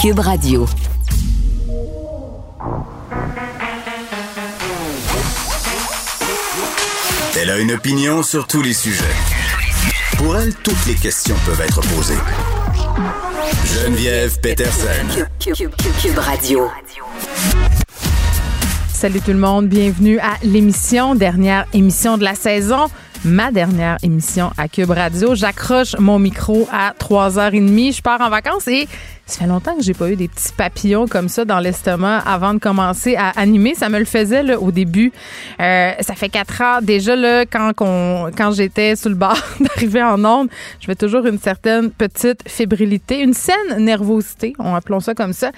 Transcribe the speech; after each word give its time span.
Cube 0.00 0.20
Radio. 0.20 0.66
Elle 7.38 7.50
a 7.50 7.58
une 7.58 7.72
opinion 7.72 8.22
sur 8.22 8.46
tous 8.46 8.62
les 8.62 8.72
sujets. 8.72 9.04
Pour 10.16 10.38
elle, 10.38 10.54
toutes 10.54 10.86
les 10.86 10.94
questions 10.94 11.36
peuvent 11.44 11.60
être 11.60 11.82
posées. 11.94 12.14
Geneviève 13.66 14.40
Peterson. 14.40 15.26
Cube, 15.38 16.18
Radio. 16.18 16.70
Salut 18.90 19.20
tout 19.20 19.32
le 19.32 19.38
monde, 19.38 19.68
bienvenue 19.68 20.18
à 20.20 20.38
l'émission, 20.42 21.14
dernière 21.14 21.66
émission 21.74 22.16
de 22.16 22.24
la 22.24 22.34
saison 22.34 22.88
ma 23.24 23.50
dernière 23.50 23.98
émission 24.02 24.50
à 24.56 24.68
Cube 24.68 24.90
Radio. 24.90 25.34
J'accroche 25.34 25.96
mon 25.98 26.18
micro 26.18 26.68
à 26.72 26.92
3h30. 26.98 27.96
Je 27.96 28.02
pars 28.02 28.20
en 28.20 28.30
vacances 28.30 28.66
et 28.68 28.88
ça 29.26 29.40
fait 29.40 29.46
longtemps 29.46 29.76
que 29.76 29.82
j'ai 29.82 29.94
pas 29.94 30.10
eu 30.10 30.16
des 30.16 30.28
petits 30.28 30.52
papillons 30.52 31.06
comme 31.06 31.28
ça 31.28 31.44
dans 31.44 31.58
l'estomac 31.58 32.18
avant 32.26 32.54
de 32.54 32.58
commencer 32.58 33.16
à 33.16 33.30
animer. 33.38 33.74
Ça 33.74 33.88
me 33.88 33.98
le 33.98 34.04
faisait 34.04 34.42
là, 34.42 34.58
au 34.58 34.72
début. 34.72 35.12
Euh, 35.60 35.92
ça 36.00 36.14
fait 36.14 36.28
quatre 36.28 36.60
ans 36.62 36.78
déjà 36.82 37.14
là, 37.14 37.44
quand, 37.46 37.72
quand 37.74 38.52
j'étais 38.52 38.96
sur 38.96 39.10
le 39.10 39.16
bord 39.16 39.38
d'arriver 39.60 40.02
en 40.02 40.24
onde, 40.24 40.48
je 40.80 40.86
fais 40.86 40.96
toujours 40.96 41.26
une 41.26 41.38
certaine 41.38 41.90
petite 41.90 42.48
fébrilité, 42.48 43.20
une 43.20 43.34
saine 43.34 43.76
nervosité, 43.78 44.54
on 44.58 44.74
appelons 44.74 45.00
ça 45.00 45.14
comme 45.14 45.32
ça. 45.32 45.52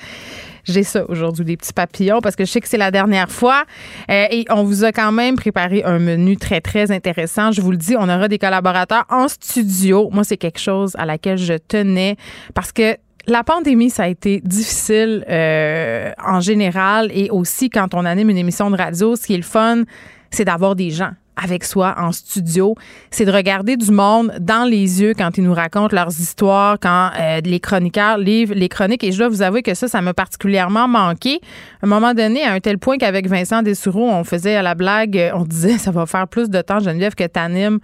J'ai 0.64 0.82
ça 0.82 1.04
aujourd'hui, 1.08 1.44
des 1.44 1.56
petits 1.56 1.72
papillons, 1.72 2.20
parce 2.20 2.36
que 2.36 2.44
je 2.44 2.50
sais 2.50 2.60
que 2.60 2.68
c'est 2.68 2.78
la 2.78 2.90
dernière 2.90 3.30
fois. 3.30 3.64
Euh, 4.10 4.26
et 4.30 4.44
on 4.50 4.62
vous 4.62 4.84
a 4.84 4.92
quand 4.92 5.12
même 5.12 5.36
préparé 5.36 5.82
un 5.84 5.98
menu 5.98 6.36
très, 6.36 6.60
très 6.60 6.90
intéressant. 6.90 7.52
Je 7.52 7.60
vous 7.60 7.70
le 7.70 7.76
dis, 7.76 7.96
on 7.96 8.08
aura 8.08 8.28
des 8.28 8.38
collaborateurs 8.38 9.04
en 9.10 9.28
studio. 9.28 10.08
Moi, 10.12 10.24
c'est 10.24 10.36
quelque 10.36 10.60
chose 10.60 10.92
à 10.98 11.06
laquelle 11.06 11.38
je 11.38 11.54
tenais 11.54 12.16
parce 12.54 12.72
que 12.72 12.96
la 13.26 13.44
pandémie, 13.44 13.90
ça 13.90 14.04
a 14.04 14.08
été 14.08 14.40
difficile 14.44 15.24
euh, 15.28 16.10
en 16.24 16.40
général 16.40 17.10
et 17.14 17.30
aussi 17.30 17.70
quand 17.70 17.94
on 17.94 18.04
anime 18.04 18.30
une 18.30 18.38
émission 18.38 18.70
de 18.70 18.76
radio, 18.76 19.14
ce 19.14 19.26
qui 19.26 19.34
est 19.34 19.38
le 19.38 19.42
fun, 19.44 19.82
c'est 20.30 20.44
d'avoir 20.44 20.74
des 20.74 20.90
gens 20.90 21.12
avec 21.36 21.64
soi 21.64 21.94
en 21.98 22.12
studio, 22.12 22.74
c'est 23.10 23.24
de 23.24 23.32
regarder 23.32 23.76
du 23.76 23.90
monde 23.90 24.32
dans 24.40 24.68
les 24.68 25.00
yeux 25.00 25.14
quand 25.16 25.38
ils 25.38 25.44
nous 25.44 25.54
racontent 25.54 25.94
leurs 25.94 26.10
histoires, 26.20 26.78
quand 26.80 27.10
euh, 27.18 27.40
les 27.42 27.60
chroniqueurs 27.60 28.18
livrent 28.18 28.54
les 28.54 28.68
chroniques. 28.68 29.02
Et 29.04 29.12
je 29.12 29.18
dois 29.18 29.28
vous 29.28 29.42
avouer 29.42 29.62
que 29.62 29.74
ça, 29.74 29.88
ça 29.88 30.00
m'a 30.00 30.14
particulièrement 30.14 30.88
manqué. 30.88 31.40
À 31.82 31.86
un 31.86 31.88
moment 31.88 32.14
donné, 32.14 32.42
à 32.44 32.52
un 32.52 32.60
tel 32.60 32.78
point 32.78 32.98
qu'avec 32.98 33.28
Vincent 33.28 33.62
Dessoureau, 33.62 34.10
on 34.10 34.24
faisait 34.24 34.56
à 34.56 34.62
la 34.62 34.74
blague, 34.74 35.32
on 35.34 35.44
disait 35.44 35.78
ça 35.78 35.90
va 35.90 36.06
faire 36.06 36.28
plus 36.28 36.50
de 36.50 36.60
temps, 36.60 36.80
Geneviève, 36.80 37.14
que 37.14 37.26
t'animes 37.26 37.78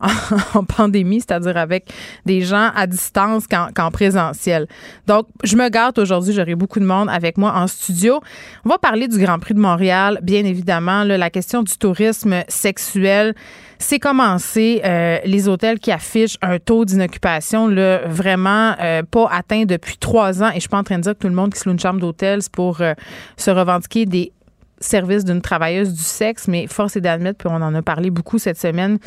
en 0.54 0.64
pandémie, 0.64 1.20
c'est-à-dire 1.20 1.56
avec 1.56 1.92
des 2.26 2.42
gens 2.42 2.70
à 2.74 2.86
distance 2.86 3.44
qu'en 3.46 3.90
présentiel. 3.90 4.66
Donc, 5.06 5.26
je 5.42 5.56
me 5.56 5.68
gâte 5.68 5.98
aujourd'hui, 5.98 6.32
j'aurai 6.32 6.54
beaucoup 6.54 6.80
de 6.80 6.84
monde 6.84 7.08
avec 7.10 7.38
moi 7.38 7.52
en 7.54 7.66
studio. 7.66 8.20
On 8.64 8.68
va 8.68 8.78
parler 8.78 9.08
du 9.08 9.18
Grand 9.18 9.38
Prix 9.38 9.54
de 9.54 9.60
Montréal, 9.60 10.18
bien 10.22 10.44
évidemment, 10.44 11.04
la 11.04 11.30
question 11.30 11.62
du 11.62 11.76
tourisme 11.76 12.42
sexuel. 12.48 13.34
C'est 13.78 13.98
commencé, 13.98 14.80
euh, 14.84 15.18
les 15.24 15.48
hôtels 15.48 15.78
qui 15.78 15.90
affichent 15.90 16.38
un 16.42 16.58
taux 16.58 16.84
d'inoccupation 16.84 17.68
vraiment 18.06 18.74
euh, 18.80 19.02
pas 19.02 19.28
atteint 19.30 19.64
depuis 19.64 19.96
trois 19.98 20.42
ans. 20.42 20.50
Et 20.50 20.54
je 20.54 20.60
suis 20.60 20.68
pas 20.68 20.78
en 20.78 20.84
train 20.84 20.96
de 20.96 21.02
dire 21.02 21.12
que 21.12 21.18
tout 21.18 21.28
le 21.28 21.34
monde 21.34 21.52
qui 21.52 21.60
se 21.60 21.68
loue 21.68 21.72
une 21.72 21.80
chambre 21.80 22.00
d'hôtel, 22.00 22.40
c'est 22.40 22.52
pour 22.52 22.80
euh, 22.80 22.94
se 23.36 23.50
revendiquer 23.50 24.06
des 24.06 24.32
services 24.80 25.24
d'une 25.24 25.40
travailleuse 25.40 25.92
du 25.92 26.02
sexe, 26.02 26.48
mais 26.48 26.66
force 26.66 26.96
est 26.96 27.00
d'admettre, 27.00 27.38
puis 27.38 27.48
on 27.50 27.62
en 27.62 27.74
a 27.74 27.82
parlé 27.82 28.10
beaucoup 28.10 28.38
cette 28.38 28.58
semaine, 28.58 28.98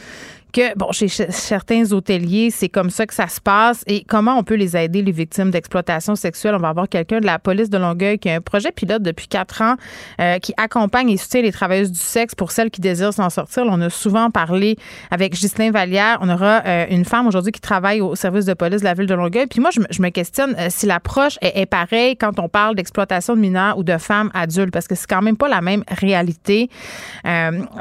que, 0.54 0.78
bon, 0.78 0.92
chez 0.92 1.08
certains 1.08 1.92
hôteliers, 1.92 2.50
c'est 2.52 2.70
comme 2.70 2.90
ça 2.90 3.06
que 3.06 3.14
ça 3.14 3.28
se 3.28 3.40
passe. 3.42 3.84
Et 3.88 4.04
comment 4.08 4.38
on 4.38 4.44
peut 4.44 4.56
les 4.56 4.76
aider, 4.76 5.02
les 5.02 5.12
victimes 5.12 5.52
d'exploitation 5.52 6.16
sexuelle? 6.16 6.56
On 6.56 6.60
va 6.60 6.70
avoir 6.70 6.90
quelqu'un 6.90 7.20
de 7.20 7.26
la 7.26 7.40
police 7.40 7.70
de 7.70 7.78
Longueuil 7.78 8.18
qui 8.20 8.30
a 8.30 8.36
un 8.36 8.42
projet 8.42 8.72
pilote 8.72 9.02
depuis 9.02 9.28
quatre 9.28 9.62
ans 9.62 9.76
euh, 10.20 10.40
qui 10.40 10.54
accompagne 10.58 11.10
et 11.10 11.18
soutient 11.18 11.42
les 11.42 11.52
travailleuses 11.52 11.92
du 11.92 12.00
sexe 12.00 12.36
pour 12.36 12.52
celles 12.52 12.72
qui 12.72 12.82
désirent 12.82 13.14
s'en 13.14 13.30
sortir. 13.30 13.64
on 13.68 13.82
a 13.82 13.90
souvent 13.90 14.30
parlé 14.32 14.78
avec 15.12 15.34
Ghislain 15.34 15.72
Vallière. 15.72 16.18
On 16.22 16.30
aura 16.30 16.62
euh, 16.66 16.86
une 16.90 17.06
femme 17.06 17.28
aujourd'hui 17.28 17.52
qui 17.52 17.62
travaille 17.62 18.02
au 18.02 18.16
service 18.16 18.46
de 18.46 18.54
police 18.54 18.80
de 18.80 18.86
la 18.86 18.94
ville 18.94 19.08
de 19.08 19.16
Longueuil. 19.16 19.48
Puis 19.48 19.60
moi, 19.60 19.70
je 19.72 20.02
me, 20.02 20.10
questionne 20.10 20.56
euh, 20.58 20.68
si 20.70 20.86
l'approche 20.86 21.38
est, 21.42 21.62
est 21.62 21.66
pareille 21.66 22.16
quand 22.16 22.40
on 22.40 22.50
parle 22.50 22.76
d'exploitation 22.76 23.36
de 23.36 23.42
mineurs 23.42 23.78
ou 23.78 23.84
de 23.84 23.98
femmes 23.98 24.32
adultes, 24.34 24.72
parce 24.72 24.88
que 24.88 24.96
c'est 24.96 25.08
quand 25.08 25.22
même 25.22 25.38
pas 25.38 25.50
la 25.50 25.62
même 25.62 25.84
réalité. 25.90 26.70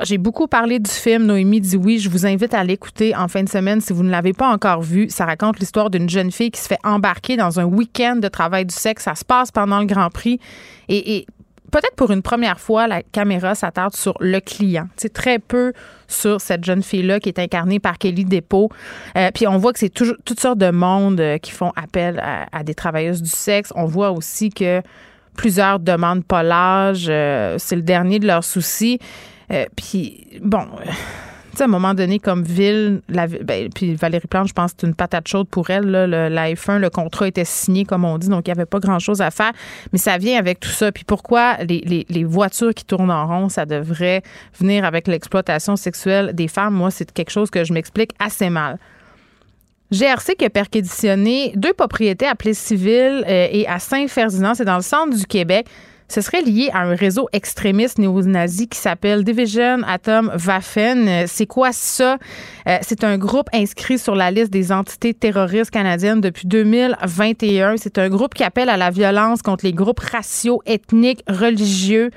J'ai 0.03 0.19
beaucoup 0.19 0.47
parlé 0.47 0.78
du 0.78 0.91
film 0.91 1.25
Noémie 1.25 1.60
dit 1.60 1.76
oui. 1.76 1.99
Je 1.99 2.09
vous 2.09 2.26
invite 2.26 2.55
à 2.55 2.56
l'écouter 2.65 3.15
en 3.15 3.28
fin 3.28 3.43
de 3.43 3.49
semaine 3.49 3.81
si 3.81 3.93
vous 3.93 4.03
ne 4.03 4.11
l'avez 4.11 4.33
pas 4.33 4.49
encore 4.49 4.83
vu. 4.83 5.09
Ça 5.11 5.25
raconte 5.25 5.59
l'histoire 5.59 5.91
d'une 5.91 6.09
jeune 6.09 6.31
fille 6.31 6.50
qui 6.50 6.61
se 6.61 6.69
fait 6.69 6.78
embarquer 6.84 7.37
dans 7.37 7.61
un 7.61 7.65
week-end 7.65 8.17
de 8.17 8.28
travail 8.28 8.67
du 8.67 8.75
sexe. 8.75 9.05
Ça 9.05 9.15
se 9.15 9.25
passe 9.25 9.50
pendant 9.50 9.81
le 9.81 9.87
Grand 9.87 10.11
Prix. 10.11 10.41
Et, 10.89 11.27
peut-être 11.71 11.97
pour 11.97 12.11
une 12.11 12.22
première 12.22 12.61
fois, 12.61 12.87
la 12.87 13.03
caméra 13.03 13.55
s'attarde 13.55 13.94
sur 13.94 14.15
le 14.21 14.41
client. 14.41 14.89
C'est 14.97 15.12
très 15.12 15.39
peu 15.39 15.72
sur 16.09 16.41
cette 16.41 16.65
jeune 16.65 16.83
fille-là 16.83 17.21
qui 17.21 17.28
est 17.28 17.39
incarnée 17.39 17.81
par 17.81 17.99
Kelly 17.99 18.25
Dépôt. 18.25 18.71
Euh, 19.17 19.31
puis 19.34 19.47
on 19.47 19.59
voit 19.59 19.73
que 19.73 19.78
c'est 19.78 19.91
toutes 19.91 20.41
sortes 20.41 20.59
de 20.59 20.71
monde 20.71 21.21
euh, 21.21 21.38
qui 21.38 21.50
font 21.50 21.73
appel 21.77 22.23
à, 22.53 22.62
des 22.62 22.75
travailleuses 22.75 23.23
du 23.23 23.31
sexe. 23.31 23.73
On 23.75 23.84
voit 23.84 24.12
aussi 24.12 24.50
que 24.50 24.81
plusieurs 25.37 25.81
demandent 25.81 26.25
pas 26.25 26.43
l'âge. 26.43 27.06
Euh, 27.09 27.56
c'est 27.59 27.77
le 27.77 27.83
dernier 27.83 28.19
de 28.19 28.27
leurs 28.27 28.44
soucis. 28.44 28.99
puis 29.77 30.27
bon 30.41 30.67
à 31.62 31.65
un 31.67 31.69
moment 31.69 31.94
donné, 31.94 32.19
comme 32.19 32.43
ville, 32.43 33.00
ben, 33.09 33.69
puis 33.75 33.94
Valérie 33.94 34.27
Plante, 34.27 34.49
je 34.49 34.53
pense 34.53 34.72
que 34.72 34.78
c'est 34.81 34.87
une 34.87 34.94
patate 34.94 35.28
chaude 35.28 35.49
pour 35.49 35.71
elle. 35.71 35.87
Là, 35.87 36.06
le, 36.06 36.28
la 36.28 36.53
F1, 36.53 36.78
le 36.78 36.91
contrat 36.91 37.28
était 37.28 37.44
signé, 37.44 37.84
comme 37.84 38.05
on 38.05 38.19
dit, 38.19 38.28
donc 38.28 38.47
il 38.47 38.50
n'y 38.50 38.59
avait 38.59 38.67
pas 38.67 38.78
grand-chose 38.78 39.21
à 39.21 39.31
faire. 39.31 39.53
Mais 39.93 39.99
ça 39.99 40.19
vient 40.19 40.39
avec 40.39 40.61
tout 40.61 40.69
ça. 40.69 40.93
Puis 40.93 41.05
pourquoi 41.05 41.56
les, 41.65 42.25
voitures 42.25 42.75
qui 42.75 42.84
tournent 42.84 43.11
en 43.11 43.27
rond, 43.27 43.49
ça 43.49 43.67
devrait 43.67 44.22
venir 44.59 44.84
avec 44.84 45.09
l'exploitation 45.09 45.77
sexuelle 45.77 46.33
des 46.34 46.49
femmes? 46.49 46.75
Moi, 46.75 46.91
c'est 46.91 47.11
quelque 47.12 47.31
chose 47.31 47.50
que 47.50 47.65
je 47.65 47.73
m'explique 47.73 48.12
assez 48.19 48.50
mal. 48.50 48.78
GRC 49.93 50.34
qui 50.37 50.44
a 50.44 50.50
perquisitionné 50.50 51.53
deux 51.55 51.73
propriétés 51.73 52.27
à 52.27 52.34
Plessis-Civil 52.34 53.25
euh, 53.27 53.49
et 53.50 53.69
à 53.69 53.78
Saint-Ferdinand, 53.78 54.55
c'est 54.55 54.65
dans 54.65 54.77
le 54.77 54.83
centre 54.83 55.17
du 55.17 55.27
Québec 55.27 55.69
ce 56.09 56.21
serait 56.21 56.43
lié 56.43 56.71
à 56.72 56.83
un 56.83 56.94
réseau 56.94 57.28
extrémiste 57.33 57.99
néo-nazi 57.99 58.69
qui 58.69 58.78
s'appelle 58.78 59.25
Division 59.25 59.83
Atom 59.87 60.31
Waffen. 60.47 61.27
C'est 61.27 61.47
quoi 61.47 61.72
ça? 61.72 62.19
Euh, 62.69 62.78
c'est 62.83 63.03
un 63.03 63.19
groupe 63.19 63.49
inscrit 63.53 63.99
sur 63.99 64.15
la 64.15 64.31
liste 64.31 64.50
des 64.50 64.71
entités 64.71 65.15
terroristes 65.15 65.71
canadiennes 65.71 66.21
depuis 66.21 66.47
2021. 66.47 67.77
C'est 67.77 67.99
un 67.99 68.09
groupe 68.09 68.34
qui 68.34 68.44
appelle 68.44 68.69
à 68.69 68.77
la 68.77 68.91
violence 68.91 69.43
contre 69.43 69.65
les 69.65 69.72
groupes 69.72 70.00
raciaux, 70.00 70.62
ethniques, 70.67 71.22
religieux, 71.28 72.11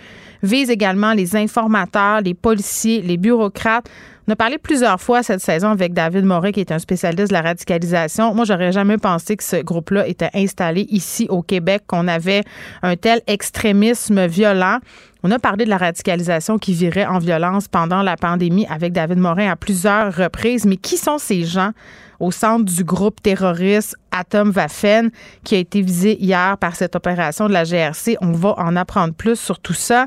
vise 0.44 0.70
également 0.70 1.14
les 1.14 1.36
informateurs, 1.36 2.22
les 2.22 2.34
policiers, 2.34 3.02
les 3.02 3.18
bureaucrates. 3.18 3.90
On 4.29 4.34
a 4.34 4.35
parlé 4.35 4.59
plusieurs 4.59 5.01
fois 5.01 5.23
cette 5.23 5.41
saison 5.41 5.69
avec 5.69 5.91
David 5.91 6.23
Moret, 6.23 6.51
qui 6.51 6.59
est 6.59 6.72
un 6.72 6.78
spécialiste 6.78 7.29
de 7.29 7.34
la 7.34 7.41
radicalisation. 7.41 8.35
Moi, 8.35 8.45
j'aurais 8.45 8.72
jamais 8.72 9.00
pensé 9.00 9.35
que 9.35 9.44
ce 9.44 9.56
groupe-là 9.56 10.07
était 10.07 10.29
installé 10.35 10.85
ici 10.91 11.25
au 11.31 11.41
Québec, 11.41 11.81
qu'on 11.88 12.07
avait 12.07 12.44
un 12.84 12.95
tel 12.95 13.22
extrémisme 13.25 14.28
violent. 14.28 14.78
On 15.23 15.31
a 15.31 15.40
parlé 15.40 15.66
de 15.66 15.72
la 15.72 15.79
radicalisation 15.79 16.59
qui 16.59 16.73
virait 16.73 17.07
en 17.07 17.17
violence 17.17 17.67
pendant 17.67 18.03
la 18.03 18.17
pandémie 18.17 18.67
avec 18.67 18.94
David 18.94 19.17
Morin 19.17 19.50
à 19.50 19.56
plusieurs 19.56 20.16
reprises. 20.16 20.63
Mais 20.67 20.78
qui 20.78 20.97
sont 20.97 21.17
ces 21.17 21.44
gens 21.44 21.72
au 22.19 22.29
centre 22.29 22.66
du 22.66 22.84
groupe 22.84 23.23
terroriste 23.23 23.96
Atom 24.11 24.51
Waffen 24.56 25.09
qui 25.44 25.56
a 25.56 25.57
été 25.57 25.81
visé 25.81 26.22
hier 26.22 26.56
par 26.59 26.75
cette 26.75 26.96
opération 26.96 27.47
de 27.47 27.53
la 27.53 27.63
GRC? 27.63 28.16
On 28.22 28.34
va 28.34 28.53
en 28.59 28.75
apprendre 28.75 29.16
plus 29.16 29.40
sur 29.40 29.57
tout 29.57 29.73
ça. 29.73 30.06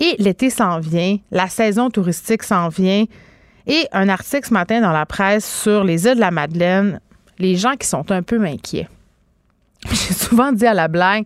Et 0.00 0.16
l'été 0.18 0.50
s'en 0.50 0.80
vient, 0.80 1.16
la 1.30 1.48
saison 1.48 1.88
touristique 1.88 2.42
s'en 2.42 2.68
vient. 2.68 3.06
Et 3.68 3.86
un 3.92 4.08
article 4.08 4.48
ce 4.48 4.54
matin 4.54 4.80
dans 4.80 4.92
la 4.92 5.04
presse 5.04 5.46
sur 5.62 5.84
les 5.84 6.06
îles 6.06 6.14
de 6.14 6.20
la 6.20 6.30
Madeleine, 6.30 7.00
les 7.38 7.56
gens 7.56 7.76
qui 7.76 7.86
sont 7.86 8.10
un 8.10 8.22
peu 8.22 8.42
inquiets. 8.42 8.88
J'ai 9.90 10.14
souvent 10.14 10.52
dit 10.52 10.66
à 10.66 10.72
la 10.72 10.88
blague 10.88 11.24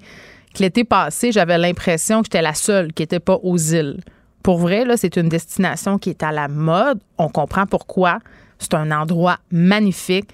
que 0.52 0.58
l'été 0.58 0.84
passé, 0.84 1.32
j'avais 1.32 1.56
l'impression 1.56 2.20
que 2.20 2.26
j'étais 2.26 2.42
la 2.42 2.52
seule 2.52 2.92
qui 2.92 3.02
n'était 3.02 3.20
pas 3.20 3.38
aux 3.42 3.56
îles. 3.56 4.00
Pour 4.42 4.58
vrai, 4.58 4.84
c'est 4.96 5.16
une 5.16 5.28
destination 5.28 5.98
qui 5.98 6.10
est 6.10 6.22
à 6.22 6.32
la 6.32 6.48
mode. 6.48 6.98
On 7.16 7.28
comprend 7.28 7.64
pourquoi. 7.64 8.18
C'est 8.58 8.74
un 8.74 8.90
endroit 8.90 9.38
magnifique. 9.50 10.28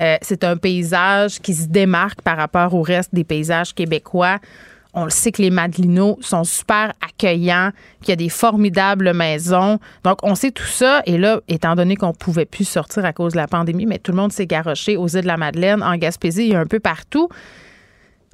Euh, 0.00 0.16
c'est 0.22 0.44
un 0.44 0.56
paysage 0.56 1.40
qui 1.40 1.54
se 1.54 1.66
démarque 1.66 2.22
par 2.22 2.36
rapport 2.36 2.72
au 2.72 2.82
reste 2.82 3.12
des 3.12 3.24
paysages 3.24 3.74
québécois. 3.74 4.38
On 4.94 5.04
le 5.04 5.10
sait 5.10 5.32
que 5.32 5.42
les 5.42 5.50
Madelinos 5.50 6.16
sont 6.20 6.44
super 6.44 6.92
accueillants, 7.06 7.70
qu'il 8.00 8.08
y 8.08 8.12
a 8.12 8.16
des 8.16 8.28
formidables 8.28 9.12
maisons. 9.12 9.78
Donc, 10.02 10.18
on 10.22 10.34
sait 10.34 10.50
tout 10.50 10.64
ça. 10.64 11.02
Et 11.06 11.18
là, 11.18 11.40
étant 11.46 11.74
donné 11.74 11.96
qu'on 11.96 12.12
pouvait 12.12 12.46
plus 12.46 12.66
sortir 12.66 13.04
à 13.04 13.12
cause 13.12 13.32
de 13.32 13.38
la 13.38 13.46
pandémie, 13.46 13.86
mais 13.86 13.98
tout 13.98 14.12
le 14.12 14.16
monde 14.16 14.32
s'est 14.32 14.46
garoché 14.46 14.96
aux 14.96 15.08
îles 15.08 15.22
de 15.22 15.26
la 15.26 15.36
Madeleine, 15.36 15.82
en 15.82 15.96
Gaspésie 15.96 16.50
et 16.50 16.56
un 16.56 16.66
peu 16.66 16.80
partout. 16.80 17.28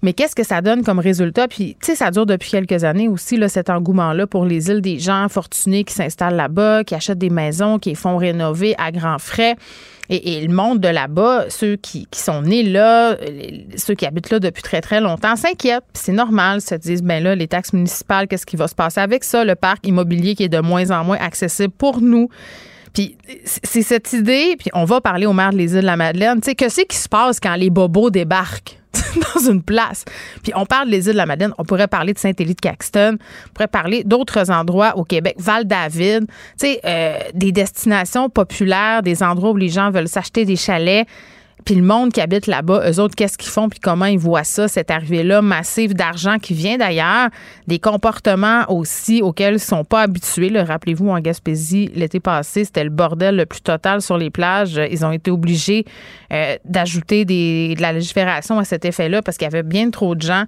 Mais 0.04 0.12
qu'est-ce 0.12 0.34
que 0.34 0.44
ça 0.44 0.60
donne 0.60 0.84
comme 0.84 0.98
résultat? 0.98 1.48
Puis, 1.48 1.78
tu 1.80 1.86
sais, 1.86 1.94
ça 1.94 2.10
dure 2.10 2.26
depuis 2.26 2.50
quelques 2.50 2.84
années 2.84 3.08
aussi, 3.08 3.38
là, 3.38 3.48
cet 3.48 3.70
engouement-là 3.70 4.26
pour 4.26 4.44
les 4.44 4.68
îles 4.68 4.82
des 4.82 4.98
gens 4.98 5.30
fortunés 5.30 5.82
qui 5.82 5.94
s'installent 5.94 6.36
là-bas, 6.36 6.84
qui 6.84 6.94
achètent 6.94 7.16
des 7.16 7.30
maisons, 7.30 7.78
qui 7.78 7.94
font 7.94 8.18
rénover 8.18 8.74
à 8.76 8.92
grands 8.92 9.18
frais. 9.18 9.56
Et, 10.10 10.46
le 10.46 10.52
monde 10.52 10.80
de 10.80 10.88
là-bas, 10.88 11.46
ceux 11.48 11.76
qui, 11.76 12.06
sont 12.12 12.42
nés 12.42 12.64
là, 12.64 13.16
ceux 13.78 13.94
qui 13.94 14.04
habitent 14.04 14.28
là 14.28 14.40
depuis 14.40 14.62
très, 14.62 14.82
très 14.82 15.00
longtemps, 15.00 15.36
s'inquiètent. 15.36 15.84
c'est 15.94 16.12
normal, 16.12 16.60
se 16.60 16.74
disent, 16.74 17.02
ben 17.02 17.24
là, 17.24 17.34
les 17.34 17.48
taxes 17.48 17.72
municipales, 17.72 18.28
qu'est-ce 18.28 18.44
qui 18.44 18.56
va 18.56 18.68
se 18.68 18.74
passer 18.74 19.00
avec 19.00 19.24
ça? 19.24 19.42
Le 19.42 19.54
parc 19.54 19.86
immobilier 19.86 20.34
qui 20.34 20.42
est 20.42 20.50
de 20.50 20.60
moins 20.60 20.90
en 20.90 21.02
moins 21.02 21.16
accessible 21.18 21.72
pour 21.72 22.02
nous. 22.02 22.28
Puis 22.92 23.16
c'est 23.44 23.80
cette 23.80 24.12
idée, 24.12 24.56
puis 24.58 24.68
on 24.74 24.84
va 24.84 25.00
parler 25.00 25.24
au 25.24 25.32
maire 25.32 25.54
des 25.54 25.72
îles 25.72 25.80
de 25.80 25.86
la 25.86 25.96
Madeleine, 25.96 26.42
tu 26.42 26.50
sais, 26.50 26.54
que 26.54 26.68
c'est 26.68 26.84
qui 26.84 26.98
se 26.98 27.08
passe 27.08 27.40
quand 27.40 27.54
les 27.54 27.70
bobos 27.70 28.10
débarquent? 28.10 28.83
dans 29.34 29.50
une 29.50 29.62
place. 29.62 30.04
Puis 30.42 30.52
on 30.54 30.66
parle 30.66 30.90
des 30.90 31.06
îles 31.06 31.12
de 31.12 31.18
la 31.18 31.26
Madeleine, 31.26 31.52
on 31.58 31.64
pourrait 31.64 31.88
parler 31.88 32.12
de 32.12 32.18
Saint-Élie-de-Caxton, 32.18 33.16
on 33.16 33.52
pourrait 33.52 33.68
parler 33.68 34.04
d'autres 34.04 34.50
endroits 34.50 34.96
au 34.96 35.04
Québec, 35.04 35.36
Val-David, 35.38 36.26
tu 36.26 36.32
sais, 36.56 36.80
euh, 36.84 37.18
des 37.34 37.52
destinations 37.52 38.28
populaires, 38.28 39.02
des 39.02 39.22
endroits 39.22 39.50
où 39.50 39.56
les 39.56 39.68
gens 39.68 39.90
veulent 39.90 40.08
s'acheter 40.08 40.44
des 40.44 40.56
chalets. 40.56 41.06
Puis 41.64 41.74
le 41.76 41.82
monde 41.82 42.12
qui 42.12 42.20
habite 42.20 42.46
là-bas, 42.46 42.90
eux 42.90 43.00
autres, 43.00 43.14
qu'est-ce 43.14 43.38
qu'ils 43.38 43.50
font, 43.50 43.68
puis 43.68 43.80
comment 43.80 44.04
ils 44.04 44.18
voient 44.18 44.44
ça, 44.44 44.68
cette 44.68 44.90
arrivée-là 44.90 45.40
massive 45.40 45.94
d'argent 45.94 46.38
qui 46.38 46.52
vient 46.52 46.76
d'ailleurs, 46.76 47.28
des 47.66 47.78
comportements 47.78 48.64
aussi 48.68 49.22
auxquels 49.22 49.54
ils 49.54 49.60
sont 49.60 49.84
pas 49.84 50.02
habitués. 50.02 50.52
Rappelez-vous, 50.60 51.08
en 51.08 51.20
Gaspésie, 51.20 51.90
l'été 51.94 52.20
passé, 52.20 52.64
c'était 52.64 52.84
le 52.84 52.90
bordel 52.90 53.36
le 53.36 53.46
plus 53.46 53.62
total 53.62 54.02
sur 54.02 54.18
les 54.18 54.30
plages. 54.30 54.80
Ils 54.90 55.06
ont 55.06 55.12
été 55.12 55.30
obligés 55.30 55.84
euh, 56.32 56.56
d'ajouter 56.64 57.24
de 57.24 57.80
la 57.80 57.92
légifération 57.92 58.58
à 58.58 58.64
cet 58.64 58.84
effet-là 58.84 59.22
parce 59.22 59.38
qu'il 59.38 59.46
y 59.46 59.48
avait 59.48 59.62
bien 59.62 59.90
trop 59.90 60.14
de 60.14 60.22
gens. 60.22 60.44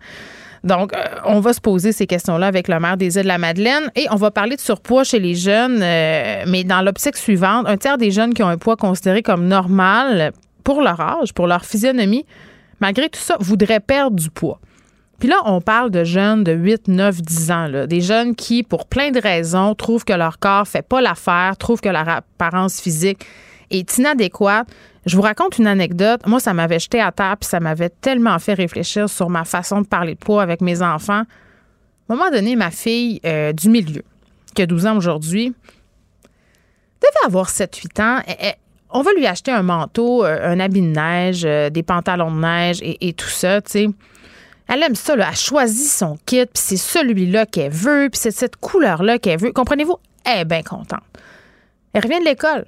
Donc, 0.64 0.92
euh, 0.92 0.98
on 1.24 1.40
va 1.40 1.52
se 1.52 1.60
poser 1.60 1.92
ces 1.92 2.06
questions-là 2.06 2.46
avec 2.46 2.68
le 2.68 2.80
maire 2.80 2.96
des 2.96 3.16
îles 3.16 3.22
de 3.22 3.28
la 3.28 3.38
Madeleine 3.38 3.90
et 3.94 4.06
on 4.10 4.16
va 4.16 4.30
parler 4.30 4.56
de 4.56 4.60
surpoids 4.60 5.04
chez 5.04 5.20
les 5.20 5.34
jeunes, 5.34 5.80
euh, 5.80 6.44
mais 6.46 6.64
dans 6.64 6.82
l'optique 6.82 7.16
suivante, 7.16 7.66
un 7.68 7.76
tiers 7.76 7.98
des 7.98 8.10
jeunes 8.10 8.34
qui 8.34 8.42
ont 8.42 8.48
un 8.48 8.58
poids 8.58 8.76
considéré 8.76 9.22
comme 9.22 9.46
normal 9.46 10.32
pour 10.66 10.82
leur 10.82 11.00
âge, 11.00 11.32
pour 11.32 11.46
leur 11.46 11.64
physionomie, 11.64 12.26
malgré 12.80 13.08
tout 13.08 13.20
ça, 13.20 13.36
voudraient 13.38 13.78
perdre 13.78 14.16
du 14.16 14.30
poids. 14.30 14.58
Puis 15.20 15.28
là, 15.28 15.36
on 15.44 15.60
parle 15.60 15.92
de 15.92 16.02
jeunes 16.02 16.42
de 16.42 16.50
8, 16.50 16.88
9, 16.88 17.22
10 17.22 17.50
ans, 17.52 17.86
des 17.86 18.00
jeunes 18.00 18.34
qui, 18.34 18.64
pour 18.64 18.86
plein 18.86 19.12
de 19.12 19.20
raisons, 19.20 19.76
trouvent 19.76 20.04
que 20.04 20.12
leur 20.12 20.40
corps 20.40 20.66
fait 20.66 20.82
pas 20.82 21.00
l'affaire, 21.00 21.56
trouvent 21.56 21.80
que 21.80 21.88
leur 21.88 22.08
apparence 22.08 22.80
physique 22.80 23.24
est 23.70 23.96
inadéquate. 23.96 24.66
Je 25.06 25.14
vous 25.14 25.22
raconte 25.22 25.58
une 25.58 25.68
anecdote. 25.68 26.26
Moi, 26.26 26.40
ça 26.40 26.52
m'avait 26.52 26.80
jeté 26.80 27.00
à 27.00 27.12
terre, 27.12 27.36
puis 27.40 27.48
ça 27.48 27.60
m'avait 27.60 27.90
tellement 27.90 28.36
fait 28.40 28.54
réfléchir 28.54 29.08
sur 29.08 29.30
ma 29.30 29.44
façon 29.44 29.82
de 29.82 29.86
parler 29.86 30.14
de 30.14 30.18
poids 30.18 30.42
avec 30.42 30.62
mes 30.62 30.82
enfants. 30.82 31.22
À 32.08 32.12
un 32.12 32.16
moment 32.16 32.30
donné, 32.30 32.56
ma 32.56 32.72
fille 32.72 33.20
euh, 33.24 33.52
du 33.52 33.68
milieu, 33.68 34.02
qui 34.52 34.62
a 34.62 34.66
12 34.66 34.86
ans 34.86 34.96
aujourd'hui, 34.96 35.54
devait 37.00 37.24
avoir 37.24 37.50
7-8 37.50 38.02
ans 38.02 38.20
on 38.96 39.02
va 39.02 39.12
lui 39.12 39.26
acheter 39.26 39.50
un 39.50 39.62
manteau, 39.62 40.24
euh, 40.24 40.38
un 40.42 40.58
habit 40.58 40.80
de 40.80 40.86
neige, 40.86 41.42
euh, 41.44 41.68
des 41.68 41.82
pantalons 41.82 42.34
de 42.34 42.40
neige 42.40 42.78
et, 42.82 43.12
tout 43.12 43.28
ça, 43.28 43.60
tu 43.60 43.70
sais. 43.70 43.88
Elle 44.68 44.82
aime 44.82 44.94
ça, 44.94 45.14
là. 45.14 45.26
Elle 45.28 45.36
choisit 45.36 45.90
son 45.90 46.16
kit, 46.24 46.46
puis 46.46 46.50
c'est 46.54 46.78
celui-là 46.78 47.44
qu'elle 47.44 47.70
veut, 47.70 48.08
puis 48.10 48.18
c'est 48.18 48.30
cette 48.30 48.56
couleur-là 48.56 49.18
qu'elle 49.18 49.38
veut. 49.38 49.52
Comprenez-vous? 49.52 49.98
Elle 50.24 50.40
est 50.40 50.44
bien 50.46 50.62
contente. 50.62 51.02
Elle 51.92 52.04
revient 52.04 52.20
de 52.20 52.24
l'école. 52.24 52.64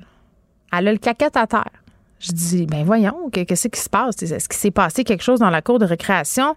Elle 0.71 0.89
a 0.89 0.93
le 0.93 0.99
caquette 0.99 1.37
à 1.39 1.47
terre. 1.47 1.73
Je 2.21 2.33
dis, 2.33 2.67
ben 2.67 2.85
voyons, 2.85 3.31
qu'est-ce 3.33 3.69
qui 3.69 3.81
se 3.81 3.89
passe? 3.89 4.23
Est-ce 4.23 4.49
qu'il 4.51 4.59
s'est 4.59 4.71
passé 4.71 5.05
quelque 5.05 5.25
chose 5.25 5.41
dans 5.41 5.51
la 5.51 5.63
cour 5.63 5.79
de 5.79 5.87
récréation? 5.87 6.57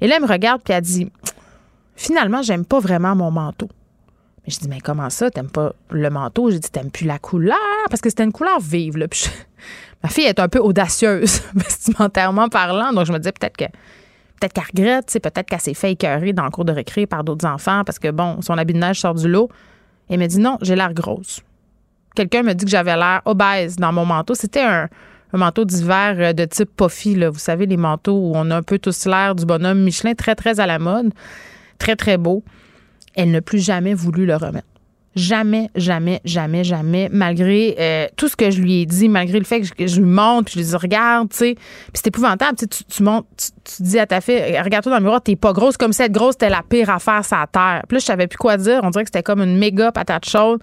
Et 0.00 0.08
là, 0.08 0.16
elle 0.16 0.22
me 0.22 0.28
regarde, 0.28 0.62
puis 0.64 0.74
elle 0.74 0.82
dit, 0.82 1.12
finalement, 1.94 2.42
j'aime 2.42 2.64
pas 2.64 2.80
vraiment 2.80 3.14
mon 3.14 3.30
manteau. 3.30 3.68
Mais 4.46 4.52
je 4.52 4.60
dis, 4.60 4.68
mais 4.68 4.80
comment 4.80 5.10
ça, 5.10 5.30
t'aimes 5.30 5.50
pas 5.50 5.72
le 5.90 6.08
manteau? 6.08 6.50
J'ai 6.50 6.60
dit, 6.60 6.70
t'aimes 6.70 6.90
plus 6.90 7.06
la 7.06 7.18
couleur? 7.18 7.56
Parce 7.90 8.00
que 8.00 8.08
c'était 8.08 8.22
une 8.24 8.32
couleur 8.32 8.60
vive, 8.60 8.96
là. 8.96 9.06
ma 10.02 10.08
fille 10.08 10.24
est 10.24 10.38
un 10.38 10.48
peu 10.48 10.60
audacieuse, 10.60 11.42
vestimentairement 11.54 12.48
parlant. 12.48 12.92
Donc, 12.92 13.06
je 13.06 13.12
me 13.12 13.18
disais 13.18 13.32
peut-être 13.32 13.56
que 13.56 13.64
peut-être 13.64 14.52
qu'elle 14.52 14.64
regrette, 14.64 15.18
peut-être 15.20 15.48
qu'elle 15.48 15.60
s'est 15.60 15.74
fait 15.74 15.92
écœurer 15.92 16.32
dans 16.32 16.44
le 16.44 16.50
cours 16.50 16.64
de 16.64 16.72
récré 16.72 17.06
par 17.06 17.24
d'autres 17.24 17.46
enfants 17.46 17.82
parce 17.84 17.98
que, 17.98 18.10
bon, 18.10 18.40
son 18.40 18.56
habit 18.56 18.74
de 18.74 18.78
neige 18.78 19.00
sort 19.00 19.14
du 19.14 19.28
lot. 19.28 19.50
Elle 20.08 20.20
me 20.20 20.26
dit, 20.26 20.38
non, 20.38 20.58
j'ai 20.62 20.76
l'air 20.76 20.94
grosse. 20.94 21.40
Quelqu'un 22.14 22.44
me 22.44 22.52
dit 22.52 22.64
que 22.64 22.70
j'avais 22.70 22.96
l'air 22.96 23.22
obèse 23.24 23.76
dans 23.76 23.92
mon 23.92 24.06
manteau. 24.06 24.34
C'était 24.34 24.62
un, 24.62 24.88
manteau 25.32 25.64
d'hiver 25.64 26.14
euh, 26.18 26.32
de 26.32 26.44
type 26.44 26.70
puffy. 26.76 27.16
Vous 27.16 27.38
savez, 27.40 27.66
les 27.66 27.76
manteaux 27.76 28.16
où 28.16 28.32
on 28.36 28.50
a 28.52 28.56
un 28.56 28.62
peu 28.62 28.78
tous 28.78 29.06
l'air 29.06 29.34
du 29.34 29.44
bonhomme 29.44 29.82
Michelin, 29.82 30.14
très, 30.14 30.36
très 30.36 30.60
à 30.60 30.66
la 30.66 30.78
mode. 30.78 31.12
Très, 31.78 31.96
très 31.96 32.16
beau 32.16 32.44
elle 33.16 33.30
n'a 33.30 33.40
plus 33.40 33.58
jamais 33.58 33.94
voulu 33.94 34.26
le 34.26 34.36
remettre. 34.36 34.66
Jamais, 35.16 35.70
jamais, 35.74 36.20
jamais, 36.26 36.62
jamais, 36.62 37.08
malgré 37.10 37.74
euh, 37.80 38.06
tout 38.16 38.28
ce 38.28 38.36
que 38.36 38.50
je 38.50 38.60
lui 38.60 38.82
ai 38.82 38.86
dit, 38.86 39.08
malgré 39.08 39.38
le 39.38 39.46
fait 39.46 39.62
que 39.62 39.86
je, 39.86 39.96
lui 39.98 40.06
montre, 40.06 40.52
je 40.52 40.58
lui 40.58 40.64
dis 40.66 40.76
regarde, 40.76 41.30
tu 41.30 41.38
sais, 41.38 41.54
puis 41.54 41.92
c'est 41.94 42.08
épouvantable, 42.08 42.58
tu, 42.58 42.66
tu 42.68 43.02
montes, 43.02 43.26
tu, 43.64 43.82
dis 43.82 43.98
à 43.98 44.06
ta 44.06 44.20
fille, 44.20 44.60
regarde-toi 44.60 44.92
dans 44.92 44.98
le 44.98 45.04
miroir, 45.04 45.22
t'es 45.22 45.34
pas 45.34 45.54
grosse, 45.54 45.78
comme 45.78 45.94
si 45.94 46.02
être 46.02 46.12
grosse, 46.12 46.32
c'était 46.32 46.50
la 46.50 46.62
pire 46.68 46.90
affaire 46.90 47.24
sur 47.24 47.38
la 47.38 47.46
terre. 47.46 47.82
Puis 47.88 47.98
je 47.98 48.04
savais 48.04 48.26
plus 48.26 48.36
quoi 48.36 48.58
dire, 48.58 48.80
on 48.82 48.90
dirait 48.90 49.04
que 49.04 49.08
c'était 49.08 49.22
comme 49.22 49.40
une 49.40 49.56
méga 49.56 49.90
patate 49.90 50.28
chaude. 50.28 50.60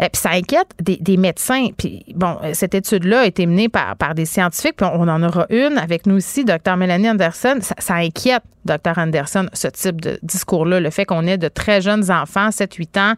Euh, 0.00 0.08
puis 0.10 0.20
ça 0.20 0.30
inquiète 0.30 0.68
des, 0.80 1.16
médecins. 1.16 1.68
Puis 1.76 2.04
bon, 2.14 2.36
euh, 2.42 2.52
cette 2.54 2.74
étude-là 2.74 3.20
a 3.20 3.26
été 3.26 3.46
menée 3.46 3.68
par, 3.68 4.14
des 4.14 4.24
scientifiques, 4.24 4.76
puis 4.76 4.86
on 4.90 5.08
en 5.08 5.22
aura 5.22 5.46
une 5.50 5.76
avec 5.78 6.06
nous 6.06 6.16
aussi, 6.16 6.44
Dr. 6.44 6.76
Mélanie 6.76 7.10
Anderson. 7.10 7.58
Ça, 7.60 7.94
inquiète, 7.94 8.42
Dr. 8.64 8.96
Anderson, 8.96 9.46
ce 9.52 9.68
type 9.68 10.00
de 10.00 10.18
discours-là, 10.22 10.80
le 10.80 10.90
fait 10.90 11.04
qu'on 11.04 11.26
ait 11.26 11.38
de 11.38 11.48
très 11.48 11.80
jeunes 11.80 12.10
enfants, 12.10 12.48
7-8 12.48 13.00
ans, 13.00 13.14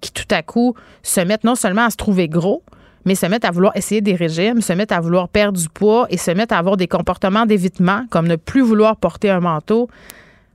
qui 0.00 0.12
tout 0.12 0.26
à 0.30 0.42
coup 0.42 0.74
se 1.02 1.20
mettent 1.20 1.44
non 1.44 1.54
seulement 1.54 1.84
à 1.84 1.90
se 1.90 1.96
trouver 1.96 2.28
gros, 2.28 2.62
mais 3.04 3.14
se 3.14 3.26
mettent 3.26 3.44
à 3.44 3.50
vouloir 3.50 3.76
essayer 3.76 4.00
des 4.00 4.14
régimes, 4.14 4.60
se 4.60 4.72
mettent 4.72 4.92
à 4.92 5.00
vouloir 5.00 5.28
perdre 5.28 5.58
du 5.58 5.68
poids 5.68 6.06
et 6.10 6.16
se 6.16 6.30
mettent 6.30 6.52
à 6.52 6.58
avoir 6.58 6.76
des 6.76 6.88
comportements 6.88 7.46
d'évitement, 7.46 8.06
comme 8.10 8.26
ne 8.26 8.36
plus 8.36 8.62
vouloir 8.62 8.96
porter 8.96 9.30
un 9.30 9.40
manteau 9.40 9.88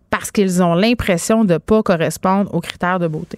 parce 0.10 0.32
qu'ils 0.32 0.64
ont 0.64 0.74
l'impression 0.74 1.46
de 1.46 1.54
ne 1.54 1.58
pas 1.60 1.84
correspondre 1.84 2.54
aux 2.54 2.62
critères 2.62 3.00
de 3.00 3.08
beauté. 3.08 3.38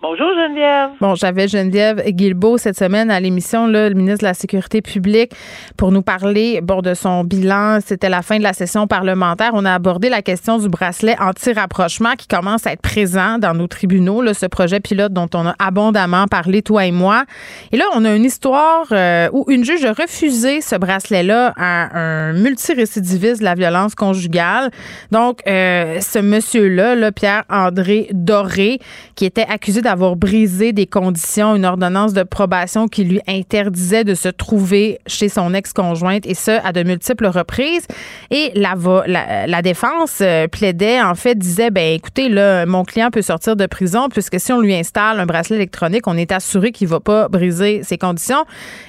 Bonjour 0.00 0.28
Geneviève. 0.28 0.90
Bon, 1.00 1.16
j'avais 1.16 1.48
Geneviève 1.48 2.00
Guilbeault 2.06 2.56
cette 2.56 2.78
semaine 2.78 3.10
à 3.10 3.18
l'émission, 3.18 3.66
le 3.66 3.90
ministre 3.90 4.20
de 4.20 4.26
la 4.26 4.34
Sécurité 4.34 4.80
publique, 4.80 5.32
pour 5.76 5.90
nous 5.90 6.02
parler 6.02 6.60
bon, 6.62 6.82
de 6.82 6.94
son 6.94 7.24
bilan. 7.24 7.80
C'était 7.84 8.08
la 8.08 8.22
fin 8.22 8.38
de 8.38 8.44
la 8.44 8.52
session 8.52 8.86
parlementaire. 8.86 9.50
On 9.54 9.64
a 9.64 9.74
abordé 9.74 10.08
la 10.08 10.22
question 10.22 10.58
du 10.58 10.68
bracelet 10.68 11.16
anti-rapprochement 11.18 12.12
qui 12.16 12.28
commence 12.28 12.64
à 12.64 12.74
être 12.74 12.80
présent 12.80 13.38
dans 13.38 13.54
nos 13.54 13.66
tribunaux, 13.66 14.22
là, 14.22 14.34
ce 14.34 14.46
projet 14.46 14.78
pilote 14.78 15.12
dont 15.12 15.28
on 15.34 15.48
a 15.48 15.56
abondamment 15.58 16.28
parlé, 16.28 16.62
toi 16.62 16.86
et 16.86 16.92
moi. 16.92 17.24
Et 17.72 17.76
là, 17.76 17.86
on 17.96 18.04
a 18.04 18.14
une 18.14 18.24
histoire 18.24 18.86
euh, 18.92 19.28
où 19.32 19.46
une 19.48 19.64
juge 19.64 19.84
a 19.84 19.94
refusé 19.94 20.60
ce 20.60 20.76
bracelet-là 20.76 21.54
à 21.56 21.98
un 21.98 22.34
multirécidiviste 22.34 23.40
de 23.40 23.44
la 23.44 23.56
violence 23.56 23.96
conjugale. 23.96 24.70
Donc, 25.10 25.40
euh, 25.48 26.00
ce 26.00 26.20
monsieur-là, 26.20 26.94
là, 26.94 27.10
Pierre-André 27.10 28.10
Doré, 28.12 28.78
qui 29.16 29.24
était 29.24 29.46
accusé 29.48 29.82
d'avoir 29.88 30.16
brisé 30.16 30.74
des 30.74 30.86
conditions, 30.86 31.56
une 31.56 31.64
ordonnance 31.64 32.12
de 32.12 32.22
probation 32.22 32.88
qui 32.88 33.04
lui 33.04 33.22
interdisait 33.26 34.04
de 34.04 34.14
se 34.14 34.28
trouver 34.28 34.98
chez 35.06 35.30
son 35.30 35.54
ex-conjointe 35.54 36.26
et 36.26 36.34
ce, 36.34 36.50
à 36.62 36.72
de 36.72 36.82
multiples 36.82 37.26
reprises. 37.26 37.86
Et 38.30 38.52
la, 38.54 39.62
défense 39.62 40.18
euh, 40.20 40.46
plaidait, 40.46 41.00
en 41.00 41.14
fait, 41.14 41.36
disait, 41.36 41.70
ben 41.70 41.94
écoutez, 41.94 42.28
là, 42.28 42.66
mon 42.66 42.84
client 42.84 43.10
peut 43.10 43.22
sortir 43.22 43.56
de 43.56 43.64
prison 43.64 44.10
puisque 44.10 44.38
si 44.38 44.52
on 44.52 44.60
lui 44.60 44.74
installe 44.74 45.20
un 45.20 45.26
bracelet 45.26 45.56
électronique, 45.56 46.06
on 46.06 46.18
est 46.18 46.32
assuré 46.32 46.70
qu'il 46.70 46.88
va 46.88 47.00
pas 47.00 47.28
briser 47.28 47.82
ses 47.82 47.96
conditions. 47.96 48.44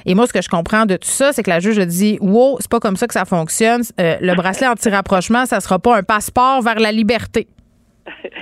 Et 0.06 0.15
moi, 0.15 0.27
ce 0.27 0.34
que 0.34 0.41
je 0.41 0.50
comprends 0.50 0.86
de 0.86 0.98
tout 0.98 1.08
ça, 1.08 1.32
c'est 1.32 1.44
que 1.44 1.50
la 1.50 1.62
juge 1.62 1.79
a 1.79 1.86
dit, 1.86 2.18
wow, 2.20 2.58
c'est 2.60 2.70
pas 2.70 2.82
comme 2.82 2.98
ça 2.98 3.08
que 3.08 3.13
ça 3.13 3.24
fonctionne. 3.24 3.84
Euh, 4.01 4.18
le 4.20 4.36
bracelet 4.36 4.68
anti-rapprochement, 4.68 5.46
ça 5.46 5.62
sera 5.62 5.79
pas 5.79 5.96
un 5.96 6.03
passeport 6.03 6.62
vers 6.62 6.79
la 6.79 6.91
liberté. 6.91 7.48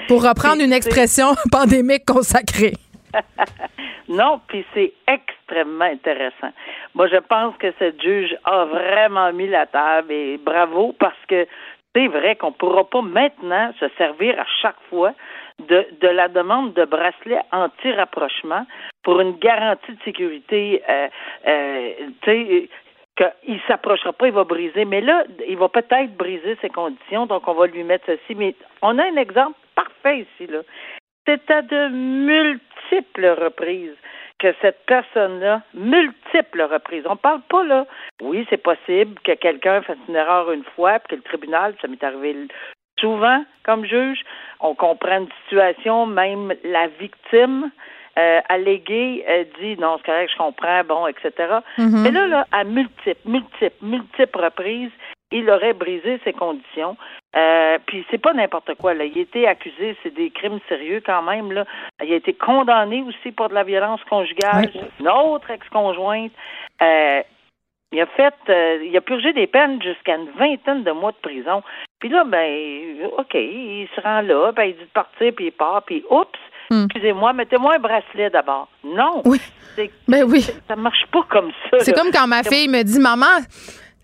Pour 0.08 0.24
reprendre 0.24 0.62
une 0.62 0.74
expression 0.74 1.36
pandémique 1.52 2.06
consacrée. 2.06 2.74
non, 4.10 4.42
puis 4.48 4.66
c'est 4.74 4.94
extrêmement 5.08 5.86
intéressant. 5.86 6.52
Moi, 6.94 7.08
je 7.08 7.18
pense 7.18 7.56
que 7.58 7.74
cette 7.80 8.02
juge 8.02 8.36
a 8.44 8.66
vraiment 8.66 9.32
mis 9.34 9.48
la 9.48 9.66
table 9.66 10.12
et 10.12 10.38
bravo 10.38 10.94
parce 11.00 11.26
que 11.28 11.48
c'est 11.96 12.08
vrai 12.08 12.36
qu'on 12.36 12.50
ne 12.50 12.56
pourra 12.56 12.84
pas 12.88 13.02
maintenant 13.02 13.74
se 13.80 13.86
servir 13.98 14.40
à 14.40 14.46
chaque 14.62 14.80
fois 14.90 15.14
de, 15.68 15.88
de 16.00 16.08
la 16.08 16.28
demande 16.28 16.74
de 16.74 16.86
bracelet 16.86 17.42
anti-rapprochement 17.52 18.66
pour 19.04 19.20
une 19.20 19.38
garantie 19.38 19.94
de 19.94 20.04
sécurité, 20.06 20.84
euh, 20.88 21.08
euh, 21.48 21.92
qu'il 23.18 23.60
s'approchera 23.68 24.14
pas, 24.14 24.28
il 24.28 24.34
va 24.34 24.44
briser. 24.44 24.86
Mais 24.86 25.02
là, 25.02 25.26
il 25.48 25.58
va 25.58 25.70
peut-être 25.70 26.16
briser 26.16 26.58
ses 26.62 26.70
conditions, 26.70 27.26
donc 27.26 27.48
on 27.48 27.54
va 27.54 27.68
lui 27.68 27.84
mettre 27.84 28.06
ceci. 28.06 28.36
Mais 28.36 28.56
on 28.82 28.98
a 29.00 29.04
un 29.04 29.16
exemple 29.18 29.58
parfait 29.76 30.20
ici, 30.20 30.50
là. 30.52 30.60
C'est 31.26 31.52
à 31.52 31.62
de 31.62 31.90
multiples 31.90 33.28
reprises 33.28 33.98
que 34.40 34.54
cette 34.62 34.86
personne-là, 34.86 35.62
multiples 35.74 36.62
reprises, 36.62 37.04
on 37.10 37.18
parle 37.18 37.42
pas 37.50 37.64
là, 37.64 37.86
oui, 38.22 38.46
c'est 38.50 38.62
possible 38.62 39.20
que 39.24 39.34
quelqu'un 39.34 39.82
fasse 39.82 39.98
une 40.08 40.16
erreur 40.16 40.52
une 40.52 40.64
fois, 40.76 41.00
puis 41.00 41.10
que 41.10 41.16
le 41.16 41.22
tribunal, 41.24 41.74
ça 41.82 41.88
m'est 41.88 42.04
arrivé 42.04 42.48
souvent 43.00 43.44
comme 43.64 43.86
juge, 43.86 44.22
on 44.60 44.76
comprend 44.76 45.18
une 45.18 45.30
situation, 45.44 46.06
même 46.06 46.54
la 46.64 46.88
victime 46.88 47.72
euh, 48.18 48.40
alléguée 48.50 49.24
euh, 49.30 49.44
dit 49.60 49.78
non, 49.78 49.98
c'est 49.98 50.06
correct, 50.06 50.32
je 50.32 50.38
comprends, 50.38 50.84
bon, 50.84 51.08
etc. 51.08 51.32
Mm-hmm. 51.78 52.02
Mais 52.02 52.12
là, 52.12 52.28
là, 52.28 52.48
à 52.52 52.64
multiples, 52.64 53.16
multiples, 53.26 53.76
multiples 53.82 54.40
reprises, 54.40 54.92
il 55.32 55.50
aurait 55.50 55.74
brisé 55.74 56.20
ses 56.24 56.34
conditions. 56.34 56.96
Euh, 57.36 57.78
puis 57.86 58.06
c'est 58.10 58.18
pas 58.18 58.34
n'importe 58.34 58.74
quoi. 58.76 58.94
Là. 58.94 59.06
Il 59.06 59.18
a 59.18 59.22
été 59.22 59.48
accusé, 59.48 59.96
c'est 60.02 60.14
des 60.14 60.30
crimes 60.30 60.60
sérieux 60.70 61.02
quand 61.06 61.22
même. 61.22 61.52
Là. 61.52 61.66
Il 62.04 62.12
a 62.14 62.16
été 62.16 62.34
condamné 62.34 63.04
aussi 63.04 63.32
pour 63.32 63.50
de 63.50 63.54
la 63.54 63.64
violence 63.64 64.04
conjugale. 64.06 64.72
Une 65.00 65.10
autre 65.10 65.52
ex-conjointe. 65.52 66.32
Euh, 66.82 67.22
il 67.92 68.02
a 68.02 68.06
fait, 68.06 68.36
euh, 68.50 68.84
il 68.84 68.96
a 68.98 69.02
purgé 69.02 69.32
des 69.34 69.48
peines 69.48 69.82
jusqu'à 69.82 70.16
une 70.16 70.30
vingtaine 70.32 70.84
de 70.84 70.92
mois 70.92 71.12
de 71.12 71.18
prison. 71.18 71.64
Puis 72.00 72.10
là, 72.10 72.24
ben, 72.26 73.10
OK, 73.18 73.34
il 73.34 73.88
se 73.96 74.02
rend 74.02 74.22
là, 74.22 74.52
ben, 74.52 74.64
il 74.64 74.76
dit 74.76 74.84
de 74.84 74.90
partir, 74.94 75.34
puis 75.34 75.46
il 75.46 75.52
part, 75.52 75.84
puis 75.84 76.04
oups, 76.10 76.40
hmm. 76.70 76.86
excusez-moi, 76.86 77.34
mettez-moi 77.34 77.76
un 77.76 77.80
bracelet 77.80 78.30
d'abord. 78.30 78.68
Non. 78.84 79.22
Oui. 79.26 79.40
Ben 80.08 80.24
oui. 80.24 80.46
Ça 80.68 80.76
marche 80.76 81.06
pas 81.12 81.24
comme 81.30 81.52
ça. 81.70 81.78
C'est 81.82 81.94
comme 81.94 82.12
quand 82.12 82.28
ma 82.28 82.44
fille 82.44 82.68
me 82.68 82.82
dit, 82.84 83.00
maman, 83.00 83.26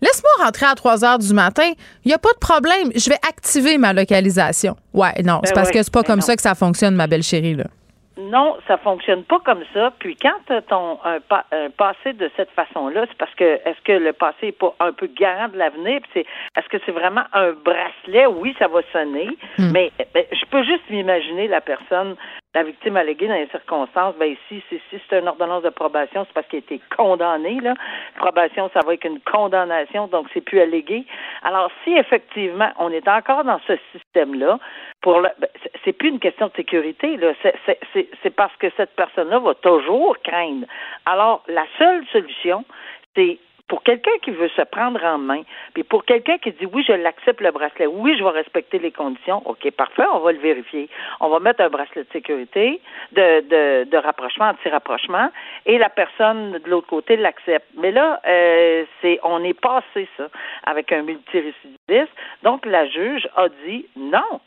Laisse-moi 0.04 0.44
rentrer 0.44 0.66
à 0.66 0.74
3 0.74 1.02
heures 1.02 1.18
du 1.18 1.32
matin. 1.32 1.70
Il 2.04 2.08
n'y 2.08 2.14
a 2.14 2.18
pas 2.18 2.32
de 2.34 2.38
problème. 2.38 2.90
Je 2.94 3.08
vais 3.08 3.18
activer 3.26 3.78
ma 3.78 3.94
localisation. 3.94 4.76
Ouais, 4.92 5.12
non, 5.24 5.40
c'est 5.44 5.54
ben 5.54 5.62
parce 5.62 5.70
que 5.70 5.82
c'est 5.82 5.92
pas 5.92 6.02
ben 6.02 6.08
comme 6.08 6.20
ça 6.20 6.36
que 6.36 6.42
ça 6.42 6.54
fonctionne, 6.54 6.94
ma 6.94 7.06
belle 7.06 7.22
chérie, 7.22 7.54
là. 7.54 7.64
Non, 8.16 8.56
ça 8.68 8.76
fonctionne 8.76 9.24
pas 9.24 9.40
comme 9.40 9.64
ça. 9.72 9.92
Puis 9.98 10.16
quand 10.20 10.36
tu 10.46 10.54
ton 10.68 10.98
un, 11.04 11.20
passé 11.70 12.12
de 12.12 12.30
cette 12.36 12.50
façon-là, 12.50 13.06
c'est 13.08 13.18
parce 13.18 13.34
que 13.34 13.44
est-ce 13.44 13.80
que 13.82 13.92
le 13.92 14.12
passé 14.12 14.48
est 14.48 14.52
pas 14.52 14.74
un 14.78 14.92
peu 14.92 15.08
garant 15.08 15.48
de 15.48 15.56
l'avenir? 15.56 16.00
C'est 16.12 16.26
est-ce 16.56 16.68
que 16.68 16.76
c'est 16.86 16.92
vraiment 16.92 17.24
un 17.32 17.52
bracelet? 17.52 18.26
Oui, 18.26 18.54
ça 18.58 18.68
va 18.68 18.80
sonner, 18.92 19.28
hmm. 19.58 19.72
mais 19.72 19.90
ben, 20.12 20.24
je 20.30 20.44
peux 20.50 20.62
juste 20.62 20.88
m'imaginer 20.90 21.48
la 21.48 21.60
personne 21.60 22.14
la 22.54 22.62
victime 22.62 22.96
alléguée 22.96 23.26
dans 23.26 23.34
les 23.34 23.48
circonstances, 23.48 24.14
ben 24.16 24.30
ici, 24.30 24.62
si, 24.68 24.80
si 24.88 25.00
c'est 25.08 25.18
une 25.18 25.28
ordonnance 25.28 25.64
de 25.64 25.70
probation, 25.70 26.24
c'est 26.24 26.32
parce 26.32 26.46
qu'il 26.46 26.58
a 26.58 26.60
été 26.60 26.80
condamné. 26.96 27.58
Là. 27.60 27.74
Probation, 28.16 28.70
ça 28.72 28.80
va 28.86 28.94
être 28.94 29.04
une 29.04 29.20
condamnation, 29.20 30.06
donc 30.06 30.28
c'est 30.32 30.40
plus 30.40 30.60
allégué. 30.60 31.04
Alors, 31.42 31.70
si 31.82 31.94
effectivement 31.94 32.70
on 32.78 32.90
est 32.90 33.08
encore 33.08 33.44
dans 33.44 33.60
ce 33.66 33.76
système-là, 33.92 34.58
pour 35.02 35.20
le, 35.20 35.28
ben, 35.38 35.48
c'est 35.84 35.92
plus 35.92 36.08
une 36.08 36.20
question 36.20 36.46
de 36.46 36.52
sécurité, 36.52 37.16
là. 37.16 37.32
C'est 37.42 38.34
parce 38.34 38.56
que 38.56 38.68
cette 38.76 38.94
personne-là 38.94 39.38
va 39.40 39.54
toujours 39.54 40.16
craindre. 40.22 40.66
Alors, 41.06 41.42
la 41.48 41.64
seule 41.78 42.04
solution, 42.12 42.64
c'est 43.16 43.38
pour 43.68 43.82
quelqu'un 43.82 44.16
qui 44.22 44.30
veut 44.30 44.50
se 44.50 44.62
prendre 44.62 45.02
en 45.04 45.18
main, 45.18 45.42
puis 45.72 45.84
pour 45.84 46.04
quelqu'un 46.04 46.38
qui 46.38 46.52
dit 46.52 46.66
oui, 46.66 46.84
je 46.86 46.92
l'accepte 46.92 47.40
le 47.40 47.50
bracelet, 47.50 47.86
oui, 47.86 48.16
je 48.18 48.24
vais 48.24 48.30
respecter 48.30 48.78
les 48.78 48.92
conditions, 48.92 49.42
OK, 49.46 49.70
parfait, 49.72 50.04
on 50.12 50.20
va 50.20 50.32
le 50.32 50.38
vérifier. 50.38 50.88
On 51.20 51.28
va 51.28 51.40
mettre 51.40 51.62
un 51.62 51.70
bracelet 51.70 52.04
de 52.04 52.12
sécurité, 52.12 52.80
de, 53.12 53.40
de, 53.40 53.90
de 53.90 53.96
rapprochement, 53.96 54.50
anti-rapprochement, 54.50 55.30
et 55.66 55.78
la 55.78 55.88
personne 55.88 56.52
de 56.52 56.70
l'autre 56.70 56.88
côté 56.88 57.16
l'accepte. 57.16 57.66
Mais 57.76 57.90
là, 57.90 58.20
euh, 58.26 58.84
c'est 59.00 59.18
on 59.22 59.42
est 59.42 59.58
passé 59.58 60.08
ça 60.16 60.28
avec 60.64 60.92
un 60.92 61.02
multirécidiviste. 61.02 62.12
Donc 62.42 62.66
la 62.66 62.86
juge 62.86 63.28
a 63.36 63.48
dit 63.66 63.86
non 63.96 64.40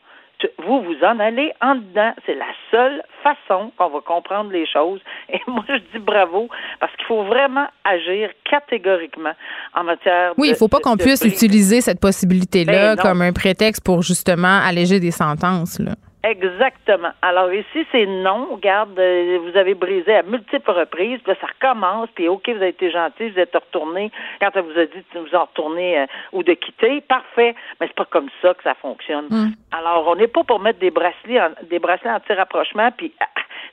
vous 0.60 0.82
vous 0.82 1.03
en 1.03 1.20
allez 1.20 1.51
en 1.62 1.75
dedans. 1.75 2.13
C'est 2.25 2.36
la 2.36 2.46
seule 2.72 3.01
façon 3.24 3.72
qu'on 3.77 3.89
va 3.89 4.01
comprendre 4.01 4.51
les 4.51 4.67
choses. 4.67 5.00
Et 5.29 5.39
moi, 5.48 5.63
je 5.67 5.77
dis 5.94 6.00
bravo 6.00 6.48
parce 6.79 6.96
qu'il 6.96 7.06
faut 7.06 7.24
vraiment 7.24 7.67
agir 7.84 8.29
catégoriquement 8.50 9.34
en 9.74 9.84
matière 9.84 10.34
Oui, 10.38 10.50
il 10.50 10.51
ne 10.51 10.58
faut 10.58 10.67
pas 10.67 10.79
qu'on 10.79 10.98
puisse 10.98 11.24
utiliser 11.24 11.82
cette 11.82 12.00
possibilité-là 12.00 12.96
ben 12.96 13.01
comme 13.01 13.22
un 13.22 13.34
prétexte 13.34 13.84
pour 13.84 14.01
justement 14.01 14.60
alléger 14.63 15.00
des 15.00 15.12
sentences. 15.12 15.79
Là. 15.79 15.94
Exactement. 16.24 17.12
Alors 17.22 17.54
ici, 17.54 17.86
c'est 17.92 18.06
non. 18.06 18.48
Regarde, 18.52 18.98
euh, 19.00 19.40
vous 19.44 19.58
avez 19.58 19.76
brisé 19.76 20.16
à 20.16 20.24
multiples 20.24 20.72
reprises. 20.72 21.20
Puis 21.24 21.32
là, 21.32 21.38
ça 21.40 21.48
recommence. 21.48 22.10
Puis 22.16 22.28
OK, 22.28 22.50
vous 22.50 22.58
avez 22.58 22.70
été 22.70 22.92
gentil, 22.92 23.30
vous 23.30 23.40
êtes 23.40 23.56
retourné 23.56 24.12
quand 24.42 24.50
elle 24.56 24.64
vous 24.64 24.80
a 24.80 24.86
dit 24.86 25.04
de 25.14 25.20
vous 25.20 25.36
en 25.36 25.46
retourner 25.46 26.00
euh, 26.00 26.06
ou 26.34 26.44
de 26.44 26.54
quitter. 26.54 27.02
Parfait. 27.02 27.56
Mais 27.80 27.88
c'est 27.88 27.96
pas 27.96 28.06
comme 28.06 28.30
ça 28.42 28.54
que 28.54 28.64
ça 28.64 28.74
fonctionne. 28.76 29.28
Hmm. 29.30 29.52
Alors, 29.72 30.08
on 30.08 30.16
n'est 30.16 30.28
pas 30.28 30.44
pour 30.44 30.60
mettre 30.60 30.80
des 30.80 30.92
bracelets, 30.92 31.40
des 31.70 31.80
bracelets 31.80 32.12
anti-rapprochement 32.12 32.90
puis 32.98 33.14
ah, 33.20 33.26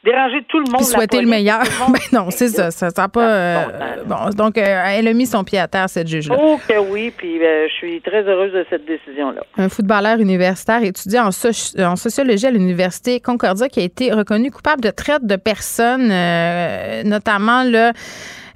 déranger 0.05 0.45
tout 0.49 0.59
le 0.59 0.71
monde. 0.71 0.83
Puis 0.83 0.87
souhaiter 0.87 1.21
le 1.21 1.29
meilleur. 1.29 1.63
Mais 1.91 1.99
ben 2.13 2.19
non, 2.19 2.31
c'est 2.31 2.49
ça. 2.49 2.71
Ça 2.71 2.89
n'a 2.97 3.09
pas. 3.09 3.29
Euh, 3.29 3.65
bon, 4.07 4.31
donc, 4.37 4.59
elle 4.59 5.09
a 5.09 5.13
mis 5.13 5.27
son 5.27 5.45
pied 5.45 5.59
à 5.59 5.69
terre, 5.69 5.89
cette 5.89 6.09
juge-là. 6.09 6.37
Oh 6.39 6.59
que 6.69 6.79
oui. 6.79 7.13
Puis 7.17 7.39
je 7.39 7.73
suis 7.79 8.01
très 8.01 8.23
heureuse 8.23 8.53
de 8.53 8.67
cette 8.71 8.85
décision-là. 8.85 9.43
Un 9.57 9.69
footballeur 9.69 10.19
universitaire 10.19 10.83
étudiant 10.83 11.25
en, 11.25 11.83
en 11.83 11.97
sociologie 11.97 12.47
à 12.47 12.51
l'université 12.51 13.21
Concordia 13.21 13.69
qui 13.69 13.81
a 13.81 13.85
été 13.85 14.13
reconnu 14.13 14.51
coupable 14.51 14.83
de 14.83 14.91
traite 14.91 15.27
de 15.27 15.37
personnes, 15.37 16.11
euh, 16.11 17.03
notamment 17.05 17.65
là. 17.65 17.93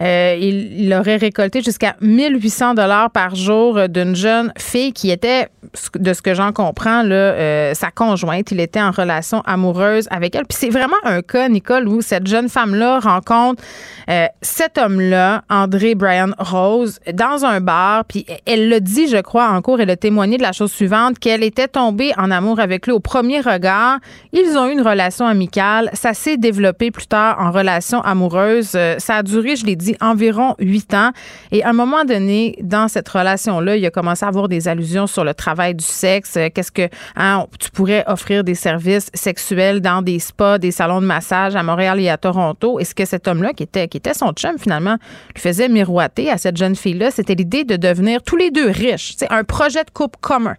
Euh, 0.00 0.36
il, 0.40 0.94
aurait 0.94 1.16
récolté 1.16 1.60
jusqu'à 1.60 1.96
1800 2.00 2.74
dollars 2.74 3.10
par 3.10 3.34
jour 3.34 3.88
d'une 3.88 4.14
jeune 4.14 4.52
fille 4.56 4.92
qui 4.92 5.10
était, 5.10 5.48
de 5.94 6.12
ce 6.12 6.22
que 6.22 6.34
j'en 6.34 6.52
comprends, 6.52 7.02
là, 7.02 7.14
euh, 7.14 7.74
sa 7.74 7.90
conjointe. 7.90 8.50
Il 8.52 8.60
était 8.60 8.80
en 8.80 8.90
relation 8.90 9.42
amoureuse 9.42 10.06
avec 10.10 10.34
elle. 10.34 10.44
Puis 10.46 10.56
c'est 10.60 10.70
vraiment 10.70 10.96
un 11.04 11.20
cas, 11.22 11.48
Nicole, 11.48 11.88
où 11.88 12.00
cette 12.00 12.26
jeune 12.26 12.48
femme-là 12.48 13.00
rencontre 13.00 13.62
euh, 14.08 14.26
cet 14.40 14.78
homme-là, 14.78 15.42
André 15.50 15.94
Brian 15.94 16.30
Rose, 16.38 17.00
dans 17.12 17.44
un 17.44 17.60
bar. 17.60 18.04
Puis 18.04 18.24
elle 18.46 18.68
le 18.68 18.80
dit, 18.80 19.08
je 19.08 19.18
crois, 19.18 19.48
en 19.48 19.60
cours, 19.62 19.80
elle 19.80 19.90
a 19.90 19.96
témoigné 19.96 20.36
de 20.38 20.42
la 20.42 20.52
chose 20.52 20.72
suivante, 20.72 21.18
qu'elle 21.18 21.42
était 21.42 21.68
tombée 21.68 22.12
en 22.16 22.30
amour 22.30 22.60
avec 22.60 22.86
lui 22.86 22.92
au 22.92 23.00
premier 23.00 23.40
regard. 23.40 23.98
Ils 24.32 24.56
ont 24.56 24.66
eu 24.68 24.72
une 24.72 24.86
relation 24.86 25.26
amicale. 25.26 25.90
Ça 25.92 26.14
s'est 26.14 26.36
développé 26.36 26.90
plus 26.90 27.06
tard 27.06 27.36
en 27.40 27.50
relation 27.50 28.00
amoureuse. 28.00 28.76
ça 28.98 29.16
a 29.16 29.22
duré, 29.22 29.56
je 29.56 29.66
l'ai 29.66 29.76
dit, 29.76 29.87
environ 30.00 30.54
huit 30.58 30.92
ans. 30.94 31.10
Et 31.52 31.62
à 31.62 31.70
un 31.70 31.72
moment 31.72 32.04
donné, 32.04 32.56
dans 32.62 32.88
cette 32.88 33.08
relation-là, 33.08 33.76
il 33.76 33.86
a 33.86 33.90
commencé 33.90 34.24
à 34.24 34.28
avoir 34.28 34.48
des 34.48 34.68
allusions 34.68 35.06
sur 35.06 35.24
le 35.24 35.34
travail 35.34 35.74
du 35.74 35.84
sexe. 35.84 36.36
Euh, 36.36 36.48
qu'est-ce 36.54 36.72
que 36.72 36.88
hein, 37.16 37.46
tu 37.58 37.70
pourrais 37.70 38.04
offrir 38.06 38.44
des 38.44 38.54
services 38.54 39.10
sexuels 39.14 39.80
dans 39.80 40.02
des 40.02 40.18
spas, 40.18 40.58
des 40.58 40.70
salons 40.70 41.00
de 41.00 41.06
massage 41.06 41.56
à 41.56 41.62
Montréal 41.62 42.00
et 42.00 42.08
à 42.08 42.16
Toronto? 42.16 42.78
Est-ce 42.78 42.94
que 42.94 43.04
cet 43.04 43.28
homme-là, 43.28 43.52
qui 43.52 43.62
était, 43.62 43.88
qui 43.88 43.96
était 43.96 44.14
son 44.14 44.32
chum 44.32 44.58
finalement, 44.58 44.96
lui 45.34 45.40
faisait 45.40 45.68
miroiter 45.68 46.30
à 46.30 46.38
cette 46.38 46.56
jeune 46.56 46.76
fille-là? 46.76 47.10
C'était 47.10 47.34
l'idée 47.34 47.64
de 47.64 47.76
devenir 47.76 48.22
tous 48.22 48.36
les 48.36 48.50
deux 48.50 48.68
riches. 48.70 49.12
C'est 49.16 49.30
un 49.32 49.44
projet 49.44 49.84
de 49.84 49.90
couple 49.90 50.18
commun. 50.20 50.56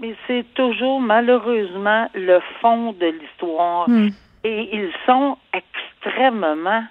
Mais 0.00 0.14
c'est 0.26 0.44
toujours 0.54 1.00
malheureusement 1.00 2.08
le 2.14 2.40
fond 2.60 2.92
de 2.92 3.06
l'histoire. 3.06 3.88
Hmm. 3.88 4.08
Et 4.44 4.68
ils 4.72 4.92
sont 5.06 5.36
extrêmement 5.52 6.84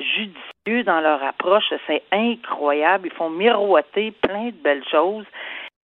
judicieux 0.00 0.57
dans 0.84 1.00
leur 1.00 1.22
approche. 1.22 1.72
C'est 1.86 2.02
incroyable. 2.12 3.08
Ils 3.08 3.16
font 3.16 3.30
miroiter 3.30 4.12
plein 4.22 4.46
de 4.46 4.62
belles 4.62 4.86
choses. 4.90 5.26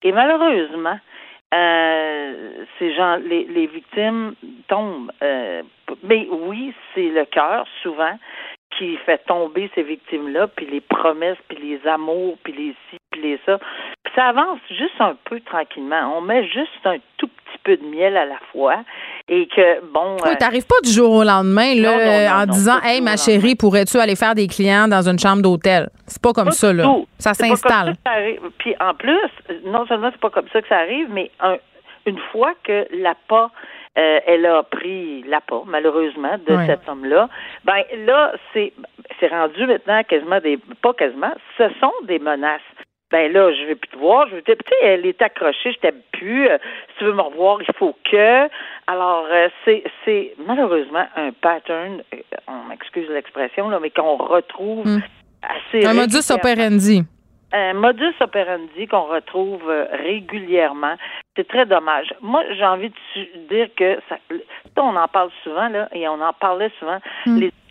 Et 0.03 0.13
malheureusement, 0.13 0.99
euh, 1.55 2.65
ces 2.79 2.95
gens, 2.95 3.17
les, 3.17 3.45
les 3.45 3.67
victimes 3.67 4.35
tombent. 4.69 5.13
Euh, 5.23 5.63
mais 6.03 6.27
oui, 6.31 6.75
c'est 6.95 7.09
le 7.09 7.25
cœur 7.25 7.67
souvent 7.83 8.19
qui 8.77 8.97
fait 8.99 9.19
tomber 9.27 9.71
ces 9.75 9.83
victimes-là, 9.83 10.49
puis 10.49 10.67
les 10.67 10.81
promesses, 10.81 11.39
puis 11.49 11.59
les 11.59 11.87
amours, 11.89 12.37
puis 12.43 12.53
les 12.53 12.75
ci, 12.91 12.97
puis 13.11 13.23
les 13.23 13.41
ça. 13.47 13.59
Ça 14.15 14.27
avance 14.27 14.59
juste 14.69 15.01
un 15.01 15.17
peu 15.25 15.41
tranquillement. 15.41 16.17
On 16.17 16.21
met 16.21 16.47
juste 16.49 16.85
un 16.85 16.97
tout 17.17 17.27
petit 17.29 17.59
peu 17.65 17.77
de 17.77 17.85
miel 17.85 18.17
à 18.17 18.25
la 18.25 18.39
fois 18.53 18.77
et 19.29 19.47
que 19.49 19.85
bon. 19.93 20.17
Oui, 20.23 20.31
euh, 20.31 20.35
t'arrives 20.39 20.67
pas 20.67 20.81
du 20.85 20.91
jour 20.91 21.11
au 21.11 21.25
lendemain 21.25 21.75
là, 21.75 22.43
en 22.43 22.47
disant, 22.47 22.81
hey 22.85 23.01
ma 23.01 23.17
chérie, 23.17 23.55
pourrais-tu 23.55 23.99
aller 23.99 24.17
faire 24.17 24.35
des 24.35 24.47
clients 24.47 24.87
dans 24.87 25.09
une 25.09 25.19
chambre 25.19 25.43
d'hôtel? 25.43 25.89
C'est 26.07 26.23
pas 26.23 26.33
comme 26.33 26.51
ça 26.53 26.73
là. 26.73 26.85
Ça 27.19 27.35
s'installe. 27.35 27.95
Puis 28.59 28.75
en 28.81 28.95
plus, 28.95 29.31
non 29.65 29.87
seulement 29.87 30.11
c'est 30.13 30.21
pas 30.21 30.31
comme 30.31 30.49
ça 30.53 30.63
que 30.63 30.69
ça 30.69 30.79
arrive, 30.79 31.09
mais 31.11 31.31
une 32.07 32.19
fois 32.33 32.53
que 32.63 32.87
la 32.93 33.15
pas 33.29 33.51
euh, 33.97 34.19
elle 34.27 34.45
a 34.47 34.65
pris 34.65 35.23
l'appât, 35.23 35.63
malheureusement, 35.67 36.37
de 36.49 36.57
cet 36.67 36.89
homme-là. 36.89 37.29
Ben 37.65 37.85
là, 38.07 38.33
c'est 38.53 38.73
c'est 39.21 39.29
rendu 39.29 39.67
maintenant 39.67 40.03
quasiment 40.03 40.41
des 40.41 40.59
pas 40.83 40.93
quasiment, 40.95 41.33
ce 41.57 41.69
sont 41.81 41.93
des 42.03 42.19
menaces. 42.19 42.61
Ben 43.15 43.33
là, 43.33 43.53
je 43.53 43.65
vais 43.67 43.77
plus 43.77 43.89
te 43.91 43.97
voir. 43.97 44.27
Je 44.29 44.35
vais, 44.35 44.43
tu 44.43 44.53
sais, 44.53 44.75
elle 44.83 45.07
est 45.07 45.23
accrochée, 45.23 45.73
je 45.73 45.79
t'aime 45.79 46.01
plus. 46.11 46.49
Euh, 46.49 46.59
si 46.91 46.99
tu 46.99 47.05
veux 47.05 47.13
me 47.13 47.21
revoir, 47.23 47.59
il 47.63 47.73
faut 47.79 47.95
que. 48.11 48.49
Alors, 48.89 49.27
euh, 49.31 49.49
c'est, 49.65 49.85
c'est 50.05 50.35
malheureusement 50.49 51.07
un 51.15 51.31
pattern, 51.31 52.03
euh, 52.13 52.17
on 52.49 52.69
m'excuse 52.69 53.09
l'expression, 53.11 53.69
là, 53.69 53.79
mais 53.81 53.91
qu'on 53.91 54.17
retrouve 54.17 54.85
Hmm. 54.87 55.01
assez 55.43 55.87
Un 55.87 55.95
modus 55.95 56.29
operandi. 56.33 57.05
un 57.53 57.75
modus 57.75 58.15
operandi 58.21 58.89
qu'on 58.89 59.05
retrouve 59.17 59.63
régulièrement. 59.93 60.97
C'est 61.37 61.47
très 61.47 61.67
dommage. 61.67 62.09
Moi, 62.21 62.43
j'ai 62.57 62.65
envie 62.65 62.91
de 62.91 63.49
dire 63.49 63.69
que 63.77 63.99
ça, 64.09 64.17
on 64.77 64.97
en 64.97 65.07
parle 65.07 65.31
souvent 65.45 65.69
là, 65.69 65.89
et 65.93 66.09
on 66.09 66.21
en 66.21 66.33
parlait 66.33 66.73
souvent. 66.81 66.99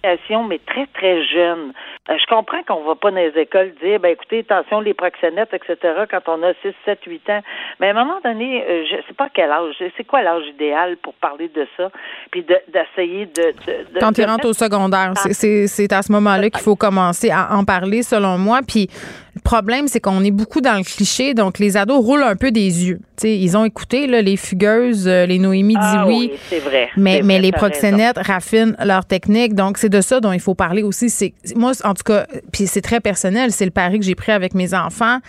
Mais 0.03 0.60
très 0.65 0.86
très 0.93 1.24
jeune. 1.25 1.72
Euh, 2.10 2.15
je 2.19 2.25
comprends 2.27 2.62
qu'on 2.67 2.83
va 2.83 2.95
pas 2.95 3.10
dans 3.12 3.17
les 3.17 3.31
écoles 3.41 3.72
dire, 3.81 4.00
ben 4.01 4.10
écoutez, 4.10 4.39
attention 4.50 4.81
les 4.81 4.93
proxénètes, 4.93 5.53
etc. 5.53 5.77
Quand 6.12 6.19
on 6.27 6.43
a 6.43 6.51
6, 6.62 6.74
7, 6.83 7.00
8 7.07 7.29
ans. 7.29 7.39
Mais 7.79 7.88
à 7.88 7.91
un 7.91 7.93
moment 7.93 8.19
donné, 8.24 8.62
euh, 8.69 8.83
je 8.89 8.98
sais 9.07 9.13
pas 9.17 9.29
quel 9.33 9.50
âge. 9.50 9.75
C'est 9.95 10.03
quoi 10.03 10.22
l'âge 10.22 10.43
idéal 10.53 10.98
pour 10.98 11.13
parler 11.13 11.50
de 11.55 11.65
ça, 11.77 11.89
puis 12.31 12.43
de- 12.43 12.60
d'essayer 12.67 13.27
de, 13.27 13.53
de, 13.65 13.93
de- 13.93 14.00
Quand 14.01 14.12
tu 14.12 14.24
rentres 14.25 14.45
au 14.48 14.53
secondaire, 14.53 15.13
c'est- 15.31 15.67
c'est 15.67 15.93
à 15.93 16.01
ce 16.01 16.12
moment-là 16.12 16.50
qu'il 16.50 16.62
faut 16.62 16.75
commencer 16.75 17.29
à 17.31 17.55
en 17.55 17.63
parler, 17.63 18.03
selon 18.03 18.38
moi. 18.38 18.60
Puis 18.67 18.89
le 19.36 19.41
problème, 19.41 19.88
c'est 19.88 20.01
qu'on 20.01 20.22
est 20.25 20.31
beaucoup 20.31 20.60
dans 20.60 20.75
le 20.77 20.83
cliché, 20.83 21.33
donc 21.33 21.60
les 21.60 21.77
ados 21.77 22.03
roulent 22.03 22.24
un 22.24 22.36
peu 22.36 22.51
des 22.51 22.88
yeux. 22.89 22.98
Tu 23.17 23.27
sais, 23.27 23.36
ils 23.38 23.55
ont 23.55 23.63
écouté 23.63 24.07
là, 24.07 24.22
les 24.22 24.36
fugueuses, 24.38 25.07
euh, 25.07 25.25
les 25.25 25.39
Noémie 25.39 25.75
dit 25.75 25.79
Ah 25.81 26.05
oui. 26.07 26.33
c'est 26.50 26.60
vrai. 26.60 26.89
Mais, 26.98 27.22
mais 27.24 27.36
vrai, 27.36 27.43
les 27.43 27.50
raison. 27.51 27.57
proxénètes 27.57 28.17
raffinent 28.17 28.75
leur 28.83 29.05
technique. 29.05 29.53
Donc, 29.55 29.77
c'est 29.77 29.92
de 29.93 30.01
ça 30.01 30.19
dont 30.19 30.31
il 30.33 30.39
faut 30.41 30.55
parler 30.55 30.83
aussi. 30.83 31.09
C'est 31.09 31.33
Moi, 31.55 31.71
en 31.83 31.93
tout 31.93 32.03
cas, 32.03 32.25
puis 32.51 32.67
c'est 32.67 32.81
très 32.81 33.00
personnel, 33.00 33.51
c'est 33.51 33.65
le 33.65 33.71
pari 33.71 34.00
que 34.00 34.05
j'ai 34.05 34.15
pris 34.15 34.31
avec 34.31 34.53
mes 34.53 34.73
enfants. 34.73 35.19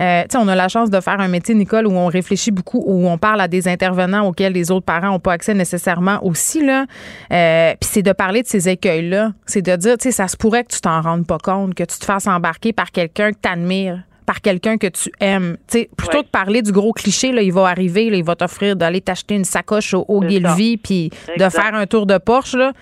Euh, 0.00 0.22
tu 0.22 0.28
sais, 0.30 0.38
on 0.38 0.46
a 0.46 0.54
la 0.54 0.68
chance 0.68 0.90
de 0.90 1.00
faire 1.00 1.18
un 1.20 1.26
métier, 1.26 1.56
Nicole, 1.56 1.84
où 1.88 1.90
on 1.90 2.06
réfléchit 2.06 2.52
beaucoup, 2.52 2.80
où 2.86 3.08
on 3.08 3.18
parle 3.18 3.40
à 3.40 3.48
des 3.48 3.66
intervenants 3.66 4.28
auxquels 4.28 4.52
les 4.52 4.70
autres 4.70 4.86
parents 4.86 5.08
n'ont 5.08 5.18
pas 5.18 5.32
accès 5.32 5.54
nécessairement 5.54 6.24
aussi. 6.24 6.64
là. 6.64 6.86
Euh, 7.32 7.72
Puis 7.80 7.90
c'est 7.92 8.02
de 8.02 8.12
parler 8.12 8.42
de 8.42 8.46
ces 8.46 8.68
écueils-là. 8.68 9.32
C'est 9.44 9.62
de 9.62 9.74
dire, 9.74 9.98
tu 9.98 10.04
sais, 10.04 10.12
ça 10.12 10.28
se 10.28 10.36
pourrait 10.36 10.62
que 10.62 10.72
tu 10.72 10.80
t'en 10.80 11.00
rendes 11.00 11.26
pas 11.26 11.38
compte, 11.38 11.74
que 11.74 11.82
tu 11.82 11.98
te 11.98 12.04
fasses 12.04 12.28
embarquer 12.28 12.72
par 12.72 12.92
quelqu'un 12.92 13.32
que 13.32 13.38
tu 13.42 13.48
admires 13.50 14.02
par 14.24 14.42
quelqu'un 14.42 14.76
que 14.76 14.88
tu 14.88 15.10
aimes. 15.20 15.56
Tu 15.68 15.78
sais, 15.78 15.90
plutôt 15.96 16.18
Ouais. 16.18 16.22
que 16.22 16.26
de 16.26 16.30
parler 16.30 16.60
du 16.60 16.70
gros 16.70 16.92
cliché, 16.92 17.32
là, 17.32 17.40
il 17.40 17.50
va 17.50 17.66
arriver, 17.66 18.10
là, 18.10 18.18
il 18.18 18.24
va 18.24 18.36
t'offrir 18.36 18.76
d'aller 18.76 19.00
t'acheter 19.00 19.34
une 19.36 19.46
sacoche 19.46 19.94
au, 19.94 20.04
au 20.06 20.20
puis 20.20 21.10
de 21.38 21.48
faire 21.48 21.74
un 21.74 21.86
tour 21.86 22.04
de 22.04 22.18
Porsche, 22.18 22.54
là, 22.54 22.72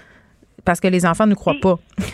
parce 0.66 0.80
que 0.80 0.88
les 0.88 1.06
enfants 1.06 1.26
ne 1.26 1.34
croient 1.34 1.54
pas. 1.62 1.76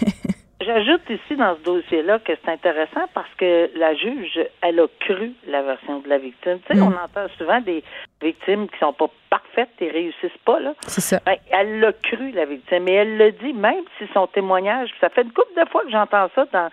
J'ajoute 0.65 1.03
ici 1.11 1.35
dans 1.35 1.57
ce 1.57 1.63
dossier-là 1.65 2.21
que 2.21 2.31
c'est 2.45 2.49
intéressant 2.53 3.09
parce 3.15 3.29
que 3.37 3.69
la 3.77 3.97
juge, 3.97 4.39
elle 4.61 4.79
a 4.79 4.87
cru 5.01 5.33
la 5.49 5.61
version 5.63 5.99
de 5.99 6.09
la 6.09 6.19
victime. 6.19 6.61
Tu 6.61 6.73
sais, 6.77 6.79
Mm. 6.81 6.85
on 6.85 7.05
entend 7.05 7.27
souvent 7.37 7.61
des 7.61 7.83
victimes 8.23 8.69
qui 8.69 8.79
sont 8.79 8.93
pas 8.93 9.09
parfaites 9.29 9.71
et 9.81 9.89
réussissent 9.91 10.39
pas, 10.45 10.61
là. 10.61 10.75
C'est 10.87 11.01
ça. 11.01 11.19
Ben, 11.27 11.35
elle 11.51 11.81
l'a 11.81 11.93
cru, 11.93 12.31
la 12.31 12.45
victime, 12.45 12.87
et 12.87 12.93
elle 12.93 13.17
le 13.19 13.33
dit, 13.33 13.53
même 13.53 13.83
si 13.99 14.05
son 14.15 14.29
témoignage, 14.29 14.89
ça 15.01 15.09
fait 15.09 15.23
une 15.23 15.33
couple 15.33 15.51
de 15.61 15.69
fois 15.69 15.83
que 15.83 15.91
j'entends 15.91 16.29
ça 16.37 16.47
dans, 16.53 16.69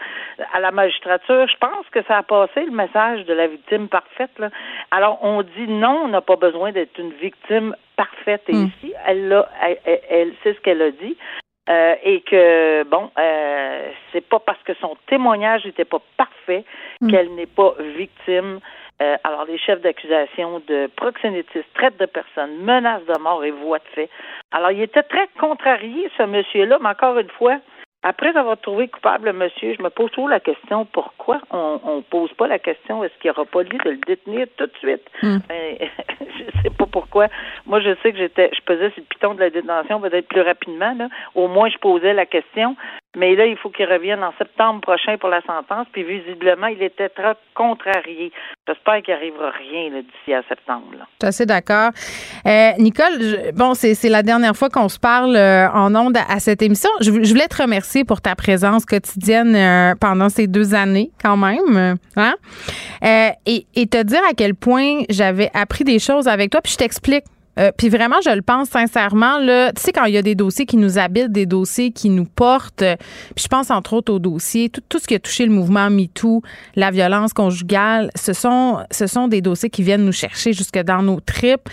à 0.53 0.59
la 0.59 0.69
magistrature, 0.69 1.47
je 1.47 1.57
pense 1.57 1.87
que 1.91 2.03
ça 2.03 2.17
a 2.19 2.23
passé 2.23 2.63
le 2.65 2.71
message 2.71 3.25
de 3.25 3.33
la 3.33 3.47
victime 3.47 3.87
parfaite. 3.87 4.37
Là. 4.37 4.51
Alors, 4.91 5.17
on 5.23 5.41
dit 5.41 5.67
non, 5.67 6.01
on 6.05 6.09
n'a 6.09 6.21
pas 6.21 6.35
besoin 6.35 6.71
d'être 6.71 6.99
une 6.99 7.13
victime 7.13 7.75
parfaite. 7.95 8.43
Et 8.49 8.53
Mm. 8.53 8.65
ici, 8.83 8.93
elle, 9.07 9.29
l'a, 9.29 9.49
elle, 9.63 9.79
elle, 9.85 9.99
elle- 10.11 10.33
c'est 10.43 10.53
ce 10.53 10.59
qu'elle 10.61 10.83
a 10.83 10.91
dit. 10.91 11.17
Euh, 11.69 11.95
et 12.03 12.21
que 12.21 12.83
bon, 12.85 13.11
euh, 13.19 13.91
c'est 14.11 14.27
pas 14.27 14.39
parce 14.39 14.61
que 14.63 14.73
son 14.81 14.97
témoignage 15.07 15.65
n'était 15.65 15.85
pas 15.85 16.01
parfait 16.17 16.63
Mm. 17.01 17.11
qu'elle 17.11 17.35
n'est 17.35 17.45
pas 17.45 17.73
victime. 17.95 18.59
Euh, 19.01 19.15
alors, 19.23 19.45
les 19.45 19.57
chefs 19.57 19.79
d'accusation 19.81 20.61
de 20.67 20.89
proxénétisme, 20.97 21.67
traite 21.73 21.97
de 21.97 22.05
personnes, 22.05 22.57
menace 22.61 23.05
de 23.05 23.17
mort 23.19 23.43
et 23.45 23.51
voie 23.51 23.79
de 23.79 23.87
fait. 23.95 24.09
Alors, 24.51 24.71
il 24.71 24.81
était 24.81 25.03
très 25.03 25.29
contrarié, 25.39 26.11
ce 26.17 26.23
monsieur-là, 26.23 26.77
mais 26.81 26.89
encore 26.89 27.17
une 27.17 27.29
fois, 27.29 27.57
après 28.03 28.35
avoir 28.37 28.57
trouvé 28.59 28.87
coupable 28.87 29.25
le 29.25 29.33
monsieur, 29.33 29.75
je 29.77 29.83
me 29.83 29.89
pose 29.89 30.09
toujours 30.11 30.29
la 30.29 30.39
question 30.39 30.85
pourquoi 30.85 31.41
on 31.51 31.97
ne 31.97 32.01
pose 32.01 32.31
pas 32.33 32.47
la 32.47 32.59
question 32.59 33.03
est-ce 33.03 33.13
qu'il 33.19 33.29
n'y 33.29 33.37
aura 33.37 33.45
pas 33.45 33.63
lieu 33.63 33.77
de 33.77 33.89
le 33.89 33.97
détenir 33.97 34.47
tout 34.57 34.67
de 34.67 34.77
suite? 34.79 35.03
Mm. 35.21 35.37
Ben, 35.47 35.77
Je 36.39 36.61
sais 36.61 36.69
pas 36.69 36.85
pourquoi. 36.85 37.27
Moi, 37.65 37.79
je 37.81 37.95
sais 38.01 38.11
que 38.11 38.17
j'étais, 38.17 38.49
je 38.53 38.61
pesais 38.61 38.89
sur 38.91 39.01
le 39.01 39.07
piton 39.07 39.33
de 39.33 39.39
la 39.39 39.49
détention 39.49 39.99
peut-être 39.99 40.27
plus 40.27 40.41
rapidement. 40.41 40.93
Là. 40.93 41.09
Au 41.35 41.47
moins, 41.47 41.69
je 41.69 41.77
posais 41.77 42.13
la 42.13 42.25
question. 42.25 42.75
Mais 43.17 43.35
là, 43.35 43.47
il 43.47 43.57
faut 43.57 43.69
qu'il 43.69 43.87
revienne 43.87 44.23
en 44.23 44.31
septembre 44.37 44.81
prochain 44.81 45.17
pour 45.17 45.29
la 45.29 45.41
sentence. 45.41 45.87
Puis 45.91 46.03
visiblement, 46.03 46.67
il 46.67 46.83
était 46.83 47.09
très 47.09 47.33
contrarié. 47.55 48.31
J'espère 48.67 49.01
qu'il 49.01 49.15
n'arrivera 49.15 49.49
rien 49.49 49.89
d'ici 49.89 50.31
à 50.31 50.43
septembre. 50.47 50.85
Là. 50.95 51.07
Je 51.19 51.27
assez 51.27 51.45
d'accord. 51.47 51.89
Euh, 52.45 52.71
Nicole, 52.77 53.51
bon, 53.55 53.73
c'est 53.73 54.09
la 54.09 54.21
dernière 54.21 54.55
fois 54.55 54.69
qu'on 54.69 54.89
se 54.89 54.99
parle 54.99 55.35
euh, 55.35 55.67
en 55.71 55.95
ondes 55.95 56.17
à, 56.17 56.39
cette 56.39 56.61
émission. 56.61 56.89
Je, 57.01 57.05
je 57.05 57.33
voulais 57.33 57.47
te 57.47 57.59
remercier 57.59 58.05
pour 58.05 58.21
ta 58.21 58.35
présence 58.35 58.85
quotidienne 58.85 59.55
euh, 59.55 59.95
pendant 59.99 60.29
ces 60.29 60.45
deux 60.45 60.75
années, 60.75 61.09
quand 61.19 61.37
même. 61.37 61.97
Hein? 62.15 62.35
Euh, 63.03 63.29
et, 63.47 63.65
et 63.75 63.87
te 63.87 64.03
dire 64.03 64.21
à 64.29 64.33
quel 64.37 64.53
point 64.53 65.01
j'avais 65.09 65.49
appris 65.55 65.83
des 65.83 65.97
choses 65.97 66.27
avec 66.27 66.51
toi. 66.51 66.61
Puis 66.61 66.73
je 66.73 66.77
t'explique. 66.77 67.23
Euh, 67.59 67.71
puis 67.75 67.89
vraiment, 67.89 68.17
je 68.23 68.29
le 68.29 68.41
pense 68.41 68.69
sincèrement. 68.69 69.37
Là, 69.39 69.71
tu 69.73 69.81
sais, 69.81 69.91
quand 69.91 70.05
il 70.05 70.13
y 70.13 70.17
a 70.17 70.21
des 70.21 70.35
dossiers 70.35 70.65
qui 70.65 70.77
nous 70.77 70.97
habitent, 70.97 71.31
des 71.31 71.45
dossiers 71.45 71.91
qui 71.91 72.09
nous 72.09 72.25
portent, 72.25 72.81
euh, 72.81 72.95
puis 73.35 73.43
je 73.43 73.47
pense 73.47 73.69
entre 73.69 73.93
autres 73.93 74.13
aux 74.13 74.19
dossiers, 74.19 74.69
tout, 74.69 74.81
tout 74.87 74.99
ce 74.99 75.07
qui 75.07 75.15
a 75.15 75.19
touché 75.19 75.45
le 75.45 75.51
mouvement 75.51 75.89
MeToo, 75.89 76.41
la 76.75 76.91
violence 76.91 77.33
conjugale, 77.33 78.09
ce 78.15 78.33
sont, 78.33 78.79
ce 78.91 79.07
sont 79.07 79.27
des 79.27 79.41
dossiers 79.41 79.69
qui 79.69 79.83
viennent 79.83 80.05
nous 80.05 80.11
chercher 80.11 80.53
jusque 80.53 80.79
dans 80.79 81.01
nos 81.01 81.19
tripes. 81.19 81.69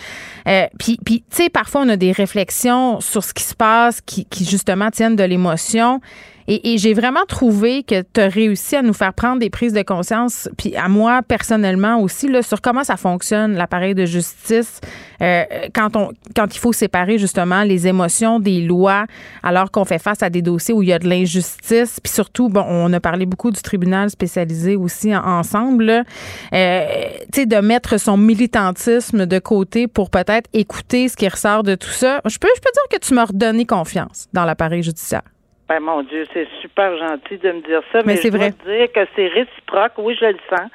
Euh, 0.49 0.67
puis, 0.79 0.99
puis 1.05 1.25
tu 1.31 1.45
sais, 1.45 1.49
parfois, 1.49 1.83
on 1.83 1.89
a 1.89 1.97
des 1.97 2.13
réflexions 2.13 3.01
sur 3.01 3.23
ce 3.23 3.33
qui 3.33 3.45
se 3.45 3.55
passe 3.55 4.01
qui, 4.01 4.25
qui 4.25 4.45
justement 4.45 4.91
tiennent 4.91 5.17
de 5.17 5.25
l'émotion. 5.25 6.01
Et, 6.49 6.73
et 6.75 6.79
j'ai 6.79 6.95
vraiment 6.95 7.25
trouvé 7.27 7.83
que 7.83 8.03
tu 8.03 8.21
as 8.21 8.29
réussi 8.29 8.77
à 8.77 8.83
nous 8.83 8.93
faire 8.93 9.13
prendre 9.13 9.41
des 9.41 9.51
prises 9.51 9.73
de 9.73 9.83
conscience, 9.83 10.49
puis 10.57 10.77
à 10.77 10.89
moi 10.89 11.23
personnellement 11.27 12.01
aussi, 12.01 12.29
là, 12.29 12.43
sur 12.43 12.61
comment 12.61 12.85
ça 12.85 12.97
fonctionne, 12.97 13.55
l'appareil 13.55 13.95
de 13.95 14.07
justice, 14.07 14.81
euh, 15.23 15.45
quand, 15.75 15.97
on, 15.97 16.13
quand 16.35 16.55
il 16.55 16.59
faut 16.59 16.73
séparer 16.73 17.19
justement 17.19 17.63
les 17.63 17.87
émotions 17.87 18.39
des 18.39 18.61
lois, 18.61 19.07
alors 19.43 19.71
qu'on 19.71 19.85
fait 19.85 19.99
face 19.99 20.23
à 20.23 20.31
des 20.31 20.43
dossiers 20.43 20.75
où 20.75 20.83
il 20.83 20.89
y 20.89 20.93
a 20.93 20.99
de 20.99 21.09
l'injustice. 21.09 21.99
Puis 22.03 22.13
surtout, 22.13 22.49
bon, 22.49 22.65
on 22.69 22.93
a 22.93 23.01
parlé 23.01 23.27
beaucoup 23.27 23.51
du 23.51 23.61
tribunal 23.63 24.11
spécialisé 24.11 24.77
aussi 24.77 25.15
en- 25.17 25.25
ensemble. 25.25 26.05
Euh, 26.53 26.85
tu 27.33 27.41
sais, 27.41 27.47
de 27.47 27.57
mettre 27.57 27.99
son 27.99 28.17
militantisme 28.17 29.27
de 29.27 29.39
côté 29.39 29.89
pour 29.89 30.11
peut-être 30.11 30.49
écouter 30.53 31.09
ce 31.09 31.17
qui 31.17 31.27
ressort 31.29 31.63
de 31.63 31.75
tout 31.75 31.89
ça. 31.91 32.21
Je 32.25 32.39
peux, 32.39 32.49
je 32.55 32.61
peux 32.61 32.71
dire 32.73 32.99
que 32.99 33.05
tu 33.05 33.15
m'as 33.15 33.25
redonné 33.25 33.65
confiance 33.67 34.29
dans 34.33 34.45
l'appareil 34.45 34.83
judiciaire. 34.83 35.23
Ben 35.69 35.81
mon 35.81 36.03
Dieu, 36.03 36.25
c'est 36.33 36.47
super 36.61 36.97
gentil 36.97 37.39
de 37.39 37.51
me 37.51 37.61
dire 37.61 37.83
ça, 37.91 38.03
mais, 38.05 38.15
Mais 38.15 38.21
je 38.23 38.29
vrai. 38.29 38.51
dois 38.51 38.75
dire 38.77 38.93
que 38.93 39.01
c'est 39.17 39.27
réciproque. 39.27 39.93
Oui, 39.99 40.17
je 40.21 40.27
le 40.27 40.39
sens. 40.49 40.71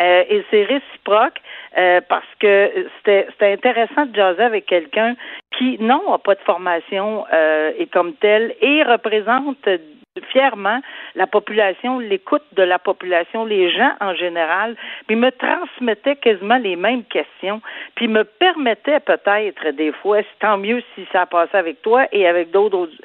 Euh, 0.00 0.24
et 0.28 0.44
c'est 0.50 0.64
réciproque 0.64 1.40
euh, 1.78 2.00
parce 2.08 2.26
que 2.38 2.70
c'était 2.98 3.26
c'était 3.30 3.52
intéressant 3.52 4.06
de 4.06 4.14
jaser 4.14 4.42
avec 4.42 4.66
quelqu'un 4.66 5.16
qui, 5.56 5.78
non, 5.80 6.10
n'a 6.10 6.18
pas 6.18 6.34
de 6.34 6.40
formation 6.40 7.24
euh, 7.32 7.72
et 7.78 7.86
comme 7.86 8.12
tel, 8.14 8.54
et 8.60 8.82
représente 8.82 9.66
fièrement 10.30 10.80
la 11.14 11.26
population, 11.26 11.98
l'écoute 11.98 12.44
de 12.52 12.62
la 12.62 12.78
population, 12.78 13.44
les 13.44 13.70
gens 13.70 13.92
en 14.00 14.14
général, 14.14 14.76
puis 15.06 15.16
me 15.16 15.30
transmettait 15.30 16.16
quasiment 16.16 16.58
les 16.58 16.76
mêmes 16.76 17.04
questions, 17.04 17.60
puis 17.94 18.08
me 18.08 18.24
permettait 18.24 19.00
peut-être 19.00 19.70
des 19.70 19.92
fois, 19.92 20.20
tant 20.40 20.58
mieux 20.58 20.82
si 20.94 21.06
ça 21.12 21.26
passé 21.26 21.56
avec 21.56 21.82
toi 21.82 22.06
et 22.12 22.26
avec 22.26 22.50
d'autres 22.50 22.76
audi- 22.76 22.98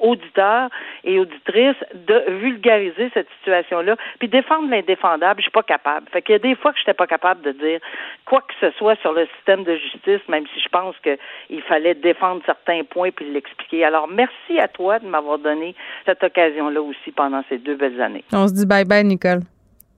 auditeurs, 0.00 0.70
et 1.04 1.18
auditrices, 1.18 1.76
de 1.94 2.24
vulgariser 2.28 3.10
cette 3.14 3.28
situation-là, 3.38 3.96
puis 4.18 4.28
défendre 4.28 4.68
l'indéfendable, 4.70 5.40
je 5.40 5.44
suis 5.44 5.50
pas 5.50 5.62
capable. 5.62 6.08
Fait 6.10 6.22
qu'il 6.22 6.32
y 6.34 6.36
a 6.36 6.38
des 6.38 6.54
fois 6.54 6.72
que 6.72 6.78
je 6.78 6.82
n'étais 6.82 6.94
pas 6.94 7.06
capable 7.06 7.42
de 7.42 7.52
dire 7.52 7.80
quoi 8.26 8.40
que 8.42 8.54
ce 8.60 8.70
soit 8.76 8.96
sur 9.00 9.12
le 9.12 9.26
système 9.36 9.64
de 9.64 9.76
justice, 9.76 10.20
même 10.28 10.46
si 10.54 10.60
je 10.60 10.68
pense 10.68 10.94
qu'il 10.98 11.62
fallait 11.62 11.94
défendre 11.94 12.42
certains 12.46 12.82
points 12.84 13.10
puis 13.10 13.30
l'expliquer. 13.30 13.84
Alors, 13.84 14.08
merci 14.08 14.58
à 14.58 14.68
toi 14.68 14.98
de 14.98 15.06
m'avoir 15.06 15.38
donné 15.38 15.74
cette 16.06 16.22
occasion-là 16.22 16.80
aussi 16.82 17.10
pendant 17.16 17.42
ces 17.48 17.58
deux 17.58 17.76
belles 17.76 18.00
années. 18.00 18.24
On 18.32 18.46
se 18.48 18.54
dit 18.54 18.66
bye 18.66 18.84
bye, 18.84 19.04
Nicole. 19.04 19.40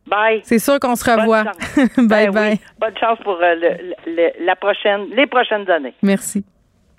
Bye. 0.07 0.40
C'est 0.45 0.59
sûr 0.59 0.81
qu'on 0.81 0.97
se 0.97 1.09
revoit. 1.09 1.45
bye 1.97 2.27
Ben 2.27 2.31
bye. 2.33 2.53
oui. 2.55 2.61
Bonne 2.81 2.97
chance 2.99 3.18
pour 3.23 3.35
euh, 3.40 3.55
le- 3.55 3.95
le- 4.07 4.45
la 4.45 4.57
prochaine, 4.57 5.07
les 5.14 5.27
prochaines 5.27 5.68
années. 5.71 5.95
Merci. 6.03 6.45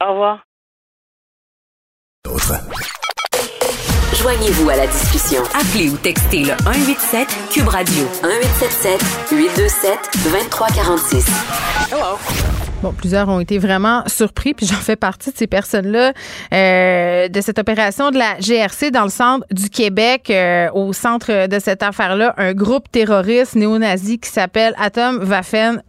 Au 0.02 0.12
revoir. 0.12 0.44
Joignez-vous 4.22 4.70
à 4.70 4.78
la 4.78 4.88
discussion. 4.88 5.44
Appelez 5.54 5.90
ou 5.90 5.98
textez 5.98 6.40
le 6.40 6.56
187 6.64 7.28
Cube 7.52 7.68
Radio. 7.68 8.04
1877 8.24 9.32
827 9.32 10.00
2346. 10.32 12.63
Bon, 12.84 12.92
plusieurs 12.92 13.30
ont 13.30 13.40
été 13.40 13.60
vraiment 13.60 14.04
surpris, 14.08 14.54
puis 14.54 14.66
j'en 14.70 14.76
fais 14.76 14.98
partie 14.98 15.32
de 15.32 15.38
ces 15.38 15.48
personnes-là, 15.48 16.12
euh, 16.54 17.30
de 17.30 17.40
cette 17.40 17.58
opération 17.58 18.12
de 18.12 18.18
la 18.18 18.36
GRC 18.40 18.92
dans 18.92 19.06
le 19.06 19.10
centre 19.10 19.46
du 19.52 19.70
Québec, 19.70 20.30
euh, 20.30 20.70
au 20.74 20.92
centre 20.92 21.48
de 21.48 21.60
cette 21.60 21.82
affaire-là, 21.82 22.34
un 22.38 22.54
groupe 22.54 22.92
terroriste 22.92 23.56
néo-nazi 23.56 24.20
qui 24.20 24.30
s'appelle 24.30 24.76
Atom 24.78 25.24
Waffen. 25.24 25.82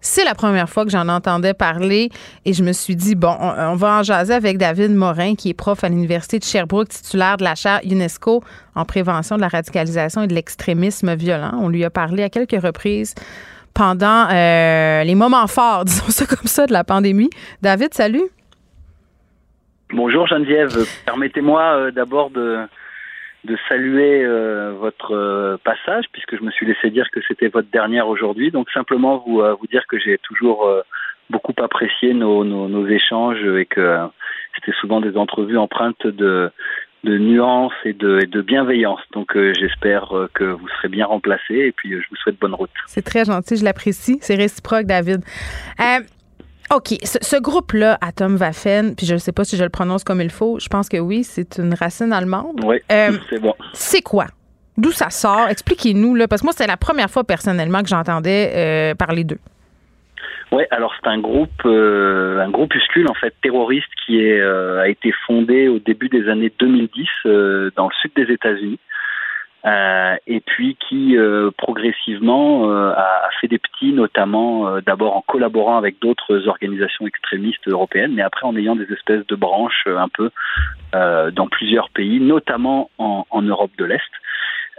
C'est 0.00 0.24
la 0.24 0.36
première 0.36 0.70
fois 0.70 0.84
que 0.84 0.90
j'en 0.92 1.08
entendais 1.08 1.52
parler 1.52 2.10
et 2.44 2.52
je 2.52 2.62
me 2.62 2.72
suis 2.72 2.94
dit, 2.94 3.16
bon, 3.16 3.36
on, 3.40 3.74
va 3.74 3.98
en 3.98 4.02
jaser 4.04 4.34
avec 4.34 4.56
David 4.56 4.92
Morin, 4.92 5.34
qui 5.34 5.48
est 5.48 5.54
prof 5.54 5.82
à 5.82 5.88
l'Université 5.88 6.38
de 6.38 6.44
Sherbrooke, 6.44 6.90
titulaire 6.90 7.38
de 7.38 7.42
la 7.42 7.56
chaire 7.56 7.80
UNESCO 7.82 8.44
en 8.76 8.84
prévention 8.84 9.34
de 9.34 9.40
la 9.40 9.48
radicalisation 9.48 10.22
et 10.22 10.26
de 10.28 10.34
l'extrémisme 10.34 11.12
violent. 11.16 11.58
On 11.60 11.68
lui 11.68 11.84
a 11.84 11.90
parlé 11.90 12.22
à 12.22 12.30
quelques 12.30 12.62
reprises 12.62 13.16
pendant 13.76 14.28
euh, 14.32 15.04
les 15.04 15.14
moments 15.14 15.46
forts, 15.46 15.84
disons 15.86 16.08
ça 16.08 16.24
comme 16.26 16.46
ça, 16.46 16.66
de 16.66 16.72
la 16.72 16.82
pandémie. 16.82 17.30
David, 17.62 17.92
salut. 17.94 18.24
Bonjour 19.92 20.26
Geneviève. 20.26 20.74
Permettez-moi 21.04 21.62
euh, 21.62 21.90
d'abord 21.92 22.30
de, 22.30 22.66
saluer 23.68 24.24
euh, 24.24 24.72
votre 24.72 25.58
passage, 25.62 26.06
puisque 26.12 26.36
je 26.36 26.42
me 26.42 26.50
suis 26.50 26.66
laissé 26.66 26.90
dire 26.90 27.06
que 27.12 27.20
c'était 27.28 27.48
votre 27.48 27.70
dernière 27.70 28.08
aujourd'hui. 28.08 28.50
Donc 28.50 28.68
simplement 28.70 29.22
vous, 29.24 29.42
dire 29.70 29.86
que 29.86 29.98
j'ai 29.98 30.18
toujours 30.18 30.68
beaucoup 31.30 31.54
apprécié 31.62 32.14
nos, 32.14 32.88
échanges 32.88 33.44
et 33.44 33.66
que 33.66 33.98
c'était 34.56 34.76
souvent 34.80 35.00
des 35.00 35.16
entrevues 35.16 35.58
empreintes 35.58 36.06
de, 36.06 36.50
de 37.04 37.18
nuances 37.18 37.72
et 37.84 37.92
de, 37.92 38.20
de 38.26 38.42
bienveillance. 38.42 39.00
Donc 39.12 39.36
euh, 39.36 39.52
j'espère 39.58 40.16
euh, 40.16 40.28
que 40.34 40.44
vous 40.44 40.68
serez 40.76 40.88
bien 40.88 41.06
remplacé 41.06 41.54
et 41.54 41.72
puis 41.72 41.92
euh, 41.92 42.00
je 42.02 42.08
vous 42.10 42.16
souhaite 42.16 42.38
bonne 42.40 42.54
route. 42.54 42.70
C'est 42.86 43.02
très 43.04 43.24
gentil, 43.24 43.56
je 43.56 43.64
l'apprécie. 43.64 44.18
C'est 44.20 44.34
réciproque, 44.34 44.86
David. 44.86 45.22
OK, 46.74 46.94
ce, 47.04 47.40
groupe-là, 47.40 47.96
Atom 48.00 48.36
Waffen, 48.38 48.96
puis 48.96 49.06
je 49.06 49.14
ne 49.14 49.18
sais 49.18 49.30
pas 49.30 49.44
si 49.44 49.56
je 49.56 49.62
le 49.62 49.70
prononce 49.70 50.02
comme 50.02 50.20
il 50.20 50.30
faut, 50.30 50.58
je 50.58 50.66
pense 50.66 50.88
que 50.88 50.96
oui, 50.96 51.22
c'est 51.22 51.58
une 51.58 51.74
racine 51.74 52.12
allemande. 52.12 52.60
Oui, 52.64 52.78
c'est 52.88 53.38
bon. 53.38 53.54
C'est 53.72 54.02
quoi? 54.02 54.26
D'où 54.76 54.90
ça 54.90 55.10
sort? 55.10 55.46
Expliquez-nous, 55.48 56.16
là, 56.16 56.26
parce 56.26 56.42
que 56.42 56.46
moi, 56.46 56.52
c'est 56.56 56.66
la 56.66 56.76
première 56.76 57.08
fois 57.08 57.22
personnellement 57.22 57.82
que 57.82 57.88
j'entendais 57.88 58.94
parler 58.98 59.22
d'eux. 59.22 59.38
Ouais, 60.52 60.68
alors 60.70 60.94
c'est 60.94 61.08
un 61.08 61.18
groupe, 61.18 61.62
euh, 61.64 62.38
un 62.40 62.50
groupuscule 62.50 63.08
en 63.08 63.14
fait 63.14 63.34
terroriste 63.42 63.90
qui 64.04 64.20
est, 64.20 64.40
euh, 64.40 64.80
a 64.80 64.88
été 64.88 65.12
fondé 65.26 65.66
au 65.66 65.80
début 65.80 66.08
des 66.08 66.28
années 66.28 66.52
2010 66.58 67.08
euh, 67.26 67.70
dans 67.74 67.88
le 67.88 67.94
sud 68.00 68.12
des 68.14 68.32
États-Unis. 68.32 68.78
et 70.28 70.40
puis 70.40 70.76
qui 70.88 71.16
progressivement 71.58 72.70
a, 72.70 73.28
fait 73.40 73.48
des 73.48 73.58
petits, 73.58 73.92
notamment 73.92 74.80
d'abord 74.80 75.16
en 75.16 75.22
collaborant 75.22 75.76
avec 75.76 75.98
d'autres 76.00 76.46
organisations 76.46 77.04
extrémistes 77.04 77.66
européennes, 77.66 78.12
mais 78.14 78.22
après 78.22 78.46
en 78.46 78.56
ayant 78.56 78.76
des 78.76 78.90
espèces 78.92 79.26
de 79.26 79.34
branches 79.34 79.88
un 79.88 80.08
peu 80.08 80.30
dans 80.92 81.48
plusieurs 81.48 81.90
pays, 81.90 82.20
notamment 82.20 82.90
en, 82.98 83.26
en 83.28 83.42
Europe 83.42 83.72
de 83.76 83.84
l'Est. 83.84 84.12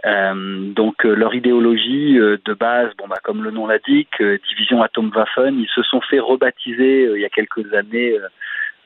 Euh, 0.05 0.71
donc 0.73 1.05
euh, 1.05 1.15
leur 1.15 1.33
idéologie 1.33 2.19
euh, 2.19 2.37
de 2.45 2.53
base, 2.53 2.91
bon 2.97 3.07
bah 3.07 3.17
comme 3.23 3.43
le 3.43 3.51
nom 3.51 3.65
l'indique, 3.65 4.21
division 4.49 4.81
Atomwaffen, 4.83 5.57
ils 5.59 5.69
se 5.73 5.81
sont 5.81 6.01
fait 6.01 6.19
rebaptiser 6.19 7.09
il 7.15 7.21
y 7.21 7.25
a 7.25 7.29
quelques 7.29 7.73
années 7.73 8.15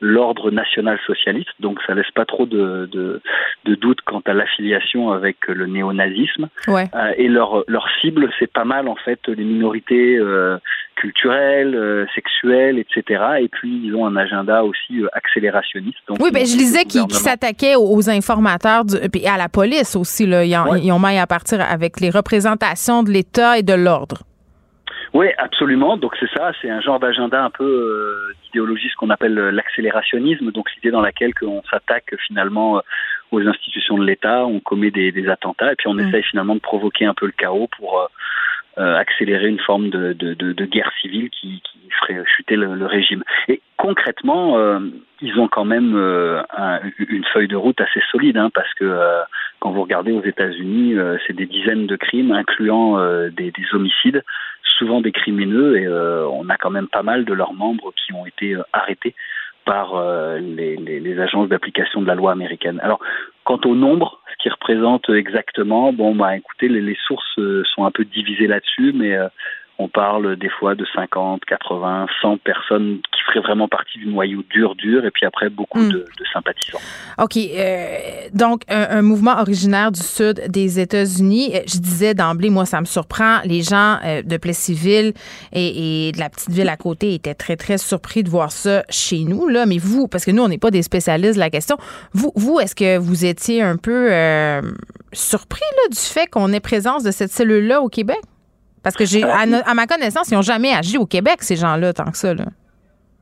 l'ordre 0.02 0.50
national 0.50 0.98
socialiste, 1.06 1.52
donc 1.60 1.78
ça 1.86 1.94
laisse 1.94 2.10
pas 2.12 2.24
trop 2.24 2.44
de, 2.44 2.88
de, 2.90 3.22
de 3.64 3.74
doute 3.76 4.00
quant 4.04 4.20
à 4.26 4.34
l'affiliation 4.34 5.12
avec 5.12 5.46
le 5.46 5.66
néonazisme. 5.66 6.48
Ouais. 6.66 6.90
Euh, 6.94 7.12
et 7.16 7.28
leur, 7.28 7.62
leur 7.68 7.88
cible, 8.00 8.28
c'est 8.38 8.52
pas 8.52 8.64
mal 8.64 8.88
en 8.88 8.96
fait 8.96 9.20
les 9.28 9.44
minorités 9.44 10.16
euh, 10.16 10.58
culturelles, 10.96 11.76
euh, 11.76 12.04
sexuelles, 12.16 12.80
etc. 12.80 13.22
Et 13.40 13.48
puis 13.48 13.80
ils 13.84 13.94
ont 13.94 14.04
un 14.04 14.16
agenda 14.16 14.64
aussi 14.64 15.02
accélérationniste. 15.12 15.98
Donc, 16.08 16.18
oui, 16.20 16.30
ben 16.32 16.44
je 16.44 16.56
disais 16.56 16.84
qu'ils 16.84 17.08
s'attaquaient 17.12 17.76
aux 17.76 18.10
informateurs 18.10 18.82
et 19.14 19.28
à 19.28 19.36
la 19.36 19.48
police 19.48 19.94
aussi. 19.94 20.26
Là. 20.26 20.44
Ils, 20.44 20.56
ont, 20.56 20.74
ils 20.74 20.90
ont 20.90 20.98
maille 20.98 21.18
à 21.18 21.28
partir 21.28 21.60
avec 21.60 22.00
les 22.00 22.10
représentations 22.10 23.04
de 23.04 23.10
l'État 23.10 23.56
et 23.56 23.62
de 23.62 23.74
l'ordre. 23.74 24.22
Oui, 25.14 25.26
absolument. 25.36 25.96
Donc 25.98 26.14
c'est 26.18 26.30
ça, 26.30 26.52
c'est 26.60 26.70
un 26.70 26.80
genre 26.80 26.98
d'agenda 26.98 27.44
un 27.44 27.50
peu 27.50 27.64
euh, 27.64 28.34
d'idéologie, 28.44 28.88
ce 28.88 28.96
qu'on 28.96 29.10
appelle 29.10 29.38
euh, 29.38 29.50
l'accélérationnisme, 29.50 30.50
donc 30.52 30.72
l'idée 30.74 30.90
dans 30.90 31.02
laquelle 31.02 31.32
on 31.42 31.62
s'attaque 31.70 32.14
finalement 32.26 32.78
euh, 32.78 32.80
aux 33.30 33.46
institutions 33.46 33.98
de 33.98 34.04
l'État, 34.04 34.46
on 34.46 34.60
commet 34.60 34.90
des, 34.90 35.12
des, 35.12 35.28
attentats 35.28 35.72
et 35.72 35.76
puis 35.76 35.88
on 35.88 35.94
mm. 35.94 36.08
essaye 36.08 36.22
finalement 36.22 36.54
de 36.54 36.60
provoquer 36.60 37.04
un 37.04 37.14
peu 37.14 37.26
le 37.26 37.32
chaos 37.32 37.68
pour 37.76 38.00
euh, 38.00 38.06
accélérer 38.76 39.48
une 39.48 39.60
forme 39.60 39.90
de, 39.90 40.12
de, 40.12 40.34
de, 40.34 40.52
de 40.52 40.64
guerre 40.64 40.90
civile 41.00 41.30
qui, 41.30 41.60
qui, 41.62 41.78
ferait 42.00 42.22
chuter 42.24 42.56
le, 42.56 42.86
régime. 42.86 43.22
Et 43.48 43.60
concrètement, 43.76 44.56
euh, 44.58 44.78
ils 45.20 45.38
ont 45.38 45.46
quand 45.46 45.66
même 45.66 45.94
euh, 45.94 46.42
un, 46.56 46.80
une 46.98 47.24
feuille 47.32 47.48
de 47.48 47.56
route 47.56 47.80
assez 47.80 48.00
solide, 48.10 48.38
hein, 48.38 48.50
parce 48.54 48.72
que 48.74 48.98
quand 49.60 49.72
vous 49.72 49.82
regardez 49.82 50.12
aux 50.12 50.24
États-Unis, 50.24 50.96
c'est 51.26 51.36
des 51.36 51.46
dizaines 51.46 51.86
de 51.86 51.96
crimes, 51.96 52.32
incluant 52.32 52.98
des, 53.28 53.50
des, 53.50 53.74
homicides, 53.74 54.24
souvent 54.78 55.00
des 55.00 55.12
crimineux, 55.12 55.76
et 55.76 55.86
on 55.88 56.48
a 56.48 56.56
quand 56.56 56.70
même 56.70 56.88
pas 56.88 57.02
mal 57.02 57.24
de 57.24 57.32
leurs 57.32 57.52
membres 57.52 57.92
qui 57.94 58.12
ont 58.12 58.26
été 58.26 58.56
arrêtés 58.72 59.14
par 59.64 59.94
les, 60.38 60.76
les, 60.76 61.00
les 61.00 61.20
agences 61.20 61.48
d'application 61.48 62.02
de 62.02 62.06
la 62.06 62.14
loi 62.14 62.32
américaine. 62.32 62.80
Alors, 62.82 63.00
quant 63.44 63.60
au 63.64 63.74
nombre, 63.74 64.22
qui 64.42 64.48
représente 64.48 65.08
exactement. 65.08 65.92
Bon, 65.92 66.14
bah 66.14 66.36
écoutez, 66.36 66.68
les, 66.68 66.80
les 66.80 66.96
sources 67.06 67.38
euh, 67.38 67.62
sont 67.74 67.84
un 67.84 67.90
peu 67.90 68.04
divisées 68.04 68.48
là-dessus, 68.48 68.92
mais 68.92 69.14
euh, 69.14 69.28
on 69.78 69.88
parle 69.88 70.36
des 70.36 70.50
fois 70.50 70.74
de 70.74 70.84
50, 70.94 71.44
80, 71.44 72.06
100 72.20 72.38
personnes 72.38 73.00
qui 73.12 73.22
feraient 73.26 73.40
vraiment 73.40 73.68
partie 73.68 73.98
du 73.98 74.06
noyau 74.06 74.42
dur, 74.50 74.74
dur, 74.76 75.04
et 75.04 75.10
puis 75.10 75.26
après 75.26 75.48
beaucoup 75.48 75.80
hmm. 75.80 75.88
de, 75.88 75.98
de, 75.98 76.24
sympathisants. 76.32 76.78
OK. 77.18 77.36
Euh, 77.36 77.96
donc, 78.32 78.62
un, 78.68 78.98
un, 78.98 79.02
mouvement 79.02 79.38
originaire 79.40 79.90
du 79.90 80.00
sud 80.00 80.42
des 80.48 80.78
États-Unis. 80.78 81.52
Euh, 81.54 81.60
je 81.66 81.78
disais 81.78 82.14
d'emblée, 82.14 82.50
moi, 82.50 82.66
ça 82.66 82.80
me 82.80 82.86
surprend. 82.86 83.40
Les 83.44 83.62
gens 83.62 83.98
euh, 84.04 84.22
de 84.22 84.36
Plessisville 84.36 85.14
et, 85.52 86.08
et, 86.08 86.12
de 86.12 86.18
la 86.18 86.28
petite 86.28 86.50
ville 86.50 86.68
à 86.68 86.76
côté 86.76 87.14
étaient 87.14 87.34
très, 87.34 87.56
très 87.56 87.78
surpris 87.78 88.22
de 88.22 88.30
voir 88.30 88.52
ça 88.52 88.84
chez 88.88 89.24
nous. 89.24 89.48
Là. 89.48 89.66
Mais 89.66 89.78
vous, 89.78 90.06
parce 90.06 90.24
que 90.24 90.30
nous, 90.30 90.42
on 90.42 90.48
n'est 90.48 90.58
pas 90.58 90.70
des 90.70 90.82
spécialistes 90.82 91.34
de 91.34 91.40
la 91.40 91.50
question, 91.50 91.76
vous, 92.12 92.32
vous 92.36 92.60
est-ce 92.60 92.74
que 92.74 92.98
vous 92.98 93.24
étiez 93.24 93.62
un 93.62 93.76
peu 93.76 94.12
euh, 94.12 94.60
surpris 95.12 95.60
là, 95.60 95.88
du 95.90 95.98
fait 95.98 96.26
qu'on 96.26 96.52
ait 96.52 96.60
présence 96.60 97.02
de 97.02 97.10
cette 97.10 97.30
cellule-là 97.30 97.80
au 97.82 97.88
Québec? 97.88 98.20
Parce 98.82 98.96
que 98.96 99.04
j'ai, 99.04 99.22
à, 99.22 99.74
ma 99.74 99.86
connaissance, 99.86 100.30
ils 100.30 100.34
n'ont 100.34 100.42
jamais 100.42 100.72
agi 100.72 100.98
au 100.98 101.06
Québec, 101.06 101.36
ces 101.40 101.56
gens-là, 101.56 101.92
tant 101.92 102.10
que 102.10 102.16
ça. 102.16 102.34
Là. 102.34 102.44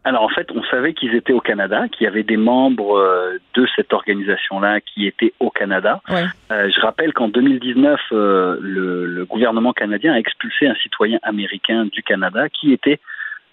Alors 0.02 0.22
en 0.22 0.28
fait, 0.30 0.48
on 0.54 0.62
savait 0.64 0.94
qu'ils 0.94 1.14
étaient 1.14 1.34
au 1.34 1.40
Canada, 1.40 1.86
qu'il 1.88 2.04
y 2.04 2.06
avait 2.06 2.22
des 2.22 2.38
membres 2.38 2.96
euh, 2.96 3.38
de 3.54 3.66
cette 3.76 3.92
organisation-là 3.92 4.80
qui 4.80 5.06
étaient 5.06 5.34
au 5.40 5.50
Canada. 5.50 6.00
Ouais. 6.08 6.24
Euh, 6.50 6.70
je 6.74 6.80
rappelle 6.80 7.12
qu'en 7.12 7.28
2019, 7.28 8.00
euh, 8.12 8.56
le, 8.62 9.04
le, 9.04 9.24
gouvernement 9.26 9.74
canadien 9.74 10.14
a 10.14 10.18
expulsé 10.18 10.66
un 10.66 10.74
citoyen 10.76 11.18
américain 11.22 11.84
du 11.84 12.02
Canada 12.02 12.48
qui 12.48 12.72
était 12.72 12.98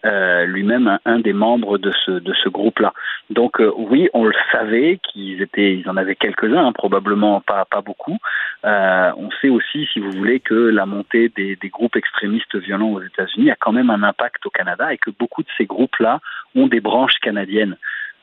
euh, 0.07 0.45
lui-même 0.45 0.99
un, 1.05 1.19
des 1.19 1.33
membres 1.33 1.77
de 1.77 1.91
ce 2.05 2.11
de 2.11 2.33
ce 2.43 2.49
groupe-là. 2.49 2.93
Donc 3.29 3.59
euh, 3.59 3.71
oui, 3.75 4.09
on 4.13 4.23
le 4.25 4.33
savait 4.51 4.99
qu'ils 5.03 5.41
étaient, 5.41 5.75
ils 5.75 5.89
en 5.89 5.97
avaient 5.97 6.15
quelques-uns, 6.15 6.65
hein, 6.67 6.71
probablement 6.71 7.41
pas 7.41 7.65
pas 7.65 7.81
beaucoup. 7.81 8.17
Euh, 8.65 9.11
on 9.17 9.29
sait 9.41 9.49
aussi, 9.49 9.87
si 9.91 9.99
vous 9.99 10.11
voulez, 10.11 10.39
que 10.39 10.55
la 10.55 10.85
montée 10.85 11.29
des, 11.35 11.55
des 11.55 11.69
groupes 11.69 11.95
extrémistes 11.95 12.55
violents 12.55 12.91
aux 12.91 13.01
États-Unis 13.01 13.51
a 13.51 13.55
quand 13.59 13.73
même 13.73 13.89
un 13.89 14.03
impact 14.03 14.45
au 14.45 14.49
Canada 14.49 14.93
et 14.93 14.97
que 14.97 15.11
beaucoup 15.11 15.43
de 15.43 15.49
ces 15.57 15.65
groupes-là 15.65 16.19
ont 16.55 16.67
des 16.67 16.79
branches 16.79 17.19
canadiennes. 17.21 17.77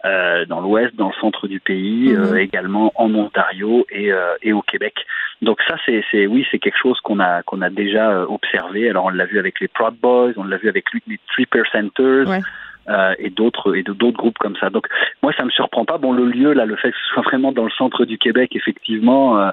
Euh, 0.04 0.44
dans 0.44 0.60
l'ouest, 0.60 0.94
dans 0.96 1.08
le 1.08 1.14
centre 1.20 1.48
du 1.48 1.60
pays, 1.60 2.12
mm 2.12 2.24
-hmm. 2.24 2.36
également 2.36 2.92
en 2.96 3.14
Ontario 3.14 3.86
et, 3.90 4.12
euh, 4.12 4.46
et 4.46 4.52
au 4.52 4.60
Québec. 4.60 4.94
Donc 5.40 5.58
ça, 5.66 5.76
c'est 5.86 6.26
oui, 6.26 6.46
c'est 6.50 6.58
quelque 6.58 6.80
chose 6.86 6.98
qu'on 7.00 7.20
a 7.20 7.42
qu'on 7.42 7.62
a 7.62 7.70
déjà 7.70 8.04
observé. 8.36 8.80
Alors 8.90 9.06
on 9.06 9.14
l'a 9.20 9.26
vu 9.32 9.38
avec 9.38 9.54
les 9.60 9.68
Proud 9.68 9.94
Boys, 10.06 10.34
on 10.36 10.44
l'a 10.44 10.58
vu 10.62 10.68
avec 10.68 10.84
les 11.08 11.18
Three 11.30 11.46
Percenters. 11.46 12.28
Ouais. 12.28 12.42
Euh, 12.90 13.14
et 13.18 13.30
d'autres 13.30 13.74
et 13.74 13.82
d'autres 13.82 14.18
groupes 14.18 14.36
comme 14.36 14.56
ça. 14.56 14.68
Donc 14.68 14.86
moi 15.22 15.32
ça 15.38 15.44
me 15.46 15.50
surprend 15.50 15.86
pas. 15.86 15.96
Bon 15.96 16.12
le 16.12 16.26
lieu 16.26 16.52
là, 16.52 16.66
le 16.66 16.76
fait 16.76 16.90
que 16.92 16.98
ce 16.98 17.14
soit 17.14 17.22
vraiment 17.30 17.50
dans 17.50 17.64
le 17.64 17.70
centre 17.70 18.04
du 18.04 18.18
Québec, 18.18 18.54
effectivement, 18.54 19.40
euh, 19.40 19.50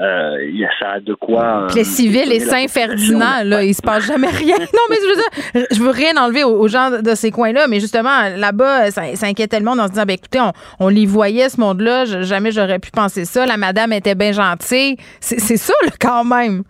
euh, 0.00 0.36
il 0.48 0.56
y 0.56 0.64
a 0.64 0.70
ça 0.78 1.00
de 1.00 1.14
quoi. 1.14 1.66
les 1.74 1.84
civils 1.84 2.32
et 2.32 2.38
Saint-Ferdinand, 2.38 3.42
là, 3.44 3.64
il 3.64 3.74
se 3.74 3.82
passe 3.82 4.06
jamais 4.06 4.28
rien. 4.28 4.56
non, 4.58 4.82
mais 4.90 4.96
je 4.96 5.08
veux 5.08 5.16
dire, 5.16 5.66
je 5.72 5.82
veux 5.82 5.90
rien 5.90 6.16
enlever 6.16 6.44
aux, 6.44 6.68
gens 6.68 6.90
de 6.90 7.14
ces 7.14 7.30
coins-là, 7.30 7.66
mais 7.68 7.80
justement, 7.80 8.28
là-bas, 8.36 8.90
ça, 8.92 9.02
ça 9.16 9.26
inquiétait 9.26 9.58
le 9.58 9.64
monde 9.64 9.80
en 9.80 9.86
se 9.86 9.92
disant, 9.92 10.04
ben, 10.06 10.14
écoutez, 10.14 10.40
on, 10.40 10.52
on 10.78 10.88
les 10.88 11.06
voyait, 11.06 11.48
ce 11.48 11.60
monde-là, 11.60 12.04
jamais 12.22 12.52
j'aurais 12.52 12.78
pu 12.78 12.90
penser 12.90 13.24
ça. 13.24 13.44
La 13.44 13.56
madame 13.56 13.92
était 13.92 14.14
bien 14.14 14.32
gentille. 14.32 14.96
C'est 15.20 15.56
ça, 15.56 15.74
là, 15.84 15.90
quand 16.00 16.24
même. 16.24 16.62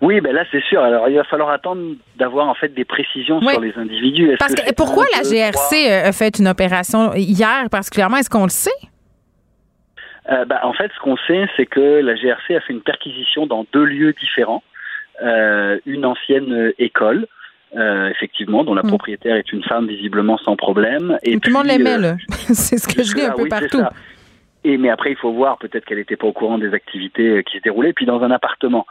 Oui, 0.00 0.20
ben 0.20 0.32
là 0.32 0.44
c'est 0.52 0.62
sûr. 0.62 0.80
Alors 0.80 1.08
il 1.08 1.16
va 1.16 1.24
falloir 1.24 1.50
attendre 1.50 1.96
d'avoir 2.16 2.48
en 2.48 2.54
fait 2.54 2.68
des 2.68 2.84
précisions 2.84 3.40
oui. 3.42 3.52
sur 3.52 3.60
les 3.60 3.72
individus. 3.76 4.36
Parce 4.38 4.54
que, 4.54 4.68
que 4.68 4.74
pourquoi 4.74 5.04
la 5.12 5.22
GRC 5.22 5.90
a 5.90 6.12
fait 6.12 6.38
une 6.38 6.46
opération 6.46 7.12
hier 7.14 7.64
particulièrement? 7.68 8.18
Est-ce 8.18 8.30
qu'on 8.30 8.44
le 8.44 8.50
sait? 8.50 8.70
Euh, 10.30 10.44
bah, 10.44 10.60
en 10.62 10.72
fait, 10.72 10.90
ce 10.94 11.00
qu'on 11.00 11.16
sait, 11.26 11.48
c'est 11.56 11.66
que 11.66 12.00
la 12.00 12.14
GRC 12.14 12.56
a 12.56 12.60
fait 12.60 12.72
une 12.72 12.82
perquisition 12.82 13.46
dans 13.46 13.66
deux 13.72 13.84
lieux 13.84 14.14
différents. 14.20 14.62
Euh, 15.22 15.78
une 15.84 16.04
ancienne 16.04 16.72
école 16.78 17.26
euh, 17.76 18.08
effectivement, 18.08 18.64
dont 18.64 18.74
la 18.74 18.82
Mm. 18.82 18.88
propriétaire 18.88 19.36
est 19.36 19.52
une 19.52 19.62
femme 19.62 19.86
visiblement 19.88 20.38
sans 20.38 20.56
problème. 20.56 21.18
Et 21.22 21.38
Tout 21.38 21.50
le 21.50 21.54
monde 21.54 21.66
l'aimait, 21.66 22.02
euh, 22.02 22.14
c'est 22.54 22.78
ce 22.78 22.88
que 22.88 23.02
je 23.02 23.14
dis 23.14 23.22
un 23.22 23.32
peu 23.32 23.42
oui, 23.42 23.48
partout. 23.48 23.82
Et 24.64 24.76
mais 24.76 24.90
après, 24.90 25.10
il 25.10 25.16
faut 25.16 25.32
voir 25.32 25.56
peut-être 25.58 25.84
qu'elle 25.84 25.98
n'était 25.98 26.16
pas 26.16 26.26
au 26.26 26.32
courant 26.32 26.58
des 26.58 26.74
activités 26.74 27.28
euh, 27.28 27.42
qui 27.42 27.58
se 27.58 27.62
déroulaient, 27.62 27.92
puis 27.92 28.06
dans 28.06 28.22
un 28.22 28.30
appartement. 28.30 28.86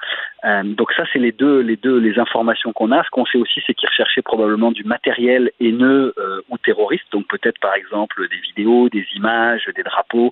Euh, 0.46 0.64
donc 0.64 0.92
ça, 0.94 1.04
c'est 1.12 1.20
les 1.20 1.32
deux, 1.34 1.60
les 1.60 1.76
deux, 1.76 1.98
les 2.00 2.18
informations 2.20 2.72
qu'on 2.72 2.92
a. 2.92 3.04
Ce 3.04 3.10
qu'on 3.10 3.26
sait 3.26 3.38
aussi, 3.38 3.62
c'est 3.68 3.74
qu'ils 3.74 3.90
recherchaient 3.90 4.22
probablement 4.22 4.72
du 4.72 4.84
matériel 4.86 5.52
haineux 5.60 6.14
euh, 6.18 6.42
ou 6.50 6.58
terroriste. 6.58 7.04
Donc 7.12 7.28
peut-être 7.28 7.60
par 7.60 7.76
exemple 7.76 8.28
des 8.30 8.38
vidéos, 8.38 8.88
des 8.90 9.06
images, 9.16 9.70
des 9.76 9.84
drapeaux, 9.84 10.32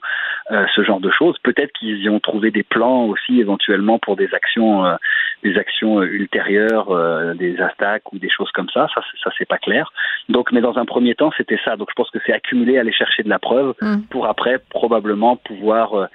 euh, 0.51 0.65
ce 0.75 0.83
genre 0.83 0.99
de 1.01 1.11
choses. 1.11 1.37
Peut-être 1.43 1.71
qu'ils 1.73 1.99
y 2.01 2.09
ont 2.09 2.19
trouvé 2.21 2.51
des 2.51 2.63
plans 2.63 3.05
aussi 3.05 3.39
éventuellement 3.41 3.99
pour 3.99 4.15
des 4.15 4.33
actions, 4.33 4.85
des 5.43 5.57
actions 5.57 6.01
ultérieures, 6.01 7.35
des 7.35 7.59
attaques 7.59 8.11
ou 8.13 8.19
des 8.19 8.29
choses 8.29 8.51
comme 8.51 8.69
ça. 8.69 8.87
Ça, 8.93 9.01
c'est- 9.11 9.17
ça 9.23 9.31
c'est 9.37 9.47
pas 9.47 9.57
clair. 9.57 9.91
Donc, 10.29 10.51
mais 10.51 10.61
dans 10.61 10.77
un 10.77 10.85
premier 10.85 11.15
temps, 11.15 11.31
c'était 11.37 11.59
ça. 11.65 11.75
Donc 11.75 11.89
je 11.89 11.95
pense 11.95 12.09
que 12.11 12.19
c'est 12.25 12.33
accumuler, 12.33 12.77
aller 12.77 12.93
chercher 12.93 13.23
de 13.23 13.29
la 13.29 13.39
preuve 13.39 13.73
Mm. 13.81 14.01
pour 14.09 14.27
après 14.27 14.59
probablement 14.69 15.24
pouvoir 15.35 15.93
euh, 15.95 16.05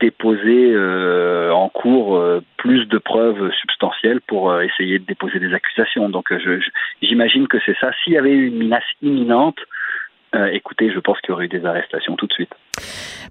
déposer 0.00 0.72
euh, 0.72 1.50
en 1.52 1.68
cours 1.68 2.16
euh, 2.16 2.42
plus 2.58 2.86
de 2.86 2.98
preuves 2.98 3.50
substantielles 3.52 4.20
pour 4.20 4.60
essayer 4.60 4.98
de 4.98 5.04
déposer 5.04 5.38
des 5.38 5.54
accusations. 5.54 6.08
Donc 6.08 6.32
j'imagine 7.00 7.48
que 7.48 7.58
c'est 7.64 7.76
ça. 7.80 7.90
S'il 8.02 8.12
y 8.12 8.18
avait 8.18 8.32
eu 8.32 8.48
une 8.48 8.58
menace 8.58 8.84
imminente, 9.00 9.58
écoutez, 10.34 10.90
je 10.92 10.98
pense 10.98 11.20
qu'il 11.20 11.30
y 11.30 11.32
aurait 11.32 11.46
eu 11.46 11.48
des 11.48 11.64
arrestations 11.64 12.16
tout 12.16 12.26
de 12.26 12.32
suite. 12.32 12.52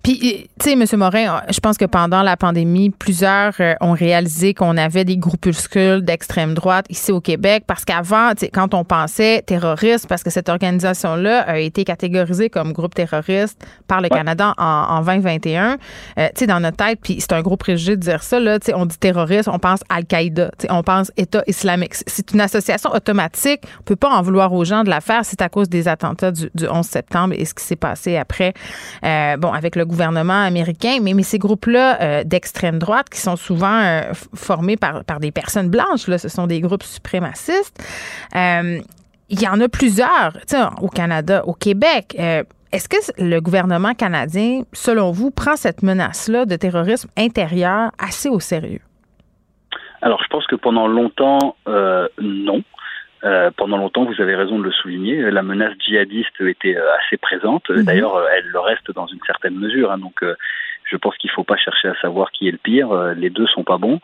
Puis, 0.04 0.50
tu 0.60 0.64
sais, 0.64 0.72
M. 0.72 0.86
Morin, 0.98 1.42
je 1.50 1.60
pense 1.60 1.78
que 1.78 1.86
pendant 1.86 2.24
la 2.24 2.36
pandémie, 2.36 2.90
plusieurs 2.90 3.54
euh, 3.60 3.76
ont 3.82 3.92
réalisé 3.92 4.56
qu'on 4.56 4.76
avait 4.76 5.06
des 5.06 5.18
groupuscules 5.18 6.02
d'extrême 6.02 6.56
droite 6.56 6.86
ici 6.90 7.12
au 7.12 7.22
Québec 7.22 7.66
parce 7.68 7.86
qu'avant, 7.86 8.32
tu 8.32 8.46
sais, 8.46 8.50
quand 8.50 8.74
on 8.74 8.84
pensait 8.84 9.44
terroriste, 9.46 10.08
parce 10.08 10.24
que 10.24 10.32
cette 10.32 10.50
organisation-là 10.50 11.42
a 11.42 11.60
été 11.60 11.84
catégorisée 11.84 12.50
comme 12.50 12.74
groupe 12.74 12.96
terroriste 12.96 13.64
par 13.88 14.02
le 14.02 14.10
Canada 14.10 14.56
en, 14.58 14.64
en 14.64 15.02
2021, 15.02 15.78
euh, 16.18 16.28
tu 16.30 16.40
sais, 16.40 16.48
dans 16.48 16.60
notre 16.60 16.78
tête, 16.78 17.00
puis 17.02 17.18
c'est 17.20 17.34
un 17.34 17.42
gros 17.42 17.58
préjugé 17.58 17.96
de 17.96 18.02
dire 18.02 18.24
ça, 18.24 18.40
là, 18.40 18.60
tu 18.60 18.68
sais, 18.68 18.74
on 18.74 18.88
dit 18.88 18.98
terroriste, 18.98 19.50
on 19.50 19.60
pense 19.60 19.82
Al-Qaïda, 19.90 20.50
tu 20.58 20.66
sais, 20.66 20.72
on 20.72 20.82
pense 20.82 21.12
État 21.16 21.44
islamique. 21.46 21.94
C'est 22.08 22.32
une 22.32 22.42
association 22.42 22.92
automatique. 22.92 23.62
On 23.82 23.84
peut 23.84 23.96
pas 23.96 24.10
en 24.10 24.24
vouloir 24.24 24.52
aux 24.54 24.66
gens 24.66 24.84
de 24.84 24.90
la 24.90 25.02
faire. 25.02 25.26
C'est 25.26 25.42
à 25.42 25.50
cause 25.50 25.70
des 25.70 25.88
attentats 25.88 26.32
du, 26.32 26.50
du 26.56 26.68
11 26.68 26.86
septembre 26.86 27.36
et 27.38 27.46
ce 27.46 27.54
qui 27.54 27.64
s'est 27.64 27.76
passé 27.76 28.18
après, 28.18 28.54
euh, 29.04 29.38
bon, 29.42 29.52
avec 29.52 29.76
le 29.76 29.86
gouvernement 29.86 30.44
américain. 30.44 31.00
Mais, 31.02 31.12
ces 31.24 31.38
groupes-là 31.38 32.02
euh, 32.02 32.24
d'extrême 32.24 32.80
droite 32.80 33.10
qui 33.10 33.20
sont 33.20 33.36
souvent 33.36 33.82
euh, 33.82 34.14
formés 34.34 34.78
par, 34.78 35.04
des 35.20 35.32
personnes 35.32 35.70
blanches, 35.70 36.08
là, 36.08 36.18
ce 36.18 36.30
sont 36.30 36.48
des 36.48 36.62
groupes 36.62 36.84
suprémacistes. 36.84 37.78
Euh, 38.36 38.80
il 39.30 39.42
y 39.42 39.48
en 39.48 39.60
a 39.62 39.70
plusieurs, 39.70 40.34
au 40.82 40.90
Canada, 40.90 41.44
au 41.46 41.54
Québec. 41.54 42.18
Est-ce 42.18 42.90
que 42.90 42.98
le 43.18 43.40
gouvernement 43.40 43.94
canadien, 43.94 44.64
selon 44.74 45.12
vous, 45.12 45.32
prend 45.32 45.56
cette 45.56 45.84
menace-là 45.84 46.46
de 46.46 46.56
terrorisme 46.58 47.10
intérieur 47.18 47.92
assez 47.98 48.28
au 48.28 48.42
sérieux? 48.42 48.82
Alors 50.02 50.22
je 50.22 50.28
pense 50.28 50.46
que 50.48 50.56
pendant 50.56 50.88
longtemps, 50.88 51.56
non. 52.20 52.62
Euh, 53.24 53.52
pendant 53.56 53.78
longtemps, 53.78 54.06
vous 54.06 54.20
avez 54.22 54.36
raison 54.36 54.58
de 54.60 54.64
le 54.64 54.72
souligner, 54.72 55.30
la 55.30 55.44
menace 55.44 55.74
djihadiste 55.80 56.40
était 56.42 56.76
euh, 56.76 56.86
assez 57.00 57.18
présente. 57.18 57.70
Mhm. 57.70 57.84
D'ailleurs, 57.84 58.16
euh, 58.16 58.26
elle 58.36 58.48
le 58.48 58.60
reste 58.60 58.92
dans 58.92 59.06
une 59.08 59.20
certaine 59.26 59.56
mesure. 59.56 59.92
hein. 59.92 59.98
donc, 60.00 60.24
euh, 60.24 60.36
je 60.86 60.98
pense 60.98 61.16
qu'il 61.18 61.30
ne 61.30 61.36
faut 61.36 61.44
pas 61.44 61.56
chercher 61.56 61.88
à 61.88 61.96
savoir 62.02 62.32
qui 62.32 62.48
est 62.48 62.52
le 62.52 62.58
pire. 62.58 62.92
Euh, 62.92 63.14
les 63.14 63.30
deux 63.30 63.48
sont 63.48 63.64
pas 63.64 63.78
bons. 63.78 64.00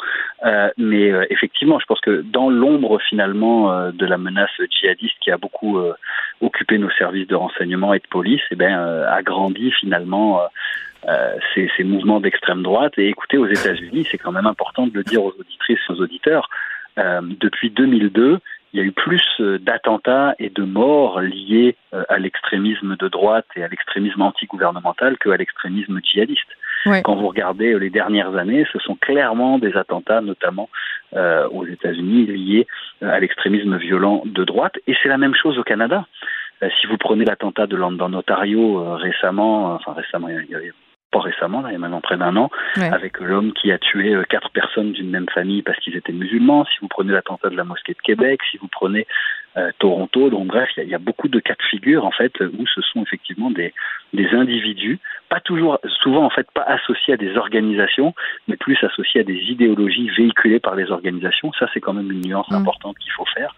Euh, 0.45 0.69
mais 0.77 1.11
euh, 1.11 1.25
effectivement, 1.29 1.79
je 1.79 1.85
pense 1.85 1.99
que 1.99 2.21
dans 2.21 2.49
l'ombre 2.49 2.99
finalement 3.09 3.73
euh, 3.73 3.91
de 3.91 4.05
la 4.05 4.17
menace 4.17 4.51
djihadiste 4.69 5.15
qui 5.19 5.31
a 5.31 5.37
beaucoup 5.37 5.79
euh, 5.79 5.93
occupé 6.41 6.77
nos 6.77 6.91
services 6.91 7.27
de 7.27 7.35
renseignement 7.35 7.93
et 7.93 7.99
de 7.99 8.07
police, 8.09 8.41
eh 8.51 8.55
ben, 8.55 8.77
euh, 8.79 9.11
a 9.11 9.21
grandi 9.23 9.71
finalement. 9.71 10.41
euh, 10.41 10.47
ces, 11.53 11.69
ces 11.77 11.83
mouvements 11.83 12.19
d'extrême 12.19 12.63
droite. 12.63 12.93
Et 12.97 13.07
écoutez, 13.07 13.37
aux 13.37 13.47
États-Unis, 13.47 14.07
c'est 14.09 14.17
quand 14.17 14.31
même 14.31 14.47
important 14.47 14.87
de 14.87 14.93
le 14.93 15.03
dire 15.03 15.23
aux 15.23 15.33
auditrices 15.39 15.79
aux 15.89 16.01
auditeurs, 16.01 16.49
euh, 16.97 17.21
depuis 17.39 17.69
2002, 17.69 18.39
il 18.73 18.79
y 18.79 18.83
a 18.83 18.85
eu 18.85 18.91
plus 18.91 19.23
euh, 19.39 19.57
d'attentats 19.59 20.35
et 20.39 20.49
de 20.49 20.63
morts 20.63 21.21
liés 21.21 21.75
euh, 21.93 22.03
à 22.09 22.17
l'extrémisme 22.19 22.95
de 22.97 23.07
droite 23.07 23.45
et 23.55 23.63
à 23.63 23.67
l'extrémisme 23.67 24.21
antigouvernemental 24.21 25.17
qu'à 25.17 25.37
l'extrémisme 25.37 25.99
djihadiste. 26.03 26.49
Ouais. 26.85 27.01
Quand 27.01 27.15
vous 27.15 27.27
regardez 27.27 27.73
euh, 27.73 27.77
les 27.77 27.89
dernières 27.89 28.35
années, 28.35 28.65
ce 28.71 28.79
sont 28.79 28.95
clairement 28.95 29.57
des 29.59 29.75
attentats, 29.75 30.21
notamment 30.21 30.69
euh, 31.15 31.47
aux 31.49 31.65
États-Unis, 31.65 32.25
liés 32.27 32.67
à 33.01 33.19
l'extrémisme 33.19 33.77
violent 33.77 34.21
de 34.25 34.43
droite. 34.43 34.75
Et 34.87 34.95
c'est 35.01 35.09
la 35.09 35.17
même 35.17 35.35
chose 35.35 35.57
au 35.57 35.63
Canada. 35.63 36.05
Euh, 36.63 36.69
si 36.81 36.87
vous 36.87 36.97
prenez 36.97 37.23
l'attentat 37.25 37.67
de 37.67 37.75
London, 37.75 38.13
Ontario 38.13 38.79
euh, 38.83 38.95
récemment, 38.95 39.73
enfin 39.75 39.93
récemment, 39.93 40.27
il 40.29 40.35
y 40.35 40.37
a- 40.55 40.61
il 40.61 40.65
y 40.67 40.69
a 40.69 40.73
pas 41.11 41.19
récemment, 41.19 41.61
là, 41.61 41.69
il 41.69 41.73
y 41.73 41.75
a 41.75 41.79
maintenant 41.79 42.01
près 42.01 42.17
d'un 42.17 42.35
an, 42.35 42.49
Ouais. 42.75 42.89
avec 42.93 43.19
l'homme 43.19 43.53
qui 43.53 43.71
a 43.71 43.77
tué 43.77 44.13
euh, 44.13 44.23
quatre 44.23 44.49
personnes 44.51 44.91
d'une 44.91 45.09
même 45.09 45.27
famille 45.33 45.61
parce 45.61 45.79
qu'ils 45.79 45.95
étaient 45.95 46.11
musulmans. 46.13 46.65
Si 46.65 46.77
vous 46.81 46.87
prenez 46.89 47.13
l'attentat 47.13 47.49
de 47.49 47.55
la 47.55 47.63
mosquée 47.63 47.93
de 47.93 48.01
Québec, 48.01 48.41
si 48.51 48.57
vous 48.57 48.67
prenez 48.67 49.07
euh, 49.55 49.71
Toronto, 49.79 50.29
donc 50.29 50.47
bref, 50.47 50.69
il 50.75 50.79
y, 50.79 50.81
a- 50.81 50.83
il 50.85 50.89
y 50.91 50.95
a 50.95 50.99
beaucoup 50.99 51.29
de 51.29 51.39
cas 51.39 51.53
de 51.55 51.63
figure 51.63 52.05
en 52.05 52.11
fait 52.11 52.33
où 52.41 52.67
ce 52.67 52.81
sont 52.81 53.01
effectivement 53.03 53.49
des, 53.49 53.73
des 54.13 54.27
individus, 54.29 54.99
pas 55.29 55.39
toujours, 55.39 55.79
souvent 56.03 56.23
en 56.25 56.29
fait 56.29 56.47
pas 56.53 56.61
associés 56.63 57.13
à 57.13 57.17
des 57.17 57.35
organisations, 57.37 58.13
mais 58.47 58.57
plus 58.57 58.77
associés 58.83 59.21
à 59.21 59.23
des 59.23 59.39
idéologies 59.49 60.09
véhiculées 60.09 60.59
par 60.59 60.75
les 60.75 60.91
organisations. 60.91 61.51
Ça, 61.57 61.67
c'est 61.73 61.79
quand 61.79 61.93
même 61.93 62.11
une 62.11 62.21
nuance 62.27 62.49
Mm. 62.51 62.55
importante 62.55 62.97
qu'il 62.99 63.11
faut 63.13 63.25
faire, 63.33 63.55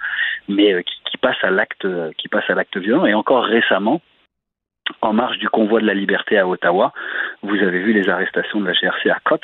mais 0.47 0.73
euh, 0.73 0.81
qui, 0.83 0.93
qui 1.11 1.17
passe 1.17 1.37
à 1.43 1.49
l'acte, 1.49 1.85
qui 2.17 2.27
passe 2.27 2.49
à 2.49 2.53
l'acte 2.53 2.77
violent. 2.77 3.05
Et 3.05 3.13
encore 3.13 3.43
récemment, 3.43 4.01
en 5.01 5.13
marge 5.13 5.37
du 5.37 5.49
convoi 5.49 5.79
de 5.81 5.85
la 5.85 5.93
liberté 5.93 6.37
à 6.37 6.47
Ottawa, 6.47 6.93
vous 7.41 7.55
avez 7.57 7.79
vu 7.79 7.93
les 7.93 8.09
arrestations 8.09 8.59
de 8.59 8.65
la 8.65 8.73
GRC 8.73 9.09
à 9.09 9.19
Cots, 9.23 9.39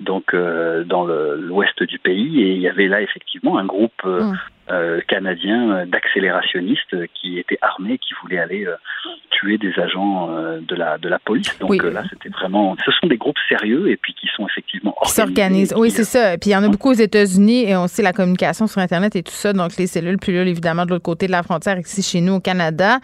donc 0.00 0.34
euh, 0.34 0.84
dans 0.84 1.04
l'ouest 1.04 1.82
du 1.82 1.98
pays, 1.98 2.42
et 2.42 2.52
il 2.52 2.60
y 2.60 2.68
avait 2.68 2.88
là 2.88 3.00
effectivement 3.00 3.58
un 3.58 3.64
groupe 3.64 4.02
euh, 4.04 4.24
Mm. 4.24 4.38
euh, 4.70 5.00
canadien 5.06 5.70
euh, 5.70 5.86
d'accélérationnistes 5.86 6.94
euh, 6.94 7.06
qui 7.14 7.38
étaient 7.38 7.58
armés, 7.60 7.98
qui 7.98 8.14
voulaient 8.22 8.38
aller 8.38 8.66
euh, 8.66 8.76
tuer 9.44 9.58
des 9.58 9.72
agents 9.80 10.28
euh, 10.30 10.60
de 10.66 10.74
la 10.74 10.98
de 10.98 11.08
la 11.08 11.18
police. 11.18 11.50
Donc 11.60 11.70
Oui. 11.70 11.78
euh, 11.84 11.90
là, 11.90 12.02
c'était 12.10 12.28
vraiment, 12.30 12.76
ce 12.84 12.90
sont 12.92 13.06
des 13.06 13.16
groupes 13.16 13.36
sérieux 13.48 13.90
et 13.90 13.96
puis 13.96 14.14
qui 14.14 14.26
sont 14.34 14.46
effectivement 14.46 14.92
qui 14.92 15.20
organisés, 15.20 15.34
s'organisent. 15.34 15.74
Oui, 15.76 15.90
c'est 15.90 16.04
ça. 16.04 16.36
Puis 16.38 16.50
il 16.50 16.52
y 16.52 16.56
en 16.56 16.62
a 16.62 16.68
beaucoup 16.68 16.90
aux 16.90 16.94
États-Unis 16.94 17.68
et 17.68 17.76
on 17.76 17.86
sait 17.86 18.02
la 18.02 18.12
communication 18.12 18.66
sur 18.66 18.80
Internet 18.80 19.16
et 19.16 19.22
tout 19.22 19.32
ça. 19.32 19.52
Donc, 19.52 19.76
les 19.76 19.86
cellules 19.86 20.18
pilules, 20.18 20.48
évidemment, 20.48 20.84
de 20.86 20.90
l'autre 20.90 21.02
côté 21.02 21.26
de 21.26 21.32
la 21.32 21.42
frontière, 21.42 21.78
ici 21.78 22.02
chez 22.02 22.20
nous 22.20 22.34
au 22.34 22.40
Canada. 22.40 22.98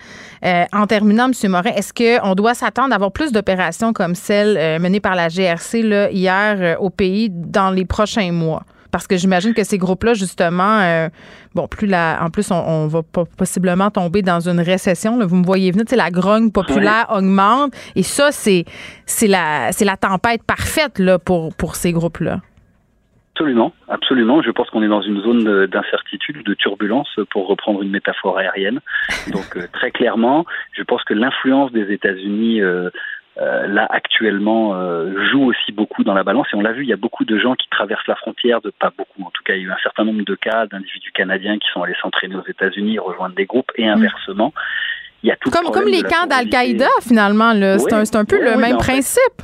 Euh, 0.44 0.64
en 0.72 0.86
terminant, 0.86 1.26
M. 1.26 1.50
Morin, 1.50 1.70
est-ce 1.70 1.92
qu'on 1.92 2.34
doit 2.34 2.54
s'attendre 2.54 2.92
à 2.92 2.96
avoir 2.96 3.12
plus 3.12 3.32
d'opérations 3.32 3.92
comme 3.92 4.14
celle 4.14 4.80
menée 4.80 5.00
par 5.00 5.14
la 5.14 5.28
GRC 5.28 5.82
là, 5.82 6.10
hier 6.10 6.56
euh, 6.60 6.76
au 6.78 6.90
pays 6.90 7.28
dans 7.30 7.70
les 7.70 7.84
prochains 7.84 8.32
mois? 8.32 8.62
Parce 8.92 9.06
que 9.06 9.16
j'imagine 9.16 9.54
que 9.54 9.62
ces 9.64 9.78
groupes-là, 9.78 10.14
justement, 10.14 10.80
euh, 10.80 11.08
bon, 11.54 11.68
plus 11.68 11.86
la, 11.86 12.18
en 12.22 12.30
plus, 12.30 12.50
on, 12.50 12.56
on 12.56 12.86
va 12.88 13.02
po- 13.02 13.26
possiblement 13.36 13.90
tomber 13.90 14.22
dans 14.22 14.40
une 14.48 14.60
récession. 14.60 15.18
là. 15.18 15.26
Vous 15.26 15.36
me 15.36 15.44
voyez 15.44 15.70
venir, 15.70 15.84
la 15.96 16.10
grogne 16.10 16.50
populaire 16.50 17.06
augmente. 17.10 17.72
Et 17.94 18.02
ça, 18.02 18.32
c'est, 18.32 18.64
la, 19.26 19.72
c'est 19.72 19.84
la 19.84 19.96
tempête 19.96 20.42
parfaite 20.42 20.98
là, 20.98 21.18
pour, 21.18 21.54
pour 21.54 21.76
ces 21.76 21.92
groupes-là. 21.92 22.40
Absolument, 23.36 23.72
absolument. 23.88 24.42
Je 24.42 24.50
pense 24.50 24.68
qu'on 24.68 24.82
est 24.82 24.88
dans 24.88 25.00
une 25.00 25.20
zone 25.22 25.44
de- 25.44 25.64
d'incertitude, 25.66 26.44
de 26.44 26.52
turbulence, 26.52 27.08
pour 27.30 27.46
reprendre 27.48 27.80
une 27.80 27.90
métaphore 27.90 28.36
aérienne. 28.36 28.80
Donc 29.32 29.56
euh, 29.56 29.66
très 29.72 29.90
clairement, 29.90 30.44
je 30.76 30.82
pense 30.82 31.02
que 31.04 31.14
l'influence 31.14 31.72
des 31.72 31.90
États-Unis 31.90 32.60
euh, 32.60 32.90
euh, 33.40 33.66
là 33.66 33.86
actuellement 33.90 34.74
euh, 34.74 35.14
joue 35.30 35.44
aussi 35.44 35.72
beaucoup 35.72 36.04
dans 36.04 36.14
la 36.14 36.22
balance. 36.22 36.46
Et 36.52 36.56
on 36.56 36.60
l'a 36.60 36.72
vu, 36.72 36.82
il 36.82 36.88
y 36.88 36.92
a 36.92 36.96
beaucoup 36.96 37.24
de 37.24 37.38
gens 37.38 37.54
qui 37.54 37.68
traversent 37.70 38.06
la 38.06 38.16
frontière, 38.16 38.60
de 38.60 38.70
pas 38.70 38.92
beaucoup, 38.96 39.22
en 39.22 39.30
tout 39.30 39.42
cas, 39.44 39.54
il 39.54 39.62
y 39.62 39.64
a 39.64 39.68
eu 39.68 39.72
un 39.72 39.82
certain 39.82 40.04
nombre 40.04 40.24
de 40.24 40.34
cas 40.34 40.66
d'individus 40.66 41.12
canadiens 41.12 41.58
qui 41.58 41.68
sont 41.72 41.82
allés 41.82 41.96
s'entraîner 42.02 42.36
aux 42.36 42.46
États-Unis, 42.46 42.98
rejoindre 42.98 43.34
des 43.34 43.46
groupes, 43.46 43.72
et 43.76 43.88
inversement. 43.88 44.52
Il 45.22 45.28
y 45.28 45.32
a 45.32 45.36
tout 45.36 45.48
le 45.50 45.52
Comme, 45.52 45.64
comme 45.64 45.72
problème 45.82 45.94
les 45.94 46.02
camps 46.02 46.26
d'Al-Qaïda, 46.26 46.88
finalement. 47.02 47.52
là. 47.52 47.78
C'est 47.78 47.92
Oui, 47.94 48.00
un, 48.00 48.04
c'est 48.04 48.16
un 48.16 48.24
peu 48.24 48.36
oui, 48.38 48.44
le 48.44 48.52
oui, 48.52 48.60
même 48.60 48.80
fait, 48.80 48.92
principe. 48.92 49.42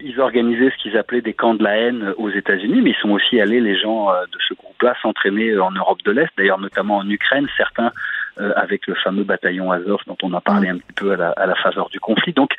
ils 0.00 0.20
organisaient 0.20 0.70
ce 0.70 0.82
qu'ils 0.82 0.96
appelaient 0.96 1.20
des 1.20 1.32
camps 1.34 1.54
de 1.54 1.62
la 1.64 1.76
haine 1.76 2.12
aux 2.18 2.30
États-Unis, 2.30 2.80
mais 2.82 2.90
ils 2.90 3.00
sont 3.00 3.10
aussi 3.10 3.40
allés, 3.40 3.60
les 3.60 3.78
gens 3.78 4.10
euh, 4.10 4.22
de 4.24 4.38
ce 4.48 4.54
groupe-là, 4.54 4.94
s'entraîner 5.02 5.58
en 5.58 5.70
Europe 5.70 5.98
de 6.04 6.10
l'Est, 6.12 6.30
d'ailleurs 6.36 6.58
notamment 6.60 6.98
en 6.98 7.08
Ukraine, 7.08 7.46
certains 7.56 7.92
euh, 8.40 8.52
avec 8.56 8.86
le 8.86 8.94
fameux 8.96 9.24
bataillon 9.24 9.70
Azov 9.72 10.00
dont 10.06 10.18
on 10.22 10.32
a 10.34 10.40
parlé 10.40 10.68
un 10.68 10.76
petit 10.78 10.92
peu 10.94 11.12
à 11.12 11.16
la, 11.16 11.30
à 11.30 11.46
la 11.46 11.54
faveur 11.54 11.88
du 11.88 11.98
conflit. 12.00 12.32
Donc 12.32 12.50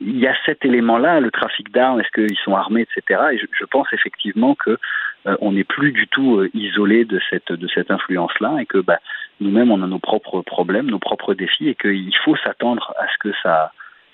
il 0.00 0.18
y 0.18 0.26
a 0.26 0.34
cet 0.46 0.64
élément-là, 0.64 1.20
le 1.20 1.30
trafic 1.30 1.72
d'armes, 1.72 2.00
est-ce 2.00 2.10
qu'ils 2.12 2.38
sont 2.38 2.54
armés, 2.54 2.82
etc. 2.82 3.20
Et 3.32 3.38
je, 3.38 3.46
je 3.52 3.64
pense 3.64 3.88
effectivement 3.92 4.54
que 4.54 4.78
euh, 5.26 5.36
on 5.40 5.52
n'est 5.52 5.64
plus 5.64 5.92
du 5.92 6.06
tout 6.06 6.38
euh, 6.38 6.50
isolé 6.54 7.04
de 7.04 7.20
cette 7.28 7.52
de 7.52 7.68
cette 7.68 7.90
influence-là 7.90 8.58
et 8.60 8.66
que 8.66 8.78
bah, 8.78 8.98
nous-mêmes 9.40 9.70
on 9.70 9.82
a 9.82 9.86
nos 9.86 9.98
propres 9.98 10.42
problèmes, 10.42 10.86
nos 10.90 11.00
propres 11.00 11.34
défis 11.34 11.68
et 11.68 11.74
qu'il 11.74 12.14
faut 12.24 12.36
s'attendre 12.36 12.94
à 12.98 13.06
ce 13.08 13.18
que 13.18 13.34
ça 13.42 13.72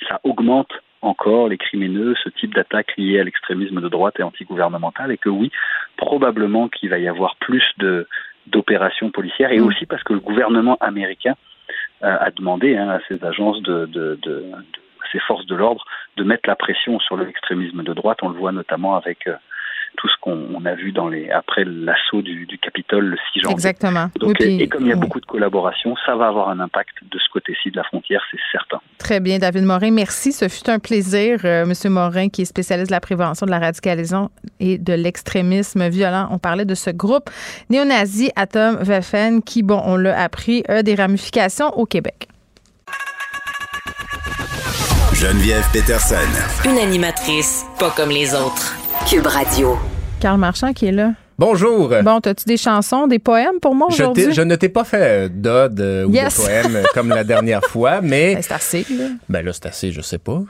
ça 0.08 0.20
augmente 0.24 0.72
encore 1.02 1.48
les 1.48 1.58
crimineux, 1.58 2.14
ce 2.22 2.30
type 2.30 2.54
d'attaque 2.54 2.96
liée 2.96 3.20
à 3.20 3.24
l'extrémisme 3.24 3.82
de 3.82 3.88
droite 3.88 4.14
et 4.18 4.22
antigouvernemental, 4.22 5.12
et 5.12 5.18
que 5.18 5.28
oui, 5.28 5.50
probablement 5.98 6.68
qu'il 6.68 6.88
va 6.88 6.98
y 6.98 7.08
avoir 7.08 7.36
plus 7.36 7.64
de 7.76 8.08
d'opérations 8.46 9.10
policières 9.10 9.52
et 9.52 9.60
aussi 9.60 9.86
parce 9.86 10.02
que 10.02 10.12
le 10.14 10.20
gouvernement 10.20 10.76
américain 10.80 11.34
a 12.02 12.30
demandé 12.30 12.76
hein, 12.76 12.90
à 12.90 13.00
ces 13.08 13.24
agences 13.24 13.62
de, 13.62 13.86
de, 13.86 14.18
de, 14.22 14.44
ces 15.12 15.20
forces 15.20 15.46
de 15.46 15.54
l'ordre 15.54 15.84
de 16.16 16.24
mettre 16.24 16.48
la 16.48 16.56
pression 16.56 16.98
sur 17.00 17.16
l'extrémisme 17.16 17.82
de 17.82 17.92
droite. 17.94 18.18
On 18.22 18.28
le 18.28 18.38
voit 18.38 18.52
notamment 18.52 18.96
avec 18.96 19.28
tout 19.96 20.08
ce 20.08 20.14
qu'on 20.20 20.64
a 20.64 20.74
vu 20.74 20.92
dans 20.92 21.08
les 21.08 21.30
après 21.30 21.64
l'assaut 21.64 22.22
du, 22.22 22.46
du, 22.46 22.58
Capitole 22.58 23.06
le 23.06 23.16
6 23.32 23.40
janvier. 23.40 23.54
Exactement. 23.54 24.06
Donc, 24.18 24.40
et 24.40 24.68
comme 24.68 24.82
il 24.82 24.88
y 24.88 24.92
a 24.92 24.96
beaucoup 24.96 25.20
de 25.20 25.26
collaboration, 25.26 25.94
ça 26.04 26.16
va 26.16 26.28
avoir 26.28 26.48
un 26.48 26.60
impact 26.60 26.94
de 27.10 27.18
ce 27.18 27.28
côté-ci 27.32 27.70
de 27.70 27.76
la 27.76 27.84
frontière, 27.84 28.22
c'est 28.30 28.40
certain. 28.50 28.80
Très 28.98 29.20
bien, 29.20 29.38
David 29.38 29.64
Morin, 29.64 29.90
merci. 29.90 30.32
Ce 30.32 30.48
fut 30.48 30.68
un 30.70 30.78
plaisir, 30.78 31.40
euh, 31.44 31.66
Monsieur 31.66 31.90
Morin, 31.90 32.28
qui 32.28 32.42
est 32.42 32.46
spécialiste 32.46 32.88
de 32.88 32.94
la 32.94 33.00
prévention 33.00 33.46
de 33.46 33.50
la 33.50 33.58
radicalisation 33.58 34.30
et 34.60 34.78
de 34.78 34.92
l'extrémisme 34.94 35.88
violent. 35.88 36.28
On 36.30 36.38
parlait 36.38 36.64
de 36.64 36.74
ce 36.74 36.90
groupe 36.90 37.30
néo-nazi 37.70 38.30
Atom 38.36 38.78
Waffen 38.86 39.42
qui, 39.42 39.62
bon, 39.62 39.80
on 39.84 39.96
l'a 39.96 40.20
appris, 40.20 40.64
a 40.68 40.82
des 40.82 40.94
ramifications 40.94 41.68
au 41.78 41.86
Québec. 41.86 42.28
Geneviève 45.14 45.64
Peterson. 45.72 46.16
Une 46.64 46.76
animatrice 46.78 47.64
pas 47.78 47.90
comme 47.96 48.10
les 48.10 48.34
autres. 48.34 48.74
Cube 49.08 49.26
Radio. 49.26 49.76
Carl 50.20 50.38
Marchand 50.38 50.72
qui 50.72 50.86
est 50.86 50.92
là. 50.92 51.12
Bonjour. 51.38 51.88
Bon, 52.02 52.18
as-tu 52.18 52.44
des 52.46 52.56
chansons, 52.56 53.06
des 53.06 53.18
poèmes 53.20 53.60
pour 53.62 53.74
moi 53.74 53.88
aujourd'hui? 53.88 54.32
Je, 54.32 54.42
ne 54.42 54.56
t'ai 54.56 54.68
pas 54.68 54.82
fait 54.84 55.28
d'ode 55.28 55.80
euh, 55.80 56.04
ou 56.06 56.12
Yes. 56.12 56.36
de 56.36 56.42
poème 56.42 56.76
euh, 56.76 56.82
comme 56.94 57.08
la 57.10 57.22
dernière 57.32 57.62
fois, 57.64 58.00
mais 58.00 58.34
Ben, 58.34 58.42
c'est 58.42 58.54
assez, 58.54 58.86
là. 58.90 59.04
ben 59.28 59.44
là 59.44 59.52
c'est 59.52 59.66
assez, 59.66 59.92
je 59.92 60.00
sais 60.00 60.18
pas. 60.18 60.40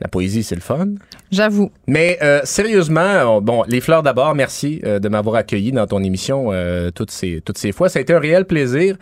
La 0.00 0.08
poésie 0.08 0.42
c'est 0.42 0.54
le 0.54 0.60
fun. 0.60 0.86
J'avoue. 1.30 1.70
Mais 1.86 2.18
euh, 2.22 2.40
sérieusement, 2.44 3.36
on- 3.36 3.40
bon, 3.40 3.64
les 3.68 3.80
fleurs 3.80 4.02
d'abord, 4.02 4.34
merci 4.34 4.80
euh, 4.84 4.98
de 4.98 5.08
m'avoir 5.08 5.36
accueilli 5.36 5.72
dans 5.72 5.86
ton 5.86 6.02
émission 6.02 6.48
euh, 6.52 6.90
toutes 6.90 7.10
ces 7.10 7.40
toutes 7.44 7.58
ces 7.58 7.70
fois. 7.72 7.88
Ça 7.88 7.98
a 7.98 8.02
été 8.02 8.12
un 8.14 8.18
réel 8.20 8.44
plaisir. 8.46 8.96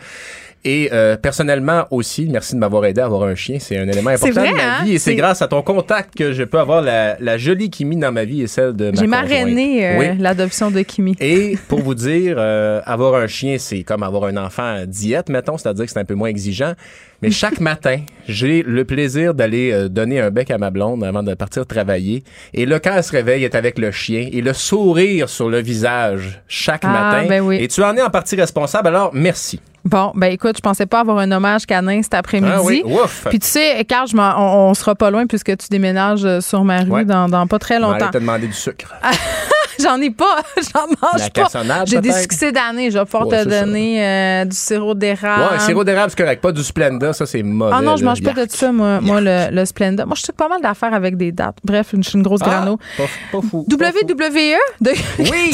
Et 0.65 0.89
euh, 0.91 1.15
personnellement 1.15 1.85
aussi, 1.89 2.27
merci 2.29 2.53
de 2.55 2.59
m'avoir 2.59 2.83
aidé 2.85 2.99
à 2.99 3.05
avoir 3.05 3.23
un 3.23 3.35
chien. 3.35 3.57
C'est 3.59 3.77
un 3.77 3.87
élément 3.87 4.09
important 4.09 4.41
vrai, 4.41 4.51
de 4.51 4.55
ma 4.57 4.79
hein? 4.79 4.83
vie. 4.83 4.95
Et 4.95 4.99
c'est 4.99 5.15
grâce 5.15 5.41
à 5.41 5.47
ton 5.47 5.61
contact 5.61 6.15
que 6.17 6.33
je 6.33 6.43
peux 6.43 6.59
avoir 6.59 6.81
la, 6.81 7.15
la 7.19 7.37
jolie 7.37 7.69
Kimi 7.69 7.95
dans 7.95 8.11
ma 8.11 8.25
vie 8.25 8.41
et 8.41 8.47
celle 8.47 8.73
de 8.75 8.91
ma 8.91 8.99
J'ai 8.99 9.07
marrainé 9.07 9.87
euh, 9.87 9.99
Oui. 9.99 10.05
l'adoption 10.19 10.69
de 10.69 10.81
Kimi. 10.81 11.15
Et 11.21 11.57
pour 11.69 11.79
vous 11.79 11.95
dire, 11.95 12.35
euh, 12.37 12.81
avoir 12.85 13.15
un 13.15 13.27
chien, 13.27 13.57
c'est 13.57 13.83
comme 13.83 14.03
avoir 14.03 14.25
un 14.25 14.35
enfant 14.35 14.63
à 14.81 14.85
diète, 14.85 15.29
mettons, 15.29 15.57
c'est-à-dire 15.57 15.85
que 15.85 15.91
c'est 15.91 15.99
un 15.99 16.05
peu 16.05 16.15
moins 16.15 16.29
exigeant. 16.29 16.73
Mais 17.21 17.31
chaque 17.41 17.61
matin, 17.61 17.99
j'ai 18.27 18.61
le 18.61 18.83
plaisir 18.83 19.33
d'aller 19.33 19.71
euh, 19.71 19.87
donner 19.87 20.19
un 20.19 20.29
bec 20.29 20.51
à 20.51 20.57
ma 20.57 20.71
blonde 20.71 21.03
avant 21.05 21.23
de 21.23 21.33
partir 21.35 21.65
travailler. 21.65 22.23
Et 22.53 22.65
quand 22.65 22.91
elle 22.95 23.03
se 23.03 23.11
réveille, 23.11 23.45
est 23.45 23.55
avec 23.55 23.77
le 23.79 23.91
chien 23.91 24.27
et 24.31 24.41
le 24.41 24.53
sourire 24.53 25.29
sur 25.29 25.49
le 25.49 25.61
visage 25.61 26.41
chaque 26.47 26.83
Ah, 26.83 26.89
matin. 27.13 27.27
ben 27.29 27.41
oui. 27.41 27.57
Et 27.61 27.67
tu 27.67 27.81
en 27.81 27.95
es 27.95 28.01
en 28.01 28.09
partie 28.09 28.35
responsable, 28.35 28.89
alors 28.89 29.11
merci. 29.13 29.59
Bon, 29.85 30.11
ben 30.15 30.31
écoute, 30.31 30.57
je 30.57 30.61
pensais 30.61 30.85
pas 30.85 30.99
avoir 31.01 31.17
un 31.19 31.31
hommage 31.31 31.65
canin 31.65 32.01
cet 32.03 32.13
après-midi. 32.13 32.51
Ah 32.55 32.61
oui, 32.63 32.83
ouf! 32.85 33.25
Puis 33.29 33.39
tu 33.39 33.47
sais, 33.47 33.83
Carl, 33.85 34.07
je 34.07 34.15
on, 34.17 34.21
on 34.69 34.73
sera 34.73 34.93
pas 34.95 35.09
loin 35.09 35.25
puisque 35.25 35.55
tu 35.57 35.67
déménages 35.69 36.25
euh, 36.25 36.41
sur 36.41 36.63
ma 36.63 36.79
rue 36.81 36.89
Ouais. 36.89 37.05
dans, 37.05 37.29
dans 37.29 37.47
pas 37.47 37.59
très 37.59 37.79
longtemps. 37.79 37.95
aller 37.95 38.11
te 38.11 38.17
demander 38.17 38.47
du 38.47 38.53
sucre. 38.53 38.93
J'en 39.83 39.99
ai 40.01 40.09
pas, 40.11 40.37
j'en 40.57 40.87
mange 40.87 41.29
pas. 41.31 41.85
J'ai 41.85 42.01
des 42.01 42.11
succès 42.13 42.51
d'année. 42.51 42.91
Je 42.91 42.97
vais 42.99 43.05
pouvoir 43.05 43.27
Ouais, 43.27 43.43
te 43.43 43.49
donner 43.49 44.03
euh, 44.03 44.45
du 44.45 44.55
sirop 44.55 44.93
d'érable. 44.93 45.53
Ouais, 45.53 45.59
sirop 45.59 45.83
d'érable, 45.83 46.11
c'est 46.15 46.21
correct. 46.23 46.41
Pas 46.41 46.51
du 46.51 46.63
Splenda, 46.63 47.13
ça, 47.13 47.25
c'est 47.25 47.43
mauvais. 47.43 47.71
Ah 47.75 47.81
non, 47.81 47.95
je 47.95 48.03
là. 48.03 48.09
mange 48.11 48.21
pas 48.23 48.33
de 48.33 48.45
ça, 48.51 48.71
moi, 48.71 48.99
moi 49.01 49.21
le, 49.21 49.47
le 49.51 49.65
Splenda. 49.65 50.05
Moi, 50.05 50.15
je 50.17 50.23
sais 50.23 50.33
pas 50.33 50.47
mal 50.47 50.61
d'affaires 50.61 50.93
avec 50.93 51.17
des 51.17 51.31
dates. 51.31 51.57
Bref, 51.63 51.89
je 51.95 52.01
suis 52.01 52.17
une 52.17 52.23
grosse 52.23 52.41
Ah, 52.43 52.49
grano. 52.49 52.77
pas, 52.97 53.03
pas 53.31 53.41
fou. 53.49 53.65
WWE? 53.69 54.57
De... 54.81 54.91
Oui! 55.19 55.51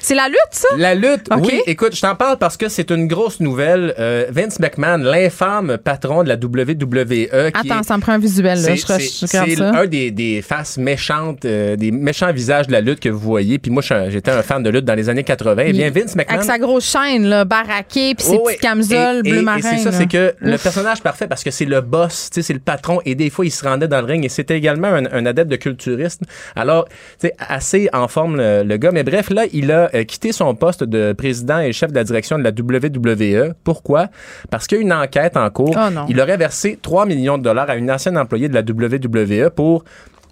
C'est 0.00 0.14
la 0.14 0.28
lutte, 0.28 0.38
ça? 0.52 0.68
La 0.76 0.94
lutte, 0.94 1.26
OK. 1.30 1.40
oui. 1.44 1.60
Écoute, 1.66 1.94
je 1.94 2.00
t'en 2.00 2.14
parle 2.14 2.38
parce 2.38 2.56
que 2.56 2.68
c'est 2.68 2.90
une 2.90 3.06
grosse 3.06 3.40
nouvelle. 3.40 3.94
Euh, 3.98 4.26
Vince 4.30 4.58
McMahon, 4.58 4.98
l'infâme 4.98 5.78
patron 5.78 6.22
de 6.24 6.28
la 6.28 6.34
WWE, 6.34 7.04
qui 7.06 7.28
Attends, 7.30 7.80
est- 7.80 7.84
ça 7.84 7.96
me 7.96 8.02
prend 8.02 8.12
un 8.12 8.18
visuel, 8.18 8.58
là. 8.60 8.76
c'est, 8.76 8.76
Je, 8.76 8.86
je 9.20 9.26
c'est- 9.26 9.60
un 9.62 9.86
des, 9.86 10.10
des 10.10 10.42
faces 10.42 10.76
méchantes, 10.78 11.44
euh, 11.44 11.76
des 11.76 11.90
méchants 11.90 12.32
visages 12.32 12.66
de 12.66 12.72
la 12.72 12.80
lutte 12.80 13.00
que 13.00 13.08
vous 13.08 13.18
voyez. 13.20 13.58
Puis 13.62 13.70
moi, 13.70 13.82
j'étais 14.08 14.30
un 14.30 14.42
fan 14.42 14.62
de 14.62 14.70
lutte 14.70 14.84
dans 14.84 14.94
les 14.94 15.08
années 15.08 15.24
80. 15.24 15.62
Eh 15.66 15.72
bien, 15.72 15.90
Vince 15.90 16.16
McMahon. 16.16 16.34
Avec 16.38 16.44
sa 16.46 16.58
grosse 16.58 16.84
chaîne, 16.90 17.24
là, 17.26 17.44
baraquée, 17.44 18.14
puis 18.14 18.26
ses 18.26 18.36
Oh, 18.36 18.44
petites 18.46 18.60
camisoles 18.60 19.16
Et- 19.24 19.28
et- 19.28 19.30
bleu 19.32 19.38
et 19.38 19.42
marin. 19.42 19.60
c'est 19.62 19.78
ça, 19.78 19.92
c'est 19.92 20.06
que 20.06 20.34
le 20.40 20.56
personnage 20.58 21.00
parfait 21.02 21.26
parce 21.26 21.44
que 21.44 21.50
c'est 21.50 21.64
le 21.64 21.80
boss, 21.80 22.30
tu 22.30 22.40
sais, 22.40 22.46
c'est 22.46 22.52
le 22.52 22.58
patron 22.60 23.00
et 23.04 23.14
des 23.14 23.30
fois 23.30 23.44
il 23.46 23.50
se 23.50 23.64
rendait 23.66 23.88
dans 23.88 24.00
le 24.00 24.06
ring 24.06 24.24
et 24.24 24.28
c'était 24.28 24.56
également 24.56 24.88
un, 24.88 25.04
un 25.12 25.26
adepte 25.26 25.50
de 25.50 25.56
culturisme. 25.56 26.24
Alors, 26.56 26.86
tu 27.20 27.28
sais, 27.28 27.34
assez 27.38 27.88
en 27.92 28.08
forme 28.08 28.36
le, 28.36 28.62
le 28.64 28.76
gars. 28.76 28.90
Mais 28.92 29.04
bref, 29.04 29.30
là, 29.30 29.44
il 29.52 29.70
a 29.70 29.90
euh, 29.94 30.04
quitté 30.04 30.32
son 30.32 30.54
poste 30.54 30.84
de 30.84 31.12
président 31.12 31.60
et 31.60 31.72
chef 31.72 31.90
de 31.90 31.96
la 31.96 32.04
direction 32.04 32.38
de 32.38 32.42
la 32.44 32.50
WWE. 32.50 33.54
Pourquoi? 33.64 34.08
Parce 34.50 34.66
qu'il 34.66 34.78
y 34.78 34.80
a 34.80 34.82
une 34.82 34.92
enquête 34.92 35.36
en 35.36 35.48
cours. 35.50 35.76
Oh 35.76 35.90
non. 35.90 36.06
il 36.08 36.20
aurait 36.20 36.36
versé 36.36 36.78
3 36.80 37.06
millions 37.06 37.38
de 37.38 37.42
dollars 37.42 37.70
à 37.70 37.76
une 37.76 37.90
ancienne 37.90 38.18
employée 38.18 38.48
de 38.48 38.54
la 38.54 38.62
WWE 38.62 39.50
pour 39.50 39.84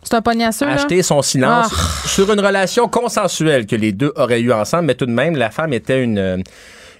C'est 0.02 0.14
un 0.14 0.22
pognasseux, 0.22 0.66
là? 0.66 0.72
acheter 0.74 1.02
son 1.02 1.22
silence 1.22 1.68
Ah. 1.72 2.08
sur 2.08 2.32
une 2.32 2.40
relation 2.40 2.88
consensuelle 2.88 3.66
que 3.66 3.76
les 3.76 3.92
deux 3.92 4.12
auraient 4.16 4.40
eu 4.40 4.52
ensemble, 4.52 4.84
mais 4.86 4.94
tout 4.94 5.06
de 5.06 5.12
même, 5.12 5.36
la 5.36 5.50
femme 5.50 5.72
était 5.72 6.02
une 6.02 6.18
euh, 6.18 6.36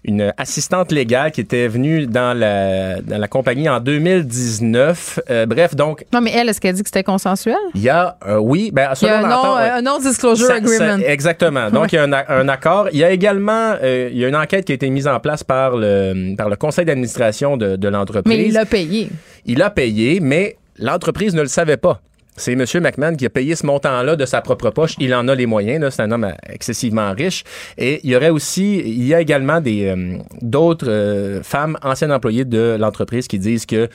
une 0.02 0.32
assistante 0.38 0.92
légale 0.92 1.30
qui 1.30 1.42
était 1.42 1.68
venue 1.68 2.06
dans 2.06 2.34
la, 2.34 3.02
dans 3.02 3.18
la 3.18 3.28
compagnie 3.28 3.68
en 3.68 3.80
2019. 3.80 5.20
Euh, 5.28 5.44
bref, 5.44 5.74
donc, 5.76 6.06
Non, 6.12 6.22
mais 6.22 6.32
elle, 6.34 6.48
est-ce 6.48 6.58
qu'elle 6.58 6.74
dit 6.74 6.82
que 6.82 6.88
c'était 6.88 7.02
consensuel? 7.04 7.56
il 7.74 7.82
y 7.82 7.90
a, 7.90 8.16
euh, 8.26 8.38
oui, 8.38 8.70
ben, 8.72 8.88
Il 8.90 8.92
y 8.94 8.96
selon 8.96 9.12
a 9.12 9.74
un 9.76 9.82
non- 9.82 9.92
non-disclosure 9.92 10.46
Ça- 10.46 10.54
agreement. 10.54 10.98
ça- 10.98 11.06
exactement. 11.06 11.70
Donc, 11.70 11.82
Ouais. 11.82 11.88
il 11.92 11.94
y 11.96 11.98
a 11.98 12.04
un, 12.04 12.12
a- 12.14 12.32
un 12.32 12.48
accord. 12.48 12.88
Il 12.92 12.98
y 12.98 13.04
a 13.04 13.10
également 13.10 13.74
euh, 13.82 14.08
il 14.10 14.18
y 14.18 14.24
a 14.24 14.28
une 14.28 14.36
enquête 14.36 14.64
qui 14.64 14.72
a 14.72 14.74
été 14.74 14.88
mise 14.88 15.06
en 15.06 15.20
place 15.20 15.44
par 15.44 15.76
le, 15.76 16.34
par 16.34 16.48
le 16.48 16.56
conseil 16.56 16.86
d'administration 16.86 17.58
de, 17.58 17.76
de 17.76 17.88
l'entreprise. 17.88 18.34
mais 18.38 18.46
il 18.46 18.54
l'a 18.54 18.64
payé. 18.64 19.10
Il 19.44 19.60
a 19.62 19.68
payé, 19.70 20.20
mais 20.20 20.56
l'entreprise 20.78 21.34
ne 21.34 21.42
le 21.42 21.48
savait 21.48 21.76
pas. 21.76 22.00
C'est 22.40 22.52
M. 22.52 22.64
McMahon 22.82 23.14
qui 23.14 23.26
a 23.26 23.30
payé 23.30 23.54
ce 23.54 23.64
montant-là 23.66 24.16
de 24.16 24.24
sa 24.26 24.40
propre 24.40 24.70
poche. 24.70 24.94
Il 24.98 25.14
en 25.14 25.28
a 25.28 25.34
les 25.34 25.46
moyens. 25.46 25.94
C'est 25.94 26.02
un 26.02 26.10
homme 26.10 26.24
euh, 26.24 26.32
excessivement 26.48 27.12
riche. 27.12 27.44
Et 27.78 28.00
il 28.02 28.10
y 28.10 28.16
aurait 28.16 28.30
aussi, 28.30 28.78
il 28.84 29.06
y 29.06 29.14
a 29.14 29.20
également 29.20 29.60
des 29.60 29.86
euh, 29.86 30.16
d'autres 30.42 30.88
euh, 30.88 31.42
femmes 31.42 31.76
anciennes 31.82 32.12
employées 32.12 32.44
de 32.44 32.76
l'entreprise 32.80 33.28
qui 33.28 33.38
disent 33.38 33.66
que 33.66 33.88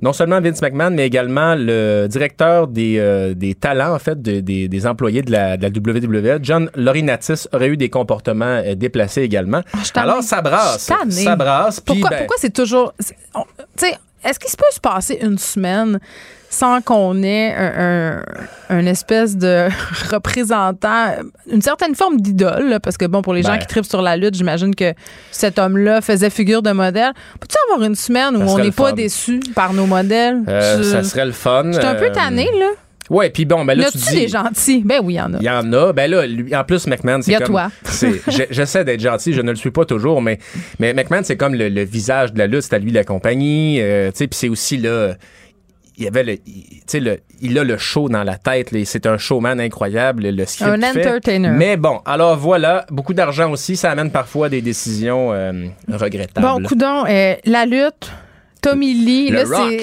non 0.00 0.12
seulement 0.12 0.40
Vince 0.40 0.62
McMahon, 0.62 0.90
mais 0.92 1.06
également 1.06 1.54
le 1.56 2.06
directeur 2.08 2.68
des, 2.68 2.96
euh, 2.98 3.34
des 3.34 3.54
talents 3.54 3.94
en 3.94 3.98
fait 3.98 4.20
de- 4.22 4.40
des, 4.40 4.68
des 4.68 4.86
employés 4.86 5.22
de 5.22 5.32
la, 5.32 5.56
de 5.56 5.62
la 5.62 5.68
WWE, 5.68 6.38
John 6.42 6.70
Laurinaitis, 6.76 7.46
aurait 7.52 7.68
eu 7.68 7.76
des 7.76 7.90
comportements 7.90 8.62
déplacés 8.76 9.22
également. 9.22 9.62
Ah. 9.74 10.00
Alors 10.00 10.22
ça 10.22 10.40
brasse, 10.42 10.90
ça 11.10 11.36
brasse. 11.36 11.80
Pourquoi, 11.80 12.10
ben, 12.10 12.18
pourquoi 12.18 12.36
c'est 12.38 12.52
toujours. 12.52 12.94
Tu 12.98 13.06
sais, 13.76 13.94
est-ce 14.24 14.38
qu'il 14.38 14.50
se 14.50 14.56
peut 14.56 14.64
se 14.70 14.80
passer 14.80 15.18
une 15.22 15.38
semaine 15.38 15.98
sans 16.50 16.80
qu'on 16.80 17.22
ait 17.22 17.54
un, 17.54 18.18
un- 18.18 18.76
un 18.78 18.86
espèce 18.86 19.36
de 19.36 19.68
représentant, 20.10 21.12
une 21.50 21.62
certaine 21.62 21.94
forme 21.94 22.20
d'idole, 22.20 22.78
parce 22.82 22.96
que 22.96 23.04
bon, 23.06 23.22
pour 23.22 23.34
les 23.34 23.42
gens 23.42 23.52
Ben. 23.52 23.58
qui 23.58 23.66
tripent 23.66 23.84
sur 23.86 24.02
la 24.02 24.16
lutte, 24.16 24.34
j'imagine 24.34 24.74
que 24.74 24.92
cet 25.30 25.58
homme-là 25.58 26.00
faisait 26.00 26.30
figure 26.30 26.62
de 26.62 26.70
modèle. 26.72 27.12
Peux-tu 27.40 27.56
avoir 27.70 27.86
une 27.86 27.94
semaine 27.94 28.36
où 28.36 28.42
on 28.42 28.58
n'est 28.58 28.70
pas 28.70 28.92
déçu 28.92 29.40
par 29.54 29.72
nos 29.72 29.86
modèles? 29.86 30.38
euh, 30.48 30.82
ça 30.82 31.02
serait 31.02 31.26
le 31.26 31.32
fun. 31.32 31.64
Je 31.72 31.78
suis 31.78 31.86
un 31.86 31.94
peu 31.94 32.06
Euh, 32.06 32.12
tannée, 32.12 32.48
là. 32.58 32.68
Ouais, 33.10 33.30
puis 33.30 33.46
bon, 33.46 33.64
ben 33.64 33.76
là, 33.78 33.90
tu 33.90 33.96
dis. 33.96 34.14
des 34.16 34.28
gentils? 34.28 34.82
Ben 34.84 35.00
oui, 35.02 35.14
il 35.14 35.16
y 35.16 35.20
en 35.22 35.32
a. 35.32 35.38
Il 35.40 35.44
y 35.44 35.48
en 35.48 35.72
a. 35.72 35.92
Ben 35.94 36.10
là, 36.10 36.26
lui, 36.26 36.54
en 36.54 36.62
plus, 36.64 36.86
McMahon, 36.86 37.20
c'est 37.22 37.32
Y 37.32 37.36
a 37.36 37.38
comme. 37.38 37.46
toi. 37.48 37.70
J'essaie 38.50 38.84
d'être 38.84 39.00
gentil, 39.00 39.32
je 39.32 39.40
ne 39.40 39.50
le 39.50 39.56
suis 39.56 39.70
pas 39.70 39.86
toujours, 39.86 40.20
mais, 40.20 40.38
mais 40.78 40.92
McMahon, 40.92 41.22
c'est 41.24 41.38
comme 41.38 41.54
le, 41.54 41.70
le 41.70 41.82
visage 41.84 42.34
de 42.34 42.38
la 42.38 42.46
lutte, 42.46 42.62
c'est 42.62 42.74
à 42.74 42.78
lui 42.78 42.90
la 42.90 43.04
compagnie. 43.04 43.78
euh, 43.80 44.10
tu 44.10 44.18
sais, 44.18 44.26
puis 44.26 44.36
c'est 44.38 44.48
aussi 44.50 44.76
là. 44.76 45.14
Il 45.98 46.04
y 46.04 46.06
avait 46.08 46.22
le, 46.22 46.32
il- 46.46 46.64
tu 46.68 46.82
sais, 46.86 47.00
le, 47.00 47.18
il 47.40 47.58
a 47.58 47.64
le 47.64 47.76
show 47.76 48.08
dans 48.08 48.22
la 48.22 48.36
tête. 48.36 48.70
C'est 48.84 49.04
un 49.06 49.18
showman 49.18 49.58
incroyable, 49.60 50.28
le, 50.28 50.46
script 50.46 50.70
Un 50.70 50.80
fait. 50.92 51.00
entertainer. 51.06 51.50
Mais 51.50 51.76
bon, 51.76 52.00
alors 52.06 52.36
voilà, 52.36 52.86
beaucoup 52.90 53.14
d'argent 53.14 53.50
aussi, 53.50 53.76
ça 53.76 53.90
amène 53.90 54.10
parfois 54.10 54.46
à 54.46 54.48
des 54.48 54.62
décisions 54.62 55.32
euh, 55.32 55.66
regrettables. 55.92 56.46
Bon, 56.46 56.62
coudon, 56.62 57.04
euh, 57.08 57.34
la 57.44 57.66
lutte, 57.66 58.12
Tommy 58.60 58.94
Lee, 58.94 59.30
Le 59.30 59.42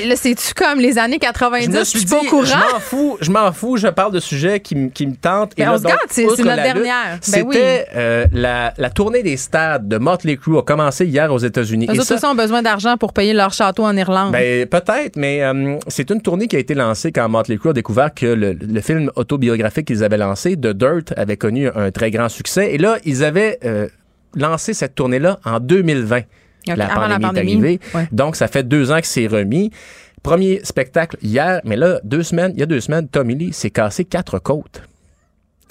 là, 0.09 0.15
c'est-tu 0.15 0.53
comme 0.53 0.79
les 0.79 0.97
années 0.97 1.19
90? 1.19 1.65
je 1.73 1.79
me 1.79 1.83
suis 1.83 2.05
pas 2.05 2.19
au 2.19 2.23
courant. 2.25 2.43
je 2.45 2.53
m'en 2.73 2.79
fous, 2.79 3.17
je 3.21 3.31
m'en 3.31 3.51
fous, 3.51 3.77
je 3.77 3.87
parle 3.87 4.11
de 4.13 4.19
sujets 4.19 4.59
qui, 4.59 4.75
me 4.75 4.89
tentent. 5.15 5.53
Ben, 5.57 5.65
là, 5.65 5.73
on 5.73 5.77
se 5.77 5.83
donc, 5.83 5.91
garde, 5.91 6.01
c'est- 6.09 6.25
notre 6.25 6.43
la 6.43 6.55
dernière. 6.57 6.83
Ben 7.13 7.19
C'était 7.21 7.43
oui. 7.43 7.57
euh, 7.95 8.25
la, 8.33 8.73
la 8.77 8.89
tournée 8.89 9.23
des 9.23 9.37
stades 9.37 9.87
de 9.87 9.97
Motley 9.97 10.37
Crue 10.37 10.57
a 10.57 10.61
commencé 10.61 11.05
hier 11.05 11.31
aux 11.33 11.37
États-Unis. 11.37 11.87
Les 11.87 11.95
Et 11.95 11.99
autres 11.99 12.19
ça, 12.19 12.29
ont 12.29 12.35
besoin 12.35 12.61
d'argent 12.61 12.97
pour 12.97 13.13
payer 13.13 13.33
leur 13.33 13.53
château 13.53 13.83
en 13.83 13.95
Irlande. 13.95 14.31
ben, 14.33 14.65
peut-être, 14.67 15.15
mais 15.15 15.41
euh, 15.43 15.77
c'est 15.87 16.09
une 16.09 16.21
tournée 16.21 16.47
qui 16.47 16.55
a 16.55 16.59
été 16.59 16.73
lancée 16.73 17.11
quand 17.11 17.27
Motley 17.29 17.57
Crue 17.57 17.69
a 17.69 17.73
découvert 17.73 18.13
que 18.13 18.25
le, 18.25 18.53
le 18.53 18.81
film 18.81 19.09
autobiographique 19.15 19.87
qu'ils 19.87 20.03
avaient 20.03 20.17
lancé, 20.17 20.55
The 20.57 20.67
Dirt, 20.73 21.13
avait 21.17 21.37
connu 21.37 21.69
un 21.73 21.91
très 21.91 22.11
grand 22.11 22.29
succès. 22.29 22.73
Et 22.73 22.77
là, 22.77 22.97
ils 23.05 23.23
avaient 23.23 23.59
euh, 23.65 23.87
lancé 24.35 24.73
cette 24.73 24.95
tournée-là 24.95 25.39
en 25.45 25.59
2020. 25.59 26.21
Ok, 26.67 26.77
La 26.77 26.87
pandémie, 26.87 27.09
la 27.21 27.27
pandémie. 27.27 27.51
est 27.51 27.55
arrivée. 27.55 27.79
Ouais. 27.93 28.07
Donc, 28.11 28.35
ça 28.35 28.47
fait 28.47 28.63
deux 28.67 28.91
ans 28.91 28.99
que 28.99 29.07
c'est 29.07 29.27
remis. 29.27 29.71
Premier 30.23 30.61
spectacle 30.63 31.17
hier, 31.21 31.61
mais 31.65 31.75
là, 31.75 31.99
deux 32.03 32.23
semaines, 32.23 32.51
il 32.55 32.59
y 32.59 32.63
a 32.63 32.65
deux 32.65 32.81
semaines, 32.81 33.07
Tommy 33.07 33.35
Lee 33.35 33.53
s'est 33.53 33.69
cassé 33.69 34.05
quatre 34.05 34.39
côtes. 34.39 34.81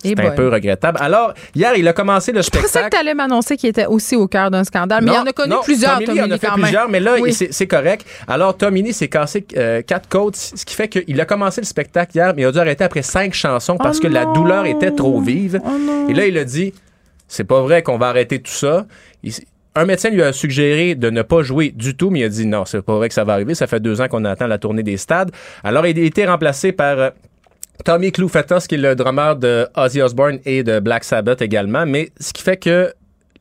Eh 0.06 0.12
C'est 0.14 0.20
un 0.26 0.32
peu 0.32 0.48
regrettable. 0.50 0.98
Alors, 1.00 1.32
hier, 1.54 1.72
il 1.76 1.88
a 1.88 1.94
commencé 1.94 2.30
le 2.30 2.42
Je 2.42 2.50
pensais 2.50 2.62
que 2.62 2.68
spectacle. 2.68 2.94
tu 2.94 3.00
allais 3.00 3.14
m'annoncer 3.14 3.56
qu'il 3.56 3.70
était 3.70 3.86
aussi 3.86 4.16
au 4.16 4.28
cœur 4.28 4.50
d'un 4.50 4.62
scandale, 4.62 5.02
mais 5.02 5.12
il 5.12 5.14
y 5.14 5.18
en 5.18 5.24
a 5.24 5.32
connu 5.32 5.48
non, 5.50 5.62
plusieurs, 5.64 5.92
Tommy 5.94 6.00
Lee 6.00 6.06
Tommy 6.08 6.20
en 6.20 6.30
a 6.30 6.38
fait 6.38 6.48
plusieurs, 6.52 6.88
mais 6.90 7.00
là, 7.00 7.14
Oui. 7.18 7.32
c'est 7.32 7.52
c'est 7.54 7.66
correct. 7.66 8.04
Alors, 8.28 8.54
Tommy 8.54 8.82
Lee 8.82 8.92
s'est 8.92 9.08
cassé 9.08 9.46
euh, 9.56 9.80
quatre 9.80 10.06
côtes, 10.08 10.36
ce 10.36 10.62
qui 10.66 10.74
fait 10.74 10.88
qu'il 10.88 11.18
a 11.20 11.24
commencé 11.24 11.62
le 11.62 11.66
spectacle 11.66 12.14
hier, 12.14 12.34
mais 12.36 12.42
il 12.42 12.44
a 12.44 12.52
dû 12.52 12.58
arrêter 12.58 12.84
après 12.84 13.00
cinq 13.00 13.32
chansons 13.32 13.78
parce 13.78 13.96
Oh 13.98 14.02
que 14.02 14.08
la 14.08 14.26
douleur 14.26 14.66
était 14.66 14.90
trop 14.90 15.22
vive. 15.22 15.58
Oh. 15.64 16.06
Et 16.10 16.12
là, 16.12 16.26
il 16.26 16.36
a 16.36 16.44
dit, 16.44 16.74
c'est 17.26 17.44
pas 17.44 17.62
vrai 17.62 17.82
qu'on 17.82 17.96
va 17.96 18.08
arrêter 18.08 18.40
tout 18.42 18.52
ça. 18.52 18.84
Il- 19.22 19.32
un 19.76 19.84
médecin 19.84 20.10
lui 20.10 20.22
a 20.22 20.32
suggéré 20.32 20.94
de 20.94 21.10
ne 21.10 21.22
pas 21.22 21.42
jouer 21.42 21.70
du 21.70 21.96
tout, 21.96 22.10
mais 22.10 22.20
il 22.20 22.24
a 22.24 22.28
dit 22.28 22.46
non, 22.46 22.64
c'est 22.64 22.82
pas 22.82 22.96
vrai 22.96 23.08
que 23.08 23.14
ça 23.14 23.24
va 23.24 23.32
arriver. 23.34 23.54
Ça 23.54 23.66
fait 23.66 23.80
deux 23.80 24.00
ans 24.00 24.08
qu'on 24.08 24.24
attend 24.24 24.46
la 24.46 24.58
tournée 24.58 24.82
des 24.82 24.96
stades. 24.96 25.30
Alors, 25.64 25.86
il 25.86 25.98
a 25.98 26.02
été 26.02 26.24
remplacé 26.26 26.72
par 26.72 26.98
euh, 26.98 27.10
Tommy 27.84 28.12
Clufetos, 28.12 28.60
qui 28.68 28.76
est 28.76 28.78
le 28.78 28.94
drummer 28.94 29.36
de 29.36 29.66
Ozzy 29.76 30.00
Osbourne 30.00 30.38
et 30.44 30.62
de 30.62 30.78
Black 30.80 31.02
Sabbath 31.04 31.42
également. 31.42 31.86
Mais 31.86 32.10
ce 32.20 32.32
qui 32.32 32.42
fait 32.42 32.56
que 32.56 32.92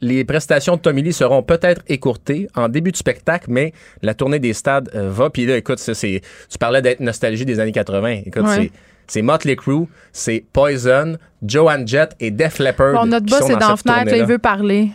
les 0.01 0.25
prestations 0.25 0.75
de 0.75 0.81
Tommy 0.81 1.01
Lee 1.03 1.13
seront 1.13 1.43
peut-être 1.43 1.81
écourtées 1.88 2.47
en 2.55 2.67
début 2.67 2.91
de 2.91 2.97
spectacle, 2.97 3.45
mais 3.49 3.71
la 4.01 4.13
tournée 4.13 4.39
des 4.39 4.53
stades 4.53 4.89
euh, 4.95 5.09
va. 5.11 5.29
Puis 5.29 5.45
là, 5.45 5.55
écoute, 5.55 5.79
ça, 5.79 5.93
c'est, 5.93 6.21
tu 6.49 6.57
parlais 6.57 6.81
d'être 6.81 6.99
nostalgie 6.99 7.45
des 7.45 7.59
années 7.59 7.71
80. 7.71 8.21
Écoute, 8.25 8.43
Ouais. 8.43 8.55
c'est, 8.55 8.71
c'est 9.05 9.21
Motley 9.21 9.55
Crue, 9.55 9.86
c'est 10.11 10.43
Poison, 10.51 11.17
Joan 11.45 11.88
Jett 11.88 12.15
et 12.19 12.31
Def 12.31 12.57
Leppard. 12.59 12.93
Bon, 12.93 13.05
notre 13.05 13.27
boss 13.27 13.49
est 13.49 13.55
dans 13.55 13.69
la 13.69 13.77
fenêtre, 13.77 14.11
là, 14.11 14.17
il 14.17 14.25
veut 14.25 14.39
parler. 14.39 14.89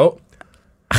Oh. 0.00 0.16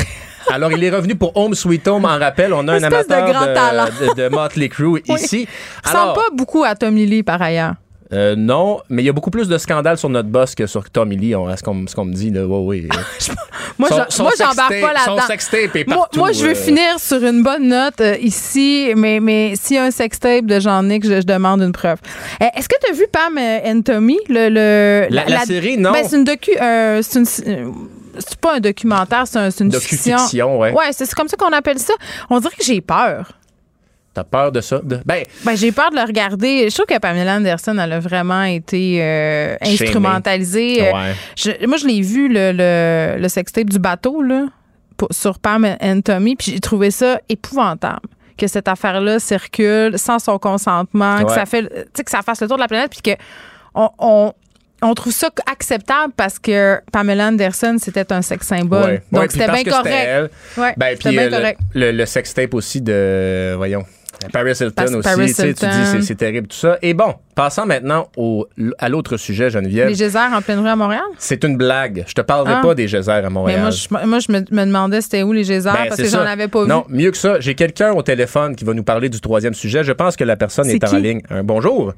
Alors, 0.51 0.71
il 0.71 0.83
est 0.83 0.89
revenu 0.89 1.15
pour 1.15 1.35
Home 1.37 1.53
Sweet 1.55 1.87
Home 1.87 2.05
en 2.05 2.17
rappel. 2.19 2.53
On 2.53 2.67
a 2.67 2.73
un 2.73 2.79
de 2.79 2.85
amateur 2.85 3.29
grand 3.31 3.45
de, 3.45 4.15
de 4.15 4.27
Motley 4.29 4.69
Crue 4.69 5.01
ici. 5.07 5.47
Ça 5.83 5.91
ressemble 5.91 6.13
pas 6.15 6.35
beaucoup 6.35 6.63
à 6.63 6.75
Tommy 6.75 7.05
Lee, 7.05 7.23
par 7.23 7.41
ailleurs. 7.41 7.73
Euh, 8.13 8.35
non, 8.35 8.81
mais 8.89 9.03
il 9.03 9.05
y 9.05 9.09
a 9.09 9.13
beaucoup 9.13 9.31
plus 9.31 9.47
de 9.47 9.57
scandales 9.57 9.97
sur 9.97 10.09
notre 10.09 10.27
boss 10.27 10.53
que 10.53 10.67
sur 10.67 10.89
Tommy 10.89 11.15
Lee, 11.15 11.33
on, 11.33 11.47
ce 11.55 11.63
qu'on 11.63 11.73
me 12.05 12.13
dit. 12.13 12.29
Là. 12.29 12.45
Ouais. 12.45 12.89
Moi, 13.79 13.87
j'embarque 13.89 14.81
pas 14.81 14.93
Son 15.05 15.11
là-dedans. 15.11 15.27
sextape 15.27 15.75
est 15.77 15.87
Moi, 15.87 16.09
moi, 16.17 16.31
je 16.33 16.43
veux 16.43 16.51
euh. 16.51 16.55
finir 16.55 16.99
sur 16.99 17.23
une 17.23 17.41
bonne 17.41 17.69
note 17.69 18.01
euh, 18.01 18.17
ici, 18.19 18.91
mais, 18.97 19.21
mais 19.21 19.53
s'il 19.55 19.77
y 19.77 19.79
a 19.79 19.85
un 19.85 19.91
sextape 19.91 20.45
de 20.45 20.59
Jean-Nic, 20.59 21.05
je, 21.05 21.21
je 21.21 21.25
demande 21.25 21.61
une 21.61 21.71
preuve. 21.71 21.99
Euh, 22.43 22.47
Est-ce 22.57 22.67
que 22.67 22.75
tu 22.83 22.91
as 22.91 22.93
vu 22.95 23.05
Pam 23.09 23.37
and 23.37 23.81
Tommy? 23.83 24.19
Le, 24.27 24.49
le- 24.49 25.07
La- 25.09 25.25
la 25.25 25.45
série, 25.45 25.77
non. 25.77 25.93
Ben, 25.93 26.03
c'est 26.05 26.17
une 26.17 26.25
docu. 26.25 26.51
c'est 26.51 27.15
une- 27.19 27.25
euh, 27.47 27.71
c'est 28.19 28.35
pas 28.39 28.55
un 28.55 28.59
documentaire, 28.59 29.25
c'est 29.27 29.39
un- 29.39 29.49
une 29.49 29.71
fiction. 29.73 30.59
Ouais. 30.59 30.71
Ouais, 30.71 30.91
c'est 30.91 31.05
c'est 31.05 31.15
comme 31.15 31.27
ça 31.27 31.37
qu'on 31.37 31.51
appelle 31.53 31.79
ça. 31.79 31.93
On 32.29 32.39
dirait 32.39 32.55
que 32.57 32.63
j'ai 32.63 32.81
peur. 32.81 33.31
T'as 34.13 34.25
peur 34.25 34.51
de 34.51 34.59
ça? 34.59 34.79
De- 34.83 34.99
Ben, 35.05 35.23
Ben, 35.45 35.55
j'ai 35.55 35.71
peur 35.71 35.89
de 35.89 35.95
le 35.95 36.01
regarder. 36.01 36.69
Je 36.69 36.73
trouve 36.75 36.85
que 36.85 36.99
Pamela 36.99 37.35
Anderson, 37.37 37.77
elle 37.77 37.93
a 37.93 37.99
vraiment 38.01 38.43
été 38.43 38.97
euh, 39.01 39.55
instrumentalisée. 39.61 40.87
Euh, 40.87 40.91
Ouais. 40.93 41.15
je- 41.37 41.65
moi, 41.65 41.77
je 41.77 41.87
l'ai 41.87 42.01
vu, 42.01 42.27
le, 42.27 42.51
le, 42.51 43.21
le 43.21 43.29
sextape 43.29 43.69
du 43.69 43.79
bateau, 43.79 44.21
là, 44.21 44.47
pour- 44.97 45.07
sur 45.11 45.39
Pam 45.39 45.65
and 45.81 46.01
Tommy, 46.03 46.35
puis 46.35 46.51
j'ai 46.53 46.59
trouvé 46.59 46.91
ça 46.91 47.19
épouvantable. 47.29 48.01
Que 48.37 48.47
cette 48.47 48.67
affaire-là 48.67 49.19
circule 49.19 49.97
sans 49.97 50.19
son 50.19 50.37
consentement, 50.39 51.23
que 51.23 51.31
ça 51.31 51.45
fait, 51.45 51.63
que 51.93 52.09
ça 52.11 52.21
fasse 52.21 52.41
le 52.41 52.47
tour 52.47 52.57
de 52.57 52.61
la 52.61 52.67
planète, 52.67 52.89
puis 52.91 53.01
que 53.01 53.21
on, 53.75 53.89
on, 53.99 54.33
on 54.81 54.93
trouve 54.93 55.13
ça 55.13 55.29
acceptable 55.51 56.13
parce 56.15 56.39
que 56.39 56.79
Pamela 56.91 57.27
Anderson, 57.27 57.75
c'était 57.79 58.11
un 58.13 58.21
sex 58.21 58.45
symbole. 58.47 58.83
ouais. 58.83 59.01
Donc, 59.11 59.21
Ouais, 59.23 59.27
c'était 59.29 59.45
parce 59.45 59.63
bien 59.63 59.71
que 59.71 59.77
c'était 59.77 59.89
correct. 59.89 60.07
elle. 60.57 60.61
Ouais, 60.61 60.73
Ben, 60.77 60.97
puis 60.97 61.09
bien 61.09 61.21
euh, 61.23 61.25
le- 61.29 61.31
correct. 61.37 61.59
le, 61.73 61.91
le 61.91 62.05
sextape 62.05 62.53
aussi 62.53 62.81
de. 62.81 63.53
Voyons. 63.55 63.83
Paris 64.31 64.51
Hilton 64.51 64.71
Parce- 64.75 64.91
aussi. 64.93 65.01
Paris 65.01 65.33
tu 65.33 65.51
dis, 65.97 66.05
c'est- 66.05 66.15
terrible 66.15 66.47
tout 66.47 66.55
ça. 66.57 66.77
Et 66.83 66.93
bon, 66.93 67.15
passons 67.33 67.65
maintenant 67.65 68.07
au, 68.17 68.45
à 68.77 68.87
l'autre 68.87 69.17
sujet, 69.17 69.49
Geneviève. 69.49 69.87
Les 69.87 69.95
geysers 69.95 70.29
en 70.31 70.41
pleine 70.43 70.59
rue 70.59 70.67
à 70.67 70.75
Montréal? 70.75 71.01
C'est 71.17 71.43
une 71.43 71.57
blague. 71.57 72.03
Je 72.05 72.13
te 72.13 72.21
parlerai 72.21 72.53
Ah. 72.57 72.61
pas 72.61 72.75
des 72.75 72.85
geysers 72.85 73.09
à 73.25 73.29
Montréal. 73.31 73.57
Mais 73.57 73.61
moi, 73.63 73.71
je, 73.71 74.07
moi, 74.07 74.19
je 74.19 74.31
me, 74.31 74.39
me 74.39 74.65
demandais 74.67 75.01
c'était 75.01 75.23
où 75.23 75.33
les 75.33 75.43
geysers 75.43 75.71
Ben, 75.73 75.87
parce 75.87 75.99
que 75.99 76.07
j'en 76.07 76.19
avais 76.19 76.47
pas 76.49 76.65
Non, 76.65 76.85
vu. 76.87 76.97
mieux 76.97 77.09
que 77.11 77.17
ça, 77.17 77.39
j'ai 77.39 77.55
quelqu'un 77.55 77.93
au 77.93 78.03
téléphone 78.03 78.55
qui 78.55 78.63
va 78.63 78.75
nous 78.75 78.83
parler 78.83 79.09
du 79.09 79.19
troisième 79.21 79.55
sujet. 79.55 79.83
Je 79.83 79.91
pense 79.93 80.15
que 80.15 80.23
la 80.23 80.35
personne 80.35 80.67
est, 80.69 80.83
en 80.83 80.87
qui? 80.87 81.01
ligne. 81.01 81.21
Un 81.31 81.41
bonjour. 81.43 81.93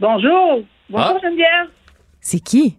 Bonjour. 0.00 0.62
Bonjour 0.90 1.14
Ah. 1.16 1.18
Geneviève. 1.22 1.68
C'est 2.20 2.40
qui? 2.40 2.76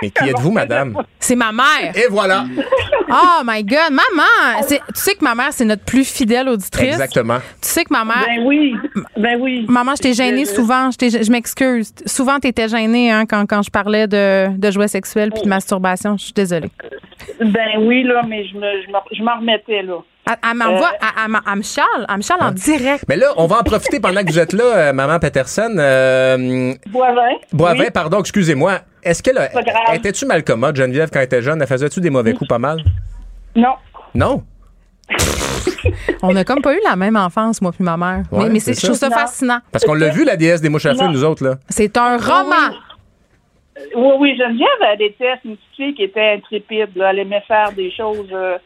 Mais 0.00 0.10
qui 0.10 0.28
êtes-vous, 0.30 0.50
madame? 0.50 0.96
C'est 1.20 1.36
ma 1.36 1.52
mère. 1.52 1.94
Et 1.94 2.06
voilà. 2.10 2.46
Oh 3.10 3.42
my 3.44 3.62
God, 3.62 3.90
maman! 3.90 4.62
C'est- 4.66 4.78
Tu 4.94 5.00
sais 5.00 5.14
que 5.14 5.22
ma 5.22 5.34
mère, 5.34 5.48
c'est 5.52 5.66
notre 5.66 5.84
plus 5.84 6.10
fidèle 6.10 6.48
auditrice? 6.48 6.88
Exactement. 6.94 7.38
Tu 7.60 7.68
sais 7.68 7.84
que 7.84 7.92
ma 7.92 8.04
mère. 8.04 8.24
Ben 8.26 8.42
oui. 8.46 8.74
Ben 9.18 9.38
oui. 9.38 9.66
Maman, 9.68 9.94
je 9.96 10.02
t'ai 10.02 10.14
gênée 10.14 10.46
souvent. 10.46 10.90
Je, 10.90 10.96
t'ai- 10.96 11.22
je 11.22 11.30
m'excuse. 11.30 11.92
Souvent, 12.06 12.40
tu 12.40 12.48
étais 12.48 12.66
gênée 12.68 13.10
hein, 13.12 13.26
quand, 13.26 13.44
quand 13.46 13.60
je 13.62 13.70
parlais 13.70 14.06
de, 14.06 14.56
de 14.56 14.70
jouets 14.70 14.88
sexuels 14.88 15.30
puis 15.30 15.42
de 15.42 15.48
masturbation. 15.48 16.16
Je 16.16 16.24
suis 16.24 16.32
désolée. 16.32 16.70
Ben 17.40 17.78
oui, 17.80 18.04
là, 18.04 18.22
mais 18.26 18.46
je 18.48 18.54
me, 18.54 18.82
je 18.82 18.88
me- 18.90 19.16
je 19.18 19.22
m'en 19.22 19.36
remettais, 19.38 19.82
là. 19.82 19.98
Elle, 20.24 20.36
elle 20.50 20.56
m'envoie, 20.56 20.92
Euh. 21.02 21.36
elle, 21.50 21.56
me 21.58 21.62
chiale. 21.62 21.86
Elle 22.08 22.16
me 22.16 22.22
chiale 22.22 22.38
en 22.42 22.52
direct. 22.52 23.04
Mais 23.08 23.16
là, 23.16 23.32
on 23.36 23.46
va 23.46 23.58
en 23.58 23.62
profiter 23.64 23.98
pendant 23.98 24.22
que 24.22 24.30
vous 24.30 24.38
êtes 24.38 24.52
là, 24.52 24.64
euh, 24.64 24.92
maman 24.92 25.18
Peterson. 25.18 25.74
Euh, 25.78 26.74
Boivin. 26.86 27.28
Boivin, 27.52 27.84
Oui. 27.84 27.90
pardon, 27.92 28.20
excusez-moi. 28.20 28.80
Est-ce 29.02 29.20
qu'elle 29.22 29.38
a- 29.38 29.50
étais-tu 29.94 30.24
mal 30.26 30.44
commode, 30.44 30.76
Geneviève, 30.76 31.10
quand 31.12 31.18
elle 31.18 31.24
était 31.26 31.42
jeune? 31.42 31.60
Elle 31.60 31.66
faisait-tu 31.66 32.00
des 32.00 32.10
mauvais 32.10 32.34
coups 32.34 32.48
pas 32.48 32.60
mal? 32.60 32.78
Non. 33.56 33.74
Non? 34.14 34.44
On 36.22 36.34
a 36.36 36.44
comme 36.44 36.62
pas 36.62 36.74
eu 36.74 36.80
la 36.84 36.94
même 36.96 37.16
enfance, 37.16 37.60
moi 37.60 37.72
puis 37.72 37.82
ma 37.82 37.96
mère. 37.96 38.22
Ouais, 38.30 38.44
mais 38.44 38.50
mais 38.50 38.60
c'est 38.60 38.74
je 38.78 38.86
trouve 38.86 38.96
ça 38.96 39.10
fascinant. 39.10 39.58
Parce 39.72 39.84
qu'on 39.84 39.94
l'a 39.94 40.10
vu, 40.10 40.24
la 40.24 40.36
déesse 40.36 40.60
des 40.60 40.68
mouches 40.68 40.86
à 40.86 40.94
feu, 40.94 41.06
nous 41.08 41.24
autres, 41.24 41.44
là. 41.44 41.56
C'est 41.68 41.96
un 41.96 42.16
roman. 42.16 42.76
Oui, 43.96 44.12
oui, 44.20 44.36
Geneviève, 44.38 44.68
elle 44.92 45.02
était 45.02 45.32
une 45.44 45.56
petite 45.56 45.76
fille 45.76 45.94
qui 45.94 46.04
était 46.04 46.34
intrépide, 46.36 46.90
là. 46.94 47.10
Elle 47.10 47.20
aimait 47.20 47.42
faire 47.48 47.72
des 47.72 47.90
choses. 47.90 48.28
euh, 48.32 48.56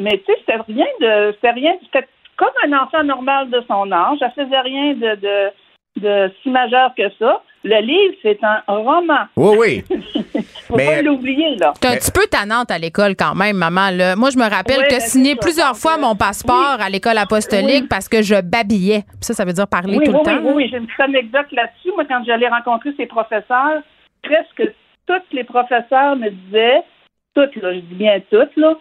mais 0.00 0.18
tu 0.18 0.24
sais, 0.32 0.38
c'était 0.40 0.60
rien 0.66 0.86
de. 1.00 1.32
C'était 1.34 1.50
rien. 1.52 1.72
C'était 1.84 2.06
comme 2.36 2.48
un 2.66 2.72
enfant 2.78 3.04
normal 3.04 3.50
de 3.50 3.62
son 3.68 3.90
âge. 3.92 4.18
Elle 4.22 4.44
faisait 4.44 4.60
rien 4.60 4.94
de, 4.94 5.14
de, 5.20 5.50
de 6.00 6.32
si 6.42 6.48
majeur 6.50 6.92
que 6.96 7.08
ça. 7.18 7.42
Le 7.62 7.78
livre, 7.82 8.14
c'est 8.22 8.38
un 8.42 8.62
roman. 8.66 9.26
Oui, 9.36 9.56
oui. 9.58 9.84
Faut 10.66 10.76
Mais- 10.76 10.86
pas 10.86 11.02
l'oublier, 11.02 11.56
là. 11.56 11.74
T'es 11.78 11.88
un 11.88 11.90
Mais- 11.90 11.96
petit 11.98 12.10
peu 12.10 12.22
tannante 12.30 12.70
à 12.70 12.78
l'école 12.78 13.14
quand 13.16 13.34
même, 13.34 13.56
maman. 13.56 13.90
Là. 13.90 14.16
Moi, 14.16 14.30
je 14.30 14.38
me 14.38 14.48
rappelle 14.48 14.84
que 14.86 14.94
ben, 14.94 15.00
signé 15.00 15.30
c'est 15.32 15.36
ça. 15.36 15.40
plusieurs 15.42 15.76
fois 15.76 15.98
mon 15.98 16.14
passeport 16.16 16.78
à 16.80 16.88
l'école 16.88 17.18
apostolique 17.18 17.82
Oui. 17.82 17.86
parce 17.90 18.08
que 18.08 18.22
je 18.22 18.40
babillais. 18.40 19.02
Puis 19.02 19.24
Ça, 19.26 19.34
ça 19.34 19.44
veut 19.44 19.52
dire 19.52 19.68
parler 19.68 19.98
Oui, 19.98 20.06
tout 20.06 20.12
oui, 20.12 20.18
le 20.24 20.30
oui, 20.30 20.36
temps. 20.36 20.42
oui, 20.48 20.52
oui, 20.54 20.68
j'ai 20.70 20.78
une 20.78 20.86
petite 20.86 21.00
anecdote 21.00 21.52
là-dessus. 21.52 21.90
Moi, 21.94 22.04
quand 22.08 22.22
j'allais 22.24 22.48
rencontrer 22.48 22.94
ses 22.96 23.04
professeurs, 23.06 23.82
presque 24.22 24.72
tous 25.06 25.20
les 25.32 25.44
professeurs 25.44 26.16
me 26.16 26.30
disaient, 26.30 26.82
toutes, 27.34 27.56
là, 27.56 27.74
je 27.74 27.80
dis 27.80 27.94
bien 27.94 28.20
toutes, 28.30 28.56
là, 28.56 28.74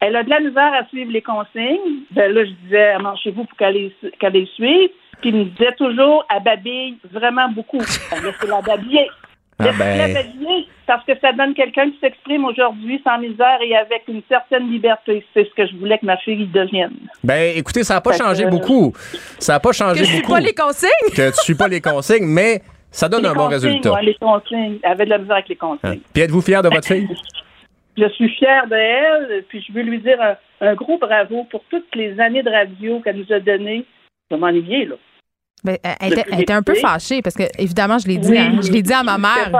elle 0.00 0.16
a 0.16 0.22
de 0.22 0.30
la 0.30 0.40
misère 0.40 0.72
à 0.74 0.86
suivre 0.88 1.10
les 1.10 1.22
consignes. 1.22 2.02
Ben 2.12 2.32
là, 2.32 2.44
je 2.44 2.50
disais, 2.64 2.98
manchez-vous 2.98 3.44
pour 3.44 3.56
qu'elle 3.58 3.74
les, 3.74 3.94
qu'elle 4.20 4.32
les 4.32 4.46
suive. 4.54 4.90
Puis 5.20 5.30
il 5.30 5.34
me 5.36 5.44
disait 5.44 5.72
toujours, 5.76 6.24
elle 6.34 6.42
babille 6.44 6.96
vraiment 7.12 7.48
beaucoup. 7.48 7.78
Ben, 7.78 8.22
Laissez 8.22 8.46
la 8.46 8.60
babiller. 8.60 9.08
Ah 9.60 9.64
Laissez 9.64 9.78
la 9.78 10.06
ben. 10.06 10.14
babiller, 10.14 10.66
parce 10.86 11.04
que 11.04 11.12
ça 11.20 11.32
donne 11.32 11.52
quelqu'un 11.54 11.90
qui 11.90 11.98
s'exprime 12.00 12.44
aujourd'hui 12.44 13.00
sans 13.02 13.18
misère 13.18 13.58
et 13.60 13.74
avec 13.76 14.04
une 14.06 14.22
certaine 14.28 14.70
liberté. 14.70 15.26
C'est 15.34 15.48
ce 15.48 15.54
que 15.54 15.66
je 15.66 15.74
voulais 15.76 15.98
que 15.98 16.06
ma 16.06 16.16
fille 16.18 16.46
devienne. 16.46 16.92
Ben, 17.24 17.56
écoutez, 17.56 17.82
ça 17.82 17.94
n'a 17.94 18.00
pas 18.00 18.12
Fait 18.12 18.18
que- 18.20 18.24
changé 18.24 18.46
beaucoup. 18.46 18.92
Ça 19.40 19.54
n'a 19.54 19.60
pas 19.60 19.72
changé 19.72 19.98
Que 20.00 20.06
je 20.06 20.10
suis 20.12 20.20
beaucoup. 20.20 20.32
pas 20.34 20.40
les 20.40 20.54
consignes. 20.54 21.10
Que 21.16 21.30
tu 21.30 21.42
suis 21.42 21.54
pas 21.56 21.66
les 21.66 21.80
consignes, 21.80 22.26
mais 22.26 22.62
ça 22.92 23.08
donne 23.08 23.22
Les 23.24 23.28
un 23.30 23.34
bon 23.34 23.48
résultat. 23.48 23.92
ouais, 23.94 24.02
les 24.04 24.14
consignes. 24.14 24.78
Elle 24.84 24.92
avait 24.92 25.04
de 25.06 25.10
la 25.10 25.18
misère 25.18 25.34
avec 25.34 25.48
les 25.48 25.56
consignes. 25.56 25.90
Hein. 25.90 25.96
Puis 26.14 26.22
êtes-vous 26.22 26.40
fier 26.40 26.62
de 26.62 26.68
votre 26.68 26.86
fille? 26.86 27.08
Je 27.98 28.08
suis 28.10 28.28
fière 28.30 28.66
de 28.68 28.76
elle, 28.76 29.44
puis 29.48 29.64
je 29.66 29.72
veux 29.72 29.82
lui 29.82 29.98
dire 29.98 30.20
un, 30.22 30.36
un 30.60 30.74
gros 30.74 30.98
bravo 30.98 31.44
pour 31.50 31.62
toutes 31.68 31.94
les 31.94 32.18
années 32.20 32.42
de 32.42 32.50
radio 32.50 33.00
qu'elle 33.00 33.16
nous 33.16 33.32
a 33.32 33.40
données. 33.40 33.84
Je 34.30 34.36
vais 34.36 34.40
m'ennuyer, 34.40 34.84
là. 34.86 34.94
Ben, 35.64 35.76
elle, 36.00 36.12
était, 36.12 36.20
Depuis 36.22 36.34
elle 36.34 36.40
était 36.42 36.52
un 36.52 36.62
peu 36.62 36.74
fâchée 36.74 37.20
parce 37.20 37.34
que, 37.34 37.42
évidemment, 37.60 37.98
je 37.98 38.06
l'ai 38.06 38.18
dit, 38.18 38.30
Oui. 38.30 38.38
hein, 38.38 38.60
je 38.62 38.70
l'ai 38.70 38.82
dit 38.82 38.92
à 38.92 39.02
ma 39.02 39.18
mère. 39.18 39.50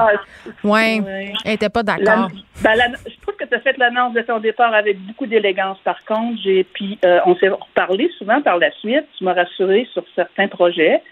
Ouais, 0.62 1.01
Ouais. 1.01 1.32
elle 1.45 1.55
était 1.55 1.68
pas 1.68 1.82
d'accord. 1.82 2.28
ben, 2.62 2.74
je 3.05 3.20
trouve 3.20 3.34
que 3.34 3.45
tu 3.45 3.55
as 3.55 3.61
fait 3.61 3.76
l'annonce 3.78 4.14
de 4.14 4.20
ton 4.20 4.39
départ 4.39 4.72
avec 4.72 4.97
beaucoup 5.01 5.26
d'élégance. 5.26 5.78
Par 5.82 6.05
contre, 6.05 6.39
puis 6.74 6.99
euh, 7.05 7.18
on 7.26 7.34
s'est 7.36 7.49
reparlé 7.49 8.09
souvent 8.16 8.41
par 8.43 8.59
la 8.59 8.70
suite. 8.78 9.07
Tu 9.16 9.24
m'as 9.24 9.34
rassuré 9.34 9.89
sur 9.93 10.05
certains 10.14 10.47
projets, 10.47 11.03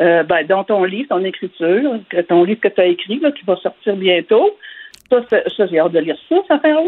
euh, 0.00 0.22
ben, 0.22 0.46
dont 0.46 0.64
ton 0.64 0.84
livre, 0.84 1.08
ton 1.10 1.22
écriture, 1.24 2.00
ton 2.26 2.44
livre 2.44 2.60
que 2.60 2.68
tu 2.68 2.80
as 2.80 2.86
écrit, 2.86 3.18
là, 3.20 3.32
qui 3.32 3.44
va 3.44 3.56
sortir 3.56 3.94
bientôt. 3.96 4.56
Ça, 5.10 5.16
ça, 5.56 5.66
j'ai 5.66 5.78
hâte 5.78 5.92
de 5.92 5.98
lire 5.98 6.16
ça, 6.28 6.36
ça 6.48 6.58
fait 6.60 6.70
là. 6.72 6.80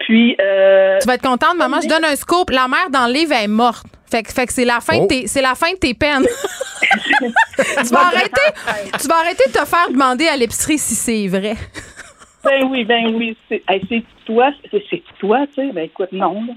Puis, 0.00 0.36
euh, 0.40 0.98
Tu 1.00 1.06
vas 1.06 1.14
être 1.14 1.22
contente, 1.22 1.56
maman. 1.56 1.80
Je 1.82 1.88
donne 1.88 2.04
un 2.04 2.16
scoop. 2.16 2.50
La 2.50 2.68
mère 2.68 2.90
dans 2.90 3.06
le 3.06 3.12
livre 3.12 3.32
est 3.32 3.48
morte. 3.48 3.86
Fait 4.10 4.22
que, 4.22 4.32
fait 4.32 4.46
que 4.46 4.52
c'est 4.52 4.64
la 4.64 4.80
fin 4.80 4.98
Oh. 4.98 5.02
de 5.02 5.06
tes, 5.08 5.26
c'est 5.26 5.42
la 5.42 5.54
fin 5.54 5.72
de 5.72 5.78
tes 5.78 5.94
peines. 5.94 6.24
tu 6.86 7.92
vas 7.92 8.06
arrêter, 8.06 8.40
tu 9.00 9.08
vas 9.08 9.16
arrêter 9.16 9.44
de 9.48 9.52
te 9.52 9.64
faire 9.66 9.88
demander 9.90 10.28
à 10.28 10.36
l'épicerie 10.36 10.78
si 10.78 10.94
c'est 10.94 11.26
vrai. 11.28 11.54
Ben 12.44 12.64
oui, 12.70 12.84
ben 12.84 13.14
oui. 13.16 13.36
C'est 13.48 13.62
hey, 13.68 14.04
toi, 14.24 14.50
c'est 14.70 14.82
c'est 14.88 15.02
toi, 15.18 15.46
tu 15.48 15.54
sais. 15.54 15.72
Ben 15.72 15.84
écoute, 15.86 16.12
non. 16.12 16.34
là. 16.46 16.52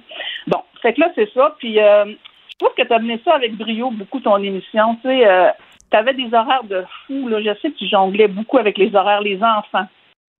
Bon, 0.48 0.60
fait 0.82 0.94
que 0.94 1.02
là, 1.02 1.08
c'est 1.16 1.32
ça. 1.34 1.56
Puis 1.58 1.80
euh, 1.80 2.06
je 2.06 2.56
trouve 2.60 2.76
que 2.78 2.84
tu 2.84 2.94
as 2.94 3.00
mené 3.00 3.20
ça 3.26 3.34
avec 3.34 3.56
brio, 3.58 3.90
beaucoup 3.90 4.20
ton 4.20 4.38
émission. 4.38 4.96
Tu 5.02 5.10
sais, 5.10 5.28
euh, 5.28 5.50
tu 5.92 5.98
avais 5.98 6.14
des 6.14 6.28
horaires 6.32 6.64
de 6.66 6.84
fou. 7.08 7.28
Là. 7.30 7.40
Je 7.42 7.60
sais 7.62 7.72
que 7.72 7.78
tu 7.78 7.88
jonglais 7.88 8.28
beaucoup 8.28 8.60
avec 8.60 8.78
les 8.78 8.94
horaires 8.96 9.22
les 9.22 9.38
enfants. 9.42 9.88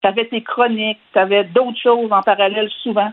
Tu 0.02 0.08
avais 0.08 0.26
tes 0.28 0.42
chroniques, 0.42 0.98
tu 1.12 1.18
avais 1.18 1.44
d'autres 1.44 1.78
choses 1.82 2.10
en 2.10 2.22
parallèle 2.22 2.68
souvent. 2.82 3.12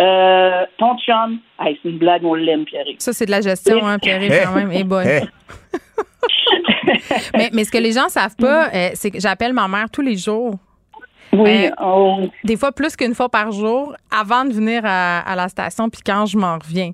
Euh, 0.00 0.64
ton 0.78 0.96
chum, 0.98 1.38
hey, 1.60 1.78
c'est 1.82 1.90
une 1.90 1.98
blague, 1.98 2.24
on 2.24 2.34
l'aime, 2.34 2.64
Pierre. 2.64 2.84
Ça, 2.98 3.12
c'est 3.12 3.26
de 3.26 3.30
la 3.30 3.42
gestion, 3.42 3.86
hein, 3.86 3.98
Pierre, 3.98 4.20
quand 4.46 4.54
même. 4.54 4.72
Et 4.72 4.84
bon. 4.84 5.04
mais, 7.34 7.50
mais 7.52 7.64
ce 7.64 7.70
que 7.70 7.78
les 7.78 7.92
gens 7.92 8.08
savent 8.08 8.36
pas, 8.36 8.68
euh, 8.74 8.90
c'est 8.94 9.10
que 9.10 9.20
j'appelle 9.20 9.52
ma 9.52 9.68
mère 9.68 9.90
tous 9.90 10.02
les 10.02 10.16
jours. 10.16 10.54
Oui. 11.32 11.66
Euh, 11.66 11.70
on- 11.80 12.30
Des 12.44 12.56
fois 12.56 12.72
plus 12.72 12.96
qu'une 12.96 13.14
fois 13.14 13.28
par 13.28 13.52
jour 13.52 13.94
avant 14.10 14.44
de 14.44 14.52
venir 14.52 14.82
à, 14.84 15.20
à 15.20 15.36
la 15.36 15.48
station, 15.48 15.88
puis 15.88 16.00
quand 16.04 16.26
je 16.26 16.36
m'en 16.38 16.58
reviens. 16.58 16.90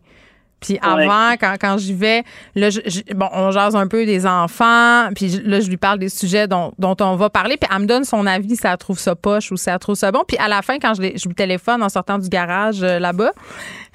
Puis 0.61 0.77
avant, 0.83 1.35
quand, 1.41 1.55
quand 1.61 1.79
j'y 1.79 1.95
vais, 1.95 2.25
là, 2.57 2.69
je- 2.71 2.81
je- 2.87 3.15
bon, 3.15 3.29
on 3.33 3.53
jase 3.53 3.77
un 3.77 3.87
peu 3.87 4.05
des 4.05 4.27
enfants, 4.27 5.09
puis 5.15 5.29
je- 5.31 5.41
là, 5.43 5.61
je 5.61 5.69
lui 5.69 5.77
parle 5.77 6.01
des 6.01 6.09
sujets 6.09 6.49
dont, 6.49 6.73
dont 6.79 6.97
on 7.01 7.15
va 7.15 7.31
parler, 7.31 7.57
puis 7.57 7.71
elle 7.73 7.83
me 7.83 7.87
donne 7.87 8.03
son 8.05 8.27
avis 8.27 8.57
si 8.57 8.67
elle 8.67 8.77
trouve 8.77 8.99
ça 8.99 9.15
poche 9.15 9.53
ou 9.53 9.57
si 9.57 9.71
elle 9.71 9.79
trouve 9.79 9.95
ça 9.95 10.11
bon. 10.11 10.23
Puis 10.27 10.37
à 10.39 10.49
la 10.49 10.63
fin, 10.63 10.79
quand 10.81 10.95
je, 10.95 11.03
lui 11.03 11.35
téléphone 11.37 11.81
en 11.83 11.89
sortant 11.89 12.19
du 12.19 12.29
garage 12.29 12.83
euh, 12.83 12.99
là-bas, 12.99 13.31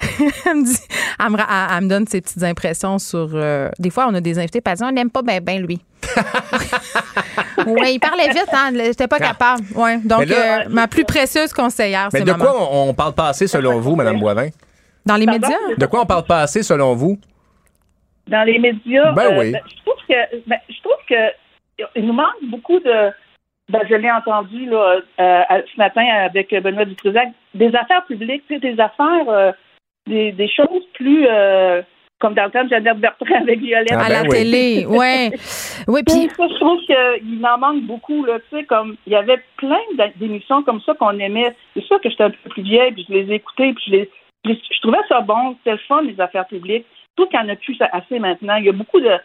elle 0.46 0.56
me 0.56 0.64
dit, 0.64 0.78
elle 1.22 1.30
me, 1.30 1.36
ra- 1.36 1.46
elle- 1.50 1.76
elle 1.76 1.84
me 1.84 1.88
donne 1.90 2.06
ses 2.06 2.20
petites 2.22 2.42
impressions 2.42 2.98
sur. 2.98 3.30
euh, 3.34 3.68
des 3.78 3.90
fois, 3.90 4.06
on 4.08 4.14
a 4.14 4.20
des 4.22 4.38
invités, 4.38 4.62
elle 4.64 4.74
dit, 4.76 4.84
on 4.84 4.90
n'aime 4.92 5.10
pas 5.10 5.22
bien, 5.22 5.40
ben 5.42 5.60
lui. 5.60 5.80
oui, 7.66 7.92
il 7.94 7.98
parlait 8.00 8.28
vite, 8.28 8.48
hein. 8.52 8.70
J'étais 8.74 9.08
pas 9.08 9.18
capable. 9.18 9.62
Ouais. 9.74 9.98
Donc, 10.04 10.20
Mais 10.20 10.26
là- 10.26 10.60
euh, 10.60 10.64
ma 10.70 10.88
plus 10.88 11.04
précieuse 11.04 11.52
conseillère, 11.52 12.08
Mais 12.12 12.20
c'est 12.20 12.24
de 12.24 12.30
maman. 12.32 12.44
quoi 12.44 12.68
on, 12.72 12.88
on 12.90 12.94
parle 12.94 13.12
pas 13.14 13.28
assez 13.28 13.46
selon 13.46 13.80
vous, 13.80 13.96
Mme 13.96 14.18
Boivin? 14.20 14.48
Dans 15.06 15.16
les 15.16 15.26
Pardon? 15.26 15.48
médias? 15.48 15.76
De 15.76 15.86
quoi 15.86 16.02
on 16.02 16.06
parle 16.06 16.24
pas 16.24 16.40
assez 16.40 16.62
selon 16.62 16.94
vous? 16.94 17.18
dans 18.26 18.42
les 18.44 18.58
médias, 18.58 19.12
Ben 19.12 19.34
euh, 19.34 19.38
oui. 19.38 19.52
je 19.52 19.82
trouve 19.82 20.00
que 20.08 20.48
ben, 20.48 20.56
je 20.68 20.80
trouve 20.82 20.96
que 21.06 21.84
il 21.96 22.06
nous 22.06 22.14
manque 22.14 22.42
beaucoup 22.44 22.80
de 22.80 23.10
ben, 23.70 23.80
je 23.88 23.94
l'ai 23.94 24.10
entendu 24.10 24.66
là, 24.66 25.00
euh, 25.20 25.42
ce 25.72 25.76
matin 25.78 26.04
avec 26.24 26.50
Benoît 26.54 26.84
Dutrisac, 26.84 27.28
des 27.54 27.74
affaires 27.74 28.04
publiques, 28.06 28.44
tu 28.48 28.54
sais, 28.54 28.60
des 28.60 28.78
affaires, 28.80 29.28
euh, 29.28 29.52
des, 30.06 30.32
des 30.32 30.48
choses 30.48 30.84
plus 30.94 31.26
euh, 31.28 31.82
comme 32.18 32.34
dans 32.34 32.44
le 32.44 32.50
temps 32.50 32.64
de 32.64 32.68
Jeannette 32.70 32.98
Bertrand 32.98 33.34
avec 33.42 33.60
Violette. 33.60 33.92
Ah, 33.92 34.04
à 34.04 34.08
ben 34.08 34.12
la 34.12 34.22
oui. 34.22 34.28
télé, 34.30 34.86
ouais. 34.86 35.30
Oui, 35.88 36.02
puis 36.06 36.30
ça, 36.36 36.48
je 36.48 36.54
trouve 36.60 36.80
qu'il 36.80 37.46
en 37.46 37.58
manque 37.58 37.82
beaucoup, 37.82 38.24
là, 38.24 38.38
tu 38.50 38.56
sais, 38.58 38.64
comme, 38.64 38.96
il 39.06 39.12
y 39.12 39.16
avait 39.16 39.42
plein 39.58 39.80
d'émissions 40.16 40.62
comme 40.62 40.80
ça 40.80 40.94
qu'on 40.94 41.18
aimait. 41.18 41.54
C'est 41.74 41.84
sûr 41.84 42.00
que 42.00 42.08
j'étais 42.08 42.24
un 42.24 42.30
peu 42.30 42.50
plus 42.50 42.62
vieille, 42.62 42.92
puis 42.92 43.04
je 43.08 43.14
les 43.14 43.32
ai 43.32 43.34
écoutées, 43.34 43.72
puis 43.74 43.84
je 43.86 43.90
les, 43.92 44.10
je, 44.44 44.80
trouvais 44.80 44.98
ça 45.08 45.20
bon, 45.20 45.56
c'était 45.58 45.72
le 45.72 45.78
fun, 45.88 46.02
les 46.02 46.20
affaires 46.20 46.46
publiques. 46.46 46.86
Je 47.10 47.22
trouve 47.22 47.28
qu'il 47.28 47.40
en 47.40 47.48
a 47.48 47.56
plus 47.56 47.78
assez 47.80 48.18
maintenant. 48.18 48.56
Il 48.56 48.64
y 48.64 48.68
a 48.68 48.72
beaucoup 48.72 49.00
de, 49.00 49.18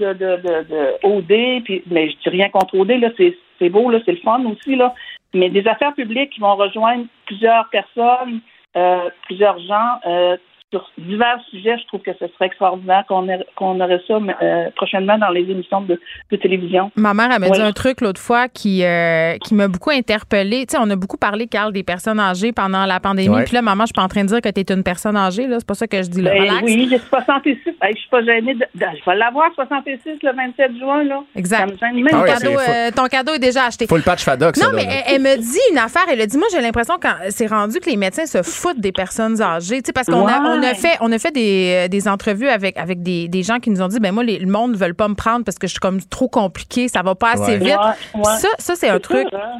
de, 0.00 0.12
de, 0.12 0.36
de, 0.36 0.62
de 0.68 1.06
OD, 1.06 1.64
puis, 1.64 1.82
mais 1.90 2.10
je 2.10 2.16
dis 2.16 2.28
rien 2.30 2.48
contre 2.48 2.76
OD, 2.78 2.90
là, 2.92 3.10
c'est, 3.16 3.36
c'est 3.58 3.68
beau, 3.68 3.90
là, 3.90 4.00
c'est 4.04 4.12
le 4.12 4.18
fun 4.18 4.44
aussi, 4.46 4.76
là. 4.76 4.94
Mais 5.34 5.50
des 5.50 5.66
affaires 5.66 5.94
publiques 5.94 6.30
qui 6.30 6.40
vont 6.40 6.54
rejoindre 6.54 7.06
plusieurs 7.26 7.68
personnes, 7.70 8.40
euh, 8.76 9.10
plusieurs 9.26 9.58
gens, 9.60 10.00
euh, 10.06 10.36
sur 10.74 10.90
divers 10.98 11.38
sujets, 11.50 11.76
je 11.78 11.86
trouve 11.86 12.00
que 12.00 12.10
ce 12.18 12.26
serait 12.34 12.46
extraordinaire 12.46 13.04
qu'on 13.08 13.28
ait- 13.28 13.46
qu'on 13.56 13.78
aurait 13.80 14.00
ça 14.08 14.14
euh, 14.14 14.70
prochainement 14.74 15.18
dans 15.18 15.28
les 15.30 15.42
émissions 15.42 15.80
de, 15.82 16.00
de 16.30 16.36
télévision. 16.36 16.90
ma 16.96 17.14
mère, 17.14 17.28
elle 17.32 17.40
m'a 17.40 17.48
dit 17.50 17.60
Ouais. 17.60 17.66
un 17.66 17.72
truc 17.72 18.00
l'autre 18.00 18.20
fois 18.20 18.48
qui, 18.48 18.84
euh, 18.84 19.36
qui 19.38 19.54
m'a 19.54 19.68
beaucoup 19.68 19.90
interpellée. 19.90 20.66
Tu 20.66 20.72
sais, 20.72 20.78
on 20.80 20.90
a 20.90 20.96
beaucoup 20.96 21.16
parlé, 21.16 21.46
Carl, 21.46 21.72
des 21.72 21.82
personnes 21.84 22.18
âgées 22.18 22.52
pendant 22.52 22.84
la 22.86 22.98
pandémie. 23.00 23.28
Ouais. 23.34 23.44
Puis 23.44 23.54
là, 23.54 23.62
maman, 23.62 23.84
je 23.84 23.86
suis 23.88 23.92
pas 23.94 24.02
en 24.02 24.08
train 24.08 24.22
de 24.22 24.28
dire 24.28 24.40
que 24.40 24.48
tu 24.48 24.60
es 24.60 24.74
une 24.74 24.82
personne 24.82 25.16
âgée, 25.16 25.46
là. 25.46 25.56
C'est 25.60 25.66
pas 25.66 25.74
ça 25.74 25.86
que 25.86 26.02
je 26.02 26.08
dis, 26.08 26.22
là. 26.22 26.30
Ben 26.32 26.42
Relax. 26.42 26.62
oui, 26.64 26.86
j'ai 26.90 26.98
66. 26.98 27.58
Hey, 27.82 27.92
je 27.94 27.98
suis 28.00 28.08
pas 28.10 28.22
gênée. 28.24 28.54
De, 28.54 28.60
de- 28.74 28.86
je 28.98 29.10
vais 29.10 29.16
l'avoir 29.16 29.50
66 29.54 29.98
le 30.22 30.32
27 30.34 30.78
juin. 30.78 31.04
Là. 31.04 31.22
Exact. 31.36 31.58
Ça 31.60 31.66
me 31.66 31.94
gêne 31.94 32.02
même 32.04 32.14
Ah 32.14 32.24
cadeau, 32.24 32.58
euh, 32.58 32.90
ton 32.94 33.06
cadeau 33.06 33.34
est 33.34 33.38
déjà 33.38 33.66
acheté. 33.66 33.86
Full 33.86 34.02
patch 34.02 34.24
FADOC. 34.24 34.56
Non, 34.56 34.68
mais 34.74 34.84
elle, 35.06 35.14
elle 35.16 35.22
me 35.22 35.36
dit 35.36 35.58
une 35.70 35.78
affaire. 35.78 36.02
Elle 36.10 36.20
a 36.20 36.26
dit, 36.26 36.36
moi, 36.38 36.46
j'ai 36.52 36.60
l'impression 36.60 36.96
que 36.98 37.08
c'est 37.30 37.46
rendu 37.46 37.78
que 37.80 37.88
les 37.90 37.96
médecins 37.96 38.26
se 38.26 38.42
foutent 38.42 38.80
des 38.80 38.92
personnes 38.92 39.40
âgées. 39.42 39.82
Tu 39.82 39.86
sais, 39.88 39.92
parce 39.92 40.06
qu'on 40.08 40.26
a, 40.26 40.40
on 40.40 40.62
a 40.70 40.74
fait, 40.74 40.96
on 41.00 41.12
a 41.12 41.18
fait 41.18 41.30
des, 41.32 41.84
euh, 41.84 41.88
des 41.88 42.08
entrevues 42.08 42.48
avec, 42.48 42.76
avec 42.76 43.02
des, 43.02 43.28
des 43.28 43.42
gens 43.42 43.58
qui 43.60 43.70
nous 43.70 43.80
ont 43.82 43.88
dit, 43.88 44.00
ben 44.00 44.12
moi, 44.12 44.24
les- 44.24 44.38
le 44.38 44.46
monde 44.50 44.72
ne 44.72 44.76
veut 44.76 44.92
pas 44.94 45.08
me 45.08 45.14
prendre 45.14 45.44
parce 45.44 45.58
que 45.58 45.66
je 45.66 45.72
suis 45.72 45.80
comme 45.80 46.00
trop 46.02 46.28
compliquée, 46.28 46.88
ça 46.88 47.02
va 47.02 47.14
pas 47.14 47.32
assez 47.32 47.52
Ouais. 47.52 47.58
vite. 47.58 47.76
Ouais, 48.14 48.20
ouais. 48.20 48.24
Ça, 48.38 48.48
ça 48.58 48.74
c'est 48.76 48.88
un 48.88 48.98
truc. 49.00 49.26
hein. 49.32 49.58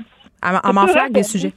Peurant 0.62 0.86
flaque 0.88 1.12
des 1.12 1.20
pour 1.20 1.30
sujets. 1.30 1.52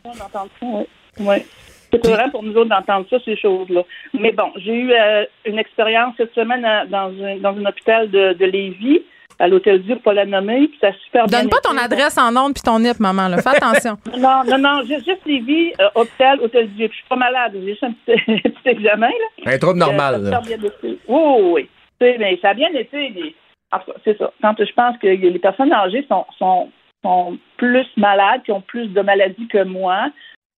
C'est 1.92 2.02
peurant 2.02 2.30
pour 2.30 2.44
nous 2.44 2.54
autres 2.56 2.70
d'entendre 2.70 3.06
ça, 3.10 3.18
ces 3.24 3.38
choses-là. 3.38 3.82
Mais 4.14 4.34
bon, 4.34 4.52
j'ai 4.58 4.74
eu 4.74 4.92
euh, 4.92 5.24
une 5.46 5.58
expérience 5.58 6.14
cette 6.18 6.34
semaine 6.34 6.66
à- 6.66 6.86
dans 6.86 7.12
un, 7.24 7.38
dans 7.38 7.56
un 7.58 7.66
hôpital 7.66 8.10
de, 8.12 8.34
de 8.34 8.46
Lévis, 8.46 9.04
à 9.40 9.48
l'Hôtel 9.48 9.84
Dieu, 9.84 9.98
pour 10.04 10.14
la 10.14 10.26
nommer, 10.26 10.68
puis 10.68 10.78
ça 10.82 10.88
a 10.88 10.94
super 10.94 11.26
bien 11.28 11.42
Donne 11.42 11.50
pas 11.50 11.60
ton 11.62 11.78
adresse 11.78 12.18
en 12.18 12.36
ondes 12.36 12.54
puis 12.54 12.64
ton 12.64 12.80
NIP, 12.80 13.00
maman. 13.00 13.28
Là. 13.28 13.38
Fais 13.38 13.50
attention. 13.50 13.98
Non, 14.18 14.44
non, 14.46 14.58
non, 14.58 14.82
juste, 14.82 15.06
juste 15.06 15.26
Lévis, 15.26 15.74
euh, 15.80 15.90
hôpital, 15.96 16.40
Hôtel 16.42 16.70
Dieu. 16.70 16.88
Puis 16.88 16.98
je 16.98 17.02
suis 17.02 17.10
pas 17.10 17.16
malade, 17.16 17.52
j'ai 17.54 17.68
juste 17.68 17.84
un 17.84 17.92
petit, 17.92 18.52
examen, 18.66 19.10
là. 19.10 19.54
Un 19.54 19.58
trouble 19.58 19.80
normal. 19.80 20.16
Euh, 20.16 20.24
ça 20.26 20.30
là. 20.32 20.38
a 20.38 20.42
bien 20.42 20.58
été. 20.58 20.72
Oui, 20.82 20.98
oui, 21.08 21.52
oui. 21.54 21.70
Tu 22.00 22.08
sais, 22.08 22.18
mais 22.18 22.38
ça 22.42 22.50
a 22.50 22.54
bien 22.54 22.70
été. 22.74 23.12
mais- 23.16 23.34
en 23.72 23.80
tout 23.80 23.92
cas, 23.92 23.98
c'est 24.06 24.18
ça. 24.18 24.32
Quand 24.42 24.56
je 24.58 24.74
pense 24.74 24.98
que 24.98 25.08
les 25.08 25.40
personnes 25.40 25.74
âgées 25.74 26.06
sont, 26.08 26.26
sont, 26.38 26.70
sont 27.04 27.38
plus 27.58 27.86
malades, 27.98 28.42
qui 28.44 28.52
ont 28.52 28.62
plus 28.62 28.88
de 28.88 29.02
maladies 29.02 29.48
que 29.48 29.64
moi, 29.64 30.10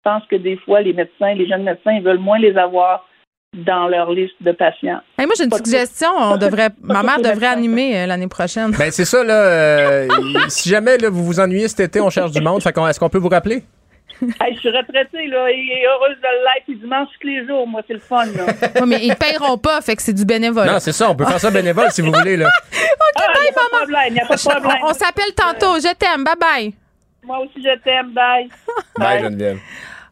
je 0.05 0.11
pense 0.11 0.25
que 0.27 0.37
des 0.37 0.57
fois, 0.57 0.83
les 0.83 0.93
médecins, 0.93 1.35
les 1.35 1.47
jeunes 1.49 1.63
médecins, 1.65 1.93
ils 1.93 2.03
veulent 2.03 2.19
moins 2.19 2.39
les 2.39 2.57
avoir 2.57 3.09
dans 3.55 3.89
leur 3.89 4.11
liste 4.13 4.35
de 4.41 4.53
patients. 4.53 5.01
Hey, 5.19 5.27
moi, 5.27 5.35
j'ai 5.37 5.45
une 5.45 5.53
suggestion. 5.53 6.09
On 6.17 6.37
devrait, 6.37 6.71
ma 6.83 7.03
mère 7.03 7.19
devrait 7.21 7.47
animer 7.47 7.99
euh, 7.99 8.07
l'année 8.07 8.29
prochaine. 8.29 8.73
Ben, 8.73 8.91
c'est 8.91 9.05
ça, 9.07 9.25
là. 9.25 9.35
euh, 9.43 10.09
si 10.49 10.69
jamais 10.69 10.99
là, 10.99 11.09
vous 11.09 11.25
vous 11.25 11.41
ennuyez 11.41 11.69
cet 11.69 11.81
été, 11.81 12.01
on 12.01 12.11
cherche 12.11 12.31
du 12.33 12.41
monde. 12.41 12.63
Fait 12.63 12.73
qu'on- 12.73 12.87
Est-ce 12.87 13.01
qu'on 13.01 13.09
peut 13.09 13.19
vous 13.19 13.29
rappeler? 13.31 13.65
Hey, 14.41 14.55
je 14.55 14.59
suis 14.61 14.69
retraitée, 14.71 15.29
là, 15.29 15.49
et 15.49 15.87
heureuse 15.87 16.17
de 16.17 16.23
l'être, 16.23 16.65
puis 16.67 16.77
dimanche 16.77 17.09
tous 17.21 17.27
les 17.27 17.47
jours. 17.47 17.67
Moi, 17.69 17.83
c'est 17.87 17.95
le 17.95 18.01
fun, 18.01 18.27
là. 18.27 18.47
Ouais, 18.81 18.87
mais 18.87 18.99
ils 19.01 19.15
paieront 19.15 19.59
pas, 19.59 19.81
fait 19.81 19.95
que 19.95 20.03
c'est 20.03 20.13
du 20.13 20.25
bénévolat. 20.25 20.73
Non, 20.73 20.81
c'est 20.81 20.93
ça. 20.93 21.09
On 21.09 21.15
peut 21.15 21.25
faire 21.25 21.39
ça 21.41 21.51
bénévole 21.53 21.91
si 21.93 22.03
vous 22.03 22.13
voulez, 22.13 22.37
là. 22.37 22.49
ah, 23.17 23.23
il 23.37 23.43
n'y 23.43 23.49
a 23.49 23.53
pas 23.53 23.61
de 23.63 23.77
problème, 23.77 24.05
il 24.09 24.13
n'y 24.15 24.21
a 24.21 24.27
pas 24.27 24.35
de 24.35 24.41
problème. 24.41 24.79
On, 24.83 24.91
on 24.91 24.93
s'appelle 24.93 25.33
tantôt. 25.37 25.77
Je 25.79 25.95
t'aime. 25.95 26.25
Bye 26.25 26.35
bye. 26.41 26.75
Moi 27.23 27.39
aussi, 27.41 27.63
je 27.63 27.79
t'aime. 27.79 28.11
Bye. 28.13 28.49
Bye, 28.99 29.23
Geneviève. 29.23 29.59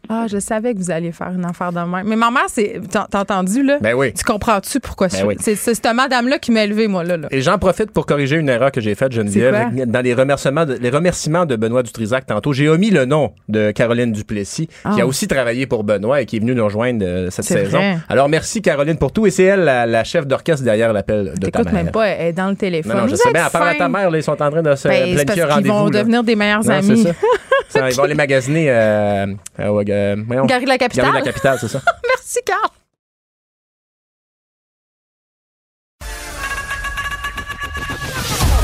Ah, 0.09 0.26
je 0.28 0.38
savais 0.38 0.74
que 0.74 0.78
vous 0.78 0.90
alliez 0.90 1.12
faire 1.12 1.30
une 1.34 1.44
affaire 1.44 1.72
de 1.72 1.80
même. 1.80 2.07
Mais 2.07 2.16
ma 2.16 2.30
mère, 2.30 2.44
c'est. 2.48 2.80
T'as 2.90 3.07
entendu, 3.20 3.62
là? 3.62 3.78
Ben 3.80 3.94
oui. 3.94 4.12
Tu 4.12 4.24
comprends-tu 4.24 4.80
pourquoi 4.80 5.09
Ben 5.09 5.18
je- 5.20 5.26
oui. 5.26 5.36
c'est, 5.40 5.54
c'est 5.54 5.74
cette 5.74 5.86
madame-là 5.94 6.38
qui 6.38 6.50
m'a 6.52 6.64
élevé, 6.64 6.88
moi, 6.88 7.04
là. 7.04 7.16
là. 7.16 7.28
Et 7.30 7.40
j'en 7.40 7.59
profite 7.59 7.90
pour 7.90 8.07
corriger 8.07 8.36
une 8.36 8.48
erreur 8.48 8.70
que 8.72 8.80
j'ai 8.80 8.94
faite, 8.94 9.12
Geneviève. 9.12 9.70
Dans 9.86 10.00
les 10.00 10.14
remerciements, 10.14 10.64
de, 10.66 10.74
les 10.74 10.90
remerciements 10.90 11.46
de 11.46 11.57
Benoît 11.57 11.82
Dutrisac 11.82 12.26
tantôt, 12.26 12.52
j'ai 12.52 12.68
omis 12.68 12.90
le 12.90 13.04
nom 13.04 13.32
de 13.48 13.70
Caroline 13.70 14.12
Duplessis, 14.12 14.66
qui 14.66 14.74
Ah. 14.84 14.96
a 15.02 15.07
aussi 15.07 15.28
travaillé 15.28 15.66
pour 15.66 15.84
Benoît 15.84 16.20
et 16.20 16.26
qui 16.26 16.36
est 16.36 16.40
venue 16.40 16.54
nous 16.54 16.64
rejoindre 16.64 17.04
euh, 17.04 17.30
cette 17.30 17.44
saison. 17.44 17.78
vrai. 17.78 17.98
Alors, 18.09 18.28
merci 18.28 18.62
Caroline 18.62 18.98
pour 18.98 19.12
tout. 19.12 19.26
Et 19.26 19.30
c'est 19.30 19.44
elle, 19.44 19.61
la, 19.64 19.86
la 19.86 20.04
chef 20.04 20.26
d'orchestre 20.26 20.64
derrière 20.64 20.92
l'appel 20.92 21.32
de 21.38 21.50
ta 21.50 21.62
mère. 21.62 21.72
même 21.72 21.90
pas, 21.90 22.07
elle 22.09 22.26
est 22.28 22.32
dans 22.32 22.48
le 22.48 22.57
téléphone. 22.57 22.94
Non, 22.96 23.02
non, 23.02 23.09
je 23.09 23.16
sais 23.16 23.32
bien. 23.32 23.44
À 23.46 23.50
part 23.50 23.62
à 23.62 23.74
ta 23.74 23.88
mère, 23.88 24.11
là, 24.11 24.18
ils 24.18 24.22
sont 24.22 24.40
en 24.40 24.50
train 24.50 24.62
de 24.62 24.74
se 24.74 24.88
Ben, 24.88 25.14
planifier 25.14 25.44
rendez-vous. 25.44 25.74
vont 25.76 25.84
là. 25.86 26.00
devenir 26.00 26.22
des 26.24 26.36
meilleurs 26.36 26.64
Non, 26.64 26.70
amis. 26.70 27.02
ça. 27.02 27.11
Ça, 27.68 27.90
Ils 27.90 27.96
vont 27.96 28.04
les 28.04 28.14
magasiner 28.14 28.66
euh, 28.70 29.26
euh, 29.59 29.68
ouais, 29.70 29.84
euh, 29.97 30.16
voyons. 30.26 30.47
Gary 30.47 30.64
de 30.64 30.68
la 30.68 30.78
capitale. 30.78 31.07
Gary 31.07 31.20
de 31.20 31.26
la 31.26 31.32
capitale, 31.32 31.59
c'est 31.61 31.68
ça. 31.68 31.80
Merci, 32.09 32.38
Carl. 32.44 32.70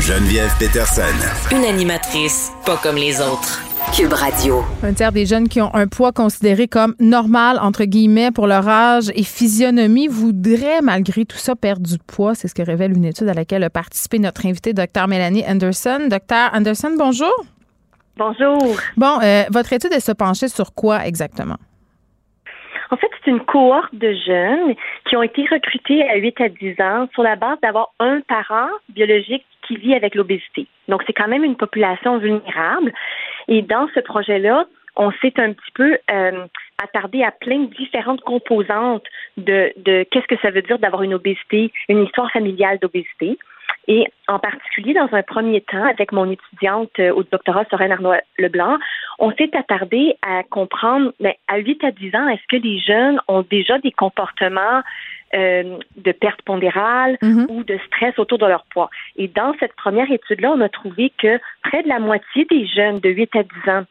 Geneviève 0.01 0.51
Peterson. 0.59 1.03
Une 1.53 1.65
animatrice 1.65 2.51
pas 2.67 2.77
comme 2.77 2.97
les 2.97 3.21
autres. 3.21 3.63
Cube 3.95 4.13
Radio. 4.13 4.65
Un 4.83 4.95
tiers 4.95 5.13
des 5.13 5.27
jeunes 5.27 5.49
qui 5.49 5.61
ont 5.61 5.73
un 5.75 5.87
poids 5.87 6.13
considéré 6.13 6.67
comme 6.67 6.95
normal, 6.99 7.59
entre 7.61 7.85
guillemets, 7.85 8.31
pour 8.31 8.47
leur 8.47 8.67
âge 8.67 9.13
et 9.15 9.23
physionomie, 9.23 10.09
voudraient, 10.09 10.81
malgré 10.83 11.25
tout 11.25 11.37
ça, 11.37 11.55
perdre 11.55 11.87
du 11.87 11.99
poids. 11.99 12.35
C'est 12.35 12.49
ce 12.49 12.55
que 12.55 12.63
révèle 12.63 12.97
une 12.97 13.05
étude 13.05 13.29
à 13.29 13.35
laquelle 13.35 13.63
a 13.63 13.71
participé 13.71 14.19
notre 14.19 14.47
invitée, 14.47 14.73
Dr. 14.73 15.09
Mélanie 15.09 15.45
Anderson. 15.47 16.09
Dr. 16.09 16.55
Anderson, 16.55 16.93
bonjour. 16.99 17.33
Bonjour. 18.17 18.77
Bon, 18.97 19.19
euh, 19.23 19.45
votre 19.51 19.73
étude, 19.73 19.91
elle 19.93 20.01
se 20.01 20.13
penchait 20.13 20.49
sur 20.49 20.75
quoi 20.75 21.07
exactement? 21.07 21.57
En 22.91 22.97
fait, 22.97 23.11
c'est 23.25 23.31
une 23.31 23.41
cohorte 23.41 23.95
de 23.95 24.13
jeunes 24.27 24.75
qui 25.09 25.17
ont 25.17 25.23
été 25.23 25.47
recrutés 25.51 26.07
à 26.11 26.17
8 26.17 26.41
à 26.43 26.49
10 26.51 26.81
ans 26.81 27.09
sur 27.15 27.23
la 27.23 27.37
base 27.37 27.59
d'avoir 27.63 27.89
un 28.01 28.21
parent 28.21 28.69
biologique 28.91 29.47
qui 29.67 29.77
vit 29.77 29.95
avec 29.95 30.15
l'obésité. 30.15 30.67
Donc, 30.89 31.03
c'est 31.07 31.15
quand 31.15 31.29
même 31.29 31.43
une 31.43 31.57
population 31.57 32.19
vulnérable. 32.19 32.93
Et 33.49 33.63
dans 33.63 33.89
ce 33.95 34.01
projet-là, 34.01 34.67
on 34.97 35.11
s'est 35.23 35.33
un 35.39 35.55
petit 35.55 35.73
peu 35.75 35.97
euh, 36.11 36.47
attardé 36.83 37.23
à 37.23 37.31
plein 37.31 37.61
de 37.61 37.75
différentes 37.75 38.21
composantes 38.21 39.05
de, 39.39 39.73
de 39.77 40.05
qu'est-ce 40.11 40.27
que 40.27 40.41
ça 40.43 40.51
veut 40.51 40.63
dire 40.63 40.79
d'avoir 40.79 41.03
une 41.03 41.15
obésité, 41.15 41.73
une 41.89 42.05
histoire 42.05 42.31
familiale 42.31 42.79
d'obésité. 42.79 43.39
Et 43.89 44.07
en 44.29 44.39
particulier, 44.39 44.95
dans 44.95 45.09
un 45.13 45.23
premier 45.23 45.61
temps, 45.61 45.85
avec 45.85 46.13
mon 46.13 46.31
étudiante 46.31 46.91
euh, 47.01 47.13
au 47.13 47.25
doctorat 47.25 47.65
Sorène 47.69 47.91
Arnaud 47.93 48.13
Leblanc, 48.39 48.79
on 49.19 49.33
s'est 49.33 49.51
attardé 49.57 50.15
à 50.23 50.45
comprendre, 50.45 51.13
mais 51.19 51.37
à 51.49 51.59
8 51.59 51.83
à 51.85 51.91
10 51.91 52.15
ans, 52.15 52.29
est-ce 52.29 52.47
que 52.49 52.63
les 52.63 52.79
jeunes 52.79 53.21
ont 53.29 53.43
déjà 53.43 53.79
des 53.79 53.91
comportements 53.91 54.83
euh, 55.35 55.79
de 55.97 56.13
perte 56.13 56.43
pondérale 56.43 57.17
Mhm. 57.23 57.47
ou 57.49 57.65
de 57.65 57.79
stress 57.87 58.17
autour 58.19 58.39
de 58.39 58.47
leur 58.47 58.65
poids? 58.73 58.89
Et 59.17 59.27
dans 59.29 59.53
cette 59.59 59.75
première 59.75 60.11
étude-là, 60.11 60.53
on 60.55 60.61
a 60.61 60.69
trouvé 60.69 61.11
que 61.19 61.41
près 61.65 61.83
de 61.83 61.89
la 61.89 61.99
moitié 61.99 62.45
des 62.45 62.67
jeunes 62.67 63.01
de 63.01 63.11
8 63.11 63.35
à 63.37 63.43
10 63.43 63.71
ans 63.71 63.85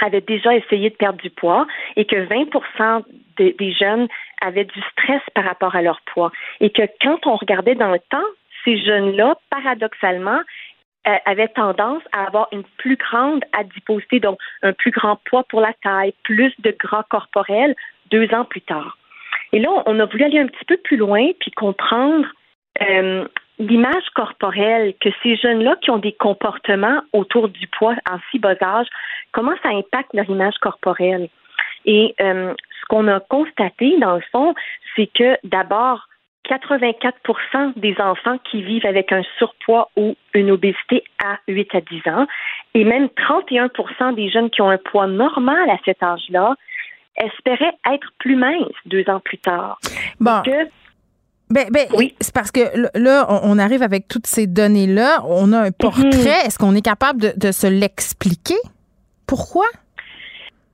avaient 0.00 0.20
déjà 0.20 0.54
essayé 0.54 0.90
de 0.90 0.94
perdre 0.94 1.20
du 1.20 1.28
poids 1.30 1.66
et 1.96 2.04
que 2.04 2.16
20 2.16 3.02
de- 3.38 3.54
des 3.58 3.72
jeunes 3.72 4.06
avaient 4.40 4.64
du 4.64 4.80
stress 4.92 5.20
par 5.34 5.44
rapport 5.44 5.74
à 5.74 5.82
leur 5.82 6.00
poids. 6.14 6.30
Et 6.60 6.70
que 6.70 6.82
quand 7.02 7.26
on 7.26 7.34
regardait 7.36 7.74
dans 7.74 7.90
le 7.90 7.98
temps, 8.10 8.24
ces 8.64 8.78
jeunes-là, 8.78 9.36
paradoxalement, 9.50 10.40
euh, 11.06 11.16
avaient 11.24 11.48
tendance 11.48 12.02
à 12.12 12.24
avoir 12.24 12.48
une 12.52 12.64
plus 12.76 12.96
grande 12.96 13.44
adiposité, 13.52 14.20
donc 14.20 14.38
un 14.62 14.72
plus 14.72 14.90
grand 14.90 15.16
poids 15.24 15.44
pour 15.44 15.60
la 15.60 15.72
taille, 15.82 16.12
plus 16.24 16.52
de 16.58 16.74
gras 16.78 17.04
corporel 17.08 17.74
deux 18.10 18.32
ans 18.34 18.44
plus 18.44 18.60
tard. 18.62 18.98
Et 19.52 19.58
là, 19.58 19.70
on 19.86 19.98
a 20.00 20.04
voulu 20.04 20.24
aller 20.24 20.38
un 20.38 20.46
petit 20.46 20.64
peu 20.66 20.76
plus 20.76 20.96
loin 20.96 21.30
puis 21.40 21.50
comprendre 21.52 22.26
euh, 22.82 23.26
l'image 23.58 24.08
corporelle 24.14 24.94
que 25.00 25.08
ces 25.22 25.36
jeunes-là 25.36 25.76
qui 25.80 25.90
ont 25.90 25.98
des 25.98 26.12
comportements 26.12 27.00
autour 27.12 27.48
du 27.48 27.66
poids 27.68 27.94
en 28.10 28.18
si 28.30 28.38
bas 28.38 28.56
âge, 28.60 28.86
comment 29.32 29.54
ça 29.62 29.70
impacte 29.70 30.12
leur 30.14 30.28
image 30.28 30.58
corporelle? 30.60 31.28
Et 31.84 32.14
euh, 32.20 32.54
ce 32.80 32.86
qu'on 32.88 33.08
a 33.08 33.20
constaté, 33.20 33.96
dans 33.98 34.16
le 34.16 34.22
fond, 34.32 34.54
c'est 34.94 35.06
que 35.06 35.36
d'abord, 35.44 36.07
84% 36.48 37.72
des 37.76 37.96
enfants 38.00 38.38
qui 38.50 38.62
vivent 38.62 38.86
avec 38.86 39.12
un 39.12 39.22
surpoids 39.38 39.90
ou 39.96 40.16
une 40.34 40.50
obésité 40.50 41.04
à 41.24 41.38
8 41.48 41.74
à 41.74 41.80
10 41.80 42.02
ans, 42.10 42.26
et 42.74 42.84
même 42.84 43.06
31% 43.06 44.14
des 44.14 44.30
jeunes 44.30 44.50
qui 44.50 44.62
ont 44.62 44.70
un 44.70 44.78
poids 44.78 45.06
normal 45.06 45.70
à 45.70 45.78
cet 45.84 46.02
âge-là, 46.02 46.54
espéraient 47.16 47.76
être 47.92 48.12
plus 48.18 48.36
minces 48.36 48.72
deux 48.86 49.04
ans 49.08 49.20
plus 49.20 49.38
tard. 49.38 49.78
Bon. 50.20 50.42
Que 50.44 50.68
Ben, 51.50 51.68
ben, 51.70 51.86
Oui. 51.94 52.14
c'est 52.20 52.34
parce 52.34 52.50
que 52.50 52.60
là, 52.94 53.26
on, 53.42 53.58
arrive 53.58 53.82
avec 53.82 54.06
toutes 54.08 54.26
ces 54.26 54.46
données-là. 54.46 55.22
On 55.26 55.52
a 55.52 55.58
un 55.60 55.70
portrait. 55.72 56.46
Est-ce 56.46 56.58
qu'on 56.58 56.74
est 56.74 56.84
capable 56.84 57.20
de, 57.20 57.32
de 57.36 57.52
se 57.52 57.66
l'expliquer? 57.66 58.58
Pourquoi? 59.26 59.66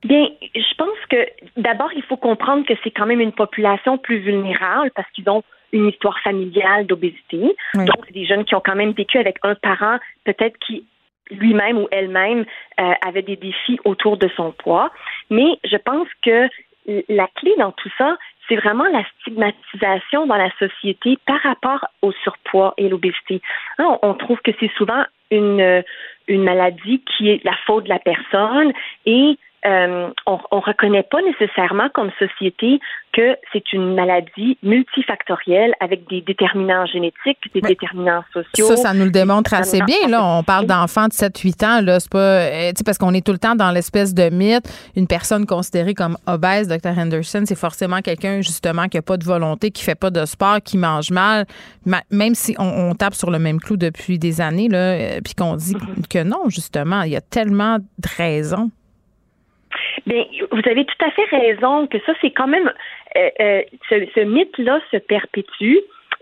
Bien, 0.03 0.27
je 0.53 0.75
pense 0.77 0.97
que 1.09 1.17
d'abord, 1.57 1.89
il 1.95 2.03
faut 2.03 2.17
comprendre 2.17 2.63
que 2.65 2.73
c'est 2.83 2.91
quand 2.91 3.07
même 3.07 3.21
une 3.21 3.31
population 3.31 3.97
plus 3.97 4.19
vulnérable 4.19 4.91
parce 4.95 5.09
qu'ils 5.11 5.27
ont 5.29 5.43
une 5.71 5.87
histoire 5.89 6.19
familiale 6.19 6.85
d'obésité. 6.87 7.55
Oui. 7.73 7.85
Donc, 7.85 8.05
c'est 8.05 8.13
des 8.13 8.25
jeunes 8.25 8.45
qui 8.45 8.55
ont 8.55 8.61
quand 8.63 8.75
même 8.75 8.91
vécu 8.91 9.17
avec 9.17 9.37
un 9.43 9.55
parent 9.55 9.97
peut-être 10.23 10.57
qui 10.59 10.85
lui-même 11.31 11.77
ou 11.77 11.87
elle-même 11.91 12.45
euh, 12.79 12.93
avait 13.05 13.23
des 13.23 13.35
défis 13.35 13.79
autour 13.83 14.17
de 14.17 14.29
son 14.35 14.51
poids. 14.51 14.91
Mais 15.29 15.57
je 15.63 15.77
pense 15.77 16.07
que 16.23 16.47
la 17.09 17.27
clé 17.35 17.51
dans 17.57 17.71
tout 17.71 17.89
ça, 17.97 18.17
c'est 18.47 18.55
vraiment 18.55 18.85
la 18.85 19.03
stigmatisation 19.19 20.27
dans 20.27 20.35
la 20.35 20.51
société 20.59 21.17
par 21.25 21.41
rapport 21.41 21.83
au 22.03 22.11
surpoids 22.11 22.75
et 22.77 22.89
l'obésité. 22.89 23.41
Hein, 23.79 23.97
On, 24.03 24.09
on 24.09 24.13
trouve 24.13 24.39
que 24.41 24.51
c'est 24.59 24.71
souvent 24.77 25.03
une, 25.31 25.83
une 26.27 26.43
maladie 26.43 27.01
qui 27.05 27.29
est 27.29 27.43
la 27.43 27.55
faute 27.65 27.85
de 27.85 27.89
la 27.89 27.99
personne 27.99 28.71
et 29.05 29.37
euh, 29.65 30.09
on 30.25 30.33
ne 30.51 30.61
reconnaît 30.61 31.03
pas 31.03 31.19
nécessairement 31.21 31.89
comme 31.93 32.11
société 32.19 32.79
que 33.13 33.35
c'est 33.53 33.71
une 33.71 33.95
maladie 33.95 34.57
multifactorielle 34.61 35.73
avec 35.79 36.07
des 36.09 36.21
déterminants 36.21 36.85
génétiques, 36.85 37.37
des 37.53 37.61
Mais 37.61 37.69
déterminants 37.69 38.23
sociaux. 38.33 38.67
Ça, 38.67 38.75
ça 38.75 38.93
nous 38.93 39.05
le 39.05 39.11
démontre 39.11 39.53
assez 39.53 39.79
bien. 39.83 40.07
Là, 40.09 40.25
on 40.25 40.43
parle 40.43 40.65
d'enfants 40.65 41.07
de 41.07 41.13
7-8 41.13 41.65
ans. 41.65 41.81
Là, 41.81 41.99
c'est 42.01 42.11
pas, 42.11 42.17
euh, 42.19 42.71
parce 42.85 42.97
qu'on 42.97 43.13
est 43.13 43.25
tout 43.25 43.31
le 43.31 43.37
temps 43.37 43.55
dans 43.55 43.71
l'espèce 43.71 44.13
de 44.13 44.29
mythe. 44.29 44.67
Une 44.97 45.07
personne 45.07 45.45
considérée 45.45 45.93
comme 45.93 46.17
obèse, 46.27 46.67
Dr. 46.67 46.97
Henderson, 46.97 47.43
c'est 47.45 47.57
forcément 47.57 48.01
quelqu'un, 48.01 48.41
justement, 48.41 48.87
qui 48.89 48.97
n'a 48.97 49.01
pas 49.01 49.17
de 49.17 49.23
volonté, 49.23 49.71
qui 49.71 49.83
fait 49.83 49.95
pas 49.95 50.09
de 50.09 50.25
sport, 50.25 50.57
qui 50.63 50.77
mange 50.77 51.09
mal. 51.11 51.45
Ma- 51.85 52.03
même 52.11 52.35
si 52.35 52.55
on, 52.59 52.65
on 52.89 52.95
tape 52.95 53.13
sur 53.15 53.31
le 53.31 53.39
même 53.39 53.59
clou 53.61 53.77
depuis 53.77 54.19
des 54.19 54.41
années, 54.41 54.67
là, 54.67 54.77
euh, 54.77 55.19
puis 55.23 55.33
qu'on 55.35 55.55
dit 55.55 55.75
Mm-hmm. 55.75 56.07
que 56.09 56.23
non, 56.23 56.49
justement, 56.49 57.01
il 57.03 57.11
y 57.11 57.15
a 57.15 57.21
tellement 57.21 57.77
de 57.79 58.07
raisons. 58.17 58.69
Bien, 60.05 60.23
vous 60.51 60.61
avez 60.69 60.85
tout 60.85 61.05
à 61.05 61.11
fait 61.11 61.25
raison 61.35 61.87
que 61.87 61.97
ça, 62.05 62.13
c'est 62.21 62.31
quand 62.31 62.47
même 62.47 62.71
euh, 63.17 63.29
euh, 63.39 63.61
ce, 63.89 63.95
ce 64.13 64.19
mythe-là 64.21 64.79
se 64.91 64.97
perpétue. 64.97 65.77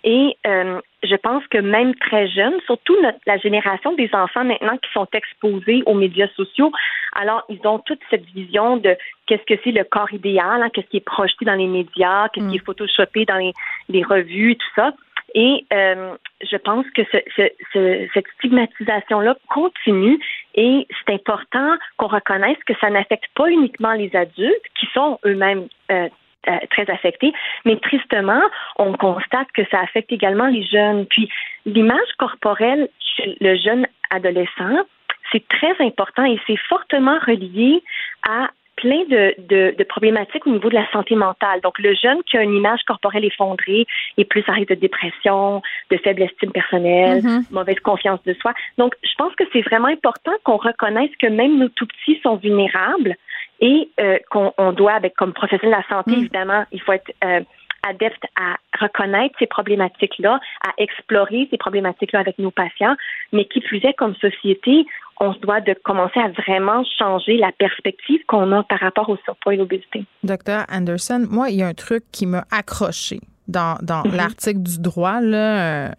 Et 0.06 0.36
euh, 0.46 0.82
je 1.04 1.16
pense 1.16 1.46
que 1.48 1.58
même 1.60 1.96
très 1.96 2.28
jeune, 2.28 2.54
surtout 2.66 2.96
notre- 3.02 3.20
la 3.26 3.38
génération 3.38 3.94
des 3.94 4.10
enfants 4.14 4.44
maintenant 4.44 4.78
qui 4.78 4.92
sont 4.92 5.08
exposés 5.14 5.82
aux 5.86 5.94
médias 5.94 6.28
sociaux, 6.36 6.72
alors 7.14 7.44
ils 7.48 7.66
ont 7.66 7.80
toute 7.80 8.02
cette 8.10 8.26
vision 8.26 8.76
de 8.78 8.98
qu'est-ce 9.28 9.44
que 9.44 9.60
c'est 9.64 9.72
le 9.72 9.86
corps 9.86 10.12
idéal, 10.14 10.62
hein, 10.62 10.70
qu'est-ce 10.74 10.88
qui 10.88 10.98
est 10.98 11.06
projeté 11.06 11.46
dans 11.46 11.56
les 11.56 11.68
médias, 11.68 12.28
qu'est-ce 12.30 12.50
qui 12.50 12.56
est 12.58 12.66
photoshopé 12.66 13.24
dans 13.26 13.38
les, 13.38 13.54
les 13.88 14.04
revues, 14.04 14.58
tout 14.58 14.68
ça. 14.76 14.94
Et 15.36 15.66
euh, 15.74 16.16
je 16.42 16.58
pense 16.58 16.86
que 16.94 17.04
ce, 17.12 17.18
ce- 17.38 17.54
ce- 17.74 18.08
cette 18.14 18.28
stigmatisation-là 18.40 19.36
continue 19.50 20.20
et 20.56 20.88
c'est 21.00 21.14
important 21.14 21.78
qu'on 21.98 22.08
reconnaisse 22.08 22.58
que 22.66 22.74
ça 22.80 22.90
n'affecte 22.90 23.26
pas 23.36 23.50
uniquement 23.50 23.94
les 23.94 24.16
adultes 24.16 24.66
qui 24.80 24.88
sont 24.94 25.20
eux-mêmes 25.26 25.68
euh, 25.92 26.10
euh, 26.48 26.58
très 26.72 26.90
affectés, 26.90 27.34
mais 27.64 27.78
tristement, 27.78 28.42
on 28.78 28.94
constate 28.94 29.48
que 29.54 29.64
ça 29.72 29.80
affecte 29.80 30.12
également 30.12 30.48
les 30.48 30.66
jeunes. 30.66 31.06
Puis 31.06 31.30
l'image 31.66 32.12
corporelle 32.18 32.90
chez 33.00 33.38
le 33.40 33.56
jeune 33.56 33.88
adolescent, 34.10 34.84
c'est 35.32 35.48
très 35.48 35.74
important 35.80 36.26
et 36.26 36.38
c'est 36.46 36.60
fortement 36.68 37.18
relié 37.26 37.82
à 38.28 38.50
plein 38.76 39.04
de, 39.10 39.36
de, 39.38 39.76
de 39.78 39.84
problématiques 39.84 40.46
au 40.48 40.52
niveau 40.52 40.70
de 40.70 40.76
la 40.76 40.90
santé 40.92 41.16
mentale. 41.16 41.62
Donc, 41.62 41.78
le 41.80 41.94
jeune 41.94 42.22
qui 42.24 42.38
a 42.38 42.44
une 42.44 42.56
image 42.56 42.82
corporelle 42.88 43.26
effondrée 43.26 43.86
est 44.18 44.26
plus 44.26 44.44
à 44.48 44.54
risque 44.54 44.70
de 44.70 44.76
dépression, 44.76 45.62
de 45.92 45.98
faible 45.98 46.24
estime 46.24 46.52
personnelle, 46.52 47.22
Mhm. 47.24 47.44
mauvaise 47.52 47.80
confiance 47.80 48.22
de 48.24 48.34
soi. 48.34 48.54
Donc, 48.78 48.96
je 49.04 49.14
pense 49.18 49.34
que 49.36 49.44
c'est 49.54 49.62
vraiment 49.62 49.88
important 49.88 50.32
qu'on 50.44 50.58
reconnaisse 50.58 51.12
que 51.22 51.28
même 51.28 51.58
nos 51.58 51.70
tout 51.70 51.88
petits 51.88 52.20
sont 52.22 52.36
vulnérables 52.38 53.16
et 53.60 53.90
euh, 54.00 54.18
qu'on 54.30 54.54
on 54.58 54.72
doit, 54.74 54.94
avec 54.94 55.14
comme 55.16 55.34
professionnel 55.34 55.78
de 55.78 55.82
la 55.90 55.96
santé, 55.96 56.12
évidemment, 56.14 56.66
il 56.72 56.82
faut 56.82 56.92
être 56.94 57.12
euh, 57.24 57.42
adepte 57.88 58.24
à 58.40 58.56
reconnaître 58.80 59.36
ces 59.40 59.46
problématiques-là, 59.46 60.40
à 60.66 60.72
explorer 60.78 61.48
ces 61.52 61.58
problématiques-là 61.58 62.20
avec 62.20 62.40
nos 62.40 62.52
patients, 62.52 62.96
mais 63.34 63.46
qui 63.46 63.60
plus 63.62 63.84
est, 63.86 63.94
comme 63.94 64.16
société, 64.16 64.86
on 65.20 65.34
se 65.34 65.40
doit 65.40 65.62
de 65.62 65.74
commencer 65.84 66.20
à 66.20 66.30
vraiment 66.30 66.84
changer 66.98 67.38
la 67.38 67.52
perspective 67.52 68.20
qu'on 68.28 68.52
a 68.52 68.64
par 68.64 68.80
rapport 68.80 69.10
au 69.10 69.18
surpoids 69.26 69.54
et 69.54 69.58
l'obésité. 69.58 70.06
Docteur 70.24 70.66
Anderson, 70.72 71.26
moi, 71.30 71.50
il 71.50 71.58
y 71.58 71.64
a 71.64 71.68
un 71.68 71.74
truc 71.74 72.04
qui 72.12 72.26
m'a 72.26 72.46
accroché 72.52 73.20
dans, 73.48 73.78
dans 73.82 74.04
Mhm. 74.06 74.16
l'article 74.16 74.60
du 74.62 74.80
droit 74.80 75.20
là, 75.22 75.86
euh, 75.88 75.92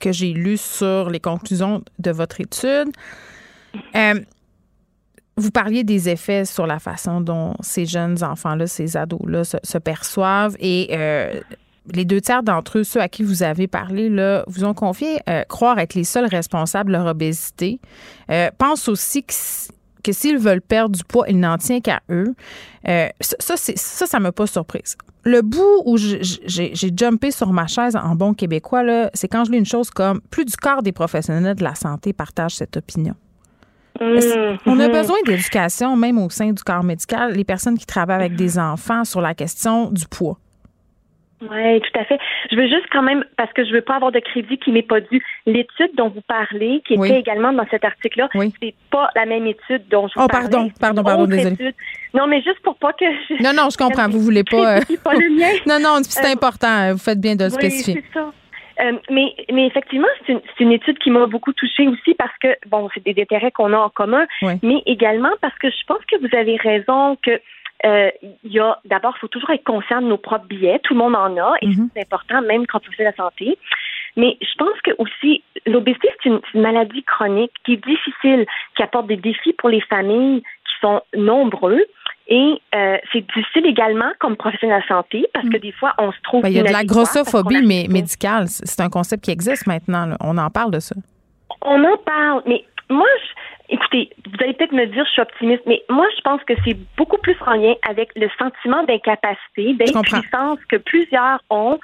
que 0.00 0.12
j'ai 0.12 0.32
lu 0.32 0.56
sur 0.56 1.10
les 1.10 1.20
conclusions 1.20 1.82
de 1.98 2.10
votre 2.10 2.40
étude. 2.40 2.88
Euh, 3.96 4.14
vous 5.36 5.50
parliez 5.50 5.82
des 5.82 6.08
effets 6.08 6.44
sur 6.44 6.66
la 6.66 6.78
façon 6.78 7.20
dont 7.20 7.54
ces 7.60 7.86
jeunes 7.86 8.22
enfants-là, 8.22 8.68
ces 8.68 8.96
ados-là 8.96 9.42
se, 9.42 9.56
se 9.64 9.78
perçoivent 9.78 10.56
et 10.60 10.88
euh, 10.92 11.40
les 11.92 12.04
deux 12.04 12.20
tiers 12.20 12.42
d'entre 12.42 12.78
eux, 12.78 12.84
ceux 12.84 13.00
à 13.00 13.08
qui 13.08 13.22
vous 13.22 13.42
avez 13.42 13.66
parlé, 13.66 14.08
là, 14.08 14.44
vous 14.46 14.64
ont 14.64 14.74
confié 14.74 15.18
euh, 15.28 15.42
croire 15.48 15.78
être 15.78 15.94
les 15.94 16.04
seuls 16.04 16.26
responsables 16.26 16.90
de 16.92 16.96
leur 16.96 17.06
obésité. 17.06 17.80
Euh, 18.30 18.50
pense 18.56 18.88
aussi 18.88 19.22
que 19.22 20.12
s'ils 20.12 20.38
veulent 20.38 20.60
perdre 20.62 20.96
du 20.96 21.04
poids, 21.04 21.26
il 21.28 21.40
n'en 21.40 21.56
tient 21.58 21.80
qu'à 21.80 22.00
eux. 22.10 22.34
Euh, 22.88 23.08
ça, 23.20 23.56
ça, 23.56 24.06
ça 24.06 24.20
m'a 24.20 24.32
pas 24.32 24.46
surprise. 24.46 24.96
Le 25.26 25.40
bout 25.40 25.82
où 25.86 25.96
j'ai 25.96 26.92
jumpé 26.98 27.30
sur 27.30 27.50
ma 27.52 27.66
chaise 27.66 27.96
en 27.96 28.14
bon 28.14 28.34
québécois, 28.34 28.82
c'est 29.14 29.28
quand 29.28 29.44
je 29.46 29.52
lis 29.52 29.58
une 29.58 29.64
chose 29.64 29.88
comme 29.88 30.20
plus 30.30 30.44
du 30.44 30.54
quart 30.56 30.82
des 30.82 30.92
professionnels 30.92 31.56
de 31.56 31.64
la 31.64 31.74
santé 31.74 32.12
partagent 32.12 32.56
cette 32.56 32.76
opinion. 32.76 33.14
Est-ce- 34.00 34.56
On 34.66 34.78
a 34.80 34.88
besoin 34.88 35.16
d'éducation, 35.24 35.96
même 35.96 36.18
au 36.18 36.28
sein 36.28 36.50
du 36.52 36.62
corps 36.62 36.82
médical, 36.84 37.32
les 37.32 37.44
personnes 37.44 37.78
qui 37.78 37.86
travaillent 37.86 38.16
avec 38.16 38.36
des 38.36 38.58
enfants 38.58 39.04
sur 39.04 39.20
la 39.22 39.34
question 39.34 39.90
du 39.90 40.06
poids? 40.06 40.38
Oui, 41.42 41.80
tout 41.80 41.98
à 42.00 42.04
fait. 42.04 42.18
Je 42.50 42.56
veux 42.56 42.66
juste 42.68 42.86
quand 42.90 43.02
même, 43.02 43.24
parce 43.36 43.52
que 43.52 43.64
je 43.64 43.72
veux 43.72 43.82
pas 43.82 43.96
avoir 43.96 44.12
de 44.12 44.20
crédit 44.20 44.56
qui 44.58 44.72
m'est 44.72 44.82
pas 44.82 45.00
dû, 45.00 45.22
l'étude 45.46 45.90
dont 45.96 46.08
vous 46.08 46.22
parlez, 46.26 46.82
qui 46.86 46.96
Oui. 46.96 47.08
était 47.08 47.20
également 47.20 47.52
dans 47.52 47.66
cet 47.70 47.84
article-là, 47.84 48.28
Oui. 48.34 48.52
c'est 48.62 48.74
pas 48.90 49.10
la 49.14 49.26
même 49.26 49.46
étude 49.46 49.82
dont 49.90 50.08
je 50.08 50.14
vous 50.14 50.24
Oh, 50.24 50.28
parlais. 50.28 50.48
pardon, 50.48 50.70
pardon, 50.80 51.02
pardon, 51.02 51.30
étude. 51.30 51.74
Non, 52.14 52.26
mais 52.26 52.40
juste 52.42 52.60
pour 52.62 52.76
pas 52.76 52.92
que 52.92 53.04
je... 53.28 53.42
Non, 53.42 53.52
non, 53.52 53.68
je 53.70 53.76
comprends. 53.76 54.08
Vous 54.08 54.20
voulez 54.20 54.44
pas. 54.44 54.76
euh, 54.78 54.80
pas 55.02 55.14
le 55.14 55.30
mien. 55.36 55.50
Non, 55.66 55.78
non, 55.80 55.98
c'est 56.02 56.24
Euh, 56.26 56.32
important. 56.32 56.92
Vous 56.92 56.98
faites 56.98 57.20
bien 57.20 57.34
de 57.36 57.44
le 57.44 57.50
Oui, 57.50 57.54
spécifier. 57.56 58.02
c'est 58.06 58.18
ça. 58.18 58.32
Euh, 58.80 58.92
mais, 59.10 59.34
mais 59.52 59.66
effectivement, 59.68 60.08
c'est 60.26 60.32
une, 60.32 60.40
une 60.58 60.72
étude 60.72 60.98
qui 60.98 61.10
m'a 61.10 61.26
beaucoup 61.26 61.52
touchée 61.52 61.86
aussi 61.86 62.14
parce 62.14 62.36
que, 62.42 62.48
bon, 62.66 62.88
c'est 62.92 63.04
des 63.04 63.20
intérêts 63.22 63.52
qu'on 63.52 63.72
a 63.72 63.76
en 63.78 63.88
commun, 63.88 64.26
mais 64.62 64.82
également 64.86 65.30
parce 65.40 65.56
que 65.58 65.68
je 65.70 65.84
pense 65.86 66.04
que 66.10 66.16
vous 66.18 66.34
avez 66.36 66.56
raison 66.56 67.16
que 67.24 67.40
euh, 67.84 68.10
y 68.44 68.58
a 68.58 68.78
d'abord, 68.84 69.14
il 69.16 69.20
faut 69.20 69.28
toujours 69.28 69.50
être 69.50 69.64
conscient 69.64 70.00
de 70.00 70.06
nos 70.06 70.16
propres 70.16 70.46
billets. 70.46 70.78
Tout 70.80 70.94
le 70.94 70.98
monde 71.00 71.14
en 71.16 71.36
a 71.36 71.54
et 71.62 71.66
Mhm. 71.66 71.90
c'est 71.94 72.02
important, 72.02 72.42
même 72.42 72.66
quand 72.66 72.80
on 72.88 72.92
fait 72.92 73.04
la 73.04 73.14
santé. 73.14 73.58
Mais 74.16 74.36
je 74.40 74.54
pense 74.56 74.80
que 74.84 74.92
aussi, 74.98 75.42
l'obésité, 75.66 76.08
c'est 76.22 76.28
une, 76.28 76.40
maladie 76.54 77.02
chronique 77.02 77.52
qui 77.64 77.74
est 77.74 77.84
difficile, 77.84 78.46
qui 78.76 78.82
apporte 78.82 79.06
des 79.08 79.16
défis 79.16 79.52
pour 79.54 79.68
les 79.68 79.80
familles, 79.80 80.40
qui 80.40 80.72
sont 80.80 81.02
nombreux. 81.16 81.84
Et 82.28 82.60
euh, 82.74 82.96
c'est 83.12 83.20
difficile 83.26 83.66
également 83.66 84.10
comme 84.18 84.36
professionnel 84.36 84.78
de 84.78 84.82
la 84.82 84.96
santé 84.96 85.26
parce 85.34 85.48
que 85.48 85.58
des 85.58 85.72
fois, 85.72 85.92
on 85.98 86.10
se 86.12 86.20
trouve. 86.22 86.42
Ben, 86.42 86.48
il 86.48 86.56
y 86.56 86.60
a 86.60 86.62
de 86.62 86.72
la 86.72 86.84
grossophobie 86.84 87.66
mais 87.66 87.86
médicale. 87.90 88.46
C'est 88.48 88.80
un 88.80 88.88
concept 88.88 89.24
qui 89.24 89.30
existe 89.30 89.66
maintenant. 89.66 90.06
là. 90.06 90.16
On 90.20 90.38
en 90.38 90.48
parle 90.48 90.70
de 90.70 90.80
ça. 90.80 90.94
On 91.60 91.82
en 91.84 91.96
parle, 91.98 92.42
mais 92.46 92.64
moi, 92.88 93.06
je, 93.20 93.28
écoutez, 93.68 94.10
vous 94.26 94.36
allez 94.40 94.54
peut-être 94.54 94.72
me 94.72 94.86
dire 94.86 95.04
je 95.06 95.10
suis 95.10 95.22
optimiste, 95.22 95.62
mais 95.66 95.82
moi, 95.88 96.06
je 96.16 96.22
pense 96.22 96.42
que 96.44 96.54
c'est 96.64 96.76
beaucoup 96.96 97.18
plus 97.18 97.36
en 97.46 97.54
lien 97.54 97.74
avec 97.88 98.10
le 98.16 98.28
sentiment 98.38 98.82
d'incapacité, 98.84 99.74
d'impuissance 99.74 100.58
que 100.68 100.76
plusieurs 100.76 101.40
ont 101.50 101.78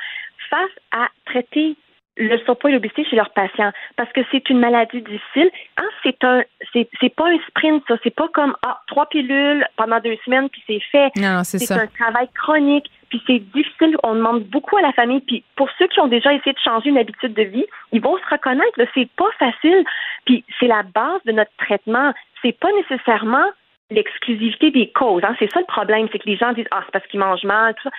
face 0.50 0.70
à 0.92 1.08
traiter 1.26 1.76
le 2.20 2.38
surpoids 2.38 2.70
et 2.70 2.74
l'obésité 2.74 3.04
chez 3.04 3.16
leurs 3.16 3.30
patients, 3.30 3.72
parce 3.96 4.12
que 4.12 4.20
c'est 4.30 4.48
une 4.50 4.58
maladie 4.58 5.02
difficile. 5.02 5.50
Hein, 5.76 5.88
c'est 6.02 6.22
un, 6.24 6.42
c'est, 6.72 6.88
c'est 7.00 7.14
pas 7.14 7.28
un 7.28 7.38
sprint, 7.48 7.82
ça. 7.88 7.96
C'est 8.02 8.14
pas 8.14 8.28
comme 8.28 8.54
ah 8.62 8.80
trois 8.86 9.06
pilules 9.06 9.66
pendant 9.76 9.98
deux 10.00 10.16
semaines 10.24 10.48
puis 10.48 10.62
c'est 10.66 10.80
fait. 10.92 11.10
Non, 11.16 11.42
c'est 11.44 11.58
C'est 11.58 11.66
ça. 11.74 11.80
un 11.82 11.86
travail 11.86 12.28
chronique, 12.34 12.90
puis 13.08 13.22
c'est 13.26 13.38
difficile. 13.38 13.96
On 14.02 14.14
demande 14.14 14.44
beaucoup 14.44 14.76
à 14.76 14.82
la 14.82 14.92
famille. 14.92 15.20
Puis 15.20 15.42
pour 15.56 15.68
ceux 15.78 15.86
qui 15.88 16.00
ont 16.00 16.08
déjà 16.08 16.32
essayé 16.32 16.52
de 16.52 16.58
changer 16.58 16.90
une 16.90 16.98
habitude 16.98 17.34
de 17.34 17.42
vie, 17.42 17.66
ils 17.92 18.00
vont 18.02 18.16
se 18.18 18.26
reconnaître. 18.30 18.78
C'est 18.94 19.08
pas 19.16 19.30
facile. 19.38 19.84
Puis 20.26 20.44
c'est 20.58 20.66
la 20.68 20.82
base 20.82 21.20
de 21.24 21.32
notre 21.32 21.52
traitement. 21.58 22.12
C'est 22.42 22.58
pas 22.58 22.68
nécessairement 22.72 23.46
l'exclusivité 23.90 24.70
des 24.70 24.90
causes. 24.92 25.24
Hein. 25.24 25.34
C'est 25.38 25.50
ça 25.52 25.60
le 25.60 25.66
problème, 25.66 26.08
c'est 26.12 26.18
que 26.18 26.28
les 26.28 26.36
gens 26.36 26.52
disent 26.52 26.68
ah 26.70 26.82
c'est 26.84 26.92
parce 26.92 27.06
qu'ils 27.08 27.20
mangent 27.20 27.44
mal, 27.44 27.74
tout 27.74 27.88
ça. 27.88 27.90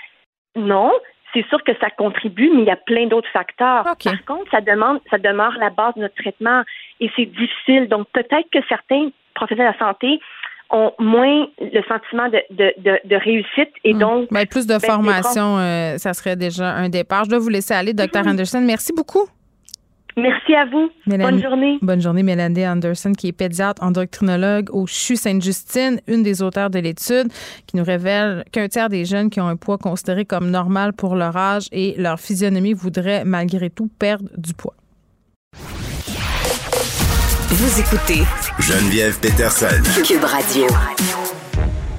Non. 0.56 0.92
C'est 1.34 1.48
sûr 1.48 1.64
que 1.64 1.72
ça 1.80 1.90
contribue, 1.90 2.50
mais 2.54 2.62
il 2.62 2.68
y 2.68 2.72
a 2.72 2.76
plein 2.76 3.08
d'autres 3.08 3.30
facteurs. 3.32 3.86
OK. 3.90 4.04
Par 4.04 4.26
contre, 4.26 4.52
ça 4.52 4.62
demande, 4.62 5.00
ça 5.10 5.18
demeure 5.18 5.54
la 5.60 5.70
base 5.70 5.96
de 5.96 6.02
notre 6.02 6.16
traitement 6.16 6.64
et 7.00 7.10
c'est 7.16 7.26
difficile. 7.26 7.88
Donc 7.88 8.08
peut-être 8.14 8.50
que 8.52 8.60
certains 8.68 9.10
professionnels 9.34 9.74
de 9.74 9.80
la 9.80 9.88
santé 9.88 10.20
ont 10.72 10.94
moins 11.00 11.48
le 11.60 11.82
sentiment 11.84 12.30
de, 12.30 12.42
de, 12.50 12.74
de, 12.78 13.00
de 13.04 13.16
réussite 13.16 13.72
et 13.84 13.94
donc 13.94 14.30
Ben, 14.32 14.46
plus 14.46 14.66
de 14.66 14.78
ben, 14.78 14.80
formation, 14.80 15.58
euh, 15.58 15.98
ça 15.98 16.14
serait 16.14 16.36
déjà 16.36 16.70
un 16.70 16.90
départ. 16.90 17.26
Je 17.26 17.32
dois 17.32 17.40
vous 17.40 17.50
laisser 17.50 17.74
aller, 17.74 17.94
Dr. 17.94 18.26
Anderson. 18.26 18.62
Merci 18.62 18.94
beaucoup. 18.96 19.28
Merci 20.22 20.54
à 20.54 20.66
vous. 20.66 20.90
Mélanie- 21.08 21.32
Bonne 21.32 21.42
journée. 21.42 21.78
Bonne 21.82 22.02
journée, 22.02 22.24
Mélanie 22.24 22.68
Anderson, 22.68 23.12
qui 23.14 23.28
est 23.28 23.32
pédiatre 23.32 23.82
endocrinologue 23.84 24.70
au 24.72 24.86
CHU 24.88 25.16
Sainte-Justine, 25.16 26.00
une 26.08 26.24
des 26.24 26.42
auteurs 26.42 26.70
de 26.70 26.80
l'étude, 26.80 27.28
qui 27.68 27.78
nous 27.78 27.84
révèle 27.84 28.44
qu'un 28.52 28.68
tiers 28.68 28.90
des 28.90 29.06
jeunes 29.06 29.30
qui 29.30 29.42
ont 29.42 29.48
un 29.48 29.56
poids 29.56 29.78
considéré 29.78 30.26
comme 30.26 30.50
normal 30.52 30.94
pour 30.94 31.16
leur 31.16 31.36
âge 31.36 31.68
et 31.72 31.96
leur 31.98 32.20
physionomie 32.20 32.74
voudraient 32.74 33.24
malgré 33.26 33.70
tout 33.70 33.90
perdre 34.00 34.30
du 34.38 34.54
poids. 34.54 34.76
Vous 37.54 37.80
écoutez 37.80 38.22
Geneviève 38.60 39.20
Peterson. 39.20 39.68
Cube 40.06 40.24
Radio. 40.24 40.66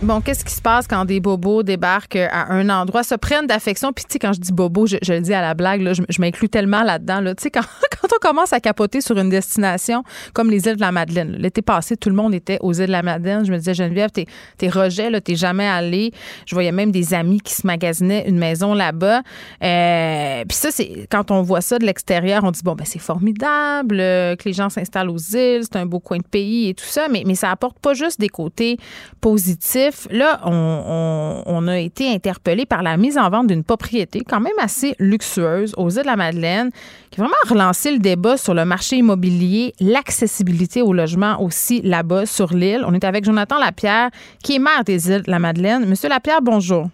Bon, 0.02 0.20
qu'est-ce 0.20 0.44
qui 0.44 0.52
se 0.52 0.60
passe 0.60 0.88
quand 0.88 1.04
des 1.04 1.20
bobos 1.20 1.62
débarquent 1.62 2.16
à 2.16 2.52
un 2.52 2.68
endroit, 2.70 3.04
se 3.04 3.14
prennent 3.14 3.46
d'affection? 3.46 3.92
Puis, 3.92 4.04
tu 4.04 4.14
sais, 4.14 4.18
quand 4.18 4.32
je 4.32 4.40
dis 4.40 4.52
bobo, 4.52 4.84
je, 4.84 4.96
le 4.96 5.20
dis 5.20 5.32
à 5.32 5.40
la 5.40 5.54
blague, 5.54 5.80
là, 5.80 5.92
je, 5.92 6.20
m'inclus 6.20 6.48
tellement 6.48 6.82
là-dedans. 6.82 7.20
Là. 7.20 7.36
Tu 7.36 7.44
sais, 7.44 7.50
quand, 7.52 7.60
quand 8.00 8.08
on 8.12 8.18
commence 8.18 8.52
à 8.52 8.58
capoter 8.58 9.00
sur 9.00 9.16
une 9.16 9.28
destination 9.28 10.02
comme 10.32 10.50
les 10.50 10.66
îles 10.66 10.74
de 10.74 10.80
la 10.80 10.90
Madeleine, 10.90 11.36
l'été 11.38 11.62
passé, 11.62 11.96
tout 11.96 12.08
le 12.08 12.16
monde 12.16 12.34
était 12.34 12.58
aux 12.62 12.72
îles 12.72 12.88
de 12.88 12.90
la 12.90 13.04
Madeleine. 13.04 13.44
Je 13.44 13.52
me 13.52 13.58
disais, 13.58 13.74
Geneviève, 13.74 14.10
t'es, 14.10 14.26
t'es 14.58 14.68
rejet, 14.68 15.08
là, 15.08 15.20
t'es 15.20 15.36
jamais 15.36 15.68
allé. 15.68 16.10
Je 16.46 16.56
voyais 16.56 16.72
même 16.72 16.90
des 16.90 17.14
amis 17.14 17.40
qui 17.40 17.54
se 17.54 17.64
magasinaient 17.64 18.28
une 18.28 18.38
maison 18.38 18.74
là-bas. 18.74 19.22
Euh, 19.62 20.44
puis 20.48 20.56
ça, 20.56 20.72
c'est 20.72 21.06
quand 21.12 21.30
on 21.30 21.42
voit 21.42 21.60
ça 21.60 21.78
de 21.78 21.86
l'extérieur, 21.86 22.42
on 22.42 22.50
dit, 22.50 22.62
bon, 22.64 22.74
ben 22.74 22.84
c'est 22.84 22.98
formidable 22.98 24.00
euh, 24.00 24.34
que 24.34 24.46
les 24.46 24.52
gens 24.52 24.68
s'installent 24.68 25.10
aux 25.10 25.18
îles, 25.18 25.62
c'est 25.62 25.76
un 25.76 25.86
beau 25.86 26.00
coin 26.00 26.18
de 26.18 26.26
pays 26.28 26.70
et 26.70 26.74
tout 26.74 26.84
ça, 26.84 27.06
mais, 27.08 27.22
mais 27.24 27.36
ça 27.36 27.52
apporte 27.52 27.78
pas 27.78 27.94
juste 27.94 28.18
des 28.18 28.28
côtés 28.28 28.78
positifs. 29.20 29.91
Là, 30.10 30.40
on, 30.44 30.52
on- 30.52 31.42
on 31.46 31.68
a 31.68 31.78
été 31.78 32.12
interpellé 32.12 32.66
par 32.66 32.82
la 32.82 32.96
mise 32.96 33.16
en 33.18 33.28
vente 33.30 33.46
d'une 33.48 33.64
propriété 33.64 34.20
quand 34.28 34.40
même 34.40 34.52
assez 34.60 34.94
luxueuse 34.98 35.74
aux 35.76 35.90
îles 35.90 36.02
de 36.02 36.06
la 36.06 36.16
Madeleine, 36.16 36.70
qui 37.10 37.20
a 37.20 37.24
vraiment 37.24 37.34
relancé 37.48 37.90
le 37.92 37.98
débat 37.98 38.36
sur 38.36 38.54
le 38.54 38.64
marché 38.64 38.96
immobilier, 38.96 39.72
l'accessibilité 39.80 40.82
au 40.82 40.92
logement 40.92 41.40
aussi 41.42 41.80
là-bas 41.82 42.26
sur 42.26 42.52
l'île. 42.54 42.84
On 42.86 42.94
est 42.94 43.04
avec 43.04 43.24
Jonathan 43.24 43.58
Lapierre, 43.58 44.10
qui 44.42 44.56
est 44.56 44.58
maire 44.58 44.84
des 44.84 45.10
îles 45.10 45.22
de 45.22 45.30
la 45.30 45.38
Madeleine. 45.38 45.86
Monsieur 45.86 46.08
Lapierre, 46.08 46.42
bonjour. 46.42 46.88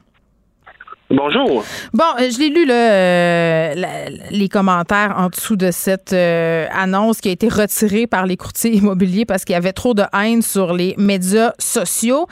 Bonjour. 1.10 1.64
Bon, 1.94 2.04
euh, 2.20 2.30
je 2.30 2.38
l'ai 2.38 2.50
lu, 2.50 2.66
euh, 2.70 4.10
les 4.30 4.48
commentaires 4.50 5.14
en 5.16 5.30
dessous 5.30 5.56
de 5.56 5.70
cette 5.70 6.12
euh, 6.12 6.66
annonce 6.70 7.22
qui 7.22 7.30
a 7.30 7.32
été 7.32 7.48
retirée 7.48 8.06
par 8.06 8.26
les 8.26 8.36
courtiers 8.36 8.72
immobiliers 8.76 9.24
parce 9.24 9.46
qu'il 9.46 9.54
y 9.54 9.56
avait 9.56 9.72
trop 9.72 9.94
de 9.94 10.02
haine 10.12 10.42
sur 10.42 10.74
les 10.74 10.94
médias 10.98 11.52
sociaux. 11.58 12.26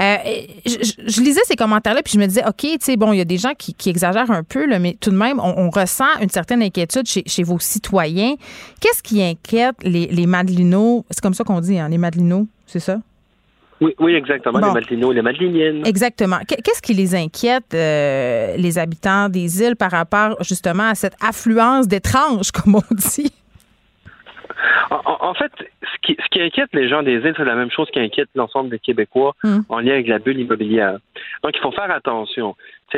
Euh, 0.00 0.16
je, 0.64 1.20
lisais 1.20 1.42
ces 1.44 1.54
commentaires-là, 1.54 2.00
puis 2.02 2.14
je 2.14 2.18
me 2.18 2.26
disais, 2.26 2.42
OK, 2.46 2.60
tu 2.62 2.78
sais, 2.80 2.96
bon, 2.96 3.12
il 3.12 3.18
y 3.18 3.20
a 3.20 3.26
des 3.26 3.36
gens 3.36 3.52
qui, 3.58 3.74
exagèrent 3.90 4.30
un 4.30 4.42
peu, 4.42 4.64
là, 4.64 4.78
mais 4.78 4.96
tout 4.98 5.10
de 5.10 5.16
même, 5.16 5.38
on, 5.38 5.68
ressent 5.68 6.06
une 6.22 6.30
certaine 6.30 6.62
inquiétude 6.62 7.06
chez, 7.06 7.42
vos 7.42 7.58
citoyens. 7.58 8.36
Qu'est-ce 8.80 9.02
qui 9.02 9.22
inquiète 9.22 9.76
les, 9.82 10.06
les 10.06 10.26
Madelinots? 10.26 11.04
C'est 11.10 11.20
comme 11.20 11.34
ça 11.34 11.44
qu'on 11.44 11.60
dit, 11.60 11.78
hein, 11.78 11.90
les 11.90 11.98
Madelinots, 11.98 12.46
c'est 12.66 12.80
ça? 12.80 13.00
Oui, 13.80 13.94
oui, 13.98 14.14
exactement. 14.14 14.60
Bon. 14.60 14.68
Les 14.68 14.72
Madelinots, 14.74 15.12
les 15.12 15.22
Madeliniennes. 15.22 15.82
Exactement. 15.86 16.38
Qu- 16.48 16.54
Qu'est-ce 16.62 16.80
qui 16.80 16.94
les 16.94 17.14
inquiète, 17.14 17.74
euh, 17.74 18.56
les 18.56 18.78
habitants 18.78 19.28
des 19.28 19.62
îles, 19.62 19.76
par 19.76 19.90
rapport 19.90 20.36
justement 20.42 20.88
à 20.90 20.94
cette 20.94 21.14
affluence 21.20 21.88
d'étranges, 21.88 22.50
comme 22.52 22.76
on 22.76 22.94
dit? 22.94 23.32
En, 24.90 25.34
fait, 25.34 25.52
ce 25.82 25.98
qui, 26.02 26.16
ce 26.22 26.28
qui 26.30 26.40
inquiète 26.40 26.68
les 26.72 26.88
gens 26.88 27.02
des 27.02 27.14
îles, 27.14 27.34
c'est 27.36 27.44
la 27.44 27.54
même 27.54 27.70
chose 27.70 27.88
qui 27.90 27.98
inquiète 28.00 28.28
l'ensemble 28.34 28.70
des 28.70 28.78
Québécois 28.78 29.34
Hmm. 29.42 29.60
en 29.68 29.80
lien 29.80 29.92
avec 29.92 30.06
la 30.08 30.18
bulle 30.18 30.38
immobilière. 30.38 30.98
Donc, 31.42 31.52
il 31.56 31.60
faut 31.60 31.72
faire 31.72 31.90
attention. 31.90 32.54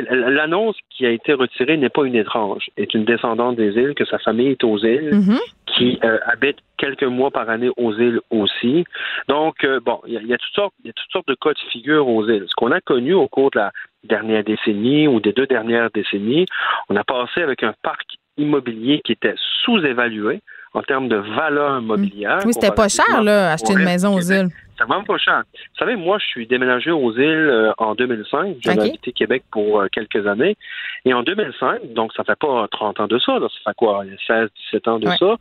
L'annonce 0.09 0.75
qui 0.89 1.05
a 1.05 1.09
été 1.09 1.33
retirée 1.33 1.77
n'est 1.77 1.89
pas 1.89 2.03
une 2.05 2.15
étrange, 2.15 2.67
est 2.77 2.93
une 2.93 3.05
descendante 3.05 3.55
des 3.55 3.71
îles, 3.75 3.95
que 3.95 4.05
sa 4.05 4.19
famille 4.19 4.49
est 4.49 4.63
aux 4.63 4.77
îles, 4.77 5.09
Mhm. 5.15 5.37
qui 5.65 5.99
euh, 6.03 6.19
habite 6.25 6.57
quelques 6.77 7.03
mois 7.03 7.31
par 7.31 7.49
année 7.49 7.69
aux 7.77 7.93
îles 7.93 8.19
aussi. 8.29 8.85
Donc, 9.27 9.63
euh, 9.63 9.79
bon, 9.79 9.99
il 10.05 10.13
y, 10.13 10.17
a- 10.17 10.21
il 10.21 10.27
y 10.27 10.33
a 10.33 10.37
toutes 10.37 10.53
sortes, 10.53 10.73
il 10.83 10.87
y 10.87 10.89
a 10.89 10.93
toutes 10.93 11.11
sortes 11.11 11.27
de 11.27 11.35
cas 11.35 11.53
de 11.53 11.59
figure 11.71 12.07
aux 12.07 12.27
îles. 12.27 12.45
Ce 12.47 12.53
qu'on 12.55 12.71
a 12.71 12.81
connu 12.81 13.13
au 13.13 13.27
cours 13.27 13.51
de 13.51 13.59
la 13.59 13.71
dernière 14.03 14.43
décennie 14.43 15.07
ou 15.07 15.19
des 15.19 15.33
deux 15.33 15.47
dernières 15.47 15.89
décennies, 15.91 16.45
on 16.89 16.95
a 16.95 17.03
passé 17.03 17.41
avec 17.41 17.63
un 17.63 17.73
parc 17.81 18.05
immobilier 18.37 19.01
qui 19.03 19.13
était 19.13 19.33
sous-évalué 19.63 20.41
en 20.73 20.81
termes 20.81 21.07
de 21.07 21.15
valeur 21.15 21.79
immobilière. 21.79 22.39
Oui, 22.45 22.53
c'était 22.53 22.73
pas 22.73 22.87
cher, 22.87 23.21
là, 23.23 23.51
acheter 23.51 23.73
une 23.73 23.83
maison 23.83 24.15
aux 24.15 24.21
îles. 24.21 24.49
C'est 24.77 24.83
vraiment 24.83 25.03
pas 25.03 25.17
cher. 25.17 25.43
Vous 25.53 25.77
savez, 25.79 25.95
moi, 25.95 26.19
je 26.19 26.27
suis 26.27 26.45
déménagé 26.45 26.91
aux 26.91 27.11
îles 27.13 27.49
euh, 27.49 27.71
en 27.79 27.95
2005. 27.95 28.57
J'avais 28.59 28.81
habité 28.81 29.11
Québec 29.11 29.43
pour 29.51 29.81
euh, 29.81 29.87
quelques 29.91 30.27
années. 30.27 30.55
Et 31.03 31.13
en 31.13 31.23
2005, 31.23 31.93
donc 31.93 32.13
ça 32.13 32.23
fait 32.23 32.37
pas 32.37 32.67
30 32.69 32.99
ans 32.99 33.07
de 33.07 33.17
ça, 33.17 33.39
là, 33.39 33.47
ça 33.49 33.71
fait 33.71 33.75
quoi, 33.75 34.03
il 34.05 34.11
y 34.11 34.13
a 34.13 34.41
16, 34.41 34.49
17 34.71 34.87
ans 34.87 34.99
de 34.99 35.07
Ouais. 35.07 35.15
ça, 35.17 35.37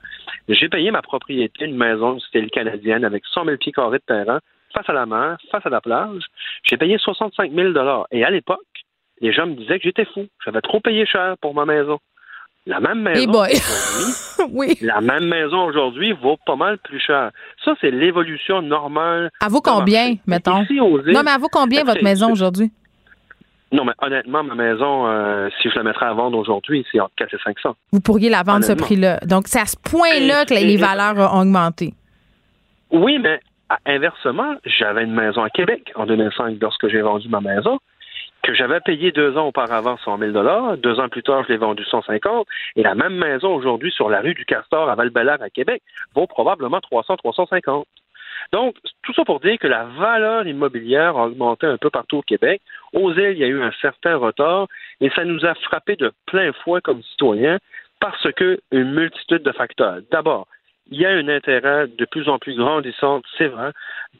j'ai 0.49 0.68
payé 0.68 0.91
ma 0.91 1.03
propriété, 1.03 1.64
une 1.64 1.77
maison, 1.77 2.18
style 2.20 2.51
canadienne, 2.51 3.05
avec 3.05 3.24
100 3.27 3.45
000 3.45 3.57
pieds 3.59 3.72
carrés 3.72 3.99
de 3.99 4.05
terrain, 4.07 4.39
face 4.74 4.89
à 4.89 4.93
la 4.93 5.07
mer, 5.07 5.37
face 5.51 5.66
à 5.66 5.70
la 5.70 5.81
plage. 5.81 6.22
J'ai 6.62 6.77
payé 6.77 6.97
65 6.99 7.53
000 7.53 7.72
Et 8.12 8.24
à 8.24 8.31
l'époque, 8.31 8.61
les 9.20 9.33
gens 9.33 9.47
me 9.47 9.55
disaient 9.55 9.79
que 9.79 9.85
j'étais 9.85 10.05
fou. 10.05 10.27
J'avais 10.45 10.61
trop 10.61 10.81
payé 10.81 11.05
cher 11.07 11.37
pour 11.41 11.55
ma 11.55 11.64
maison. 11.64 11.99
La 12.66 12.80
même 12.80 13.00
maison 13.00 13.30
aujourd'hui, 13.30 14.12
oui. 14.50 14.78
la 14.82 15.00
même 15.00 15.26
maison 15.26 15.64
aujourd'hui 15.66 16.12
vaut 16.20 16.36
pas 16.44 16.56
mal 16.56 16.78
plus 16.78 16.98
cher. 16.98 17.30
Ça, 17.64 17.74
c'est 17.80 17.92
l'évolution 17.92 18.60
normale. 18.60 19.30
À 19.40 19.48
vous 19.48 19.60
combien, 19.60 20.06
marché. 20.08 20.20
mettons? 20.26 20.62
Ici, 20.62 20.80
aux 20.80 21.00
îles, 21.00 21.12
Non, 21.12 21.22
mais 21.24 21.30
à 21.30 21.38
vous 21.38 21.48
combien 21.50 21.84
votre 21.84 22.02
maison 22.02 22.32
aujourd'hui? 22.32 22.72
Non, 23.72 23.84
mais 23.84 23.92
honnêtement, 24.00 24.42
ma 24.42 24.54
maison, 24.54 25.06
euh, 25.06 25.48
si 25.60 25.68
je 25.70 25.76
la 25.76 25.82
mettrais 25.84 26.06
à 26.06 26.12
vendre 26.12 26.38
aujourd'hui, 26.38 26.84
c'est 26.90 27.00
entre 27.00 27.14
4 27.16 27.34
et 27.34 27.38
500. 27.44 27.76
Vous 27.92 28.00
pourriez 28.00 28.30
la 28.30 28.42
vendre 28.42 28.64
ce 28.64 28.72
prix-là. 28.72 29.18
Donc, 29.26 29.44
c'est 29.48 29.60
à 29.60 29.66
ce 29.66 29.76
point-là 29.76 30.44
que 30.44 30.54
les 30.54 30.76
valeurs 30.76 31.32
ont 31.34 31.40
augmenté. 31.42 31.94
Oui, 32.90 33.18
mais 33.20 33.40
inversement, 33.84 34.54
j'avais 34.64 35.04
une 35.04 35.14
maison 35.14 35.42
à 35.42 35.50
Québec 35.50 35.92
en 35.96 36.06
2005 36.06 36.56
lorsque 36.60 36.88
j'ai 36.88 37.00
vendu 37.00 37.28
ma 37.28 37.40
maison, 37.40 37.78
que 38.47 38.55
j'avais 38.55 38.80
payé 38.80 39.11
deux 39.11 39.36
ans 39.36 39.49
auparavant 39.49 39.97
100 39.99 40.18
000 40.18 40.76
Deux 40.76 41.01
ans 41.01 41.09
plus 41.09 41.22
tard, 41.22 41.42
je 41.44 41.49
l'ai 41.49 41.59
vendu 41.59 41.84
150 41.84 42.47
Et 42.76 42.82
la 42.82 42.94
même 42.94 43.16
maison 43.16 43.55
aujourd'hui 43.55 43.90
sur 43.90 44.09
la 44.09 44.20
rue 44.20 44.34
du 44.34 44.44
Castor 44.44 44.88
à 44.88 44.94
val 44.94 45.11
à 45.28 45.51
Québec 45.51 45.82
vaut 46.14 46.26
probablement 46.26 46.80
300, 46.80 47.16
350. 47.16 47.86
Donc, 48.53 48.76
tout 49.03 49.12
ça 49.14 49.24
pour 49.24 49.40
dire 49.40 49.59
que 49.59 49.66
la 49.66 49.84
valeur 49.84 50.47
immobilière 50.47 51.16
a 51.16 51.26
augmenté 51.26 51.66
un 51.66 51.78
peu 51.78 51.90
partout 51.90 52.18
au 52.18 52.22
Québec. 52.22 52.62
Aux 52.92 53.12
îles, 53.12 53.32
il 53.32 53.38
y 53.38 53.44
a 53.44 53.49
eu 53.49 53.62
un 53.62 53.72
certain 53.80 54.16
retard 54.16 54.68
et 55.01 55.11
ça 55.11 55.24
nous 55.24 55.44
a 55.44 55.55
frappé 55.55 55.97
de 55.97 56.12
plein 56.26 56.53
fouet 56.53 56.80
comme 56.80 57.03
citoyens 57.03 57.59
parce 58.01 58.30
que 58.32 58.61
une 58.70 58.92
multitude 58.92 59.42
de 59.42 59.53
facteurs. 59.53 59.99
D'abord, 60.12 60.47
il 60.91 61.01
y 61.01 61.07
a 61.07 61.11
un 61.11 61.28
intérêt 61.28 61.87
de 61.89 62.05
plus 62.05 62.28
en 62.28 62.39
plus 62.39 62.57
grandissant, 62.57 63.20
c'est 63.37 63.49
vrai, 63.49 63.72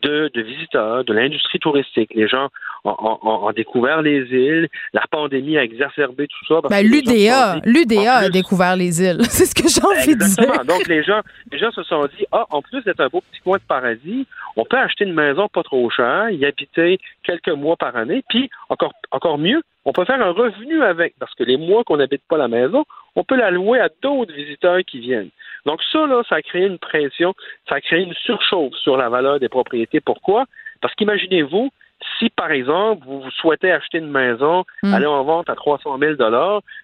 de, 0.03 0.31
de 0.35 0.43
visiteurs, 0.43 1.05
de 1.05 1.13
l'industrie 1.13 1.59
touristique. 1.59 2.11
Les 2.15 2.29
gens 2.29 2.49
ont, 2.85 3.53
découvert 3.55 4.03
les 4.03 4.23
îles. 4.31 4.69
La 4.93 5.05
pandémie 5.11 5.57
a 5.57 5.65
exacerbé 5.65 6.27
tout 6.27 6.47
ça. 6.47 6.61
Ben, 6.69 6.85
L'UDA, 6.85 7.61
l'UDA 7.65 8.15
a 8.15 8.29
découvert 8.29 8.77
les 8.77 9.03
îles. 9.03 9.23
C'est 9.31 9.47
ce 9.47 9.55
que 9.55 9.69
j'ai 9.69 9.85
envie 9.85 10.17
de 10.17 10.25
dire. 10.25 10.65
Donc, 10.65 10.87
les 10.89 11.03
gens, 11.03 11.21
les 11.53 11.59
gens 11.59 11.71
se 11.71 11.83
sont 11.85 12.07
dit, 12.19 12.27
ah, 12.33 12.47
en 12.51 12.63
plus 12.63 12.83
d'être 12.83 13.01
un 13.01 13.09
beau 13.09 13.21
petit 13.21 13.41
coin 13.41 13.59
de 13.59 13.63
paradis, 13.63 14.27
on 14.57 14.65
peut 14.65 14.79
acheter 14.79 15.05
une 15.05 15.15
maison 15.15 15.49
pas 15.49 15.63
trop 15.63 15.89
chère, 15.91 16.31
y 16.31 16.45
habiter 16.45 16.99
quelques 17.23 17.49
mois 17.49 17.77
par 17.77 17.97
année, 17.97 18.25
puis 18.29 18.51
encore, 18.69 18.93
encore 19.13 19.39
mieux, 19.39 19.63
on 19.87 19.93
peut 19.93 20.05
faire 20.05 20.21
un 20.21 20.33
revenu 20.33 20.83
avec, 20.83 21.15
parce 21.19 21.33
que 21.35 21.45
les 21.45 21.57
mois 21.57 21.85
qu'on 21.85 21.97
n'habite 21.97 22.23
pas 22.29 22.37
la 22.37 22.49
maison, 22.49 22.85
on 23.15 23.23
peut 23.23 23.37
la 23.37 23.53
louer 23.53 23.79
à 23.79 23.89
d'autres 24.03 24.35
visiteurs 24.35 24.81
qui 24.85 24.99
viennent. 24.99 25.31
Donc 25.65 25.81
ça, 25.93 26.07
là, 26.07 26.23
ça 26.29 26.37
a 26.37 26.43
créé 26.43 26.67
une 26.67 26.79
pression, 26.79 27.35
ça 27.69 27.77
a 27.77 27.81
créé 27.81 28.03
une 28.03 28.13
surchauffe 28.15 28.75
sur 28.75 28.97
la 28.97 29.09
valeur 29.09 29.39
des 29.39 29.49
propriétés. 29.49 30.01
Pourquoi? 30.01 30.45
Parce 30.81 30.93
qu'imaginez-vous, 30.97 31.71
si, 32.19 32.31
par 32.31 32.51
exemple, 32.51 33.07
vous 33.07 33.31
souhaitez 33.31 33.71
acheter 33.71 33.99
une 33.99 34.11
maison, 34.11 34.65
hmm. 34.83 34.93
aller 34.93 35.07
en 35.07 35.23
vente 35.23 35.49
à 35.49 35.55
300 35.55 35.99
000 35.99 36.15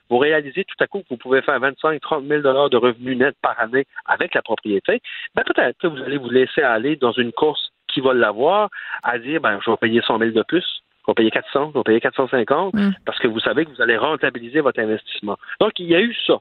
vous 0.09 0.19
réalisez 0.19 0.65
tout 0.65 0.77
à 0.83 0.87
coup 0.87 1.01
que 1.01 1.09
vous 1.11 1.17
pouvez 1.17 1.43
faire 1.43 1.59
25 1.59 2.01
30 2.01 2.25
000 2.25 2.41
de 2.41 2.77
revenus 2.77 3.19
nets 3.19 3.37
par 3.43 3.59
année 3.61 3.85
avec 4.07 4.33
la 4.35 4.43
propriété, 4.43 5.01
ben 5.35 5.43
peut-être 5.45 5.77
que 5.79 5.89
vous 5.89 6.03
allez 6.03 6.19
vous 6.19 6.31
laisser 6.31 6.63
aller 6.63 6.97
dans 6.97 7.13
une 7.13 7.33
course 7.33 7.73
qui 7.89 8.01
va 8.01 8.15
l'avoir 8.15 8.71
à 9.03 9.19
dire, 9.19 9.41
ben, 9.41 9.59
je 9.65 9.71
vais 9.71 9.77
payer 9.77 10.01
100 10.01 10.19
000 10.19 10.31
de 10.31 10.43
plus, 10.43 10.83
vais 11.09 11.15
payer 11.15 11.31
400, 11.31 11.73
je 11.73 11.79
vais 11.79 11.85
payer 11.85 12.01
450, 12.01 12.75
hmm. 12.75 12.91
parce 13.05 13.19
que 13.19 13.29
vous 13.29 13.41
savez 13.41 13.65
que 13.65 13.71
vous 13.71 13.83
allez 13.83 13.97
rentabiliser 13.97 14.61
votre 14.61 14.81
investissement. 14.81 15.39
Donc, 15.61 15.79
il 15.79 15.87
y 15.87 15.95
a 15.95 16.01
eu 16.01 16.15
ça. 16.27 16.39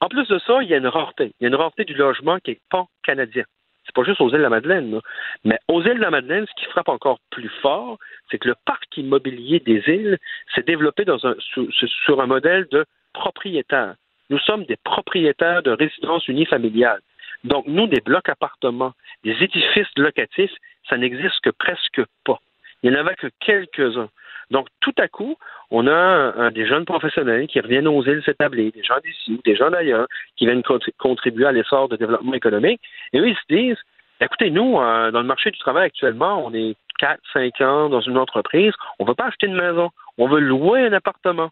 En 0.00 0.08
plus 0.08 0.28
de 0.28 0.38
ça, 0.38 0.62
il 0.62 0.68
y 0.68 0.74
a 0.74 0.76
une 0.76 0.86
rareté. 0.86 1.32
Il 1.40 1.44
y 1.44 1.46
a 1.46 1.48
une 1.48 1.54
rareté 1.54 1.84
du 1.84 1.94
logement 1.94 2.38
qui 2.38 2.52
est 2.52 2.60
pan-canadien. 2.70 3.44
C'est 3.88 3.94
pas 3.94 4.04
juste 4.04 4.20
aux 4.20 4.28
îles 4.28 4.36
de 4.36 4.42
la 4.42 4.50
Madeleine, 4.50 5.00
mais 5.44 5.58
aux 5.66 5.82
îles 5.82 5.94
de 5.94 6.02
la 6.02 6.10
Madeleine, 6.10 6.46
ce 6.46 6.62
qui 6.62 6.70
frappe 6.70 6.90
encore 6.90 7.20
plus 7.30 7.48
fort, 7.62 7.98
c'est 8.30 8.38
que 8.38 8.48
le 8.48 8.54
parc 8.66 8.84
immobilier 8.98 9.60
des 9.60 9.82
îles 9.86 10.18
s'est 10.54 10.62
développé 10.62 11.06
dans 11.06 11.26
un, 11.26 11.34
sur, 11.38 12.20
un 12.20 12.26
modèle 12.26 12.68
de 12.70 12.84
propriétaire. 13.14 13.94
Nous 14.28 14.38
sommes 14.40 14.64
des 14.64 14.76
propriétaires 14.76 15.62
de 15.62 15.70
résidences 15.70 16.28
unifamiliales. 16.28 17.00
Donc, 17.44 17.66
nous, 17.66 17.86
des 17.86 18.02
blocs 18.02 18.28
appartements, 18.28 18.92
des 19.24 19.42
édifices 19.42 19.88
locatifs, 19.96 20.54
ça 20.88 20.98
n'existe 20.98 21.40
que 21.42 21.50
presque 21.50 22.02
pas. 22.24 22.40
Il 22.82 22.90
n'y 22.90 22.96
en 22.96 23.00
avait 23.00 23.14
que 23.16 23.28
quelques-uns. 23.40 24.08
Donc, 24.50 24.68
tout 24.80 24.94
à 24.98 25.08
coup, 25.08 25.36
on 25.70 25.86
a 25.86 26.50
des 26.50 26.66
jeunes 26.66 26.86
professionnels 26.86 27.46
qui 27.48 27.60
reviennent 27.60 27.88
aux 27.88 28.02
îles 28.04 28.22
s'établir, 28.24 28.72
des 28.72 28.82
gens 28.82 28.98
d'ici 29.04 29.34
ou 29.34 29.42
des 29.44 29.56
gens 29.56 29.70
d'ailleurs, 29.70 30.06
qui 30.36 30.46
viennent 30.46 30.62
contribuer 30.98 31.46
à 31.46 31.52
l'essor 31.52 31.88
de 31.88 31.96
développement 31.96 32.32
économique. 32.32 32.80
Et 33.12 33.20
eux, 33.20 33.28
ils 33.28 33.36
se 33.36 33.54
disent, 33.54 33.78
écoutez, 34.20 34.50
nous, 34.50 34.78
euh, 34.78 35.10
dans 35.10 35.20
le 35.20 35.26
marché 35.26 35.50
du 35.50 35.58
travail 35.58 35.86
actuellement, 35.86 36.44
on 36.46 36.54
est 36.54 36.76
4, 36.98 37.20
5 37.32 37.60
ans 37.60 37.88
dans 37.88 38.00
une 38.00 38.18
entreprise, 38.18 38.72
on 38.98 39.04
ne 39.04 39.08
veut 39.08 39.14
pas 39.14 39.26
acheter 39.26 39.46
une 39.46 39.60
maison, 39.60 39.90
on 40.16 40.28
veut 40.28 40.40
louer 40.40 40.86
un 40.86 40.92
appartement. 40.92 41.50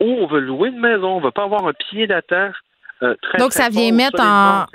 Ou 0.00 0.06
on 0.06 0.26
veut 0.26 0.40
louer 0.40 0.70
une 0.70 0.80
maison, 0.80 1.16
on 1.16 1.20
ne 1.20 1.24
veut 1.24 1.30
pas 1.30 1.44
avoir 1.44 1.66
un 1.66 1.72
pied 1.72 2.06
d'attache 2.06 2.56
euh, 3.02 3.14
Donc, 3.38 3.52
ça 3.52 3.68
vient 3.68 3.92
mettre 3.92 4.22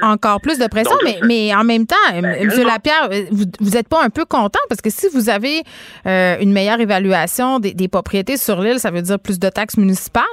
encore 0.01 0.41
plus 0.41 0.59
de 0.59 0.67
pression, 0.67 0.95
mais, 1.03 1.19
mais 1.24 1.55
en 1.55 1.63
même 1.63 1.88
temps, 1.88 1.95
ben, 2.11 2.26
M. 2.26 2.49
Lapierre, 2.65 3.09
euh, 3.11 3.24
vous 3.32 3.69
n'êtes 3.72 3.89
pas 3.89 4.03
un 4.03 4.09
peu 4.09 4.26
content 4.26 4.59
parce 4.69 4.82
que 4.82 4.89
si 4.89 5.07
vous 5.13 5.30
avez 5.30 5.63
euh, 6.05 6.38
une 6.39 6.51
meilleure 6.51 6.80
évaluation 6.80 7.59
des, 7.59 7.88
propriétés 7.88 8.38
sur 8.38 8.61
l'île, 8.61 8.80
ça 8.80 8.91
veut 8.91 9.01
dire 9.01 9.19
plus 9.19 9.39
de 9.39 9.49
taxes 9.49 9.78
municipales? 9.78 10.24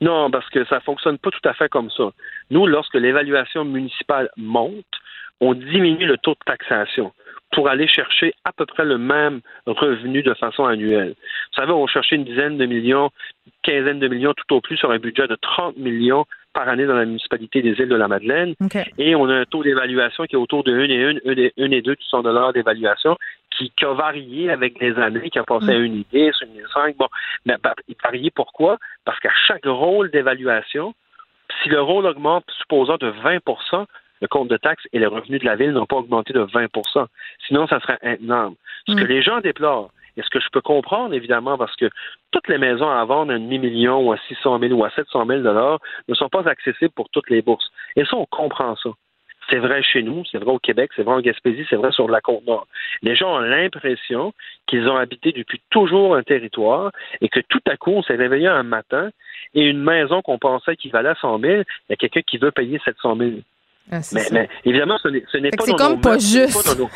Non, 0.00 0.30
parce 0.30 0.48
que 0.50 0.64
ça 0.66 0.76
ne 0.76 0.80
fonctionne 0.80 1.18
pas 1.18 1.30
tout 1.30 1.48
à 1.48 1.54
fait 1.54 1.68
comme 1.68 1.90
ça. 1.90 2.10
Nous, 2.50 2.66
lorsque 2.66 2.94
l'évaluation 2.94 3.64
municipale 3.64 4.30
monte, 4.36 4.84
on 5.40 5.54
diminue 5.54 6.06
le 6.06 6.18
taux 6.18 6.32
de 6.32 6.44
taxation 6.44 7.12
pour 7.52 7.68
aller 7.68 7.86
chercher 7.86 8.34
à 8.44 8.52
peu 8.52 8.66
près 8.66 8.84
le 8.84 8.98
même 8.98 9.40
revenu 9.66 10.22
de 10.22 10.34
façon 10.34 10.64
annuelle. 10.64 11.14
Vous 11.52 11.60
savez, 11.60 11.72
on 11.72 11.86
cherchait 11.86 12.16
une 12.16 12.24
dizaine 12.24 12.56
de 12.56 12.66
millions, 12.66 13.10
quinzaine 13.62 14.00
de 14.00 14.08
millions 14.08 14.34
tout 14.34 14.56
au 14.56 14.60
plus 14.60 14.76
sur 14.76 14.90
un 14.90 14.98
budget 14.98 15.28
de 15.28 15.36
30 15.40 15.76
millions 15.76 16.24
par 16.54 16.68
année 16.68 16.86
dans 16.86 16.94
la 16.94 17.04
municipalité 17.04 17.62
des 17.62 17.70
îles 17.70 17.88
de 17.88 17.96
la 17.96 18.08
Madeleine. 18.08 18.54
Et 18.98 19.14
on 19.14 19.28
a 19.28 19.34
un 19.34 19.44
taux 19.44 19.62
d'évaluation 19.62 20.24
qui 20.24 20.34
est 20.34 20.38
autour 20.38 20.64
de 20.64 20.72
1 20.72 20.84
et 20.84 21.04
1, 21.04 21.64
1 21.64 21.70
et 21.70 21.82
2 21.82 21.92
de 21.92 22.22
dollars 22.22 22.52
d'évaluation 22.52 23.16
qui, 23.50 23.72
a 23.82 23.92
varié 23.92 24.50
avec 24.50 24.80
les 24.80 24.98
années, 24.98 25.30
qui 25.30 25.38
a 25.38 25.44
passé 25.44 25.70
à 25.70 25.76
1 25.76 25.84
et 25.84 25.88
10, 25.88 26.06
1 26.14 26.20
et 26.22 26.32
5. 26.72 26.96
Bon, 26.96 27.08
mais 27.46 27.56
bah, 27.62 27.74
il 27.88 27.96
varié 28.02 28.30
pourquoi? 28.30 28.78
Parce 29.04 29.18
qu'à 29.20 29.32
chaque 29.46 29.64
rôle 29.64 30.10
d'évaluation, 30.10 30.94
si 31.62 31.68
le 31.68 31.80
rôle 31.80 32.06
augmente, 32.06 32.44
supposons 32.58 32.96
de 32.96 33.08
20 33.08 33.38
le 34.22 34.28
compte 34.28 34.48
de 34.48 34.56
taxes 34.56 34.86
et 34.92 34.98
les 34.98 35.06
revenus 35.06 35.40
de 35.40 35.44
la 35.44 35.56
ville 35.56 35.72
n'ont 35.72 35.84
pas 35.84 35.96
augmenté 35.96 36.32
de 36.32 36.44
20% 36.44 37.06
Sinon, 37.46 37.66
ça 37.66 37.80
serait 37.80 37.98
énorme. 38.02 38.54
Ce 38.86 38.94
que 38.94 39.04
mm. 39.04 39.08
les 39.08 39.22
gens 39.22 39.40
déplorent, 39.40 39.90
et 40.16 40.22
ce 40.22 40.30
que 40.30 40.40
je 40.40 40.48
peux 40.52 40.60
comprendre, 40.60 41.14
évidemment, 41.14 41.58
parce 41.58 41.74
que 41.76 41.90
toutes 42.30 42.48
les 42.48 42.58
maisons 42.58 42.88
à 42.88 43.04
vendre 43.04 43.32
à 43.32 43.36
un 43.36 43.40
demi-million 43.40 44.06
ou 44.06 44.12
à 44.12 44.18
600 44.28 44.58
000 44.60 44.72
ou 44.74 44.84
à 44.84 44.90
700 44.90 45.26
000 45.26 45.40
dollars 45.40 45.78
ne 46.08 46.14
sont 46.14 46.28
pas 46.28 46.48
accessibles 46.48 46.92
pour 46.94 47.08
toutes 47.10 47.30
les 47.30 47.42
bourses. 47.42 47.70
Et 47.96 48.04
ça, 48.04 48.16
on 48.16 48.26
comprend 48.26 48.76
ça. 48.76 48.90
C'est 49.50 49.58
vrai 49.58 49.82
chez 49.82 50.02
nous, 50.02 50.22
c'est 50.30 50.38
vrai 50.38 50.52
au 50.52 50.58
Québec, 50.58 50.92
c'est 50.94 51.02
vrai 51.02 51.16
en 51.16 51.20
Gaspésie, 51.20 51.66
c'est 51.68 51.76
vrai 51.76 51.90
sur 51.90 52.08
la 52.08 52.20
Côte-Nord. 52.20 52.68
Les 53.02 53.16
gens 53.16 53.36
ont 53.36 53.40
l'impression 53.40 54.32
qu'ils 54.68 54.88
ont 54.88 54.96
habité 54.96 55.32
depuis 55.32 55.60
toujours 55.70 56.14
un 56.14 56.22
territoire 56.22 56.92
et 57.20 57.28
que 57.28 57.40
tout 57.48 57.60
à 57.66 57.76
coup, 57.76 57.90
on 57.90 58.02
s'est 58.02 58.14
réveillé 58.14 58.46
un 58.46 58.62
matin 58.62 59.10
et 59.54 59.62
une 59.62 59.82
maison 59.82 60.22
qu'on 60.22 60.38
pensait 60.38 60.76
qui 60.76 60.90
valait 60.90 61.14
100 61.20 61.40
000, 61.40 61.52
il 61.54 61.64
y 61.90 61.92
a 61.92 61.96
quelqu'un 61.96 62.22
qui 62.22 62.38
veut 62.38 62.52
payer 62.52 62.80
700 62.84 63.16
000. 63.16 63.30
Ah, 63.90 64.00
mais, 64.32 64.48
évidemment, 64.64 64.98
ce 64.98 65.08
n'est 65.08 65.50
pas 65.50 65.64
C'est 65.64 65.72
comme 65.74 66.00
pas 66.00 66.18
juste. 66.18 66.78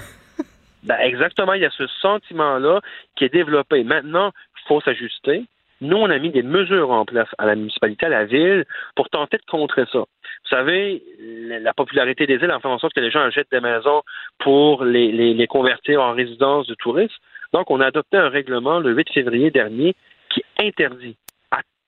Ben, 0.83 0.99
exactement, 1.01 1.55
il 1.55 1.63
y 1.63 1.65
a 1.65 1.71
ce 1.71 1.89
sentiment-là 2.01 2.81
qui 3.17 3.25
est 3.25 3.33
développé. 3.33 3.83
Maintenant, 3.83 4.31
il 4.57 4.69
faut 4.69 4.81
s'ajuster. 4.81 5.43
Nous, 5.81 5.97
on 5.97 6.09
a 6.09 6.19
mis 6.21 6.31
des 6.31 6.45
mesures 6.45 6.93
en 6.93 7.05
place 7.05 7.29
à 7.39 7.47
la 7.47 7.57
municipalité, 7.57 8.07
à 8.07 8.11
la 8.11 8.25
ville, 8.25 8.65
pour 8.95 9.09
tenter 9.09 9.37
de 9.39 9.51
contrer 9.51 9.85
ça. 9.91 9.99
Vous 9.99 10.49
savez, 10.49 11.03
la 11.19 11.75
popularité 11.75 12.29
des 12.29 12.35
îles 12.35 12.53
a 12.53 12.61
fait 12.61 12.69
en 12.69 12.79
sorte 12.79 12.95
que 12.95 13.01
les 13.01 13.11
gens 13.11 13.23
achètent 13.23 13.51
des 13.51 13.59
maisons 13.59 14.03
pour 14.39 14.85
les, 14.85 15.11
les 15.11 15.47
convertir 15.49 16.01
en 16.01 16.13
résidence 16.13 16.69
de 16.69 16.75
touristes. 16.75 17.19
Donc, 17.53 17.69
on 17.69 17.81
a 17.81 17.87
adopté 17.87 18.17
un 18.17 18.29
règlement 18.29 18.79
le 18.79 18.95
8 18.95 19.13
février 19.13 19.51
dernier 19.51 19.97
qui 20.31 20.45
interdit 20.59 21.17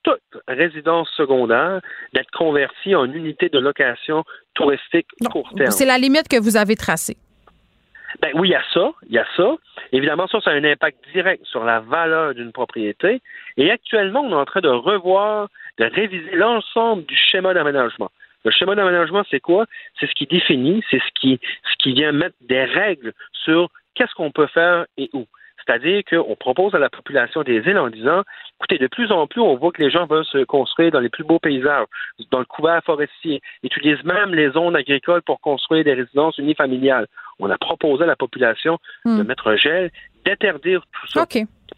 toute 0.09 0.43
résidence 0.47 1.09
secondaire 1.17 1.81
d'être 2.15 2.31
convertie 2.31 2.95
en 2.95 3.05
unité 3.05 3.49
de 3.49 3.59
location 3.59 4.25
touristique 4.55 5.07
court 5.31 5.51
terme. 5.57 5.71
C'est 5.71 5.87
la 5.87 5.99
limite 5.99 6.29
que 6.29 6.41
vous 6.41 6.57
avez 6.57 6.77
tracée. 6.77 7.17
Ben 8.23 8.31
oui, 8.35 8.49
il 8.49 8.53
y 8.53 8.55
a 8.55 8.63
ça, 8.73 8.91
il 9.07 9.15
y 9.15 9.19
a 9.19 9.27
ça. 9.37 9.57
Évidemment, 9.93 10.27
ça, 10.27 10.41
ça 10.41 10.51
a 10.51 10.55
un 10.55 10.65
impact 10.65 10.99
direct 11.13 11.45
sur 11.45 11.63
la 11.63 11.81
valeur 11.81 12.35
d'une 12.35 12.53
propriété. 12.53 13.21
Et 13.59 13.71
actuellement, 13.71 14.23
on 14.23 14.31
est 14.31 14.35
en 14.35 14.47
train 14.47 14.61
de 14.61 14.69
revoir, 14.69 15.49
de 15.79 15.85
réviser 15.85 16.35
l'ensemble 16.35 17.05
du 17.05 17.17
schéma 17.17 17.53
d'aménagement. 17.53 18.11
Le 18.45 18.51
schéma 18.51 18.75
d'aménagement, 18.75 19.25
c'est 19.31 19.41
quoi? 19.41 19.67
C'est 20.01 20.07
ce 20.07 20.15
qui 20.15 20.27
définit, 20.27 20.83
c'est 20.91 21.01
ce 21.01 21.21
qui, 21.21 21.39
ce 21.65 21.77
qui 21.83 21.93
vient 21.93 22.13
mettre 22.13 22.37
des 22.41 22.65
règles 22.65 23.13
sur 23.45 23.69
qu'est-ce 23.95 24.15
qu'on 24.15 24.31
peut 24.31 24.47
faire 24.47 24.87
et 24.97 25.11
où. 25.13 25.27
C'est-à-dire 25.69 26.03
qu'on 26.09 26.35
propose 26.35 26.75
à 26.75 26.79
la 26.79 26.89
population 26.89 27.43
des 27.43 27.57
îles 27.57 27.77
en 27.77 27.91
disant, 27.91 28.23
écoutez, 28.57 28.79
de 28.79 28.87
plus 28.87 29.13
en 29.13 29.27
plus, 29.27 29.43
on 29.43 29.57
voit 29.57 29.71
que 29.71 29.83
les 29.83 29.91
gens 29.91 30.07
veulent 30.07 30.25
se 30.25 30.45
construire 30.45 30.93
dans 30.93 31.01
les 31.01 31.11
plus 31.11 31.25
beaux 31.25 31.39
paysages, 31.39 31.87
dans 32.31 32.39
le 32.39 32.47
couvert 32.47 32.83
forestier, 32.85 33.43
utilisent 33.63 34.03
même 34.05 34.35
les 34.35 34.51
zones 34.53 34.77
agricoles 34.77 35.21
pour 35.21 35.41
construire 35.41 35.85
des 35.85 35.93
résidences 35.93 36.39
unifamiliales. 36.39 37.07
On 37.39 37.51
a 37.51 37.59
proposé 37.59 38.05
à 38.05 38.07
la 38.07 38.17
population 38.17 38.79
de 39.05 39.11
hmm. 39.11 39.27
mettre 39.27 39.49
un 39.49 39.57
gel, 39.57 39.91
d'interdire 40.25 40.81
tout 40.81 41.07
ça. 41.09 41.27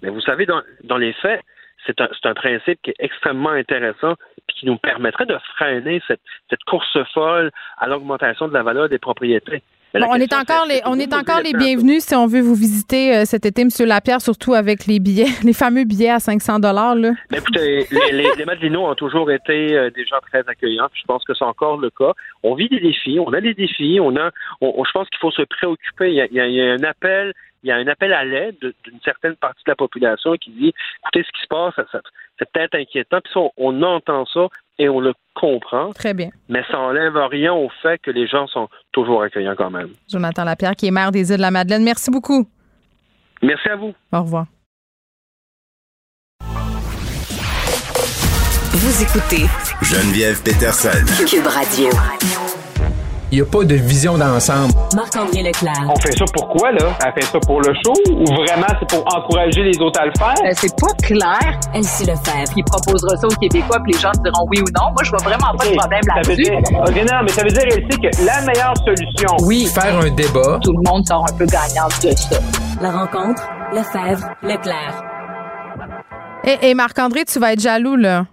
Mais 0.02 0.08
vous 0.08 0.20
savez, 0.20 0.46
dans, 0.46 0.96
les 0.96 1.12
faits, 1.14 1.40
c'est 1.84 2.00
un, 2.00 2.34
principe 2.34 2.80
qui 2.82 2.90
est 2.90 2.96
extrêmement 3.00 3.50
intéressant 3.50 4.12
et 4.12 4.52
qui 4.52 4.66
nous 4.66 4.78
permettrait 4.78 5.26
de 5.26 5.36
freiner 5.56 6.00
cette 6.06 6.64
course 6.64 6.96
folle 7.12 7.50
à 7.76 7.88
l'augmentation 7.88 8.46
de 8.46 8.54
la 8.54 8.62
valeur 8.62 8.88
des 8.88 8.98
propriétés 8.98 9.64
on 9.94 10.14
est 10.16 10.32
encore 10.32 10.66
les, 10.66 10.80
on 10.86 10.98
est 10.98 11.12
encore 11.14 11.40
les 11.40 11.52
bienvenus 11.52 12.04
si 12.04 12.14
on 12.14 12.26
veut 12.26 12.40
vous 12.40 12.54
visiter 12.54 13.16
euh, 13.16 13.24
cet 13.24 13.46
été, 13.46 13.64
Monsieur 13.64 13.86
Lapierre, 13.86 14.20
surtout 14.20 14.54
avec 14.54 14.86
les 14.86 15.00
billets, 15.00 15.26
les 15.44 15.52
fameux 15.52 15.84
billets 15.84 16.10
à 16.10 16.20
500 16.20 16.60
dollars 16.60 16.94
là. 16.94 17.12
Mais 17.30 17.38
écoutez, 17.38 17.86
les, 17.90 18.22
les, 18.36 18.76
ont 18.76 18.94
toujours 18.94 19.30
été 19.30 19.76
euh, 19.76 19.90
des 19.90 20.04
gens 20.06 20.20
très 20.30 20.42
accueillants. 20.46 20.88
je 20.94 21.04
pense 21.04 21.24
que 21.24 21.34
c'est 21.34 21.44
encore 21.44 21.78
le 21.78 21.90
cas. 21.90 22.12
On 22.42 22.54
vit 22.54 22.68
des 22.68 22.80
défis, 22.80 23.18
on 23.18 23.32
a 23.32 23.40
des 23.40 23.54
défis, 23.54 23.98
on 24.00 24.16
a, 24.16 24.30
je 24.62 24.90
pense 24.92 25.08
qu'il 25.08 25.18
faut 25.20 25.32
se 25.32 25.42
préoccuper. 25.42 26.10
Il 26.10 26.28
y 26.32 26.40
a, 26.40 26.72
un 26.74 26.82
appel 26.84 27.32
il 27.62 27.68
y 27.68 27.72
a 27.72 27.76
un 27.76 27.86
appel 27.88 28.12
à 28.14 28.24
l'aide 28.24 28.56
d'une 28.84 29.00
certaine 29.04 29.36
partie 29.36 29.62
de 29.66 29.70
la 29.70 29.76
population 29.76 30.34
qui 30.36 30.50
dit 30.50 30.72
écoutez 31.02 31.22
ce 31.26 31.32
qui 31.32 31.42
se 31.42 31.46
passe, 31.48 31.74
c'est 32.38 32.50
peut-être 32.50 32.74
inquiétant. 32.74 33.20
Puis 33.22 33.32
on, 33.36 33.52
on, 33.58 33.82
entend 33.82 34.24
ça 34.26 34.48
et 34.80 34.88
on 34.88 34.98
le 34.98 35.12
comprend. 35.34 35.92
Très 35.92 36.14
bien. 36.14 36.30
Mais 36.48 36.62
ça 36.70 36.78
n'enlève 36.78 37.14
rien 37.30 37.52
au 37.52 37.68
fait 37.82 37.98
que 37.98 38.10
les 38.10 38.26
gens 38.26 38.46
sont 38.48 38.68
toujours 38.92 39.22
accueillants 39.22 39.54
quand 39.56 39.70
même. 39.70 39.90
Jonathan 40.08 40.44
Lapierre, 40.44 40.74
qui 40.74 40.86
est 40.86 40.90
maire 40.90 41.12
des 41.12 41.30
îles 41.30 41.36
de 41.36 41.42
la 41.42 41.50
Madeleine, 41.50 41.84
merci 41.84 42.10
beaucoup. 42.10 42.48
Merci 43.42 43.68
à 43.68 43.76
vous. 43.76 43.94
Au 44.12 44.22
revoir. 44.22 44.46
Vous 48.72 49.02
écoutez 49.02 49.46
Geneviève 49.82 50.42
Peterson. 50.42 51.04
Cube 51.26 51.46
Radio. 51.46 52.49
Il 53.32 53.36
n'y 53.36 53.42
a 53.42 53.44
pas 53.44 53.64
de 53.64 53.74
vision 53.74 54.18
d'ensemble. 54.18 54.72
Marc-André 54.94 55.42
Leclerc. 55.42 55.86
On 55.88 55.94
fait 56.00 56.12
ça 56.16 56.24
pourquoi, 56.34 56.72
là? 56.72 56.96
Elle 57.06 57.12
fait 57.22 57.28
ça 57.30 57.38
pour 57.40 57.60
le 57.60 57.72
show 57.74 57.92
ou 58.10 58.24
vraiment 58.24 58.66
c'est 58.78 58.88
pour 58.88 59.04
encourager 59.16 59.62
les 59.62 59.78
autres 59.80 60.00
à 60.00 60.06
le 60.06 60.12
faire? 60.18 60.34
Euh, 60.44 60.52
c'est 60.54 60.74
pas 60.80 60.92
clair. 61.02 61.60
Elsie 61.74 62.06
Lefebvre. 62.06 62.52
Il 62.56 62.64
proposera 62.64 63.16
ça 63.16 63.26
aux 63.26 63.40
Québécois 63.40 63.78
puis 63.84 63.92
les 63.92 63.98
gens 63.98 64.10
diront 64.24 64.46
oui 64.50 64.60
ou 64.60 64.70
non. 64.78 64.90
Moi, 64.92 65.02
je 65.04 65.10
vois 65.10 65.22
vraiment 65.22 65.56
pas 65.56 65.64
de 65.66 65.76
problème 65.76 66.00
Ça 66.02 66.20
veut 66.28 66.36
là-dessus. 66.36 66.42
dire, 66.42 66.58
ok, 66.80 67.10
non, 67.10 67.18
mais 67.22 67.28
ça 67.28 67.42
veut 67.42 67.50
dire, 67.50 67.64
Elsie, 67.66 68.00
que 68.00 68.24
la 68.26 68.40
meilleure 68.42 68.74
solution, 68.84 69.36
Oui, 69.46 69.66
Faire 69.72 69.98
un 69.98 70.10
débat. 70.10 70.58
tout 70.62 70.72
le 70.72 70.90
monde 70.90 71.06
sort 71.06 71.24
un 71.30 71.36
peu 71.36 71.46
gagnant 71.46 71.86
de 72.02 72.10
ça. 72.16 72.38
La 72.82 72.90
rencontre, 72.90 73.42
Lefebvre, 73.72 74.26
Leclerc. 74.42 75.04
Et, 76.44 76.70
et 76.70 76.74
Marc-André, 76.74 77.24
tu 77.24 77.38
vas 77.38 77.52
être 77.52 77.60
jaloux, 77.60 77.96
là. 77.96 78.24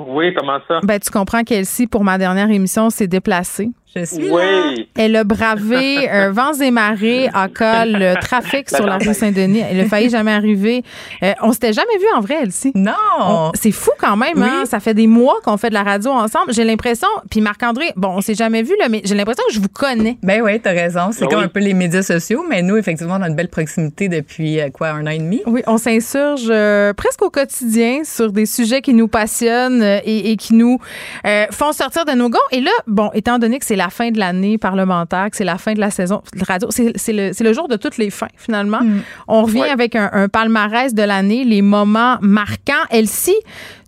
oui, 0.00 0.34
comment 0.36 0.58
ça? 0.66 0.80
Ben, 0.82 0.98
tu 0.98 1.10
comprends 1.10 1.42
qu'Elsie, 1.44 1.86
pour 1.86 2.02
ma 2.04 2.18
dernière 2.18 2.50
émission, 2.50 2.90
s'est 2.90 3.06
déplacée. 3.06 3.70
Je 3.96 4.04
suis 4.04 4.28
là. 4.28 4.72
Elle 4.96 5.16
a 5.16 5.24
bravé 5.24 6.08
euh, 6.10 6.30
vents 6.32 6.52
et 6.54 6.70
marées, 6.70 7.28
à 7.34 7.48
col, 7.48 7.92
le 7.98 8.14
trafic 8.20 8.70
sur 8.70 8.86
la 8.86 8.98
rue 8.98 9.12
Saint-Denis. 9.14 9.62
Elle 9.68 9.80
a 9.80 9.84
failli 9.86 10.08
jamais 10.10 10.30
arriver. 10.32 10.84
Euh, 11.24 11.32
on 11.42 11.52
s'était 11.52 11.72
jamais 11.72 11.98
vu 11.98 12.06
en 12.16 12.20
vrai, 12.20 12.36
Elsie. 12.42 12.70
Non. 12.74 12.92
On- 13.20 13.50
C'est 13.54 13.72
fou 13.72 13.90
quand 13.98 14.16
même, 14.16 14.34
Oui. 14.36 14.44
hein? 14.44 14.62
Ça 14.64 14.78
fait 14.78 14.94
des 14.94 15.06
mois 15.08 15.36
qu'on 15.44 15.56
fait 15.56 15.70
de 15.70 15.74
la 15.74 15.82
radio 15.82 16.10
ensemble. 16.12 16.52
J'ai 16.52 16.62
l'impression, 16.64 17.08
puis 17.30 17.40
Marc-André, 17.40 17.86
bon, 17.96 18.08
on 18.16 18.20
s'est 18.20 18.34
jamais 18.34 18.62
vu, 18.62 18.74
là, 18.78 18.88
mais 18.88 19.00
j'ai 19.04 19.14
l'impression 19.16 19.42
que 19.48 19.54
je 19.54 19.60
vous 19.60 19.68
connais. 19.68 20.18
Ben 20.22 20.40
oui, 20.42 20.60
t'as 20.60 20.70
raison. 20.70 21.10
C'est 21.12 21.22
Ben 21.24 21.30
comme 21.30 21.42
un 21.44 21.48
peu 21.48 21.60
les 21.60 21.74
médias 21.74 22.02
sociaux, 22.02 22.44
mais 22.48 22.62
nous, 22.62 22.76
effectivement, 22.76 23.16
on 23.18 23.22
a 23.22 23.28
une 23.28 23.34
belle 23.34 23.48
proximité 23.48 24.08
depuis, 24.08 24.60
euh, 24.60 24.70
quoi, 24.70 24.90
un 24.90 25.06
an 25.06 25.10
et 25.10 25.18
demi? 25.18 25.42
Oui, 25.46 25.62
on 25.66 25.78
s'insurge 25.78 26.46
euh, 26.48 26.92
presque 26.92 27.22
au 27.22 27.30
quotidien 27.30 28.02
sur 28.04 28.30
des 28.30 28.46
sujets 28.46 28.82
qui 28.82 28.94
nous 28.94 29.08
passionnent 29.08 29.82
euh, 29.82 29.98
et, 30.04 30.30
et 30.30 30.36
qui 30.36 30.54
nous 30.54 30.78
euh, 31.26 31.46
font 31.50 31.72
sortir 31.72 32.04
de 32.04 32.12
nos 32.12 32.28
gonds. 32.28 32.38
Et 32.52 32.60
là, 32.60 32.70
bon, 32.86 33.10
étant 33.14 33.38
donné 33.38 33.58
que 33.58 33.64
c'est 33.66 33.79
la 33.84 33.90
fin 33.90 34.10
de 34.10 34.18
l'année 34.18 34.56
parlementaire, 34.58 35.30
que 35.30 35.36
c'est 35.36 35.44
la 35.54 35.58
fin 35.64 35.72
de 35.74 35.80
la 35.80 35.90
saison 35.90 36.22
de 36.36 36.44
radio, 36.44 36.68
c'est 36.70 36.92
c'est 36.96 37.12
le, 37.12 37.32
c'est 37.32 37.44
le 37.44 37.52
jour 37.52 37.66
de 37.68 37.76
toutes 37.76 37.98
les 37.98 38.10
fins, 38.10 38.34
finalement. 38.36 38.80
On 39.26 39.42
revient 39.42 39.62
Ouais. 39.62 39.68
avec 39.78 39.96
un, 39.96 40.08
un 40.12 40.28
palmarès 40.28 40.94
de 40.94 41.02
l'année, 41.02 41.42
les 41.44 41.62
moments 41.62 42.16
marquants. 42.20 42.84
Elsie, 42.90 43.40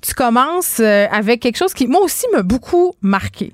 tu 0.07 0.13
commences 0.15 0.79
euh, 0.81 1.07
avec 1.13 1.41
quelque 1.41 1.57
chose 1.63 1.75
qui, 1.75 1.87
moi 1.87 2.01
aussi, 2.03 2.25
m'a 2.33 2.43
beaucoup 2.43 2.95
marqué. 3.03 3.53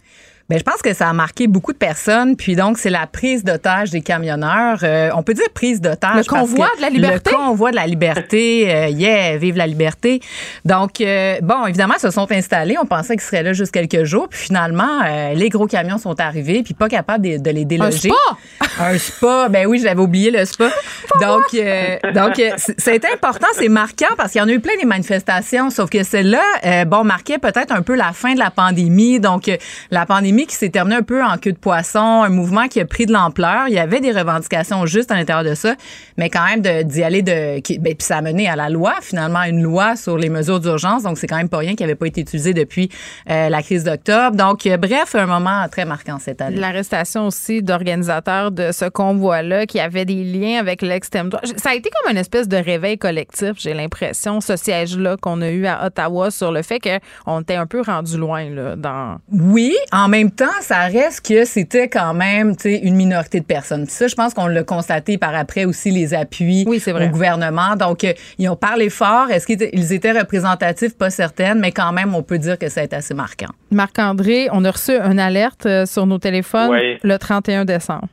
Ben, 0.48 0.58
je 0.58 0.64
pense 0.64 0.80
que 0.80 0.94
ça 0.94 1.08
a 1.08 1.12
marqué 1.12 1.46
beaucoup 1.46 1.74
de 1.74 1.78
personnes. 1.78 2.34
Puis 2.34 2.56
donc, 2.56 2.78
c'est 2.78 2.88
la 2.88 3.06
prise 3.06 3.44
d'otage 3.44 3.90
des 3.90 4.00
camionneurs. 4.00 4.78
Euh, 4.82 5.10
on 5.14 5.22
peut 5.22 5.34
dire 5.34 5.44
prise 5.52 5.80
d'otage. 5.80 6.16
Le 6.16 6.24
convoi 6.24 6.68
de 6.76 6.82
la 6.82 6.88
liberté? 6.88 7.30
Le 7.30 7.36
convoi 7.36 7.70
de 7.70 7.76
la 7.76 7.86
liberté. 7.86 8.74
euh, 8.74 8.88
yeah, 8.88 9.36
vive 9.36 9.56
la 9.56 9.66
liberté. 9.66 10.20
Donc, 10.64 11.02
euh, 11.02 11.36
bon, 11.42 11.66
évidemment, 11.66 11.94
ils 11.98 12.00
se 12.00 12.10
sont 12.10 12.30
installés. 12.32 12.76
On 12.80 12.86
pensait 12.86 13.14
qu'ils 13.14 13.22
seraient 13.26 13.42
là 13.42 13.52
juste 13.52 13.72
quelques 13.72 14.04
jours. 14.04 14.28
Puis 14.28 14.40
finalement, 14.40 15.02
euh, 15.04 15.34
les 15.34 15.50
gros 15.50 15.66
camions 15.66 15.98
sont 15.98 16.18
arrivés. 16.18 16.62
Puis 16.62 16.72
pas 16.72 16.88
capables 16.88 17.24
de, 17.26 17.36
de 17.36 17.50
les 17.50 17.66
déloger. 17.66 18.08
spa? 18.08 18.36
Un 18.80 18.96
spa. 18.96 19.48
Ben 19.50 19.66
oui, 19.66 19.80
j'avais 19.82 20.00
oublié 20.00 20.30
le 20.30 20.44
spa. 20.46 20.70
donc, 21.20 21.42
euh, 21.54 21.96
donc 22.14 22.38
euh, 22.38 22.50
c'est 22.78 23.04
important, 23.04 23.48
c'est 23.54 23.68
marquant 23.68 24.14
parce 24.16 24.32
qu'il 24.32 24.40
y 24.40 24.44
en 24.44 24.48
a 24.48 24.52
eu 24.52 24.60
plein 24.60 24.76
des 24.78 24.86
manifestations. 24.86 25.68
Sauf 25.70 25.90
que 25.90 26.02
celle-là, 26.02 26.84
bon, 26.86 27.04
marquait 27.04 27.38
peut-être 27.38 27.72
un 27.72 27.82
peu 27.82 27.94
la 27.94 28.12
fin 28.12 28.32
de 28.32 28.38
la 28.38 28.50
pandémie. 28.50 29.20
Donc, 29.20 29.48
euh, 29.48 29.56
la 29.90 30.06
pandémie 30.06 30.37
qui 30.46 30.54
s'est 30.56 30.68
terminée 30.70 30.96
un 30.96 31.02
peu 31.02 31.22
en 31.24 31.36
queue 31.38 31.52
de 31.52 31.58
poisson, 31.58 32.22
un 32.22 32.28
mouvement 32.28 32.68
qui 32.68 32.80
a 32.80 32.84
pris 32.84 33.06
de 33.06 33.12
l'ampleur. 33.12 33.68
Il 33.68 33.74
y 33.74 33.78
avait 33.78 34.00
des 34.00 34.12
revendications 34.12 34.84
justes 34.86 35.10
à 35.10 35.14
l'intérieur 35.14 35.44
de 35.48 35.54
ça, 35.54 35.74
mais 36.16 36.30
quand 36.30 36.44
même 36.44 36.84
d'y 36.84 37.02
aller 37.02 37.22
de. 37.22 37.60
qui- 37.60 37.78
ben, 37.78 37.94
puis 37.94 38.04
ça 38.06 38.18
a 38.18 38.22
mené 38.22 38.48
à 38.48 38.56
la 38.56 38.68
loi, 38.68 38.94
finalement, 39.00 39.42
une 39.44 39.62
loi 39.62 39.96
sur 39.96 40.16
les 40.18 40.28
mesures 40.28 40.60
d'urgence. 40.60 41.02
Donc, 41.02 41.18
c'est 41.18 41.26
quand 41.26 41.36
même 41.36 41.48
pas 41.48 41.58
rien 41.58 41.74
qui 41.74 41.82
n'avait 41.82 41.94
pas 41.94 42.06
été 42.06 42.20
utilisé 42.20 42.54
depuis 42.54 42.88
euh, 43.30 43.48
la 43.48 43.62
crise 43.62 43.84
d'octobre. 43.84 44.36
Donc, 44.36 44.66
euh, 44.66 44.76
bref, 44.76 45.14
un 45.14 45.26
moment 45.26 45.66
très 45.70 45.84
marquant 45.84 46.18
cette 46.18 46.40
année. 46.40 46.56
L'arrestation 46.56 47.26
aussi 47.26 47.62
d'organisateurs 47.62 48.50
de 48.50 48.72
ce 48.72 48.84
convoi-là 48.88 49.66
qui 49.66 49.80
avaient 49.80 50.04
des 50.04 50.24
liens 50.24 50.58
avec 50.60 50.82
l'extrême 50.82 51.28
droite. 51.28 51.46
Ça 51.56 51.70
a 51.70 51.74
été 51.74 51.90
comme 51.90 52.12
une 52.12 52.18
espèce 52.18 52.48
de 52.48 52.56
réveil 52.56 52.98
collectif, 52.98 53.52
j'ai 53.56 53.74
l'impression, 53.74 54.40
ce 54.40 54.56
siège-là 54.56 55.16
qu'on 55.20 55.40
a 55.42 55.48
eu 55.50 55.66
à 55.66 55.86
Ottawa 55.86 56.30
sur 56.30 56.52
le 56.52 56.62
fait 56.62 56.80
qu'on 56.80 57.40
était 57.40 57.54
un 57.56 57.66
peu 57.66 57.80
rendu 57.82 58.16
loin 58.16 58.48
là, 58.50 58.76
dans. 58.76 59.18
Oui, 59.32 59.74
en 59.92 60.08
même 60.08 60.27
temps, 60.30 60.46
ça 60.60 60.80
reste 60.86 61.26
que 61.26 61.44
c'était 61.44 61.88
quand 61.88 62.14
même 62.14 62.56
tu 62.56 62.62
sais, 62.64 62.78
une 62.78 62.94
minorité 62.96 63.40
de 63.40 63.44
personnes. 63.44 63.84
Puis 63.86 63.94
ça, 63.94 64.06
je 64.08 64.14
pense 64.14 64.34
qu'on 64.34 64.46
l'a 64.46 64.62
constaté 64.62 65.18
par 65.18 65.34
après 65.34 65.64
aussi 65.64 65.90
les 65.90 66.14
appuis 66.14 66.64
Oui, 66.66 66.82
au 66.86 67.08
gouvernement. 67.08 67.76
Donc, 67.76 68.04
euh, 68.04 68.12
ils 68.38 68.48
ont 68.48 68.56
parlé 68.56 68.90
fort. 68.90 69.30
Est-ce 69.30 69.46
qu'ils 69.46 69.92
étaient- 69.92 70.12
représentatifs? 70.12 70.96
Pas 70.96 71.10
certaine, 71.10 71.58
mais 71.58 71.72
quand 71.72 71.92
même, 71.92 72.14
on 72.14 72.22
peut 72.22 72.38
dire 72.38 72.58
que 72.58 72.68
ça 72.68 72.80
a 72.80 72.84
été 72.84 72.96
assez 72.96 73.14
marquant. 73.14 73.48
Marc-André, 73.70 74.48
on 74.52 74.64
a 74.64 74.70
reçu 74.70 74.92
une 74.92 75.18
alerte 75.20 75.66
euh, 75.66 75.86
sur 75.86 76.06
nos 76.06 76.18
téléphones 76.18 76.70
Oui. 76.70 76.98
le 77.02 77.18
31 77.18 77.64
décembre. 77.64 78.08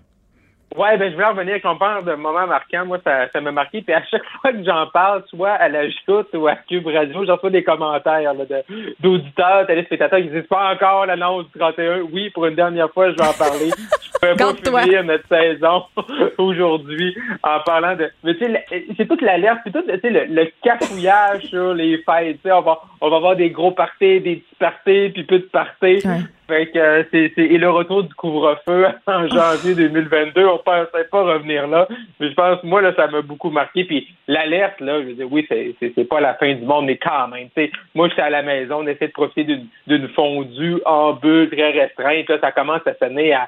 Ouais, 0.77 0.97
ben 0.97 1.09
je 1.09 1.15
voulais 1.15 1.27
revenir 1.27 1.61
qu'on 1.61 1.77
parle 1.77 2.05
de 2.05 2.13
moments 2.15 2.47
marquants. 2.47 2.85
Moi, 2.85 2.97
ça, 3.03 3.27
ça 3.31 3.41
m'a 3.41 3.51
marqué. 3.51 3.81
Puis 3.81 3.93
à 3.93 4.03
chaque 4.05 4.23
fois 4.41 4.51
que 4.51 4.63
j'en 4.63 4.87
parle, 4.87 5.23
soit 5.29 5.51
à 5.51 5.69
la 5.69 5.87
joute 5.89 6.27
ou 6.33 6.47
à 6.47 6.55
Cube 6.55 6.87
Radio, 6.87 7.25
j'en 7.25 7.35
reçois 7.35 7.49
des 7.49 7.63
commentaires 7.63 8.33
là, 8.33 8.45
de- 8.45 8.63
d'auditeurs, 8.99 9.65
téléspectateurs 9.67 10.19
qui 10.19 10.29
disent 10.29 10.47
pas 10.49 10.73
encore 10.73 11.05
l'annonce 11.05 11.45
du 11.51 11.59
31. 11.59 12.01
Oui, 12.11 12.29
pour 12.31 12.45
une 12.45 12.55
dernière 12.55 12.89
fois, 12.91 13.09
je 13.11 13.15
vais 13.15 13.27
en 13.27 13.33
parler. 13.33 13.69
Je 14.25 14.29
peux 14.31 14.35
pas 14.37 14.53
finir 14.83 15.03
notre 15.03 15.27
saison 15.27 15.83
aujourd'hui 16.37 17.15
en 17.43 17.59
parlant 17.59 17.95
de. 17.95 18.09
Mais 18.23 18.33
tu 18.35 18.45
sais, 18.45 18.65
c'est 18.97 19.07
toute 19.07 19.21
l'alerte, 19.21 19.59
puis 19.63 19.71
tout 19.73 19.81
tu 19.81 19.99
sais, 19.99 20.09
le, 20.09 20.25
le 20.33 20.49
cafouillage 20.63 21.43
sur 21.43 21.73
les 21.73 21.97
fêtes. 21.99 22.37
Tu 22.37 22.41
sais, 22.49 22.51
on 22.51 22.61
va, 22.61 22.79
on 23.01 23.09
va 23.09 23.17
avoir 23.17 23.35
des 23.35 23.49
gros 23.51 23.71
parties, 23.71 24.21
des 24.21 24.37
petits 24.37 24.55
parties, 24.59 25.09
puis 25.13 25.23
peu 25.25 25.39
de 25.39 25.43
parties. 25.51 26.07
Ouais. 26.07 26.21
Fait 26.47 26.67
que 26.67 26.77
euh, 26.77 27.03
c'est, 27.11 27.31
c'est- 27.33 27.45
et 27.45 27.57
le 27.57 27.69
retour 27.71 28.03
du 28.03 28.13
couvre-feu 28.13 28.85
en 29.07 29.27
janvier 29.27 29.73
2022, 29.75 30.45
on 30.45 30.57
pensait 30.59 31.05
pas 31.11 31.23
revenir 31.23 31.67
là, 31.67 31.87
mais 32.19 32.29
je 32.29 32.33
pense 32.35 32.63
moi 32.63 32.81
là 32.81 32.93
ça 32.95 33.07
m'a 33.07 33.21
beaucoup 33.21 33.49
marqué. 33.49 33.83
Puis 33.85 34.07
l'alerte 34.27 34.79
là, 34.79 35.01
je 35.01 35.07
veux 35.07 35.13
dire 35.13 35.27
oui 35.31 35.45
c'est, 35.49 35.73
c'est, 35.79 35.91
c'est 35.95 36.07
pas 36.07 36.19
la 36.21 36.35
fin 36.35 36.53
du 36.53 36.63
monde 36.63 36.85
mais 36.85 36.97
quand 36.97 37.27
même, 37.29 37.47
tu 37.55 37.63
sais, 37.65 37.71
moi 37.95 38.09
j'étais 38.09 38.21
à 38.21 38.29
la 38.29 38.43
maison, 38.43 38.77
on 38.81 38.87
essaie 38.87 39.07
de 39.07 39.11
profiter 39.13 39.43
d'une, 39.43 39.65
d'une 39.87 40.07
fondue 40.09 40.81
en 40.85 41.13
bulle 41.13 41.49
très 41.49 41.71
restreinte, 41.71 42.29
là. 42.29 42.37
Ça 42.39 42.51
commence 42.51 42.85
à 42.85 42.93
sonner 42.95 43.33
à 43.33 43.47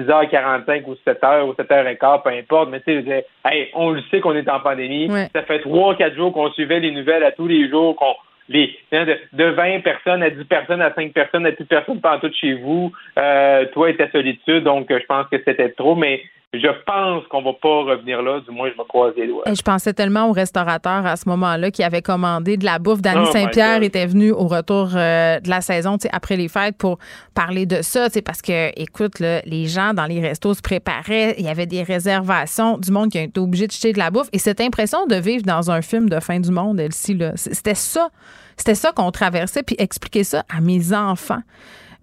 6h45 0.00 0.82
ou 0.86 0.94
7h 1.06 1.44
ou 1.44 1.52
7h15, 1.52 2.22
peu 2.22 2.30
importe, 2.30 2.70
mais 2.70 2.80
tu 2.80 3.02
sais, 3.04 3.26
hey, 3.46 3.68
on 3.74 3.90
le 3.90 4.02
sait 4.10 4.20
qu'on 4.20 4.34
est 4.34 4.48
en 4.50 4.60
pandémie, 4.60 5.10
Ouais. 5.10 5.28
ça 5.34 5.42
fait 5.42 5.60
trois, 5.60 5.94
quatre 5.94 6.16
jours 6.16 6.32
qu'on 6.32 6.50
suivait 6.52 6.80
les 6.80 6.90
nouvelles 6.90 7.22
à 7.24 7.30
tous 7.32 7.46
les 7.46 7.68
jours, 7.70 7.94
qu'on 7.96 8.14
les 8.48 8.76
hein, 8.92 9.04
de, 9.04 9.16
de 9.32 9.44
20 9.44 9.80
personnes 9.80 10.22
à 10.22 10.30
10 10.30 10.44
personnes 10.44 10.82
à 10.82 10.92
5 10.94 11.12
personnes 11.12 11.46
à 11.46 11.52
toute 11.52 11.68
personne 11.68 12.00
tout 12.20 12.30
chez 12.34 12.54
vous, 12.54 12.92
euh, 13.18 13.64
toi 13.72 13.90
et 13.90 13.96
ta 13.96 14.10
solitude, 14.10 14.64
donc 14.64 14.90
euh, 14.90 14.98
je 15.00 15.06
pense 15.06 15.26
que 15.28 15.36
c'était 15.44 15.70
trop, 15.70 15.94
mais 15.94 16.22
je 16.60 16.82
pense 16.86 17.26
qu'on 17.28 17.42
va 17.42 17.52
pas 17.54 17.82
revenir 17.92 18.22
là, 18.22 18.40
du 18.40 18.50
moins 18.54 18.68
je 18.70 18.78
me 18.80 18.84
croise 18.86 19.12
les 19.16 19.26
doigts. 19.26 19.42
Et 19.48 19.54
je 19.54 19.62
pensais 19.62 19.92
tellement 19.92 20.28
au 20.28 20.32
restaurateur 20.32 21.04
à 21.06 21.16
ce 21.16 21.28
moment-là 21.28 21.70
qui 21.70 21.82
avait 21.82 22.02
commandé 22.02 22.56
de 22.56 22.64
la 22.64 22.78
bouffe. 22.78 23.00
Danny 23.02 23.24
Oh 23.28 23.32
Saint-Pierre 23.32 23.82
était 23.82 24.06
venu 24.06 24.30
au 24.32 24.46
retour 24.46 24.90
euh, 24.94 25.40
de 25.40 25.48
la 25.50 25.60
saison, 25.60 25.96
après 26.12 26.36
les 26.36 26.48
fêtes, 26.48 26.76
pour 26.76 26.98
parler 27.34 27.66
de 27.66 27.82
ça, 27.82 28.06
parce 28.24 28.42
que, 28.42 28.70
écoute, 28.80 29.18
là, 29.20 29.40
les 29.46 29.66
gens 29.66 29.94
dans 29.94 30.06
les 30.06 30.20
restos 30.20 30.54
se 30.54 30.62
préparaient, 30.62 31.34
il 31.38 31.44
y 31.44 31.48
avait 31.48 31.66
des 31.66 31.82
réservations, 31.82 32.78
du 32.78 32.90
monde 32.90 33.10
qui 33.10 33.18
a 33.18 33.22
été 33.22 33.40
obligé 33.40 33.66
de 33.66 33.72
jeter 33.72 33.92
de 33.92 33.98
la 33.98 34.10
bouffe. 34.10 34.28
Et 34.32 34.38
cette 34.38 34.60
impression 34.60 35.06
de 35.06 35.16
vivre 35.16 35.42
dans 35.44 35.70
un 35.70 35.82
film 35.82 36.08
de 36.08 36.20
fin 36.20 36.40
du 36.40 36.50
monde, 36.50 36.80
c- 36.90 37.16
c'était 37.36 37.74
ça. 37.74 38.08
C'était 38.56 38.76
ça 38.76 38.92
qu'on 38.92 39.10
traversait, 39.10 39.62
puis 39.64 39.74
expliquer 39.78 40.22
ça 40.22 40.44
à 40.48 40.60
mes 40.60 40.92
enfants. 40.94 41.40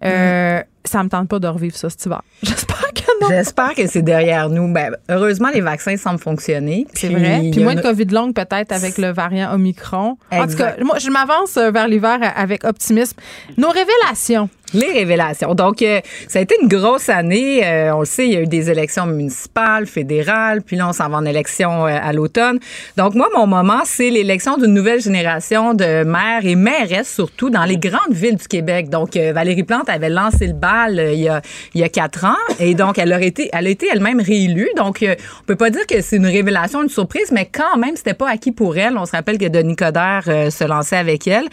Euh, 0.04 0.62
Ça 0.84 1.02
me 1.02 1.08
tente 1.08 1.28
pas 1.28 1.38
de 1.38 1.48
revivre 1.48 1.76
ça 1.76 1.88
cet 1.90 2.04
hiver. 2.06 2.22
J'espère 2.42 2.92
que 2.94 3.20
non. 3.22 3.28
J'espère 3.28 3.74
que 3.74 3.86
c'est 3.86 4.02
derrière 4.02 4.48
nous. 4.48 4.72
Ben, 4.72 4.96
heureusement, 5.08 5.48
les 5.52 5.60
vaccins 5.60 5.96
semblent 5.96 6.18
fonctionner. 6.18 6.86
C'est 6.92 7.08
Puis, 7.08 7.16
vrai. 7.16 7.50
Puis 7.52 7.62
moins 7.62 7.74
de 7.74 7.80
COVID 7.80 8.06
longue 8.06 8.34
peut-être 8.34 8.72
avec 8.72 8.98
le 8.98 9.12
variant 9.12 9.52
Omicron. 9.54 10.18
En 10.32 10.46
tout 10.46 10.56
cas, 10.56 10.74
moi, 10.82 10.98
je 10.98 11.10
m'avance 11.10 11.56
euh, 11.56 11.70
vers 11.70 11.86
l'hiver 11.88 12.18
avec 12.36 12.64
optimisme. 12.64 13.16
Nos 13.56 13.70
révélations. 13.70 14.48
Les 14.74 14.92
révélations. 14.92 15.54
Donc, 15.54 15.82
euh, 15.82 16.00
ça 16.28 16.38
a 16.38 16.42
été 16.42 16.56
une 16.60 16.68
grosse 16.68 17.08
année. 17.08 17.66
Euh, 17.66 17.94
on 17.94 18.00
le 18.00 18.06
sait, 18.06 18.26
il 18.26 18.32
y 18.32 18.36
a 18.36 18.40
eu 18.40 18.46
des 18.46 18.70
élections 18.70 19.06
municipales, 19.06 19.86
fédérales, 19.86 20.62
puis 20.62 20.76
là, 20.76 20.88
on 20.88 20.92
s'en 20.92 21.08
va 21.08 21.18
en 21.18 21.24
élection 21.24 21.86
euh, 21.86 21.98
à 22.02 22.12
l'automne. 22.12 22.58
Donc, 22.96 23.14
moi, 23.14 23.28
mon 23.34 23.46
moment, 23.46 23.82
c'est 23.84 24.10
l'élection 24.10 24.56
d'une 24.56 24.72
nouvelle 24.72 25.00
génération 25.00 25.74
de 25.74 26.04
maires 26.04 26.44
et 26.44 26.54
mairesses, 26.54 27.12
surtout 27.12 27.50
dans 27.50 27.64
les 27.64 27.76
grandes 27.76 28.12
villes 28.12 28.36
du 28.36 28.48
Québec. 28.48 28.88
Donc, 28.88 29.16
euh, 29.16 29.32
Valérie 29.32 29.62
Plante 29.62 29.88
avait 29.88 30.08
lancé 30.08 30.46
le 30.46 30.54
bal 30.54 30.98
euh, 30.98 31.12
il, 31.12 31.20
y 31.20 31.28
a, 31.28 31.42
il 31.74 31.80
y 31.80 31.84
a 31.84 31.88
quatre 31.88 32.24
ans 32.24 32.36
et 32.58 32.74
donc, 32.74 32.98
elle, 32.98 33.12
été, 33.22 33.50
elle 33.52 33.66
a 33.66 33.70
été 33.70 33.88
elle-même 33.92 34.20
réélue. 34.20 34.70
Donc, 34.76 35.04
on 35.04 35.44
peut 35.44 35.56
pas 35.56 35.70
dire 35.70 35.86
que 35.86 36.00
c'est 36.00 36.16
une 36.16 36.26
révélation, 36.26 36.82
une 36.82 36.88
surprise, 36.88 37.30
mais 37.30 37.46
quand 37.46 37.76
même, 37.78 37.96
c'était 37.96 38.14
pas 38.14 38.30
acquis 38.30 38.52
pour 38.52 38.76
elle. 38.76 38.96
On 38.96 39.06
se 39.06 39.12
rappelle 39.12 39.38
que 39.38 39.48
Denis 39.48 39.76
Coderre 39.76 40.24
se 40.24 40.64
lançait 40.64 40.96
avec 40.96 41.26
elle, 41.26 41.48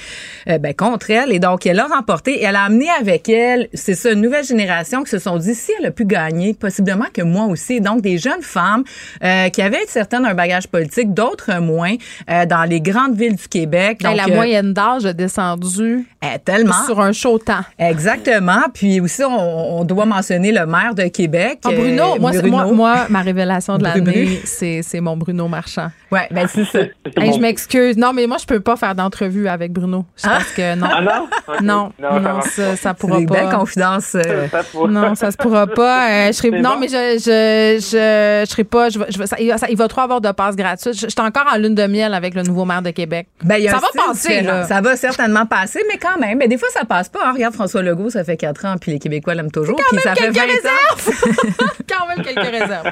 ben, 0.59 0.73
contre 0.73 1.09
elle. 1.11 1.31
Et 1.31 1.39
donc, 1.39 1.65
elle 1.65 1.79
a 1.79 1.87
remporté 1.87 2.41
et 2.41 2.43
elle 2.43 2.55
a 2.55 2.63
amené 2.63 2.87
avec 2.89 3.08
elle, 3.29 3.69
c'est 3.73 3.95
ça, 3.95 4.11
une 4.11 4.21
nouvelle 4.21 4.45
génération 4.45 5.03
qui 5.03 5.09
se 5.09 5.19
sont 5.19 5.37
dit, 5.37 5.55
si 5.55 5.71
elle 5.79 5.87
a 5.87 5.91
pu 5.91 6.05
gagner, 6.05 6.53
possiblement 6.53 7.05
que 7.13 7.21
moi 7.21 7.45
aussi. 7.45 7.81
Donc, 7.81 8.01
des 8.01 8.17
jeunes 8.17 8.41
femmes 8.41 8.83
euh, 9.23 9.49
qui 9.49 9.61
avaient 9.61 9.85
certaines 9.87 10.25
un 10.25 10.33
bagage 10.33 10.67
politique, 10.67 11.13
d'autres 11.13 11.59
moins, 11.59 11.95
euh, 12.29 12.45
dans 12.45 12.63
les 12.63 12.81
grandes 12.81 13.15
villes 13.15 13.35
du 13.35 13.47
Québec. 13.47 14.01
Donc, 14.01 14.15
la 14.15 14.25
euh, 14.25 14.35
moyenne 14.35 14.73
d'âge 14.73 15.05
a 15.05 15.13
descendu 15.13 16.05
Eh, 16.21 16.37
tellement. 16.39 16.73
Sur 16.85 16.99
un 16.99 17.13
chaud 17.13 17.37
temps. 17.39 17.61
Exactement. 17.77 18.63
Puis 18.73 18.99
aussi, 18.99 19.23
on, 19.23 19.79
on 19.79 19.83
doit 19.85 20.05
mentionner 20.05 20.51
le 20.51 20.65
maire 20.65 20.93
de 20.93 21.03
Québec. 21.03 21.59
Ah, 21.65 21.69
Bruno, 21.71 22.15
euh, 22.15 22.19
moi, 22.19 22.31
Bruno. 22.31 22.49
moi, 22.49 22.65
moi, 22.73 22.95
ma 23.09 23.21
révélation 23.21 23.77
de 23.77 23.83
l'année, 23.83 24.41
c'est 24.43 24.81
c'est 24.83 24.99
mon 24.99 25.15
Bruno 25.15 25.47
Marchand. 25.47 25.89
Ouais, 26.11 26.27
ben 26.31 26.47
c'est 26.47 26.65
ça. 26.65 26.79
Hey, 27.17 27.33
je 27.33 27.39
m'excuse. 27.39 27.97
Non, 27.97 28.13
mais 28.13 28.27
moi, 28.27 28.37
je 28.39 28.45
peux 28.45 28.59
pas 28.59 28.75
faire 28.75 28.95
d'entrevue 28.95 29.47
avec 29.47 29.71
Bruno. 29.71 30.05
C'est 30.15 30.29
parce 30.29 30.51
que 30.51 30.75
non. 30.75 30.87
Ah 30.91 31.01
non? 31.01 31.27
Non, 31.61 31.91
Non, 32.21 32.41
ça 32.41 32.69
non, 32.69 32.75
ça, 32.75 32.93
pas. 32.93 32.93
pourra 32.95 33.19
des 33.19 33.25
belles 33.25 33.49
pas. 33.49 33.55
confidences. 33.57 34.15
euh, 34.15 34.47
Ça 34.49 34.61
Non, 34.87 35.15
ça 35.15 35.31
se 35.31 35.37
pourra 35.37 35.67
pas. 35.67 36.09
Euh, 36.09 36.27
je 36.27 36.31
serai, 36.33 36.51
non, 36.51 36.71
bon. 36.73 36.79
mais 36.79 36.87
je, 36.87 37.17
je, 37.17 37.77
je, 37.79 38.45
je 38.45 38.49
serai 38.49 38.63
pas. 38.63 38.89
Je, 38.89 38.99
ça, 39.25 39.35
il, 39.39 39.49
va, 39.49 39.57
ça- 39.57 39.67
il 39.69 39.77
va 39.77 39.87
trop 39.87 40.01
avoir 40.01 40.21
de 40.21 40.31
passes 40.31 40.55
gratuites. 40.55 40.93
Je, 40.95 41.01
je 41.01 41.07
suis 41.09 41.19
encore 41.21 41.45
en 41.53 41.57
lune 41.57 41.75
de 41.75 41.87
miel 41.87 42.13
avec 42.13 42.33
le 42.35 42.43
nouveau 42.43 42.65
maire 42.65 42.81
de 42.81 42.91
Québec. 42.91 43.27
Ben, 43.43 43.55
il 43.57 43.63
y 43.63 43.67
a 43.67 43.71
ça 43.71 43.77
va 43.79 43.87
passer, 44.07 44.41
là. 44.41 44.65
Ça 44.65 44.81
va 44.81 44.95
certainement 44.95 45.45
passer, 45.45 45.81
mais 45.91 45.97
quand 45.97 46.08
même. 46.17 46.37
Mais 46.37 46.47
des 46.47 46.57
fois, 46.57 46.69
ça 46.69 46.85
passe 46.85 47.09
pas. 47.09 47.19
hein. 47.25 47.33
Regarde 47.33 47.53
François 47.53 47.81
Legault, 47.81 48.09
ça 48.09 48.23
fait 48.23 48.37
quatre 48.37 48.65
ans, 48.65 48.75
puis 48.79 48.91
les 48.91 48.99
Québécois 48.99 49.35
l'aiment 49.35 49.51
toujours. 49.51 49.79
Puis 49.89 49.99
ça 49.99 50.15
fait 50.15 50.31
quelques 50.31 50.37
20 50.37 50.69
ans. 50.69 51.65
Quand 51.89 52.07
même 52.07 52.23
quelques 52.25 52.47
réserves. 52.47 52.87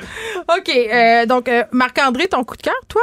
OK. 0.57 0.69
euh, 0.69 1.25
donc, 1.25 1.47
euh, 1.49 1.63
Marc-André, 1.71 2.27
ton 2.27 2.43
coup 2.43 2.57
de 2.57 2.61
cœur, 2.61 2.75
toi? 2.89 3.01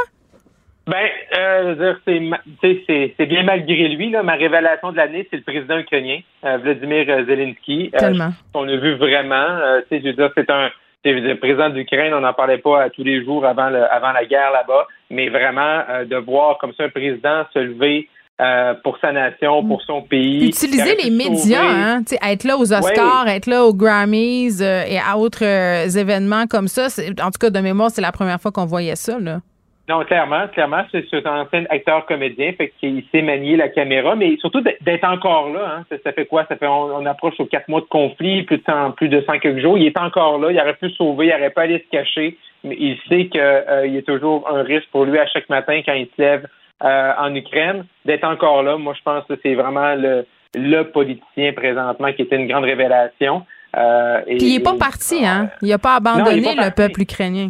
Ben, 0.87 1.07
euh, 1.35 1.63
je 1.63 1.67
veux 1.69 1.75
dire, 1.85 1.99
c'est, 2.05 2.19
ma- 2.19 2.39
tu 2.61 2.75
sais, 2.75 2.83
c'est, 2.85 3.13
c'est 3.17 3.25
bien 3.25 3.41
malgré 3.43 3.87
lui. 3.87 4.11
Là, 4.11 4.21
ma 4.21 4.35
révélation 4.35 4.91
de 4.91 4.97
l'année, 4.97 5.27
c'est 5.31 5.37
le 5.37 5.41
président 5.43 5.79
ukrainien, 5.79 6.19
euh, 6.45 6.57
Vladimir 6.57 7.05
euh, 7.09 7.25
Zelensky. 7.25 7.89
Euh, 7.95 7.99
Tellement. 7.99 8.29
on 8.53 8.67
a 8.67 8.75
vu 8.75 8.93
vraiment. 8.95 9.35
euh, 9.35 9.81
tu 9.89 9.95
sais, 9.97 10.01
je 10.03 10.07
veux 10.09 10.13
dire, 10.13 10.29
c'est 10.35 10.49
un 10.51 10.69
c'est 11.03 11.13
le 11.13 11.37
président 11.37 11.69
d'Ukraine. 11.69 12.13
On 12.15 12.19
n'en 12.21 12.33
parlait 12.33 12.57
pas 12.59 12.83
à 12.83 12.89
tous 12.91 13.03
les 13.03 13.23
jours 13.23 13.45
avant 13.45 13.69
le, 13.69 13.83
avant 13.91 14.11
la 14.11 14.25
guerre 14.25 14.51
là-bas, 14.51 14.87
mais 15.11 15.29
vraiment 15.29 15.81
euh, 15.89 16.05
de 16.05 16.15
voir 16.17 16.57
comme 16.59 16.73
ça 16.73 16.83
un 16.85 16.89
président 16.89 17.45
se 17.53 17.59
lever 17.59 18.07
euh, 18.41 18.73
pour 18.83 18.97
sa 18.99 19.11
nation, 19.13 19.63
pour 19.63 19.81
son 19.83 20.01
pays. 20.01 20.39
Il 20.41 20.47
Utiliser 20.49 20.95
les 21.01 21.09
médias, 21.09 21.63
hein, 21.63 22.01
être 22.27 22.43
là 22.43 22.57
aux 22.57 22.73
Oscars, 22.73 23.27
être 23.27 23.47
là 23.47 23.63
aux 23.63 23.73
Grammys 23.73 24.61
euh, 24.61 24.83
et 24.87 24.97
à 24.99 25.17
autres 25.17 25.45
euh, 25.45 25.87
événements 25.87 26.45
comme 26.45 26.67
ça. 26.67 26.87
En 27.21 27.31
tout 27.31 27.39
cas, 27.39 27.49
de 27.49 27.59
mémoire, 27.59 27.91
c'est 27.91 28.01
la 28.01 28.11
première 28.11 28.41
fois 28.41 28.51
qu'on 28.51 28.65
voyait 28.65 28.97
ça. 28.97 29.17
Là. 29.19 29.39
Non, 29.87 30.03
clairement, 30.03 30.47
clairement, 30.47 30.83
c'est 30.91 31.05
un 31.27 31.41
ancien 31.41 31.63
acteur 31.69 32.07
comédien, 32.07 32.53
fait 32.57 32.73
qu'il 32.79 33.03
sait 33.11 33.21
manier 33.21 33.55
la 33.55 33.69
caméra, 33.69 34.15
mais 34.15 34.35
surtout 34.37 34.61
d'être- 34.61 35.03
encore 35.03 35.49
là. 35.53 35.75
Hein, 35.77 35.85
ça, 35.89 35.95
ça 36.03 36.11
fait 36.11 36.25
quoi? 36.25 36.43
Ça 36.49 36.55
fait 36.55 36.65
on, 36.65 36.85
on 36.95 37.05
approche 37.05 37.35
aux 37.39 37.45
quatre 37.45 37.69
mois 37.69 37.81
de 37.81 37.85
conflit, 37.85 38.43
plus 38.43 38.57
de 38.57 38.63
cent- 38.65 38.91
plus 38.91 39.09
de 39.09 39.21
cent 39.21 39.37
quelques 39.37 39.61
jours. 39.61 39.77
Il 39.77 39.85
est 39.85 39.97
encore 39.99 40.39
là. 40.39 40.51
Il 40.51 40.59
aurait 40.59 40.73
pu 40.73 40.89
sauver, 40.89 41.27
il 41.27 41.33
aurait 41.33 41.51
pas 41.51 41.61
aller 41.61 41.77
se 41.77 41.89
cacher, 41.95 42.35
mais 42.63 42.75
il 42.79 42.97
sait 43.07 43.27
qu'il 43.27 43.93
y 43.93 43.97
a 43.97 44.01
toujours 44.01 44.49
un 44.51 44.63
risque 44.63 44.89
pour 44.91 45.05
lui 45.05 45.19
à 45.19 45.27
chaque 45.27 45.47
matin 45.49 45.79
quand 45.85 45.93
il 45.93 46.07
se 46.07 46.21
lève 46.21 46.47
euh, 46.83 47.11
en 47.17 47.33
Ukraine. 47.35 47.85
D'être 48.05 48.23
encore 48.25 48.63
là, 48.63 48.77
moi, 48.77 48.93
je 48.97 49.01
pense 49.03 49.25
que 49.27 49.33
c'est 49.43 49.55
vraiment 49.55 49.95
le 49.95 50.25
le 50.57 50.83
politicien 50.83 51.51
présentement 51.51 52.13
qui 52.13 52.21
était 52.21 52.37
une 52.37 52.47
grande 52.47 52.63
révélation. 52.63 53.45
Euh, 53.75 54.21
et- 54.25 54.37
Puis 54.37 54.47
il 54.47 54.57
n'est 54.57 54.63
pas 54.63 54.75
et- 54.75 54.77
parti, 54.77 55.25
hein? 55.25 55.49
Il 55.61 55.67
n'a 55.67 55.77
pas 55.77 55.95
abandonné 55.95 56.41
pas 56.55 56.65
le 56.65 56.71
peuple 56.73 57.01
ukrainien. 57.01 57.49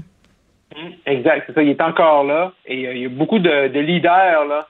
Exact, 1.06 1.44
c'est 1.46 1.54
ça. 1.54 1.62
Il 1.62 1.70
est 1.70 1.82
encore 1.82 2.24
là. 2.24 2.52
Et 2.66 2.88
euh, 2.88 2.94
il 2.96 3.02
y 3.04 3.06
a 3.06 3.10
beaucoup 3.10 3.38
de, 3.40 3.68
de 3.68 3.80
leaders 3.80 4.46
là, 4.46 4.68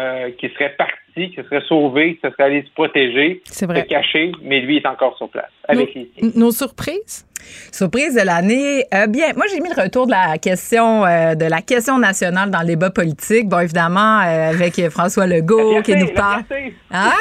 euh, 0.00 0.30
qui 0.38 0.48
seraient 0.50 0.74
partis, 0.76 1.30
qui 1.30 1.36
se 1.36 1.42
seraient 1.44 1.62
sauvés, 1.68 2.16
qui 2.16 2.20
se 2.22 2.30
seraient 2.32 2.44
allés 2.44 2.62
se 2.62 2.70
protéger, 2.72 3.42
se 3.44 3.64
cacher, 3.82 4.32
mais 4.42 4.60
lui 4.60 4.78
est 4.78 4.86
encore 4.86 5.16
sur 5.16 5.28
place. 5.28 5.50
Avec 5.68 5.94
les 5.94 6.10
Nos, 6.20 6.46
nos 6.46 6.50
surprises? 6.50 7.27
Surprise 7.72 8.14
de 8.14 8.20
l'année. 8.22 8.84
Euh, 8.94 9.06
bien, 9.06 9.32
moi, 9.36 9.44
j'ai 9.50 9.60
mis 9.60 9.68
le 9.74 9.80
retour 9.82 10.06
de 10.06 10.12
la 10.12 10.38
question 10.38 11.04
euh, 11.06 11.34
de 11.34 11.44
la 11.44 11.60
question 11.62 11.98
nationale 11.98 12.50
dans 12.50 12.60
le 12.60 12.66
débat 12.66 12.90
politique. 12.90 13.48
Bon, 13.48 13.58
évidemment, 13.60 14.20
euh, 14.24 14.50
avec 14.50 14.88
François 14.90 15.26
Legault 15.26 15.74
La 15.74 15.82
qui 15.82 15.94
nous 15.96 16.06
la 16.06 16.12
parle. 16.12 16.44
fierté. 16.48 16.74
Hein? 16.90 17.12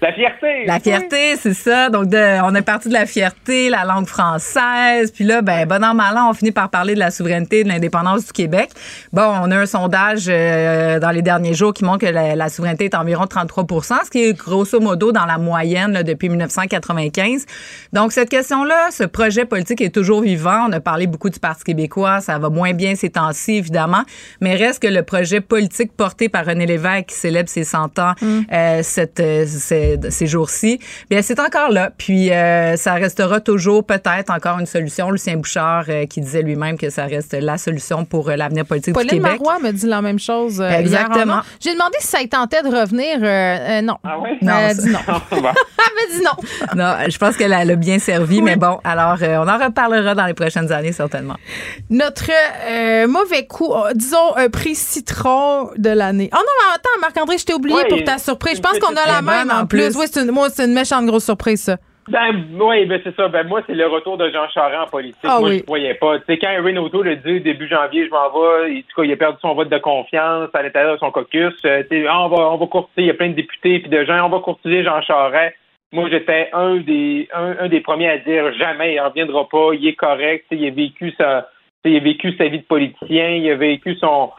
La 0.00 0.12
fierté. 0.12 0.64
La 0.66 0.80
fierté, 0.80 1.36
c'est 1.36 1.54
ça. 1.54 1.88
Donc, 1.90 2.06
de- 2.08 2.42
on 2.44 2.54
est 2.54 2.62
parti 2.62 2.88
de 2.88 2.94
la 2.94 3.06
fierté, 3.06 3.68
la 3.70 3.84
langue 3.84 4.06
française. 4.06 5.10
Puis 5.12 5.24
là, 5.24 5.42
ben, 5.42 5.66
bon 5.66 5.82
an, 5.84 5.94
mal 5.94 6.16
an, 6.18 6.28
on 6.30 6.34
finit 6.34 6.52
par 6.52 6.68
parler 6.70 6.94
de 6.94 6.98
la 6.98 7.10
souveraineté 7.10 7.60
et 7.60 7.64
de 7.64 7.68
l'indépendance 7.68 8.26
du 8.26 8.32
Québec. 8.32 8.70
Bon, 9.12 9.22
on 9.42 9.50
a 9.50 9.56
un 9.58 9.66
sondage 9.66 10.26
dans 10.26 11.10
les 11.12 11.22
derniers 11.22 11.54
jours 11.54 11.72
qui 11.72 11.84
montre 11.84 12.00
que 12.06 12.06
la, 12.12 12.36
la 12.36 12.48
souveraineté 12.48 12.84
est 12.86 12.94
environ 12.94 13.24
33% 13.24 14.04
ce 14.04 14.10
qui 14.10 14.24
est 14.24 14.32
grosso 14.34 14.78
modo 14.80 15.12
dans 15.12 15.26
la 15.26 15.38
moyenne 15.38 15.92
là, 15.92 16.02
depuis 16.02 16.28
1995. 16.28 17.46
Donc, 17.92 18.12
cette 18.12 18.28
question-là, 18.28 18.88
ce 18.90 19.04
projet 19.04 19.31
politique 19.46 19.80
est 19.80 19.94
toujours 19.94 20.22
vivant. 20.22 20.66
On 20.68 20.72
a 20.72 20.80
parlé 20.80 21.06
beaucoup 21.06 21.30
du 21.30 21.40
Parti 21.40 21.64
québécois. 21.64 22.20
Ça 22.20 22.38
va 22.38 22.48
moins 22.50 22.72
bien 22.72 22.94
ces 22.94 23.10
temps-ci, 23.10 23.52
évidemment. 23.56 24.02
Mais 24.40 24.54
reste 24.54 24.82
que 24.82 24.88
le 24.88 25.02
projet 25.02 25.40
politique 25.40 25.92
porté 25.96 26.28
par 26.28 26.46
René 26.46 26.66
Lévesque 26.66 27.06
qui 27.06 27.14
célèbre 27.16 27.48
ses 27.48 27.64
100 27.64 27.98
ans 27.98 28.12
euh, 28.52 28.80
cette, 28.82 29.20
euh, 29.20 29.44
ces, 29.46 29.98
ces 30.10 30.26
jours-ci, 30.26 30.78
bien, 31.10 31.22
c'est 31.22 31.40
encore 31.40 31.70
là. 31.70 31.90
Puis, 31.96 32.30
euh, 32.30 32.76
ça 32.76 32.94
restera 32.94 33.40
toujours 33.40 33.84
peut-être 33.84 34.30
encore 34.30 34.58
une 34.58 34.66
solution. 34.66 35.10
Lucien 35.10 35.36
Bouchard 35.36 35.84
euh, 35.88 36.06
qui 36.06 36.20
disait 36.20 36.42
lui-même 36.42 36.76
que 36.78 36.90
ça 36.90 37.04
reste 37.06 37.34
la 37.34 37.58
solution 37.58 38.04
pour 38.04 38.28
euh, 38.30 38.36
l'avenir 38.36 38.64
politique 38.66 38.94
Pauline 38.94 39.10
du 39.10 39.16
Québec. 39.16 39.40
Marois 39.40 39.58
me 39.60 39.72
dit 39.72 39.86
la 39.86 40.02
même 40.02 40.18
chose. 40.18 40.60
euh, 40.60 40.68
Exactement. 40.70 41.40
J'ai 41.60 41.72
demandé 41.72 41.96
si 42.00 42.06
ça 42.08 42.18
tentait 42.30 42.62
de 42.62 42.68
revenir. 42.68 43.18
euh, 43.22 43.78
euh, 43.78 43.82
non. 43.82 43.96
Ah 44.04 44.18
ouais? 44.18 44.38
Non, 44.42 44.52
Elle 44.58 44.76
dit 44.76 44.88
non. 44.90 44.98
Elle 45.32 45.42
m'a 45.42 46.16
dit 46.16 46.22
non. 46.24 46.76
Non, 46.76 46.94
je 47.08 47.18
pense 47.18 47.36
qu'elle 47.36 47.52
a, 47.52 47.62
elle 47.62 47.70
a 47.72 47.76
bien 47.76 47.98
servi, 47.98 48.42
mais 48.42 48.56
bon, 48.56 48.78
alors 48.84 49.21
euh, 49.22 49.42
on 49.42 49.48
en 49.48 49.58
reparlera 49.58 50.14
dans 50.14 50.26
les 50.26 50.34
prochaines 50.34 50.72
années 50.72 50.92
certainement. 50.92 51.36
Notre 51.90 52.30
euh, 52.68 53.06
mauvais 53.06 53.46
coup, 53.46 53.72
euh, 53.72 53.92
disons 53.94 54.36
un 54.36 54.48
prix 54.48 54.74
citron 54.74 55.70
de 55.76 55.90
l'année. 55.90 56.30
Oh 56.32 56.36
non, 56.36 56.42
mais 56.42 56.74
attends, 56.74 57.00
Marc-André, 57.00 57.38
je 57.38 57.44
t'ai 57.44 57.54
oublié 57.54 57.76
Ouais, 57.76 57.88
pour 57.88 58.02
ta 58.04 58.18
surprise. 58.18 58.56
Je 58.56 58.62
pense 58.62 58.78
qu'on 58.78 58.94
a 58.96 59.06
la 59.06 59.22
même 59.22 59.50
en 59.50 59.66
plus. 59.66 59.90
plus. 59.90 59.96
Oui, 59.96 60.04
c'est 60.10 60.22
une, 60.22 60.30
moi, 60.30 60.48
c'est 60.50 60.64
une 60.64 60.74
méchante 60.74 61.06
grosse 61.06 61.24
surprise, 61.24 61.62
ça. 61.62 61.76
Ben, 62.08 62.44
oui, 62.60 62.84
ben 62.86 63.00
c'est 63.04 63.14
ça. 63.14 63.28
Ben, 63.28 63.46
moi, 63.46 63.62
c'est 63.66 63.74
le 63.74 63.86
retour 63.86 64.18
de 64.18 64.28
Jean 64.30 64.48
Charest 64.48 64.82
en 64.82 64.90
politique. 64.90 65.20
Ah 65.22 65.38
moi, 65.38 65.50
oui. 65.50 65.54
je 65.54 65.60
ne 65.60 65.66
croyais 65.66 65.94
pas. 65.94 66.18
Tu 66.18 66.24
sais, 66.26 66.38
quand 66.38 66.50
Erin 66.50 66.76
O'Toole 66.76 67.08
a 67.08 67.14
dit 67.14 67.40
début 67.40 67.68
janvier, 67.68 68.06
je 68.06 68.10
m'en 68.10 68.28
vais, 68.28 68.78
en 68.78 68.80
tout 68.80 68.96
cas, 68.96 69.02
il 69.04 69.12
a 69.12 69.16
perdu 69.16 69.38
son 69.40 69.54
vote 69.54 69.68
de 69.68 69.78
confiance 69.78 70.48
à 70.52 70.62
l'intérieur 70.62 70.94
de 70.94 70.98
son 70.98 71.12
caucus. 71.12 71.54
Euh, 71.64 71.82
tu 71.88 72.02
sais, 72.02 72.06
ah, 72.08 72.24
on 72.24 72.28
va, 72.28 72.50
on 72.50 72.56
va 72.56 72.66
courtiser, 72.66 73.02
il 73.02 73.06
y 73.06 73.10
a 73.10 73.14
plein 73.14 73.28
de 73.28 73.34
députés 73.34 73.78
puis 73.78 73.88
de 73.88 74.04
gens, 74.04 74.26
on 74.26 74.30
va 74.30 74.40
courtiser 74.40 74.82
Jean 74.82 75.00
Charest. 75.02 75.54
Moi, 75.92 76.08
j'étais 76.10 76.48
un 76.54 76.76
des, 76.76 77.28
un, 77.34 77.54
un 77.60 77.68
des 77.68 77.80
premiers 77.80 78.08
à 78.08 78.18
dire 78.18 78.52
jamais, 78.54 78.94
il 78.94 78.96
ne 78.96 79.02
reviendra 79.02 79.46
pas, 79.48 79.74
il 79.74 79.86
est 79.86 79.94
correct, 79.94 80.46
il 80.50 80.66
a 80.66 80.70
vécu 80.70 81.12
sa, 81.18 81.48
il 81.84 81.96
a 81.96 82.00
vécu 82.00 82.34
sa 82.38 82.48
vie 82.48 82.60
de 82.60 82.64
politicien, 82.64 83.28
il 83.28 83.50
a 83.50 83.56
vécu 83.56 83.94
son, 83.96 84.30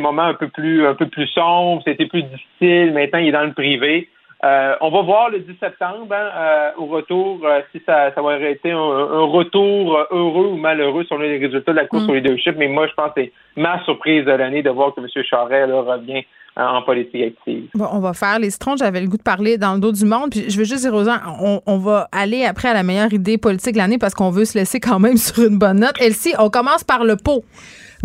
moments 0.00 0.22
un 0.22 0.34
peu 0.34 0.48
plus, 0.48 0.86
un 0.86 0.94
peu 0.94 1.06
plus 1.06 1.28
sombres, 1.28 1.82
c'était 1.86 2.06
plus 2.06 2.24
difficile. 2.24 2.92
Maintenant, 2.92 3.20
il 3.20 3.28
est 3.28 3.32
dans 3.32 3.44
le 3.44 3.52
privé. 3.52 4.08
Euh, 4.44 4.76
on 4.80 4.90
va 4.90 5.02
voir 5.02 5.30
le 5.30 5.40
10 5.40 5.58
septembre 5.58 6.06
hein, 6.12 6.30
euh, 6.36 6.70
au 6.76 6.86
retour 6.86 7.40
euh, 7.44 7.60
si 7.72 7.82
ça, 7.84 8.12
ça 8.14 8.22
va 8.22 8.38
été 8.38 8.70
un, 8.70 8.78
un 8.78 9.24
retour 9.24 9.98
heureux 10.12 10.46
ou 10.52 10.56
malheureux 10.56 11.04
selon 11.08 11.22
les 11.22 11.38
résultats 11.38 11.72
de 11.72 11.76
la 11.76 11.86
course 11.86 12.06
Mm. 12.06 12.10
au 12.10 12.14
leadership. 12.14 12.54
Mais 12.56 12.68
moi, 12.68 12.86
je 12.86 12.94
pense 12.94 13.12
que 13.14 13.22
c'est 13.22 13.32
ma 13.56 13.82
surprise 13.84 14.24
de 14.24 14.30
l'année 14.30 14.62
de 14.62 14.70
voir 14.70 14.94
que 14.94 15.00
M. 15.00 15.08
Charest 15.24 15.68
là, 15.68 15.80
revient 15.80 16.24
en 16.58 16.82
politique 16.82 17.22
active. 17.22 17.68
On 17.78 18.00
va 18.00 18.12
faire 18.12 18.38
les 18.38 18.50
citrons. 18.50 18.76
J'avais 18.76 19.00
le 19.00 19.08
goût 19.08 19.16
de 19.16 19.22
parler 19.22 19.58
dans 19.58 19.74
le 19.74 19.80
dos 19.80 19.92
du 19.92 20.04
monde. 20.04 20.30
Puis 20.30 20.50
je 20.50 20.58
veux 20.58 20.64
juste 20.64 20.82
dire 20.82 20.94
aux 20.94 21.04
gens, 21.04 21.18
on, 21.40 21.60
on 21.66 21.78
va 21.78 22.08
aller 22.12 22.44
après 22.44 22.68
à 22.68 22.74
la 22.74 22.82
meilleure 22.82 23.12
idée 23.12 23.38
politique 23.38 23.72
de 23.72 23.78
l'année 23.78 23.98
parce 23.98 24.14
qu'on 24.14 24.30
veut 24.30 24.44
se 24.44 24.58
laisser 24.58 24.80
quand 24.80 24.98
même 24.98 25.16
sur 25.16 25.44
une 25.44 25.58
bonne 25.58 25.80
note. 25.80 25.94
Elsie, 26.00 26.34
on 26.38 26.50
commence 26.50 26.84
par 26.84 27.04
le 27.04 27.16
pot. 27.16 27.44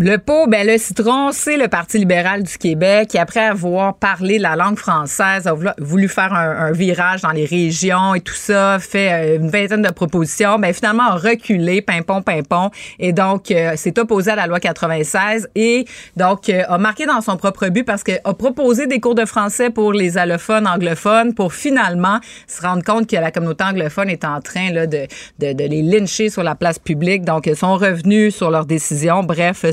Le 0.00 0.16
pot, 0.16 0.48
ben 0.48 0.66
le 0.66 0.76
citron, 0.76 1.30
c'est 1.30 1.56
le 1.56 1.68
Parti 1.68 1.98
libéral 1.98 2.42
du 2.42 2.58
Québec 2.58 3.10
qui, 3.10 3.16
après 3.18 3.46
avoir 3.46 3.94
parlé 3.94 4.40
la 4.40 4.56
langue 4.56 4.76
française, 4.76 5.46
a 5.46 5.54
voulu- 5.78 6.08
faire 6.08 6.34
un, 6.34 6.72
virage 6.72 7.22
dans 7.22 7.30
les 7.30 7.44
régions 7.44 8.16
et 8.16 8.20
tout 8.20 8.34
ça, 8.34 8.80
fait 8.80 9.12
euh, 9.12 9.36
une 9.36 9.50
vingtaine 9.50 9.82
de 9.82 9.90
propositions, 9.92 10.58
ben 10.58 10.74
finalement 10.74 11.04
a 11.04 11.14
reculé, 11.14 11.80
pimpon, 11.80 12.22
pimpon, 12.22 12.70
et 12.98 13.12
donc 13.12 13.52
euh, 13.52 13.76
s'est 13.76 13.96
opposé 14.00 14.32
à 14.32 14.34
la 14.34 14.48
loi 14.48 14.58
96 14.58 15.48
et 15.54 15.84
donc 16.16 16.48
euh, 16.48 16.62
a 16.68 16.76
marqué 16.76 17.06
dans 17.06 17.20
son 17.20 17.36
propre 17.36 17.68
but 17.68 17.84
parce 17.84 18.02
que 18.02 18.12
a 18.24 18.34
proposé 18.34 18.88
des 18.88 18.98
cours 18.98 19.14
de 19.14 19.24
français 19.24 19.70
pour 19.70 19.92
les 19.92 20.18
allophones, 20.18 20.66
anglophones, 20.66 21.34
pour 21.34 21.54
finalement 21.54 22.18
se 22.48 22.60
rendre 22.62 22.82
compte 22.82 23.08
que 23.08 23.14
la 23.14 23.30
communauté 23.30 23.62
anglophone 23.62 24.10
est 24.10 24.24
en 24.24 24.40
train 24.40 24.72
là, 24.72 24.88
de, 24.88 25.06
de, 25.38 25.52
de 25.52 25.64
les 25.64 25.82
lyncher 25.82 26.30
sur 26.30 26.42
la 26.42 26.56
place 26.56 26.80
publique. 26.80 27.24
Donc, 27.24 27.46
ils 27.46 27.54
sont 27.54 27.76
revenus 27.76 28.34
sur 28.34 28.50
leur 28.50 28.66
décision. 28.66 29.22
Bref, 29.22 29.64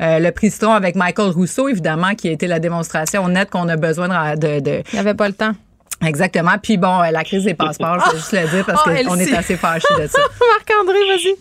euh, 0.00 0.18
le 0.18 0.30
prix 0.32 0.50
citron 0.50 0.72
avec 0.72 0.94
Michael 0.96 1.30
Rousseau, 1.30 1.68
évidemment, 1.68 2.14
qui 2.14 2.28
a 2.28 2.32
été 2.32 2.46
la 2.46 2.58
démonstration 2.58 3.26
nette 3.28 3.50
qu'on 3.50 3.68
a 3.68 3.76
besoin 3.76 4.08
de... 4.36 4.60
de, 4.60 4.82
Il 4.92 4.94
n'y 4.94 4.98
avait 4.98 5.14
pas 5.14 5.28
le 5.28 5.34
temps. 5.34 5.52
Exactement. 6.04 6.52
Puis 6.62 6.76
bon, 6.78 7.00
euh, 7.02 7.10
la 7.12 7.24
crise 7.24 7.44
des 7.44 7.54
passeports, 7.64 7.98
je 8.06 8.10
vais 8.10 8.16
juste 8.16 8.32
le 8.32 8.48
dire 8.48 8.64
parce 8.66 8.82
Oh, 8.86 8.90
qu'on 8.90 9.16
est 9.18 9.34
assez 9.36 9.56
fâchés 9.56 9.94
de 10.00 10.06
ça. 10.06 10.20
Marc-André, 10.56 10.98
vas-y. 11.08 11.34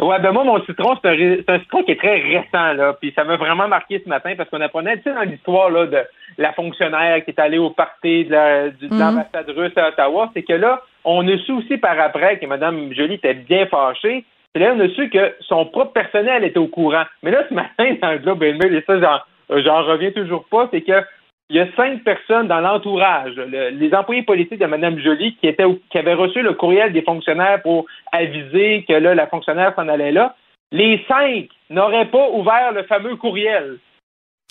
Ouais, 0.00 0.18
ben 0.22 0.32
moi, 0.32 0.44
mon 0.44 0.64
citron, 0.64 0.96
c'est 1.02 1.08
un, 1.10 1.16
c'est 1.46 1.60
citron 1.62 1.82
qui 1.82 1.90
est 1.90 1.96
très 1.98 2.16
récent, 2.20 2.72
là. 2.74 2.94
Puis 2.98 3.12
ça 3.14 3.24
m'a 3.24 3.36
vraiment 3.36 3.68
marqué 3.68 4.00
ce 4.02 4.08
matin 4.08 4.32
parce 4.36 4.48
qu'on 4.48 4.60
apprenait, 4.62 4.96
tu 4.98 5.02
sais, 5.02 5.12
dans 5.14 5.22
l'histoire, 5.22 5.68
là, 5.68 5.86
de 5.86 5.98
la 6.38 6.52
fonctionnaire 6.54 7.22
qui 7.24 7.32
est 7.32 7.38
allée 7.40 7.58
au 7.58 7.70
party 7.70 8.24
de 8.24 8.30
la- 8.30 8.66
Mhm. 8.66 8.98
l'ambassade 8.98 9.50
russe 9.54 9.76
à 9.76 9.88
Ottawa, 9.88 10.30
c'est 10.32 10.44
que 10.44 10.54
là, 10.54 10.80
on 11.04 11.26
a 11.28 11.36
su 11.38 11.52
aussi 11.52 11.76
par 11.76 11.98
après 12.00 12.38
que 12.38 12.46
Mme 12.46 12.94
Jolie 12.94 13.14
était 13.14 13.34
bien 13.34 13.66
fâchée. 13.66 14.24
Puis 14.58 14.66
là, 14.66 14.74
on 14.76 14.80
a 14.80 14.88
su 14.88 15.08
que 15.08 15.36
son 15.42 15.66
propre 15.66 15.92
personnel 15.92 16.42
était 16.42 16.58
au 16.58 16.66
courant. 16.66 17.04
Mais 17.22 17.30
là, 17.30 17.44
ce 17.48 17.54
matin, 17.54 17.94
dans 18.02 18.10
le 18.10 18.18
Globe 18.18 18.42
and 18.42 18.56
Mail, 18.58 18.74
et 18.74 18.82
ça, 18.84 18.98
j'en, 19.00 19.60
j'en 19.62 19.84
reviens 19.84 20.10
toujours 20.10 20.44
pas, 20.50 20.68
c'est 20.72 20.80
que 20.80 21.00
il 21.48 21.56
y 21.56 21.60
a 21.60 21.66
cinq 21.76 22.02
personnes 22.02 22.48
dans 22.48 22.58
l'entourage, 22.60 23.34
le- 23.36 23.68
les 23.70 23.94
employés 23.94 24.24
politiques 24.24 24.58
de 24.58 24.66
Mme 24.66 24.98
Joly, 24.98 25.36
qui, 25.36 25.46
étaient, 25.46 25.62
qui 25.90 25.96
avaient 25.98 26.14
reçu 26.14 26.42
le 26.42 26.54
courriel 26.54 26.92
des 26.92 27.02
fonctionnaires 27.02 27.62
pour 27.62 27.86
aviser 28.10 28.84
que 28.88 28.94
là, 28.94 29.14
la 29.14 29.28
fonctionnaire 29.28 29.72
s'en 29.76 29.86
allait 29.86 30.10
là. 30.10 30.34
Les 30.72 31.04
cinq 31.06 31.46
n'auraient 31.70 32.06
pas 32.10 32.28
ouvert 32.30 32.72
le 32.72 32.82
fameux 32.82 33.14
courriel. 33.14 33.78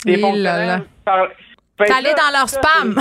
Eh 0.08 0.16
là 0.16 0.66
là. 0.66 0.80
par- 1.04 1.28
que 1.78 1.98
allé 1.98 2.14
dans 2.14 2.32
leur 2.32 2.48
spam. 2.48 2.96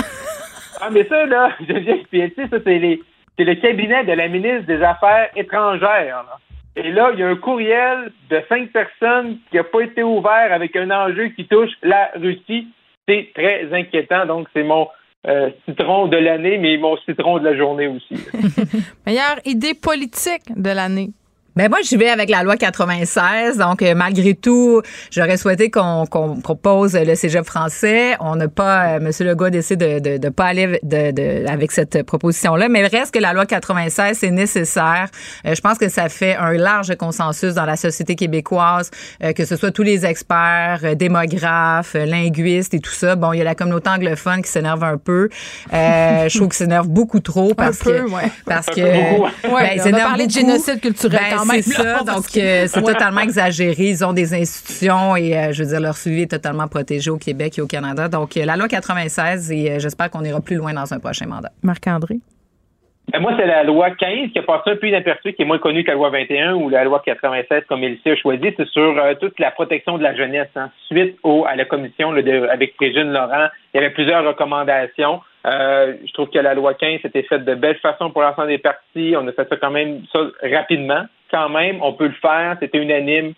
Ah, 0.80 0.88
mais 0.90 1.04
ça, 1.04 1.24
là, 1.24 1.50
je 1.68 1.72
viens 2.12 2.28
ça, 2.36 2.42
c'est 2.64 2.78
les- 2.80 3.00
c'est 3.38 3.44
le 3.44 3.54
cabinet 3.54 4.02
de 4.02 4.12
la 4.12 4.26
ministre 4.26 4.66
des 4.66 4.82
Affaires 4.82 5.28
étrangères. 5.36 6.24
là. 6.26 6.36
Et 6.76 6.92
là, 6.92 7.10
il 7.14 7.18
y 7.18 7.22
a 7.22 7.28
un 7.28 7.36
courriel 7.36 8.12
de 8.28 8.42
cinq 8.48 8.70
personnes 8.70 9.38
qui 9.50 9.56
n'a 9.56 9.64
pas 9.64 9.80
été 9.80 10.02
ouvert 10.02 10.52
avec 10.52 10.76
un 10.76 10.90
enjeu 10.90 11.28
qui 11.28 11.46
touche 11.46 11.70
la 11.82 12.10
Russie. 12.16 12.68
C'est 13.08 13.30
très 13.34 13.72
inquiétant. 13.72 14.26
Donc, 14.26 14.48
c'est 14.52 14.62
mon 14.62 14.88
euh, 15.26 15.50
citron 15.66 16.06
de 16.06 16.18
l'année, 16.18 16.58
mais 16.58 16.76
mon 16.76 16.96
citron 16.98 17.38
de 17.38 17.44
la 17.44 17.56
journée 17.56 17.86
aussi. 17.86 18.14
Meilleure 19.06 19.40
idée 19.46 19.74
politique 19.74 20.44
de 20.54 20.70
l'année. 20.70 21.10
Ben 21.56 21.70
moi, 21.70 21.78
je 21.90 21.96
vais 21.96 22.10
avec 22.10 22.28
la 22.28 22.42
loi 22.42 22.56
96. 22.56 23.56
Donc, 23.56 23.80
euh, 23.80 23.94
malgré 23.94 24.34
tout, 24.34 24.82
j'aurais 25.10 25.38
souhaité 25.38 25.70
qu'on 25.70 26.04
propose 26.42 26.94
le 26.94 27.14
cégep 27.14 27.46
français. 27.46 28.14
On 28.20 28.36
n'a 28.36 28.48
pas, 28.48 28.88
euh, 28.88 28.96
M. 28.98 29.10
Legault 29.26 29.46
a 29.46 29.50
décidé 29.50 30.00
de, 30.00 30.10
de, 30.10 30.16
de 30.18 30.28
pas 30.28 30.44
aller 30.44 30.78
de, 30.82 31.12
de- 31.12 31.46
avec 31.48 31.72
cette 31.72 32.02
proposition-là. 32.02 32.68
Mais 32.68 32.80
il 32.80 32.94
reste 32.94 33.14
que 33.14 33.18
la 33.20 33.32
loi 33.32 33.46
96, 33.46 34.18
c'est 34.18 34.30
nécessaire. 34.30 35.08
Euh, 35.46 35.54
je 35.54 35.60
pense 35.62 35.78
que 35.78 35.88
ça 35.88 36.10
fait 36.10 36.36
un 36.36 36.52
large 36.52 36.94
consensus 36.96 37.54
dans 37.54 37.64
la 37.64 37.76
société 37.76 38.16
québécoise, 38.16 38.90
euh, 39.24 39.32
que 39.32 39.46
ce 39.46 39.56
soit 39.56 39.70
tous 39.70 39.82
les 39.82 40.04
experts, 40.04 40.80
euh, 40.84 40.94
démographes, 40.94 41.94
linguistes 41.94 42.74
et 42.74 42.80
tout 42.80 42.90
ça. 42.92 43.16
Bon, 43.16 43.32
il 43.32 43.38
y 43.38 43.40
a 43.40 43.44
la 43.44 43.54
communauté 43.54 43.88
anglophone 43.88 44.42
qui 44.42 44.50
s'énerve 44.50 44.84
un 44.84 44.98
peu. 44.98 45.30
Euh, 45.72 46.28
je 46.28 46.36
trouve 46.36 46.48
qu'ils 46.48 46.56
s'énerve 46.58 46.88
beaucoup 46.88 47.20
trop 47.20 47.54
parce 47.54 47.78
peu, 47.78 47.92
que 47.92 48.10
ouais. 48.10 48.30
parce 48.44 48.68
Un 48.68 48.72
que 48.72 48.80
ben, 48.82 49.52
Ouais, 49.54 49.76
ils 49.76 49.82
on 49.86 49.94
a 49.94 50.00
parlé 50.00 50.26
de 50.26 50.32
génocide 50.32 50.80
culturel 50.82 51.18
Ben, 51.30 51.36
quand 51.38 51.45
même, 51.52 51.62
C'est 51.62 51.82
là, 51.82 51.98
ça, 51.98 52.04
donc 52.04 52.26
que- 52.32 52.40
euh, 52.40 52.66
c'est 52.66 52.80
Ouais. 52.84 52.92
totalement 52.92 53.20
exagéré. 53.20 53.74
Ils 53.84 54.04
ont 54.04 54.12
des 54.12 54.34
institutions 54.34 55.16
et 55.16 55.36
euh, 55.36 55.52
je 55.52 55.62
veux 55.62 55.68
dire 55.68 55.80
leur 55.80 55.96
suivi 55.96 56.22
est 56.22 56.30
totalement 56.30 56.68
protégé 56.68 57.10
au 57.10 57.18
Québec 57.18 57.58
et 57.58 57.62
au 57.62 57.66
Canada. 57.66 58.08
Donc 58.08 58.36
euh, 58.36 58.44
la 58.44 58.56
loi 58.56 58.68
96 58.68 59.50
et 59.52 59.70
euh, 59.72 59.78
j'espère 59.78 60.10
qu'on 60.10 60.24
ira 60.24 60.40
plus 60.40 60.56
loin 60.56 60.72
dans 60.74 60.92
un 60.92 60.98
prochain 60.98 61.26
mandat. 61.26 61.50
Marc-André? 61.62 62.16
Ben, 63.12 63.20
moi, 63.20 63.34
c'est 63.38 63.46
la 63.46 63.62
loi 63.62 63.90
15 63.92 64.32
qui 64.32 64.38
a 64.40 64.42
passé 64.42 64.70
un 64.72 64.76
peu 64.76 64.88
inaperçue, 64.88 65.32
qui 65.32 65.42
est 65.42 65.44
moins 65.44 65.58
connue 65.60 65.84
que 65.84 65.90
la 65.90 65.94
loi 65.94 66.10
21 66.10 66.54
ou 66.54 66.68
la 66.68 66.82
loi 66.82 67.00
96, 67.06 67.62
comme 67.68 67.84
il 67.84 67.96
a 68.04 68.16
choisi. 68.16 68.52
C'est 68.56 68.66
sur 68.66 68.98
euh, 68.98 69.14
toute 69.14 69.38
la 69.38 69.52
protection 69.52 69.96
de 69.96 70.02
la 70.02 70.12
jeunesse. 70.16 70.48
hein. 70.56 70.70
Suite 70.90 71.16
au, 71.22 71.44
à 71.46 71.54
la 71.54 71.64
commission 71.66 72.10
là, 72.10 72.20
de- 72.22 72.48
avec 72.50 72.74
Régine 72.80 73.12
Laurent, 73.12 73.46
il 73.72 73.76
y 73.80 73.84
avait 73.84 73.92
plusieurs 73.94 74.24
recommandations. 74.26 75.20
Euh, 75.46 75.94
je 76.04 76.12
trouve 76.14 76.30
que 76.30 76.40
la 76.40 76.54
loi 76.54 76.74
15 76.74 76.98
était 77.04 77.22
faite 77.22 77.44
de 77.44 77.54
belle 77.54 77.76
façon 77.78 78.10
pour 78.10 78.22
l'ensemble 78.22 78.48
des 78.48 78.58
partis. 78.58 79.14
On 79.16 79.28
a 79.28 79.32
fait 79.32 79.48
ça 79.48 79.56
quand 79.56 79.70
même 79.70 80.00
ça 80.12 80.18
rapidement. 80.42 81.04
Quand 81.30 81.48
même, 81.48 81.78
on 81.82 81.92
peut 81.92 82.06
le 82.06 82.14
faire. 82.14 82.56
C'était 82.60 82.78
unanime. 82.78 83.32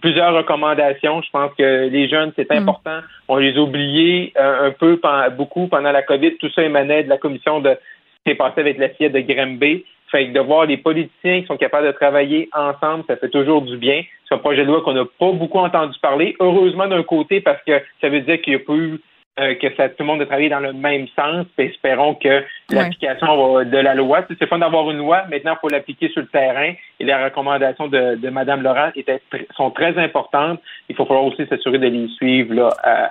Plusieurs 0.00 0.34
recommandations. 0.34 1.20
Je 1.22 1.30
pense 1.30 1.52
que 1.58 1.88
les 1.88 2.08
jeunes, 2.08 2.32
c'est 2.36 2.50
important. 2.52 3.00
On 3.28 3.36
les 3.38 3.56
a 3.56 3.60
oubliés 3.60 4.32
euh, 4.38 4.68
un 4.68 4.70
peu, 4.70 5.00
beaucoup 5.36 5.66
pendant 5.66 5.90
la 5.90 6.02
COVID. 6.02 6.36
Tout 6.36 6.50
ça 6.50 6.62
émanait 6.62 7.04
de 7.04 7.08
la 7.08 7.18
commission 7.18 7.60
de 7.60 7.70
ce 7.70 8.24
qui 8.24 8.30
est 8.30 8.36
passé 8.36 8.60
avec 8.60 8.78
la 8.78 8.88
fillette 8.90 9.12
de 9.12 9.20
Grimby. 9.20 9.84
Fait 10.10 10.28
que 10.28 10.32
de 10.32 10.40
voir 10.40 10.66
les 10.66 10.76
politiciens 10.76 11.40
qui 11.40 11.46
sont 11.46 11.56
capables 11.56 11.88
de 11.88 11.92
travailler 11.92 12.48
ensemble, 12.52 13.02
ça 13.08 13.16
fait 13.16 13.30
toujours 13.30 13.62
du 13.62 13.76
bien. 13.76 14.02
C'est 14.28 14.36
un 14.36 14.38
projet 14.38 14.62
de 14.62 14.68
loi 14.68 14.82
qu'on 14.82 14.92
n'a 14.92 15.04
pas 15.04 15.32
beaucoup 15.32 15.58
entendu 15.58 15.98
parler. 16.00 16.36
Heureusement 16.38 16.86
d'un 16.86 17.02
côté, 17.02 17.40
parce 17.40 17.60
que 17.66 17.82
ça 18.00 18.08
veut 18.08 18.20
dire 18.20 18.40
qu'il 18.40 18.54
n'y 18.54 18.62
a 18.62 18.64
pas 18.64 18.74
eu 18.74 19.00
euh, 19.40 19.54
que 19.56 19.66
ça, 19.76 19.88
tout 19.88 19.96
le 20.00 20.04
monde 20.06 20.22
a 20.22 20.26
travaillé 20.26 20.48
dans 20.48 20.60
le 20.60 20.72
même 20.72 21.06
sens. 21.16 21.46
Espérons 21.58 22.14
que 22.14 22.44
l'application 22.70 23.54
va- 23.54 23.64
de 23.64 23.78
la 23.78 23.94
loi, 23.94 24.24
c'est 24.38 24.46
fun 24.46 24.58
d'avoir 24.58 24.90
une 24.90 24.98
loi, 24.98 25.24
maintenant 25.30 25.54
il 25.56 25.60
faut 25.60 25.68
l'appliquer 25.68 26.08
sur 26.10 26.20
le 26.22 26.28
terrain. 26.28 26.72
Et 27.00 27.04
les 27.04 27.14
recommandations 27.14 27.88
de, 27.88 28.14
de 28.16 28.28
Mme 28.30 28.62
Laurent 28.62 28.90
étaient, 28.94 29.20
sont 29.56 29.70
très 29.72 29.96
importantes. 29.98 30.60
Il 30.88 30.94
faut 30.96 31.04
falloir 31.06 31.24
aussi 31.24 31.46
s'assurer 31.48 31.78
de 31.78 31.86
les 31.88 32.08
suivre 32.16 32.54
là, 32.54 32.68
à- 32.84 33.10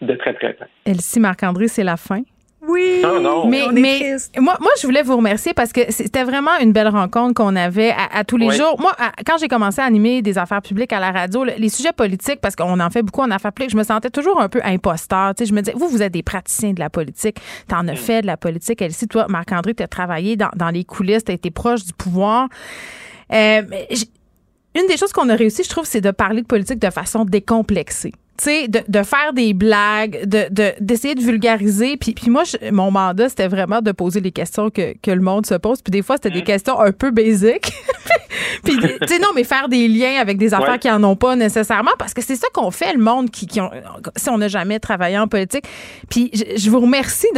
de 0.00 0.14
très 0.14 0.34
très 0.34 0.52
près. 0.52 0.66
Elsie 0.86 1.18
Marc-André, 1.20 1.66
c'est 1.68 1.84
la 1.84 1.96
fin. 1.96 2.22
Oui. 2.68 3.00
Non, 3.02 3.20
non. 3.20 3.46
Mais, 3.46 3.62
on 3.62 3.70
est 3.76 3.80
mais 3.80 4.16
moi, 4.40 4.56
moi, 4.60 4.70
je 4.80 4.86
voulais 4.86 5.02
vous 5.02 5.16
remercier 5.16 5.52
parce 5.54 5.72
que 5.72 5.80
c'était 5.90 6.24
vraiment 6.24 6.56
une 6.60 6.72
belle 6.72 6.88
rencontre 6.88 7.34
qu'on 7.34 7.54
avait 7.56 7.90
à, 7.90 8.18
à 8.18 8.24
tous 8.24 8.36
les 8.36 8.48
Oui. 8.48 8.56
jours. 8.56 8.76
Moi, 8.80 8.92
à- 8.98 9.12
quand 9.26 9.36
j'ai 9.38 9.48
commencé 9.48 9.80
à 9.80 9.84
animer 9.84 10.22
des 10.22 10.38
affaires 10.38 10.62
publiques 10.62 10.92
à 10.92 11.00
la 11.00 11.10
radio, 11.12 11.44
le- 11.44 11.52
les 11.58 11.68
sujets 11.68 11.92
politiques, 11.92 12.40
parce 12.40 12.56
qu'on 12.56 12.80
en 12.80 12.90
fait 12.90 13.02
beaucoup 13.02 13.20
en 13.22 13.30
affaires 13.30 13.52
publiques, 13.52 13.72
je 13.72 13.76
me 13.76 13.84
sentais 13.84 14.10
toujours 14.10 14.40
un 14.40 14.48
peu 14.48 14.60
imposteur. 14.64 15.34
Tu 15.34 15.44
sais, 15.44 15.48
je 15.50 15.54
me 15.54 15.60
disais, 15.60 15.76
vous, 15.76 15.88
vous 15.88 16.02
êtes 16.02 16.12
des 16.12 16.22
praticiens 16.22 16.72
de 16.72 16.80
la 16.80 16.90
politique. 16.90 17.36
T'en 17.68 17.82
Mm. 17.84 17.88
as 17.90 17.96
fait 17.96 18.22
de 18.22 18.26
la 18.26 18.36
politique. 18.36 18.80
Elsie, 18.82 19.08
toi, 19.08 19.26
Marc-André, 19.28 19.74
t'as 19.74 19.86
travaillé 19.86 20.36
dans, 20.36 20.50
dans 20.56 20.70
les 20.70 20.84
coulisses, 20.84 21.24
t'as 21.24 21.32
été 21.34 21.50
proche 21.50 21.84
du 21.84 21.92
pouvoir. 21.92 22.48
Euh, 23.32 23.62
une 24.76 24.86
des 24.88 24.96
choses 24.96 25.12
qu'on 25.12 25.28
a 25.28 25.34
réussi, 25.34 25.62
je 25.64 25.68
trouve, 25.68 25.84
c'est 25.86 26.00
de 26.00 26.10
parler 26.10 26.42
de 26.42 26.46
politique 26.46 26.78
de 26.78 26.90
façon 26.90 27.24
décomplexée. 27.24 28.12
Tu 28.36 28.44
sais, 28.44 28.68
de, 28.68 28.80
de 28.88 29.02
faire 29.04 29.32
des 29.32 29.54
blagues, 29.54 30.24
de, 30.26 30.46
de, 30.50 30.72
d'essayer 30.80 31.14
de 31.14 31.20
vulgariser. 31.20 31.96
Puis, 31.96 32.14
puis 32.14 32.30
moi, 32.30 32.42
je- 32.44 32.70
mon 32.72 32.90
mandat, 32.90 33.28
c'était 33.28 33.46
vraiment 33.46 33.80
de 33.80 33.92
poser 33.92 34.20
les 34.20 34.32
questions 34.32 34.70
que, 34.70 34.94
que 35.00 35.10
le 35.12 35.20
monde 35.20 35.46
se 35.46 35.54
pose. 35.54 35.80
Puis 35.82 35.92
des 35.92 36.02
fois, 36.02 36.16
c'était 36.16 36.30
des 36.34 36.42
questions 36.42 36.80
un 36.80 36.90
peu 36.90 37.12
basiques. 37.12 37.72
puis, 38.64 38.76
tu 38.78 38.88
sais, 39.06 39.18
non, 39.20 39.28
mais 39.36 39.44
faire 39.44 39.68
des 39.68 39.86
liens 39.86 40.20
avec 40.20 40.36
des 40.38 40.52
affaires 40.52 40.64
Ouais. 40.72 40.78
qui 40.80 40.90
en 40.90 41.04
ont 41.04 41.14
pas 41.14 41.36
nécessairement, 41.36 41.92
parce 41.98 42.12
que 42.14 42.22
c'est 42.22 42.34
ça 42.36 42.48
qu'on 42.52 42.70
fait, 42.72 42.92
le 42.94 43.00
monde, 43.02 43.30
qui, 43.30 43.46
qui 43.46 43.60
ont, 43.60 43.70
si 44.16 44.28
on 44.30 44.38
n'a 44.38 44.48
jamais 44.48 44.80
travaillé 44.80 45.16
en 45.18 45.28
politique. 45.28 45.64
Puis 46.10 46.30
je, 46.34 46.58
je 46.60 46.70
vous 46.70 46.80
remercie 46.80 47.28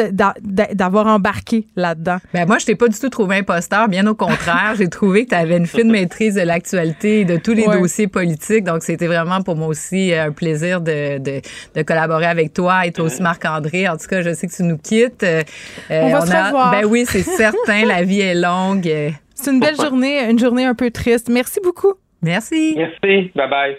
d'avoir 0.43 1.06
embarqué 1.09 1.66
là-dedans. 1.77 2.18
Ben 2.32 2.47
moi, 2.47 2.59
je 2.59 2.66
t'ai 2.66 2.74
pas 2.74 2.89
du 2.89 2.98
tout 2.98 3.09
trouvé 3.10 3.36
imposteur, 3.36 3.89
bien 3.89 4.06
au 4.06 4.14
contraire. 4.14 4.74
J'ai 4.78 4.89
trouvé 4.89 5.24
que 5.24 5.31
tu 5.31 5.35
avais 5.35 5.56
une 5.56 5.66
fine 5.66 5.90
maîtrise 5.90 6.35
de 6.36 6.40
l'actualité 6.43 7.20
et 7.20 7.24
de 7.24 7.36
tous 7.36 7.52
les 7.52 7.66
Ouais. 7.66 7.81
dossiers 7.81 8.06
politiques. 8.06 8.64
Donc, 8.64 8.82
c'était 8.82 9.06
vraiment 9.09 9.43
pour 9.43 9.56
moi 9.56 9.66
aussi 9.68 10.12
euh, 10.12 10.27
un 10.28 10.31
plaisir 10.32 10.81
de, 10.87 11.19
de, 11.19 11.41
de 11.75 11.83
collaborer 11.83 12.27
avec 12.27 12.53
toi 12.55 12.87
et 12.87 12.93
toi 12.93 13.05
aussi, 13.07 13.21
Marc-André. 13.21 13.89
En 13.89 13.97
tout 13.97 14.07
cas, 14.07 14.23
je 14.23 14.33
sais 14.33 14.47
que 14.47 14.55
tu 14.55 14.63
nous 14.63 14.79
quittes. 14.79 15.23
Euh, 15.23 15.43
On 15.91 16.11
va 16.11 16.27
se 16.27 16.33
a- 16.33 16.47
revoir. 16.47 16.71
Ben 16.71 16.85
oui, 16.87 17.05
c'est 17.07 17.23
certain. 17.23 17.85
la 17.85 18.03
vie 18.03 18.21
est 18.21 18.35
longue. 18.35 18.89
Euh, 18.89 19.11
C'est 19.35 19.51
une 19.51 19.61
belle 19.61 19.77
journée, 19.77 20.21
une 20.31 20.39
journée 20.39 20.65
un 20.65 20.75
peu 20.75 20.91
triste. 20.91 21.29
Merci 21.29 21.61
beaucoup. 21.63 21.93
Merci. 22.23 22.75
Merci. 22.77 23.31
Bye 23.35 23.51
bye. 23.51 23.77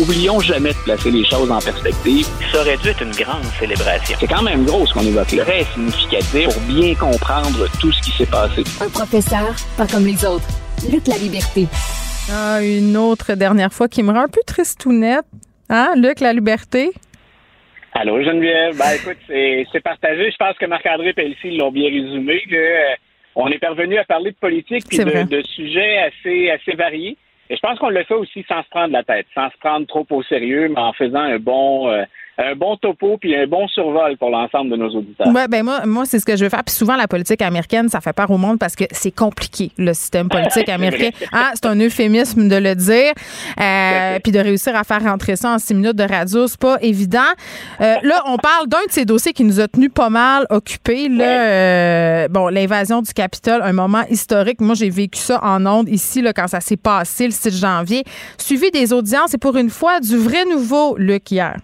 Oublions 0.00 0.38
jamais 0.38 0.70
de 0.70 0.76
placer 0.84 1.10
les 1.10 1.24
choses 1.24 1.50
en 1.50 1.58
perspective. 1.60 2.24
Ça 2.52 2.60
aurait 2.60 2.76
dû 2.76 2.88
être 2.88 3.02
une 3.02 3.10
grande 3.10 3.42
célébration. 3.58 4.16
C'est 4.20 4.28
quand 4.28 4.42
même 4.42 4.64
gros 4.64 4.86
ce 4.86 4.92
qu'on 4.94 5.02
évoque 5.04 5.32
là. 5.32 5.44
Très 5.44 5.64
significatif 5.74 6.44
pour 6.54 6.62
bien 6.62 6.94
comprendre 6.94 7.66
tout 7.80 7.90
ce 7.90 8.00
qui 8.02 8.12
s'est 8.16 8.26
passé. 8.30 8.62
Un 8.80 8.88
professeur, 8.90 9.52
pas 9.76 9.88
comme 9.88 10.06
les 10.06 10.24
autres. 10.24 10.46
Luc 10.88 11.04
la 11.08 11.16
liberté. 11.18 11.66
Ah, 12.30 12.60
une 12.62 12.96
autre 12.96 13.34
dernière 13.34 13.72
fois 13.72 13.88
qui 13.88 14.02
me 14.02 14.12
rend 14.12 14.24
un 14.24 14.28
peu 14.28 14.42
tristounette. 14.46 15.24
Hein, 15.70 15.92
Luc, 15.96 16.20
la 16.20 16.32
liberté? 16.32 16.90
Allô 17.94 18.22
Geneviève, 18.22 18.76
ben 18.76 18.92
écoute, 18.94 19.16
c'est 19.26 19.80
partagé. 19.82 20.30
Je 20.30 20.36
pense 20.36 20.56
que 20.58 20.66
Marc-André 20.66 21.14
et 21.16 21.20
Elsie 21.20 21.56
l'ont 21.56 21.72
bien 21.72 21.88
résumé. 21.88 22.42
là. 22.50 22.56
Euh, 22.58 22.94
on 23.34 23.48
est 23.48 23.58
parvenu 23.58 23.96
à 23.98 24.04
parler 24.04 24.32
de 24.32 24.36
politique 24.36 24.84
de, 24.90 25.24
de 25.24 25.42
sujets 25.42 25.98
assez, 25.98 26.50
assez 26.50 26.72
variés. 26.72 27.16
Et 27.50 27.56
je 27.56 27.60
pense 27.60 27.78
qu'on 27.78 27.88
le 27.88 28.04
fait 28.04 28.14
aussi 28.14 28.44
sans 28.46 28.62
se 28.62 28.68
prendre 28.68 28.92
la 28.92 29.04
tête, 29.04 29.26
sans 29.34 29.48
se 29.50 29.56
prendre 29.58 29.86
trop 29.86 30.06
au 30.10 30.22
sérieux, 30.22 30.68
mais 30.68 30.80
en 30.80 30.92
faisant 30.92 31.20
un 31.20 31.38
bon, 31.38 31.88
euh, 31.88 32.04
un 32.38 32.54
bon 32.54 32.76
topo 32.76 33.18
puis 33.20 33.36
un 33.36 33.46
bon 33.46 33.66
survol 33.68 34.16
pour 34.16 34.30
l'ensemble 34.30 34.70
de 34.70 34.76
nos 34.76 34.90
auditeurs. 34.90 35.26
Ouais, 35.26 35.48
ben 35.48 35.64
moi, 35.64 35.84
moi 35.86 36.04
c'est 36.06 36.20
ce 36.20 36.24
que 36.24 36.36
je 36.36 36.44
veux 36.44 36.50
faire. 36.50 36.62
Puis 36.64 36.74
souvent, 36.74 36.96
la 36.96 37.08
politique 37.08 37.42
américaine, 37.42 37.88
ça 37.88 38.00
fait 38.00 38.12
peur 38.12 38.30
au 38.30 38.38
monde 38.38 38.58
parce 38.58 38.76
que 38.76 38.84
c'est 38.92 39.10
compliqué, 39.10 39.72
le 39.76 39.92
système 39.92 40.28
politique 40.28 40.68
américain. 40.68 41.10
Ah, 41.32 41.50
c'est 41.54 41.66
un 41.66 41.76
euphémisme 41.80 42.48
de 42.48 42.56
le 42.56 42.74
dire. 42.76 43.12
Euh, 43.60 44.18
puis 44.22 44.30
de 44.30 44.38
réussir 44.38 44.76
à 44.76 44.84
faire 44.84 45.02
rentrer 45.02 45.34
ça 45.34 45.50
en 45.50 45.58
six 45.58 45.74
minutes 45.74 45.96
de 45.96 46.04
radio, 46.04 46.46
c'est 46.46 46.60
pas 46.60 46.78
évident. 46.80 47.18
Euh, 47.80 47.96
là, 48.02 48.22
on 48.26 48.36
parle 48.36 48.68
d'un 48.68 48.84
de 48.86 48.92
ces 48.92 49.04
dossiers 49.04 49.32
qui 49.32 49.44
nous 49.44 49.58
a 49.58 49.66
tenus 49.66 49.90
pas 49.92 50.10
mal 50.10 50.46
occupés. 50.50 51.08
Là, 51.08 51.24
euh, 51.24 52.28
bon, 52.28 52.48
l'invasion 52.48 53.02
du 53.02 53.12
Capitole, 53.12 53.62
un 53.62 53.72
moment 53.72 54.04
historique. 54.10 54.60
Moi, 54.60 54.76
j'ai 54.76 54.90
vécu 54.90 55.18
ça 55.18 55.40
en 55.42 55.66
ondes 55.66 55.88
ici, 55.88 56.22
là, 56.22 56.32
quand 56.32 56.46
ça 56.46 56.60
s'est 56.60 56.76
passé 56.76 57.26
le 57.26 57.32
6 57.32 57.60
janvier. 57.60 58.04
Suivi 58.36 58.70
des 58.70 58.92
audiences 58.92 59.34
et 59.34 59.38
pour 59.38 59.56
une 59.56 59.70
fois, 59.70 59.98
du 59.98 60.16
vrai 60.16 60.44
nouveau, 60.44 60.96
Luc, 60.96 61.30
hier. 61.30 61.56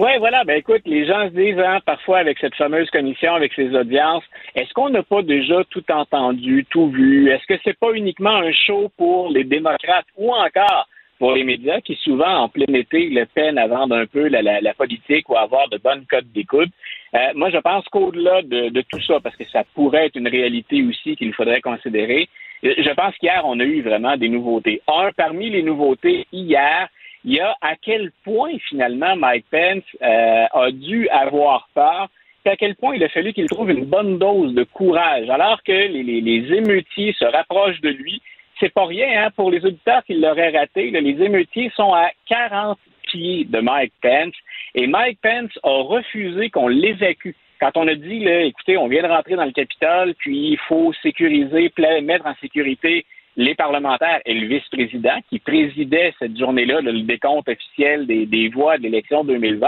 Oui, 0.00 0.12
voilà. 0.18 0.44
Ben 0.44 0.56
écoute, 0.56 0.80
les 0.86 1.04
gens 1.04 1.28
se 1.28 1.34
disent 1.34 1.58
hein, 1.58 1.78
parfois 1.84 2.20
avec 2.20 2.38
cette 2.38 2.54
fameuse 2.54 2.88
commission, 2.88 3.34
avec 3.34 3.52
ces 3.52 3.68
audiences, 3.74 4.24
est-ce 4.54 4.72
qu'on 4.72 4.88
n'a 4.88 5.02
pas 5.02 5.20
déjà 5.20 5.62
tout 5.64 5.84
entendu, 5.92 6.64
tout 6.70 6.88
vu? 6.88 7.30
Est-ce 7.30 7.46
que 7.46 7.60
c'est 7.62 7.78
pas 7.78 7.92
uniquement 7.92 8.36
un 8.36 8.50
show 8.50 8.90
pour 8.96 9.28
les 9.28 9.44
démocrates 9.44 10.06
ou 10.16 10.32
encore 10.32 10.88
pour 11.18 11.32
les 11.32 11.44
médias 11.44 11.82
qui 11.82 11.96
souvent 11.96 12.34
en 12.34 12.48
plein 12.48 12.72
été 12.72 13.10
le 13.10 13.26
peinent 13.26 13.58
à 13.58 13.66
vendre 13.66 13.94
un 13.94 14.06
peu 14.06 14.28
la, 14.28 14.72
politique 14.72 15.28
ou 15.28 15.36
à 15.36 15.42
avoir 15.42 15.68
de 15.68 15.76
bonnes 15.76 16.06
cotes 16.08 16.32
d'écoute? 16.32 16.70
Euh, 17.14 17.18
Moi, 17.34 17.50
je 17.50 17.58
pense 17.58 17.84
qu'au-delà 17.88 18.40
de, 18.40 18.70
de 18.70 18.80
tout 18.90 19.02
ça, 19.02 19.20
parce 19.20 19.36
que 19.36 19.44
ça 19.52 19.64
pourrait 19.74 20.06
être 20.06 20.16
une 20.16 20.28
réalité 20.28 20.82
aussi 20.82 21.14
qu'il 21.14 21.34
faudrait 21.34 21.60
considérer, 21.60 22.26
euh, 22.64 22.72
je 22.78 22.90
pense 22.94 23.14
qu'hier 23.18 23.42
on 23.44 23.60
a 23.60 23.64
eu 23.64 23.82
vraiment 23.82 24.16
des 24.16 24.30
nouveautés. 24.30 24.80
Un 24.88 25.10
parmi 25.14 25.50
les 25.50 25.62
nouveautés 25.62 26.26
hier 26.32 26.88
il 27.24 27.34
y 27.34 27.40
a 27.40 27.54
à 27.60 27.76
quel 27.76 28.12
point 28.24 28.56
finalement 28.68 29.16
Mike 29.16 29.46
Pence 29.50 29.84
euh, 30.02 30.46
a 30.52 30.70
dû 30.70 31.08
avoir 31.08 31.68
peur, 31.74 32.08
à 32.46 32.56
quel 32.56 32.74
point 32.74 32.96
il 32.96 33.04
a 33.04 33.08
fallu 33.08 33.32
qu'il 33.32 33.48
trouve 33.48 33.70
une 33.70 33.84
bonne 33.84 34.18
dose 34.18 34.54
de 34.54 34.64
courage, 34.64 35.28
alors 35.28 35.62
que 35.62 35.72
les, 35.72 36.02
les, 36.02 36.20
les 36.20 36.54
émeutiers 36.54 37.14
se 37.18 37.24
rapprochent 37.24 37.80
de 37.80 37.90
lui. 37.90 38.22
C'est 38.58 38.72
pas 38.72 38.86
rien 38.86 39.24
hein, 39.24 39.30
pour 39.36 39.50
les 39.50 39.64
auditeurs 39.64 40.02
qui 40.04 40.14
l'auraient 40.14 40.56
raté. 40.56 40.90
là, 40.90 41.00
les 41.00 41.22
émeutiers 41.22 41.70
sont 41.76 41.92
à 41.92 42.10
40 42.28 42.78
pieds 43.02 43.44
de 43.44 43.60
Mike 43.60 43.92
Pence 44.02 44.34
et 44.74 44.86
Mike 44.86 45.18
Pence 45.22 45.50
a 45.62 45.82
refusé 45.82 46.50
qu'on 46.50 46.68
l'évacue. 46.68 47.32
Quand 47.60 47.72
on 47.76 47.88
a 47.88 47.94
dit, 47.94 48.20
là, 48.20 48.42
écoutez, 48.42 48.78
on 48.78 48.88
vient 48.88 49.02
de 49.02 49.08
rentrer 49.08 49.36
dans 49.36 49.44
le 49.44 49.52
Capitole, 49.52 50.14
puis 50.14 50.52
il 50.52 50.58
faut 50.66 50.92
sécuriser, 51.02 51.72
mettre 52.02 52.26
en 52.26 52.34
sécurité 52.40 53.04
les 53.40 53.54
parlementaires 53.54 54.20
et 54.26 54.34
le 54.34 54.46
vice-président 54.46 55.18
qui 55.30 55.38
présidait 55.38 56.12
cette 56.18 56.38
journée-là, 56.38 56.82
le 56.82 57.00
décompte 57.00 57.48
officiel 57.48 58.06
des, 58.06 58.48
voix 58.48 58.76
de 58.76 58.82
l'élection 58.82 59.24
2020, 59.24 59.66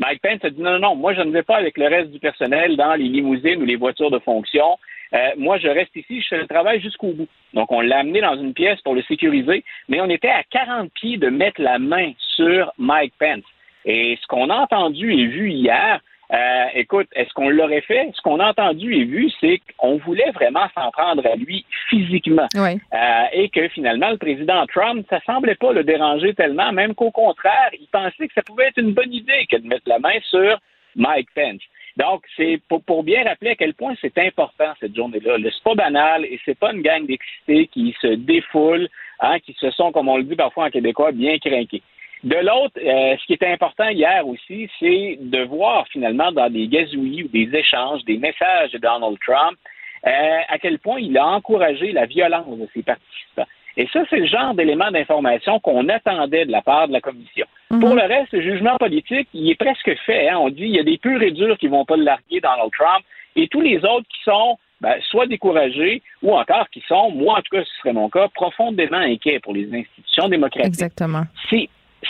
Mike 0.00 0.20
Pence 0.20 0.44
a 0.44 0.50
dit 0.50 0.60
non, 0.60 0.72
non, 0.72 0.78
non, 0.80 0.96
moi 0.96 1.14
je 1.14 1.20
ne 1.20 1.30
vais 1.30 1.44
pas 1.44 1.56
avec 1.56 1.78
le 1.78 1.86
reste 1.86 2.10
du 2.10 2.18
personnel 2.18 2.76
dans 2.76 2.94
les 2.94 3.04
limousines 3.04 3.62
ou 3.62 3.64
les 3.64 3.76
voitures 3.76 4.10
de 4.10 4.18
fonction. 4.18 4.76
Euh, 5.14 5.30
moi, 5.36 5.58
je 5.58 5.68
reste 5.68 5.94
ici, 5.94 6.20
je 6.22 6.28
fais 6.28 6.38
le 6.38 6.48
travail 6.48 6.80
jusqu'au 6.80 7.12
bout. 7.12 7.28
Donc, 7.52 7.70
on 7.70 7.80
l'a 7.80 7.98
amené 7.98 8.22
dans 8.22 8.34
une 8.34 8.54
pièce 8.54 8.80
pour 8.80 8.94
le 8.94 9.02
sécuriser, 9.02 9.62
mais 9.88 10.00
on 10.00 10.08
était 10.08 10.30
à 10.30 10.42
40 10.50 10.90
pieds 10.94 11.18
de 11.18 11.28
mettre 11.28 11.60
la 11.60 11.78
main 11.78 12.12
sur 12.36 12.72
Mike 12.78 13.12
Pence. 13.18 13.44
Et 13.84 14.18
ce 14.20 14.26
qu'on 14.26 14.48
a 14.48 14.56
entendu 14.56 15.12
et 15.12 15.26
vu 15.26 15.50
hier, 15.50 16.00
euh, 16.32 16.64
écoute, 16.74 17.08
est-ce 17.14 17.32
qu'on 17.34 17.48
l'aurait 17.50 17.82
fait? 17.82 18.10
Ce 18.14 18.22
qu'on 18.22 18.40
a 18.40 18.50
entendu 18.50 18.94
et 18.94 19.04
vu, 19.04 19.30
c'est 19.40 19.60
qu'on 19.76 19.98
voulait 19.98 20.30
vraiment 20.32 20.66
s'en 20.74 20.90
prendre 20.90 21.26
à 21.26 21.36
lui 21.36 21.64
physiquement. 21.90 22.48
Oui. 22.54 22.80
Euh, 22.94 23.24
et 23.32 23.48
que 23.50 23.68
finalement, 23.68 24.10
le 24.10 24.16
président 24.16 24.64
Trump, 24.66 25.06
ça 25.10 25.20
semblait 25.26 25.56
pas 25.56 25.72
le 25.72 25.84
déranger 25.84 26.34
tellement, 26.34 26.72
même 26.72 26.94
qu'au 26.94 27.10
contraire, 27.10 27.70
il 27.78 27.86
pensait 27.88 28.28
que 28.28 28.34
ça 28.34 28.42
pouvait 28.42 28.68
être 28.68 28.78
une 28.78 28.92
bonne 28.92 29.12
idée 29.12 29.46
que 29.50 29.56
de 29.56 29.66
mettre 29.66 29.88
la 29.88 29.98
main 29.98 30.18
sur 30.30 30.58
Mike 30.96 31.28
Pence. 31.34 31.62
Donc, 31.98 32.22
c'est 32.36 32.58
pour, 32.68 32.82
pour 32.84 33.02
bien 33.04 33.22
rappeler 33.24 33.50
à 33.50 33.54
quel 33.54 33.74
point 33.74 33.94
c'est 34.00 34.16
important 34.16 34.72
cette 34.80 34.96
journée-là. 34.96 35.36
Le- 35.36 35.50
C'est 35.50 35.62
pas 35.62 35.74
banal 35.74 36.24
et 36.24 36.40
c'est 36.44 36.58
pas 36.58 36.72
une 36.72 36.80
gang 36.80 37.06
d'excités 37.06 37.66
qui 37.66 37.94
se 38.00 38.06
défoulent, 38.06 38.88
hein, 39.20 39.38
qui 39.40 39.52
se 39.60 39.70
sont, 39.72 39.92
comme 39.92 40.08
on 40.08 40.16
le 40.16 40.22
dit 40.22 40.34
parfois 40.34 40.66
en 40.66 40.70
québécois, 40.70 41.12
bien 41.12 41.36
craqués. 41.38 41.82
De 42.24 42.36
l'autre, 42.36 42.78
euh, 42.78 43.16
ce 43.20 43.26
qui 43.26 43.32
était 43.32 43.50
important 43.50 43.88
hier 43.88 44.26
aussi, 44.26 44.68
c'est 44.78 45.18
de 45.20 45.42
voir 45.42 45.86
finalement 45.88 46.30
dans 46.30 46.48
des 46.48 46.68
gazouillis 46.68 47.24
ou 47.24 47.28
des 47.28 47.50
échanges, 47.52 48.04
des 48.04 48.16
messages 48.16 48.70
de 48.70 48.78
Donald 48.78 49.18
Trump, 49.26 49.58
euh, 50.06 50.38
à 50.48 50.58
quel 50.58 50.78
point 50.78 51.00
il 51.00 51.18
a 51.18 51.26
encouragé 51.26 51.90
la 51.92 52.06
violence 52.06 52.46
de 52.58 52.68
ses 52.74 52.82
participants. 52.82 53.46
Et 53.76 53.88
ça, 53.92 54.02
c'est 54.10 54.18
le 54.18 54.26
genre 54.26 54.54
d'élément 54.54 54.90
d'information 54.90 55.58
qu'on 55.58 55.88
attendait 55.88 56.44
de 56.44 56.52
la 56.52 56.62
part 56.62 56.88
de 56.88 56.92
la 56.92 57.00
commission. 57.00 57.46
Pour 57.68 57.94
le 57.94 58.02
reste, 58.02 58.32
le 58.32 58.42
jugement 58.42 58.76
politique, 58.76 59.28
il 59.32 59.50
est 59.50 59.54
presque 59.54 59.94
fait. 60.04 60.28
hein. 60.28 60.38
On 60.38 60.50
dit 60.50 60.64
il 60.64 60.76
y 60.76 60.78
a 60.78 60.84
des 60.84 60.98
purs 60.98 61.22
et 61.22 61.30
durs 61.30 61.56
qui 61.56 61.68
vont 61.68 61.86
pas 61.86 61.96
le 61.96 62.04
larguer, 62.04 62.40
Donald 62.40 62.70
Trump, 62.78 63.02
et 63.34 63.48
tous 63.48 63.62
les 63.62 63.78
autres 63.78 64.06
qui 64.08 64.22
sont 64.24 64.58
ben, 64.82 64.94
soit 65.08 65.26
découragés 65.26 66.02
ou 66.22 66.34
encore 66.34 66.68
qui 66.70 66.82
sont, 66.86 67.10
moi 67.12 67.38
en 67.38 67.42
tout 67.42 67.56
cas, 67.56 67.64
ce 67.64 67.78
serait 67.78 67.92
mon 67.94 68.10
cas, 68.10 68.28
profondément 68.28 68.98
inquiets 68.98 69.40
pour 69.40 69.54
les 69.54 69.72
institutions 69.72 70.28
démocratiques. 70.28 70.66
Exactement. 70.66 71.22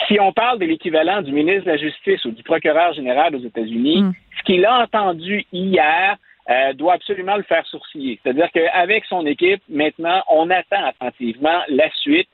Si 0.07 0.19
on 0.19 0.33
parle 0.33 0.59
de 0.59 0.65
l'équivalent 0.65 1.21
du 1.21 1.31
ministre 1.31 1.65
de 1.65 1.71
la 1.71 1.77
Justice 1.77 2.25
ou 2.25 2.31
du 2.31 2.43
procureur 2.43 2.93
général 2.93 3.35
aux 3.35 3.39
États-Unis, 3.39 4.01
Mm. 4.03 4.13
ce 4.37 4.43
qu'il 4.43 4.65
a 4.65 4.81
entendu 4.83 5.45
hier 5.51 6.17
euh, 6.49 6.73
doit 6.73 6.93
absolument 6.93 7.37
le 7.37 7.43
faire 7.43 7.65
sourciller. 7.67 8.19
C'est-à-dire 8.21 8.49
qu'avec 8.51 9.05
son 9.05 9.25
équipe, 9.25 9.61
maintenant, 9.69 10.21
on 10.29 10.49
attend 10.49 10.83
attentivement 10.85 11.61
la 11.69 11.89
suite 11.91 12.27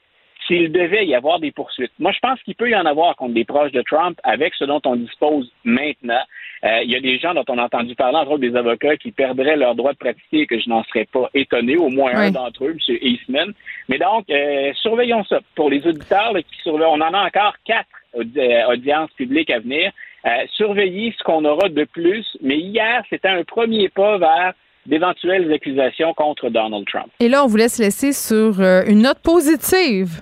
s'il 0.50 0.72
devait 0.72 1.06
y 1.06 1.14
avoir 1.14 1.40
des 1.40 1.52
poursuites. 1.52 1.92
Moi, 2.00 2.12
je 2.12 2.20
pense 2.20 2.42
qu'il 2.44 2.56
peut 2.56 2.70
y 2.70 2.76
en 2.76 2.86
avoir 2.86 3.16
contre 3.16 3.36
des 3.36 3.46
proches 3.46 3.72
de 3.72 3.84
Trump 3.84 4.20
avec 4.24 4.54
ce 4.56 4.66
dont 4.66 4.82
on 4.86 4.96
dispose 4.96 5.50
maintenant. 5.64 6.20
Euh, 6.64 6.82
il 6.84 6.90
y 6.92 6.96
a 6.96 7.00
des 7.00 7.20
gens 7.20 7.34
dont 7.36 7.46
on 7.48 7.58
a 7.60 7.64
entendu 7.66 7.94
parler, 7.96 8.18
entre 8.18 8.32
autres 8.32 8.42
des 8.42 8.56
avocats, 8.56 8.98
qui 8.98 9.12
perdraient 9.12 9.56
leur 9.56 9.76
droit 9.76 9.94
de 9.94 9.98
pratiquer 9.98 10.40
et 10.42 10.48
que 10.48 10.60
je 10.60 10.68
n'en 10.68 10.84
serais 10.86 11.06
pas 11.06 11.30
étonné, 11.34 11.78
au 11.78 11.90
moins 11.90 12.12
un 12.16 12.32
d'entre 12.32 12.66
eux, 12.66 12.76
M. 12.90 12.98
Eastman. 13.02 13.54
Mais 13.88 14.00
donc, 14.00 14.26
euh, 14.30 14.74
surveillons 14.82 15.24
ça. 15.26 15.40
Pour 15.56 15.70
les 15.70 15.86
auditeurs 15.88 16.34
là, 16.34 16.42
qui 16.42 16.58
surveillent, 16.64 16.88
on 16.90 17.00
en 17.02 17.14
a 17.14 17.28
encore 17.28 17.54
quatre 17.64 17.88
audi- 18.14 18.40
euh, 18.40 18.68
audiences 18.74 19.12
publiques 19.12 19.52
à 19.52 19.60
venir. 19.60 19.92
Euh, 20.26 20.30
surveillez 20.56 21.14
ce 21.18 21.24
qu'on 21.24 21.46
aura 21.46 21.70
de 21.70 21.84
plus. 21.86 22.26
Mais 22.42 22.58
hier, 22.58 23.04
c'était 23.10 23.30
un 23.30 23.44
premier 23.44 23.88
pas 23.88 24.18
vers 24.18 24.54
d'éventuelles 24.86 25.52
accusations 25.54 26.14
contre 26.16 26.50
Donald 26.50 26.86
Trump. 26.88 27.08
Et 27.20 27.30
là, 27.30 27.44
on 27.44 27.48
vous 27.48 27.58
laisse 27.58 27.78
laisser 27.80 28.12
sur 28.12 28.60
euh, 28.60 28.82
une 28.88 29.04
note 29.04 29.20
positive. 29.24 30.22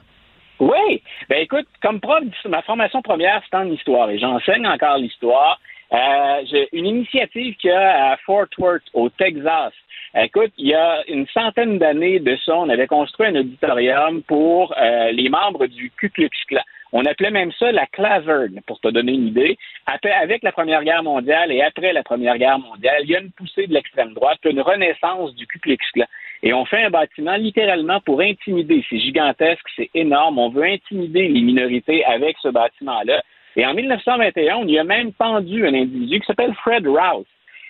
Oui. 0.59 1.01
Ben 1.29 1.39
écoute, 1.39 1.67
comme 1.81 1.99
prof, 1.99 2.23
ma 2.45 2.61
formation 2.63 3.01
première, 3.01 3.41
c'est 3.49 3.55
en 3.55 3.69
histoire 3.71 4.09
et 4.09 4.17
j'enseigne 4.17 4.67
encore 4.67 4.97
l'histoire. 4.97 5.59
Euh, 5.93 6.41
j'ai 6.49 6.67
une 6.73 6.85
initiative 6.85 7.55
qu'il 7.57 7.69
y 7.69 7.73
a 7.73 8.11
à 8.11 8.17
Fort 8.17 8.47
Worth, 8.57 8.83
au 8.93 9.09
Texas. 9.09 9.73
Écoute, 10.15 10.51
il 10.57 10.67
y 10.67 10.73
a 10.73 11.03
une 11.07 11.27
centaine 11.27 11.77
d'années 11.77 12.19
de 12.19 12.35
ça, 12.43 12.57
on 12.57 12.69
avait 12.69 12.87
construit 12.87 13.27
un 13.27 13.35
auditorium 13.35 14.23
pour 14.23 14.73
euh, 14.77 15.11
les 15.11 15.29
membres 15.29 15.67
du 15.67 15.91
Ku 15.91 16.09
Klux 16.09 16.29
Klan. 16.47 16.61
On 16.93 17.05
appelait 17.05 17.31
même 17.31 17.51
ça 17.59 17.71
la 17.71 17.85
claverne, 17.85 18.61
pour 18.65 18.79
te 18.79 18.87
donner 18.87 19.11
une 19.11 19.27
idée. 19.27 19.57
Après, 19.85 20.11
avec 20.11 20.41
la 20.43 20.51
Première 20.53 20.83
Guerre 20.83 21.03
mondiale 21.03 21.51
et 21.51 21.61
après 21.61 21.93
la 21.93 22.03
Première 22.03 22.37
Guerre 22.37 22.59
mondiale, 22.59 23.01
il 23.03 23.09
y 23.09 23.15
a 23.15 23.19
une 23.19 23.31
poussée 23.31 23.67
de 23.67 23.73
l'extrême 23.73 24.13
droite, 24.13 24.39
une 24.45 24.61
renaissance 24.61 25.35
du 25.35 25.45
Ku 25.45 25.59
Klux 25.59 25.77
Klan. 25.93 26.05
Et 26.43 26.53
on 26.53 26.65
fait 26.65 26.83
un 26.83 26.89
bâtiment 26.89 27.35
littéralement 27.35 27.99
pour 28.01 28.21
intimider. 28.21 28.83
C'est 28.89 28.99
gigantesque, 28.99 29.65
c'est 29.75 29.89
énorme. 29.93 30.37
On 30.37 30.49
veut 30.49 30.63
intimider 30.63 31.27
les 31.27 31.41
minorités 31.41 32.05
avec 32.05 32.37
ce 32.41 32.49
bâtiment-là. 32.49 33.23
Et 33.55 33.65
en 33.65 33.73
1921, 33.73 34.57
on 34.57 34.67
y 34.67 34.77
a 34.77 34.83
même 34.83 35.13
pendu 35.13 35.65
un 35.65 35.73
individu 35.73 36.19
qui 36.19 36.25
s'appelle 36.27 36.53
Fred 36.53 36.87
Rouse. 36.87 37.25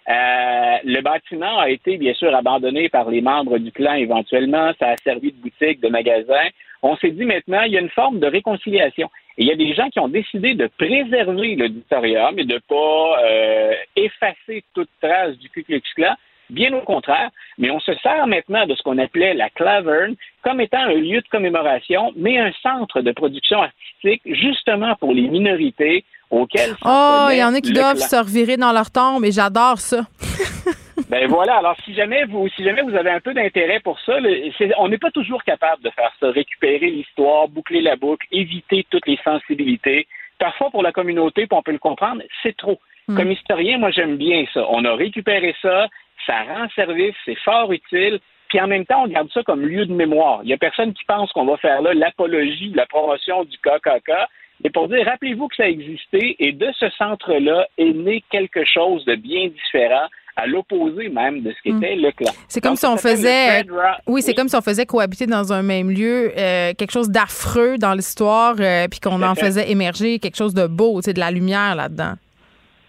Euh, 0.09 0.77
le 0.85 1.01
bâtiment 1.01 1.59
a 1.59 1.69
été 1.69 1.97
bien 1.97 2.13
sûr 2.13 2.33
abandonné 2.33 2.87
par 2.87 3.09
les 3.09 3.21
membres 3.21 3.57
du 3.57 3.71
clan 3.71 3.93
éventuellement. 3.93 4.71
Ça 4.79 4.89
a 4.89 4.97
servi 4.97 5.31
de 5.31 5.37
boutique, 5.37 5.81
de 5.81 5.89
magasin. 5.89 6.47
On 6.81 6.95
s'est 6.97 7.11
dit 7.11 7.25
maintenant, 7.25 7.63
il 7.63 7.73
y 7.73 7.77
a 7.77 7.81
une 7.81 7.89
forme 7.89 8.19
de 8.19 8.27
réconciliation. 8.27 9.09
Et 9.37 9.43
il 9.43 9.47
y 9.47 9.51
a 9.51 9.55
des 9.55 9.73
gens 9.73 9.89
qui 9.89 9.99
ont 9.99 10.07
décidé 10.07 10.55
de 10.55 10.67
préserver 10.77 11.55
l'auditorium 11.55 12.37
et 12.39 12.45
de 12.45 12.59
pas 12.67 13.23
euh, 13.23 13.73
effacer 13.95 14.63
toute 14.73 14.89
trace 15.01 15.37
du 15.37 15.49
Ku 15.49 15.63
Klux 15.63 15.81
Klan. 15.95 16.15
Bien 16.49 16.71
au 16.73 16.81
contraire, 16.81 17.29
mais 17.57 17.69
on 17.71 17.79
se 17.79 17.93
sert 17.95 18.25
maintenant 18.27 18.65
de 18.65 18.73
ce 18.75 18.81
qu'on 18.83 18.97
appelait 18.97 19.33
la 19.33 19.49
claverne 19.49 20.15
comme 20.43 20.61
étant 20.61 20.79
un 20.79 20.93
lieu 20.93 21.19
de 21.21 21.27
commémoration, 21.29 22.13
mais 22.15 22.37
un 22.39 22.51
centre 22.63 23.01
de 23.01 23.11
production 23.11 23.61
artistique 23.63 24.21
justement 24.25 24.95
pour 24.95 25.13
les 25.13 25.27
minorités 25.27 26.05
auxquelles 26.29 26.75
Oh, 26.85 27.27
il 27.31 27.37
y 27.37 27.43
en 27.43 27.53
a 27.53 27.59
qui 27.61 27.73
doivent 27.73 27.97
se 27.97 28.15
revirer 28.15 28.55
dans 28.57 28.71
leur 28.71 28.91
tombe 28.91 29.25
et 29.25 29.31
j'adore 29.31 29.79
ça. 29.79 30.01
Ben 31.09 31.27
voilà. 31.27 31.57
Alors 31.57 31.75
si 31.85 31.93
jamais 31.93 32.25
vous, 32.25 32.49
si 32.49 32.63
jamais 32.63 32.81
vous 32.81 32.95
avez 32.95 33.11
un 33.11 33.19
peu 33.21 33.33
d'intérêt 33.33 33.79
pour 33.79 33.99
ça, 34.01 34.19
le- 34.19 34.49
on 34.79 34.89
n'est 34.89 34.97
pas 34.97 35.11
toujours 35.11 35.43
capable 35.43 35.81
de 35.83 35.89
faire 35.91 36.11
ça, 36.19 36.31
récupérer 36.31 36.89
l'histoire, 36.89 37.47
boucler 37.47 37.81
la 37.81 37.95
boucle, 37.95 38.25
éviter 38.31 38.85
toutes 38.89 39.07
les 39.07 39.19
sensibilités. 39.23 40.07
Parfois 40.39 40.69
pour 40.71 40.83
la 40.83 40.91
communauté, 40.91 41.47
puis 41.47 41.57
on 41.57 41.61
peut 41.61 41.71
le 41.71 41.77
comprendre, 41.79 42.21
c'est 42.43 42.57
trop. 42.57 42.79
Comme 43.15 43.31
historien, 43.31 43.77
moi 43.77 43.89
j'aime 43.91 44.17
bien 44.17 44.43
ça. 44.53 44.65
On 44.69 44.83
a 44.83 44.93
récupéré 44.95 45.55
ça, 45.61 45.87
ça 46.25 46.43
rend 46.43 46.67
service, 46.75 47.15
c'est 47.25 47.37
fort 47.39 47.71
utile. 47.71 48.19
Puis 48.49 48.61
en 48.61 48.67
même 48.67 48.85
temps, 48.85 49.03
on 49.03 49.07
garde 49.07 49.29
ça 49.33 49.43
comme 49.43 49.65
lieu 49.65 49.85
de 49.85 49.93
mémoire. 49.93 50.39
Il 50.43 50.49
y 50.49 50.53
a 50.53 50.57
personne 50.57 50.93
qui 50.93 51.03
pense 51.05 51.31
qu'on 51.33 51.45
va 51.45 51.57
faire 51.57 51.81
là 51.81 51.93
l'apologie, 51.93 52.71
la 52.73 52.85
promotion 52.85 53.43
du 53.43 53.57
KKK. 53.57 54.11
Mais 54.63 54.69
pour 54.69 54.87
dire, 54.87 55.05
rappelez-vous 55.05 55.49
que 55.49 55.55
ça 55.55 55.67
existait 55.67 56.35
et 56.39 56.51
de 56.51 56.67
ce 56.79 56.89
centre-là 56.91 57.67
est 57.77 57.93
né 57.93 58.23
quelque 58.31 58.65
chose 58.65 59.05
de 59.05 59.15
bien 59.15 59.47
différent, 59.49 60.07
à 60.37 60.45
l'opposé 60.45 61.09
même 61.09 61.41
de 61.41 61.51
ce 61.51 61.61
qu'était 61.63 61.95
le 61.95 62.11
clan. 62.11 62.31
Hmm. 62.31 62.45
C'est 62.47 62.61
comme 62.61 62.71
Donc, 62.71 62.79
si 62.79 62.85
on 62.85 62.97
faisait. 62.97 63.65
Oui, 64.05 64.21
c'est 64.21 64.35
comme 64.35 64.47
si 64.47 64.55
on 64.55 64.61
faisait 64.61 64.85
cohabiter 64.85 65.25
dans 65.25 65.51
un 65.51 65.63
même 65.63 65.89
lieu 65.89 66.31
euh, 66.37 66.73
quelque 66.77 66.91
chose 66.91 67.09
d'affreux 67.09 67.77
dans 67.77 67.93
l'histoire, 67.93 68.55
euh, 68.59 68.87
puis 68.87 68.99
qu'on 68.99 69.21
en 69.21 69.35
fait. 69.35 69.45
faisait 69.47 69.71
émerger 69.71 70.19
quelque 70.19 70.37
chose 70.37 70.53
de 70.53 70.67
beau, 70.67 71.01
tu 71.01 71.05
sais, 71.05 71.13
de 71.13 71.19
la 71.19 71.31
lumière 71.31 71.75
là-dedans. 71.75 72.13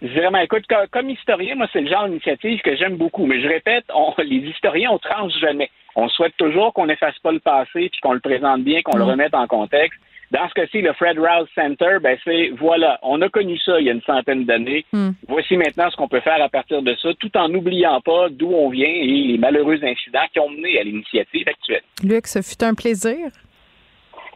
Vraiment, 0.02 0.38
écoute, 0.38 0.64
co- 0.68 0.86
comme 0.92 1.10
historien, 1.10 1.54
moi, 1.56 1.66
c'est 1.72 1.80
le 1.80 1.88
genre 1.90 2.06
d'initiative 2.08 2.60
que 2.60 2.76
j'aime 2.76 2.96
beaucoup. 2.96 3.26
Mais 3.26 3.40
je 3.40 3.48
répète, 3.48 3.84
on, 3.94 4.14
les 4.18 4.36
historiens, 4.48 4.90
on 4.92 4.98
tranche 4.98 5.32
jamais. 5.40 5.70
On 5.96 6.08
souhaite 6.08 6.36
toujours 6.36 6.72
qu'on 6.72 6.86
n'efface 6.86 7.18
pas 7.18 7.32
le 7.32 7.40
passé 7.40 7.88
puis 7.90 8.00
qu'on 8.02 8.12
le 8.12 8.20
présente 8.20 8.62
bien, 8.62 8.80
qu'on 8.82 8.96
le 8.96 9.04
Mm. 9.04 9.08
remette 9.10 9.34
en 9.34 9.46
contexte. 9.48 9.98
Dans 10.30 10.46
ce 10.46 10.52
cas-ci, 10.52 10.82
le 10.82 10.92
Fred 10.92 11.18
Rouse 11.18 11.48
Center, 11.54 11.96
ben 12.02 12.18
c'est 12.22 12.50
voilà, 12.50 12.98
on 13.02 13.20
a 13.22 13.30
connu 13.30 13.58
ça 13.58 13.80
il 13.80 13.86
y 13.86 13.88
a 13.90 13.94
une 13.94 14.02
centaine 14.02 14.44
d'années. 14.44 14.84
Mm. 14.92 15.08
Voici 15.26 15.56
maintenant 15.56 15.90
ce 15.90 15.96
qu'on 15.96 16.06
peut 16.06 16.20
faire 16.20 16.40
à 16.42 16.50
partir 16.50 16.82
de 16.82 16.94
ça, 16.96 17.08
tout 17.18 17.34
en 17.36 17.48
n'oubliant 17.48 18.00
pas 18.02 18.28
d'où 18.28 18.52
on 18.52 18.68
vient 18.68 18.86
et 18.90 19.06
les 19.06 19.38
malheureux 19.38 19.82
incidents 19.82 20.26
qui 20.32 20.38
ont 20.38 20.50
mené 20.50 20.78
à 20.78 20.82
l'initiative 20.82 21.48
actuelle. 21.48 21.80
Luc, 22.04 22.26
ce 22.26 22.42
fut 22.42 22.62
un 22.62 22.74
plaisir. 22.74 23.16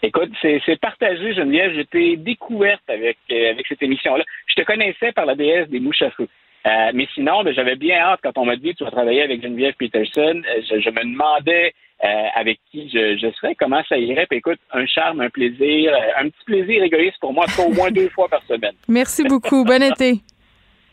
Écoute, 0.05 0.31
c'est 0.43 0.81
partagé, 0.81 1.33
Geneviève. 1.33 1.75
J'étais 1.75 2.17
découverte 2.17 2.83
avec, 2.89 3.19
euh, 3.31 3.51
avec 3.51 3.67
cette 3.69 3.83
émission-là. 3.83 4.25
Je 4.49 4.55
te 4.55 4.67
connaissais 4.67 5.13
par 5.13 5.27
la 5.27 5.37
déesse 5.37 5.69
des 5.69 5.79
mouches 5.79 6.03
à 6.03 6.11
feu. 6.11 6.29
Euh, 6.67 6.91
mais 6.95 7.07
sinon, 7.15 7.43
ben, 7.45 7.55
j'avais 7.55 7.77
bien 7.77 7.99
hâte 7.99 8.21
quand 8.23 8.37
on 8.39 8.45
m'a 8.45 8.57
dit 8.57 8.75
tu 8.75 8.85
vas 8.85 8.91
travailler 8.91 9.23
avec 9.23 9.43
Geneviève 9.43 9.75
Peterson. 9.75 10.43
euh, 10.49 10.63
Je, 10.69 10.81
je 10.81 10.91
me 10.91 11.03
demandais 11.13 11.73
euh, 12.05 12.27
avec 12.35 12.59
qui 12.71 12.89
je, 12.89 13.17
je 13.17 13.31
serais, 13.33 13.55
comment 13.55 13.83
ça 13.89 13.97
irait. 13.97 14.27
Puis 14.27 14.39
écoute, 14.39 14.59
un 14.73 14.87
charme, 14.87 15.21
un 15.21 15.31
plaisir, 15.31 15.93
un 16.19 16.29
petit 16.29 16.45
plaisir 16.47 16.83
égoïste 16.83 17.19
pour 17.21 17.33
moi, 17.33 17.47
au 17.65 17.73
moins 17.73 17.91
deux 17.91 18.09
fois 18.09 18.29
par 18.29 18.43
semaine. 18.45 18.75
Merci 18.89 19.25
beaucoup. 19.25 19.65
Bon 19.65 19.83
été. 19.83 20.15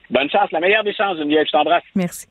Bonne 0.09 0.29
chance, 0.29 0.51
la 0.51 0.59
meilleure 0.59 0.83
des 0.83 0.93
chances, 0.93 1.17
Geneviève. 1.17 1.45
Je 1.47 1.51
t'embrasse. 1.51 1.83
Merci. 1.95 2.27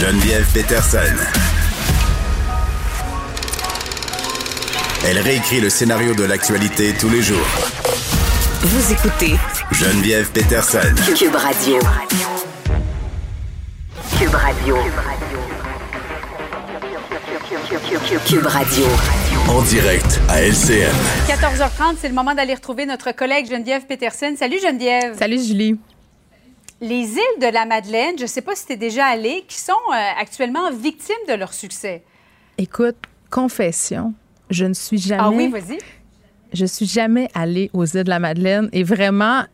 Geneviève 0.00 0.44
Peterson. 0.52 0.98
Elle 5.06 5.18
réécrit 5.20 5.60
le 5.60 5.70
scénario 5.70 6.14
de 6.14 6.24
l'actualité 6.24 6.92
tous 6.98 7.08
les 7.08 7.22
jours. 7.22 7.46
Vous 8.62 8.92
écoutez 8.92 9.36
Geneviève 9.70 10.30
Peterson. 10.32 10.80
Cube 11.16 11.36
Radio. 11.36 11.78
Cube 14.18 14.34
Radio. 14.34 14.76
Cube 18.26 18.46
Radio. 18.46 18.86
En 19.48 19.62
direct 19.62 20.20
à 20.28 20.42
LCN. 20.42 20.90
14h30, 21.28 21.96
c'est 22.00 22.08
le 22.08 22.14
moment 22.14 22.34
d'aller 22.34 22.54
retrouver 22.54 22.84
notre 22.84 23.12
collègue 23.12 23.48
Geneviève 23.48 23.86
Peterson. 23.86 24.34
Salut 24.36 24.58
Geneviève. 24.60 25.16
Salut 25.16 25.38
Julie. 25.40 25.78
Les 26.86 27.14
îles 27.14 27.40
de 27.40 27.46
la 27.46 27.64
Madeleine, 27.64 28.18
je 28.18 28.24
ne 28.24 28.28
sais 28.28 28.42
pas 28.42 28.54
si 28.54 28.66
tu 28.66 28.74
es 28.74 28.76
déjà 28.76 29.06
allée, 29.06 29.42
qui 29.48 29.58
sont 29.58 29.72
euh, 29.72 30.20
actuellement 30.20 30.70
victimes 30.70 31.16
de 31.26 31.32
leur 31.32 31.54
succès. 31.54 32.02
Écoute, 32.58 32.96
confession, 33.30 34.12
je 34.50 34.66
ne 34.66 34.74
suis 34.74 34.98
jamais. 34.98 35.22
Ah 35.22 35.30
oui, 35.30 35.48
vas-y. 35.48 35.78
Je 36.52 36.66
suis 36.66 36.84
jamais 36.84 37.30
allée 37.32 37.70
aux 37.72 37.86
îles 37.86 38.04
de 38.04 38.10
la 38.10 38.18
Madeleine 38.18 38.68
et 38.74 38.82
vraiment. 38.82 39.44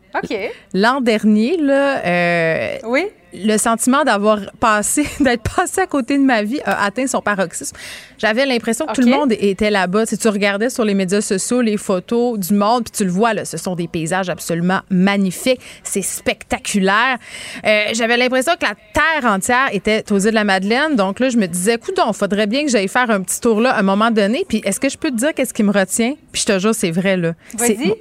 L'an 0.74 1.00
dernier, 1.00 1.56
là, 1.56 2.04
euh, 2.04 2.78
oui. 2.82 3.06
Le 3.32 3.56
sentiment 3.58 4.04
d'avoir 4.04 4.38
passé, 4.58 5.06
d'être 5.20 5.42
passé 5.54 5.80
à 5.82 5.86
côté 5.86 6.16
de 6.18 6.22
ma 6.22 6.42
vie 6.42 6.60
a 6.64 6.84
atteint 6.84 7.06
son 7.06 7.20
paroxysme. 7.20 7.76
J'avais 8.18 8.44
l'impression 8.46 8.86
que 8.86 8.92
tout 8.92 9.00
le 9.02 9.10
monde 9.10 9.32
était 9.32 9.70
là-bas. 9.70 10.06
Si 10.06 10.18
tu 10.18 10.28
regardais 10.28 10.68
sur 10.70 10.84
les 10.84 10.94
médias 10.94 11.20
sociaux 11.20 11.60
les 11.62 11.76
photos 11.76 12.38
du 12.38 12.54
monde, 12.54 12.84
puis 12.84 12.92
tu 12.92 13.04
le 13.04 13.10
vois, 13.10 13.32
là, 13.32 13.44
ce 13.44 13.56
sont 13.56 13.74
des 13.74 13.88
paysages 13.88 14.28
absolument 14.28 14.80
magnifiques. 14.90 15.60
C'est 15.82 16.02
spectaculaire. 16.02 17.18
Euh, 17.64 17.84
J'avais 17.92 18.16
l'impression 18.16 18.52
que 18.60 18.66
la 18.66 18.74
terre 18.92 19.30
entière 19.30 19.68
était 19.72 20.04
aux 20.12 20.18
îles 20.18 20.30
de 20.30 20.34
la 20.34 20.44
Madeleine. 20.44 20.96
Donc 20.96 21.20
là, 21.20 21.28
je 21.30 21.36
me 21.38 21.46
disais, 21.46 21.74
écoute, 21.74 21.98
il 22.04 22.14
faudrait 22.14 22.46
bien 22.46 22.64
que 22.64 22.70
j'aille 22.70 22.88
faire 22.88 23.10
un 23.10 23.22
petit 23.22 23.40
tour 23.40 23.60
là 23.60 23.70
à 23.70 23.80
un 23.80 23.82
moment 23.82 24.10
donné. 24.10 24.44
Puis 24.48 24.60
est-ce 24.64 24.80
que 24.80 24.88
je 24.88 24.98
peux 24.98 25.10
te 25.10 25.16
dire 25.16 25.32
qu'est-ce 25.34 25.54
qui 25.54 25.62
me 25.62 25.72
retient? 25.72 26.14
Puis 26.32 26.42
je 26.42 26.46
te 26.52 26.58
jure, 26.58 26.74
c'est 26.74 26.90
vrai, 26.90 27.16
là. 27.16 27.32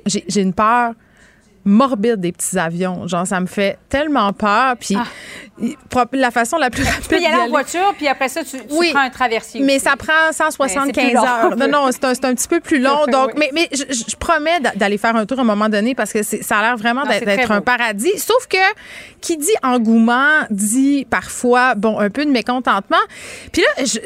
J'ai 0.06 0.42
une 0.42 0.54
peur 0.54 0.94
morbide 1.70 2.20
des 2.20 2.32
petits 2.32 2.58
avions. 2.58 3.08
Genre, 3.08 3.26
ça 3.26 3.40
me 3.40 3.46
fait 3.46 3.78
tellement 3.90 4.34
peur. 4.34 4.76
Puis 4.80 4.98
il- 5.62 5.76
la 6.14 6.32
façon 6.32 6.58
la 6.58 6.70
plus 6.70 6.84
rapide 6.84 7.02
Tu 7.04 7.10
peux 7.10 7.22
y 7.22 7.26
aller 7.26 7.36
en 7.44 7.50
voiture, 7.50 7.94
puis 7.98 8.08
après 8.08 8.30
ça, 8.30 8.44
tu, 8.44 8.58
tu 8.58 8.64
Oui. 8.72 8.90
prends 8.92 9.02
un 9.02 9.10
traversier. 9.10 9.62
mais 9.62 9.76
aussi. 9.76 9.86
ça 9.86 9.96
prend 9.98 10.14
Mais 10.28 10.32
c'est 10.34 10.44
175 10.44 10.94
plus 11.06 11.14
long. 11.14 11.24
heures. 11.24 11.56
Non, 11.58 11.68
non, 11.68 11.90
c'est 11.92 12.06
un, 12.06 12.30
un 12.30 12.36
petit 12.36 12.48
peu 12.48 12.60
plus 12.60 12.80
long. 12.80 13.06
Donc, 13.12 13.32
Oui. 13.36 13.40
mais, 13.40 13.50
mais 13.54 13.70
je, 13.72 14.16
promets 14.16 14.60
d'a- 14.60 14.72
d'aller 14.76 14.98
faire 14.98 15.16
un 15.16 15.26
tour 15.26 15.40
à 15.40 15.42
un 15.42 15.46
moment 15.46 15.70
donné 15.70 15.96
parce 15.96 16.12
que 16.14 16.24
ça 16.24 16.58
a 16.60 16.62
l'air 16.62 16.78
vraiment 16.78 17.04
d'être 17.06 17.52
un 17.52 17.62
paradis. 17.62 18.18
Sauf 18.18 18.48
que 18.48 18.58
qui 19.22 19.38
dit 19.38 19.48
engouement 19.64 20.46
dit 20.50 21.06
parfois, 21.10 21.76
bon, 21.76 22.00
un 22.00 22.10
peu 22.10 22.26
de 22.26 22.32
mécontentement. 22.32 22.98
Puis 23.52 23.62
là, 23.62 23.84
je- 23.86 24.00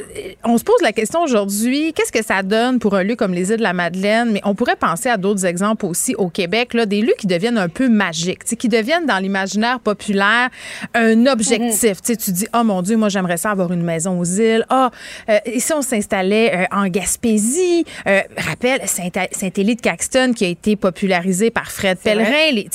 on 0.44 0.58
se 0.58 0.64
pose 0.64 0.82
la 0.82 0.92
question 0.92 1.22
aujourd'hui, 1.22 1.94
qu'est-ce 1.94 2.12
que 2.12 2.24
ça 2.24 2.42
donne 2.44 2.80
pour 2.80 2.96
un 2.96 3.04
lieu 3.04 3.16
comme 3.16 3.34
les 3.34 3.52
îles 3.52 3.58
de 3.58 3.64
la 3.64 3.74
Madeleine? 3.74 4.32
Mais 4.32 4.42
on 4.44 4.56
pourrait 4.56 4.76
penser 4.76 5.10
à 5.10 5.18
d'autres 5.18 5.46
exemples 5.46 5.86
aussi 5.86 6.16
au 6.16 6.30
Québec, 6.30 6.74
là, 6.74 6.86
des 6.86 7.02
lieux 7.02 7.14
qui 7.18 7.28
deviennent 7.28 7.53
un 7.58 7.70
peu 7.70 7.90
magiques, 7.90 8.44
qui 8.58 8.68
deviennent 8.70 9.06
dans 9.06 9.18
l'imaginaire 9.18 9.80
populaire 9.80 10.50
un 10.94 11.26
objectif. 11.26 12.02
Tu 12.02 12.16
dis, 12.32 12.48
oh 12.54 12.64
mon 12.64 12.82
Dieu, 12.82 12.98
moi 12.98 13.10
j'aimerais 13.10 13.38
ça 13.38 13.52
avoir 13.52 13.72
une 13.72 13.84
maison 13.84 14.20
aux 14.20 14.26
îles. 14.26 14.66
Ah, 14.70 14.92
euh, 15.30 15.38
ici 15.46 15.74
on 15.74 15.82
s'installait 15.82 16.56
euh, 16.56 16.66
en 16.76 16.88
Gaspésie? 16.88 17.86
Euh, 18.08 18.22
rappelle 18.38 18.82
Saint- 18.88 19.10
Saint-Élie 19.32 19.76
de 19.76 19.82
Caxton 19.82 20.34
qui 20.36 20.46
a 20.46 20.48
été 20.48 20.76
popularisé 20.76 21.52
par 21.52 21.72
Fred. 21.72 21.98
Pellerin. 22.00 22.52
Les- 22.52 22.68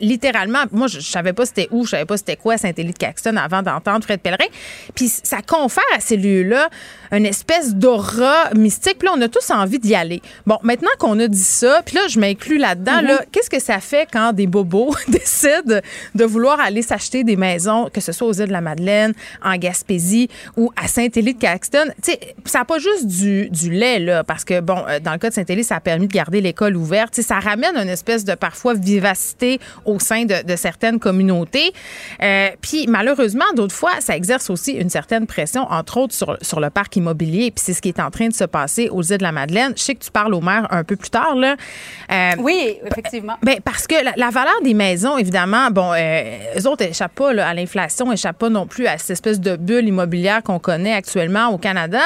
littéralement, 0.00 0.64
moi 0.72 0.86
je, 0.86 1.00
je 1.00 1.10
savais 1.10 1.32
pas 1.32 1.46
c'était 1.46 1.68
où, 1.70 1.84
je 1.84 1.90
savais 1.90 2.04
pas 2.04 2.16
c'était 2.16 2.36
quoi 2.36 2.56
Saint-Élie 2.58 2.92
de 2.92 2.98
Caxton 2.98 3.36
avant 3.36 3.62
d'entendre 3.62 4.04
Fred 4.04 4.20
Pellerin. 4.20 4.46
Puis 4.94 5.08
ça 5.08 5.38
confère 5.42 5.82
à 5.94 6.00
ces 6.00 6.16
lieux-là 6.16 6.68
une 7.12 7.26
espèce 7.26 7.74
d'aura 7.74 8.50
mystique. 8.56 8.98
Puis 8.98 9.06
là, 9.06 9.14
on 9.16 9.20
a 9.20 9.28
tous 9.28 9.50
envie 9.50 9.78
d'y 9.78 9.94
aller. 9.94 10.22
Bon, 10.46 10.58
maintenant 10.62 10.90
qu'on 10.98 11.18
a 11.20 11.28
dit 11.28 11.38
ça, 11.42 11.82
puis 11.84 11.96
là, 11.96 12.02
je 12.08 12.18
m'inclus 12.18 12.58
là-dedans, 12.58 13.02
Mhm. 13.02 13.06
là, 13.06 13.20
qu'est-ce 13.30 13.50
que 13.50 13.60
ça 13.60 13.80
fait 13.80 14.10
quand 14.12 14.32
des 14.32 14.46
bobos 14.46 14.94
décident 15.08 15.80
de 16.14 16.24
vouloir 16.24 16.60
aller 16.60 16.82
s'acheter 16.82 17.24
des 17.24 17.36
maisons, 17.36 17.88
que 17.92 18.00
ce 18.00 18.12
soit 18.12 18.26
aux 18.26 18.32
îles 18.32 18.48
de 18.48 18.52
la 18.52 18.60
Madeleine, 18.60 19.14
en 19.42 19.56
Gaspésie 19.56 20.28
ou 20.56 20.70
à 20.76 20.88
Saint-Élie 20.88 21.34
de 21.34 21.38
Caxton? 21.38 21.86
Tu 22.02 22.12
sais, 22.12 22.20
ça 22.44 22.60
n'a 22.60 22.64
pas 22.64 22.78
juste 22.78 23.06
du, 23.06 23.48
du 23.50 23.70
lait, 23.70 23.98
là, 23.98 24.24
parce 24.24 24.44
que, 24.44 24.60
bon, 24.60 24.84
euh, 24.88 25.00
dans 25.00 25.12
le 25.12 25.18
cas 25.18 25.30
de 25.30 25.34
Saint-Élie, 25.34 25.64
ça 25.64 25.76
a 25.76 25.80
permis 25.80 26.06
de 26.06 26.12
garder 26.12 26.40
l'école 26.40 26.76
ouverte. 26.76 27.14
Tu 27.14 27.22
sais, 27.22 27.28
ça 27.28 27.40
ramène 27.40 27.76
une 27.76 27.88
espèce 27.88 28.24
de, 28.24 28.34
parfois, 28.34 28.74
vivacité 28.74 29.60
au 29.84 29.98
sein 29.98 30.24
de, 30.24 30.44
de 30.44 30.56
certaines 30.56 30.98
communautés. 30.98 31.72
Euh, 32.22 32.48
puis, 32.60 32.86
malheureusement, 32.88 33.44
d'autres 33.54 33.74
fois, 33.74 33.92
ça 34.00 34.16
exerce 34.16 34.50
aussi 34.50 34.72
une 34.72 34.90
certaine 34.90 35.26
pression, 35.26 35.62
entre 35.70 35.98
autres, 35.98 36.14
sur, 36.14 36.36
sur 36.42 36.60
le 36.60 36.70
parc 36.70 36.96
immobilier. 36.96 37.50
Puis, 37.50 37.62
c'est 37.64 37.72
ce 37.72 37.82
qui 37.82 37.88
est 37.88 38.00
en 38.00 38.10
train 38.10 38.28
de 38.28 38.34
se 38.34 38.44
passer 38.44 38.88
aux 38.90 39.02
îles 39.02 39.18
de 39.18 39.22
la 39.22 39.32
Madeleine. 39.32 39.72
Je 39.76 39.82
sais 39.82 39.94
que 39.94 40.04
tu 40.04 40.10
parles 40.10 40.34
au 40.34 40.40
maire 40.40 40.66
un 40.70 40.84
peu 40.84 40.96
plus 40.96 41.10
tard, 41.10 41.34
là. 41.36 41.56
Euh, 42.10 42.32
Oui, 42.38 42.78
effectivement. 42.84 43.36
ben, 43.42 43.58
parce 43.64 43.86
que 43.86 44.01
la, 44.02 44.30
valeur 44.30 44.54
des 44.62 44.74
maisons, 44.74 45.18
évidemment, 45.18 45.70
bon, 45.70 45.92
euh, 45.92 46.22
eux 46.58 46.66
autres 46.66 46.84
échappent 46.84 47.14
pas 47.14 47.30
à 47.30 47.54
l'inflation, 47.54 48.12
échappent 48.12 48.38
pas 48.38 48.48
non 48.48 48.66
plus 48.66 48.86
à 48.86 48.98
cette 48.98 49.10
espèce 49.10 49.40
de 49.40 49.56
bulle 49.56 49.86
immobilière 49.86 50.42
qu'on 50.42 50.58
connaît 50.58 50.94
actuellement 50.94 51.48
au 51.48 51.58
Canada. 51.58 52.00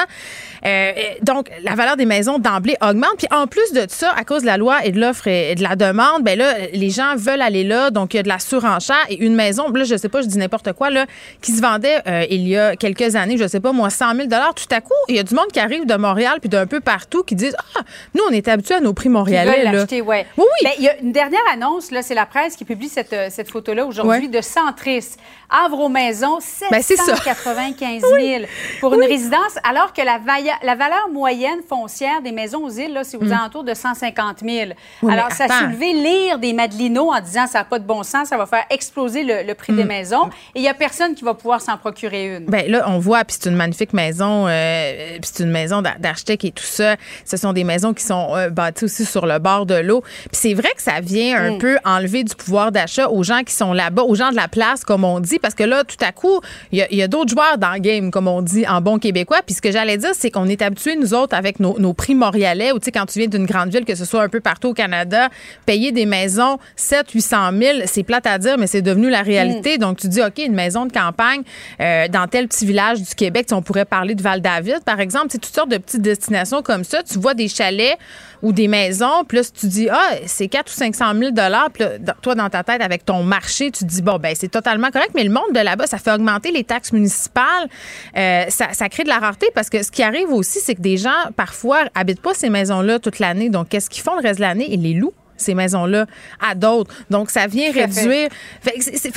Euh, 0.67 0.91
donc, 1.21 1.49
la 1.63 1.75
valeur 1.75 1.95
des 1.97 2.05
maisons 2.05 2.39
d'emblée 2.39 2.75
augmente. 2.81 3.15
Puis 3.17 3.27
en 3.31 3.47
plus 3.47 3.71
de 3.73 3.85
ça, 3.89 4.11
à 4.17 4.23
cause 4.23 4.41
de 4.41 4.47
la 4.47 4.57
loi 4.57 4.85
et 4.85 4.91
de 4.91 4.99
l'offre 4.99 5.27
et 5.27 5.55
de 5.55 5.63
la 5.63 5.75
demande, 5.75 6.23
ben 6.23 6.37
là, 6.37 6.53
les 6.73 6.89
gens 6.89 7.15
veulent 7.15 7.41
aller 7.41 7.63
là, 7.63 7.89
donc 7.89 8.13
il 8.13 8.17
y 8.17 8.19
a 8.19 8.23
de 8.23 8.27
la 8.27 8.39
surenchère 8.39 9.05
et 9.09 9.17
une 9.23 9.35
maison, 9.35 9.69
là, 9.71 9.83
je 9.83 9.95
sais 9.95 10.09
pas, 10.09 10.21
je 10.21 10.27
dis 10.27 10.37
n'importe 10.37 10.73
quoi, 10.73 10.89
là, 10.89 11.05
qui 11.41 11.51
se 11.51 11.61
vendait 11.61 12.01
euh, 12.07 12.25
il 12.29 12.47
y 12.47 12.57
a 12.57 12.75
quelques 12.75 13.15
années, 13.15 13.37
je 13.37 13.47
sais 13.47 13.59
pas, 13.59 13.71
moi, 13.71 13.89
100 13.89 14.15
000 14.15 14.27
tout 14.27 14.75
à 14.75 14.81
coup, 14.81 14.93
il 15.07 15.15
y 15.15 15.19
a 15.19 15.23
du 15.23 15.33
monde 15.35 15.47
qui 15.53 15.59
arrive 15.59 15.85
de 15.85 15.95
Montréal 15.95 16.37
puis 16.41 16.49
d'un 16.49 16.65
peu 16.67 16.79
partout 16.79 17.23
qui 17.23 17.35
disent, 17.35 17.55
ah, 17.75 17.81
nous, 18.13 18.23
on 18.29 18.31
est 18.33 18.47
habitués 18.47 18.75
à 18.75 18.79
nos 18.81 18.93
prix 18.93 19.09
montréalais, 19.09 19.63
là. 19.63 19.71
l'acheter, 19.71 20.01
ouais. 20.01 20.25
Oui, 20.37 20.45
oui. 20.45 20.63
Ben, 20.69 20.71
il 20.77 20.83
y 20.83 20.89
a 20.89 20.97
une 20.99 21.11
dernière 21.11 21.41
annonce, 21.53 21.91
là, 21.91 22.01
c'est 22.01 22.15
la 22.15 22.25
presse 22.25 22.55
qui 22.55 22.65
publie 22.65 22.89
cette, 22.89 23.13
euh, 23.13 23.27
cette 23.29 23.49
photo-là 23.49 23.85
aujourd'hui 23.85 24.07
Ouais. 24.07 24.27
de 24.27 24.41
Centris. 24.41 25.05
Havre 25.49 25.79
aux 25.79 25.89
maisons, 25.89 26.39
Ben, 26.71 26.81
c'est 26.81 26.97
ça. 26.97 27.15
795 27.15 28.01
000 28.01 28.43
pour 28.81 28.93
une 28.95 29.03
résidence, 29.03 29.55
alors 29.63 29.93
que 29.93 30.01
la, 30.01 30.17
la 30.63 30.75
valeur 30.75 31.09
moyenne 31.11 31.59
foncière 31.67 32.21
des 32.21 32.31
maisons 32.31 32.63
aux 32.65 32.69
îles, 32.69 32.93
là, 32.93 33.03
c'est 33.03 33.17
aux 33.17 33.23
Mm. 33.25 33.31
alentours 33.33 33.63
de 33.63 33.73
150 33.73 34.39
000. 34.43 34.71
mais 35.03 35.13
alors, 35.13 35.31
ça 35.31 35.43
a 35.43 35.45
attends. 35.47 35.59
soulevé 35.65 35.93
l'ire 35.93 36.39
des 36.39 36.53
Madelinos 36.53 37.11
en 37.13 37.19
disant 37.21 37.47
ça 37.47 37.59
n'a 37.59 37.65
pas 37.65 37.79
de 37.79 37.85
bon 37.85 38.03
sens, 38.03 38.29
ça 38.29 38.37
va 38.37 38.45
faire 38.45 38.63
exploser 38.69 39.23
le, 39.23 39.43
le 39.45 39.53
prix 39.53 39.73
des 39.73 39.83
Mm. 39.83 39.87
maisons. 39.87 40.25
Et 40.55 40.59
il 40.59 40.61
n'y 40.61 40.67
a 40.69 40.73
personne 40.73 41.15
qui 41.15 41.23
va 41.23 41.33
pouvoir 41.33 41.61
s'en 41.61 41.77
procurer 41.77 42.37
une. 42.37 42.45
Ben 42.45 42.69
là, 42.69 42.85
on 42.87 42.99
voit, 42.99 43.23
puis 43.25 43.37
c'est 43.39 43.49
une 43.49 43.55
magnifique 43.55 43.93
maison, 43.93 44.47
euh, 44.47 45.17
puis 45.21 45.29
c'est 45.33 45.43
une 45.43 45.51
maison 45.51 45.81
d'a- 45.81 45.95
d'architecte 45.99 46.45
et 46.45 46.51
tout 46.51 46.63
ça. 46.63 46.95
Ce 47.25 47.37
sont 47.37 47.53
des 47.53 47.63
maisons 47.63 47.93
qui 47.93 48.03
sont 48.03 48.35
euh, 48.35 48.49
bâties 48.49 48.85
aussi 48.85 49.05
sur 49.05 49.25
le 49.25 49.39
bord 49.39 49.65
de 49.65 49.75
l'eau. 49.75 50.01
Puis 50.01 50.29
c'est 50.33 50.53
vrai 50.53 50.69
que 50.75 50.81
ça 50.81 50.99
vient 51.01 51.37
un 51.41 51.51
Mm. 51.51 51.57
peu 51.59 51.77
enlever 51.85 52.23
du 52.23 52.35
pouvoir 52.35 52.71
d'achat 52.71 53.09
aux 53.09 53.23
gens 53.23 53.43
qui 53.43 53.53
sont 53.53 53.73
là-bas, 53.73 54.03
aux 54.03 54.15
gens 54.15 54.31
de 54.31 54.35
la 54.35 54.47
place, 54.47 54.83
comme 54.83 55.03
on 55.03 55.19
dit, 55.19 55.39
parce 55.39 55.53
que 55.53 55.63
là, 55.63 55.83
tout 55.83 55.95
à 56.05 56.11
coup, 56.11 56.39
il 56.71 56.85
y 56.91 57.01
a, 57.01 57.05
a 57.05 57.07
d'autres 57.07 57.29
joueurs 57.31 57.57
dans 57.57 57.73
le 57.73 57.79
game, 57.79 58.11
comme 58.11 58.27
on 58.27 58.41
dit 58.41 58.67
en 58.67 58.81
bon 58.81 58.97
québécois. 58.99 59.39
Puis 59.45 59.55
ce 59.55 59.61
que 59.61 59.71
j'allais 59.71 59.97
dire, 59.97 60.11
c'est 60.13 60.31
qu'on 60.37 60.47
est 60.47 60.61
habitués, 60.61 60.95
nous 60.95 61.13
autres, 61.13 61.35
avec 61.35 61.59
nos, 61.59 61.79
nos 61.79 61.93
prix 61.93 62.15
montréalais, 62.15 62.71
ou 62.71 62.79
tu 62.79 62.85
sais, 62.85 62.91
quand 62.91 63.05
tu 63.05 63.19
viens 63.19 63.27
d'une 63.27 63.45
grande 63.45 63.69
ville, 63.69 63.85
que 63.85 63.95
ce 63.95 64.05
soit 64.05 64.21
un 64.21 64.29
peu 64.29 64.39
partout 64.39 64.69
au 64.69 64.73
Canada, 64.73 65.29
payer 65.65 65.91
des 65.91 66.05
maisons 66.05 66.57
7 66.75 67.11
800 67.11 67.37
000, 67.59 67.77
c'est 67.85 68.03
plate 68.03 68.27
à 68.27 68.37
dire, 68.37 68.57
mais 68.57 68.67
c'est 68.67 68.81
devenu 68.81 69.09
la 69.09 69.21
réalité. 69.21 69.77
Donc, 69.77 69.97
tu 69.97 70.07
dis, 70.07 70.21
OK, 70.21 70.37
une 70.39 70.53
maison 70.55 70.85
de 70.85 70.91
campagne 70.91 71.41
euh, 71.81 72.07
dans 72.07 72.27
tel 72.27 72.47
petit 72.47 72.65
village 72.65 73.01
du 73.01 73.15
Québec, 73.15 73.45
tu 73.47 73.49
sais, 73.49 73.55
on 73.55 73.61
pourrait 73.61 73.85
parler 73.85 74.15
de 74.15 74.21
Val-David, 74.21 74.83
par 74.85 74.99
exemple, 74.99 75.27
c'est 75.31 75.39
toutes 75.39 75.55
sortes 75.55 75.69
de 75.69 75.77
petites 75.77 76.01
destinations 76.01 76.61
comme 76.61 76.83
ça. 76.83 77.03
Tu 77.03 77.17
vois 77.19 77.33
des 77.33 77.47
chalets 77.47 77.97
ou 78.43 78.51
des 78.53 78.67
maisons, 78.67 79.23
puis 79.27 79.37
là, 79.37 79.43
si 79.43 79.51
tu 79.51 79.65
dis, 79.67 79.87
ah, 79.89 80.11
c'est 80.27 80.47
4 80.47 80.69
ou 80.69 80.73
500 80.75 81.05
000 81.17 81.31
puis 81.73 81.83
là, 81.83 81.97
dans- 81.97 82.13
toi, 82.21 82.35
dans 82.35 82.49
ta 82.49 82.63
tête, 82.63 82.81
avec 82.81 83.03
ton 83.03 83.23
marché, 83.23 83.71
tu 83.71 83.83
te 83.83 83.89
dis, 83.89 84.01
bon, 84.03 84.17
ben 84.19 84.35
c'est 84.35 84.47
totalement 84.49 84.91
correct, 84.91 85.11
mais 85.15 85.23
le 85.23 85.31
monde 85.31 85.51
de 85.55 85.59
là-bas, 85.59 85.87
ça 85.87 85.97
fait 85.97 86.11
augmenter 86.11 86.51
les 86.51 86.63
taxes 86.63 86.91
municipales, 86.93 87.67
Euh, 88.15 88.45
ça, 88.49 88.67
ça 88.73 88.89
crée 88.89 89.03
de 89.03 89.09
la 89.09 89.19
rareté 89.19 89.47
parce 89.55 89.69
que 89.69 89.81
ce 89.83 89.91
qui 89.91 90.03
arrive 90.03 90.26
aussi, 90.35 90.59
c'est 90.59 90.75
que 90.75 90.81
des 90.81 90.97
gens, 90.97 91.09
parfois, 91.35 91.85
habitent 91.95 92.21
pas 92.21 92.33
ces 92.33 92.49
maisons-là 92.49 92.99
toute 92.99 93.19
l'année. 93.19 93.49
Donc, 93.49 93.69
qu'est-ce 93.69 93.89
qu'ils 93.89 94.03
font 94.03 94.15
le 94.15 94.21
reste 94.21 94.37
de 94.39 94.41
l'année? 94.45 94.67
Ils 94.69 94.81
les 94.81 94.93
louent 94.93 95.13
ces 95.39 95.53
maisons-là 95.53 96.07
à 96.43 96.55
d'autres. 96.55 96.91
Donc, 97.11 97.29
ça 97.29 97.45
vient 97.45 97.71
réduire. 97.71 98.29
Fait 98.61 98.71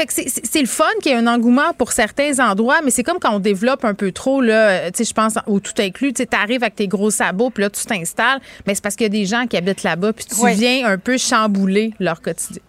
que 0.05 0.13
c'est- 0.13 0.61
le 0.61 0.67
fun 0.67 0.85
qu'il 1.03 1.13
y 1.13 1.15
ait 1.15 1.19
un 1.19 1.27
engouement 1.27 1.73
pour 1.79 1.93
certains 1.93 2.39
endroits, 2.47 2.81
mais 2.85 2.91
c'est 2.91 3.03
comme 3.03 3.19
quand 3.19 3.35
on 3.35 3.39
développe 3.39 3.87
un 3.87 3.95
peu 3.95 4.13
trop, 4.13 4.43
là, 4.43 4.91
tu 4.91 4.99
sais, 4.99 5.05
je 5.09 5.15
pense 5.15 5.37
au 5.47 5.61
tout 5.61 5.73
inclus, 5.79 6.13
tu 6.13 6.19
sais, 6.23 6.27
t'arrives 6.27 6.63
avec 6.63 6.75
tes 6.77 6.89
gros 6.89 7.11
sabots, 7.11 7.49
puis 7.49 7.63
là, 7.63 7.71
tu 7.71 7.83
t'installes, 7.87 8.39
mais 8.67 8.75
c'est 8.75 8.83
parce 8.83 8.97
qu'il 8.97 9.05
y 9.05 9.07
a 9.07 9.09
des 9.09 9.25
gens 9.25 9.47
qui 9.47 9.57
habitent 9.57 9.83
là-bas, 9.83 10.13
puis 10.13 10.27
tu 10.27 10.35
viens 10.53 10.87
un 10.87 10.99
peu 10.99 11.17
chambouler 11.17 11.95
leur 11.99 12.21
quotidien. 12.21 12.61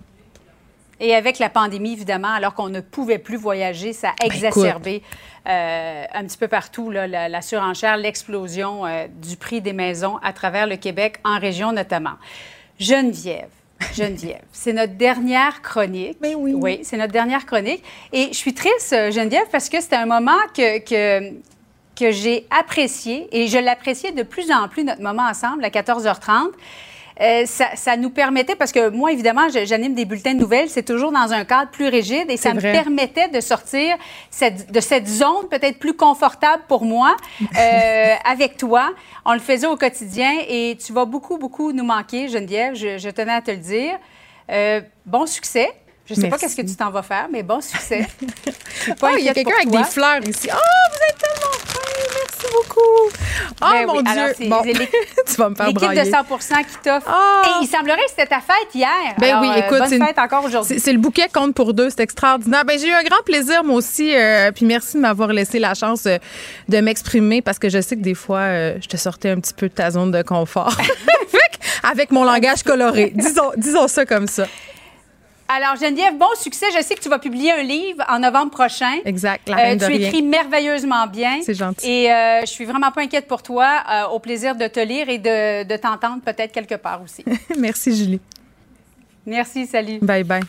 Et 1.01 1.15
avec 1.15 1.39
la 1.39 1.49
pandémie, 1.49 1.93
évidemment, 1.93 2.31
alors 2.31 2.53
qu'on 2.53 2.69
ne 2.69 2.79
pouvait 2.79 3.17
plus 3.17 3.35
voyager, 3.35 3.91
ça 3.91 4.09
a 4.09 4.13
Ben, 4.19 4.31
exacerbé 4.31 5.01
euh, 5.47 6.05
un 6.13 6.23
petit 6.23 6.37
peu 6.37 6.47
partout 6.47 6.91
là, 6.91 7.07
la, 7.07 7.27
la 7.27 7.41
surenchère, 7.41 7.97
l'explosion 7.97 8.85
euh, 8.85 9.07
du 9.09 9.35
prix 9.35 9.59
des 9.59 9.73
maisons 9.73 10.17
à 10.21 10.31
travers 10.31 10.67
le 10.67 10.77
Québec, 10.77 11.17
en 11.25 11.39
région 11.39 11.71
notamment. 11.71 12.13
Geneviève. 12.79 13.49
Geneviève, 13.95 14.43
c'est 14.51 14.73
notre 14.73 14.93
dernière 14.93 15.63
chronique. 15.63 16.19
oui. 16.21 16.81
c'est 16.83 16.97
notre 16.97 17.13
dernière 17.13 17.47
chronique. 17.47 17.83
Et 18.13 18.27
je 18.27 18.37
suis 18.37 18.53
triste, 18.53 18.93
euh, 18.93 19.09
Geneviève, 19.09 19.47
parce 19.51 19.69
que 19.69 19.81
c'était 19.81 19.95
un 19.95 20.05
moment 20.05 20.37
que, 20.55 20.77
que, 20.79 21.33
que 21.95 22.11
j'ai 22.11 22.45
apprécié 22.51 23.27
et 23.31 23.47
je 23.47 23.57
l'appréciais 23.57 24.11
de 24.11 24.21
plus 24.21 24.51
en 24.51 24.67
plus, 24.67 24.83
notre 24.83 25.01
moment 25.01 25.23
ensemble, 25.27 25.65
à 25.65 25.69
14h30. 25.69 26.51
Euh, 27.21 27.45
ça, 27.45 27.67
ça 27.75 27.95
nous 27.97 28.09
permettait, 28.09 28.55
parce 28.55 28.71
que 28.71 28.89
moi, 28.89 29.11
évidemment, 29.11 29.47
j'anime 29.63 29.93
des 29.93 30.05
bulletins 30.05 30.33
de 30.33 30.39
nouvelles, 30.39 30.69
c'est 30.69 30.81
toujours 30.83 31.11
dans 31.11 31.31
un 31.31 31.45
cadre 31.45 31.69
plus 31.69 31.87
rigide 31.87 32.25
et 32.29 32.37
ça 32.37 32.53
me 32.53 32.59
permettait 32.61 33.27
de 33.27 33.39
sortir 33.41 33.95
cette- 34.31 34.71
de 34.71 34.79
cette 34.79 35.07
zone 35.07 35.47
peut-être 35.49 35.77
plus 35.77 35.93
confortable 35.93 36.63
pour 36.67 36.83
moi 36.83 37.15
euh, 37.57 38.13
avec 38.25 38.57
toi. 38.57 38.91
On 39.25 39.33
le 39.33 39.39
faisait 39.39 39.67
au 39.67 39.75
quotidien 39.77 40.31
et 40.47 40.77
tu 40.83 40.93
vas 40.93 41.05
beaucoup, 41.05 41.37
beaucoup 41.37 41.71
nous 41.71 41.83
manquer, 41.85 42.27
Geneviève, 42.27 42.73
je, 42.75 42.97
je 42.97 43.09
tenais 43.09 43.33
à 43.33 43.41
te 43.41 43.51
le 43.51 43.57
dire. 43.57 43.99
Euh, 44.49 44.81
bon 45.05 45.25
succès. 45.27 45.69
Je 46.07 46.15
ne 46.15 46.21
sais 46.21 46.27
pas 46.29 46.37
qu'est-ce 46.39 46.55
que 46.57 46.63
tu 46.63 46.75
t'en 46.75 46.89
vas 46.89 47.03
faire, 47.03 47.27
mais 47.31 47.43
bon 47.43 47.61
succès. 47.61 48.07
Oh, 49.03 49.07
il 49.17 49.23
y 49.25 49.29
a 49.29 49.33
quelqu'un 49.35 49.53
avec 49.57 49.69
des 49.69 49.83
fleurs 49.83 50.27
ici. 50.27 50.49
Oh, 50.51 50.57
vous 50.57 50.99
êtes 51.07 51.17
tellement 51.19 51.60
beaucoup. 52.51 53.09
Oh, 53.61 53.65
Ben 53.71 53.85
mon 53.87 53.97
oui, 53.97 54.03
Dieu. 54.03 54.11
alors, 54.21 54.63
Bon, 54.63 54.71
tu 55.25 55.33
vas 55.35 55.49
me 55.49 55.55
faire 55.55 55.67
L'équipe 55.67 55.81
de 55.89 55.95
100% 55.95 56.65
qui 56.65 56.77
t'offre. 56.83 57.09
Et 57.45 57.63
il 57.63 57.67
semblerait 57.67 57.97
que 58.03 58.09
c'était 58.09 58.27
ta 58.27 58.39
fête 58.39 58.73
hier. 58.73 58.87
Ben 59.19 59.29
Alors, 59.37 59.41
oui, 59.41 59.49
euh, 59.55 59.65
écoute, 59.65 59.79
bonne 59.79 59.93
une- 59.93 60.05
fête 60.05 60.19
encore 60.19 60.43
aujourd'hui. 60.45 60.79
C'est 60.79 60.93
le 60.93 60.99
bouquet 60.99 61.27
compte 61.33 61.53
pour 61.55 61.73
deux, 61.73 61.89
c'est 61.89 62.01
extraordinaire. 62.01 62.65
Ben 62.65 62.77
j'ai 62.79 62.87
eu 62.87 62.93
un 62.93 63.03
grand 63.03 63.21
plaisir 63.23 63.63
moi 63.63 63.75
aussi, 63.75 64.15
euh, 64.15 64.51
puis 64.51 64.65
merci 64.65 64.97
de 64.97 65.01
m'avoir 65.01 65.29
laissé 65.29 65.59
la 65.59 65.73
chance 65.73 66.05
euh, 66.05 66.17
de 66.69 66.77
m'exprimer 66.79 67.41
parce 67.41 67.59
que 67.59 67.69
je 67.69 67.81
sais 67.81 67.95
que 67.95 68.01
des 68.01 68.15
fois 68.15 68.39
euh, 68.39 68.75
je 68.81 68.87
te 68.87 68.97
sortais 68.97 69.29
un 69.29 69.39
petit 69.39 69.53
peu 69.53 69.67
de 69.69 69.73
ta 69.73 69.91
zone 69.91 70.11
de 70.11 70.21
confort. 70.21 70.75
Que, 71.31 71.87
avec 71.87 72.11
mon 72.11 72.23
langage 72.25 72.63
coloré, 72.63 73.11
disons, 73.15 73.51
disons 73.55 73.87
ça 73.87 74.05
comme 74.05 74.27
ça. 74.27 74.45
Alors, 75.53 75.75
Geneviève, 75.75 76.17
bon 76.17 76.29
succès. 76.39 76.67
Je 76.73 76.81
sais 76.81 76.95
que 76.95 77.01
tu 77.01 77.09
vas 77.09 77.19
publier 77.19 77.51
un 77.51 77.61
livre 77.63 78.03
en 78.07 78.19
novembre 78.19 78.51
prochain. 78.51 78.99
Exact, 79.03 79.49
la 79.49 79.71
Euh, 79.71 79.75
de 79.75 79.85
tu 79.85 79.91
rien. 79.91 80.07
écris 80.07 80.21
merveilleusement 80.21 81.07
bien. 81.07 81.39
C'est 81.43 81.53
gentil. 81.55 81.85
Et 81.89 82.11
euh, 82.11 82.39
je 82.41 82.45
suis 82.45 82.63
vraiment 82.63 82.89
pas 82.91 83.01
inquiète 83.01 83.27
pour 83.27 83.43
toi. 83.43 83.83
Euh, 83.91 84.05
au 84.07 84.19
plaisir 84.19 84.55
de 84.55 84.67
te 84.67 84.79
lire 84.79 85.09
et 85.09 85.17
de, 85.17 85.63
de 85.63 85.75
t'entendre 85.77 86.21
peut-être 86.23 86.53
quelque 86.53 86.75
part 86.75 87.01
aussi. 87.01 87.25
merci 87.57 87.95
Julie. 87.97 88.21
Merci, 89.25 89.67
salut. 89.67 89.99
Bye 90.01 90.23
bye. 90.23 90.41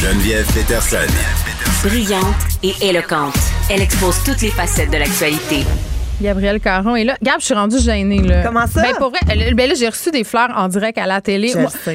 Geneviève 0.00 0.46
Peterson. 0.54 1.06
Brillante 1.82 2.36
et 2.62 2.72
éloquente. 2.82 3.34
Elle 3.68 3.82
expose 3.82 4.22
toutes 4.24 4.42
les 4.42 4.50
facettes 4.50 4.90
de 4.92 4.98
l'actualité. 4.98 5.64
Gabrielle 6.20 6.60
Caron 6.60 6.96
est 6.96 7.04
là. 7.04 7.16
Gab, 7.22 7.40
je 7.40 7.44
suis 7.44 7.54
rendue 7.54 7.78
gênée. 7.78 8.20
Là. 8.22 8.42
Comment 8.44 8.66
ça? 8.66 8.82
Ben, 8.82 8.94
pour 8.96 9.10
vrai, 9.10 9.18
ben 9.54 9.68
là, 9.68 9.74
j'ai 9.74 9.88
reçu 9.88 10.10
des 10.10 10.24
fleurs 10.24 10.48
en 10.56 10.68
direct 10.68 10.96
à 10.98 11.06
la 11.06 11.20
télé. 11.20 11.52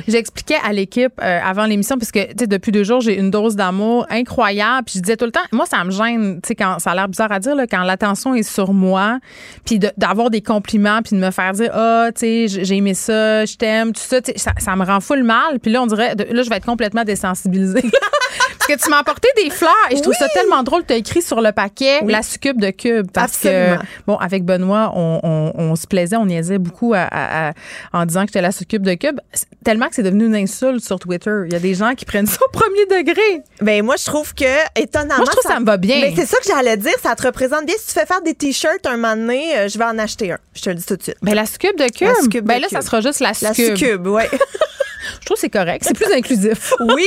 J'expliquais 0.08 0.58
à 0.64 0.72
l'équipe 0.74 1.14
euh, 1.22 1.40
avant 1.44 1.66
l'émission, 1.66 1.98
parce 1.98 2.12
que 2.12 2.20
tu 2.28 2.36
sais, 2.42 2.48
depuis 2.48 2.72
deux 2.72 2.84
jours, 2.84 3.02
j'ai 3.02 3.18
une 3.18 3.32
dose 3.32 3.56
d'amour 3.56 4.06
incroyable. 4.10 4.84
Puis 4.86 4.96
je 4.98 5.02
disais 5.02 5.18
tout 5.18 5.26
le 5.26 5.32
temps, 5.32 5.40
moi, 5.52 5.66
ça 5.66 5.84
me 5.84 5.92
gêne, 5.92 6.40
tu 6.42 6.48
sais, 6.50 6.56
quand 6.56 6.78
ça 6.80 6.92
a 6.92 6.96
l'air 6.96 7.08
bizarre 7.08 7.32
à 7.32 7.40
dire, 7.40 7.56
là, 7.56 7.66
quand 7.68 7.84
l'attention 7.84 8.36
est 8.36 8.44
sur 8.44 8.74
moi, 8.74 9.20
puis 9.66 9.80
de- 9.80 9.92
d'avoir 9.98 10.30
des 10.30 10.42
compliments, 10.42 11.02
puis 11.02 11.16
de 11.16 11.22
me 11.22 11.32
faire 11.32 11.54
dire, 11.54 11.72
ah, 11.74 12.10
tu 12.14 12.48
sais, 12.48 12.64
j'ai 12.64 12.76
aimé 12.78 12.94
ça, 12.94 13.46
je 13.46 13.56
t'aime, 13.56 13.92
tout 13.92 14.02
ça, 14.04 14.18
ça, 14.36 14.52
ça 14.60 14.76
me 14.76 14.86
rend 14.86 15.00
full 15.00 15.24
mal. 15.24 15.60
Puis 15.60 15.72
là, 15.72 15.82
on 15.82 15.88
dirait, 15.88 16.14
là, 16.16 16.44
je 16.44 16.50
vais 16.50 16.58
être 16.58 16.66
complètement 16.66 17.04
désensibilisée. 17.04 17.82
Parce 18.60 18.80
que 18.80 18.84
tu 18.86 18.90
m'as 18.92 19.00
apporté 19.00 19.28
des 19.44 19.50
fleurs 19.50 19.72
et 19.90 19.96
je 19.98 20.02
trouve 20.02 20.14
ça 20.14 20.28
tellement 20.30 20.62
drôle. 20.64 20.84
Tu 20.86 20.94
as 20.94 20.98
écrit 20.98 21.22
sur 21.24 21.42
le 21.42 21.52
paquet 21.52 22.00
la 22.06 22.22
succube 22.22 22.62
de 22.62 22.70
cube. 22.70 23.08
Parce 23.12 23.44
Absolument. 23.46 23.82
que, 23.82 24.11
bon, 24.12 24.18
avec 24.18 24.44
Benoît, 24.44 24.92
on, 24.96 25.20
on- 25.24 25.52
on 25.56 25.76
se 25.76 25.88
plaisait, 25.88 26.16
on 26.16 26.26
niaisait 26.26 26.58
beaucoup 26.58 26.94
à- 26.94 27.08
à- 27.10 27.50
à- 27.50 27.54
en 27.94 28.06
disant 28.06 28.22
que 28.22 28.28
j'étais 28.28 28.42
la 28.42 28.52
succube 28.52 28.84
de 28.84 28.94
cube. 28.94 29.20
Tellement 29.64 29.88
que 29.88 29.96
c'est 29.96 30.04
devenu 30.04 30.26
une 30.26 30.36
insulte 30.36 30.84
sur 30.84 31.00
Twitter. 31.00 31.32
Il 31.48 31.54
y 31.54 31.56
a 31.56 31.60
des 31.60 31.74
gens 31.76 31.94
qui 31.96 32.06
prennent 32.06 32.26
ça 32.28 32.40
au 32.46 32.50
premier 32.52 32.86
degré. 32.86 33.42
Ben 33.62 33.84
moi 33.86 33.96
je 33.98 34.06
trouve 34.06 34.34
que 34.34 34.46
étonnamment 34.80 35.18
Moi, 35.18 35.26
je 35.26 35.32
trouve 35.32 35.44
que 35.44 35.54
ça 35.54 35.60
me 35.60 35.66
va 35.66 35.78
bien. 35.78 35.98
Mais 36.02 36.14
c'est 36.16 36.26
ça 36.26 36.38
que 36.38 36.46
j'allais 36.48 36.78
dire, 36.78 36.94
ça 37.04 37.16
te 37.16 37.24
représente 37.24 37.66
bien. 37.66 37.76
Si 37.80 37.88
tu 37.88 37.94
fais 37.94 38.06
faire 38.06 38.22
des 38.22 38.34
t-shirts 38.34 38.86
un 38.86 38.98
moment 38.98 39.16
donné, 39.16 39.58
euh, 39.58 39.68
je 39.68 39.78
vais 39.78 39.86
en 39.86 39.98
acheter 40.00 40.32
un. 40.32 40.38
Je 40.54 40.62
te 40.62 40.70
le 40.70 40.76
dis 40.76 40.86
tout 40.86 40.96
de 40.96 41.04
suite. 41.04 41.18
Ben, 41.22 41.34
la 41.36 41.46
succube 41.46 41.78
de 41.78 41.86
cube. 41.86 42.08
La 42.08 42.16
succube 42.22 42.46
ben 42.46 42.58
de 42.58 42.62
là, 42.62 42.68
cube. 42.68 42.78
ça 42.78 42.82
sera 42.84 43.02
juste 43.02 43.20
la 43.20 43.30
La 43.42 43.54
succube. 43.54 43.76
succube, 43.78 44.08
ouais. 44.08 44.30
Je 45.20 45.26
trouve 45.26 45.36
que 45.36 45.42
c'est 45.42 45.50
correct. 45.50 45.84
C'est 45.86 45.96
plus 45.96 46.12
inclusif. 46.14 46.74
oui. 46.80 47.06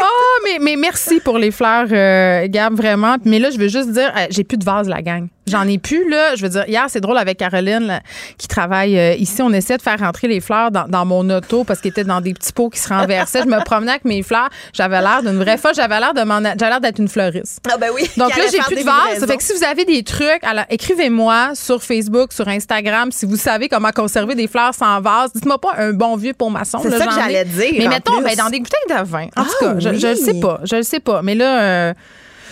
oh, 0.00 0.40
mais, 0.44 0.58
mais 0.60 0.76
merci 0.76 1.20
pour 1.20 1.36
les 1.38 1.50
fleurs, 1.50 1.88
euh, 1.90 2.46
Gab, 2.48 2.74
vraiment. 2.74 3.16
Mais 3.24 3.38
là, 3.38 3.50
je 3.50 3.58
veux 3.58 3.68
juste 3.68 3.90
dire, 3.90 4.12
euh, 4.16 4.26
j'ai 4.30 4.44
plus 4.44 4.56
de 4.56 4.64
vase, 4.64 4.88
la 4.88 5.02
gang. 5.02 5.26
J'en 5.50 5.66
ai 5.66 5.78
plus, 5.78 6.08
là. 6.10 6.34
Je 6.36 6.42
veux 6.42 6.48
dire, 6.48 6.64
hier, 6.68 6.84
c'est 6.88 7.00
drôle 7.00 7.18
avec 7.18 7.38
Caroline, 7.38 7.86
là, 7.86 8.00
qui 8.36 8.48
travaille 8.48 8.98
euh, 8.98 9.14
ici. 9.14 9.42
On 9.42 9.52
essaie 9.52 9.76
de 9.76 9.82
faire 9.82 9.98
rentrer 9.98 10.28
les 10.28 10.40
fleurs 10.40 10.70
dans, 10.70 10.86
dans 10.88 11.04
mon 11.04 11.28
auto 11.30 11.64
parce 11.64 11.80
qu'ils 11.80 11.90
étaient 11.90 12.04
dans 12.04 12.20
des 12.20 12.34
petits 12.34 12.52
pots 12.52 12.68
qui 12.70 12.78
se 12.78 12.88
renversaient. 12.88 13.42
je 13.42 13.48
me 13.48 13.62
promenais 13.64 13.92
avec 13.92 14.04
mes 14.04 14.22
fleurs. 14.22 14.48
J'avais 14.72 15.00
l'air 15.00 15.22
d'une 15.22 15.38
vraie 15.38 15.56
folle. 15.58 15.74
J'avais 15.74 15.98
l'air 16.00 16.14
de 16.14 16.22
m'en, 16.22 16.40
j'avais 16.42 16.68
l'air 16.70 16.80
d'être 16.80 16.98
une 17.00 17.08
fleuriste. 17.08 17.60
Ah 17.72 17.76
ben 17.78 17.90
oui. 17.94 18.02
Donc 18.16 18.36
là, 18.36 18.44
j'ai 18.50 18.58
plus 18.58 18.76
de 18.76 18.84
vase. 18.84 19.18
Ça 19.20 19.26
fait 19.26 19.36
que 19.36 19.42
si 19.42 19.52
vous 19.52 19.64
avez 19.64 19.84
des 19.84 20.02
trucs, 20.02 20.42
alors 20.42 20.64
écrivez-moi 20.70 21.52
sur 21.54 21.82
Facebook, 21.82 22.32
sur 22.32 22.48
Instagram, 22.48 23.10
si 23.12 23.26
vous 23.26 23.36
savez 23.36 23.68
comment 23.68 23.90
conserver 23.90 24.34
des 24.34 24.48
fleurs 24.48 24.74
sans 24.74 25.00
vase. 25.00 25.32
Dites-moi 25.34 25.58
pas 25.60 25.74
un 25.78 25.92
bon 25.92 26.16
vieux 26.16 26.32
pour 26.34 26.50
maçon. 26.50 26.78
C'est 26.82 26.90
ça 26.90 27.06
que 27.06 27.12
ai. 27.12 27.14
j'allais 27.14 27.44
dire, 27.44 27.74
Mais 27.78 27.88
mettons, 27.88 28.20
ben, 28.20 28.34
dans 28.36 28.50
des 28.50 28.60
bouteilles 28.60 28.96
de 28.98 29.04
vin. 29.04 29.26
En 29.36 29.44
tout 29.44 29.50
Ah, 29.62 29.64
cas, 29.64 29.74
je, 29.78 29.94
je 29.94 30.06
le 30.08 30.12
oui. 30.14 30.16
sais 30.18 30.40
pas. 30.40 30.60
Je 30.64 30.76
le 30.76 30.82
sais 30.82 31.00
pas. 31.00 31.22
Mais 31.22 31.34
là, 31.34 31.60
euh, 31.62 31.94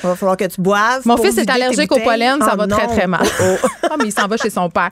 Il 0.03 0.09
va 0.09 0.17
falloir 0.17 0.37
que 0.37 0.45
tu 0.45 0.61
boives. 0.61 1.03
mon 1.07 1.17
fils 1.17 1.39
est 1.39 1.49
allergique 1.51 1.91
au 1.93 1.99
pollen, 2.01 2.41
ça 2.41 2.51
Ah, 2.53 2.57
va 2.57 2.67
très, 2.67 2.87
non. 2.87 2.93
très 2.93 3.07
mal. 3.07 3.27
Oh, 3.43 3.67
Ah, 3.91 3.95
mais 3.99 4.07
il 4.07 4.13
s'en 4.13 4.27
va 4.27 4.37
chez 4.37 4.51
son 4.51 4.69
père. 4.71 4.91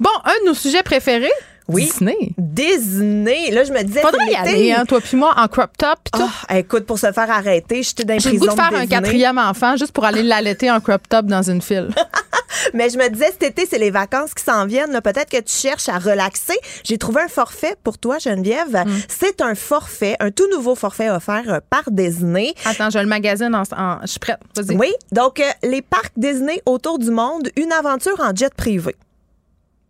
Bon, 0.00 0.10
un 0.24 0.42
de 0.44 0.48
nos 0.48 0.54
sujets 0.54 0.82
préférés, 0.82 1.30
Oui. 1.68 1.84
Disney. 1.84 2.16
Disney. 2.38 3.50
Là, 3.50 3.64
je 3.64 3.72
me 3.72 3.82
disais. 3.82 4.00
Faudrait 4.00 4.30
y 4.30 4.34
aller, 4.36 4.72
hein, 4.72 4.84
toi 4.86 5.00
puis 5.00 5.16
moi, 5.16 5.34
en 5.36 5.48
crop 5.48 5.70
top 5.76 5.98
pis 6.04 6.10
tout. 6.12 6.30
Ah, 6.48 6.58
écoute, 6.58 6.86
pour 6.86 6.98
se 6.98 7.10
faire 7.12 7.30
arrêter, 7.30 7.82
j'étais 7.82 8.04
dans 8.04 8.18
J'ai 8.18 8.32
le 8.32 8.38
goût 8.38 8.46
de 8.46 8.52
faire 8.52 8.70
un 8.74 8.86
quatrième 8.86 9.38
enfant 9.38 9.76
juste 9.76 9.92
pour 9.92 10.04
aller 10.04 10.22
l'allaiter 10.22 10.70
en 10.70 10.80
crop 10.80 11.08
top 11.08 11.26
dans 11.26 11.42
une 11.42 11.60
file. 11.62 11.88
Mais 12.74 12.90
je 12.90 12.98
me 12.98 13.08
disais, 13.08 13.26
cet 13.32 13.42
été, 13.42 13.66
c'est 13.66 13.78
les 13.78 13.90
vacances 13.90 14.34
qui 14.34 14.42
s'en 14.44 14.66
viennent. 14.66 15.00
Peut-être 15.02 15.30
que 15.30 15.40
tu 15.40 15.52
cherches 15.54 15.88
à 15.88 15.98
relaxer. 15.98 16.56
J'ai 16.84 16.98
trouvé 16.98 17.22
un 17.22 17.28
forfait 17.28 17.76
pour 17.84 17.98
toi, 17.98 18.18
Geneviève. 18.18 18.84
Mm. 18.86 18.90
C'est 19.08 19.40
un 19.40 19.54
forfait, 19.54 20.16
un 20.20 20.30
tout 20.30 20.48
nouveau 20.50 20.74
forfait 20.74 21.10
offert 21.10 21.44
euh, 21.48 21.58
par 21.70 21.84
Disney. 21.90 22.54
Attends, 22.64 22.90
je 22.90 22.98
le 22.98 23.06
magasine 23.06 23.54
en, 23.54 23.62
en- 23.76 23.98
Je 24.02 24.06
suis 24.08 24.18
prête. 24.20 24.38
Vas-y. 24.56 24.76
Oui, 24.76 24.92
donc 25.12 25.40
euh, 25.40 25.44
les 25.62 25.82
parcs 25.82 26.12
Disney 26.16 26.60
autour 26.66 26.98
du 26.98 27.10
monde, 27.10 27.50
une 27.56 27.72
aventure 27.72 28.18
en 28.20 28.34
jet 28.34 28.52
privé. 28.54 28.94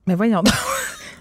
Mais 0.06 0.14
voyons 0.14 0.42
donc. 0.42 0.54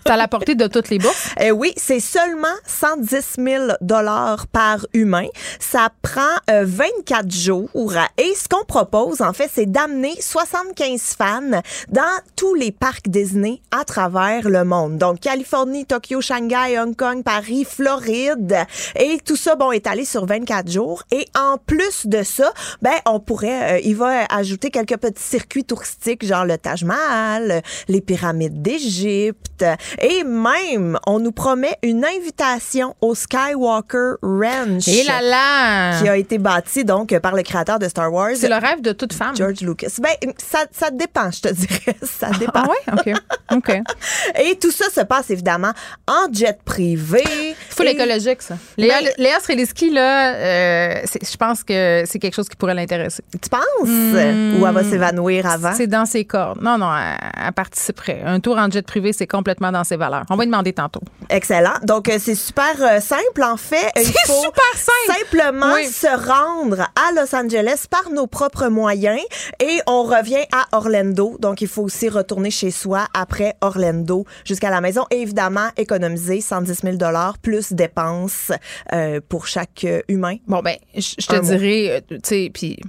À 0.07 0.17
la 0.17 0.27
portée 0.27 0.53
de 0.53 0.67
toutes 0.67 0.89
les 0.89 0.99
bourses? 0.99 1.31
Euh, 1.41 1.49
oui, 1.49 1.73
c'est 1.77 1.99
seulement 1.99 2.47
110 2.67 3.37
000 3.39 3.63
dollars 3.81 4.45
par 4.45 4.85
humain. 4.93 5.25
Ça 5.59 5.89
prend 6.03 6.21
euh, 6.51 6.63
24 6.63 7.31
jours. 7.33 7.93
Et 8.19 8.35
ce 8.35 8.47
qu'on 8.47 8.63
propose, 8.65 9.21
en 9.21 9.33
fait, 9.33 9.49
c'est 9.51 9.65
d'amener 9.65 10.13
75 10.19 11.01
fans 11.17 11.61
dans 11.89 12.03
tous 12.35 12.53
les 12.53 12.71
parcs 12.71 13.09
Disney 13.09 13.61
à 13.71 13.83
travers 13.83 14.47
le 14.47 14.63
monde. 14.63 14.99
Donc, 14.99 15.21
Californie, 15.21 15.87
Tokyo, 15.87 16.21
Shanghai, 16.21 16.77
Hong 16.79 16.95
Kong, 16.95 17.23
Paris, 17.23 17.65
Floride. 17.67 18.57
Et 18.99 19.17
tout 19.25 19.35
ça, 19.35 19.55
bon, 19.55 19.71
est 19.71 19.87
allé 19.87 20.05
sur 20.05 20.27
24 20.27 20.69
jours. 20.69 21.01
Et 21.09 21.25
en 21.35 21.57
plus 21.57 22.05
de 22.05 22.21
ça, 22.21 22.53
ben, 22.83 22.93
on 23.07 23.19
pourrait, 23.19 23.77
euh, 23.77 23.81
il 23.83 23.95
va 23.95 24.25
ajouter 24.29 24.69
quelques 24.69 24.97
petits 24.97 25.23
circuits 25.23 25.65
touristiques, 25.65 26.23
genre 26.23 26.45
le 26.45 26.59
Taj 26.59 26.83
Mahal, 26.83 27.63
les 27.87 28.01
pyramides 28.01 28.61
d'Égypte. 28.61 29.65
Et 30.01 30.23
même, 30.23 30.97
on 31.07 31.19
nous 31.19 31.31
promet 31.31 31.75
une 31.83 32.03
invitation 32.05 32.95
au 33.01 33.15
Skywalker 33.15 34.13
Ranch. 34.21 34.87
Et 34.87 35.03
là 35.03 35.21
là! 35.21 35.99
Qui 36.01 36.09
a 36.09 36.17
été 36.17 36.37
bâti, 36.37 36.83
donc, 36.85 37.17
par 37.19 37.35
le 37.35 37.43
créateur 37.43 37.79
de 37.79 37.87
Star 37.87 38.11
Wars. 38.11 38.31
C'est 38.35 38.49
le 38.49 38.55
rêve 38.55 38.81
de 38.81 38.91
toute 38.91 39.13
femme. 39.13 39.35
George 39.35 39.61
Lucas. 39.61 39.87
Ben, 39.99 40.11
ça, 40.37 40.59
ça 40.71 40.91
dépend, 40.91 41.31
je 41.31 41.41
te 41.41 41.53
dirais. 41.53 41.95
Ça 42.03 42.29
dépend. 42.39 42.63
Ah 42.63 42.69
ouais? 43.05 43.13
OK. 43.13 43.57
OK. 43.57 43.81
Et 44.43 44.55
tout 44.57 44.71
ça 44.71 44.89
se 44.89 45.01
passe, 45.01 45.29
évidemment, 45.29 45.71
en 46.07 46.31
jet 46.31 46.57
privé. 46.63 47.23
Full 47.69 47.87
Et- 47.87 47.91
écologique, 47.91 48.41
ça. 48.41 48.57
Léa, 48.77 49.01
Ben- 49.01 49.11
Léa 49.17 49.39
Sreliski, 49.39 49.91
là, 49.91 50.33
euh, 50.35 50.95
je 51.21 51.37
pense 51.37 51.63
que 51.63 52.03
c'est 52.05 52.19
quelque 52.19 52.33
chose 52.35 52.47
qui 52.49 52.55
pourrait 52.55 52.73
l'intéresser. 52.73 53.23
Tu 53.41 53.49
penses? 53.49 53.61
Hmm. 53.87 54.59
Ou 54.61 54.67
elle 54.67 54.73
va 54.73 54.83
s'évanouir 54.83 55.45
avant? 55.45 55.73
C'est 55.75 55.87
dans 55.87 56.05
ses 56.05 56.25
cordes. 56.25 56.61
Non, 56.61 56.77
non, 56.77 56.89
elle, 56.95 57.17
elle 57.47 57.51
participerait. 57.53 58.21
Un 58.25 58.39
tour 58.39 58.57
en 58.57 58.69
jet 58.69 58.85
privé, 58.85 59.13
c'est 59.13 59.27
complètement 59.27 59.71
dans 59.71 59.83
ses 59.85 59.95
valeurs. 59.95 60.23
On 60.29 60.35
va 60.35 60.43
lui 60.43 60.51
demander 60.51 60.73
tantôt. 60.73 60.99
Excellent. 61.29 61.75
Donc, 61.83 62.09
euh, 62.09 62.17
c'est 62.19 62.35
super 62.35 62.75
euh, 62.81 62.99
simple. 62.99 63.43
En 63.43 63.55
fait, 63.57 63.89
C'est 63.95 64.03
super 64.05 64.73
simple. 64.75 65.17
simplement 65.19 65.73
Oui. 65.75 65.85
se 65.87 66.07
rendre 66.27 66.81
à 66.81 67.11
Los 67.15 67.33
Angeles 67.35 67.85
par 67.89 68.09
nos 68.11 68.27
propres 68.27 68.67
moyens 68.67 69.21
et 69.61 69.79
on 69.87 70.03
revient 70.03 70.43
à 70.51 70.65
Orlando. 70.77 71.37
Donc, 71.39 71.61
il 71.61 71.67
faut 71.67 71.83
aussi 71.83 72.09
retourner 72.09 72.51
chez 72.51 72.71
soi 72.71 73.07
après 73.13 73.55
Orlando 73.61 74.25
jusqu'à 74.43 74.69
la 74.69 74.81
maison 74.81 75.05
et 75.11 75.21
évidemment 75.21 75.69
économiser 75.77 76.41
110 76.41 76.81
000 76.83 76.97
plus 77.41 77.71
dépenses 77.73 78.51
euh, 78.93 79.21
pour 79.29 79.47
chaque 79.47 79.85
humain. 80.07 80.37
Bon, 80.47 80.61
ben, 80.61 80.75
je 80.95 81.15
te 81.25 81.39
dirais, 81.41 82.03
tu 82.09 82.17
sais, 82.23 82.51
puis 82.53 82.79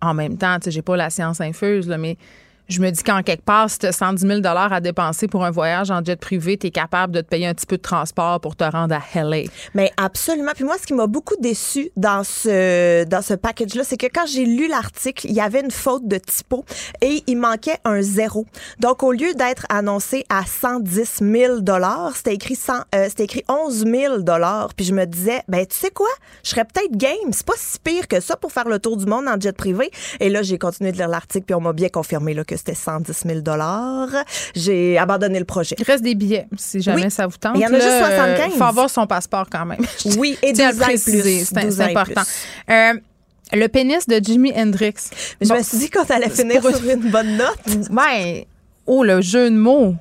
en 0.00 0.14
même 0.14 0.36
temps, 0.38 0.56
tu 0.58 0.64
sais, 0.66 0.70
j'ai 0.70 0.82
pas 0.82 0.96
la 0.96 1.10
science 1.10 1.40
infuse, 1.40 1.88
là, 1.88 1.98
mais 1.98 2.16
je 2.68 2.80
me 2.80 2.90
dis 2.90 3.02
qu'en 3.02 3.22
quelque 3.22 3.44
part, 3.44 3.70
si 3.70 3.78
tu 3.78 3.86
as 3.86 3.92
110 3.92 4.26
000 4.26 4.40
à 4.44 4.80
dépenser 4.80 5.26
pour 5.26 5.44
un 5.44 5.50
voyage 5.50 5.90
en 5.90 6.04
jet 6.04 6.20
privé, 6.20 6.58
tu 6.58 6.66
es 6.66 6.70
capable 6.70 7.14
de 7.14 7.22
te 7.22 7.26
payer 7.26 7.46
un 7.46 7.54
petit 7.54 7.66
peu 7.66 7.78
de 7.78 7.82
transport 7.82 8.40
pour 8.40 8.56
te 8.56 8.64
rendre 8.64 8.94
à 8.94 9.22
LA. 9.22 9.44
Mais 9.74 9.90
absolument. 9.96 10.52
Puis 10.54 10.64
moi, 10.64 10.76
ce 10.78 10.86
qui 10.86 10.92
m'a 10.92 11.06
beaucoup 11.06 11.36
déçu 11.40 11.90
dans 11.96 12.24
ce 12.24 13.04
dans 13.04 13.22
ce 13.22 13.34
package-là, 13.34 13.84
c'est 13.84 13.96
que 13.96 14.06
quand 14.06 14.26
j'ai 14.26 14.44
lu 14.44 14.68
l'article, 14.68 15.26
il 15.28 15.34
y 15.34 15.40
avait 15.40 15.60
une 15.60 15.70
faute 15.70 16.06
de 16.06 16.18
typo 16.18 16.64
et 17.00 17.22
il 17.26 17.38
manquait 17.38 17.78
un 17.84 18.02
zéro. 18.02 18.44
Donc, 18.80 19.02
au 19.02 19.12
lieu 19.12 19.32
d'être 19.34 19.64
annoncé 19.70 20.24
à 20.28 20.44
110 20.44 21.20
000 21.22 21.60
dollars, 21.60 22.12
c'était 22.16 22.34
écrit 22.34 22.56
100, 22.56 22.72
euh, 22.94 23.06
c'était 23.08 23.24
écrit 23.24 23.44
11 23.48 23.86
000 23.86 24.18
dollars. 24.18 24.74
Puis 24.74 24.84
je 24.84 24.92
me 24.92 25.06
disais, 25.06 25.40
ben 25.48 25.64
tu 25.64 25.76
sais 25.76 25.90
quoi, 25.90 26.08
je 26.44 26.50
serais 26.50 26.64
peut-être 26.64 26.92
game. 26.92 27.32
C'est 27.32 27.46
pas 27.46 27.54
si 27.56 27.78
pire 27.78 28.08
que 28.08 28.20
ça 28.20 28.36
pour 28.36 28.52
faire 28.52 28.68
le 28.68 28.78
tour 28.78 28.98
du 28.98 29.06
monde 29.06 29.26
en 29.26 29.40
jet 29.40 29.56
privé. 29.56 29.90
Et 30.20 30.28
là, 30.28 30.42
j'ai 30.42 30.58
continué 30.58 30.92
de 30.92 30.98
lire 30.98 31.08
l'article 31.08 31.46
puis 31.46 31.54
on 31.54 31.60
m'a 31.60 31.72
bien 31.72 31.88
confirmé 31.88 32.34
là 32.34 32.44
que 32.44 32.57
c'était 32.58 32.74
110 32.74 33.12
000 33.26 33.40
dollars. 33.40 34.08
J'ai 34.54 34.98
abandonné 34.98 35.38
le 35.38 35.44
projet. 35.44 35.76
Il 35.78 35.84
reste 35.84 36.02
des 36.04 36.14
billets, 36.14 36.46
si 36.56 36.80
jamais 36.82 37.04
Oui. 37.04 37.10
ça 37.10 37.26
vous 37.26 37.36
tente. 37.38 37.52
Il 37.56 37.62
y 37.62 37.64
en 37.64 37.68
a 37.68 37.72
là, 37.72 37.78
juste 37.78 37.90
euh, 37.90 38.36
75. 38.36 38.52
faut 38.58 38.64
avoir 38.64 38.90
son 38.90 39.06
passeport 39.06 39.46
quand 39.50 39.64
même. 39.66 39.80
Oui, 40.18 40.36
et 40.42 40.52
Tiens 40.52 40.68
à 40.68 40.72
12 40.72 40.78
le 40.80 40.84
ans 40.84 40.88
plus. 40.88 40.98
C'est 40.98 41.22
12 41.22 41.44
c'est 41.76 41.82
ans 41.82 41.86
et 41.86 41.90
important. 41.90 42.22
plus. 42.22 42.74
Euh, 42.74 42.92
le 43.52 43.66
pénis 43.68 44.06
de 44.06 44.20
Jimi 44.22 44.52
Hendrix. 44.54 44.94
Mais 45.40 45.46
je 45.46 45.54
me 45.54 45.62
suis 45.62 45.78
dit 45.78 45.90
qu'on 45.90 46.04
allait 46.04 46.28
finir 46.30 46.60
pour 46.60 46.74
sur 46.74 46.90
une 46.90 47.10
bonne 47.10 47.36
note. 47.36 47.58
Ben, 47.90 48.42
oh, 48.86 49.04
le 49.04 49.20
jeu 49.22 49.50
de 49.50 49.56
mots. 49.56 49.94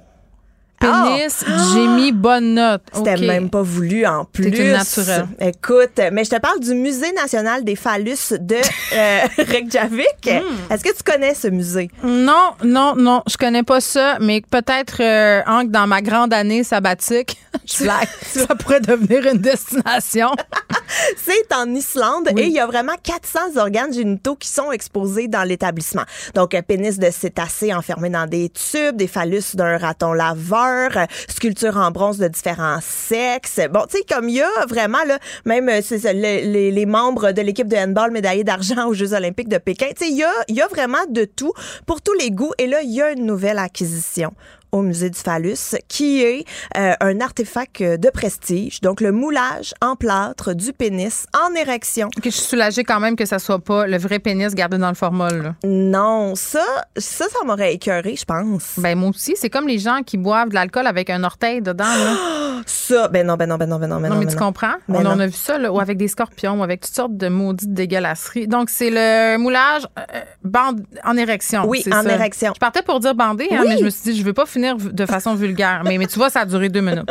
Pénis, 0.80 1.44
Ah! 1.48 1.58
Jimmy, 1.74 2.12
bonne 2.12 2.54
note. 2.54 2.82
C'était 2.94 3.18
même 3.18 3.50
pas 3.50 3.62
voulu 3.62 4.06
en 4.06 4.26
plus. 4.26 4.46
une 4.48 4.72
naturelle. 4.72 5.28
Écoute, 5.40 6.00
mais 6.12 6.24
je 6.24 6.30
te 6.30 6.40
parle 6.40 6.60
du 6.60 6.74
Musée 6.76 7.12
national 7.14 7.64
des 7.64 7.76
phallus 7.76 8.34
de 8.40 8.56
euh, 8.56 9.20
Reykjavik. 9.38 10.26
Hmm. 10.26 10.72
Est-ce 10.74 10.84
que 10.84 10.96
tu 10.96 11.04
connais 11.04 11.34
ce 11.34 11.48
musée? 11.48 11.90
Non, 12.04 12.52
non, 12.64 12.96
non, 12.96 13.24
je 13.28 13.38
connais 13.38 13.64
pas 13.64 13.82
ça, 13.82 14.18
mais 14.22 14.42
peut-être, 14.42 15.02
euh, 15.02 15.42
dans 15.66 15.88
ma 15.88 16.02
grande 16.02 16.34
année 16.34 16.64
sabbatique, 16.64 17.38
je 17.68 17.84
blague, 17.84 18.08
ça 18.22 18.48
pourrait 18.56 18.82
devenir 18.82 19.26
une 19.26 19.40
destination. 19.40 20.32
C'est 21.18 21.54
en 21.54 21.74
Islande 21.76 22.30
et 22.38 22.46
il 22.46 22.54
y 22.54 22.60
a 22.60 22.66
vraiment 22.66 22.96
400 23.02 23.58
organes 23.58 23.94
génitaux 23.94 24.36
qui 24.36 24.48
sont 24.48 24.72
exposés 24.72 25.28
dans 25.28 25.44
l'établissement. 25.44 26.04
Donc, 26.34 26.54
un 26.54 26.62
pénis 26.62 26.98
de 26.98 27.12
cétacé 27.12 27.74
enfermé 27.74 28.10
dans 28.10 28.26
des 28.26 28.50
tubes, 28.50 28.96
des 28.96 29.08
phallus 29.08 29.56
d'un 29.56 29.78
raton 29.78 30.14
laveur, 30.14 30.96
euh, 30.96 31.06
sculptures 31.28 31.76
en 31.78 31.92
bronze 31.92 32.18
de 32.18 32.28
différents 32.28 32.80
sexes. 32.82 33.60
Bon, 33.72 33.82
tu 33.90 33.98
sais, 33.98 34.04
comme 34.10 34.30
il 34.30 34.36
y 34.36 34.42
a 34.42 34.66
vraiment, 34.68 35.04
là, 35.06 35.20
même 35.46 35.68
euh, 35.68 35.82
ça, 35.82 36.14
les, 36.14 36.72
les 36.72 36.86
membres 36.86 37.32
de 37.32 37.42
l'équipe 37.42 37.68
de 37.68 37.76
handball 37.76 38.12
médaillés 38.12 38.44
d'argent 38.44 38.88
aux 38.88 38.94
Jeux 38.94 39.14
olympiques 39.14 39.50
de 39.50 39.58
Pékin, 39.58 39.88
tu 39.88 40.06
sais, 40.06 40.12
il 40.12 40.18
y 40.18 40.24
a, 40.24 40.32
il 40.48 40.56
y 40.56 40.62
a 40.62 40.68
vraiment 40.68 41.06
de 41.10 41.26
tout 41.26 41.52
pour 41.86 42.02
tous 42.02 42.14
les 42.14 42.32
goûts. 42.32 42.54
Et 42.58 42.68
là, 42.68 42.82
il 42.82 42.92
y 42.92 43.02
a 43.02 43.12
une 43.12 43.26
nouvelle 43.26 43.60
acquisition 43.60 44.34
au 44.72 44.82
musée 44.82 45.10
du 45.10 45.20
phallus, 45.20 45.76
qui 45.88 46.22
est 46.22 46.46
euh, 46.78 46.94
un 47.00 47.22
artefact 47.22 47.82
euh, 47.82 47.98
de 47.98 48.10
prestige, 48.10 48.82
donc 48.82 49.02
le 49.02 49.12
moulage 49.12 49.74
en 49.82 49.96
plâtre 49.96 50.54
du 50.54 50.74
pénis 50.74 51.26
en 51.34 51.54
érection. 51.56 52.08
Ok, 52.18 52.26
je 52.26 52.30
suis 52.30 52.48
soulagée 52.48 52.84
quand 52.84 53.00
même 53.00 53.16
que 53.16 53.26
ça 53.26 53.40
soit 53.40 53.60
pas 53.60 53.88
le 53.88 53.98
vrai 53.98 54.20
pénis 54.20 54.54
gardé 54.54 54.78
dans 54.78 54.90
le 54.90 54.96
formol. 54.96 55.42
Là. 55.42 55.56
Non, 55.64 56.36
ça, 56.36 56.64
ça, 56.98 57.26
ça 57.30 57.46
m'aurait 57.46 57.74
écœuré, 57.74 58.16
je 58.16 58.26
pense. 58.26 58.74
Ben 58.78 58.98
moi 58.98 59.10
aussi, 59.10 59.34
c'est 59.36 59.50
comme 59.50 59.68
les 59.68 59.80
gens 59.80 60.02
qui 60.06 60.18
boivent 60.18 60.50
de 60.50 60.56
l'alcool 60.56 60.88
avec 60.88 61.10
un 61.10 61.24
orteil 61.24 61.62
dedans. 61.62 61.86
Là. 61.86 62.16
Ça, 62.66 63.08
ben 63.08 63.26
non, 63.26 63.36
ben 63.36 63.48
non, 63.48 63.58
ben 63.58 63.68
non, 63.68 63.78
ben 63.78 63.88
non, 63.88 63.96
ben 63.98 64.10
non, 64.10 64.16
non. 64.16 64.20
mais 64.20 64.26
ben 64.26 64.32
tu 64.32 64.38
non. 64.38 64.48
comprends? 64.48 64.74
Ben 64.90 65.06
on 65.06 65.06
en 65.06 65.20
a 65.20 65.28
vu 65.28 65.34
ça, 65.34 65.58
là, 65.58 65.72
ou 65.72 65.80
avec 65.80 65.98
des 65.98 66.08
scorpions, 66.08 66.60
ou 66.60 66.64
avec 66.64 66.82
toutes 66.82 66.94
sortes 66.94 67.16
de 67.16 67.30
maudites 67.30 67.74
dégueulasseries. 67.74 68.48
Donc, 68.48 68.70
c'est 68.70 68.90
le 68.90 69.38
moulage 69.38 69.84
euh, 69.98 70.22
bande 70.44 70.84
en 71.04 71.16
érection. 71.18 71.66
Oui, 71.66 71.84
en 71.88 72.04
ça. 72.04 72.14
érection. 72.14 72.54
Je 72.56 72.60
partais 72.60 72.82
pour 72.82 73.00
dire 73.00 73.16
bandé, 73.16 73.48
hein, 73.52 73.64
mais 73.68 73.78
je 73.78 73.86
me 73.86 73.90
suis 73.90 74.12
dit, 74.12 74.20
je 74.20 74.24
veux 74.24 74.34
pas 74.34 74.46
de 74.58 75.06
façon 75.06 75.36
vulgaire. 75.36 75.84
mais 75.86 76.06
tu 76.08 76.18
vois, 76.18 76.30
ça 76.30 76.42
a 76.42 76.46
duré 76.46 76.70
deux 76.70 76.82
minutes. 76.82 77.10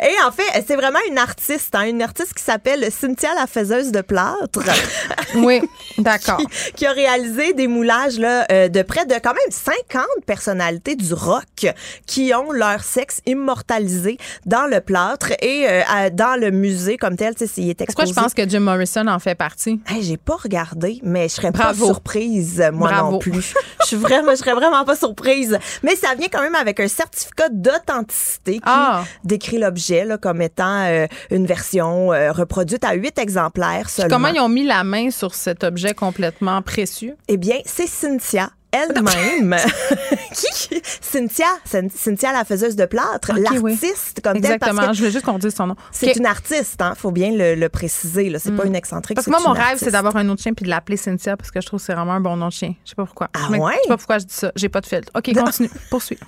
Et 0.00 0.14
en 0.26 0.32
fait, 0.32 0.64
c'est 0.66 0.76
vraiment 0.76 0.98
une 1.08 1.18
artiste, 1.18 1.74
hein, 1.74 1.82
une 1.86 2.02
artiste 2.02 2.34
qui 2.34 2.42
s'appelle 2.42 2.90
Cynthia 2.90 3.30
la 3.34 3.46
faiseuse 3.46 3.92
de 3.92 4.00
plâtre. 4.00 4.60
oui, 5.36 5.60
d'accord. 5.98 6.38
Qui, 6.38 6.72
qui 6.72 6.86
a 6.86 6.92
réalisé 6.92 7.52
des 7.52 7.66
moulages 7.66 8.18
là, 8.18 8.46
euh, 8.50 8.68
de 8.68 8.82
près 8.82 9.06
de 9.06 9.14
quand 9.14 9.34
même 9.34 9.50
50 9.50 10.02
personnalités 10.26 10.96
du 10.96 11.12
rock 11.14 11.66
qui 12.06 12.32
ont 12.34 12.52
leur 12.52 12.82
sexe 12.82 13.20
immortalisé 13.26 14.18
dans 14.46 14.66
le 14.66 14.80
plâtre 14.80 15.32
et 15.42 15.66
euh, 15.68 16.10
dans 16.12 16.38
le 16.40 16.50
musée 16.50 16.96
comme 16.96 17.16
tel. 17.16 17.34
Tu 17.34 17.46
sais, 17.46 17.62
est 17.62 17.74
Pourquoi 17.84 18.04
exposé. 18.04 18.08
je 18.08 18.14
pense 18.14 18.34
que 18.34 18.48
Jim 18.48 18.60
Morrison 18.60 19.06
en 19.06 19.18
fait 19.18 19.34
partie? 19.34 19.80
Hey, 19.88 20.02
j'ai 20.02 20.16
pas 20.16 20.36
regardé, 20.36 21.00
mais 21.02 21.28
je 21.28 21.34
serais 21.34 21.50
Bravo. 21.50 21.80
pas 21.86 21.92
surprise, 21.92 22.62
moi 22.72 22.88
Bravo. 22.90 23.12
non 23.12 23.18
plus. 23.18 23.54
Je 23.80 23.86
suis 23.94 23.96
vraiment, 23.96 24.32
je 24.32 24.36
serais 24.36 24.52
vraiment 24.52 24.84
pas 24.84 24.96
surprise. 24.96 25.58
Mais 25.82 25.96
ça 25.96 26.14
vient 26.14 26.26
quand 26.30 26.42
même 26.42 26.54
avec 26.56 26.78
un 26.78 26.88
certificat 26.88 27.48
d'authenticité 27.50 28.54
qui 28.56 28.60
Ah. 28.66 29.04
décrit 29.24 29.56
l'objet 29.68 30.04
là, 30.04 30.16
comme 30.16 30.40
étant 30.40 30.86
euh, 30.86 31.06
une 31.30 31.46
version 31.46 32.12
euh, 32.12 32.32
reproduite 32.32 32.84
à 32.84 32.94
huit 32.94 33.18
exemplaires 33.18 33.90
seulement. 33.90 34.16
Comment 34.16 34.28
ils 34.28 34.40
ont 34.40 34.48
mis 34.48 34.64
la 34.64 34.82
main 34.82 35.10
sur 35.10 35.34
cet 35.34 35.62
objet 35.62 35.92
complètement 35.94 36.62
précieux? 36.62 37.16
Eh 37.28 37.36
bien, 37.36 37.58
c'est 37.66 37.86
Cynthia 37.86 38.50
elle-même. 38.72 39.56
qui? 40.34 40.80
Cynthia, 41.00 41.46
Cyn- 41.66 41.90
Cynthia 41.90 42.32
la 42.32 42.44
faiseuse 42.44 42.76
de 42.76 42.84
plâtre, 42.84 43.32
oui. 43.34 43.42
l'artiste 43.42 44.20
comme 44.22 44.34
telle. 44.40 44.52
Exactement. 44.52 44.74
Parce 44.76 44.88
que 44.88 44.94
Je 44.94 44.98
voulais 45.00 45.10
juste 45.12 45.24
qu'on 45.24 45.38
dise 45.38 45.54
son 45.54 45.66
nom. 45.68 45.76
c'est 45.90 46.16
une 46.16 46.26
artiste, 46.26 46.80
hein, 46.82 46.94
faut 46.96 47.10
bien 47.10 47.32
le, 47.32 47.54
le 47.54 47.68
préciser. 47.68 48.28
Là. 48.30 48.38
C'est 48.38 48.52
pas 48.52 48.64
Mm. 48.64 48.68
une 48.68 48.76
excentrique. 48.76 49.16
Parce 49.16 49.26
que 49.26 49.30
moi, 49.30 49.40
mon 49.40 49.52
rêve, 49.52 49.78
c'est 49.78 49.90
d'avoir 49.90 50.16
un 50.16 50.28
autre 50.28 50.42
chien 50.42 50.52
puis 50.52 50.64
de 50.64 50.70
l'appeler 50.70 50.96
Cynthia 50.96 51.36
parce 51.36 51.50
que 51.50 51.60
je 51.60 51.66
trouve 51.66 51.80
que 51.80 51.86
c'est 51.86 51.94
vraiment 51.94 52.12
un 52.12 52.20
bon 52.20 52.36
nom 52.36 52.48
de 52.48 52.52
chien. 52.52 52.74
Je 52.84 52.90
sais 52.90 52.96
pas 52.96 53.04
pourquoi. 53.04 53.28
Ah 53.34 53.50
ouais? 53.50 53.58
Je 53.58 53.82
sais 53.82 53.88
pas 53.88 53.96
pourquoi 53.96 54.18
je 54.18 54.24
dis 54.26 54.34
ça. 54.34 54.52
J'ai 54.56 54.68
pas 54.68 54.80
de 54.80 54.86
filtre. 54.86 55.10
OK, 55.16 55.32
continue. 55.34 55.70
Poursuis. 55.90 56.18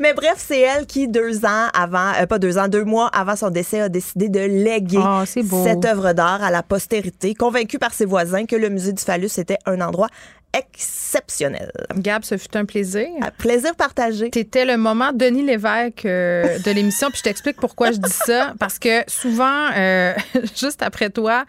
Mais 0.00 0.14
bref, 0.14 0.34
c'est 0.38 0.60
elle 0.60 0.86
qui, 0.86 1.08
deux 1.08 1.44
ans 1.44 1.68
avant, 1.74 2.12
euh, 2.20 2.26
pas 2.26 2.38
deux 2.38 2.56
ans, 2.58 2.68
deux 2.68 2.84
mois 2.84 3.08
avant 3.08 3.36
son 3.36 3.50
décès, 3.50 3.80
a 3.80 3.88
décidé 3.88 4.28
de 4.28 4.40
léguer 4.40 5.00
Ah, 5.02 5.24
cette 5.26 5.84
œuvre 5.84 6.12
d'art 6.12 6.42
à 6.42 6.50
la 6.50 6.62
postérité, 6.62 7.34
convaincue 7.34 7.78
par 7.78 7.92
ses 7.92 8.04
voisins 8.06 8.46
que 8.46 8.56
le 8.56 8.68
musée 8.70 8.92
du 8.92 9.02
phallus 9.02 9.30
était 9.38 9.58
un 9.66 9.80
endroit 9.80 10.08
exceptionnel. 10.52 11.72
Gab, 11.96 12.24
ce 12.24 12.36
fut 12.36 12.56
un 12.56 12.64
plaisir. 12.64 13.08
Un 13.20 13.30
plaisir 13.30 13.74
partagé. 13.74 14.30
T'étais 14.30 14.64
le 14.64 14.76
moment 14.76 15.12
Denis 15.12 15.42
Lévesque 15.42 16.04
euh, 16.04 16.58
de 16.58 16.70
l'émission, 16.70 17.08
puis 17.08 17.18
je 17.18 17.22
t'explique 17.22 17.56
pourquoi 17.56 17.92
je 17.92 17.98
dis 17.98 18.12
ça. 18.12 18.54
Parce 18.58 18.78
que 18.78 19.02
souvent, 19.06 19.70
euh, 19.76 20.14
juste 20.56 20.82
après 20.82 21.10
toi, 21.10 21.44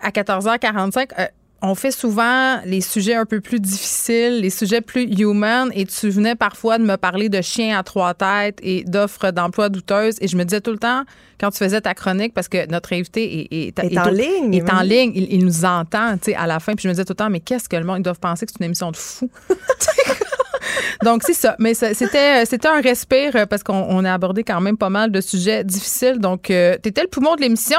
à 0.00 0.10
14h45, 0.10 1.10
euh, 1.18 1.26
on 1.62 1.74
fait 1.74 1.90
souvent 1.90 2.60
les 2.64 2.80
sujets 2.80 3.14
un 3.14 3.24
peu 3.24 3.40
plus 3.40 3.58
difficiles, 3.60 4.40
les 4.40 4.50
sujets 4.50 4.80
plus 4.82 5.04
human, 5.18 5.70
et 5.74 5.86
tu 5.86 6.10
venais 6.10 6.34
parfois 6.34 6.78
de 6.78 6.84
me 6.84 6.96
parler 6.96 7.28
de 7.28 7.40
chiens 7.40 7.78
à 7.78 7.82
trois 7.82 8.14
têtes 8.14 8.58
et 8.62 8.84
d'offres 8.84 9.30
d'emploi 9.30 9.68
douteuses. 9.68 10.16
Et 10.20 10.28
je 10.28 10.36
me 10.36 10.44
disais 10.44 10.60
tout 10.60 10.70
le 10.72 10.78
temps, 10.78 11.02
quand 11.40 11.50
tu 11.50 11.58
faisais 11.58 11.80
ta 11.80 11.94
chronique, 11.94 12.34
parce 12.34 12.48
que 12.48 12.70
notre 12.70 12.92
invité 12.92 13.40
est, 13.52 13.68
est, 13.78 13.78
Est 13.84 13.98
en 13.98 14.08
au- 14.08 14.14
ligne, 14.14 14.54
est 14.54 14.70
en 14.72 14.82
oui. 14.82 14.88
ligne, 14.88 15.12
il, 15.14 15.32
il 15.32 15.44
nous 15.44 15.64
entend, 15.64 16.16
tu 16.18 16.32
sais, 16.32 16.34
à 16.34 16.46
la 16.46 16.60
fin. 16.60 16.74
Puis 16.74 16.82
je 16.84 16.88
me 16.88 16.92
disais 16.92 17.04
tout 17.04 17.12
le 17.12 17.16
temps, 17.16 17.30
mais 17.30 17.40
qu'est-ce 17.40 17.68
que 17.68 17.76
le 17.76 17.84
monde, 17.84 17.98
ils 17.98 18.02
doivent 18.02 18.20
penser 18.20 18.44
que 18.46 18.52
c'est 18.52 18.60
une 18.60 18.66
émission 18.66 18.90
de 18.90 18.96
fou. 18.96 19.30
Donc, 21.04 21.22
c'est 21.24 21.32
ça. 21.34 21.56
Mais 21.58 21.74
c'était, 21.74 22.44
c'était 22.46 22.68
un 22.68 22.80
respire 22.80 23.32
euh, 23.36 23.46
parce 23.46 23.62
qu'on 23.62 23.74
on 23.88 24.04
a 24.04 24.12
abordé 24.12 24.44
quand 24.44 24.60
même 24.60 24.76
pas 24.76 24.90
mal 24.90 25.10
de 25.10 25.20
sujets 25.20 25.64
difficiles. 25.64 26.18
Donc, 26.18 26.44
tu 26.44 26.52
étais 26.52 27.02
le 27.02 27.08
poumon 27.08 27.34
de 27.36 27.40
l'émission. 27.42 27.78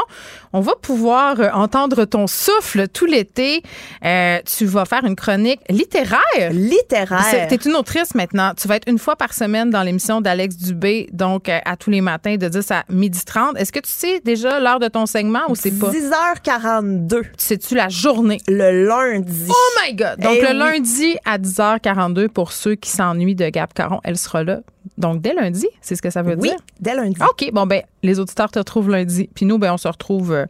On 0.53 0.61
va 0.61 0.73
pouvoir 0.81 1.39
euh, 1.39 1.49
entendre 1.53 2.05
ton 2.05 2.25
souffle 2.27 2.87
tout 2.87 3.05
l'été. 3.05 3.61
Euh, 4.05 4.39
tu 4.45 4.65
vas 4.65 4.85
faire 4.85 5.03
une 5.03 5.15
chronique 5.15 5.59
littéraire. 5.69 6.51
Littéraire. 6.51 7.47
Tu 7.47 7.53
es 7.55 7.57
une 7.65 7.75
autrice 7.75 8.15
maintenant. 8.15 8.53
Tu 8.59 8.67
vas 8.67 8.77
être 8.77 8.87
une 8.89 8.97
fois 8.99 9.15
par 9.15 9.33
semaine 9.33 9.69
dans 9.69 9.83
l'émission 9.83 10.21
d'Alex 10.21 10.55
Dubé, 10.57 11.07
donc 11.11 11.49
euh, 11.49 11.59
à 11.65 11.75
tous 11.75 11.89
les 11.89 12.01
matins 12.01 12.37
de 12.37 12.47
10 12.47 12.71
à 12.71 12.83
12h30. 12.91 13.57
Est-ce 13.57 13.71
que 13.71 13.79
tu 13.79 13.89
sais 13.91 14.21
déjà 14.23 14.59
l'heure 14.59 14.79
de 14.79 14.87
ton 14.87 15.05
segment 15.05 15.41
ou 15.49 15.55
c'est 15.55 15.71
pas? 15.71 15.91
10h42. 15.91 17.21
Sais-tu 17.37 17.75
la 17.75 17.89
journée? 17.89 18.39
Le 18.47 18.85
lundi. 18.87 19.47
Oh 19.49 19.79
my 19.85 19.93
God! 19.95 20.19
Donc, 20.19 20.37
Eh 20.37 20.41
le 20.41 20.47
oui. 20.49 20.57
lundi 20.57 21.17
à 21.25 21.37
10h42, 21.37 22.29
pour 22.29 22.51
ceux 22.51 22.75
qui 22.75 22.86
s'ennuient 22.89 23.35
de 23.35 23.49
Gab 23.49 23.71
Caron, 23.73 23.99
elle 24.03 24.17
sera 24.17 24.43
là. 24.43 24.59
Donc, 24.97 25.21
dès 25.21 25.33
lundi, 25.33 25.67
c'est 25.81 25.95
ce 25.95 26.01
que 26.01 26.09
ça 26.09 26.21
veut 26.21 26.35
Oui, 26.39 26.49
dire? 26.49 26.57
dès 26.79 26.95
lundi. 26.95 27.17
OK, 27.21 27.49
bon, 27.53 27.65
ben, 27.65 27.81
les 28.03 28.19
auditeurs 28.19 28.49
te 28.51 28.59
retrouvent 28.59 28.89
lundi. 28.89 29.29
Puis 29.35 29.45
nous, 29.45 29.57
ben, 29.57 29.73
on 29.73 29.77
se 29.77 29.87
retrouve 29.87 30.31
euh, 30.33 30.45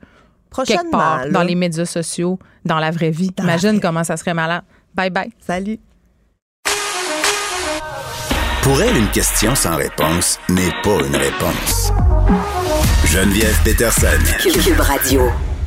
quelque 0.66 0.92
part 0.92 1.26
là. 1.26 1.30
dans 1.32 1.44
les 1.44 1.56
médias 1.56 1.86
sociaux, 1.86 2.40
dans 2.66 2.80
la 2.80 2.92
vraie 2.92 3.12
vie. 3.12 3.32
Dans 3.36 3.44
Imagine 3.44 3.72
vraie 3.72 3.80
comment 3.82 4.04
ça 4.04 4.18
serait 4.18 4.34
malade. 4.34 4.64
Bye 4.96 5.10
bye. 5.10 5.32
Salut. 5.40 5.80
Pour 8.64 8.82
elle, 8.82 8.98
une 8.98 9.10
question 9.12 9.56
sans 9.56 9.76
réponse 9.78 10.40
n'est 10.50 10.74
pas 10.84 11.00
une 11.08 11.16
réponse. 11.16 11.92
Geneviève 13.06 13.58
Peterson. 13.64 14.08
Cube 14.44 14.80
Radio. 14.82 15.22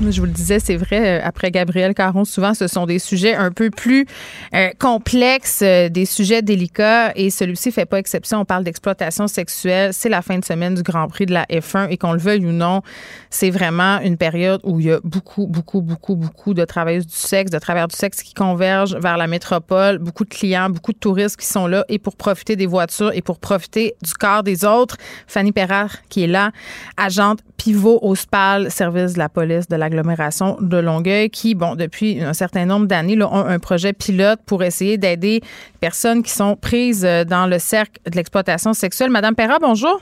Je 0.08 0.18
vous 0.18 0.26
le 0.26 0.32
disais, 0.32 0.60
c'est 0.60 0.76
vrai, 0.76 1.18
euh, 1.18 1.20
après 1.22 1.50
Gabriel 1.50 1.92
Caron, 1.92 2.24
souvent 2.24 2.54
ce 2.54 2.66
sont 2.68 2.86
des 2.86 2.98
sujets 2.98 3.34
un 3.34 3.52
peu 3.52 3.68
plus 3.68 4.06
euh, 4.54 4.70
complexes, 4.78 5.60
euh, 5.62 5.90
des 5.90 6.06
sujets 6.06 6.40
délicats 6.40 7.12
et 7.16 7.28
celui-ci 7.28 7.70
fait 7.70 7.84
pas 7.84 7.98
exception. 7.98 8.40
On 8.40 8.44
parle 8.46 8.64
d'exploitation 8.64 9.28
sexuelle. 9.28 9.92
C'est 9.92 10.08
la 10.08 10.22
fin 10.22 10.38
de 10.38 10.44
semaine 10.44 10.74
du 10.74 10.82
Grand 10.82 11.06
Prix 11.08 11.26
de 11.26 11.34
la 11.34 11.44
F1 11.44 11.88
et 11.90 11.98
qu'on 11.98 12.12
le 12.12 12.18
veuille 12.18 12.46
ou 12.46 12.52
non, 12.52 12.80
c'est 13.28 13.50
vraiment 13.50 14.00
une 14.00 14.16
période 14.16 14.62
où 14.64 14.80
il 14.80 14.86
y 14.86 14.92
a 14.92 15.00
beaucoup, 15.04 15.46
beaucoup, 15.46 15.82
beaucoup, 15.82 16.16
beaucoup 16.16 16.54
de 16.54 16.64
travailleuses 16.64 17.06
du 17.06 17.14
sexe, 17.14 17.50
de 17.50 17.58
travailleurs 17.58 17.88
du 17.88 17.96
sexe 17.96 18.22
qui 18.22 18.32
convergent 18.32 18.96
vers 18.96 19.18
la 19.18 19.26
métropole, 19.26 19.98
beaucoup 19.98 20.24
de 20.24 20.30
clients, 20.30 20.70
beaucoup 20.70 20.94
de 20.94 20.98
touristes 20.98 21.36
qui 21.36 21.46
sont 21.46 21.66
là 21.66 21.84
et 21.90 21.98
pour 21.98 22.16
profiter 22.16 22.56
des 22.56 22.66
voitures 22.66 23.12
et 23.12 23.20
pour 23.20 23.38
profiter 23.38 23.96
du 24.02 24.14
corps 24.14 24.44
des 24.44 24.64
autres. 24.64 24.96
Fanny 25.26 25.52
Perrard 25.52 25.96
qui 26.08 26.24
est 26.24 26.26
là, 26.26 26.52
agente 26.96 27.40
pivot 27.58 27.98
au 28.00 28.14
SPAL, 28.14 28.70
service 28.70 29.12
de 29.12 29.18
la 29.18 29.28
police 29.28 29.68
de 29.68 29.76
l'agglomération 29.90 30.56
de 30.60 30.76
Longueuil, 30.76 31.30
qui, 31.30 31.54
bon, 31.54 31.74
depuis 31.74 32.22
un 32.22 32.32
certain 32.32 32.64
nombre 32.64 32.86
d'années, 32.86 33.20
ont 33.22 33.46
un 33.46 33.58
projet 33.58 33.92
pilote 33.92 34.40
pour 34.46 34.62
essayer 34.62 34.98
d'aider 34.98 35.40
les 35.42 35.78
personnes 35.80 36.22
qui 36.22 36.30
sont 36.30 36.56
prises 36.56 37.04
euh, 37.04 37.24
dans 37.24 37.46
le 37.46 37.58
cercle 37.58 38.00
de 38.10 38.16
l'exploitation 38.16 38.72
sexuelle. 38.72 39.10
Madame 39.10 39.34
Perra, 39.34 39.58
bonjour. 39.58 40.00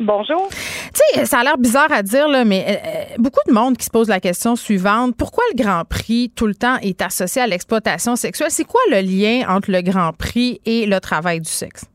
Bonjour. 0.00 0.48
Tu 0.94 1.00
sais, 1.14 1.26
ça 1.26 1.40
a 1.40 1.42
l'air 1.42 1.58
bizarre 1.58 1.90
à 1.90 2.04
dire, 2.04 2.28
là, 2.28 2.44
mais 2.44 2.64
euh, 2.68 3.16
beaucoup 3.18 3.40
de 3.48 3.52
monde 3.52 3.76
qui 3.76 3.84
se 3.84 3.90
pose 3.90 4.08
la 4.08 4.20
question 4.20 4.54
suivante. 4.54 5.16
Pourquoi 5.16 5.42
le 5.52 5.60
Grand 5.60 5.84
Prix, 5.84 6.30
tout 6.36 6.46
le 6.46 6.54
temps, 6.54 6.76
est 6.82 7.02
associé 7.02 7.42
à 7.42 7.48
l'exploitation 7.48 8.14
sexuelle? 8.14 8.50
C'est 8.50 8.64
quoi 8.64 8.80
le 8.90 9.00
lien 9.00 9.44
entre 9.48 9.72
le 9.72 9.80
Grand 9.82 10.12
Prix 10.12 10.60
et 10.64 10.86
le 10.86 11.00
travail 11.00 11.40
du 11.40 11.50
sexe? 11.50 11.86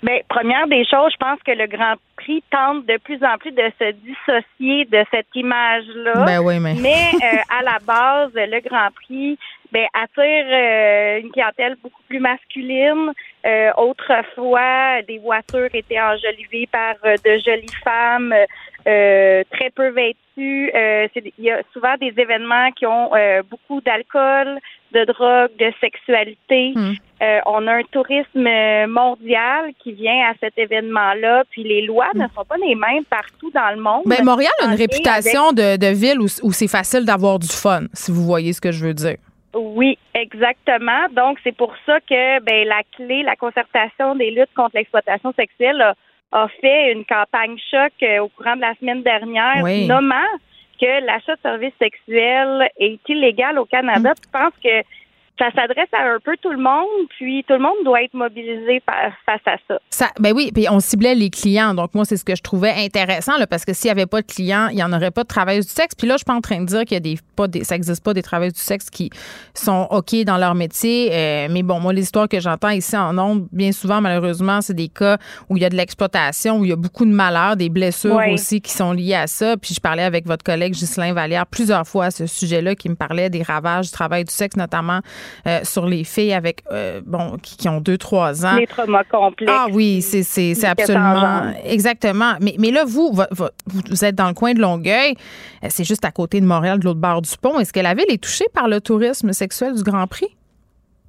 Bien, 0.00 0.18
première 0.28 0.68
des 0.68 0.84
choses, 0.84 1.12
je 1.12 1.16
pense 1.16 1.42
que 1.42 1.50
le 1.50 1.66
Grand 1.66 1.94
Prix 2.16 2.42
tente 2.50 2.86
de 2.86 2.98
plus 2.98 3.22
en 3.24 3.36
plus 3.36 3.50
de 3.50 3.70
se 3.80 3.90
dissocier 3.92 4.84
de 4.84 5.04
cette 5.10 5.26
image-là. 5.34 6.24
Ben 6.24 6.40
oui, 6.40 6.60
mais. 6.60 6.76
euh, 6.76 7.38
à 7.58 7.62
la 7.62 7.78
base, 7.84 8.30
le 8.34 8.60
Grand 8.60 8.90
Prix 8.94 9.36
ben, 9.72 9.86
attire 9.92 10.46
euh, 10.50 11.20
une 11.20 11.30
clientèle 11.32 11.76
beaucoup 11.82 12.02
plus 12.08 12.20
masculine. 12.20 13.12
Euh, 13.44 13.70
autrefois, 13.76 15.02
des 15.06 15.18
voitures 15.18 15.68
étaient 15.74 16.00
enjolivées 16.00 16.68
par 16.70 16.94
euh, 17.04 17.16
de 17.24 17.38
jolies 17.44 17.66
femmes 17.84 18.34
euh, 18.86 19.42
très 19.50 19.70
peu 19.70 19.88
vêtues. 19.88 20.70
Euh, 20.74 21.08
Il 21.16 21.44
y 21.44 21.50
a 21.50 21.60
souvent 21.72 21.96
des 22.00 22.14
événements 22.16 22.70
qui 22.72 22.86
ont 22.86 23.14
euh, 23.14 23.42
beaucoup 23.42 23.80
d'alcool, 23.80 24.58
de 24.92 25.04
drogue, 25.04 25.50
de 25.58 25.72
sexualité. 25.80 26.74
Euh, 27.20 27.40
on 27.46 27.66
a 27.66 27.72
un 27.74 27.82
tourisme 27.90 28.46
euh, 28.46 28.86
mondial 28.86 29.72
qui 29.82 29.92
vient 29.92 30.30
à 30.30 30.34
cet 30.40 30.56
événement-là, 30.56 31.42
puis 31.50 31.64
les 31.64 31.82
lois 31.84 32.08
ne 32.14 32.26
sont 32.34 32.44
pas 32.44 32.56
les 32.64 32.74
mêmes 32.76 33.04
partout 33.10 33.50
dans 33.52 33.70
le 33.74 33.80
monde. 33.80 34.02
Ben, 34.06 34.24
Montréal 34.24 34.52
a 34.62 34.66
une 34.66 34.76
réputation 34.78 35.48
avec- 35.48 35.80
de, 35.80 35.86
de 35.86 35.92
ville 35.92 36.20
où, 36.20 36.26
où 36.44 36.52
c'est 36.52 36.68
facile 36.68 37.04
d'avoir 37.04 37.38
du 37.40 37.48
fun, 37.48 37.82
si 37.92 38.12
vous 38.12 38.22
voyez 38.22 38.52
ce 38.52 38.60
que 38.60 38.70
je 38.70 38.86
veux 38.86 38.94
dire. 38.94 39.16
Oui, 39.54 39.98
exactement. 40.14 41.08
Donc, 41.12 41.38
c'est 41.42 41.56
pour 41.56 41.74
ça 41.86 41.98
que 42.00 42.40
ben, 42.42 42.68
la 42.68 42.82
clé, 42.96 43.22
la 43.24 43.34
concertation 43.34 44.14
des 44.14 44.30
luttes 44.30 44.54
contre 44.54 44.76
l'exploitation 44.76 45.32
sexuelle 45.36 45.80
a, 45.82 45.94
a 46.32 46.46
fait 46.60 46.92
une 46.92 47.04
campagne 47.04 47.56
choc 47.70 47.92
euh, 48.02 48.20
au 48.20 48.28
courant 48.28 48.54
de 48.56 48.60
la 48.60 48.74
semaine 48.78 49.02
dernière, 49.02 49.62
Oui. 49.64 49.86
nommant 49.88 50.30
que 50.80 51.04
l'achat 51.04 51.34
de 51.34 51.40
services 51.42 51.74
sexuels 51.80 52.68
est 52.78 53.00
illégal 53.08 53.58
au 53.58 53.64
Canada. 53.64 54.12
Je 54.22 54.30
pense 54.30 54.52
que 54.62 54.82
ça 55.38 55.50
s'adresse 55.54 55.88
à 55.92 56.14
un 56.14 56.18
peu 56.22 56.36
tout 56.42 56.50
le 56.50 56.58
monde, 56.58 57.08
puis 57.10 57.44
tout 57.46 57.54
le 57.54 57.60
monde 57.60 57.76
doit 57.84 58.02
être 58.02 58.14
mobilisé 58.14 58.82
face 58.86 59.40
à 59.46 59.56
ça. 59.68 59.78
Ça, 59.90 60.06
ben 60.18 60.32
oui, 60.34 60.50
puis 60.52 60.66
on 60.70 60.80
ciblait 60.80 61.14
les 61.14 61.30
clients. 61.30 61.74
Donc, 61.74 61.94
moi, 61.94 62.04
c'est 62.04 62.16
ce 62.16 62.24
que 62.24 62.34
je 62.34 62.42
trouvais 62.42 62.72
intéressant, 62.76 63.36
là, 63.38 63.46
parce 63.46 63.64
que 63.64 63.72
s'il 63.72 63.88
n'y 63.88 63.92
avait 63.92 64.06
pas 64.06 64.20
de 64.22 64.26
clients, 64.26 64.68
il 64.70 64.76
n'y 64.76 64.82
en 64.82 64.92
aurait 64.92 65.10
pas 65.10 65.22
de 65.22 65.28
travailleuses 65.28 65.66
du 65.66 65.72
sexe. 65.72 65.94
Puis 65.94 66.06
là, 66.06 66.14
je 66.14 66.18
suis 66.18 66.24
pas 66.24 66.34
en 66.34 66.40
train 66.40 66.60
de 66.60 66.66
dire 66.66 66.80
qu'il 66.80 66.94
y 66.94 66.96
a 66.96 67.00
des, 67.00 67.16
pas 67.36 67.46
des, 67.48 67.64
ça 67.64 67.74
n'existe 67.74 68.02
pas 68.04 68.14
des 68.14 68.22
travailleuses 68.22 68.54
du 68.54 68.60
sexe 68.60 68.90
qui 68.90 69.10
sont 69.54 69.86
OK 69.90 70.14
dans 70.24 70.38
leur 70.38 70.54
métier. 70.54 71.10
Euh, 71.12 71.48
mais 71.50 71.62
bon, 71.62 71.80
moi, 71.80 71.92
les 71.92 72.02
histoires 72.02 72.28
que 72.28 72.40
j'entends 72.40 72.70
ici 72.70 72.96
en 72.96 73.16
Onde, 73.18 73.46
bien 73.52 73.72
souvent, 73.72 74.00
malheureusement, 74.00 74.60
c'est 74.60 74.74
des 74.74 74.88
cas 74.88 75.18
où 75.48 75.56
il 75.56 75.62
y 75.62 75.66
a 75.66 75.70
de 75.70 75.76
l'exploitation, 75.76 76.58
où 76.58 76.64
il 76.64 76.70
y 76.70 76.72
a 76.72 76.76
beaucoup 76.76 77.04
de 77.04 77.12
malheurs, 77.12 77.56
des 77.56 77.68
blessures 77.68 78.16
Oui. 78.16 78.32
aussi 78.34 78.60
qui 78.60 78.72
sont 78.72 78.92
liées 78.92 79.14
à 79.14 79.26
ça. 79.26 79.56
Puis 79.56 79.74
je 79.74 79.80
parlais 79.80 80.02
avec 80.02 80.26
votre 80.26 80.44
collègue 80.44 80.72
Ghislain 80.72 81.12
Vallière 81.12 81.46
plusieurs 81.46 81.86
fois 81.86 82.06
à 82.06 82.10
ce 82.10 82.26
sujet-là, 82.26 82.74
qui 82.74 82.88
me 82.88 82.94
parlait 82.94 83.30
des 83.30 83.42
ravages 83.42 83.86
du 83.86 83.92
travail 83.92 84.24
du 84.24 84.32
sexe, 84.32 84.56
notamment 84.56 85.00
euh, 85.46 85.60
sur 85.64 85.86
les 85.86 86.04
filles 86.04 86.32
avec, 86.32 86.62
euh, 86.72 87.00
bon, 87.04 87.36
qui, 87.42 87.56
qui 87.56 87.68
ont 87.68 87.80
deux, 87.80 87.98
trois 87.98 88.44
ans. 88.46 88.56
Les 88.56 88.66
traumas 88.66 89.04
complexes. 89.04 89.52
Ah 89.54 89.66
oui, 89.72 90.02
c'est 90.02 90.22
c'est 90.22 90.66
absolument 90.66 91.52
exactement. 91.64 92.34
Mais 92.40 92.54
mais 92.58 92.70
là 92.70 92.84
vous 92.86 93.12
vo- 93.12 93.22
vo- 93.30 93.50
vous 93.66 93.80
vous 93.90 94.04
êtes 94.04 94.14
dans 94.14 94.28
le 94.28 94.34
coin 94.34 94.52
de 94.54 94.60
Longueuil, 94.60 95.14
Euh, 95.64 95.68
c'est 95.70 95.84
juste 95.84 96.04
à 96.04 96.10
côté 96.10 96.40
de 96.40 96.46
Montréal 96.46 96.78
de 96.78 96.84
l'autre 96.84 97.00
bord 97.00 97.20
du 97.22 97.30
pont. 97.40 97.58
Est-ce 97.58 97.72
que 97.72 97.80
la 97.80 97.94
ville 97.94 98.06
est 98.10 98.22
touchée 98.22 98.46
par 98.54 98.68
le 98.68 98.80
tourisme 98.80 99.32
sexuel 99.32 99.74
du 99.74 99.82
Grand 99.82 100.06
Prix? 100.06 100.28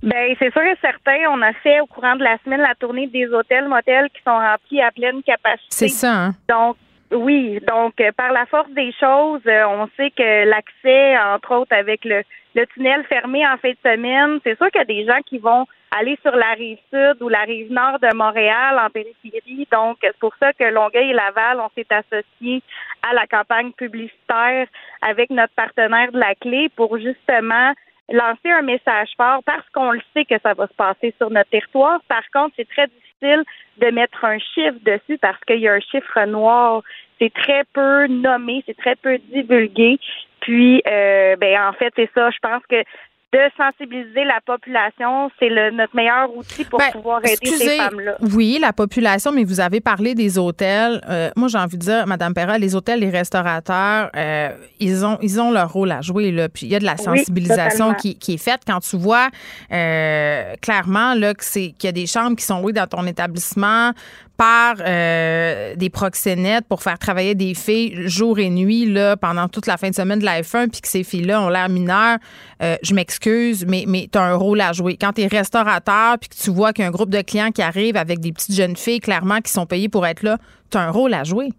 Ben, 0.01 0.33
c'est 0.39 0.51
sûr 0.53 0.61
et 0.61 0.77
certain. 0.81 1.17
On 1.29 1.41
a 1.41 1.51
fait 1.61 1.79
au 1.81 1.85
courant 1.85 2.15
de 2.15 2.23
la 2.23 2.37
semaine 2.43 2.61
la 2.61 2.73
tournée 2.79 3.07
des 3.07 3.27
hôtels, 3.27 3.67
motels 3.67 4.07
qui 4.15 4.21
sont 4.25 4.31
remplis 4.37 4.81
à 4.81 4.91
pleine 4.91 5.21
capacité. 5.23 5.67
C'est 5.69 5.87
ça 5.89 6.13
hein? 6.13 6.35
Donc, 6.47 6.77
oui. 7.11 7.59
Donc, 7.67 7.99
euh, 7.99 8.11
par 8.15 8.31
la 8.31 8.45
force 8.45 8.69
des 8.71 8.93
choses, 8.99 9.41
on 9.45 9.87
sait 9.97 10.11
que 10.11 10.47
l'accès, 10.49 11.17
entre 11.35 11.53
autres, 11.53 11.75
avec 11.75 12.05
le, 12.05 12.23
le 12.55 12.65
tunnel 12.67 13.03
fermé 13.05 13.45
en 13.47 13.57
fin 13.57 13.69
de 13.69 13.77
semaine, 13.83 14.39
c'est 14.43 14.57
sûr 14.57 14.69
qu'il 14.71 14.79
y 14.79 14.81
a 14.81 14.85
des 14.85 15.05
gens 15.05 15.21
qui 15.25 15.37
vont 15.37 15.65
aller 15.91 16.17
sur 16.21 16.35
la 16.35 16.51
rive 16.53 16.77
sud 16.91 17.21
ou 17.21 17.29
la 17.29 17.41
rive 17.41 17.71
nord 17.71 17.99
de 17.99 18.15
Montréal 18.15 18.79
en 18.79 18.89
périphérie. 18.89 19.67
Donc, 19.71 19.97
c'est 20.01 20.17
pour 20.17 20.35
ça 20.39 20.53
que 20.53 20.63
Longueuil 20.63 21.11
et 21.11 21.13
Laval, 21.13 21.59
on 21.59 21.69
s'est 21.75 21.87
associés 21.89 22.61
à 23.09 23.13
la 23.13 23.25
campagne 23.27 23.71
publicitaire 23.71 24.67
avec 25.01 25.29
notre 25.29 25.53
partenaire 25.53 26.11
de 26.11 26.19
la 26.19 26.35
clé 26.35 26.69
pour 26.75 26.97
justement 26.97 27.73
lancer 28.11 28.49
un 28.49 28.61
message 28.61 29.09
fort 29.17 29.43
parce 29.45 29.67
qu'on 29.73 29.91
le 29.91 30.01
sait 30.13 30.25
que 30.25 30.39
ça 30.41 30.53
va 30.53 30.67
se 30.67 30.73
passer 30.73 31.13
sur 31.17 31.29
notre 31.29 31.49
territoire. 31.49 32.01
Par 32.07 32.23
contre, 32.33 32.55
c'est 32.57 32.69
très 32.69 32.87
difficile 32.87 33.43
de 33.77 33.91
mettre 33.91 34.25
un 34.25 34.39
chiffre 34.39 34.77
dessus 34.81 35.17
parce 35.19 35.39
qu'il 35.45 35.59
y 35.59 35.67
a 35.67 35.73
un 35.73 35.79
chiffre 35.79 36.25
noir. 36.25 36.81
C'est 37.19 37.33
très 37.33 37.63
peu 37.73 38.07
nommé, 38.07 38.63
c'est 38.65 38.77
très 38.77 38.95
peu 38.95 39.17
divulgué. 39.17 39.99
Puis, 40.41 40.81
euh, 40.87 41.35
ben 41.37 41.69
en 41.69 41.73
fait, 41.73 41.91
c'est 41.95 42.09
ça. 42.13 42.29
Je 42.29 42.37
pense 42.41 42.63
que 42.69 42.83
de 43.31 43.39
sensibiliser 43.55 44.23
la 44.23 44.39
population, 44.43 45.29
c'est 45.37 45.49
le, 45.49 45.69
notre 45.69 45.95
meilleur 45.95 46.35
outil 46.35 46.65
pour 46.65 46.81
pouvoir 46.91 47.21
aider 47.23 47.45
ces 47.45 47.77
Ben, 47.77 47.89
femmes-là. 47.89 48.15
Oui, 48.33 48.57
la 48.59 48.73
population, 48.73 49.31
mais 49.31 49.43
vous 49.43 49.59
avez 49.59 49.81
parlé 49.81 50.15
des 50.15 50.39
hôtels. 50.39 50.99
Euh, 51.07 51.29
moi, 51.35 51.47
j'ai 51.47 51.59
envie 51.59 51.77
de 51.77 51.83
dire, 51.83 52.07
Madame 52.07 52.33
Perra, 52.33 52.57
les 52.57 52.75
hôtels, 52.75 53.01
les 53.01 53.11
restaurateurs, 53.11 54.09
euh, 54.15 54.49
ils 54.79 55.05
ont 55.05 55.19
ils 55.21 55.39
ont 55.39 55.51
leur 55.51 55.71
rôle 55.71 55.91
à 55.91 56.01
jouer 56.01 56.31
là. 56.31 56.49
Puis 56.49 56.65
il 56.65 56.71
y 56.71 56.75
a 56.75 56.79
de 56.79 56.85
la 56.85 56.97
sensibilisation 56.97 57.93
qui, 57.93 58.17
qui 58.17 58.33
est 58.33 58.43
faite 58.43 58.61
quand 58.65 58.79
tu 58.79 58.97
vois 58.97 59.29
euh, 59.71 60.55
clairement 60.59 61.13
là 61.13 61.35
que 61.35 61.43
c'est 61.43 61.73
qu'il 61.77 61.87
y 61.87 61.89
a 61.89 61.91
des 61.91 62.07
chambres 62.07 62.35
qui 62.35 62.45
sont 62.45 62.61
louées 62.61 62.73
dans 62.73 62.87
ton 62.87 63.05
établissement 63.05 63.91
par 64.39 64.75
euh, 64.79 65.75
des 65.75 65.89
proxénètes 65.89 66.65
pour 66.69 66.81
faire 66.81 66.97
travailler 66.97 67.35
des 67.35 67.53
filles 67.53 68.07
jour 68.07 68.39
et 68.39 68.49
nuit 68.49 68.85
là 68.85 69.17
pendant 69.17 69.49
toute 69.49 69.67
la 69.67 69.75
fin 69.75 69.89
de 69.89 69.93
semaine 69.93 70.19
de 70.19 70.25
la 70.25 70.39
F1 70.39 70.71
puis 70.71 70.79
que 70.79 70.87
ces 70.87 71.03
filles-là 71.03 71.41
ont 71.41 71.49
l'air 71.49 71.67
mineures, 71.67 72.17
euh, 72.63 72.77
je 72.81 72.93
m'excuse 72.93 73.65
mais 73.67 73.83
mais 73.85 74.07
tu 74.09 74.17
as 74.17 74.23
un 74.23 74.35
rôle 74.35 74.61
à 74.61 74.71
jouer. 74.71 74.95
Quand 74.99 75.11
tu 75.11 75.23
es 75.23 75.27
restaurateur 75.27 76.17
puis 76.19 76.29
que 76.29 76.35
tu 76.41 76.51
vois 76.51 76.71
qu'il 76.71 76.83
y 76.83 76.85
a 76.85 76.87
un 76.87 76.91
groupe 76.93 77.09
de 77.09 77.21
clients 77.21 77.51
qui 77.51 77.61
arrivent 77.61 77.97
avec 77.97 78.21
des 78.21 78.31
petites 78.31 78.55
jeunes 78.55 78.77
filles 78.77 79.01
clairement 79.01 79.41
qui 79.41 79.51
sont 79.51 79.65
payées 79.65 79.89
pour 79.89 80.07
être 80.07 80.23
là, 80.23 80.37
tu 80.71 80.77
as 80.77 80.81
un 80.81 80.91
rôle 80.91 81.13
à 81.13 81.25
jouer. 81.25 81.49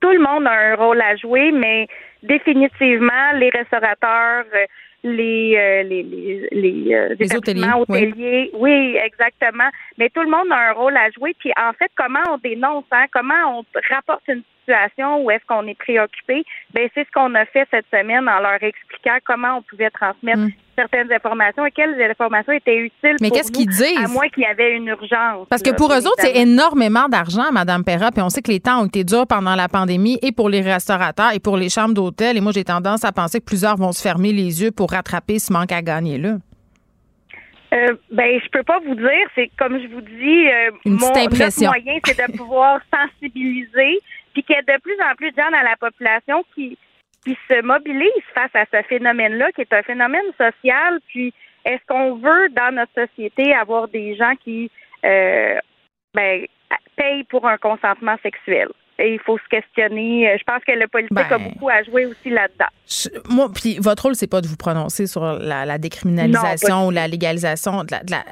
tout 0.00 0.12
le 0.12 0.20
monde 0.20 0.46
a 0.46 0.52
un 0.52 0.76
rôle 0.76 1.00
à 1.00 1.16
jouer, 1.16 1.50
mais 1.50 1.88
définitivement, 2.22 3.32
les 3.34 3.50
restaurateurs, 3.50 4.44
euh, 4.54 4.66
les 5.04 5.56
euh, 5.56 5.82
les 5.84 6.02
les, 6.02 6.48
les, 6.50 6.94
euh, 6.94 7.14
Les 7.18 7.26
établissements 7.26 7.80
hôteliers, 7.80 8.08
hôteliers, 8.08 8.50
oui. 8.54 8.96
exactement. 9.04 9.68
Mais 9.98 10.08
tout 10.10 10.22
le 10.22 10.30
monde 10.30 10.50
a 10.50 10.70
un 10.70 10.72
rôle 10.72 10.96
à 10.96 11.10
jouer. 11.10 11.34
Puis 11.38 11.52
en 11.56 11.72
fait, 11.74 11.90
comment 11.94 12.22
on 12.30 12.38
dénonce, 12.38 12.84
hein, 12.90 13.04
comment 13.12 13.58
on 13.60 13.64
rapporte 13.90 14.26
une 14.28 14.42
où 15.20 15.30
est-ce 15.30 15.44
qu'on 15.46 15.66
est 15.66 15.78
préoccupé, 15.78 16.44
ben 16.72 16.88
c'est 16.94 17.06
ce 17.06 17.10
qu'on 17.12 17.34
a 17.34 17.44
fait 17.46 17.66
cette 17.70 17.86
semaine 17.92 18.28
en 18.28 18.40
leur 18.40 18.62
expliquant 18.62 19.18
comment 19.24 19.58
on 19.58 19.62
pouvait 19.62 19.90
transmettre 19.90 20.40
certaines 20.76 21.12
informations 21.12 21.64
et 21.66 21.70
quelles 21.70 22.00
informations 22.10 22.52
étaient 22.52 22.76
utiles 22.76 22.94
Mm. 23.14 23.16
Mais 23.20 23.28
pour 23.28 23.36
qu'est-ce 23.36 23.52
qu'ils 23.52 23.68
disent? 23.68 23.98
à 24.02 24.08
moins 24.08 24.28
qu'il 24.28 24.42
y 24.42 24.46
avait 24.46 24.76
une 24.76 24.86
urgence. 24.86 25.46
Parce 25.48 25.62
que 25.62 25.70
là, 25.70 25.76
pour 25.76 25.92
eux 25.92 26.06
autres, 26.06 26.18
c'est 26.18 26.36
énormément 26.36 27.08
d'argent, 27.08 27.52
Madame 27.52 27.84
Perra. 27.84 28.10
Puis 28.10 28.22
on 28.22 28.28
sait 28.28 28.42
que 28.42 28.50
les 28.50 28.60
temps 28.60 28.82
ont 28.82 28.86
été 28.86 29.04
durs 29.04 29.26
pendant 29.26 29.54
la 29.54 29.68
pandémie 29.68 30.18
et 30.22 30.32
pour 30.32 30.48
les 30.48 30.60
restaurateurs 30.60 31.32
et 31.34 31.40
pour 31.40 31.56
les 31.56 31.68
chambres 31.68 31.94
d'hôtel. 31.94 32.36
Et 32.36 32.40
moi, 32.40 32.52
j'ai 32.52 32.64
tendance 32.64 33.04
à 33.04 33.12
penser 33.12 33.40
que 33.40 33.44
plusieurs 33.44 33.76
vont 33.76 33.92
se 33.92 34.02
fermer 34.02 34.32
les 34.32 34.62
yeux 34.62 34.70
pour 34.70 34.90
rattraper 34.90 35.38
ce 35.38 35.52
manque 35.52 35.72
à 35.72 35.82
gagner 35.82 36.18
là. 36.18 36.36
Euh, 37.72 37.96
ben, 38.12 38.38
je 38.42 38.48
peux 38.50 38.62
pas 38.62 38.78
vous 38.86 38.94
dire. 38.94 39.26
C'est 39.34 39.50
comme 39.58 39.80
je 39.80 39.88
vous 39.88 40.00
dis, 40.00 40.46
euh, 40.48 40.70
mon 40.84 40.94
notre 40.94 41.64
moyen, 41.64 41.98
c'est 42.04 42.16
de 42.16 42.36
pouvoir 42.36 42.80
sensibiliser, 42.94 44.00
puis 44.34 44.42
qu'il 44.42 44.54
y 44.56 44.58
ait 44.58 44.62
de 44.76 44.80
plus 44.82 44.96
en 45.00 45.14
plus 45.16 45.30
de 45.30 45.36
gens 45.36 45.50
dans 45.50 45.62
la 45.62 45.76
population 45.76 46.44
qui 46.54 46.76
qui 47.24 47.38
se 47.48 47.62
mobilisent 47.62 48.10
face 48.34 48.50
à 48.54 48.66
ce 48.70 48.82
phénomène-là, 48.86 49.50
qui 49.52 49.62
est 49.62 49.72
un 49.72 49.82
phénomène 49.82 50.26
social. 50.36 50.98
Puis, 51.08 51.32
est-ce 51.64 51.80
qu'on 51.88 52.16
veut 52.16 52.50
dans 52.50 52.74
notre 52.74 52.92
société 52.94 53.54
avoir 53.54 53.88
des 53.88 54.14
gens 54.14 54.34
qui 54.44 54.70
euh, 55.06 55.56
ben, 56.12 56.44
paye 56.96 57.24
pour 57.30 57.48
un 57.48 57.56
consentement 57.56 58.16
sexuel? 58.22 58.68
Et 58.98 59.14
il 59.14 59.20
faut 59.20 59.38
se 59.38 59.48
questionner. 59.48 60.36
Je 60.38 60.44
pense 60.44 60.62
que 60.64 60.72
le 60.72 60.86
politique 60.86 61.16
a 61.18 61.38
Ben. 61.38 61.48
beaucoup 61.48 61.70
à 61.70 61.82
jouer 61.82 62.04
aussi 62.04 62.28
là-dedans. 62.28 62.68
Je- 62.86 63.08
moi, 63.34 63.48
puis 63.54 63.78
votre 63.80 64.02
rôle, 64.02 64.14
c'est 64.14 64.30
pas 64.30 64.42
de 64.42 64.46
vous 64.46 64.58
prononcer 64.58 65.06
sur 65.06 65.22
la, 65.24 65.64
la 65.64 65.78
décriminalisation 65.78 66.76
Non, 66.80 66.86
ou 66.88 66.90
la 66.90 67.08
légalisation 67.08 67.84
de 67.84 67.90
la- 67.90 68.04
de 68.04 68.10
la- 68.10 68.24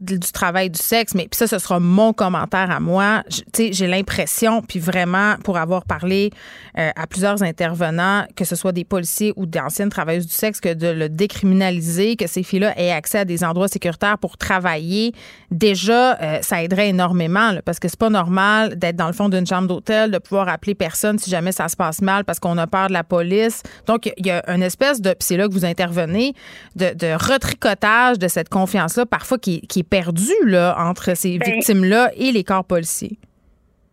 du 0.00 0.18
travail 0.18 0.68
du 0.68 0.78
sexe, 0.78 1.14
mais 1.14 1.26
puis 1.28 1.38
ça, 1.38 1.46
ce 1.46 1.58
sera 1.58 1.80
mon 1.80 2.12
commentaire 2.12 2.70
à 2.70 2.80
moi. 2.80 3.22
Tu 3.30 3.42
sais, 3.54 3.72
j'ai 3.72 3.86
l'impression, 3.86 4.60
puis 4.60 4.78
vraiment, 4.78 5.36
pour 5.42 5.56
avoir 5.56 5.84
parlé 5.84 6.30
euh, 6.78 6.90
à 6.94 7.06
plusieurs 7.06 7.42
intervenants, 7.42 8.26
que 8.36 8.44
ce 8.44 8.56
soit 8.56 8.72
des 8.72 8.84
policiers 8.84 9.32
ou 9.36 9.46
d'anciennes 9.46 9.88
travailleuses 9.88 10.26
du 10.26 10.34
sexe, 10.34 10.60
que 10.60 10.74
de 10.74 10.88
le 10.88 11.08
décriminaliser, 11.08 12.16
que 12.16 12.26
ces 12.26 12.42
filles-là 12.42 12.78
aient 12.78 12.92
accès 12.92 13.20
à 13.20 13.24
des 13.24 13.42
endroits 13.42 13.68
sécuritaires 13.68 14.18
pour 14.18 14.36
travailler, 14.36 15.12
déjà, 15.50 16.18
euh, 16.20 16.38
ça 16.42 16.62
aiderait 16.62 16.90
énormément, 16.90 17.52
là, 17.52 17.62
parce 17.62 17.78
que 17.78 17.88
c'est 17.88 17.98
pas 17.98 18.10
normal 18.10 18.78
d'être 18.78 18.96
dans 18.96 19.06
le 19.06 19.14
fond 19.14 19.30
d'une 19.30 19.46
chambre 19.46 19.66
d'hôtel, 19.66 20.10
de 20.10 20.18
pouvoir 20.18 20.48
appeler 20.48 20.74
personne 20.74 21.18
si 21.18 21.30
jamais 21.30 21.52
ça 21.52 21.68
se 21.68 21.76
passe 21.76 22.02
mal 22.02 22.24
parce 22.24 22.38
qu'on 22.38 22.58
a 22.58 22.66
peur 22.66 22.88
de 22.88 22.92
la 22.92 23.04
police. 23.04 23.62
Donc, 23.86 24.12
il 24.18 24.26
y 24.26 24.30
a 24.30 24.42
une 24.52 24.62
espèce 24.62 25.00
de, 25.00 25.10
puis 25.10 25.20
c'est 25.20 25.36
là 25.38 25.48
que 25.48 25.52
vous 25.52 25.64
intervenez, 25.64 26.34
de, 26.74 26.92
de 26.92 27.14
retricotage 27.14 28.18
de 28.18 28.28
cette 28.28 28.50
confiance-là, 28.50 29.06
parfois 29.06 29.38
qui, 29.38 29.62
qui 29.62 29.80
est 29.80 29.85
perdue 29.90 30.44
là, 30.44 30.74
entre 30.78 31.16
ces 31.16 31.38
Ben- 31.38 31.52
victimes-là 31.54 32.10
et 32.16 32.32
les 32.32 32.44
corps 32.44 32.64
policiers? 32.64 33.18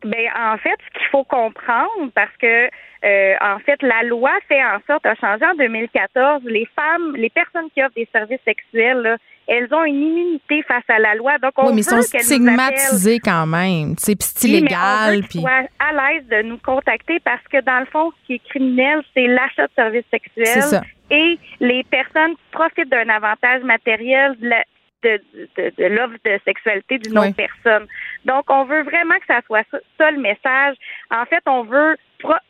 Ben, 0.05 0.27
en 0.37 0.57
fait, 0.57 0.75
ce 0.93 0.99
qu'il 0.99 1.07
faut 1.11 1.23
comprendre, 1.23 2.11
parce 2.13 2.35
que 2.41 2.65
euh, 3.05 3.33
en 3.41 3.59
fait, 3.59 3.81
la 3.81 4.03
loi 4.03 4.31
fait 4.47 4.61
en 4.63 4.79
sorte, 4.87 5.05
a 5.05 5.13
changé 5.15 5.45
en 5.45 5.55
2014, 5.55 6.41
les 6.45 6.65
femmes, 6.75 7.15
les 7.17 7.29
personnes 7.29 7.69
qui 7.73 7.81
offrent 7.83 7.95
des 7.95 8.07
services 8.13 8.39
sexuels, 8.45 8.99
là, 9.01 9.17
elles 9.47 9.67
ont 9.73 9.83
une 9.83 10.01
immunité 10.01 10.61
face 10.63 10.83
à 10.87 10.99
la 10.99 11.15
loi. 11.15 11.37
Donc, 11.37 11.51
on 11.57 11.67
Oui, 11.67 11.73
mais 11.75 11.81
veut 11.81 12.01
sont 12.01 12.01
stigmatisés 12.01 13.19
quand 13.19 13.45
même. 13.45 13.95
C'est 13.97 14.13
Oui, 14.43 14.49
illégal. 14.49 15.15
veut 15.15 15.21
qu'ils 15.27 15.41
Puis 15.43 15.45
à 15.79 15.91
l'aise 16.13 16.25
de 16.29 16.41
nous 16.47 16.57
contacter 16.59 17.19
parce 17.19 17.43
que 17.51 17.59
dans 17.61 17.79
le 17.79 17.85
fond, 17.87 18.11
ce 18.21 18.27
qui 18.27 18.33
est 18.35 18.47
criminel, 18.49 19.01
c'est 19.13 19.27
l'achat 19.27 19.67
de 19.67 19.71
services 19.75 20.05
C'est 20.11 20.21
sexuels 20.23 20.61
ça. 20.63 20.81
et 21.11 21.37
les 21.59 21.83
personnes 21.83 22.35
qui 22.35 22.43
profitent 22.51 22.89
d'un 22.89 23.09
avantage 23.09 23.63
matériel 23.63 24.37
de 24.39 24.47
la- 24.49 24.63
de, 25.03 25.21
de, 25.57 25.73
de 25.77 25.85
l'offre 25.85 26.15
de 26.23 26.39
sexualité 26.45 26.97
d'une 26.97 27.17
Oui. 27.17 27.27
autre 27.27 27.35
personne. 27.35 27.87
Donc, 28.25 28.45
on 28.49 28.63
veut 28.65 28.83
vraiment 28.83 29.15
que 29.15 29.25
ça 29.27 29.41
soit 29.45 29.63
ça, 29.71 29.77
ça 29.97 30.11
le 30.11 30.19
message. 30.19 30.75
En 31.11 31.25
fait, 31.25 31.41
on 31.45 31.63
veut 31.63 31.95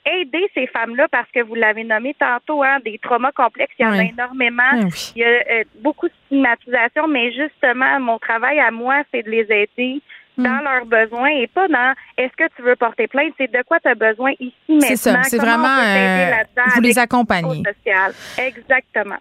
aider 0.06 0.48
ces 0.54 0.68
femmes-là 0.68 1.08
parce 1.10 1.30
que 1.32 1.40
vous 1.42 1.56
l'avez 1.56 1.84
nommé 1.84 2.16
tantôt, 2.20 2.62
hein, 2.64 2.78
des 2.86 3.00
traumas 3.00 3.32
complexes, 3.32 3.74
il 3.80 3.84
y 3.84 3.90
en 3.90 3.94
a 3.94 4.04
énormément. 4.04 4.64
Oui, 4.76 4.84
oui. 4.86 5.12
Il 5.16 5.22
y 5.22 5.26
a 5.26 5.28
euh, 5.28 5.64
beaucoup 5.80 6.08
de 6.08 6.14
stigmatisation, 6.28 7.08
mais 7.08 7.32
justement, 7.32 8.00
mon 8.00 8.20
travail 8.20 8.60
à 8.60 8.70
moi, 8.72 9.02
c'est 9.12 9.24
de 9.24 9.30
les 9.32 9.48
aider 9.52 10.02
Hmm. 10.36 10.46
dans 10.46 10.62
leurs 10.64 10.86
besoins 10.88 11.30
et 11.30 11.46
pas 11.46 11.68
dans 11.68 11.94
est-ce 12.18 12.36
que 12.36 12.50
tu 12.56 12.64
veux 12.64 12.76
porter 12.76 13.08
plainte, 13.08 13.36
c'est 13.38 13.52
de 13.52 13.62
quoi 13.68 13.80
tu 13.80 13.88
as 13.88 13.94
besoin 13.94 14.32
ici 14.40 14.54
maintenant. 14.68 14.88
C'est 14.88 14.96
ça, 14.96 15.22
c'est 15.26 15.38
vraiment, 15.38 15.78
euh, 15.78 16.32
vous 16.74 16.82
les 16.82 16.98
social? 17.64 18.14
Exactement. 18.40 19.18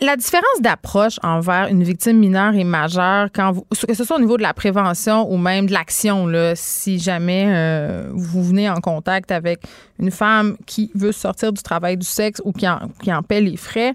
La 0.00 0.16
différence 0.16 0.60
d'approche 0.60 1.20
envers 1.22 1.68
une 1.68 1.84
victime 1.84 2.18
mineure 2.18 2.54
et 2.56 2.64
majeure, 2.64 3.28
quand 3.32 3.52
vous, 3.52 3.64
que 3.86 3.94
ce 3.94 4.04
soit 4.04 4.16
au 4.16 4.20
niveau 4.20 4.36
de 4.36 4.42
la 4.42 4.52
prévention 4.52 5.30
ou 5.30 5.38
même 5.38 5.66
de 5.66 5.72
l'action, 5.72 6.26
si 6.56 6.98
jamais 6.98 7.46
euh, 7.48 8.10
vous 8.12 8.42
venez 8.42 8.68
en 8.68 8.80
contact 8.80 9.30
avec 9.30 9.60
une 10.00 10.10
femme 10.10 10.56
qui 10.66 10.90
veut 10.96 11.12
sortir 11.12 11.52
du 11.52 11.62
travail 11.62 11.96
du 11.96 12.06
sexe 12.06 12.42
ou 12.44 12.52
qui 12.52 12.68
en, 12.68 12.88
qui 13.02 13.12
en 13.12 13.22
paie 13.22 13.40
les 13.40 13.56
frais, 13.56 13.94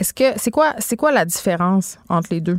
est-ce 0.00 0.14
que 0.14 0.38
c'est 0.38 0.50
quoi 0.50 0.72
c'est 0.78 0.96
quoi 0.96 1.12
la 1.12 1.26
différence 1.26 1.98
entre 2.08 2.28
les 2.32 2.40
deux? 2.40 2.58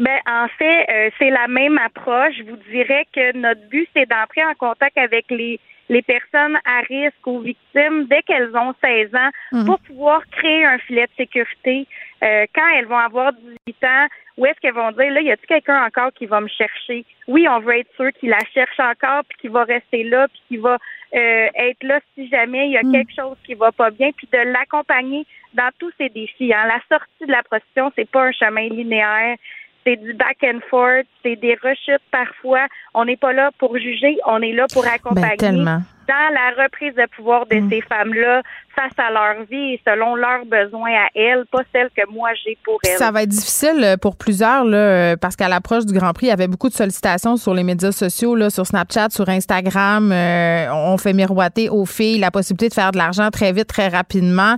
Ben, 0.00 0.18
en 0.26 0.48
fait, 0.58 0.86
euh, 0.90 1.10
c'est 1.18 1.30
la 1.30 1.46
même 1.46 1.78
approche. 1.78 2.34
Je 2.38 2.42
vous 2.42 2.56
dirais 2.72 3.06
que 3.14 3.36
notre 3.36 3.68
but, 3.68 3.88
c'est 3.94 4.08
d'entrer 4.08 4.42
en 4.44 4.54
contact 4.58 4.98
avec 4.98 5.26
les, 5.30 5.60
les 5.92 6.02
personnes 6.02 6.58
à 6.64 6.80
risque 6.88 7.26
ou 7.26 7.40
victimes 7.40 8.06
dès 8.06 8.22
qu'elles 8.22 8.54
ont 8.56 8.74
16 8.82 9.14
ans 9.14 9.30
Mhm. 9.52 9.66
pour 9.66 9.78
pouvoir 9.80 10.22
créer 10.30 10.64
un 10.64 10.78
filet 10.78 11.06
de 11.06 11.12
sécurité. 11.16 11.86
Euh, 12.24 12.46
quand 12.54 12.68
elles 12.76 12.86
vont 12.86 12.98
avoir 13.10 13.32
18 13.34 13.84
ans, 13.84 14.06
où 14.38 14.46
est-ce 14.46 14.58
qu'elles 14.60 14.72
vont 14.72 14.92
dire, 14.92 15.12
là, 15.12 15.20
y 15.20 15.30
a-t-il 15.30 15.46
quelqu'un 15.46 15.84
encore 15.84 16.10
qui 16.14 16.24
va 16.24 16.40
me 16.40 16.48
chercher? 16.48 17.04
Oui, 17.28 17.46
on 17.48 17.58
veut 17.60 17.78
être 17.80 17.94
sûr 17.96 18.10
qu'il 18.18 18.30
la 18.30 18.38
cherche 18.54 18.80
encore, 18.80 19.22
puis 19.28 19.36
qu'il 19.40 19.50
va 19.50 19.64
rester 19.64 20.02
là, 20.04 20.26
puis 20.28 20.40
qu'il 20.48 20.60
va 20.60 20.78
euh, 21.14 21.48
être 21.54 21.82
là 21.82 22.00
si 22.14 22.26
jamais 22.30 22.68
il 22.68 22.72
y 22.72 22.78
a 22.78 22.82
Mm. 22.82 22.92
quelque 22.92 23.14
chose 23.14 23.36
qui 23.44 23.52
va 23.52 23.70
pas 23.70 23.90
bien, 23.90 24.12
puis 24.16 24.26
de 24.32 24.38
l'accompagner 24.38 25.26
dans 25.52 25.68
tous 25.78 25.92
ces 25.98 26.08
défis. 26.08 26.54
Hein. 26.54 26.64
La 26.66 26.80
sortie 26.88 27.26
de 27.26 27.30
la 27.32 27.42
prostitution, 27.42 27.92
c'est 27.94 28.08
pas 28.10 28.22
un 28.24 28.32
chemin 28.32 28.66
linéaire 28.70 29.36
c'est 29.84 29.96
du 29.96 30.14
back 30.14 30.38
and 30.44 30.60
forth, 30.70 31.06
c'est 31.22 31.36
des 31.36 31.56
rechutes 31.62 32.02
parfois. 32.10 32.66
On 32.94 33.04
n'est 33.04 33.16
pas 33.16 33.32
là 33.32 33.50
pour 33.58 33.76
juger, 33.76 34.18
on 34.26 34.40
est 34.42 34.52
là 34.52 34.66
pour 34.72 34.86
accompagner 34.86 35.36
Ben, 35.38 35.84
dans 36.08 36.34
la 36.34 36.64
reprise 36.64 36.94
de 36.94 37.06
pouvoir 37.14 37.46
de 37.46 37.62
ces 37.70 37.80
femmes-là 37.82 38.42
face 38.74 38.92
à 38.98 39.10
leur 39.12 39.44
vie 39.44 39.74
et 39.74 39.80
selon 39.86 40.16
leurs 40.16 40.44
besoins 40.46 40.90
à 40.90 41.08
elles, 41.14 41.44
pas 41.50 41.62
celles 41.72 41.90
que 41.96 42.08
moi 42.10 42.30
j'ai 42.44 42.58
pour 42.64 42.78
elles. 42.84 42.98
ça 42.98 43.10
va 43.10 43.22
être 43.22 43.28
difficile 43.28 43.82
euh, 43.82 43.96
pour 43.96 44.16
plusieurs 44.16 44.64
là, 44.64 44.76
euh, 44.76 45.16
parce 45.16 45.36
qu'à 45.36 45.48
l'approche 45.48 45.86
du 45.86 45.92
Grand 45.92 46.12
Prix, 46.12 46.26
il 46.26 46.30
y 46.30 46.32
avait 46.32 46.48
beaucoup 46.48 46.68
de 46.68 46.74
sollicitations 46.74 47.36
sur 47.36 47.54
les 47.54 47.62
médias 47.62 47.92
sociaux, 47.92 48.34
là, 48.34 48.50
sur 48.50 48.66
Snapchat, 48.66 49.10
sur 49.10 49.28
Instagram. 49.28 50.10
Euh, 50.10 50.66
on 50.72 50.96
fait 50.98 51.12
miroiter 51.12 51.68
aux 51.68 51.86
filles 51.86 52.18
la 52.18 52.30
possibilité 52.30 52.68
de 52.68 52.74
faire 52.74 52.92
de 52.92 52.98
l'argent 52.98 53.30
très 53.30 53.52
vite, 53.52 53.68
très 53.68 53.88
rapidement. 53.88 54.56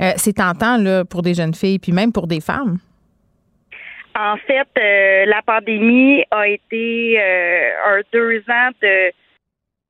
Euh, 0.00 0.12
c'est 0.16 0.34
tentant 0.34 0.76
là, 0.76 1.04
pour 1.04 1.22
des 1.22 1.34
jeunes 1.34 1.54
filles, 1.54 1.78
puis 1.78 1.92
même 1.92 2.12
pour 2.12 2.26
des 2.26 2.40
femmes. 2.40 2.78
En 4.14 4.36
fait, 4.36 4.68
euh, 4.78 5.24
la 5.26 5.42
pandémie 5.42 6.24
a 6.30 6.46
été 6.48 7.18
euh, 7.20 7.70
un 7.86 8.00
deux 8.12 8.42
ans 8.48 8.70
de 8.82 9.12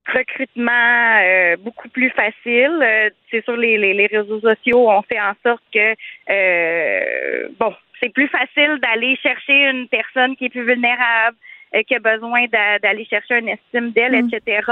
recrutement 0.06 1.18
euh, 1.22 1.56
beaucoup 1.58 1.88
plus 1.88 2.10
facile. 2.10 2.78
Euh, 2.82 3.10
c'est 3.30 3.44
sur 3.44 3.56
les, 3.56 3.78
les, 3.78 3.94
les 3.94 4.06
réseaux 4.06 4.40
sociaux, 4.40 4.88
on 4.90 5.02
fait 5.02 5.20
en 5.20 5.34
sorte 5.42 5.62
que 5.72 5.94
euh, 6.30 7.48
bon, 7.58 7.74
c'est 8.00 8.12
plus 8.12 8.28
facile 8.28 8.78
d'aller 8.80 9.16
chercher 9.16 9.70
une 9.70 9.88
personne 9.88 10.36
qui 10.36 10.46
est 10.46 10.50
plus 10.50 10.64
vulnérable, 10.66 11.36
euh, 11.74 11.82
qui 11.82 11.94
a 11.94 11.98
besoin 12.00 12.46
d'a- 12.46 12.78
d'aller 12.78 13.04
chercher 13.04 13.38
une 13.38 13.48
estime 13.48 13.90
d'elle, 13.92 14.14
etc. 14.14 14.68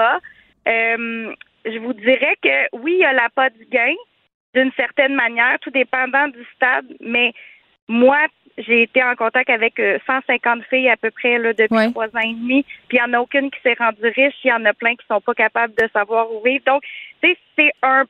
Euh, 0.68 1.32
je 1.64 1.78
vous 1.78 1.92
dirais 1.92 2.36
que 2.42 2.76
oui, 2.76 2.94
il 2.94 3.00
y 3.00 3.04
a 3.04 3.12
la 3.12 3.28
pas 3.34 3.50
du 3.50 3.64
gain 3.66 3.94
d'une 4.54 4.72
certaine 4.72 5.14
manière, 5.14 5.58
tout 5.60 5.70
dépendant 5.70 6.26
du 6.28 6.44
stade, 6.56 6.86
mais 7.00 7.32
moi, 7.88 8.18
j'ai 8.66 8.82
été 8.82 9.02
en 9.02 9.14
contact 9.14 9.50
avec 9.50 9.78
euh, 9.80 9.98
150 10.06 10.64
filles 10.70 10.88
à 10.88 10.96
peu 10.96 11.10
près 11.10 11.38
là, 11.38 11.52
depuis 11.52 11.74
trois 11.90 12.06
ans 12.06 12.20
et 12.24 12.34
demi, 12.34 12.64
puis 12.88 12.98
il 12.98 13.04
n'y 13.06 13.10
en 13.14 13.18
a 13.18 13.20
aucune 13.20 13.50
qui 13.50 13.60
s'est 13.62 13.76
rendue 13.78 14.06
riche, 14.14 14.34
il 14.44 14.48
y 14.48 14.52
en 14.52 14.64
a 14.64 14.72
plein 14.72 14.94
qui 14.96 15.06
sont 15.06 15.20
pas 15.20 15.34
capables 15.34 15.74
de 15.74 15.88
savoir 15.92 16.32
où 16.32 16.42
vivre. 16.42 16.64
Donc, 16.66 16.82
tu 17.22 17.30
sais, 17.30 17.38
c'est 17.56 17.72
un 17.82 18.04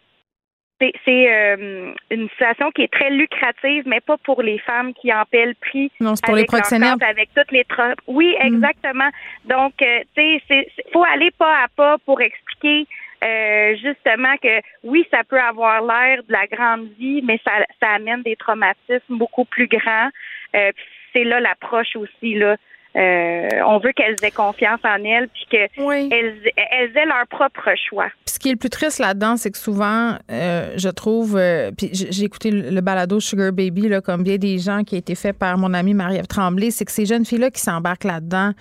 c'est 1.05 1.31
euh, 1.31 1.93
une 2.10 2.28
situation 2.31 2.70
qui 2.70 2.82
est 2.82 2.93
très 2.93 3.10
lucrative, 3.10 3.82
mais 3.86 4.01
pas 4.01 4.16
pour 4.24 4.43
les 4.43 4.59
femmes 4.60 4.94
qui 4.94 5.12
en 5.12 5.24
paient 5.31 5.44
le 5.47 5.55
prix. 5.55 5.93
Non, 6.01 6.16
c'est 6.16 6.24
pour 6.24 6.35
les 6.35 6.40
avec 6.40 6.51
tante, 6.90 7.02
avec 7.02 7.28
toutes 7.36 7.52
les 7.52 7.64
tro- 7.64 7.82
Oui, 8.06 8.35
exactement. 8.40 9.10
Donc, 9.44 9.74
euh, 9.82 10.01
tu 10.16 10.40
sais, 10.48 10.66
faut 10.93 11.05
aller 11.05 11.31
pas 11.32 11.64
à 11.64 11.68
pas 11.77 11.98
pour 12.06 12.20
expliquer 12.22 12.86
euh, 13.22 13.74
justement 13.77 14.35
que 14.43 14.60
oui, 14.82 15.06
ça 15.10 15.22
peut 15.28 15.39
avoir 15.39 15.82
l'air 15.82 16.22
de 16.27 16.32
la 16.32 16.47
grande 16.47 16.89
vie, 16.98 17.20
mais 17.22 17.39
ça, 17.44 17.52
ça 17.78 17.90
amène 17.90 18.22
des 18.22 18.36
traumatismes 18.36 19.18
beaucoup 19.18 19.44
plus 19.44 19.66
grands. 19.66 20.09
Euh, 20.55 20.72
c'est 21.12 21.24
là 21.24 21.40
l'approche 21.40 21.97
aussi 21.97 22.35
là. 22.35 22.56
Euh, 22.97 23.48
on 23.66 23.78
veut 23.78 23.93
qu'elles 23.93 24.16
aient 24.22 24.32
confiance 24.32 24.81
en 24.82 25.05
elles 25.05 25.28
puis 25.28 25.47
qu'elles 25.48 25.70
elles 25.78 26.97
aient 26.97 27.06
leur 27.06 27.24
propre 27.28 27.70
choix. 27.89 28.09
Puis 28.24 28.35
ce 28.35 28.39
qui 28.40 28.48
est 28.48 28.52
le 28.52 28.59
plus 28.59 28.70
triste 28.70 28.98
là-dedans, 28.98 29.36
c'est 29.36 29.52
que 29.52 29.59
souvent, 29.59 30.16
euh, 30.31 30.72
je 30.77 30.89
trouve, 30.89 31.36
euh, 31.36 31.70
puis 31.70 31.90
j'ai 31.93 32.24
écouté 32.24 32.51
le 32.51 32.70
le 32.70 32.81
balado 32.81 33.20
Sugar 33.20 33.52
Baby, 33.52 33.89
là, 33.89 34.01
comme 34.01 34.24
bien 34.24 34.39
des 34.39 34.59
gens 34.59 34.82
qui 34.82 34.97
a 34.97 34.98
été 34.98 35.14
fait 35.14 35.32
par 35.32 35.56
mon 35.56 35.72
amie 35.72 35.94
Marie-Ève 35.94 36.27
Tremblay, 36.27 36.70
c'est 36.70 36.85
que 36.85 36.93
ces 36.93 37.06
jeunes 37.06 37.24
filles-là 37.24 37.51
qui 37.51 37.60
s'embarquent 37.60 38.05
là-dedans 38.05 38.52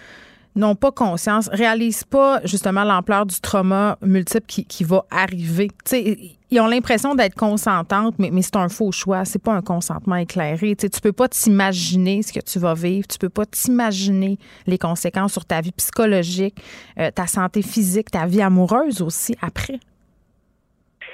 n'ont 0.56 0.76
pas 0.76 0.92
conscience, 0.92 1.50
réalisent 1.52 2.04
pas 2.04 2.42
justement 2.44 2.84
l'ampleur 2.84 3.26
du 3.26 3.40
trauma 3.40 3.98
multiple 4.02 4.46
qui, 4.48 4.66
qui 4.66 4.84
va 4.84 5.06
arriver. 5.10 5.70
Tu 5.86 5.96
sais, 5.96 6.18
ils 6.52 6.60
ont 6.60 6.68
l'impression 6.68 7.16
d'être 7.16 7.36
consentantes, 7.36 8.16
mais, 8.20 8.30
mais 8.32 8.42
c'est 8.42 8.56
un 8.56 8.70
faux 8.70 8.92
choix. 8.92 9.24
C'est 9.26 9.42
pas 9.44 9.54
un 9.54 9.62
consentement 9.62 10.16
éclairé. 10.16 10.76
Tu 10.76 10.90
tu 10.90 11.02
peux 11.02 11.12
pas 11.14 11.28
t'imaginer 11.28 12.22
ce 12.24 12.34
que 12.34 12.40
tu 12.40 12.58
vas 12.60 12.74
vivre. 12.74 13.08
Tu 13.08 13.18
peux 13.20 13.30
pas 13.30 13.46
t'imaginer 13.46 14.38
les 14.66 14.78
conséquences 14.78 15.34
sur 15.34 15.46
ta 15.46 15.62
vie 15.62 15.72
psychologique, 15.74 16.56
euh, 17.00 17.12
ta 17.12 17.28
santé 17.28 17.62
physique, 17.62 18.10
ta 18.12 18.26
vie 18.26 18.42
amoureuse 18.42 19.02
aussi 19.02 19.36
après. 19.42 19.80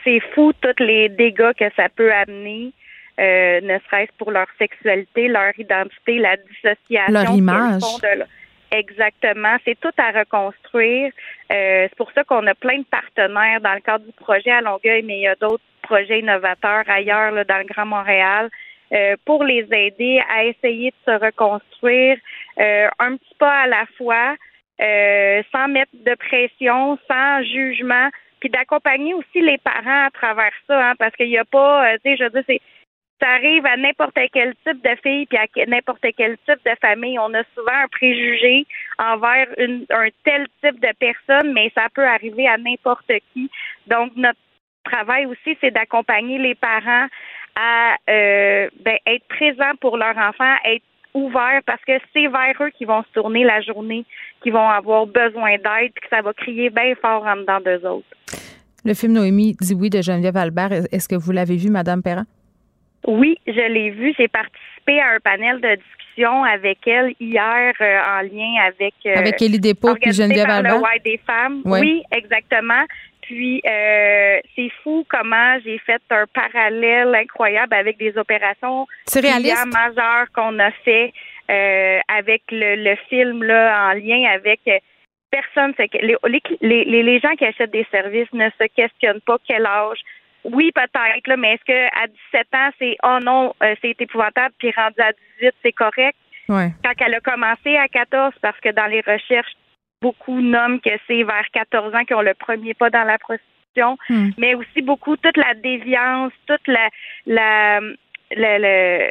c'est 0.03 0.19
fou 0.33 0.53
tous 0.61 0.83
les 0.83 1.09
dégâts 1.09 1.51
que 1.59 1.65
ça 1.75 1.89
peut 1.89 2.11
amener, 2.13 2.71
euh, 3.19 3.59
ne 3.61 3.79
serait-ce 3.89 4.11
pour 4.19 4.29
leur 4.31 4.45
sexualité, 4.59 5.27
leur 5.27 5.57
identité, 5.57 6.19
la 6.19 6.35
dissociation. 6.37 7.11
Leur 7.13 7.31
image. 7.31 7.81
font 7.81 7.97
de 7.97 8.19
leur- 8.19 8.27
Exactement. 8.71 9.55
C'est 9.63 9.79
tout 9.79 9.93
à 9.97 10.11
reconstruire. 10.11 11.11
Euh, 11.51 11.87
c'est 11.89 11.95
pour 11.95 12.11
ça 12.11 12.23
qu'on 12.23 12.45
a 12.47 12.55
plein 12.55 12.79
de 12.79 12.85
partenaires 12.85 13.61
dans 13.61 13.73
le 13.73 13.81
cadre 13.81 14.05
du 14.05 14.11
projet 14.13 14.51
à 14.51 14.61
Longueuil, 14.61 15.03
mais 15.03 15.17
il 15.17 15.23
y 15.23 15.27
a 15.27 15.35
d'autres 15.35 15.63
projets 15.81 16.19
innovateurs 16.19 16.83
ailleurs 16.87 17.31
là, 17.31 17.43
dans 17.43 17.59
le 17.59 17.65
Grand 17.65 17.85
Montréal. 17.85 18.49
euh, 18.93 19.15
pour 19.25 19.43
les 19.43 19.67
aider 19.71 20.21
à 20.29 20.45
essayer 20.45 20.91
de 20.91 21.11
se 21.11 21.25
reconstruire 21.25 22.17
euh, 22.59 22.87
un 22.99 23.17
petit 23.17 23.35
pas 23.39 23.61
à 23.63 23.67
la 23.67 23.85
fois, 23.97 24.35
euh, 24.81 25.41
sans 25.51 25.67
mettre 25.67 25.91
de 25.93 26.15
pression, 26.15 26.97
sans 27.09 27.43
jugement, 27.43 28.09
puis 28.39 28.49
d'accompagner 28.49 29.13
aussi 29.13 29.41
les 29.41 29.57
parents 29.57 30.05
à 30.05 30.09
travers 30.11 30.51
ça, 30.67 30.89
hein, 30.89 30.93
parce 30.99 31.15
qu'il 31.15 31.29
n'y 31.29 31.37
a 31.37 31.45
pas, 31.45 31.93
euh, 31.93 31.97
tu 32.03 32.11
sais, 32.11 32.17
je 32.17 32.23
veux 32.25 32.29
dire, 32.29 32.43
c'est 32.47 32.61
ça 33.21 33.29
arrive 33.29 33.65
à 33.65 33.77
n'importe 33.77 34.17
quel 34.33 34.53
type 34.67 34.83
de 34.83 34.95
fille 35.01 35.25
puis 35.25 35.37
à 35.37 35.65
n'importe 35.67 36.05
quel 36.17 36.37
type 36.39 36.59
de 36.65 36.75
famille. 36.81 37.17
On 37.19 37.33
a 37.33 37.43
souvent 37.55 37.83
un 37.83 37.87
préjugé 37.87 38.65
envers 38.99 39.47
un 39.57 40.07
tel 40.23 40.47
type 40.63 40.79
de 40.81 40.93
personne, 40.99 41.53
mais 41.53 41.71
ça 41.75 41.87
peut 41.93 42.05
arriver 42.05 42.47
à 42.47 42.57
n'importe 42.57 43.11
qui. 43.33 43.49
Donc, 43.87 44.11
notre 44.15 44.39
travail 44.83 45.25
aussi, 45.25 45.57
c'est 45.61 45.71
d'accompagner 45.71 46.37
les 46.37 46.55
parents 46.55 47.07
à 47.55 47.95
euh, 48.09 48.69
ben, 48.83 48.97
être 49.05 49.27
présents 49.29 49.75
pour 49.79 49.97
leur 49.97 50.17
enfant, 50.17 50.55
être 50.65 50.83
ouverts 51.13 51.61
parce 51.65 51.81
que 51.85 51.93
c'est 52.13 52.27
vers 52.27 52.55
eux 52.61 52.69
qu'ils 52.77 52.87
vont 52.87 53.03
se 53.03 53.19
tourner 53.19 53.45
la 53.45 53.61
journée, 53.61 54.05
qu'ils 54.43 54.51
vont 54.51 54.69
avoir 54.69 55.07
besoin 55.07 55.55
d'aide, 55.55 55.93
que 55.93 56.07
ça 56.09 56.21
va 56.21 56.33
crier 56.33 56.69
bien 56.69 56.93
fort 57.01 57.25
en 57.25 57.37
dedans 57.37 57.61
d'eux 57.61 57.87
autres. 57.87 58.07
Le 58.83 58.93
film 58.93 59.13
Noémie 59.13 59.55
dit 59.59 59.73
oui 59.73 59.89
de 59.89 60.01
Geneviève 60.01 60.37
Albert, 60.37 60.71
est-ce 60.91 61.07
que 61.07 61.15
vous 61.15 61.31
l'avez 61.31 61.55
vu, 61.55 61.69
Madame 61.69 62.03
Perrin? 62.03 62.25
Oui, 63.07 63.37
je 63.47 63.67
l'ai 63.71 63.91
vu. 63.91 64.13
J'ai 64.17 64.27
participé 64.27 64.99
à 64.99 65.09
un 65.15 65.19
panel 65.19 65.61
de 65.61 65.75
discussion 65.75 66.43
avec 66.43 66.85
elle 66.87 67.13
hier 67.19 67.73
euh, 67.81 67.99
en 68.07 68.21
lien 68.21 68.63
avec 68.65 68.93
euh, 69.05 69.15
Avec 69.15 69.41
Élie 69.41 69.59
Despots 69.59 69.95
puis 70.01 70.13
Geneviève 70.13 70.47
par 70.47 70.61
le? 70.61 70.69
Y 70.69 70.99
des 71.03 71.19
femmes. 71.25 71.61
Oui, 71.65 72.03
exactement. 72.11 72.83
Puis 73.21 73.61
euh, 73.65 74.39
c'est 74.55 74.69
fou 74.83 75.05
comment 75.09 75.57
j'ai 75.63 75.79
fait 75.79 76.01
un 76.11 76.25
parallèle 76.33 77.13
incroyable 77.15 77.73
avec 77.73 77.97
des 77.97 78.15
opérations 78.17 78.87
majeures 79.15 80.27
qu'on 80.33 80.59
a 80.59 80.71
fait 80.83 81.11
euh, 81.49 81.99
avec 82.07 82.43
le, 82.51 82.75
le 82.75 82.95
film 83.09 83.43
là 83.43 83.89
en 83.89 83.93
lien 83.93 84.29
avec 84.31 84.61
euh, 84.67 84.77
personne. 85.31 85.73
c'est 85.75 85.87
que 85.87 85.97
les, 85.97 86.15
les, 86.61 86.85
les, 86.85 87.03
les 87.03 87.19
gens 87.19 87.35
qui 87.35 87.45
achètent 87.45 87.71
des 87.71 87.87
services 87.89 88.31
ne 88.33 88.49
se 88.59 88.65
questionnent 88.75 89.21
pas 89.21 89.37
quel 89.47 89.65
âge. 89.65 89.99
Oui, 90.53 90.71
peut-être, 90.73 91.27
là, 91.27 91.37
mais 91.37 91.53
est-ce 91.53 91.65
que 91.65 91.85
à 92.03 92.07
17 92.07 92.47
ans, 92.53 92.69
c'est 92.79 92.95
oh 93.03 93.17
non, 93.23 93.53
euh, 93.63 93.75
c'est 93.81 93.99
épouvantable, 93.99 94.53
puis 94.59 94.71
rendu 94.71 94.99
à 94.99 95.11
18, 95.39 95.53
c'est 95.63 95.71
correct? 95.73 96.15
Ouais. 96.47 96.69
Quand 96.83 96.93
elle 97.05 97.15
a 97.15 97.19
commencé 97.19 97.75
à 97.77 97.87
14, 97.87 98.33
parce 98.41 98.59
que 98.59 98.69
dans 98.69 98.85
les 98.85 99.01
recherches, 99.01 99.53
beaucoup 100.01 100.39
nomment 100.41 100.79
que 100.79 100.91
c'est 101.07 101.23
vers 101.23 101.45
14 101.51 101.95
ans 101.95 102.03
qu'ils 102.05 102.15
ont 102.15 102.21
le 102.21 102.35
premier 102.35 102.73
pas 102.75 102.89
dans 102.89 103.03
la 103.03 103.17
prostitution, 103.17 103.97
Hmm. 104.07 104.29
mais 104.37 104.55
aussi 104.55 104.81
beaucoup 104.83 105.17
toute 105.17 105.35
la 105.35 105.53
déviance, 105.55 106.31
toute 106.47 106.65
la, 106.67 106.87
la, 107.25 107.81
la- 108.31 108.57
la- 108.59 109.09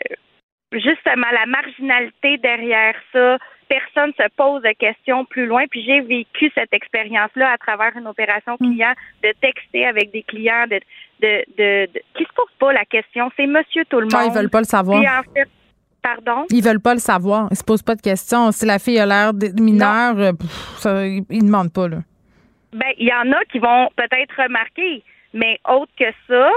justement 0.72 1.26
la 1.32 1.44
marginalité 1.46 2.38
derrière 2.38 2.94
ça. 3.12 3.38
Personne 3.68 4.12
se 4.18 4.26
pose 4.36 4.62
de 4.62 4.72
questions 4.72 5.24
plus 5.24 5.46
loin. 5.46 5.64
Puis 5.70 5.82
j'ai 5.84 6.00
vécu 6.00 6.50
cette 6.54 6.72
expérience-là 6.72 7.50
à 7.52 7.58
travers 7.58 7.96
une 7.96 8.06
opération 8.06 8.56
client, 8.56 8.92
de 9.22 9.32
texter 9.40 9.86
avec 9.86 10.10
des 10.12 10.22
clients, 10.22 10.66
de, 10.70 10.80
de, 11.24 11.44
de, 11.58 11.92
de- 11.94 12.02
qui 12.14 12.24
se 12.24 12.32
posent 12.34 12.56
pas 12.58 12.72
la 12.72 12.84
question. 12.84 13.30
C'est 13.36 13.46
Monsieur 13.46 13.84
tout 13.86 13.98
le 14.00 14.06
monde. 14.06 14.14
Ah, 14.16 14.24
ils 14.26 14.32
veulent 14.32 14.50
pas 14.50 14.60
le 14.60 14.64
savoir. 14.66 15.00
Puis 15.00 15.08
en 15.08 15.22
fait, 15.34 15.48
pardon? 16.02 16.46
Ils 16.50 16.62
veulent 16.62 16.80
pas 16.80 16.94
le 16.94 17.00
savoir. 17.00 17.48
Ils 17.50 17.56
se 17.56 17.64
posent 17.64 17.82
pas 17.82 17.94
de 17.94 18.02
questions. 18.02 18.52
Si 18.52 18.66
la 18.66 18.78
fille 18.78 18.98
a 18.98 19.06
l'air 19.06 19.32
mineure, 19.58 20.18
euh, 20.18 20.32
pff, 20.32 20.50
ça, 20.78 21.06
ils 21.06 21.24
ils 21.30 21.44
demandent 21.44 21.72
pas, 21.72 21.88
là. 21.88 21.98
Ben, 22.72 22.92
il 22.98 23.06
y 23.08 23.12
en 23.12 23.30
a 23.32 23.44
qui 23.50 23.58
vont 23.60 23.88
peut-être 23.96 24.34
remarquer, 24.42 25.02
mais 25.32 25.58
autre 25.68 25.92
que 25.98 26.10
ça, 26.28 26.50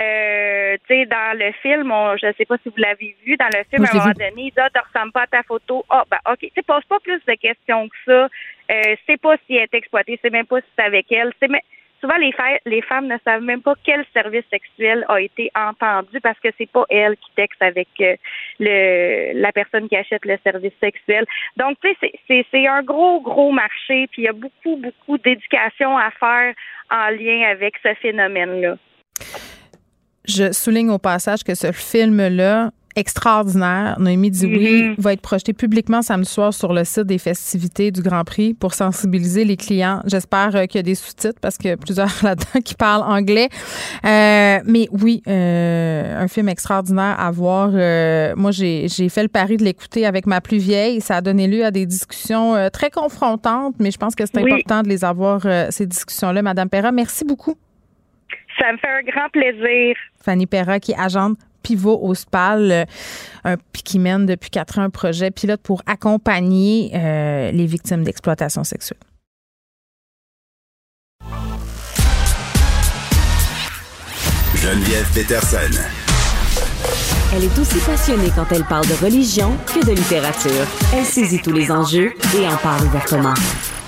euh, 0.00 0.76
tu 0.88 0.94
sais, 0.94 1.06
dans 1.06 1.38
le 1.38 1.52
film, 1.62 1.90
on, 1.92 2.16
je 2.16 2.26
sais 2.36 2.44
pas 2.44 2.56
si 2.62 2.68
vous 2.70 2.74
l'avez 2.78 3.14
vu, 3.24 3.36
dans 3.36 3.46
le 3.46 3.62
film, 3.70 3.82
Moi, 3.82 3.88
à 3.90 3.94
un 3.94 3.98
moment 4.00 4.12
donné, 4.14 4.32
il 4.36 4.50
dit, 4.50 4.58
ah, 4.58 4.68
tu 4.74 4.80
ressembles 4.92 5.12
pas 5.12 5.22
à 5.22 5.26
ta 5.28 5.42
photo. 5.44 5.84
Ah, 5.90 6.04
ben, 6.10 6.18
OK. 6.30 6.38
Tu 6.40 6.50
sais, 6.54 6.62
pose 6.62 6.84
pas 6.88 6.98
plus 7.00 7.20
de 7.26 7.34
questions 7.34 7.88
que 7.88 7.96
ça. 8.06 8.28
Euh, 8.72 8.96
c'est 9.06 9.20
pas 9.20 9.36
si 9.46 9.54
elle 9.56 9.62
est 9.64 9.74
exploitée, 9.74 10.18
c'est 10.22 10.30
même 10.30 10.46
pas 10.46 10.60
si 10.60 10.66
c'est 10.76 10.84
avec 10.84 11.10
elle. 11.12 11.32
C'est 11.40 11.48
même- 11.48 11.60
Souvent, 12.00 12.16
les, 12.16 12.82
femmes 12.82 13.08
ne 13.08 13.16
savent 13.24 13.42
même 13.42 13.60
pas 13.60 13.74
quel 13.84 14.04
service 14.14 14.44
sexuel 14.50 15.04
a 15.08 15.20
été 15.20 15.50
entendu 15.54 16.20
parce 16.22 16.38
que 16.40 16.48
c'est 16.56 16.70
pas 16.70 16.84
elle 16.88 17.16
qui 17.16 17.30
texte 17.36 17.60
avec 17.60 17.88
euh, 18.00 18.16
le, 18.58 19.38
la 19.40 19.52
personne 19.52 19.88
qui 19.88 19.96
achète 19.96 20.24
le 20.24 20.38
service 20.42 20.72
sexuel. 20.80 21.26
Donc, 21.56 21.76
tu 21.82 21.94
sais, 22.00 22.44
c'est- 22.52 22.66
un 22.66 22.82
gros, 22.82 23.20
gros 23.20 23.52
marché, 23.52 24.06
puis 24.12 24.22
il 24.22 24.24
y 24.24 24.28
a 24.28 24.32
beaucoup, 24.32 24.76
beaucoup 24.76 25.18
d'éducation 25.18 25.96
à 25.96 26.10
faire 26.10 26.54
en 26.90 27.10
lien 27.10 27.48
avec 27.50 27.74
ce 27.82 27.94
phénomène-là. 27.94 28.76
Je 30.26 30.52
souligne 30.52 30.90
au 30.90 30.98
passage 30.98 31.42
que 31.42 31.54
ce 31.54 31.72
film-là, 31.72 32.70
extraordinaire, 32.96 33.96
Noémie 33.98 34.30
dit 34.30 34.46
oui, 34.46 34.82
Mhm. 34.90 34.94
va 34.98 35.12
être 35.12 35.20
projeté 35.20 35.52
publiquement 35.52 36.02
samedi 36.02 36.28
soir 36.28 36.52
sur 36.54 36.72
le 36.72 36.84
site 36.84 37.04
des 37.04 37.18
festivités 37.18 37.90
du 37.90 38.02
Grand 38.02 38.24
Prix 38.24 38.54
pour 38.54 38.74
sensibiliser 38.74 39.44
les 39.44 39.56
clients. 39.56 40.00
J'espère 40.06 40.54
euh, 40.56 40.66
qu'il 40.66 40.78
y 40.78 40.80
a 40.80 40.82
des 40.82 40.94
sous-titres 40.94 41.38
parce 41.40 41.56
qu'il 41.58 41.68
y 41.70 41.72
a 41.72 41.76
plusieurs 41.76 42.10
là-dedans 42.22 42.60
qui 42.64 42.74
parlent 42.74 43.02
anglais. 43.02 43.48
Euh, 44.04 44.58
mais 44.64 44.88
oui, 44.90 45.22
euh, 45.28 46.22
un 46.22 46.28
film 46.28 46.48
extraordinaire 46.48 47.18
à 47.18 47.30
voir. 47.30 47.70
Euh, 47.74 48.34
moi, 48.36 48.50
j'ai 48.50 48.86
j'ai 48.88 49.08
fait 49.08 49.22
le 49.22 49.28
pari 49.28 49.56
de 49.56 49.64
l'écouter 49.64 50.06
avec 50.06 50.26
ma 50.26 50.40
plus 50.40 50.58
vieille. 50.58 51.00
Ça 51.00 51.16
a 51.16 51.20
donné 51.20 51.46
lieu 51.46 51.64
à 51.64 51.70
des 51.70 51.86
discussions 51.86 52.54
euh, 52.54 52.68
très 52.70 52.90
confrontantes, 52.90 53.74
mais 53.78 53.90
je 53.90 53.98
pense 53.98 54.14
que 54.14 54.24
c'est 54.26 54.42
Oui. 54.42 54.52
important 54.52 54.82
de 54.82 54.88
les 54.88 55.04
avoir, 55.04 55.42
euh, 55.44 55.66
ces 55.70 55.86
discussions-là. 55.86 56.42
Madame 56.42 56.68
Perra, 56.68 56.92
merci 56.92 57.24
beaucoup. 57.24 57.54
Ça 58.58 58.72
me 58.72 58.78
fait 58.78 58.88
un 58.88 59.02
grand 59.02 59.28
plaisir. 59.30 59.94
Fanny 60.22 60.46
Perra, 60.46 60.80
qui 60.80 60.94
agente 60.94 61.38
pivot 61.62 61.98
au 62.02 62.14
SPAL, 62.14 62.70
euh, 62.72 62.84
un, 63.44 63.56
qui 63.84 63.98
mène 63.98 64.26
depuis 64.26 64.50
quatre 64.50 64.78
ans 64.78 64.82
un 64.82 64.90
projet 64.90 65.30
pilote 65.30 65.60
pour 65.62 65.82
accompagner 65.86 66.92
euh, 66.94 67.50
les 67.50 67.66
victimes 67.66 68.04
d'exploitation 68.04 68.64
sexuelle. 68.64 68.98
Geneviève 74.54 75.08
Peterson. 75.14 75.80
Elle 77.32 77.44
est 77.44 77.58
aussi 77.58 77.78
passionnée 77.78 78.30
quand 78.34 78.46
elle 78.50 78.64
parle 78.64 78.86
de 78.86 78.94
religion 79.04 79.56
que 79.66 79.84
de 79.86 79.92
littérature. 79.92 80.66
Elle 80.92 81.04
saisit 81.04 81.40
tous 81.40 81.52
les 81.52 81.70
enjeux 81.70 82.12
et 82.36 82.46
en 82.46 82.56
parle 82.56 82.84
ouvertement. 82.86 83.34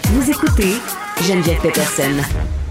Vous 0.05 0.31
écoutez 0.31 0.75
Geneviève 1.21 1.61
Peterson. 1.61 2.62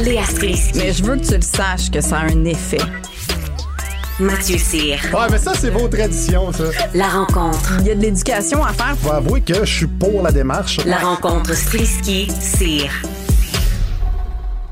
Léa 0.00 0.24
Strisky. 0.24 0.78
Mais 0.78 0.92
je 0.92 1.02
veux 1.04 1.16
que 1.16 1.26
tu 1.26 1.34
le 1.34 1.42
saches 1.42 1.90
que 1.90 2.00
ça 2.00 2.18
a 2.18 2.22
un 2.24 2.44
effet. 2.44 2.78
Mathieu 4.18 4.58
Cyr. 4.58 4.98
Ouais, 5.12 5.26
mais 5.30 5.38
ça, 5.38 5.52
c'est 5.54 5.70
vos 5.70 5.88
traditions, 5.88 6.52
ça. 6.52 6.64
La 6.94 7.08
rencontre. 7.08 7.76
Il 7.80 7.86
y 7.86 7.90
a 7.90 7.94
de 7.94 8.00
l'éducation 8.02 8.62
à 8.64 8.72
faire. 8.72 8.96
Faut 8.98 9.12
avouer 9.12 9.40
que 9.40 9.64
je 9.64 9.74
suis 9.76 9.86
pour 9.86 10.22
la 10.22 10.30
démarche. 10.32 10.78
La 10.84 10.98
rencontre 10.98 11.54
Strisky-Cyr. 11.54 12.90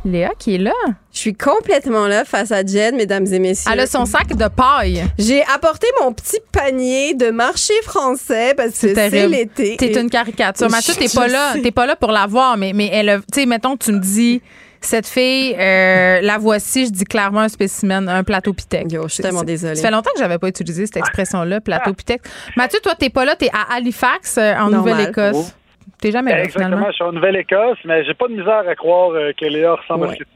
Léa 0.05 0.31
qui 0.39 0.55
est 0.55 0.59
là. 0.59 0.73
Je 1.13 1.19
suis 1.19 1.35
complètement 1.35 2.07
là 2.07 2.25
face 2.25 2.53
à 2.53 2.65
Jen, 2.65 2.97
mesdames 2.97 3.27
et 3.27 3.39
messieurs. 3.39 3.71
Elle 3.73 3.81
a 3.81 3.87
son 3.87 4.07
sac 4.07 4.29
de 4.35 4.49
paille. 4.49 5.05
J'ai 5.19 5.43
apporté 5.55 5.87
mon 6.03 6.13
petit 6.13 6.39
panier 6.53 7.15
de 7.15 7.31
marché 7.31 7.75
français 7.83 8.55
parce 8.57 8.79
que 8.79 8.95
c'est 8.95 9.29
l'été. 9.29 9.77
T'es 9.79 9.87
Et- 9.93 9.99
une 9.99 10.09
caricature. 10.11 10.71
Mathieu, 10.71 10.95
t'es 10.95 11.09
Je 11.09 11.15
pas 11.15 11.29
là. 11.29 11.55
T'es 11.63 11.73
pas 11.73 11.87
là 11.87 11.97
pour 11.97 12.13
la 12.13 12.27
voir, 12.27 12.57
mais, 12.57 12.73
mais 12.75 12.89
elle 12.93 13.09
a, 13.09 13.17
tu 13.19 13.25
sais, 13.35 13.47
mettons, 13.47 13.77
tu 13.77 13.93
me 13.93 13.99
dis, 13.99 14.41
cette 14.81 15.07
fille, 15.07 15.55
euh, 15.59 16.21
la 16.21 16.39
voici, 16.39 16.87
je 16.87 16.91
dis 16.93 17.05
clairement 17.05 17.41
un 17.41 17.49
spécimen, 17.49 18.09
un 18.09 18.25
plateau 18.25 18.53
pitec. 18.53 18.87
je 18.91 19.09
suis 19.09 19.23
tellement 19.23 19.43
désolée. 19.43 19.75
Ça 19.77 19.89
fait 19.89 19.95
longtemps 19.95 20.11
que 20.15 20.21
j'avais 20.21 20.39
pas 20.39 20.49
utilisé 20.49 20.87
cette 20.87 20.97
expression-là, 20.99 21.61
plateau 21.61 21.93
pitec. 21.95 22.23
Mathieu, 22.57 22.79
toi, 22.83 22.95
t'es 22.99 23.11
pas 23.11 23.25
là, 23.25 23.35
t'es 23.37 23.51
à 23.53 23.75
Halifax, 23.77 24.39
euh, 24.39 24.55
en. 24.57 24.71
Nouvelle-Écosse. 24.71 25.55
T'es 26.01 26.13
jamais 26.13 26.31
là, 26.31 26.45
Exactement, 26.45 26.67
finalement. 26.67 26.87
je 26.91 26.93
suis 26.95 27.05
en 27.05 27.13
Nouvelle-Écosse, 27.13 27.79
mais 27.85 28.05
j'ai 28.05 28.15
pas 28.15 28.29
de 28.29 28.33
misère 28.35 28.63
à 28.69 28.75
croire 28.77 29.11
euh, 29.11 29.33
que 29.39 29.45
Léa 29.47 29.75
ressemble 29.75 30.05
à 30.05 30.09
Ouais. 30.11 30.15
ce 30.15 30.19
que 30.21 30.25
tu 30.25 30.31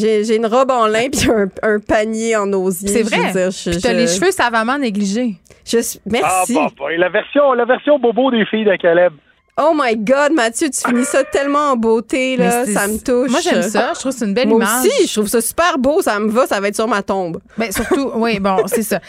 J'ai 0.00 0.22
j'ai 0.24 0.36
une 0.36 0.46
robe 0.46 0.70
en 0.70 0.86
lin 0.86 1.08
puis 1.10 1.28
un, 1.28 1.48
un 1.62 1.80
panier 1.80 2.36
en 2.36 2.52
osier. 2.52 2.86
C'est 2.88 3.02
vrai. 3.02 3.32
dire, 3.32 3.50
je- 3.50 3.70
Puis 3.70 3.80
t'as 3.80 3.90
je- 3.92 3.96
les 3.96 4.06
cheveux 4.06 4.30
savamment 4.30 4.78
négligés. 4.78 5.34
Je 5.66 5.78
suis- 5.82 5.98
Merci. 6.06 6.56
Ah, 6.56 6.68
bah, 6.68 6.74
bah, 6.78 6.92
et 6.92 6.96
la 6.96 7.08
version, 7.08 7.52
la 7.54 7.64
version 7.64 7.98
bobo 7.98 8.30
des 8.30 8.46
filles 8.46 8.64
de 8.64 8.76
Caleb. 8.76 9.12
Oh 9.58 9.72
my 9.74 9.94
God, 9.96 10.32
Mathieu, 10.32 10.70
tu 10.70 10.80
finis 10.88 11.04
ça 11.04 11.22
tellement 11.24 11.72
en 11.72 11.76
beauté, 11.76 12.36
là. 12.36 12.64
Ça 12.66 12.86
me 12.86 12.96
touche. 12.98 13.30
Moi, 13.30 13.40
j'aime 13.40 13.62
ça. 13.62 13.92
Je 13.94 14.00
trouve 14.00 14.12
que 14.12 14.18
c'est 14.18 14.24
une 14.24 14.32
belle 14.32 14.48
Moi 14.48 14.58
image. 14.58 14.86
aussi, 14.86 15.06
je 15.06 15.12
trouve 15.12 15.28
ça 15.28 15.40
super 15.42 15.76
beau. 15.78 16.00
Ça 16.00 16.18
me 16.18 16.30
va, 16.30 16.46
ça 16.46 16.60
va 16.60 16.68
être 16.68 16.74
sur 16.76 16.88
ma 16.88 17.02
tombe. 17.02 17.40
Ben, 17.58 17.70
surtout, 17.70 18.10
oui, 18.16 18.40
bon, 18.40 18.56
c'est 18.66 18.82
ça. 18.82 19.00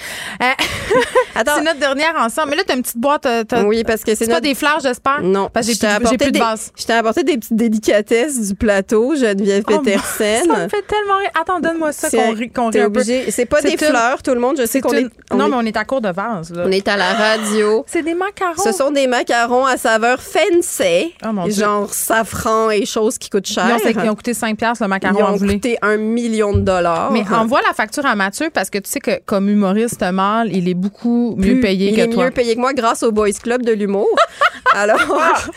Euh, 0.41 0.45
c'est 1.35 1.61
notre 1.63 1.79
dernière 1.79 2.15
ensemble. 2.17 2.49
Mais 2.51 2.55
là, 2.57 2.63
t'as 2.67 2.75
une 2.75 2.81
petite 2.81 2.97
boîte. 2.97 3.25
euh, 3.25 3.43
Oui, 3.65 3.83
parce 3.85 4.01
que 4.03 4.11
c'est 4.11 4.25
C'est 4.25 4.27
pas 4.27 4.33
notre- 4.35 4.43
des 4.43 4.55
fleurs, 4.55 4.79
j'espère? 4.81 5.21
Non, 5.21 5.49
Parce 5.53 5.67
que 5.67 5.73
j'ai 5.73 6.17
plus, 6.17 6.31
de 6.31 6.39
base. 6.39 6.71
Je 6.77 6.85
t'ai 6.85 6.93
apporté 6.93 7.23
des 7.23 7.37
petites 7.37 7.55
délicatesses 7.55 8.39
du 8.49 8.55
plateau, 8.55 9.15
Geneviève 9.15 9.63
Oh, 9.71 9.79
Petersen. 9.79 10.47
Ça 10.47 10.63
me 10.63 10.69
fait 10.69 10.81
tellement 10.87 11.17
rire. 11.19 11.29
Attends, 11.39 11.59
donne-moi 11.59 11.91
ça 11.93 12.09
qu'on 12.09 12.33
rit, 12.33 12.49
qu'on 12.51 12.69
rit 12.69 12.81
obligé- 12.83 13.31
c'est 13.31 13.45
pas 13.45 13.61
des 13.61 13.71
une- 13.71 13.77
fleurs, 13.77 14.21
tout 14.21 14.33
le 14.33 14.39
monde. 14.39 14.57
Je 14.59 14.65
sais 14.65 14.81
qu'on 14.81 14.91
est- 14.93 15.07
Non, 15.33 15.47
mais 15.47 15.55
on 15.55 15.61
est 15.61 15.77
à 15.77 15.85
court 15.85 16.01
de 16.01 16.09
vase. 16.09 16.51
là. 16.51 16.63
On 16.67 16.71
est 16.71 16.87
à 16.89 16.97
la 16.97 17.13
radio. 17.13 17.85
C'est 17.87 18.03
des 18.03 18.13
macarons. 18.15 18.61
Ce 18.63 18.71
sont 18.73 18.91
des 18.91 19.07
macarons 19.07 19.65
à 19.65 19.77
saveur 19.77 20.19
fancy, 20.31 21.13
Oh, 21.25 21.49
genre 21.49 21.93
safran 21.93 22.69
et 22.71 22.85
choses 22.85 23.17
qui 23.17 23.29
coûtent 23.29 23.47
cher. 23.47 23.67
Non, 23.67 23.77
c'est 23.83 23.93
qu'ils 23.93 24.09
ont 24.09 24.15
coûté 24.15 24.33
5 24.33 24.57
piastres, 24.57 24.83
le 24.83 24.89
macaron 24.89 25.35
Ils 25.35 25.43
ont 25.43 25.47
coûté 25.47 25.77
un 25.81 25.97
million 25.97 26.53
de 26.53 26.61
dollars. 26.61 27.11
Mais 27.11 27.23
envoie 27.31 27.61
la 27.67 27.73
facture 27.73 28.05
à 28.05 28.15
Mathieu 28.15 28.49
parce 28.53 28.69
que 28.69 28.77
tu 28.77 28.89
sais 28.89 28.99
que 28.99 29.19
comme 29.25 29.49
humoriste 29.49 30.03
mâle, 30.11 30.49
il 30.55 30.69
est 30.69 30.73
beaucoup 30.73 31.35
mieux 31.37 31.59
payé 31.59 31.89
il 31.89 31.95
que 31.95 32.01
est 32.01 32.09
toi. 32.09 32.25
mieux 32.25 32.31
payé 32.31 32.55
que 32.55 32.59
moi 32.61 32.73
grâce 32.73 33.03
au 33.03 33.11
Boys 33.11 33.31
Club 33.41 33.63
de 33.63 33.71
l'humour. 33.73 34.07
Alors, 34.75 34.99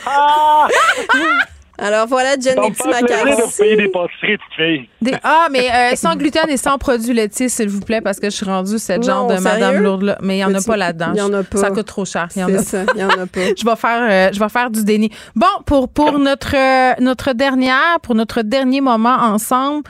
alors 1.78 2.06
voilà, 2.06 2.36
Jen, 2.40 2.54
Donc, 2.54 2.74
petits 2.76 2.88
macarons. 2.88 3.30
de 3.36 3.42
vous 3.42 3.50
payer 3.58 3.76
des 3.76 3.88
pâtisseries, 3.88 4.36
petite 4.38 4.54
fille. 4.56 4.88
Des- 5.02 5.14
ah, 5.24 5.48
mais 5.50 5.68
euh, 5.72 5.96
sans 5.96 6.14
gluten 6.16 6.48
et 6.48 6.56
sans 6.56 6.78
produits 6.78 7.12
laitiers, 7.12 7.48
s'il 7.48 7.68
vous 7.68 7.80
plaît, 7.80 8.00
parce 8.00 8.20
que 8.20 8.30
je 8.30 8.36
suis 8.36 8.46
rendue 8.46 8.78
cette 8.78 9.02
genre 9.02 9.28
Non, 9.28 9.34
de 9.36 9.40
Madame? 9.40 9.82
Lourde-là. 9.82 10.18
Mais 10.22 10.34
il 10.38 10.38
n'y 10.38 10.44
en 10.44 10.54
a 10.54 10.62
pas 10.62 10.76
là-dedans. 10.76 11.10
il 11.14 11.18
y 11.18 11.22
en 11.22 11.32
a 11.32 11.42
pas. 11.42 11.58
Ça 11.58 11.70
coûte 11.70 11.86
trop 11.86 12.04
cher. 12.04 12.28
Il 12.36 12.42
y 12.42 12.44
en 12.44 12.54
a 12.54 12.58
ça, 12.58 12.84
il 12.94 13.00
y 13.00 13.04
en 13.04 13.08
a 13.08 13.26
pas. 13.26 13.40
je 13.58 13.64
vais 13.64 13.76
faire 13.76 14.06
euh, 14.10 14.30
je 14.32 14.38
vais 14.38 14.48
faire 14.48 14.70
du 14.70 14.84
déni. 14.84 15.10
Bon, 15.34 15.46
pour 15.66 15.88
pour 15.88 16.18
notre 16.18 16.54
euh, 16.56 16.94
notre 17.00 17.32
dernière 17.32 17.98
pour 18.02 18.14
notre 18.14 18.42
dernier 18.42 18.80
moment 18.80 19.16
ensemble, 19.20 19.82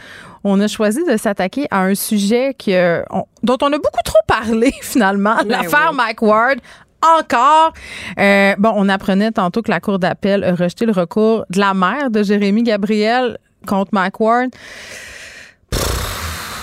on 0.42 0.60
a 0.60 0.68
choisi 0.68 1.02
de 1.04 1.16
s'attaquer 1.16 1.66
à 1.70 1.80
un 1.82 1.94
sujet 1.94 2.54
que 2.54 3.02
on- 3.10 3.24
dont 3.42 3.56
on 3.62 3.66
a 3.72 3.76
beaucoup 3.78 4.02
trop 4.04 4.18
parlé 4.26 4.72
finalement, 4.82 5.36
Ben 5.44 5.48
l'affaire 5.48 5.88
oui. 5.90 5.96
Mike 5.96 6.22
Ward. 6.22 6.58
Encore. 7.04 7.72
Euh, 8.18 8.54
bon, 8.58 8.72
on 8.74 8.88
apprenait 8.88 9.30
tantôt 9.30 9.62
que 9.62 9.70
la 9.70 9.80
Cour 9.80 9.98
d'appel 9.98 10.42
a 10.42 10.54
rejeté 10.54 10.86
le 10.86 10.92
recours 10.92 11.44
de 11.50 11.60
la 11.60 11.74
mère 11.74 12.10
de 12.10 12.22
Jérémy 12.22 12.62
Gabriel 12.62 13.38
contre 13.66 13.90
Mike 13.92 14.20
Ward. 14.20 14.50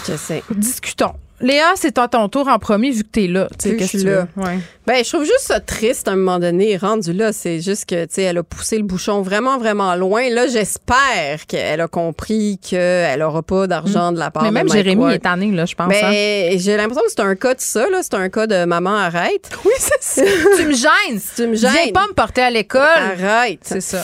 Je 0.07 0.15
sais. 0.15 0.43
Discutons. 0.55 1.13
Léa, 1.41 1.71
c'est 1.75 1.97
à 1.97 2.07
ton 2.07 2.29
tour 2.29 2.47
en 2.47 2.59
premier 2.59 2.91
vu 2.91 3.03
que 3.03 3.09
t'es 3.09 3.27
là. 3.27 3.47
Tu 3.59 3.69
sais, 3.69 3.75
qu'est-ce 3.75 3.93
que 3.93 3.97
tu 3.97 4.05
là. 4.05 4.27
veux? 4.35 4.43
Ouais. 4.43 4.59
Ben, 4.85 5.03
je 5.03 5.09
trouve 5.09 5.23
juste 5.23 5.41
ça 5.41 5.59
triste 5.59 6.07
à 6.07 6.11
un 6.11 6.15
moment 6.15 6.39
donné, 6.39 6.77
rendu 6.77 7.13
là. 7.13 7.33
C'est 7.33 7.59
juste 7.61 7.87
que, 7.87 8.03
tu 8.05 8.15
sais, 8.15 8.21
elle 8.23 8.37
a 8.37 8.43
poussé 8.43 8.77
le 8.77 8.83
bouchon 8.83 9.21
vraiment, 9.21 9.57
vraiment 9.57 9.95
loin. 9.95 10.29
Là, 10.29 10.47
j'espère 10.47 11.45
qu'elle 11.47 11.81
a 11.81 11.87
compris 11.87 12.59
qu'elle 12.59 13.21
aura 13.21 13.41
pas 13.41 13.67
d'argent 13.67 14.11
de 14.11 14.19
la 14.19 14.31
part 14.31 14.43
Mais 14.43 14.49
de 14.49 14.53
même 14.53 14.67
Mike 14.67 14.73
Jérémy 14.75 15.01
Ward. 15.01 15.13
est 15.15 15.19
tanné, 15.19 15.51
là, 15.51 15.65
je 15.65 15.75
pense. 15.75 15.87
Ben, 15.87 16.05
hein. 16.05 16.55
j'ai 16.57 16.77
l'impression 16.77 17.03
que 17.03 17.11
c'est 17.11 17.21
un 17.21 17.35
cas 17.35 17.53
de 17.55 17.61
ça, 17.61 17.89
là. 17.89 17.99
C'est 18.01 18.15
un 18.15 18.29
cas 18.29 18.47
de 18.47 18.65
maman, 18.65 18.95
arrête. 18.95 19.49
Oui, 19.65 19.73
c'est 19.77 20.01
ça. 20.03 20.31
tu 20.57 20.65
me 20.65 20.73
gênes. 20.73 21.21
Tu 21.35 21.47
me 21.47 21.55
Viens 21.55 21.71
gênes. 21.71 21.93
pas 21.93 22.07
me 22.07 22.13
porter 22.13 22.41
à 22.41 22.49
l'école. 22.49 22.81
Arrête. 22.81 23.59
C'est 23.63 23.81
ça. 23.81 24.03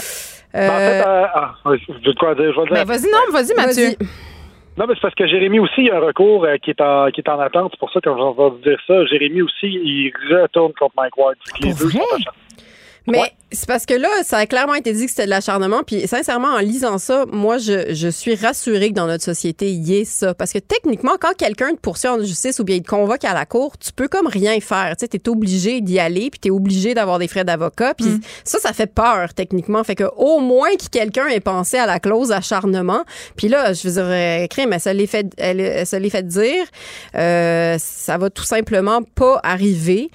Ben, 0.54 0.70
en 0.72 0.78
fait, 0.78 1.04
euh, 1.06 1.24
ah, 1.34 1.56
j'ai 1.66 2.12
de 2.14 2.18
quoi 2.20 2.34
dire. 2.36 2.52
Je 2.56 2.60
vais 2.62 2.68
le 2.70 2.76
dire. 2.76 2.86
Ben, 2.86 2.86
vas-y, 2.86 3.12
non, 3.12 3.32
vas-y, 3.32 3.54
Mathieu. 3.56 3.96
Non, 4.78 4.86
mais 4.88 4.94
c'est 4.94 5.02
parce 5.02 5.16
que 5.16 5.26
Jérémy 5.26 5.60
aussi, 5.60 5.82
il 5.82 5.86
y 5.86 5.90
a 5.90 5.98
un 5.98 6.00
recours 6.00 6.46
euh, 6.46 6.58
qui, 6.58 6.70
est 6.70 6.82
en, 6.82 7.10
qui 7.10 7.22
est 7.22 7.30
en 7.30 7.40
attente. 7.40 7.72
C'est 7.72 7.80
pour 7.80 7.92
ça 7.92 8.00
que 8.00 8.12
je 8.12 8.16
vais 8.16 8.22
vous 8.22 8.60
dire 8.64 8.80
ça. 8.86 9.06
Jérémy 9.06 9.42
aussi, 9.42 9.68
il 9.68 10.14
retourne 10.30 10.72
contre 10.74 10.94
Mike 10.96 11.18
Ward. 11.18 11.36
Les 11.62 11.74
deux 11.74 11.90
sont 11.90 12.00
Mais 13.08 13.34
c'est 13.54 13.68
parce 13.68 13.86
que 13.86 13.94
là, 13.94 14.10
ça 14.24 14.38
a 14.38 14.46
clairement 14.46 14.74
été 14.74 14.92
dit 14.92 15.06
que 15.06 15.10
c'était 15.12 15.26
de 15.26 15.30
l'acharnement. 15.30 15.82
Puis 15.86 16.06
sincèrement, 16.08 16.50
en 16.50 16.60
lisant 16.60 16.98
ça, 16.98 17.26
moi, 17.32 17.58
je, 17.58 17.94
je 17.94 18.10
suis 18.10 18.36
rassurée 18.36 18.90
que 18.90 18.96
dans 18.96 19.08
notre 19.08 19.24
société, 19.24 19.72
il 19.72 19.88
y 19.88 20.00
ait 20.00 20.06
ça. 20.06 20.34
Parce 20.34 20.52
que 20.52 20.60
techniquement, 20.60 21.14
quand 21.20 21.34
quelqu'un 21.38 21.72
te 21.72 21.80
poursuit 21.80 22.10
en 22.10 22.20
justice 22.20 22.60
ou 22.60 22.66
bien 22.66 22.76
il 22.76 22.82
te 22.84 22.90
convoque 22.90 23.24
à 23.24 23.34
la 23.34 23.46
cour, 23.46 23.78
tu 23.78 23.94
peux 23.94 24.08
comme 24.10 24.28
rien 24.28 24.60
faire. 24.60 24.96
Tu 24.98 25.06
sais, 25.06 25.08
t'es 25.08 25.30
obligé 25.30 25.80
d'y 25.80 26.00
aller, 26.00 26.30
puis 26.30 26.40
t'es 26.40 26.50
obligé 26.50 26.94
d'avoir 26.94 27.20
des 27.20 27.28
frais 27.30 27.46
d'avocat. 27.46 27.94
Puis 27.94 28.08
Mm. 28.08 28.20
ça, 28.44 28.60
ça 28.60 28.74
fait 28.74 28.94
peur 28.94 29.34
techniquement. 29.34 29.84
Fait 29.84 29.96
que 29.96 30.06
au 30.18 30.40
moins 30.40 30.76
que 30.76 30.88
quelqu'un 30.90 31.28
ait 31.28 31.40
pensé 31.40 31.78
à 31.78 31.86
la 31.86 32.00
clause 32.00 32.32
acharnement. 32.34 33.04
Puis 33.38 33.48
là, 33.48 33.72
je 33.72 33.88
veux 33.88 33.94
dire, 33.94 34.08
euh, 34.08 34.48
crime, 34.48 34.74
elle 34.74 34.82
se 34.82 34.90
l'est 34.90 35.08
fait, 35.08 35.28
elle, 35.38 35.62
elle 35.62 35.88
se 35.88 35.96
l'est 35.96 36.10
fait 36.10 36.28
dire. 36.28 36.66
Euh, 37.16 37.78
ça 37.80 38.18
va 38.18 38.30
tout 38.30 38.44
simplement 38.44 39.02
pas 39.04 39.40
arriver. 39.44 40.10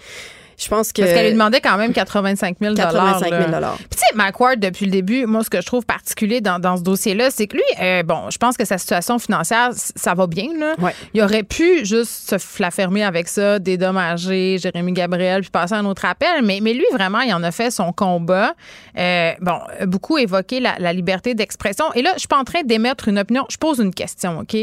Je 0.63 0.69
pense 0.69 0.93
que 0.93 1.03
Parce 1.03 1.15
qu'elle 1.15 1.27
lui 1.27 1.33
demandait 1.33 1.61
quand 1.61 1.77
même 1.77 1.93
85 1.93 2.57
000 2.61 2.75
85 2.75 3.29
000 3.29 3.51
là. 3.51 3.75
Puis 3.77 3.87
tu 3.91 3.99
sais, 3.99 4.15
Mike 4.15 4.39
Ward, 4.39 4.61
depuis 4.61 4.87
le 4.87 4.93
début, 4.93 5.27
moi, 5.27 5.43
ce 5.45 5.51
que 5.51 5.61
je 5.61 5.67
trouve 5.67 5.85
particulier 5.85 6.41
dans, 6.41 6.59
dans 6.59 6.77
ce 6.77 6.83
dossier-là, 6.83 7.31
c'est 7.31 7.47
que 7.47 7.57
lui, 7.57 7.63
euh, 7.81 8.03
bon, 8.03 8.31
je 8.31 8.39
pense 8.39 8.57
que 8.57 8.65
sa 8.65 8.79
situation 8.79 9.19
financière, 9.19 9.71
ça 9.75 10.15
va 10.15 10.27
bien, 10.27 10.49
là. 10.59 10.75
Il 11.15 11.23
aurait 11.23 11.43
pu 11.43 11.85
juste 11.85 12.39
se 12.39 12.63
la 12.63 12.71
fermer 12.71 13.05
avec 13.05 13.29
ça, 13.29 13.59
dédommager 13.59 14.59
Jérémy 14.59 14.93
Gabriel, 14.93 15.43
puis 15.43 15.51
passer 15.51 15.75
à 15.75 15.79
un 15.79 15.85
autre 15.85 16.05
appel. 16.05 16.43
Mais, 16.45 16.61
mais 16.63 16.75
lui, 16.75 16.85
vraiment, 16.93 17.21
il 17.21 17.33
en 17.35 17.43
a 17.43 17.51
fait 17.51 17.71
son 17.71 17.93
combat. 17.93 18.55
Euh, 18.99 19.33
bon, 19.41 19.59
a 19.81 19.87
beaucoup 19.87 20.19
évoqué 20.19 20.61
la, 20.61 20.77
la 20.79 20.93
liberté 20.93 21.35
d'expression. 21.35 21.87
Et 21.95 22.03
là, 22.03 22.11
je 22.15 22.21
suis 22.21 22.29
pas 22.29 22.39
en 22.39 22.45
train 22.45 22.63
d'émettre 22.63 23.09
une 23.09 23.19
opinion. 23.19 23.45
Je 23.51 23.57
pose 23.57 23.79
une 23.79 23.95
question, 23.95 24.41
OK? 24.41 24.57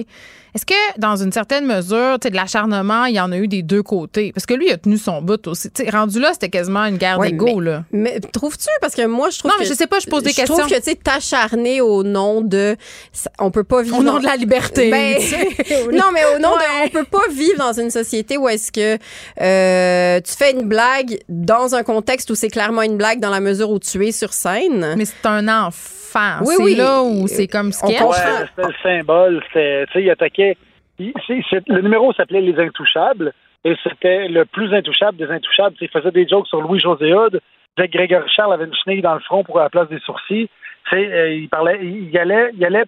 Est-ce 0.55 0.65
que, 0.65 0.99
dans 0.99 1.15
une 1.15 1.31
certaine 1.31 1.65
mesure, 1.65 2.17
tu 2.19 2.25
sais, 2.25 2.31
de 2.31 2.35
l'acharnement, 2.35 3.05
il 3.05 3.15
y 3.15 3.19
en 3.19 3.31
a 3.31 3.37
eu 3.37 3.47
des 3.47 3.61
deux 3.61 3.83
côtés? 3.83 4.31
Parce 4.33 4.45
que 4.45 4.53
lui, 4.53 4.67
il 4.67 4.71
a 4.71 4.77
tenu 4.77 4.97
son 4.97 5.21
bout 5.21 5.45
aussi. 5.47 5.69
Tu 5.71 5.83
sais, 5.83 5.88
rendu 5.89 6.19
là, 6.19 6.29
c'était 6.33 6.49
quasiment 6.49 6.85
une 6.85 6.97
guerre 6.97 7.19
Ouais, 7.19 7.31
d'ego, 7.31 7.61
mais- 7.91 8.19
trouves-tu? 8.19 8.67
Parce 8.81 8.95
que 8.95 9.05
moi, 9.05 9.29
je 9.29 9.39
trouve 9.39 9.51
Non, 9.51 9.55
que. 9.57 9.63
mais 9.63 9.67
je 9.67 9.73
sais 9.73 9.87
pas, 9.87 9.99
je 9.99 10.07
pose 10.07 10.23
des 10.23 10.31
Je 10.31 10.43
trouve 10.45 10.57
questions. 10.57 10.75
que, 10.77 10.81
tu 10.83 10.89
sais, 10.91 10.95
t'acharner 10.95 11.81
au 11.81 12.03
nom 12.03 12.41
de. 12.41 12.75
On 13.39 13.51
peut 13.51 13.63
pas 13.63 13.81
vivre. 13.81 13.97
Au 13.99 14.03
nom 14.03 14.13
dans- 14.13 14.19
de 14.19 14.25
la 14.25 14.35
liberté, 14.35 14.89
Ben, 14.91 15.15
tu 15.17 15.21
sais. 15.23 15.47
non, 15.91 16.05
mais 16.13 16.21
au 16.35 16.39
nom 16.39 16.53
Ouais. 16.53 16.89
de. 16.89 16.97
On 16.97 17.01
peut 17.01 17.05
pas 17.09 17.27
vivre 17.31 17.57
dans 17.57 17.73
une 17.73 17.89
société 17.89 18.37
où 18.37 18.47
est-ce 18.49 18.71
que 18.71 18.97
euh, 19.41 20.19
tu 20.21 20.33
fais 20.35 20.51
une 20.51 20.67
blague 20.67 21.19
dans 21.29 21.75
un 21.75 21.83
contexte 21.83 22.29
où 22.29 22.35
c'est 22.35 22.49
clairement 22.49 22.81
une 22.81 22.97
blague 22.97 23.19
dans 23.19 23.29
la 23.29 23.39
mesure 23.39 23.69
où 23.69 23.79
tu 23.79 24.05
es 24.07 24.11
sur 24.11 24.33
scène. 24.33 24.95
Mais 24.97 25.05
c'est 25.05 25.25
un 25.25 25.47
enfant. 25.47 26.39
Oui, 26.41 26.55
c'est 26.57 26.63
oui. 26.63 26.75
là 26.75 27.03
où 27.03 27.27
c'est 27.27 27.47
comme 27.47 27.71
sketch. 27.71 28.01
Ouais, 28.01 28.15
c'était 28.55 28.67
le 28.67 28.73
symbole. 28.81 29.43
Tu 29.53 29.59
sais, 29.59 29.85
il 30.03 30.09
attaquait. 30.09 30.57
il- 30.97 31.13
le 31.67 31.81
numéro 31.81 32.11
s'appelait 32.13 32.41
Les 32.41 32.57
Intouchables 32.61 33.31
et 33.65 33.75
c'était 33.83 34.27
le 34.27 34.45
plus 34.45 34.73
intouchable 34.73 35.17
des 35.17 35.29
intouchables. 35.29 35.75
Il 35.81 35.89
faisait 35.89 36.11
des 36.11 36.27
jokes 36.27 36.47
sur 36.47 36.61
Louis-José 36.61 37.13
Hood. 37.13 37.41
Que 37.77 37.85
Grégory 37.85 38.29
Charles 38.29 38.53
avait 38.53 38.65
une 38.65 38.73
chenille 38.73 39.01
dans 39.01 39.13
le 39.13 39.19
front 39.21 39.43
pour 39.43 39.59
la 39.59 39.69
place 39.69 39.89
des 39.89 39.99
sourcils. 39.99 40.49
Euh, 40.93 41.33
il 41.33 41.49
parlait, 41.49 41.79
il, 41.81 42.09
il 42.09 42.17
allait, 42.17 42.51
il 42.53 42.65
allait. 42.65 42.85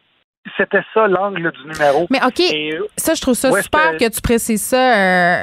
C'était 0.58 0.82
ça 0.94 1.08
l'angle 1.08 1.52
du 1.52 1.72
numéro. 1.72 2.08
Mais 2.10 2.20
OK, 2.26 2.40
Et, 2.40 2.74
euh, 2.74 2.88
ça, 2.98 3.14
je 3.14 3.22
trouve 3.22 3.36
ça 3.36 3.52
super 3.62 3.92
que... 3.92 4.06
que- 4.06 4.10
tu 4.10 4.22
précises 4.22 4.64
ça, 4.64 4.96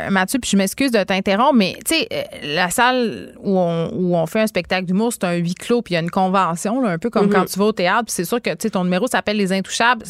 euh, 0.06 0.10
Mathieu, 0.10 0.40
puis 0.40 0.50
je 0.50 0.56
m'excuse 0.56 0.90
de 0.90 1.00
t'interrompre, 1.04 1.54
mais 1.54 1.76
tu 1.86 1.94
sais, 1.94 2.08
euh, 2.12 2.22
la 2.56 2.68
salle 2.70 3.32
où 3.40 3.56
on, 3.58 3.90
où 3.94 4.16
on 4.16 4.26
fait 4.26 4.40
un 4.40 4.46
spectacle 4.48 4.86
d'humour, 4.86 5.12
c'est 5.12 5.22
un 5.22 5.34
huis 5.34 5.54
clos, 5.54 5.82
puis 5.82 5.92
il 5.92 5.94
y 5.94 5.98
a 5.98 6.00
une 6.00 6.10
convention, 6.10 6.80
là, 6.82 6.90
un 6.90 6.98
peu 6.98 7.10
comme 7.10 7.30
quand 7.30 7.44
tu 7.44 7.58
vas 7.60 7.66
au 7.66 7.72
théâtre, 7.72 8.06
puis 8.06 8.12
c'est 8.12 8.24
sûr 8.24 8.42
que 8.42 8.50
tu 8.50 8.56
sais, 8.62 8.70
ton 8.70 8.82
numéro 8.82 9.06
s'appelle 9.06 9.36
Les 9.36 9.52
Intouchables, 9.52 10.04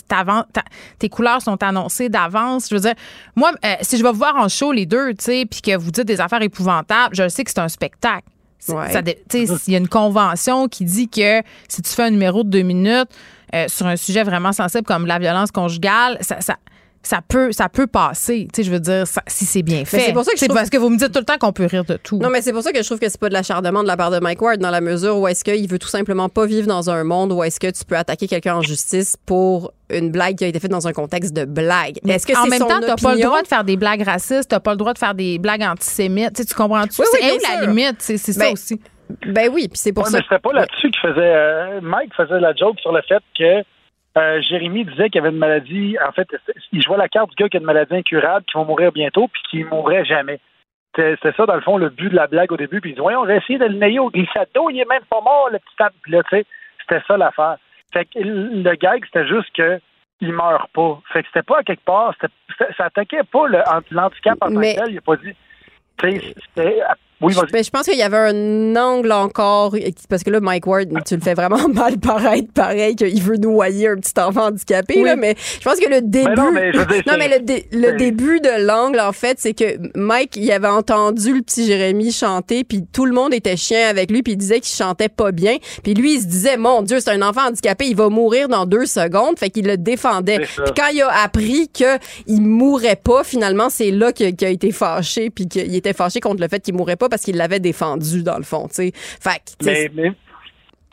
tes 0.98 1.08
couleurs 1.10 1.42
sont 1.42 1.62
annoncées 1.62 2.08
d'avance. 2.08 2.68
Je 2.70 2.74
veux 2.74 2.80
dire, 2.80 2.94
moi, 3.36 3.52
euh, 3.66 3.74
si 3.82 3.98
je 3.98 4.02
vais 4.02 4.10
vous 4.10 4.16
voir 4.18 4.36
en 4.36 4.48
show 4.48 4.72
les 4.72 4.86
deux, 4.86 5.10
tu 5.10 5.24
sais, 5.24 5.44
puis 5.48 5.60
que 5.60 5.76
vous 5.76 5.90
dites 5.90 6.06
des 6.06 6.20
affaires 6.22 6.42
épouvantables, 6.42 7.14
je 7.14 7.28
sais 7.28 7.44
que 7.44 7.50
c'est 7.50 7.60
un 7.60 7.68
spectacle. 7.68 8.24
Ouais. 8.68 8.90
Il 9.34 9.72
y 9.72 9.74
a 9.74 9.78
une 9.78 9.88
convention 9.88 10.66
qui 10.66 10.84
dit 10.84 11.08
que 11.08 11.42
si 11.68 11.80
tu 11.82 11.90
fais 11.90 12.02
un 12.04 12.10
numéro 12.10 12.42
de 12.42 12.48
deux 12.50 12.62
minutes 12.62 13.08
euh, 13.54 13.66
sur 13.68 13.86
un 13.86 13.96
sujet 13.96 14.22
vraiment 14.24 14.52
sensible 14.52 14.84
comme 14.84 15.06
la 15.06 15.18
violence 15.18 15.50
conjugale, 15.50 16.18
ça, 16.20 16.40
ça, 16.40 16.56
ça 17.02 17.20
peut, 17.26 17.52
ça 17.52 17.68
peut 17.68 17.86
passer. 17.86 18.48
Tu 18.52 18.56
sais, 18.62 18.66
je 18.68 18.72
veux 18.72 18.80
dire, 18.80 19.06
ça- 19.06 19.22
si 19.26 19.44
c'est 19.46 19.62
bien 19.62 19.84
fait. 19.84 20.00
c'est 20.00 20.12
pour 20.12 20.24
ça 20.24 20.32
que 20.32 20.36
je 20.36 20.40
C'est 20.40 20.46
trouve- 20.48 20.58
parce 20.58 20.68
que 20.68 20.76
vous 20.76 20.90
me 20.90 20.98
dites 20.98 21.12
tout 21.12 21.20
le 21.20 21.24
temps 21.24 21.38
qu'on 21.38 21.52
peut 21.52 21.64
rire 21.66 21.84
de 21.84 21.96
tout. 21.96 22.18
Non, 22.18 22.28
mais 22.28 22.42
c'est 22.42 22.52
pour 22.52 22.62
ça 22.62 22.72
que 22.72 22.78
je 22.82 22.84
trouve 22.84 22.98
que 22.98 23.08
c'est 23.08 23.20
pas 23.20 23.28
de 23.28 23.34
l'acharnement 23.34 23.82
de 23.82 23.86
la 23.88 23.96
part 23.96 24.10
de 24.10 24.18
Mike 24.18 24.42
Ward 24.42 24.58
dans 24.60 24.70
la 24.70 24.80
mesure 24.80 25.16
où 25.16 25.28
est-ce 25.28 25.44
qu'il 25.44 25.66
veut 25.68 25.78
tout 25.78 25.88
simplement 25.88 26.28
pas 26.28 26.44
vivre 26.44 26.66
dans 26.66 26.90
un 26.90 27.04
monde 27.04 27.32
où 27.32 27.42
est-ce 27.44 27.60
que 27.60 27.70
tu 27.70 27.84
peux 27.84 27.96
attaquer 27.96 28.26
quelqu'un 28.26 28.56
en 28.56 28.62
justice 28.62 29.16
pour 29.24 29.72
une 29.90 30.10
blague 30.10 30.36
qui 30.36 30.44
a 30.44 30.48
été 30.48 30.58
faite 30.60 30.70
dans 30.72 30.86
un 30.88 30.92
contexte 30.92 31.32
de 31.32 31.44
blague. 31.46 31.98
Mais 32.04 32.14
Est-ce 32.14 32.26
que 32.26 32.36
en 32.36 32.46
même 32.46 32.58
son 32.60 32.66
temps, 32.66 32.80
t'as 32.80 32.96
pas 32.96 33.14
le 33.14 33.22
droit 33.22 33.40
de 33.42 33.48
faire 33.48 33.64
des 33.64 33.76
blagues 33.76 34.02
racistes, 34.02 34.48
t'as 34.50 34.60
pas 34.60 34.72
le 34.72 34.76
droit 34.76 34.92
de 34.92 34.98
faire 34.98 35.14
des 35.14 35.38
blagues 35.38 35.62
antisémites. 35.62 36.34
Tu, 36.34 36.42
sais, 36.42 36.46
tu 36.48 36.54
comprends-tu? 36.54 37.00
Oui, 37.00 37.06
oui, 37.22 37.38
c'est 37.40 37.60
la 37.60 37.66
limite? 37.66 37.96
C'est 38.00 38.18
c'est 38.18 38.32
ça 38.34 38.40
Ben, 38.40 38.52
aussi. 38.52 38.78
Ben 39.26 39.48
oui, 39.52 39.68
puis 39.68 39.78
c'est 39.78 39.92
pour 39.92 40.04
Ouais, 40.04 40.10
ça. 40.10 40.18
mais 40.18 40.22
c'était 40.24 40.38
pas 40.38 40.52
là-dessus 40.52 40.90
qu'il 40.90 41.00
faisait. 41.00 41.34
euh, 41.34 41.80
Mike 41.82 42.14
faisait 42.14 42.40
la 42.40 42.54
joke 42.54 42.78
sur 42.80 42.92
le 42.92 43.00
fait 43.02 43.22
que 43.38 43.62
euh, 44.18 44.40
Jérémy 44.42 44.84
disait 44.84 45.08
qu'il 45.10 45.20
avait 45.20 45.30
une 45.30 45.36
maladie. 45.38 45.96
En 46.06 46.12
fait, 46.12 46.28
il 46.72 46.82
jouait 46.82 46.96
la 46.96 47.08
carte 47.08 47.30
du 47.30 47.36
gars 47.36 47.48
qui 47.48 47.56
a 47.56 47.60
une 47.60 47.66
maladie 47.66 47.94
incurable, 47.94 48.44
qui 48.46 48.58
va 48.58 48.64
mourir 48.64 48.92
bientôt, 48.92 49.28
puis 49.28 49.42
qui 49.50 49.64
mourrait 49.64 50.04
jamais. 50.04 50.40
C'était 50.96 51.32
ça, 51.36 51.46
dans 51.46 51.54
le 51.54 51.60
fond, 51.60 51.76
le 51.76 51.90
but 51.90 52.08
de 52.08 52.16
la 52.16 52.26
blague 52.26 52.50
au 52.52 52.56
début. 52.56 52.80
Puis 52.80 52.90
il 52.90 52.94
dit 52.94 53.00
Voyons, 53.00 53.20
on 53.20 53.26
va 53.26 53.36
essayer 53.36 53.58
de 53.58 53.66
le 53.66 53.74
nailler 53.74 54.00
au 54.00 54.10
glissado, 54.10 54.70
il 54.70 54.80
est 54.80 54.88
même 54.88 55.04
pas 55.08 55.20
mort, 55.20 55.48
le 55.52 55.58
petit. 55.58 55.96
Puis 56.02 56.12
là, 56.12 56.22
tu 56.24 56.30
sais, 56.36 56.46
c'était 56.80 57.02
ça 57.06 57.16
l'affaire. 57.16 57.56
Fait 57.92 58.04
que 58.06 58.18
le 58.18 58.74
gag, 58.74 59.04
c'était 59.04 59.26
juste 59.28 59.54
que 59.56 59.80
il 60.20 60.32
meurt 60.32 60.68
pas. 60.72 61.00
Fait 61.12 61.22
que 61.22 61.28
c'était 61.28 61.44
pas 61.44 61.58
à 61.58 61.62
quelque 61.62 61.84
part, 61.84 62.12
ça 62.76 62.84
attaquait 62.86 63.22
pas 63.30 63.46
le- 63.46 63.62
l'handicap 63.92 64.36
en 64.40 64.48
tant 64.48 64.54
que 64.60 64.74
tel. 64.84 64.92
Il 64.92 64.98
a 64.98 65.00
pas 65.00 65.16
dit. 65.16 65.34
C'était. 66.00 66.80
Oui, 67.20 67.34
vas-y. 67.34 67.50
Ben, 67.52 67.64
je 67.64 67.70
pense 67.70 67.86
qu'il 67.86 67.98
y 67.98 68.02
avait 68.02 68.16
un 68.16 68.76
angle 68.76 69.10
encore, 69.12 69.74
parce 70.08 70.22
que 70.22 70.30
là, 70.30 70.40
Mike 70.40 70.66
Ward, 70.66 70.88
tu 71.06 71.16
le 71.16 71.20
fais 71.20 71.34
vraiment 71.34 71.68
mal 71.74 71.98
paraître, 71.98 72.52
pareil, 72.52 72.94
qu'il 72.94 73.22
veut 73.22 73.36
noyer 73.36 73.88
un 73.88 73.96
petit 73.96 74.12
enfant 74.20 74.46
handicapé, 74.46 74.94
Oui. 74.98 75.04
là, 75.04 75.16
mais 75.16 75.34
je 75.60 75.64
pense 75.64 75.80
que 75.80 75.88
le 75.90 76.00
début. 76.02 76.30
non, 76.36 76.52
mais 76.52 76.72
je 76.72 76.78
veux 76.78 76.86
dire, 76.86 77.02
Non, 77.06 77.12
c'est- 77.12 77.18
mais 77.18 77.28
le, 77.28 77.44
dé- 77.44 77.66
le 77.72 77.88
c'est- 77.88 77.96
début 77.96 78.40
de 78.40 78.64
l'angle, 78.66 79.00
en 79.00 79.12
fait, 79.12 79.38
c'est 79.40 79.52
que 79.54 79.64
Mike, 79.96 80.36
il 80.36 80.50
avait 80.52 80.68
entendu 80.68 81.34
le 81.34 81.42
petit 81.42 81.66
Jérémy 81.66 82.12
chanter, 82.12 82.62
puis 82.64 82.84
tout 82.92 83.04
le 83.04 83.12
monde 83.12 83.34
était 83.34 83.56
chien 83.56 83.88
avec 83.88 84.10
lui, 84.10 84.22
puis 84.22 84.34
il 84.34 84.36
disait 84.36 84.60
qu'il 84.60 84.76
chantait 84.76 85.08
pas 85.08 85.32
bien, 85.32 85.56
puis 85.82 85.94
lui, 85.94 86.14
il 86.14 86.20
se 86.20 86.26
disait, 86.26 86.56
mon 86.56 86.82
Dieu, 86.82 87.00
c'est 87.00 87.10
un 87.10 87.22
enfant 87.22 87.48
handicapé, 87.48 87.86
il 87.86 87.96
va 87.96 88.08
mourir 88.08 88.48
dans 88.48 88.64
deux 88.66 88.86
secondes, 88.86 89.38
fait 89.38 89.50
qu'il 89.50 89.66
le 89.66 89.76
défendait. 89.76 90.38
Puis 90.40 90.72
quand 90.76 90.88
il 90.92 91.02
a 91.02 91.22
appris 91.24 91.68
qu'il 91.68 92.42
mourrait 92.42 92.96
pas, 93.02 93.24
finalement, 93.24 93.70
c'est 93.70 93.90
là 93.90 94.12
qu'il 94.12 94.34
a 94.44 94.48
été 94.48 94.70
fâché, 94.70 95.30
puis 95.30 95.48
qu'il 95.48 95.74
était 95.74 95.92
fâché 95.92 96.20
contre 96.20 96.40
le 96.40 96.48
fait 96.48 96.60
qu'il 96.60 96.74
mourrait 96.74 96.96
pas 96.96 97.07
parce 97.08 97.22
qu'il 97.22 97.36
l'avait 97.36 97.60
défendu, 97.60 98.22
dans 98.22 98.36
le 98.38 98.44
fond, 98.44 98.68
tu 98.68 98.74
sais. 98.74 98.92
Fait 98.94 99.38
que, 99.38 99.64
Mais, 99.66 99.90
mais, 99.94 100.12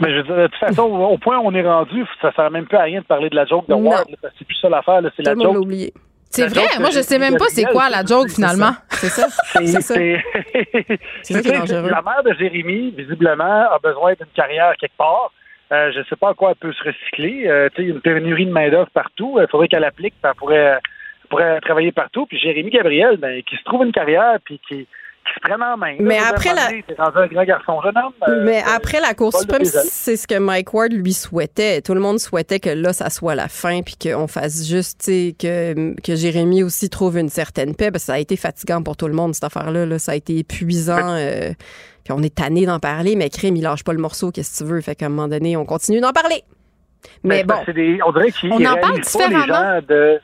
Mais 0.01 0.11
je 0.11 0.17
veux 0.17 0.23
dire, 0.23 0.35
de 0.35 0.47
toute 0.47 0.55
façon, 0.59 0.83
au 0.83 1.17
point 1.17 1.37
où 1.39 1.43
on 1.45 1.53
est 1.55 1.61
rendu, 1.67 2.03
ça 2.21 2.31
sert 2.33 2.51
même 2.51 2.65
plus 2.65 2.77
à 2.77 2.83
rien 2.83 2.99
de 3.01 3.05
parler 3.05 3.29
de 3.29 3.35
la 3.35 3.45
joke 3.45 3.67
de. 3.69 3.73
Ward. 3.73 4.05
C'est 4.37 4.45
plus 4.45 4.57
ça 4.61 4.69
l'affaire, 4.69 5.01
c'est 5.15 5.25
la 5.25 5.33
joke. 5.35 5.57
oublié. 5.57 5.93
C'est 6.31 6.47
vrai, 6.47 6.63
joke 6.63 6.79
moi 6.81 6.89
je 6.91 6.99
sais 6.99 7.17
même 7.17 7.37
pas 7.37 7.45
c'est 7.47 7.63
quoi 7.63 7.89
la 7.89 8.03
joke 8.03 8.29
finalement. 8.29 8.71
C'est 8.89 9.07
ça. 9.07 9.27
C'est 9.53 9.67
ça. 9.67 9.79
c'est- 9.81 10.21
C'est 11.23 11.33
ça 11.35 11.41
qui 11.41 11.47
est 11.47 11.59
dangereux. 11.59 11.89
La 11.89 12.01
mère 12.01 12.23
de 12.25 12.33
Jérémy, 12.37 12.91
visiblement, 12.97 13.43
a 13.71 13.79
besoin 13.81 14.13
d'une 14.13 14.27
carrière 14.35 14.73
quelque 14.79 14.97
part. 14.97 15.31
Euh, 15.71 15.91
je 15.93 15.99
ne 15.99 16.03
sais 16.05 16.15
pas 16.15 16.29
à 16.29 16.33
quoi 16.33 16.49
elle 16.51 16.57
peut 16.57 16.73
se 16.73 16.83
recycler. 16.83 17.45
Euh, 17.47 17.69
tu 17.69 17.77
sais, 17.77 17.81
il 17.83 17.87
y 17.87 17.91
a 17.91 17.95
une 17.95 18.01
pénurie 18.01 18.45
de 18.45 18.51
main-d'œuvre 18.51 18.89
partout. 18.93 19.37
Il 19.41 19.47
faudrait 19.49 19.67
qu'elle 19.67 19.83
applique, 19.83 20.13
elle 20.23 20.31
pourrait, 20.35 20.77
pourrait 21.29 21.59
travailler 21.61 21.91
partout. 21.91 22.25
Puis 22.27 22.37
Jérémy 22.37 22.69
Gabriel, 22.69 23.17
ben, 23.17 23.41
qui 23.43 23.55
se 23.55 23.63
trouve 23.63 23.83
une 23.85 23.91
carrière, 23.93 24.37
puis 24.43 24.59
qui, 24.67 24.87
qui 25.25 25.33
se 25.33 25.39
prenne 25.41 25.61
en 25.63 25.75
main. 25.75 25.95
Mais 25.99 26.17
Là, 26.19 26.27
après 26.29 26.53
la- 26.53 26.67
rendu 27.03 27.17
un 27.17 27.27
grand 27.27 27.43
garçon 27.43 27.81
jeune 27.81 27.97
homme. 27.97 28.13
euh, 28.29 28.43
Mais 28.45 28.61
après 28.75 28.99
la 29.01 29.13
Cour 29.13 29.33
suprême, 29.35 29.65
c'est 29.65 30.15
ce 30.15 30.27
que 30.27 30.37
Mike 30.37 30.73
Ward 30.73 30.93
lui 30.93 31.13
souhaitait. 31.13 31.81
Tout 31.81 31.93
le 31.95 31.99
monde 31.99 32.19
souhaitait 32.19 32.59
que 32.59 32.69
là, 32.69 32.93
ça 32.93 33.09
soit 33.09 33.35
la 33.35 33.47
fin, 33.47 33.81
puis 33.81 33.95
qu'on 34.01 34.27
fasse 34.27 34.67
juste, 34.67 35.05
que, 35.07 35.99
que 36.01 36.15
Jérémy 36.15 36.63
aussi 36.63 36.89
trouve 36.89 37.17
une 37.17 37.29
certaine 37.29 37.75
paix, 37.75 37.91
parce 37.91 38.03
que 38.03 38.07
ça 38.07 38.13
a 38.13 38.19
été 38.19 38.35
fatigant 38.37 38.81
pour 38.83 38.95
tout 38.97 39.07
le 39.07 39.13
monde, 39.13 39.33
cette 39.33 39.43
affaire-là. 39.45 39.85
là. 39.85 39.99
Ça 39.99 40.11
a 40.13 40.15
été 40.15 40.37
épuisant. 40.37 41.15
euh, 41.15 41.51
puis 42.03 42.13
on 42.13 42.21
est 42.21 42.35
tanné 42.35 42.67
d'en 42.67 42.79
parler, 42.79 43.15
mais 43.15 43.29
crime, 43.31 43.55
il 43.55 43.63
lâche 43.63 43.83
pas 43.83 43.93
le 43.93 43.97
morceau, 43.99 44.29
qu'est-ce 44.31 44.59
que 44.59 44.63
tu 44.65 44.69
veux? 44.71 44.79
Fait 44.81 44.93
qu'à 44.93 45.07
un 45.07 45.09
moment 45.09 45.27
donné, 45.27 45.57
on 45.57 45.65
continue 45.65 46.01
d'en 46.01 46.11
parler. 46.13 46.43
Mais 47.23 47.43
Ben, 47.43 47.55
bon. 47.57 47.63
c'est 47.65 47.73
des- 47.73 47.99
on 48.05 48.11
dirait 48.11 48.31
qu'ils 48.31 48.53
On 48.53 48.59
ils 48.59 48.67
en 48.67 48.75
parle 48.75 48.91
réalisent 48.93 49.11
pas, 49.13 49.27
les 49.27 49.35
différemment. 49.35 49.79
gens 49.79 49.81
de 49.87 50.19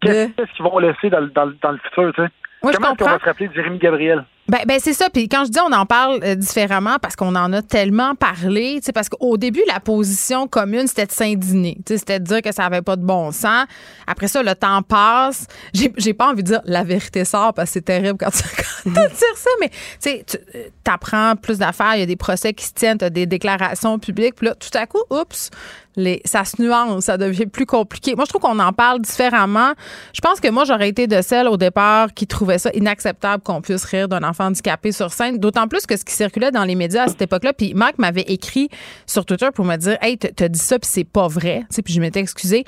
qu'est-ce 0.00 0.52
qu'ils 0.56 0.64
vont 0.64 0.78
laisser 0.78 1.10
dans, 1.10 1.20
dans, 1.34 1.52
dans 1.62 1.72
le 1.72 1.78
futur, 1.78 2.12
tu 2.14 2.22
sais. 2.22 2.28
Moi, 2.62 2.72
je 2.72 2.76
Comment 2.76 2.90
qu'on 2.90 2.96
comprends. 2.96 3.14
va 3.14 3.20
se 3.20 3.24
rappeler 3.24 3.48
de 3.48 3.54
Jérémy 3.54 3.78
Gabriel? 3.78 4.24
Ben, 4.48 4.58
ben 4.66 4.78
c'est 4.80 4.92
ça. 4.92 5.08
Puis 5.08 5.28
quand 5.28 5.44
je 5.44 5.50
dis 5.50 5.60
on 5.60 5.72
en 5.72 5.86
parle 5.86 6.20
euh, 6.24 6.34
différemment, 6.34 6.96
parce 7.00 7.16
qu'on 7.16 7.34
en 7.34 7.52
a 7.52 7.62
tellement 7.62 8.14
parlé, 8.14 8.74
tu 8.76 8.86
sais, 8.86 8.92
parce 8.92 9.08
qu'au 9.08 9.36
début, 9.36 9.62
la 9.68 9.78
position 9.80 10.48
commune, 10.48 10.86
c'était 10.88 11.06
de 11.06 11.12
s'indigner. 11.12 11.76
Tu 11.86 11.94
sais, 11.94 11.98
C'était 11.98 12.20
de 12.20 12.24
dire 12.24 12.42
que 12.42 12.52
ça 12.52 12.66
avait 12.66 12.82
pas 12.82 12.96
de 12.96 13.04
bon 13.04 13.30
sens. 13.30 13.66
Après 14.06 14.28
ça, 14.28 14.42
le 14.42 14.54
temps 14.54 14.82
passe. 14.82 15.46
J'ai 15.72 16.12
pas 16.12 16.28
envie 16.30 16.42
de 16.42 16.48
dire 16.48 16.60
la 16.64 16.82
vérité 16.82 17.24
sort 17.24 17.54
parce 17.54 17.70
que 17.70 17.74
c'est 17.74 17.82
terrible 17.82 18.18
quand 18.18 18.30
tu 18.30 18.42
quand 18.84 18.90
tu 18.90 19.08
dire 19.14 19.36
ça, 19.36 19.50
mais 19.60 19.68
tu 19.68 19.76
sais, 20.00 20.24
tu 20.26 20.90
apprends 20.90 21.34
plus 21.36 21.58
d'affaires, 21.58 21.94
il 21.94 22.00
y 22.00 22.02
a 22.02 22.06
des 22.06 22.16
procès 22.16 22.52
qui 22.52 22.64
se 22.64 22.72
tiennent, 22.74 22.98
tu 22.98 23.04
as 23.04 23.10
des 23.10 23.26
déclarations 23.26 23.98
publiques, 23.98 24.34
puis 24.34 24.48
là, 24.48 24.54
tout 24.56 24.76
à 24.76 24.86
coup, 24.86 25.02
oups, 25.10 25.50
les, 25.96 26.22
ça 26.24 26.44
se 26.44 26.60
nuance, 26.60 27.04
ça 27.04 27.18
devient 27.18 27.46
plus 27.46 27.66
compliqué. 27.66 28.14
Moi, 28.14 28.24
je 28.24 28.30
trouve 28.30 28.42
qu'on 28.42 28.58
en 28.58 28.72
parle 28.72 29.00
différemment. 29.00 29.72
Je 30.12 30.20
pense 30.20 30.40
que 30.40 30.48
moi, 30.48 30.64
j'aurais 30.64 30.88
été 30.88 31.06
de 31.06 31.20
celle 31.22 31.48
au 31.48 31.56
départ 31.56 32.12
qui 32.14 32.26
trouvait 32.26 32.58
ça 32.58 32.70
inacceptable 32.74 33.42
qu'on 33.42 33.60
puisse 33.60 33.84
rire 33.84 34.08
d'un 34.08 34.22
enfant 34.22 34.46
handicapé 34.46 34.92
sur 34.92 35.12
scène, 35.12 35.38
d'autant 35.38 35.68
plus 35.68 35.86
que 35.86 35.96
ce 35.96 36.04
qui 36.04 36.14
circulait 36.14 36.50
dans 36.50 36.64
les 36.64 36.74
médias 36.74 37.04
à 37.04 37.08
cette 37.08 37.22
époque-là. 37.22 37.52
Puis 37.52 37.74
Marc 37.74 37.98
m'avait 37.98 38.22
écrit 38.22 38.68
sur 39.06 39.24
Twitter 39.24 39.48
pour 39.54 39.64
me 39.64 39.76
dire 39.76 39.98
Hey, 40.00 40.18
t'as 40.18 40.48
dit 40.48 40.58
ça, 40.58 40.78
puis 40.78 40.88
c'est 40.90 41.04
pas 41.04 41.28
vrai. 41.28 41.60
Tu 41.68 41.76
sais, 41.76 41.82
puis 41.82 41.94
je 41.94 42.00
m'étais 42.00 42.20
excusée. 42.20 42.64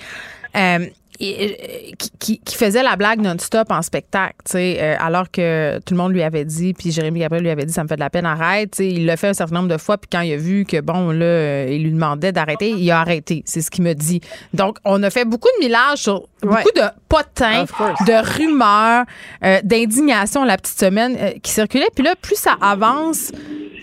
Euh, 0.56 0.86
et, 1.20 1.56
euh, 1.90 1.92
qui, 2.18 2.38
qui- 2.40 2.54
faisait 2.56 2.82
la 2.82 2.96
blague 2.96 3.20
non-stop 3.20 3.70
en 3.70 3.82
spectacle, 3.82 4.34
tu 4.44 4.52
sais, 4.52 4.78
euh, 4.80 4.96
alors 4.98 5.30
que 5.30 5.78
tout 5.80 5.94
le 5.94 5.98
monde 5.98 6.12
lui 6.12 6.22
avait 6.22 6.44
dit, 6.44 6.72
puis 6.74 6.90
Jérémy 6.92 7.20
Gabriel 7.20 7.44
lui 7.44 7.50
avait 7.50 7.64
dit, 7.66 7.72
ça 7.72 7.82
me 7.82 7.88
fait 7.88 7.94
de 7.96 8.00
la 8.00 8.10
peine, 8.10 8.26
arrête. 8.26 8.70
Tu 8.72 8.76
sais, 8.78 8.88
il 8.88 9.06
l'a 9.06 9.16
fait 9.16 9.28
un 9.28 9.34
certain 9.34 9.56
nombre 9.56 9.68
de 9.68 9.76
fois, 9.78 9.98
puis 9.98 10.08
quand 10.10 10.20
il 10.20 10.32
a 10.32 10.36
vu 10.36 10.64
que, 10.64 10.80
bon, 10.80 11.10
là, 11.10 11.24
euh, 11.24 11.68
il 11.70 11.82
lui 11.84 11.92
demandait 11.92 12.32
d'arrêter, 12.32 12.70
il 12.70 12.90
a 12.90 13.00
arrêté. 13.00 13.42
C'est 13.46 13.60
ce 13.60 13.70
qu'il 13.70 13.84
me 13.84 13.92
dit. 13.94 14.20
Donc, 14.54 14.78
on 14.84 15.02
a 15.02 15.10
fait 15.10 15.24
beaucoup 15.24 15.48
de 15.58 15.64
millage 15.64 15.98
sur 15.98 16.24
beaucoup 16.42 16.70
de 16.76 16.82
potins, 17.08 17.64
de 18.06 18.36
rumeurs, 18.38 19.04
euh, 19.44 19.60
d'indignation 19.62 20.44
la 20.44 20.56
petite 20.56 20.78
semaine 20.78 21.16
euh, 21.18 21.30
qui 21.42 21.52
circulait. 21.52 21.88
Puis 21.94 22.04
là, 22.04 22.14
plus 22.20 22.36
ça 22.36 22.56
avance, 22.60 23.30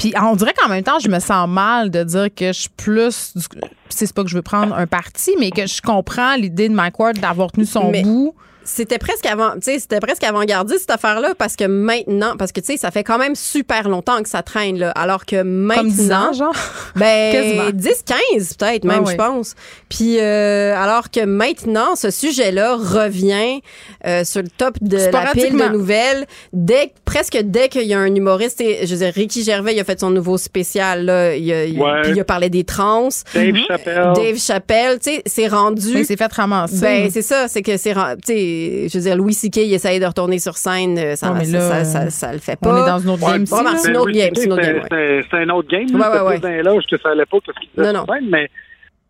puis 0.02 0.14
on 0.19 0.36
dirait 0.36 0.53
qu'en 0.60 0.68
même 0.68 0.84
temps, 0.84 0.98
je 0.98 1.07
me 1.10 1.19
sens 1.19 1.48
mal 1.48 1.91
de 1.91 2.03
dire 2.03 2.28
que 2.36 2.48
je 2.48 2.60
suis 2.61 2.69
plus. 2.76 3.34
du- 3.36 3.44
C'est 3.90 4.11
pas 4.14 4.23
que 4.23 4.30
je 4.30 4.36
veux 4.36 4.41
prendre 4.41 4.73
un 4.73 4.88
parti, 4.88 5.32
mais 5.40 5.52
que 5.52 5.68
je 5.68 5.80
comprends 5.82 6.36
l'idée 6.36 6.69
de 6.69 6.73
Mike 6.73 6.98
Ward 6.99 7.19
d'avoir 7.19 7.52
tenu 7.52 7.65
son 7.68 7.91
Mais- 7.91 8.02
bout. 8.02 8.34
C'était 8.64 8.98
presque 9.00 9.26
avant, 9.26 9.52
tu 9.54 9.60
sais, 9.64 9.80
c'était 9.80 10.00
presque 10.00 10.24
avant-gardiste 10.24 10.82
cette 10.82 10.92
affaire-là 10.92 11.34
parce 11.38 11.56
que 11.56 11.66
maintenant, 11.66 12.36
parce 12.38 12.52
que 12.52 12.60
tu 12.60 12.68
sais, 12.74 12.78
ça 12.78 12.92
fait 12.92 13.04
quand 13.04 13.18
même 13.18 13.36
super 13.36 13.90
longtemps 13.90 14.22
que 14.22 14.30
ça 14.30 14.44
traîne 14.44 14.78
là, 14.78 14.92
alors 14.92 15.26
que 15.26 15.42
maintenant, 15.42 15.84
10 15.84 16.12
ans, 16.12 16.34
genre? 16.34 16.56
Quasiment. 17.00 17.64
ben 17.66 17.72
10 17.72 18.04
15 18.36 18.54
peut-être 18.56 18.84
même 18.84 18.98
Ah 19.00 19.08
ouais. 19.08 19.12
je 19.14 19.18
pense. 19.18 19.56
Puis 19.90 20.18
euh, 20.20 20.76
alors 20.76 21.10
que 21.10 21.26
maintenant 21.26 21.96
ce 21.96 22.12
sujet-là 22.12 22.76
revient 22.76 23.62
euh, 24.06 24.24
sur 24.24 24.42
le 24.42 24.50
top 24.50 24.76
de 24.82 24.98
la 24.98 25.32
pile 25.34 25.54
de 25.58 25.70
nouvelles 25.70 26.26
dès 26.54 26.94
presque 27.06 27.38
dès 27.44 27.70
qu'il 27.70 27.84
y 27.88 27.94
a 27.94 28.00
un 28.00 28.14
humoriste 28.14 28.62
et 28.62 28.86
je 28.86 28.92
veux 28.96 29.04
dire 29.06 29.14
Ricky 29.14 29.44
Gervais 29.44 29.74
il 29.74 29.80
a 29.80 29.84
fait 29.84 30.00
son 30.00 30.10
nouveau 30.12 30.38
spécial 30.38 31.06
là, 31.06 31.36
il 31.36 31.52
a, 31.52 31.62
Ouais. 31.82 32.02
puis 32.04 32.12
il 32.12 32.20
a 32.20 32.24
parlé 32.24 32.50
des 32.50 32.64
trans. 32.64 33.10
Dave 33.34 33.56
Chappelle. 33.68 34.14
Dave 34.16 34.38
Chappelle, 34.38 35.00
tu 35.00 35.12
sais, 35.16 35.24
c'est 35.26 35.48
rendu 35.48 36.00
Il 36.00 36.06
s'est 36.06 36.18
fait 36.18 36.32
ramasser. 36.32 36.82
ben, 36.82 37.10
c'est 37.10 37.22
ça, 37.22 37.48
c'est 37.48 37.62
que 37.62 37.78
c'est. 37.78 37.94
Tu 37.94 38.00
sais, 38.26 38.51
je 38.90 38.98
veux 38.98 39.03
dire, 39.03 39.15
Louis 39.15 39.34
C.K. 39.34 39.57
il 39.57 39.73
essaye 39.73 39.99
de 39.99 40.06
retourner 40.06 40.40
sur 40.40 40.56
scène, 40.57 40.98
euh, 40.98 41.15
ça, 41.15 41.32
Ouais, 41.32 41.40
mais 41.40 41.45
ça, 41.45 41.57
là, 41.57 41.84
ça, 41.86 41.86
ça, 41.86 42.10
ça 42.10 42.34
le 42.34 42.40
fait 42.40 42.60
pas. 42.60 42.69
on 42.73 42.84
est 42.84 42.88
dans 42.90 42.99
une 42.99 43.10
autre 43.10 43.22
game 43.32 43.44
ici, 43.44 43.53
Ouais, 43.53 43.64
là. 43.64 43.78
c'est 43.78 43.90
une 43.90 43.98
autre 43.98 44.11
game, 44.11 44.32
c'est 44.36 44.45
une 44.45 44.53
autre 44.53 44.61
game. 44.61 44.76
ouais. 44.78 44.88
C'est 44.90 45.22
c'est 45.30 45.38
un 45.38 45.49
autre 45.49 45.68
game. 45.69 45.86
Ouais, 45.94 45.99
là. 45.99 46.26
ouais, 46.26 46.40
ouais. 46.44 46.64
l'âge 46.64 46.84
que 46.90 46.98
ça 46.98 47.10
allait 47.10 47.26
pas, 47.26 47.38
parce 47.45 47.57
qu'il 47.60 47.69
Non, 47.78 48.06
sur 48.06 48.14
scène, 48.14 48.28
mais, 48.30 48.49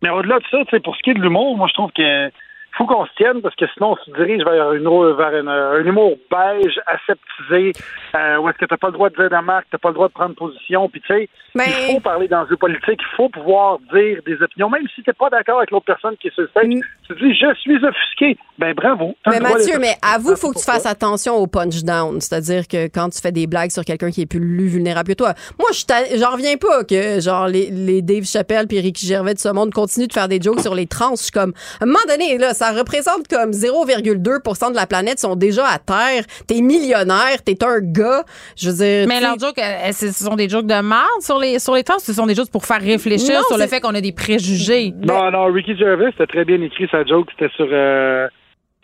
mais 0.02 0.10
au-delà 0.10 0.38
de 0.38 0.44
ça, 0.50 0.58
pour 0.82 0.96
ce 0.96 1.02
qui 1.02 1.10
est 1.10 1.14
de 1.14 1.20
l'humour, 1.20 1.56
moi, 1.56 1.66
je 1.68 1.74
trouve 1.74 1.90
que 1.92 2.28
faut 2.76 2.86
qu'on 2.86 3.04
se 3.06 3.10
tienne 3.16 3.42
parce 3.42 3.54
que 3.54 3.64
sinon 3.74 3.92
on 3.92 3.96
se 4.04 4.10
dirige 4.16 4.42
vers, 4.44 4.72
une, 4.72 4.88
vers 5.16 5.36
une- 5.36 5.48
un 5.48 5.84
humour 5.84 6.16
beige, 6.30 6.80
aseptisé, 6.86 7.72
euh, 8.14 8.38
où 8.38 8.48
est-ce 8.48 8.58
que 8.58 8.64
t'as 8.66 8.76
pas 8.76 8.88
le 8.88 8.92
droit 8.94 9.10
de 9.10 9.16
dire 9.16 9.30
de 9.30 9.44
marque, 9.44 9.66
t'as 9.70 9.78
pas 9.78 9.88
le 9.88 9.94
droit 9.94 10.08
de 10.08 10.12
prendre 10.12 10.34
position, 10.34 10.88
puis 10.88 11.00
tu 11.02 11.06
sais, 11.14 11.28
Ben- 11.54 11.64
il 11.88 11.94
faut 11.94 12.00
parler 12.00 12.28
d'enjeux 12.28 12.56
politiques, 12.56 13.00
il 13.00 13.16
faut 13.16 13.28
pouvoir 13.28 13.78
dire 13.92 14.20
des 14.26 14.40
opinions, 14.42 14.70
même 14.70 14.86
si 14.94 15.02
t'es 15.02 15.12
pas 15.12 15.28
d'accord 15.30 15.58
avec 15.58 15.70
l'autre 15.70 15.86
personne 15.86 16.16
qui 16.16 16.28
est 16.28 16.34
sur 16.34 16.42
le 16.42 16.48
stage, 16.48 16.64
tu 17.06 17.14
dis 17.14 17.34
je 17.34 17.54
suis 17.60 17.76
offusqué, 17.84 18.36
ben 18.58 18.74
bravo. 18.74 19.14
Mais 19.26 19.40
Mathieu, 19.40 19.78
mais 19.78 19.94
avoue, 20.02 20.36
faut 20.36 20.52
que 20.52 20.58
tu 20.58 20.64
fasses 20.64 20.86
attention 20.86 21.34
au 21.36 21.46
punch 21.46 21.82
down. 21.82 22.20
C'est-à-dire 22.20 22.66
que 22.68 22.86
quand 22.86 23.08
tu 23.10 23.20
fais 23.20 23.32
des 23.32 23.46
blagues 23.46 23.70
sur 23.70 23.84
quelqu'un 23.84 24.10
qui 24.10 24.22
est 24.22 24.26
plus 24.26 24.66
vulnérable 24.68 25.08
que 25.08 25.14
toi. 25.14 25.34
Moi, 25.58 25.68
j'en 25.72 26.30
reviens 26.32 26.56
pas 26.56 26.84
que, 26.84 27.20
genre, 27.20 27.46
les, 27.48 27.70
les 27.70 28.02
Dave 28.02 28.24
Chappelle 28.24 28.66
puis 28.66 28.80
Ricky 28.80 29.06
Gervais 29.06 29.34
de 29.34 29.38
ce 29.38 29.48
monde 29.48 29.72
continuent 29.72 30.06
de 30.06 30.12
faire 30.12 30.28
des 30.28 30.40
jokes 30.40 30.60
sur 30.60 30.74
les 30.74 30.86
trans. 30.86 31.16
Je 31.16 31.22
suis 31.24 31.30
comme, 31.32 31.52
à 31.80 31.84
un 31.84 31.86
moment 31.86 31.98
donné, 32.08 32.38
là, 32.38 32.54
ça 32.62 32.72
représente 32.72 33.26
comme 33.28 33.50
0,2% 33.50 34.70
de 34.70 34.76
la 34.76 34.86
planète 34.86 35.18
sont 35.18 35.34
déjà 35.36 35.66
à 35.66 35.78
terre. 35.78 36.24
T'es 36.46 36.60
millionnaire, 36.60 37.42
t'es 37.44 37.56
un 37.64 37.80
gars. 37.80 38.22
Je 38.56 38.70
veux 38.70 38.76
dire. 38.76 39.08
Mais 39.08 39.20
leurs 39.20 39.38
jokes, 39.38 39.58
euh, 39.58 39.90
ce 39.92 40.12
sont 40.12 40.36
des 40.36 40.48
jokes 40.48 40.66
de 40.66 40.74
merde 40.80 41.20
sur 41.20 41.38
les, 41.38 41.58
sur 41.58 41.74
les 41.74 41.82
trans, 41.82 41.98
ce 41.98 42.12
sont 42.12 42.26
des 42.26 42.34
jokes 42.34 42.50
pour 42.50 42.64
faire 42.64 42.80
réfléchir 42.80 43.34
Non, 43.34 43.42
sur 43.48 43.58
le 43.58 43.66
fait 43.66 43.80
qu'on 43.80 43.94
a 43.94 44.00
des 44.00 44.12
préjugés? 44.12 44.92
Non, 45.02 45.30
non, 45.30 45.52
Ricky 45.52 45.76
Gervais, 45.76 46.10
c'était 46.12 46.26
très 46.26 46.44
bien 46.44 46.60
écrit 46.62 46.86
sa 46.90 47.04
joke. 47.04 47.28
C'était 47.32 47.52
sur, 47.56 47.66
euh, 47.70 48.28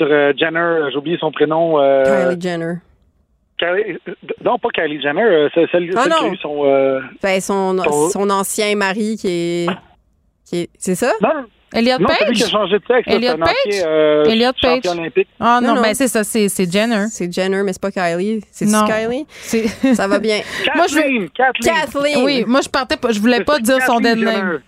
sur 0.00 0.08
euh, 0.10 0.32
Jenner, 0.36 0.88
j'ai 0.90 0.96
oublié 0.98 1.16
son 1.20 1.30
prénom. 1.30 1.78
euh, 1.80 2.30
Kylie 2.30 2.40
Jenner. 2.40 2.74
Kylie- 3.60 3.98
non, 4.44 4.58
pas 4.58 4.68
Kylie 4.74 5.00
Jenner, 5.02 5.22
euh, 5.22 5.48
c'est 5.54 5.66
celle, 5.70 5.90
Ah 5.96 6.02
celle 6.04 6.12
qui 6.14 6.24
a 6.24 6.28
eu 6.28 6.36
son. 6.36 6.64
euh, 6.64 7.00
Ben, 7.22 7.40
son, 7.40 7.76
Son- 7.82 8.08
son 8.10 8.30
ancien 8.30 8.74
mari 8.76 9.16
qui 9.20 9.28
est. 9.28 9.66
qui 10.48 10.60
est- 10.62 10.70
c'est 10.78 10.94
ça? 10.94 11.12
Non. 11.20 11.44
Elliot 11.74 11.98
non, 11.98 12.08
c'est 12.08 12.24
lui 12.24 12.30
Page? 12.30 12.36
qui 12.36 12.42
a 12.44 12.48
changé 12.48 12.78
de 12.78 12.84
sexe. 12.86 13.08
Elliot 13.08 13.36
Page? 13.36 13.54
ancien, 13.66 13.86
euh, 13.86 14.24
Elliot 14.24 14.50
champion 14.60 14.80
Page. 14.92 14.98
olympique. 14.98 15.28
Ah 15.38 15.60
non, 15.62 15.68
Non, 15.68 15.74
non. 15.76 15.82
ben 15.82 15.94
c'est 15.94 16.08
ça, 16.08 16.24
c'est 16.24 16.48
c'est 16.48 16.70
Jenner. 16.70 17.06
C'est 17.10 17.32
Jenner, 17.32 17.62
mais 17.62 17.72
c'est 17.72 17.82
pas 17.82 17.90
Kylie. 17.90 18.40
C'est. 18.50 18.64
Kylie? 18.66 19.26
C'est- 19.28 19.68
Ça 19.94 20.08
va 20.08 20.18
bien. 20.18 20.40
Moi, 20.74 20.86
je 20.88 20.94
veux- 20.94 21.00
Kathleen, 21.02 21.28
Kathleen. 21.30 21.74
Kathleen. 21.74 22.24
Oui, 22.24 22.44
moi 22.46 22.60
je 22.62 22.68
partais 22.68 22.96
pas, 22.96 23.12
je 23.12 23.20
voulais 23.20 23.44
pas 23.44 23.58
dire 23.60 23.78
son 23.86 23.98
dead 24.00 24.18
name. 24.18 24.34
Jenner. 24.34 24.58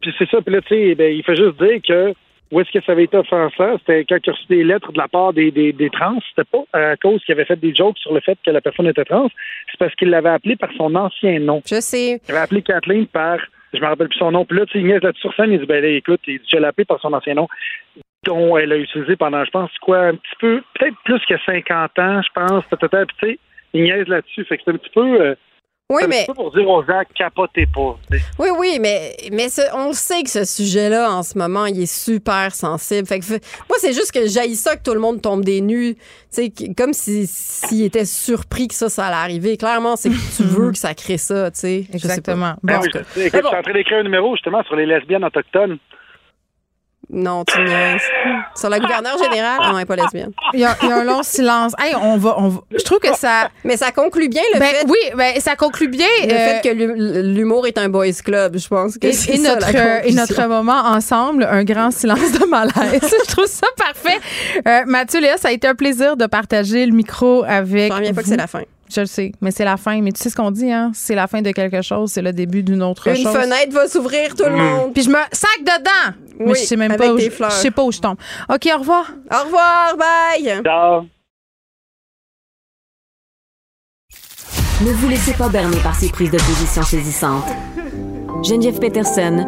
Puis 0.00 0.12
c'est 0.18 0.28
ça, 0.30 0.38
puis 0.40 0.54
là, 0.54 0.60
tu 0.62 0.68
sais, 0.68 0.94
ben, 0.94 1.12
il 1.12 1.22
fait 1.24 1.34
juste 1.36 1.58
dire 1.60 1.80
que 1.86 2.14
où 2.50 2.60
est-ce 2.60 2.70
que 2.70 2.82
ça 2.86 2.92
avait 2.92 3.04
été 3.04 3.16
offensant, 3.16 3.76
c'était 3.80 4.06
quand 4.08 4.16
il 4.24 4.30
a 4.30 4.32
reçu 4.32 4.46
des 4.48 4.64
lettres 4.64 4.90
de 4.92 4.96
la 4.98 5.06
part 5.08 5.32
des, 5.34 5.50
des, 5.50 5.72
des 5.72 5.90
trans, 5.90 6.18
c'était 6.30 6.48
pas 6.50 6.62
à 6.72 6.96
cause 6.96 7.22
qu'il 7.24 7.34
avait 7.34 7.44
fait 7.44 7.56
des 7.60 7.74
jokes 7.74 7.98
sur 7.98 8.14
le 8.14 8.20
fait 8.20 8.38
que 8.42 8.50
la 8.50 8.60
personne 8.62 8.86
était 8.86 9.04
trans, 9.04 9.28
c'est 9.70 9.78
parce 9.78 9.94
qu'il 9.96 10.08
l'avait 10.08 10.30
appelé 10.30 10.56
par 10.56 10.70
son 10.78 10.94
ancien 10.94 11.38
nom. 11.40 11.60
Je 11.68 11.80
sais. 11.80 12.20
Il 12.26 12.30
avait 12.30 12.40
appelé 12.40 12.62
Kathleen 12.62 13.06
par, 13.06 13.38
je 13.72 13.80
me 13.80 13.86
rappelle 13.86 14.08
plus 14.08 14.18
son 14.18 14.32
nom, 14.32 14.44
puis 14.44 14.58
là, 14.58 14.66
tu 14.66 14.80
sais, 14.80 14.98
là-dessus 14.98 15.20
sur 15.20 15.34
scène, 15.34 15.52
il 15.52 15.60
dit, 15.60 15.66
ben 15.66 15.84
écoute, 15.84 16.20
il 16.26 16.40
dit, 16.40 16.56
appelé 16.64 16.84
par 16.84 17.00
son 17.00 17.12
ancien 17.12 17.34
nom, 17.34 17.48
dont 18.24 18.56
elle 18.56 18.72
a 18.72 18.76
utilisé 18.76 19.16
pendant, 19.16 19.44
je 19.44 19.50
pense, 19.50 19.70
quoi, 19.80 19.98
un 19.98 20.14
petit 20.14 20.36
peu, 20.40 20.62
peut-être 20.78 20.96
plus 21.04 21.24
que 21.26 21.38
50 21.44 21.98
ans, 21.98 22.22
je 22.22 22.28
pense, 22.34 22.64
peut-être, 22.66 23.14
tu 23.18 23.26
sais, 23.26 23.38
il 23.74 23.82
niaise 23.82 24.08
là-dessus, 24.08 24.44
fait 24.44 24.56
que 24.56 24.62
c'est 24.64 24.70
un 24.72 24.76
petit 24.76 24.90
peu... 24.90 25.20
euh, 25.20 25.34
Oui, 25.90 26.02
mais- 26.06 26.24
peu 26.26 26.34
pour 26.34 26.52
dire 26.52 26.68
aux 26.68 26.82
gens, 26.84 27.00
capotez 27.14 27.64
pas. 27.66 27.96
Oui, 28.38 28.48
oui, 28.58 28.78
mais, 28.78 29.16
mais 29.32 29.48
ce- 29.48 29.74
on 29.74 29.88
le 29.88 29.92
sait 29.94 30.22
que 30.22 30.28
ce 30.28 30.44
sujet-là, 30.44 31.10
en 31.10 31.22
ce 31.22 31.38
moment, 31.38 31.64
il 31.64 31.80
est 31.82 31.86
super 31.90 32.54
sensible. 32.54 33.06
Fait 33.08 33.20
que, 33.20 33.24
moi, 33.30 33.78
c'est 33.78 33.94
juste 33.94 34.12
que 34.12 34.26
j'haïs 34.26 34.54
ça 34.56 34.76
que 34.76 34.82
tout 34.82 34.92
le 34.92 35.00
monde 35.00 35.22
tombe 35.22 35.42
des 35.46 35.62
nues. 35.62 35.94
Tu 35.94 36.02
sais, 36.28 36.50
que- 36.50 36.74
comme 36.74 36.92
si- 36.92 37.26
s'il 37.26 37.84
était 37.84 38.04
surpris 38.04 38.68
que 38.68 38.74
ça, 38.74 38.90
ça 38.90 39.06
allait 39.06 39.16
arriver. 39.16 39.56
Clairement, 39.56 39.96
c'est 39.96 40.10
que 40.10 40.36
tu 40.36 40.42
veux 40.42 40.72
que 40.72 40.78
ça 40.78 40.92
crée 40.92 41.16
ça, 41.16 41.50
tu 41.50 41.60
sais. 41.60 41.78
Je 41.78 41.84
sais 41.84 41.90
pas. 41.90 41.96
Exactement. 41.96 42.52
Ben 42.62 42.76
Bon. 42.76 42.82
oui, 42.82 42.90
je. 42.92 43.20
Écoute, 43.22 43.40
je 43.42 43.46
suis 43.48 43.56
en 43.56 43.62
train 43.62 43.72
d'écrire 43.72 43.98
un 44.00 44.02
numéro 44.02 44.34
justement 44.36 44.62
sur 44.64 44.76
les 44.76 44.84
lesbiennes 44.84 45.24
autochtones. 45.24 45.78
Non, 47.10 47.42
tu 47.44 47.58
niaises. 47.62 48.02
Sur 48.54 48.68
la 48.68 48.78
gouverneure 48.80 49.16
générale, 49.16 49.58
non, 49.62 49.70
elle 49.70 49.76
n'est 49.78 49.84
pas 49.86 49.96
lesbienne. 49.96 50.30
Il 50.52 50.60
y, 50.60 50.64
a, 50.64 50.76
il 50.82 50.88
y 50.90 50.92
a 50.92 50.96
un 50.98 51.04
long 51.04 51.22
silence. 51.22 51.72
Hey, 51.78 51.94
on 52.00 52.18
va, 52.18 52.34
on 52.38 52.48
va- 52.48 52.60
Je 52.76 52.84
trouve 52.84 52.98
que 52.98 53.14
ça. 53.16 53.48
Mais 53.64 53.78
ça 53.78 53.92
conclut 53.92 54.28
bien 54.28 54.42
le 54.52 54.60
Ben 54.60 54.66
fait. 54.66 54.84
oui, 54.86 54.98
ben, 55.16 55.40
ça 55.40 55.56
conclut 55.56 55.88
bien. 55.88 56.06
Le 56.24 56.32
euh, 56.32 56.60
fait 56.60 56.68
que 56.68 56.74
l'hu- 56.74 57.34
l'humour 57.34 57.66
est 57.66 57.78
un 57.78 57.88
boys 57.88 58.12
club, 58.22 58.58
je 58.58 58.68
pense 58.68 58.98
que 58.98 59.06
Et, 59.06 59.12
c'est 59.14 59.32
et 59.32 59.36
ça, 59.38 59.54
notre, 59.54 59.72
la 59.72 59.80
euh, 59.80 60.00
et 60.04 60.12
notre 60.12 60.46
moment 60.48 60.82
ensemble, 60.84 61.44
un 61.50 61.64
grand 61.64 61.90
silence 61.90 62.32
de 62.32 62.44
malaise. 62.46 63.00
Je 63.02 63.32
trouve 63.32 63.46
ça 63.46 63.66
parfait. 63.78 64.18
Euh, 64.66 64.82
Mathieu, 64.86 65.20
Léa, 65.20 65.38
ça 65.38 65.48
a 65.48 65.52
été 65.52 65.66
un 65.66 65.74
plaisir 65.74 66.16
de 66.16 66.26
partager 66.26 66.84
le 66.84 66.92
micro 66.92 67.42
avec. 67.48 67.90
Je 67.90 67.96
reviens 67.96 68.12
pas 68.14 68.22
que 68.22 68.28
c'est 68.28 68.36
la 68.36 68.46
fin. 68.46 68.62
Je 68.94 69.00
le 69.00 69.06
sais, 69.06 69.32
mais 69.40 69.50
c'est 69.50 69.64
la 69.64 69.76
fin. 69.76 70.00
Mais 70.00 70.12
tu 70.12 70.22
sais 70.22 70.30
ce 70.30 70.36
qu'on 70.36 70.50
dit, 70.50 70.72
hein? 70.72 70.90
C'est 70.94 71.14
la 71.14 71.26
fin 71.26 71.42
de 71.42 71.50
quelque 71.50 71.82
chose, 71.82 72.10
c'est 72.12 72.22
le 72.22 72.32
début 72.32 72.62
d'une 72.62 72.82
autre 72.82 73.08
Une 73.08 73.16
chose. 73.16 73.32
fenêtre 73.32 73.72
va 73.72 73.86
s'ouvrir, 73.88 74.34
tout 74.34 74.44
le 74.44 74.56
monde. 74.56 74.92
Puis 74.94 75.02
je 75.04 75.10
me 75.10 75.18
sac 75.32 75.58
dedans. 75.60 76.16
mais 76.40 76.52
Oui, 76.52 76.58
je 76.60 76.66
sais 76.66 76.76
même 76.76 76.96
pas 76.96 77.12
où 77.12 77.18
je, 77.18 77.28
je 77.30 77.50
sais 77.50 77.70
pas 77.70 77.82
où 77.84 77.92
je 77.92 78.00
tombe. 78.00 78.16
OK, 78.48 78.68
au 78.74 78.78
revoir. 78.78 79.06
Au 79.30 79.44
revoir, 79.44 79.96
bye. 79.96 80.62
Ciao. 80.62 81.04
Ne 84.80 84.92
vous 84.92 85.08
laissez 85.08 85.32
pas 85.34 85.48
berner 85.48 85.78
par 85.78 85.94
ces 85.98 86.08
prises 86.08 86.30
de 86.30 86.38
position 86.38 86.82
saisissantes. 86.82 87.44
Geneviève 88.44 88.78
Peterson 88.78 89.44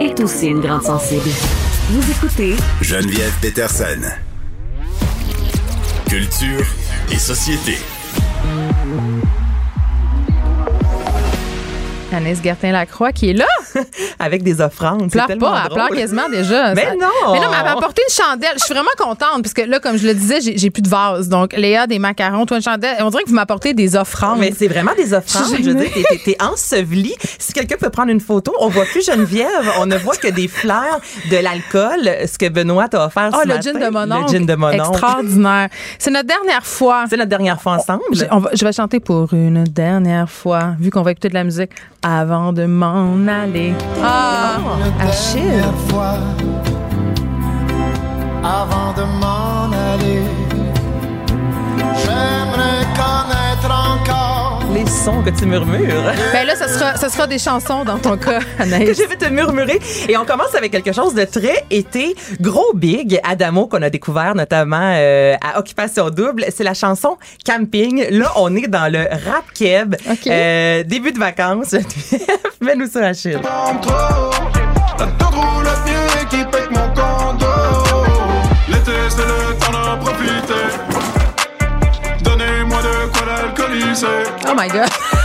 est 0.00 0.20
aussi 0.20 0.48
une 0.48 0.60
grande 0.60 0.82
sensible. 0.82 1.30
Vous 1.88 2.10
écoutez 2.10 2.54
Geneviève 2.82 3.32
Peterson. 3.40 4.02
Culture 6.08 6.66
et 7.10 7.16
société. 7.18 7.78
Anaïs 12.14 12.42
Gertin-Lacroix 12.42 13.12
qui 13.12 13.30
est 13.30 13.34
là. 13.34 13.46
Avec 14.18 14.42
des 14.42 14.60
offrandes. 14.60 15.10
pleure 15.10 15.26
pas, 15.26 15.32
elle 15.32 15.38
drôle. 15.38 15.72
pleure 15.72 15.88
quasiment 15.90 16.28
déjà. 16.30 16.74
Mais 16.74 16.84
Ça- 16.84 16.92
non! 16.94 17.32
Mais 17.32 17.40
non, 17.40 17.46
mais 17.50 17.56
elle 17.58 17.64
m'a 17.64 17.72
apporté 17.72 18.02
une 18.08 18.14
chandelle. 18.14 18.52
Je 18.58 18.64
suis 18.64 18.74
vraiment 18.74 18.88
contente 18.96 19.42
parce 19.42 19.54
que 19.54 19.62
là, 19.62 19.78
comme 19.80 19.96
je 19.96 20.06
le 20.06 20.14
disais, 20.14 20.38
j'ai 20.40 20.70
plus 20.70 20.82
de 20.82 20.88
vase. 20.88 21.28
Donc, 21.28 21.52
Léa, 21.54 21.86
des 21.86 21.98
macarons, 21.98 22.46
toi, 22.46 22.56
une 22.58 22.62
chandelle. 22.62 22.96
On 23.00 23.10
dirait 23.10 23.22
que 23.24 23.28
vous 23.28 23.34
m'apportez 23.34 23.74
des 23.74 23.96
offrandes. 23.96 24.38
Mais 24.38 24.52
c'est 24.56 24.68
vraiment 24.68 24.92
des 24.96 25.12
offrandes. 25.14 25.56
Je 25.58 25.70
veux 25.70 25.74
dire, 25.74 25.90
t'es- 25.92 26.02
t'es 26.08 26.20
t'es 26.24 26.42
enseveli. 26.42 27.14
Si 27.38 27.52
quelqu'un 27.52 27.76
peut 27.78 27.90
prendre 27.90 28.10
une 28.10 28.20
photo, 28.20 28.54
on 28.60 28.68
voit 28.68 28.84
plus 28.84 29.04
Geneviève, 29.04 29.70
on 29.80 29.86
ne 29.86 29.96
voit 29.96 30.16
que 30.16 30.28
des 30.28 30.48
fleurs, 30.48 31.00
de 31.30 31.36
l'alcool, 31.36 32.08
ce 32.26 32.38
que 32.38 32.48
Benoît 32.48 32.88
t'a 32.88 33.06
offert 33.06 33.30
Oh, 33.32 33.38
ce 33.42 33.48
le 33.48 33.54
matin. 33.54 33.72
gin 33.72 33.78
de 33.80 33.88
mon 33.90 34.04
Le 34.06 34.12
oncle. 34.22 34.32
gin 34.32 34.46
de 34.46 34.54
mon 34.54 34.66
oncle. 34.68 34.76
Extraordinaire. 34.90 35.68
C'est 35.98 36.10
notre 36.10 36.26
dernière 36.28 36.64
fois. 36.66 37.04
C'est 37.08 37.16
notre 37.16 37.28
dernière 37.28 37.60
fois 37.60 37.72
ensemble. 37.74 38.02
Je, 38.12 38.24
on 38.30 38.38
va- 38.38 38.50
je 38.52 38.64
vais 38.64 38.72
chanter 38.72 39.00
pour 39.00 39.32
une 39.34 39.64
dernière 39.64 40.30
fois, 40.30 40.74
vu 40.78 40.90
qu'on 40.90 41.02
va 41.02 41.12
écouter 41.12 41.28
de 41.28 41.34
la 41.34 41.44
musique 41.44 41.70
avant 42.02 42.52
de 42.52 42.66
m'en 42.66 43.16
aller. 43.28 43.63
Ah, 44.02 44.58
Achille. 45.00 45.62
fois 45.88 46.18
avant 48.42 48.92
de 48.98 49.04
m'en 49.20 49.72
aller. 49.92 50.22
J'aimerais 52.02 52.84
connaître 52.98 53.43
Les 54.84 54.90
sons 54.90 55.22
que 55.22 55.30
tu 55.30 55.46
murmures. 55.46 56.12
Ben 56.32 56.46
là, 56.46 56.54
ça 56.56 56.68
sera, 56.68 56.96
ça 56.96 57.08
sera 57.08 57.26
des 57.26 57.38
chansons 57.38 57.84
dans 57.84 57.98
ton 57.98 58.18
cas, 58.18 58.40
que 58.58 58.62
Anaïs. 58.62 58.98
je 58.98 59.08
vais 59.08 59.16
te 59.16 59.24
murmurer. 59.30 59.80
Et 60.08 60.16
on 60.18 60.26
commence 60.26 60.54
avec 60.54 60.72
quelque 60.72 60.92
chose 60.92 61.14
de 61.14 61.24
très 61.24 61.64
été, 61.70 62.14
gros 62.38 62.74
big, 62.74 63.18
Adamo, 63.22 63.66
qu'on 63.66 63.80
a 63.80 63.88
découvert 63.88 64.34
notamment 64.34 64.92
euh, 64.94 65.36
à 65.40 65.58
Occupation 65.58 66.10
Double. 66.10 66.44
C'est 66.54 66.64
la 66.64 66.74
chanson 66.74 67.16
Camping. 67.46 68.04
Là, 68.10 68.30
on 68.36 68.54
est 68.56 68.68
dans 68.68 68.92
le 68.92 69.04
rap 69.04 69.44
keb. 69.54 69.94
Euh, 70.26 70.82
début 70.82 71.12
de 71.12 71.18
vacances. 71.18 71.74
Mets-nous 72.60 72.88
sur 72.88 73.02
Achille. 73.02 73.40
La 74.98 75.06
tente 75.06 75.34
Oh 83.96 84.54
my 84.56 84.66
God. 84.66 85.23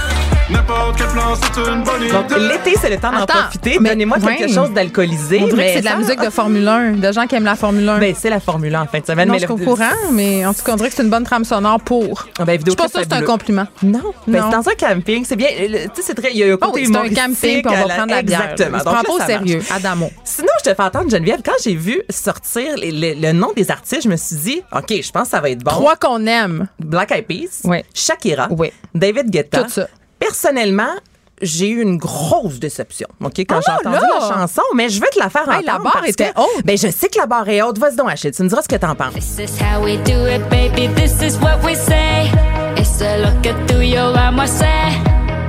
N'importe 0.51 0.97
quel 0.97 1.07
plan, 1.09 1.35
c'est 1.35 1.61
une 1.71 1.83
bonne 1.83 2.01
idée. 2.01 2.11
Donc, 2.11 2.31
l'été, 2.35 2.75
c'est 2.81 2.89
le 2.89 2.97
temps 2.97 3.11
d'en 3.11 3.19
Attends, 3.21 3.33
profiter. 3.43 3.77
mais- 3.79 3.89
Donnez-moi 3.89 4.17
quelque 4.19 4.51
chose 4.51 4.71
d'alcoolisé. 4.71 5.41
On 5.43 5.47
dirait 5.47 5.49
que 5.49 5.55
mais 5.57 5.73
c'est 5.73 5.79
de 5.81 5.85
la 5.85 5.95
musique 5.97 6.19
de 6.23 6.29
Formule 6.31 6.67
1, 6.67 6.91
de 6.93 7.11
gens 7.11 7.27
qui 7.27 7.35
aiment 7.35 7.43
la 7.45 7.55
Formule 7.55 7.87
1. 7.87 7.99
Ben, 7.99 8.15
c'est 8.17 8.31
la 8.31 8.39
Formule 8.39 8.73
1 8.73 8.81
en 8.81 8.87
fin 8.87 8.99
de 8.99 9.05
semaine. 9.05 9.27
non, 9.27 9.33
mais 9.35 9.39
je 9.39 9.45
suis 9.45 9.55
le- 9.55 9.61
au 9.61 9.65
courant, 9.75 10.11
mais 10.11 10.43
en 10.47 10.53
tout 10.55 10.63
cas, 10.63 10.73
on 10.73 10.75
dirait 10.77 10.89
que 10.89 10.95
c'est 10.95 11.03
une 11.03 11.09
bonne 11.11 11.23
trame 11.23 11.45
sonore 11.45 11.79
pour. 11.81 12.27
Ah 12.39 12.45
ben, 12.45 12.59
je 12.59 12.65
suis 12.71 12.75
pas 12.75 12.87
sûre 12.87 13.01
que 13.01 13.07
c'est 13.07 13.13
un 13.15 13.21
compliment. 13.21 13.67
Non. 13.83 13.99
Ben, 14.27 14.39
Non. 14.41 14.49
c'est 14.49 14.57
dans 14.57 14.69
un 14.69 14.95
camping. 14.95 15.23
C'est 15.23 15.35
bien. 15.35 15.49
Tu 15.49 15.67
sais, 15.67 16.01
c'est 16.01 16.15
très. 16.15 16.31
Il 16.31 16.37
y 16.37 16.43
a 16.43 16.47
un 16.47 16.53
Oh 16.53 16.57
côté 16.57 16.81
oui, 16.81 16.87
c'est 16.91 16.97
un 16.97 17.09
camping, 17.27 17.61
puis 17.61 17.63
on 17.67 17.87
va 17.87 17.93
prendre 17.95 18.11
la 18.13 18.21
bière. 18.23 18.41
Exactement. 18.51 18.77
On 18.77 18.79
se 18.79 18.85
Donc 18.85 18.93
prend 18.93 19.01
là, 19.03 19.17
pas 19.19 19.23
au 19.23 19.27
sérieux, 19.27 19.61
Adamo. 19.69 20.11
Sinon, 20.23 20.47
je 20.63 20.69
te 20.71 20.75
fais 20.75 20.83
entendre, 20.83 21.11
Geneviève, 21.11 21.41
quand 21.45 21.53
j'ai 21.63 21.75
vu 21.75 22.01
sortir 22.09 22.75
les- 22.77 22.91
les- 22.91 23.13
le 23.15 23.33
nom 23.33 23.51
des 23.55 23.69
artistes, 23.69 24.03
je 24.03 24.09
me 24.09 24.15
suis 24.17 24.35
dit, 24.37 24.61
OK, 24.75 24.87
je 25.01 25.11
pense 25.11 25.23
que 25.23 25.29
ça 25.29 25.41
va 25.41 25.51
être 25.51 25.63
bon. 25.63 25.71
Trois 25.71 25.95
qu'on 25.95 26.25
aime. 26.25 26.67
Black 26.79 27.11
Eyed 27.11 27.27
Peas, 27.27 27.61
Oui. 27.65 27.83
Shakira, 27.93 28.47
Oui. 28.49 28.71
David 28.95 29.29
Guetta. 29.29 29.63
Tout 29.63 29.69
ça. 29.69 29.87
Personnellement, 30.19 30.93
j'ai 31.41 31.69
eu 31.69 31.81
une 31.81 31.97
grosse 31.97 32.59
déception, 32.59 33.07
OK, 33.23 33.39
quand 33.39 33.59
Ah, 33.59 33.61
j'ai 33.65 33.71
entendu 33.89 33.95
là! 34.05 34.19
la 34.19 34.35
chanson, 34.35 34.61
mais 34.75 34.89
je 34.89 34.99
veux 34.99 35.07
te 35.11 35.17
la 35.19 35.29
faire 35.29 35.43
Hey, 35.49 35.59
entendre. 35.59 35.65
la 35.65 35.79
barre 35.79 35.93
parce 35.93 36.09
était 36.09 36.31
que- 36.33 36.39
haute. 36.41 36.65
Ben, 36.65 36.77
je 36.77 36.89
sais 36.91 37.07
que 37.07 37.17
la 37.17 37.25
barre 37.27 37.47
est 37.47 37.61
haute. 37.61 37.77
Vas-y 37.77 37.95
donc, 37.95 38.09
Achille, 38.11 38.31
tu 38.31 38.43
me 38.43 38.49
diras 38.49 38.61
ce 38.61 38.67
que 38.67 38.75
t'en 38.75 38.93
penses. 38.95 39.13
This 39.13 39.37
is 39.39 39.63
how 39.63 39.81
we 39.83 39.97
do 40.03 40.27
it, 40.27 40.41
baby. 40.49 40.89
This 40.95 41.21
is 41.21 41.37
what 41.39 41.59
we 41.63 41.75
say. 41.75 42.29
It's 42.77 43.01
a 43.01 43.17
look 43.19 43.45
at 43.47 43.67
through 43.67 43.83
your 43.85 44.13
eye, 44.17 44.31
moi 44.31 44.45
say. 44.47 44.67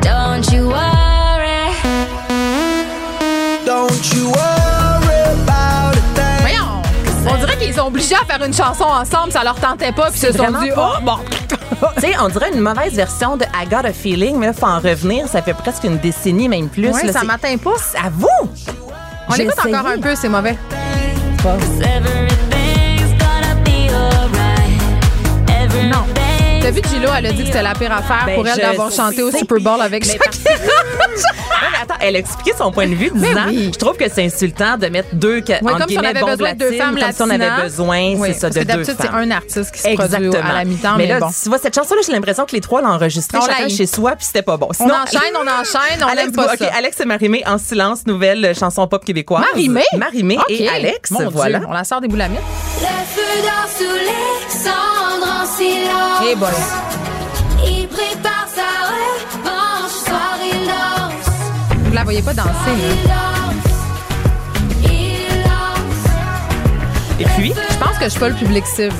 Don't 0.02 0.46
you 0.52 0.68
worry. 0.68 1.74
Don't 3.66 4.14
you 4.14 4.26
worry 4.26 4.79
On 7.28 7.36
dirait 7.36 7.56
qu'ils 7.58 7.74
sont 7.74 7.86
obligés 7.86 8.14
à 8.14 8.24
faire 8.24 8.44
une 8.44 8.52
chanson 8.54 8.84
ensemble, 8.84 9.32
ça 9.32 9.44
leur 9.44 9.54
tentait 9.56 9.92
pas, 9.92 10.10
puis 10.10 10.20
ils 10.22 10.26
se 10.26 10.32
sont 10.32 10.50
dit, 10.60 10.70
pas. 10.70 10.94
oh, 10.98 11.02
bon. 11.02 11.18
tu 11.96 12.00
sais, 12.00 12.14
on 12.20 12.28
dirait 12.28 12.50
une 12.52 12.60
mauvaise 12.60 12.94
version 12.94 13.36
de 13.36 13.44
I 13.44 13.66
Got 13.68 13.86
a 13.86 13.92
Feeling, 13.92 14.36
mais 14.38 14.46
là, 14.46 14.52
faut 14.52 14.66
en 14.66 14.78
revenir. 14.80 15.28
Ça 15.28 15.42
fait 15.42 15.54
presque 15.54 15.84
une 15.84 15.98
décennie, 15.98 16.48
même 16.48 16.68
plus. 16.68 16.88
Ouais, 16.90 17.04
là, 17.04 17.12
ça 17.12 17.20
c'est- 17.20 17.26
m'atteint 17.26 17.56
pas. 17.58 17.74
À 18.02 18.08
vous! 18.10 18.28
On 19.28 19.34
écoute 19.34 19.54
encore 19.58 19.86
un 19.86 19.98
peu, 20.00 20.14
c'est 20.16 20.28
mauvais. 20.28 20.56
Everything's 21.82 23.12
gonna 23.18 23.54
be 23.64 23.88
alright. 23.94 24.80
Everything. 25.48 25.90
Non. 25.90 26.04
T'as 26.62 26.70
vu 26.72 26.82
que 26.82 26.88
Gilo, 26.88 27.08
elle 27.16 27.26
a 27.26 27.32
dit 27.32 27.38
que 27.42 27.46
c'était 27.46 27.62
la 27.62 27.72
pire 27.74 27.90
affaire 27.92 28.22
Ben, 28.26 28.34
pour 28.36 28.46
elle 28.46 28.58
d'avoir 28.58 28.90
chanté 28.92 29.22
au. 29.22 29.30
Super 29.30 29.58
Bowl 29.60 29.80
avec 29.80 30.06
Mais 30.06 30.12
Shakira. 30.12 30.54
Non, 31.62 31.66
mais 31.72 31.78
attends, 31.82 32.00
elle 32.00 32.16
a 32.16 32.18
expliqué 32.20 32.52
son 32.56 32.72
point 32.72 32.86
de 32.88 32.94
vue, 32.94 33.10
disant 33.14 33.46
oui. 33.48 33.70
Je 33.74 33.78
trouve 33.78 33.96
que 33.96 34.04
c'est 34.10 34.24
insultant 34.24 34.78
de 34.78 34.86
mettre 34.86 35.08
deux, 35.14 35.40
que- 35.40 35.52
Ouais, 35.52 35.72
entre 35.72 35.80
comme 35.80 35.88
si 35.90 35.98
on 35.98 36.02
avait 36.04 36.20
besoin 36.22 36.54
de 36.54 36.58
deux 36.58 36.72
femmes 36.72 36.98
comme 36.98 37.12
si 37.12 37.22
on 37.22 37.30
avait 37.30 37.62
besoin, 37.62 38.14
Oui, 38.16 38.28
c'est 38.32 38.34
ça, 38.34 38.40
parce 38.48 38.54
de 38.54 38.60
deux 38.60 38.64
d'habitude, 38.66 38.96
c'est 38.98 39.06
femmes. 39.08 39.16
un 39.16 39.30
artiste 39.30 39.70
qui 39.72 39.80
se 39.80 39.94
produit 39.94 40.36
à 40.36 40.52
la 40.54 40.64
mi-temps, 40.64 40.96
mais 40.96 41.04
mais 41.04 41.08
là, 41.14 41.20
bon. 41.20 41.28
tu 41.42 41.48
vois, 41.50 41.58
cette 41.58 41.74
chanson-là, 41.74 42.00
j'ai 42.06 42.12
l'impression 42.12 42.46
que 42.46 42.52
les 42.52 42.60
trois 42.62 42.80
l'ont 42.80 42.88
enregistrée 42.88 43.38
chacun 43.44 43.68
chez 43.68 43.86
soi, 43.86 44.12
puis 44.16 44.24
c'était 44.24 44.42
pas 44.42 44.56
bon. 44.56 44.68
On 44.78 44.84
enchaîne, 44.84 45.34
on 45.36 45.42
enchaîne, 45.46 46.02
on 46.02 46.06
Alex, 46.06 46.28
aime 46.28 46.32
pas 46.32 46.52
OK, 46.52 46.58
ça. 46.58 46.70
Alex 46.74 47.00
et 47.00 47.04
Marimé 47.04 47.42
en 47.46 47.58
silence, 47.58 48.06
nouvelle 48.06 48.54
chanson 48.58 48.86
pop 48.86 49.04
québécoise. 49.04 49.44
Marimé? 49.52 49.82
Marimé 49.98 50.38
et. 50.48 50.68
Alex, 50.68 51.10
Mon 51.10 51.18
Dieu, 51.20 51.28
voilà. 51.32 51.60
on 51.68 51.72
la 51.72 51.84
sort 51.84 52.00
des 52.00 52.08
boulamites. 52.08 52.40
Le 52.80 52.86
feu 52.86 53.42
dort 53.42 53.68
sous 53.76 53.84
les 53.84 54.58
cendres 54.58 55.39
silence. 55.60 56.38
Boy. 56.38 56.52
Il 57.64 57.88
prépare 57.88 58.46
sa 58.54 58.68
revanche. 58.90 59.92
Soir, 60.06 60.38
il 60.42 60.66
danse. 60.66 61.28
Vous 61.84 61.92
la 61.92 62.04
voyez 62.04 62.22
pas 62.22 62.34
danser, 62.34 62.76
là? 63.06 63.14
Et 67.18 67.24
puis, 67.36 67.52
Je 67.52 67.76
pense 67.76 67.98
que 67.98 68.04
je 68.04 68.08
suis 68.08 68.20
pas 68.20 68.30
le 68.30 68.34
public 68.34 68.64
cible. 68.66 68.94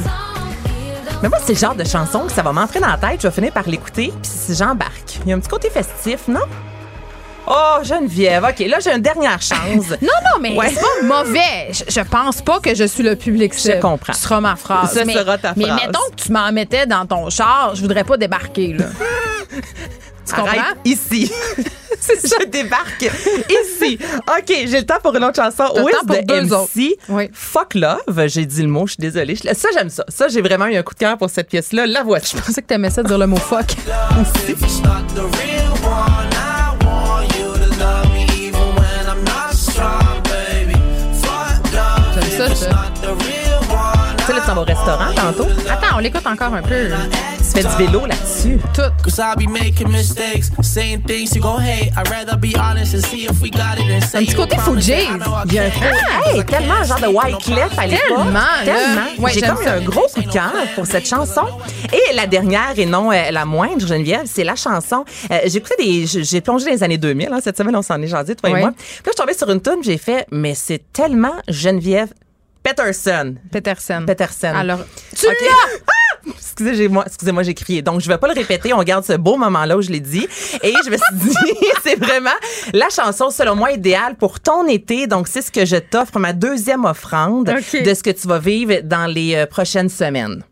mais 1.22 1.28
moi, 1.30 1.38
c'est 1.42 1.54
le 1.54 1.58
genre 1.58 1.74
de 1.74 1.84
chanson 1.84 2.20
que 2.26 2.32
ça 2.32 2.42
va 2.42 2.52
m'entrer 2.52 2.78
dans 2.80 2.88
la 2.88 2.98
tête, 2.98 3.22
je 3.22 3.28
vais 3.28 3.34
finir 3.34 3.52
par 3.52 3.66
l'écouter, 3.66 4.12
puis 4.22 4.54
j'embarque. 4.54 5.20
Il 5.24 5.30
y 5.30 5.32
a 5.32 5.36
un 5.36 5.40
petit 5.40 5.48
côté 5.48 5.70
festif, 5.70 6.28
non? 6.28 6.40
Oh, 7.46 7.78
Geneviève, 7.82 8.44
OK, 8.44 8.58
là, 8.68 8.78
j'ai 8.80 8.92
une 8.92 9.02
dernière 9.02 9.40
chance. 9.42 9.58
Non, 10.02 10.08
non, 10.32 10.40
mais 10.40 10.54
Ouais. 10.56 10.68
c'est 10.72 10.80
pas 10.80 11.02
mauvais. 11.24 11.68
Je, 11.72 11.84
je 11.88 12.00
pense 12.00 12.42
pas 12.42 12.60
que 12.60 12.74
je 12.74 12.84
suis 12.84 13.02
le 13.02 13.16
public 13.16 13.54
cible. 13.54 13.74
Je 13.76 13.80
comprends. 13.80 14.12
Ce 14.12 14.22
sera 14.22 14.40
ma 14.40 14.56
phrase. 14.56 14.94
Ce 14.94 15.04
mais, 15.04 15.14
sera 15.14 15.38
ta 15.38 15.54
Mais 15.56 15.64
phrase. 15.64 15.80
mettons 15.86 16.10
que 16.16 16.22
tu 16.22 16.32
m'en 16.32 16.52
mettais 16.52 16.86
dans 16.86 17.06
ton 17.06 17.28
char, 17.30 17.74
je 17.74 17.80
voudrais 17.82 18.04
pas 18.04 18.16
débarquer, 18.16 18.74
là. 18.74 18.86
tu 20.26 20.34
comprends? 20.34 20.46
Arrête 20.46 20.76
ici. 20.84 21.30
Je 22.02 22.44
débarque 22.46 23.02
ici. 23.50 23.98
OK, 24.26 24.46
j'ai 24.48 24.78
le 24.80 24.86
temps 24.86 24.98
pour 25.02 25.14
une 25.14 25.22
autre 25.24 25.36
chanson. 25.36 25.64
Pour 25.74 25.84
de 25.84 26.24
deux 26.24 26.42
MC. 26.46 26.52
autres. 26.52 26.70
Oui. 27.10 27.28
Fuck 27.34 27.74
Love. 27.74 28.26
J'ai 28.26 28.46
dit 28.46 28.62
le 28.62 28.68
mot, 28.68 28.86
je 28.86 28.92
suis 28.92 29.00
désolée. 29.00 29.34
Je- 29.36 29.52
Ça, 29.54 29.68
j'aime 29.74 29.90
ça. 29.90 30.04
Ça, 30.08 30.28
j'ai 30.28 30.40
vraiment 30.40 30.66
eu 30.66 30.76
un 30.76 30.82
coup 30.82 30.94
de 30.94 30.98
cœur 30.98 31.18
pour 31.18 31.28
cette 31.28 31.48
pièce-là. 31.48 31.86
La 31.86 32.02
voici. 32.02 32.36
Je 32.38 32.42
pensais 32.42 32.62
que 32.62 32.66
t'aimais 32.66 32.88
ça 32.90 33.02
de 33.02 33.08
dire 33.08 33.18
le 33.18 33.26
mot 33.26 33.36
fuck. 33.36 33.66
S'en 44.50 44.54
va 44.56 44.60
au 44.62 44.64
restaurant 44.64 45.12
tantôt. 45.14 45.46
Attends, 45.68 45.96
on 45.96 45.98
l'écoute 45.98 46.26
encore 46.26 46.54
un 46.54 46.62
peu. 46.62 46.88
Tu 47.38 47.44
fais 47.62 47.62
du 47.62 47.76
vélo 47.86 48.06
là-dessus. 48.06 48.58
Tout. 48.74 48.82
Cause 49.02 49.18
I'll 49.18 49.36
be 49.36 49.48
making 49.48 49.88
mistakes, 49.90 50.50
saying 50.62 51.02
things 51.02 51.34
you 51.34 51.40
gon' 51.42 51.58
hate. 51.60 51.90
I'd 51.96 52.08
rather 52.10 52.36
be 52.36 52.54
honest 52.56 52.94
and 52.94 53.00
see 53.04 53.24
if 53.26 53.40
we 53.40 53.50
got 53.50 53.78
it 53.78 53.90
and 53.90 54.00
say 54.06 54.18
Un 54.18 54.24
petit 54.24 54.34
côté 54.34 54.56
Fugees. 54.58 55.08
Il 55.46 55.52
y 55.54 55.58
a 55.58 55.64
un. 55.64 55.70
Ah, 55.82 56.30
hey, 56.30 56.44
tellement 56.44 56.82
genre 56.84 57.00
de 57.00 57.06
Wyclef 57.06 57.78
à 57.78 57.86
l'époque. 57.86 58.02
Tellement. 58.08 58.40
Tellement. 58.64 59.22
Ouais, 59.24 59.32
J'ai 59.32 59.40
comme 59.42 59.56
ça. 59.62 59.74
un 59.74 59.80
gros 59.80 60.06
coup 60.14 60.22
de 60.22 60.30
cœur 60.30 60.52
pour 60.74 60.86
cette 60.86 61.06
chanson. 61.08 61.42
Et 61.92 62.14
la 62.14 62.26
dernière 62.26 62.72
et 62.76 62.86
non 62.86 63.10
euh, 63.12 63.30
la 63.30 63.44
moindre, 63.44 63.86
Geneviève, 63.86 64.22
c'est 64.26 64.44
la 64.44 64.54
chanson. 64.56 65.04
Euh, 65.30 65.38
J'écoutais 65.46 65.76
des, 65.82 66.06
j'ai 66.06 66.22
j'ai 66.24 66.40
plongé 66.40 66.66
dans 66.66 66.72
les 66.72 66.82
années 66.84 66.98
2000. 66.98 67.28
Hein, 67.32 67.38
cette 67.42 67.56
semaine, 67.56 67.74
on 67.76 67.82
s'en 67.82 68.00
est 68.02 68.06
jasé, 68.06 68.34
toi 68.36 68.50
Ouais. 68.50 68.58
et 68.58 68.62
moi. 68.62 68.72
Puis 68.76 68.86
là, 68.86 69.02
je 69.06 69.10
suis 69.10 69.16
tombée 69.16 69.34
sur 69.34 69.50
une 69.50 69.60
tune, 69.60 69.82
j'ai 69.82 69.98
fait, 69.98 70.26
mais 70.30 70.54
c'est 70.54 70.82
tellement 70.92 71.32
Geneviève 71.48 72.08
Peterson. 72.62 73.34
Peterson. 73.50 74.04
Peterson. 74.06 74.52
Alors, 74.54 74.80
tu 75.16 75.26
Ok. 75.26 75.32
l'as! 75.40 75.78
Ah! 75.86 75.92
Excusez-moi, 76.36 77.04
excusez-moi, 77.06 77.42
j'ai 77.42 77.54
crié. 77.54 77.80
Donc, 77.80 78.00
je 78.02 78.08
vais 78.08 78.18
pas 78.18 78.28
le 78.28 78.34
répéter. 78.34 78.74
On 78.74 78.82
garde 78.82 79.04
ce 79.04 79.14
beau 79.14 79.36
moment-là 79.38 79.78
où 79.78 79.82
je 79.82 79.88
l'ai 79.90 80.00
dit. 80.00 80.28
Et 80.62 80.74
je 80.84 80.90
me 80.90 80.96
suis 80.98 81.14
dit, 81.30 81.34
c'est 81.82 81.98
vraiment 81.98 82.28
la 82.74 82.90
chanson, 82.90 83.30
selon 83.30 83.56
moi, 83.56 83.72
idéale 83.72 84.16
pour 84.16 84.38
ton 84.40 84.66
été. 84.66 85.06
Donc, 85.06 85.28
c'est 85.28 85.40
ce 85.40 85.50
que 85.50 85.64
je 85.64 85.76
t'offre, 85.76 86.18
ma 86.18 86.34
deuxième 86.34 86.84
offrande 86.84 87.46
de 87.46 87.94
ce 87.94 88.02
que 88.02 88.10
tu 88.10 88.28
vas 88.28 88.38
vivre 88.38 88.80
dans 88.82 89.06
les 89.06 89.34
euh, 89.34 89.46
prochaines 89.46 89.88
semaines. 89.88 90.44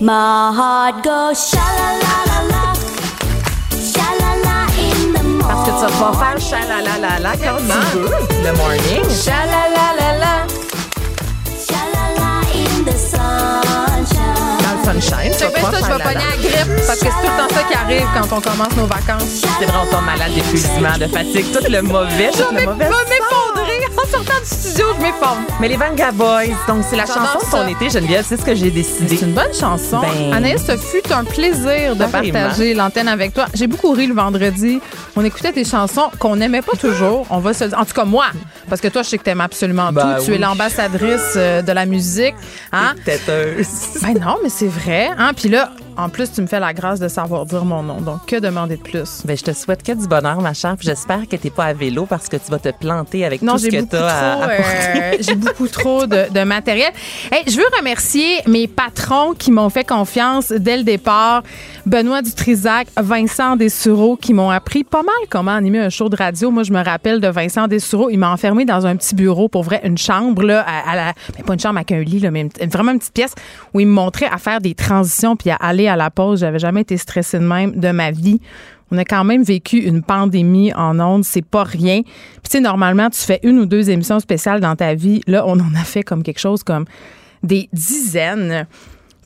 My 0.00 0.10
heart 0.10 1.04
goes 1.04 1.52
la 1.52 1.60
la 1.60 1.98
la 2.26 2.48
la, 2.48 2.72
la 4.18 4.34
la. 4.42 4.64
Parce 5.46 5.68
que 5.68 5.72
tu 5.78 6.00
vas 6.00 6.12
faire 6.12 6.40
chalalala 6.40 7.32
quand 7.36 7.56
tu 7.58 7.98
veux, 7.98 8.10
le 8.44 8.56
morning. 8.56 9.04
Sha 9.24 9.46
la 9.46 9.68
la 9.76 10.53
sunshine. 14.84 15.32
tu 15.32 15.38
Je 15.38 15.44
vas 15.44 15.50
vais 15.50 15.54
pouvoir 15.54 15.72
ça, 15.72 15.78
je 15.78 15.84
vais 15.84 15.88
faire 15.98 16.04
pogner 16.04 16.24
la- 16.30 16.36
grippe 16.36 16.86
parce 16.86 16.98
que 17.00 17.06
c'est 17.06 17.10
tout 17.10 17.32
le 17.32 17.38
temps 17.48 17.54
ça 17.54 17.62
qui 17.68 17.74
arrive 17.74 18.06
quand 18.14 18.36
on 18.36 18.40
commence 18.40 18.76
nos 18.76 18.86
vacances. 18.86 19.42
C'est 19.58 19.66
vrai, 19.66 19.78
on 19.82 19.90
tombe 19.90 20.04
malade 20.04 20.32
d'épuisement, 20.34 20.96
de 20.98 21.06
fatigue, 21.06 21.46
tout 21.52 21.64
le 21.70 21.82
mauvais, 21.82 22.30
Je 22.34 22.42
tout 22.42 22.50
le 22.52 22.58
vais 22.60 22.66
mauvais. 22.66 22.88
Studio, 24.44 24.86
je 24.96 25.02
m'effondre. 25.02 25.42
Mais 25.60 25.68
les 25.68 25.76
Vanga 25.76 26.10
Boys, 26.12 26.44
donc 26.68 26.84
c'est 26.88 26.96
la 26.96 27.06
chanson 27.06 27.38
de 27.44 27.50
ton 27.50 27.66
été, 27.68 27.90
Geneviève, 27.90 28.24
c'est 28.28 28.36
ce 28.36 28.44
que 28.44 28.54
j'ai 28.54 28.70
décidé. 28.70 29.16
C'est 29.16 29.24
une 29.26 29.32
bonne 29.32 29.52
chanson. 29.58 30.00
Ben- 30.00 30.32
Anaïs, 30.32 30.64
ce 30.66 30.76
fut 30.76 31.12
un 31.12 31.24
plaisir 31.24 31.96
de 31.96 32.04
partager 32.04 32.74
l'antenne 32.74 33.08
avec 33.08 33.34
toi. 33.34 33.46
J'ai 33.54 33.66
beaucoup 33.66 33.92
ri 33.92 34.06
le 34.06 34.14
vendredi. 34.14 34.80
On 35.16 35.24
écoutait 35.24 35.52
des 35.52 35.64
chansons 35.64 36.10
qu'on 36.18 36.36
n'aimait 36.36 36.62
pas 36.62 36.76
toujours. 36.76 37.26
On 37.30 37.38
va 37.38 37.54
se 37.54 37.64
En 37.74 37.84
tout 37.84 37.94
cas, 37.94 38.04
moi, 38.04 38.26
parce 38.68 38.80
que 38.80 38.88
toi, 38.88 39.02
je 39.02 39.08
sais 39.10 39.18
que 39.18 39.24
t'aimes 39.24 39.40
absolument 39.40 39.92
Ben 39.92 40.16
tout. 40.18 40.24
Tu 40.26 40.34
es 40.34 40.38
l'ambassadrice 40.38 41.34
euh, 41.36 41.62
de 41.62 41.72
la 41.72 41.86
musique. 41.86 42.34
Hein? 42.72 42.94
Têteuse. 43.04 43.66
Ben 44.02 44.14
non, 44.14 44.36
mais 44.42 44.48
c'est 44.50 44.68
vrai. 44.68 45.08
Hein? 45.18 45.32
Puis 45.34 45.48
là, 45.48 45.70
en 45.96 46.08
plus, 46.08 46.32
tu 46.32 46.40
me 46.42 46.46
fais 46.46 46.60
la 46.60 46.72
grâce 46.72 47.00
de 47.00 47.08
savoir 47.08 47.46
dire 47.46 47.64
mon 47.64 47.82
nom. 47.82 48.00
Donc, 48.00 48.26
que 48.26 48.36
demander 48.36 48.76
de 48.76 48.82
plus? 48.82 49.22
Ben, 49.24 49.36
je 49.36 49.42
te 49.42 49.52
souhaite 49.52 49.82
que 49.82 49.92
du 49.92 50.06
bonheur, 50.06 50.40
ma 50.40 50.52
chère. 50.54 50.76
J'espère 50.80 51.28
que 51.28 51.36
t'es 51.36 51.50
pas 51.50 51.66
à 51.66 51.72
vélo 51.72 52.06
parce 52.06 52.28
que 52.28 52.36
tu 52.36 52.50
vas 52.50 52.58
te 52.58 52.70
planter 52.70 53.24
avec 53.24 53.42
Non, 53.42 53.52
tout 53.52 53.58
ce 53.60 53.66
que 53.68 53.76
beaucoup 53.76 53.88
t'as 53.90 54.08
à 54.08 54.50
euh, 54.50 55.16
j'ai 55.20 55.34
beaucoup 55.34 55.68
trop 55.68 56.06
de, 56.06 56.32
de 56.32 56.44
matériel. 56.44 56.92
Hey, 57.30 57.44
je 57.46 57.56
veux 57.56 57.64
remercier 57.78 58.40
mes 58.46 58.66
patrons 58.66 59.34
qui 59.34 59.50
m'ont 59.52 59.70
fait 59.70 59.84
confiance 59.84 60.50
dès 60.50 60.76
le 60.76 60.82
départ. 60.82 61.42
Benoît 61.86 62.22
Dutrisac, 62.22 62.88
Vincent 62.96 63.56
Dessureau 63.56 64.16
qui 64.16 64.34
m'ont 64.34 64.50
appris 64.50 64.84
pas 64.84 65.02
mal 65.02 65.14
comment 65.30 65.52
animer 65.52 65.78
un 65.80 65.90
show 65.90 66.08
de 66.08 66.16
radio. 66.16 66.50
Moi, 66.50 66.62
je 66.62 66.72
me 66.72 66.82
rappelle 66.82 67.20
de 67.20 67.28
Vincent 67.28 67.68
Dessureau. 67.68 68.10
Il 68.10 68.18
m'a 68.18 68.30
enfermé 68.32 68.64
dans 68.64 68.86
un 68.86 68.96
petit 68.96 69.14
bureau, 69.14 69.48
pour 69.48 69.62
vrai, 69.62 69.80
une 69.84 69.98
chambre, 69.98 70.42
là, 70.42 70.64
à, 70.66 70.90
à 70.92 70.96
la, 70.96 71.12
mais 71.36 71.44
pas 71.44 71.54
une 71.54 71.60
chambre 71.60 71.76
avec 71.76 71.92
un 71.92 72.00
lit, 72.00 72.20
là, 72.20 72.30
mais 72.30 72.48
vraiment 72.70 72.92
une 72.92 72.98
petite 72.98 73.14
pièce 73.14 73.34
où 73.72 73.80
il 73.80 73.86
me 73.86 73.92
montrait 73.92 74.28
à 74.32 74.38
faire 74.38 74.60
des 74.60 74.74
transitions 74.74 75.36
puis 75.36 75.50
à 75.50 75.56
aller 75.56 75.83
à 75.88 75.96
la 75.96 76.10
pause. 76.10 76.40
J'avais 76.40 76.58
jamais 76.58 76.82
été 76.82 76.96
stressée 76.96 77.38
de 77.38 77.44
même 77.44 77.72
de 77.72 77.90
ma 77.90 78.10
vie. 78.10 78.40
On 78.90 78.98
a 78.98 79.04
quand 79.04 79.24
même 79.24 79.42
vécu 79.42 79.78
une 79.78 80.02
pandémie 80.02 80.72
en 80.74 81.00
ondes, 81.00 81.24
c'est 81.24 81.44
pas 81.44 81.64
rien. 81.64 82.02
Puis 82.02 82.42
tu 82.44 82.50
sais, 82.50 82.60
normalement, 82.60 83.10
tu 83.10 83.20
fais 83.20 83.40
une 83.42 83.58
ou 83.58 83.66
deux 83.66 83.90
émissions 83.90 84.20
spéciales 84.20 84.60
dans 84.60 84.76
ta 84.76 84.94
vie. 84.94 85.20
Là, 85.26 85.44
on 85.46 85.58
en 85.58 85.74
a 85.74 85.84
fait 85.84 86.02
comme 86.02 86.22
quelque 86.22 86.38
chose 86.38 86.62
comme 86.62 86.84
des 87.42 87.68
dizaines. 87.72 88.66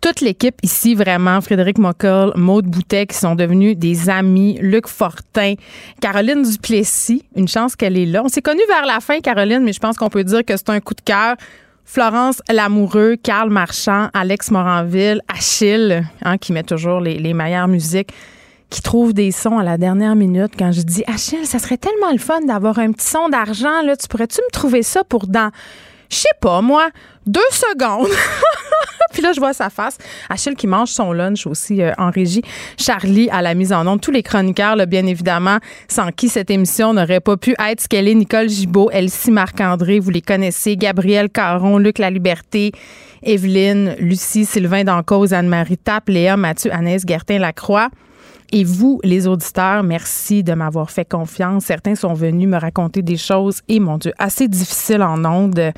Toute 0.00 0.20
l'équipe 0.20 0.54
ici, 0.62 0.94
vraiment, 0.94 1.40
Frédéric 1.40 1.78
Mockel, 1.78 2.30
Maude 2.36 2.66
Boutet, 2.66 3.06
qui 3.06 3.16
sont 3.16 3.34
devenus 3.34 3.76
des 3.76 4.08
amis, 4.08 4.56
Luc 4.62 4.86
Fortin, 4.86 5.54
Caroline 6.00 6.42
Duplessis, 6.42 7.24
une 7.34 7.48
chance 7.48 7.74
qu'elle 7.74 7.98
est 7.98 8.06
là. 8.06 8.22
On 8.24 8.28
s'est 8.28 8.42
connus 8.42 8.62
vers 8.68 8.86
la 8.86 9.00
fin, 9.00 9.18
Caroline, 9.20 9.64
mais 9.64 9.72
je 9.72 9.80
pense 9.80 9.96
qu'on 9.96 10.08
peut 10.08 10.22
dire 10.22 10.44
que 10.44 10.56
c'est 10.56 10.70
un 10.70 10.78
coup 10.80 10.94
de 10.94 11.00
cœur. 11.00 11.34
Florence 11.90 12.42
Lamoureux, 12.50 13.16
Carl 13.16 13.48
Marchand, 13.48 14.10
Alex 14.12 14.50
Moranville, 14.50 15.22
Achille, 15.26 16.04
hein, 16.22 16.36
qui 16.36 16.52
met 16.52 16.62
toujours 16.62 17.00
les, 17.00 17.18
les 17.18 17.32
meilleures 17.32 17.66
musiques, 17.66 18.12
qui 18.68 18.82
trouve 18.82 19.14
des 19.14 19.30
sons 19.32 19.56
à 19.56 19.64
la 19.64 19.78
dernière 19.78 20.14
minute. 20.14 20.52
Quand 20.58 20.70
je 20.70 20.82
dis 20.82 21.02
Achille, 21.06 21.46
ça 21.46 21.58
serait 21.58 21.78
tellement 21.78 22.12
le 22.12 22.18
fun 22.18 22.42
d'avoir 22.42 22.78
un 22.78 22.92
petit 22.92 23.06
son 23.06 23.30
d'argent, 23.30 23.80
là, 23.82 23.96
tu 23.96 24.06
pourrais-tu 24.06 24.38
me 24.42 24.52
trouver 24.52 24.82
ça 24.82 25.02
pour 25.02 25.28
dans, 25.28 25.50
je 26.08 26.16
sais 26.16 26.28
pas, 26.40 26.60
moi, 26.60 26.88
deux 27.26 27.40
secondes? 27.50 28.08
Puis 29.12 29.22
là, 29.22 29.32
je 29.32 29.40
vois 29.40 29.52
sa 29.52 29.70
face. 29.70 29.98
Achille 30.28 30.54
qui 30.54 30.66
mange 30.66 30.90
son 30.90 31.12
lunch 31.12 31.46
aussi 31.46 31.82
euh, 31.82 31.92
en 31.98 32.10
régie. 32.10 32.42
Charlie 32.76 33.28
à 33.30 33.42
la 33.42 33.54
mise 33.54 33.72
en 33.72 33.86
onde. 33.86 34.00
Tous 34.00 34.10
les 34.10 34.22
chroniqueurs, 34.22 34.76
bien 34.86 35.06
évidemment, 35.06 35.58
sans 35.88 36.10
qui 36.12 36.28
cette 36.28 36.50
émission 36.50 36.94
n'aurait 36.94 37.20
pas 37.20 37.36
pu 37.36 37.54
être 37.58 37.80
ce 37.80 37.88
qu'elle 37.88 38.08
est. 38.08 38.14
Nicole 38.14 38.48
Gibault, 38.48 38.90
Elsie 38.90 39.30
Marc-André, 39.30 39.98
vous 39.98 40.10
les 40.10 40.22
connaissez. 40.22 40.76
Gabriel 40.76 41.30
Caron, 41.30 41.78
Luc 41.78 41.98
La 41.98 42.10
Liberté, 42.10 42.72
Evelyne, 43.22 43.96
Lucie, 43.98 44.44
Sylvain 44.44 44.84
Dancause, 44.84 45.32
Anne-Marie 45.32 45.78
Tape, 45.78 46.08
Léa, 46.08 46.36
Mathieu, 46.36 46.72
Anaïs 46.72 47.04
Gertin-Lacroix. 47.06 47.88
Et 48.50 48.64
vous, 48.64 49.00
les 49.04 49.26
auditeurs, 49.26 49.82
merci 49.82 50.42
de 50.42 50.54
m'avoir 50.54 50.90
fait 50.90 51.04
confiance. 51.04 51.64
Certains 51.64 51.94
sont 51.94 52.14
venus 52.14 52.48
me 52.48 52.58
raconter 52.58 53.02
des 53.02 53.16
choses, 53.16 53.60
et 53.68 53.78
mon 53.78 53.98
Dieu, 53.98 54.12
assez 54.18 54.48
difficiles 54.48 55.02
en 55.02 55.24
ondes. 55.24 55.72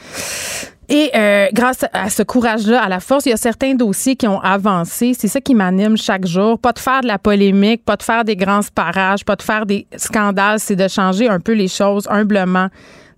Et 0.89 1.11
euh, 1.15 1.47
grâce 1.53 1.85
à 1.93 2.11
ce 2.11 2.25
courage-là, 2.25 2.83
à 2.83 2.89
la 2.89 2.99
force, 2.99 3.27
il 3.27 3.29
y 3.29 3.33
a 3.33 3.37
certains 3.37 3.75
dossiers 3.75 4.17
qui 4.17 4.27
ont 4.27 4.41
avancé. 4.41 5.15
C'est 5.17 5.29
ça 5.29 5.41
qui 5.41 5.55
m'anime 5.55 5.97
chaque 5.97 6.27
jour. 6.27 6.59
Pas 6.59 6.73
de 6.73 6.81
faire 6.81 7.01
de 7.03 7.07
la 7.07 7.19
polémique, 7.19 7.85
pas 7.85 7.97
de 7.97 8.03
faire 8.03 8.25
des 8.25 8.35
grands 8.35 8.61
parages, 8.75 9.25
pas 9.25 9.37
de 9.37 9.43
faire 9.43 9.67
des 9.67 9.87
scandales. 9.97 10.59
C'est 10.59 10.75
de 10.75 10.89
changer 10.89 11.29
un 11.29 11.39
peu 11.39 11.53
les 11.53 11.69
choses 11.69 12.09
humblement, 12.11 12.69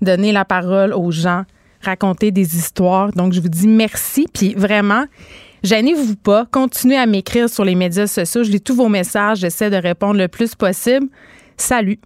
donner 0.03 0.33
la 0.33 0.45
parole 0.45 0.93
aux 0.93 1.11
gens, 1.11 1.45
raconter 1.81 2.31
des 2.31 2.57
histoires. 2.59 3.11
Donc, 3.13 3.33
je 3.33 3.41
vous 3.41 3.49
dis 3.49 3.69
merci. 3.69 4.27
Puis 4.31 4.53
vraiment, 4.53 5.05
gênez-vous 5.63 6.17
pas. 6.17 6.47
Continuez 6.51 6.97
à 6.97 7.07
m'écrire 7.07 7.49
sur 7.49 7.65
les 7.65 7.75
médias 7.75 8.07
sociaux. 8.07 8.45
Je 8.45 8.51
lis 8.51 8.61
tous 8.61 8.75
vos 8.75 8.89
messages. 8.89 9.39
J'essaie 9.39 9.71
de 9.71 9.77
répondre 9.77 10.19
le 10.19 10.29
plus 10.29 10.55
possible. 10.55 11.09
Salut. 11.57 11.99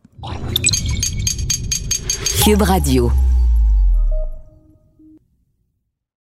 Cube 2.44 2.62
Radio. 2.62 3.10